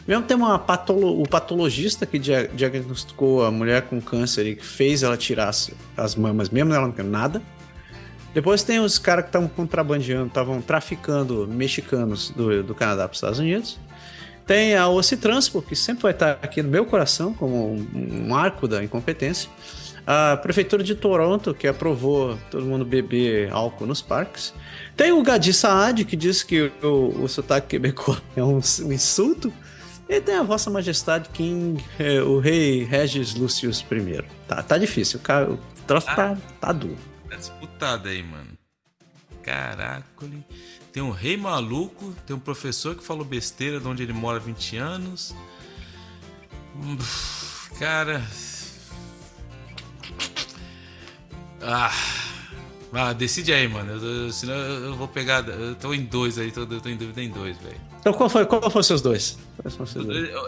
Mesmo 0.07 0.25
tem 0.25 0.37
uma 0.37 0.59
patolo, 0.59 1.21
o 1.21 1.29
patologista 1.29 2.07
que 2.07 2.19
diagnosticou 2.19 3.45
a 3.45 3.51
mulher 3.51 3.83
com 3.83 4.01
câncer 4.01 4.47
e 4.47 4.57
fez 4.57 5.03
ela 5.03 5.17
tirar 5.17 5.49
as, 5.49 5.71
as 5.97 6.15
mamas, 6.15 6.49
mesmo 6.51 6.73
ela 6.73 6.87
não 6.87 6.93
tendo 6.93 7.11
nada. 7.11 7.43
Depois 8.33 8.63
tem 8.63 8.79
os 8.79 8.99
caras 8.99 9.25
que 9.25 9.29
estavam 9.29 9.49
contrabandeando, 9.49 10.29
estavam 10.29 10.63
traficando 10.63 11.49
mexicanos 11.49 12.31
do, 12.31 12.63
do 12.63 12.75
Canadá 12.75 13.09
para 13.09 13.13
os 13.13 13.19
Estados 13.19 13.39
Unidos. 13.41 13.79
Tem 14.47 14.77
a 14.77 14.89
Ocitranspo, 14.89 15.63
que 15.63 15.75
sempre 15.77 16.05
vai 16.05 16.13
estar 16.13 16.39
aqui 16.43 16.63
no 16.63 16.69
meu 16.69 16.85
coração 16.85 17.35
como 17.35 17.73
um, 17.73 18.27
um 18.29 18.35
arco 18.35 18.67
da 18.67 18.83
incompetência. 18.83 19.51
A 20.07 20.37
Prefeitura 20.37 20.83
de 20.83 20.95
Toronto, 20.95 21.55
que 21.55 21.67
aprovou 21.67 22.39
todo 22.51 22.65
mundo 22.65 22.85
beber 22.85 23.53
álcool 23.53 23.87
nos 23.87 24.03
parques. 24.03 24.55
Tem 24.97 25.13
o 25.13 25.23
Gadi 25.23 25.53
Saad, 25.53 26.05
que 26.05 26.17
diz 26.17 26.43
que 26.43 26.73
o, 26.83 27.23
o 27.23 27.29
sotaque 27.29 27.69
quebecois 27.69 28.21
é 28.37 28.43
um, 28.43 28.59
um, 28.59 28.93
insulto. 28.93 29.53
E 30.09 30.21
tem 30.21 30.35
a 30.35 30.43
Vossa 30.43 30.69
Majestade 30.71 31.29
King, 31.29 31.83
é, 31.99 32.21
o 32.21 32.41
rei 32.41 32.83
Regis 32.83 33.35
Lucius 33.35 33.81
I. 33.81 34.25
Tá, 34.49 34.63
tá 34.63 34.77
difícil, 34.77 35.21
o, 35.21 35.23
cara, 35.23 35.53
o 35.53 35.59
troço 35.87 36.09
ah, 36.11 36.17
tá, 36.17 36.37
tá 36.61 36.73
duro. 36.73 36.99
Tá 37.29 37.37
disputado 37.37 38.09
aí, 38.09 38.23
mano. 38.23 38.59
Caraca. 39.43 40.05
Tem 40.93 41.03
um 41.03 41.11
rei 41.11 41.37
maluco, 41.37 42.13
tem 42.27 42.35
um 42.35 42.41
professor 42.41 42.97
que 42.97 43.05
falou 43.05 43.25
besteira 43.25 43.79
de 43.79 43.87
onde 43.87 44.03
ele 44.03 44.13
mora 44.13 44.39
há 44.39 44.41
20 44.41 44.77
anos. 44.77 45.35
Cara, 47.79 48.21
Ah. 51.63 51.93
Ah, 52.93 53.13
decide 53.13 53.53
aí, 53.53 53.69
mano. 53.69 53.93
Eu, 53.93 54.25
eu, 54.25 54.33
senão 54.33 54.55
eu 54.55 54.95
vou 54.95 55.07
pegar. 55.07 55.47
Eu 55.49 55.75
tô 55.77 55.95
em 55.95 56.03
dois 56.03 56.39
aí, 56.39 56.51
tô, 56.51 56.63
eu 56.63 56.81
tô 56.81 56.89
em 56.89 56.97
dúvida 56.97 57.23
em 57.23 57.31
dois, 57.31 57.57
velho. 57.59 57.77
Então 58.01 58.13
qual 58.13 58.29
foi, 58.29 58.47
qual 58.47 58.71
foi 58.71 58.81
os 58.81 58.87
seus 58.87 59.03
dois? 59.03 59.39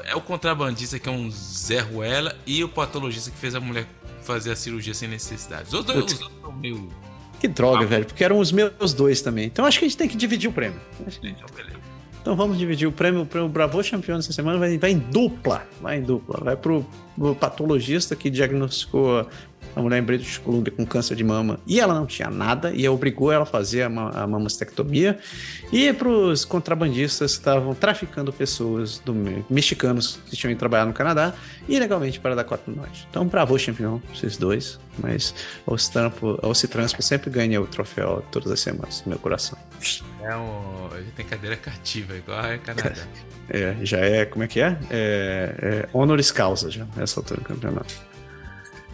É 0.07 0.16
o 0.16 0.20
contrabandista 0.20 0.99
que 0.99 1.08
é 1.08 1.12
um 1.12 1.31
Zé 1.31 1.81
Ruela 1.81 2.34
e 2.47 2.65
o 2.65 2.68
patologista 2.68 3.31
que 3.31 3.36
fez 3.36 3.55
a 3.55 3.60
mulher 3.60 3.86
fazer 4.23 4.52
a 4.52 4.57
cirurgia 4.57 4.94
sem 4.94 5.08
necessidade. 5.08 5.65
Os 5.65 5.84
dois, 5.84 6.05
os 6.05 6.18
dois 6.18 6.32
são 6.41 6.52
meio. 6.52 6.89
Que 7.39 7.47
droga, 7.47 7.84
ah. 7.84 7.86
velho, 7.86 8.07
porque 8.07 8.24
eram 8.24 8.39
os 8.39 8.50
meus 8.50 8.94
dois 8.94 9.20
também. 9.20 9.47
Então 9.47 9.65
acho 9.65 9.78
que 9.78 9.84
a 9.84 9.89
gente 9.89 9.99
tem 9.99 10.08
que 10.08 10.16
dividir 10.16 10.49
o 10.49 10.52
prêmio. 10.52 10.81
Então, 11.23 11.47
beleza. 11.55 11.82
Então 12.20 12.36
vamos 12.36 12.57
dividir 12.57 12.86
o 12.86 12.92
prêmio. 12.92 13.23
O 13.23 13.26
prêmio 13.26 13.49
Bravo 13.49 13.82
Campeão 13.82 14.16
dessa 14.16 14.32
semana 14.32 14.57
vai, 14.57 14.78
vai 14.78 14.92
em 14.92 14.99
dupla. 14.99 15.66
Vai 15.81 15.99
em 15.99 16.02
dupla. 16.02 16.41
Vai 16.42 16.57
pro, 16.57 16.86
pro 17.16 17.34
patologista 17.34 18.15
que 18.15 18.31
diagnosticou 18.31 19.26
a 19.75 19.81
mulher 19.81 19.99
em 19.99 20.02
British 20.02 20.39
Columbia 20.39 20.73
com 20.73 20.84
câncer 20.84 21.17
de 21.17 21.25
mama 21.25 21.59
e 21.67 21.81
ela 21.81 21.94
não 21.94 22.07
tinha 22.07 22.28
nada 22.31 22.73
e 22.73 22.89
obrigou 22.89 23.33
ela 23.33 23.44
a 23.44 23.47
fazer 23.47 23.83
a, 23.83 23.86
a 23.86 24.26
mamastectomia. 24.26 25.18
E 25.73 25.92
para 25.92 26.09
os 26.09 26.44
contrabandistas 26.44 27.33
que 27.33 27.39
estavam 27.39 27.75
traficando 27.75 28.33
pessoas 28.33 28.99
do, 28.99 29.15
mexicanos 29.49 30.18
que 30.28 30.36
tinham 30.36 30.51
ido 30.51 30.59
trabalhar 30.59 30.86
no 30.86 30.92
Canadá 30.92 31.34
ilegalmente 31.68 32.20
para 32.20 32.34
dar 32.34 32.42
Dakota 32.42 32.70
do 32.70 32.76
Norte. 32.76 33.07
Então, 33.09 33.26
bravo, 33.26 33.57
campeão, 33.65 34.02
vocês 34.15 34.36
dois. 34.36 34.78
Mas 34.99 35.34
o 35.67 35.75
Ocitranspo 36.49 37.01
sempre 37.02 37.31
ganha 37.31 37.60
o 37.60 37.67
troféu 37.67 38.23
todas 38.31 38.51
as 38.52 38.60
semanas 38.60 39.02
no 39.07 39.10
meu 39.10 39.18
coração. 39.18 39.59
É 40.23 40.36
um. 40.36 40.89
Tem 41.17 41.25
cadeira 41.25 41.57
cativa, 41.57 42.15
igual 42.17 42.39
a 42.39 42.59
Canadá. 42.59 42.94
É, 43.49 43.76
já 43.83 43.99
é. 43.99 44.25
Como 44.25 44.44
é 44.44 44.49
que 44.49 44.60
é? 44.60 44.78
É, 44.89 45.55
é 45.60 45.89
honoris 45.92 46.31
causa 46.31 46.70
já, 46.70 46.86
nessa 46.97 47.20
altura 47.20 47.41
do 47.41 47.47
campeonato. 47.47 48.11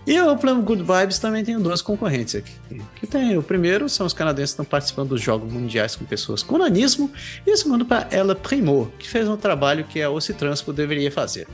E 0.09 0.19
o 0.23 0.35
plano 0.39 0.63
Good 0.63 0.83
Vibes 0.83 1.19
também 1.19 1.45
tem 1.45 1.61
duas 1.61 1.83
concorrentes 1.83 2.35
aqui. 2.35 2.51
Que 2.97 3.07
tem 3.07 3.37
o 3.37 3.43
primeiro 3.43 3.91
são 3.91 4.07
os 4.07 4.15
canadenses 4.15 4.53
que 4.53 4.55
estão 4.55 4.65
participando 4.65 5.11
dos 5.11 5.21
Jogos 5.21 5.53
Mundiais 5.53 5.95
com 5.95 6.07
pessoas 6.07 6.43
com 6.43 6.57
nanismo, 6.57 7.13
e 7.47 7.53
o 7.53 7.57
segundo 7.59 7.85
para 7.85 8.09
ela 8.11 8.35
Primo, 8.35 8.91
que 8.99 9.07
fez 9.07 9.29
um 9.29 9.37
trabalho 9.37 9.85
que 9.85 10.01
a 10.01 10.09
Ocitranspo 10.09 10.73
deveria 10.73 11.13
fazer. 11.13 11.47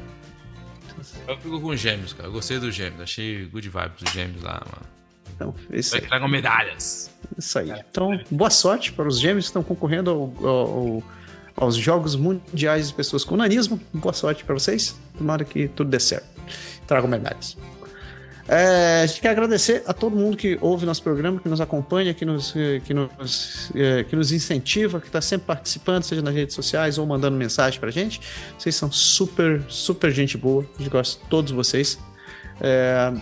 Eu 1.26 1.36
fico 1.38 1.60
com 1.60 1.74
gêmeos, 1.74 2.12
cara. 2.12 2.28
Eu 2.28 2.32
gostei 2.32 2.60
dos 2.60 2.72
gêmeos. 2.72 3.00
Achei 3.00 3.46
good 3.46 3.68
vibes 3.68 4.00
dos 4.00 4.12
gêmeos 4.12 4.40
lá, 4.40 4.62
mano. 4.64 4.86
Então, 5.34 5.54
isso 5.72 5.96
aí. 5.96 6.02
Tragam 6.02 6.28
medalhas. 6.28 7.10
Isso 7.36 7.58
aí. 7.58 7.72
Então, 7.90 8.20
boa 8.30 8.50
sorte 8.50 8.92
para 8.92 9.08
os 9.08 9.18
gêmeos 9.18 9.46
que 9.46 9.48
estão 9.48 9.64
concorrendo 9.64 10.10
ao, 10.10 10.48
ao, 10.48 11.02
aos 11.56 11.74
Jogos 11.74 12.14
Mundiais 12.14 12.88
de 12.88 12.94
Pessoas 12.94 13.24
com 13.24 13.36
Nanismo. 13.36 13.80
Boa 13.92 14.12
sorte 14.12 14.44
para 14.44 14.54
vocês. 14.54 14.96
Tomara 15.18 15.44
que 15.44 15.66
tudo 15.66 15.90
dê 15.90 15.98
certo. 15.98 16.28
Tragam 16.86 17.08
medalhas. 17.08 17.56
É, 18.46 19.02
a 19.02 19.06
gente 19.06 19.22
quer 19.22 19.30
agradecer 19.30 19.82
a 19.86 19.94
todo 19.94 20.14
mundo 20.14 20.36
que 20.36 20.58
ouve 20.60 20.84
nosso 20.84 21.02
programa, 21.02 21.40
que 21.40 21.48
nos 21.48 21.60
acompanha, 21.60 22.12
que 22.12 22.26
nos, 22.26 22.52
que 22.84 22.92
nos, 22.92 23.70
é, 23.74 24.04
que 24.04 24.14
nos 24.14 24.32
incentiva, 24.32 25.00
que 25.00 25.06
está 25.06 25.20
sempre 25.20 25.46
participando, 25.46 26.02
seja 26.02 26.20
nas 26.20 26.34
redes 26.34 26.54
sociais 26.54 26.98
ou 26.98 27.06
mandando 27.06 27.36
mensagem 27.36 27.80
para 27.80 27.90
gente. 27.90 28.20
Vocês 28.58 28.74
são 28.74 28.92
super, 28.92 29.62
super 29.68 30.10
gente 30.10 30.36
boa. 30.36 30.64
A 30.74 30.78
gente 30.78 30.90
gosta 30.90 31.22
de 31.22 31.28
todos 31.30 31.52
vocês. 31.52 31.98
É, 32.60 33.12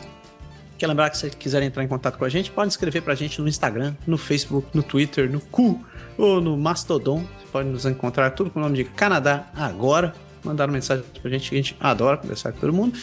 quer 0.77 0.89
lembrar 0.89 1.11
que 1.11 1.17
se 1.17 1.31
quiserem 1.31 1.69
entrar 1.69 1.85
em 1.85 1.89
contato 1.89 2.19
com 2.19 2.25
a 2.25 2.29
gente, 2.29 2.51
pode 2.51 2.71
escrever 2.71 3.03
para 3.03 3.13
a 3.13 3.17
gente 3.17 3.41
no 3.41 3.49
Instagram, 3.49 3.95
no 4.05 4.19
Facebook, 4.19 4.67
no 4.75 4.83
Twitter, 4.83 5.31
no 5.31 5.41
Cu 5.41 5.81
ou 6.19 6.41
no 6.41 6.57
Mastodon. 6.57 7.21
Você 7.39 7.47
pode 7.53 7.69
nos 7.69 7.87
encontrar 7.87 8.31
tudo 8.33 8.51
com 8.51 8.59
o 8.59 8.63
nome 8.63 8.77
de 8.77 8.85
Canadá 8.85 9.47
Agora. 9.55 10.13
Mandar 10.43 10.69
uma 10.69 10.73
mensagem 10.73 11.05
para 11.21 11.29
a 11.29 11.33
gente, 11.33 11.55
a 11.55 11.57
gente 11.57 11.77
adora 11.79 12.17
conversar 12.17 12.51
com 12.51 12.59
todo 12.59 12.73
mundo. 12.73 12.99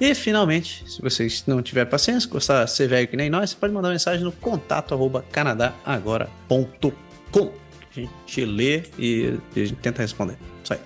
E 0.00 0.14
finalmente, 0.14 0.82
se 0.90 1.02
vocês 1.02 1.44
não 1.46 1.60
tiver 1.60 1.84
paciência, 1.84 2.28
gostar 2.30 2.64
de 2.64 2.72
ser 2.72 2.88
velho 2.88 3.06
que 3.06 3.16
nem 3.16 3.28
nós, 3.28 3.50
você 3.50 3.56
pode 3.56 3.74
mandar 3.74 3.88
uma 3.88 3.92
mensagem 3.92 4.24
no 4.24 4.32
contato 4.32 4.94
arroba 4.94 5.22
canadagora.com. 5.30 7.52
A 7.90 8.00
gente 8.00 8.44
lê 8.46 8.84
e 8.98 9.38
a 9.54 9.58
gente 9.58 9.74
tenta 9.74 10.00
responder. 10.00 10.38
Isso 10.64 10.72
aí. 10.72 10.78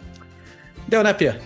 Deu, 0.89 1.05
né, 1.05 1.12
Pia? 1.12 1.41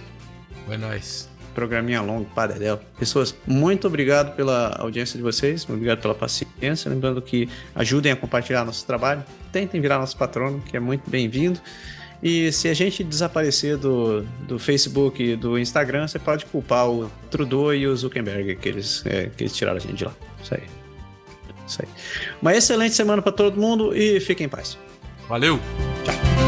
Foi 0.64 0.78
nóis. 0.78 1.28
Programinha 1.55 2.00
longo, 2.00 2.24
padedel. 2.30 2.80
Pessoas, 2.98 3.34
muito 3.47 3.86
obrigado 3.86 4.34
pela 4.34 4.74
audiência 4.78 5.18
de 5.18 5.22
vocês, 5.22 5.66
muito 5.66 5.78
obrigado 5.78 6.00
pela 6.00 6.14
paciência. 6.14 6.88
Lembrando 6.88 7.20
que 7.20 7.50
ajudem 7.74 8.12
a 8.12 8.16
compartilhar 8.16 8.64
nosso 8.64 8.86
trabalho, 8.86 9.22
tentem 9.52 9.78
virar 9.78 9.98
nosso 9.98 10.16
patrono, 10.16 10.62
que 10.62 10.76
é 10.76 10.80
muito 10.80 11.10
bem-vindo. 11.10 11.60
E 12.22 12.50
se 12.50 12.68
a 12.68 12.74
gente 12.74 13.05
desaparecer 13.05 13.76
do, 13.76 14.22
do 14.47 14.58
Facebook 14.58 15.22
e 15.22 15.36
do 15.36 15.58
Instagram, 15.58 16.08
você 16.08 16.18
pode 16.18 16.44
culpar 16.47 16.88
o 16.90 17.10
Trudeau 17.30 17.72
e 17.72 17.86
o 17.86 17.97
Zuckerberg, 17.97 18.56
que 18.56 18.68
eles, 18.68 19.05
é, 19.06 19.30
que 19.36 19.44
eles 19.44 19.55
tiraram 19.55 19.76
a 19.76 19.80
gente 19.80 19.94
de 19.94 20.05
lá. 20.05 20.12
Isso 20.42 20.55
aí. 20.55 20.62
Isso 21.66 21.82
aí. 21.82 21.88
Uma 22.42 22.56
excelente 22.56 22.94
semana 22.94 23.22
para 23.22 23.32
todo 23.32 23.60
mundo 23.60 23.97
e 23.97 24.18
fiquem 24.20 24.47
em 24.47 24.48
paz. 24.48 24.76
Valeu! 25.28 25.60
Tchau. 26.05 26.47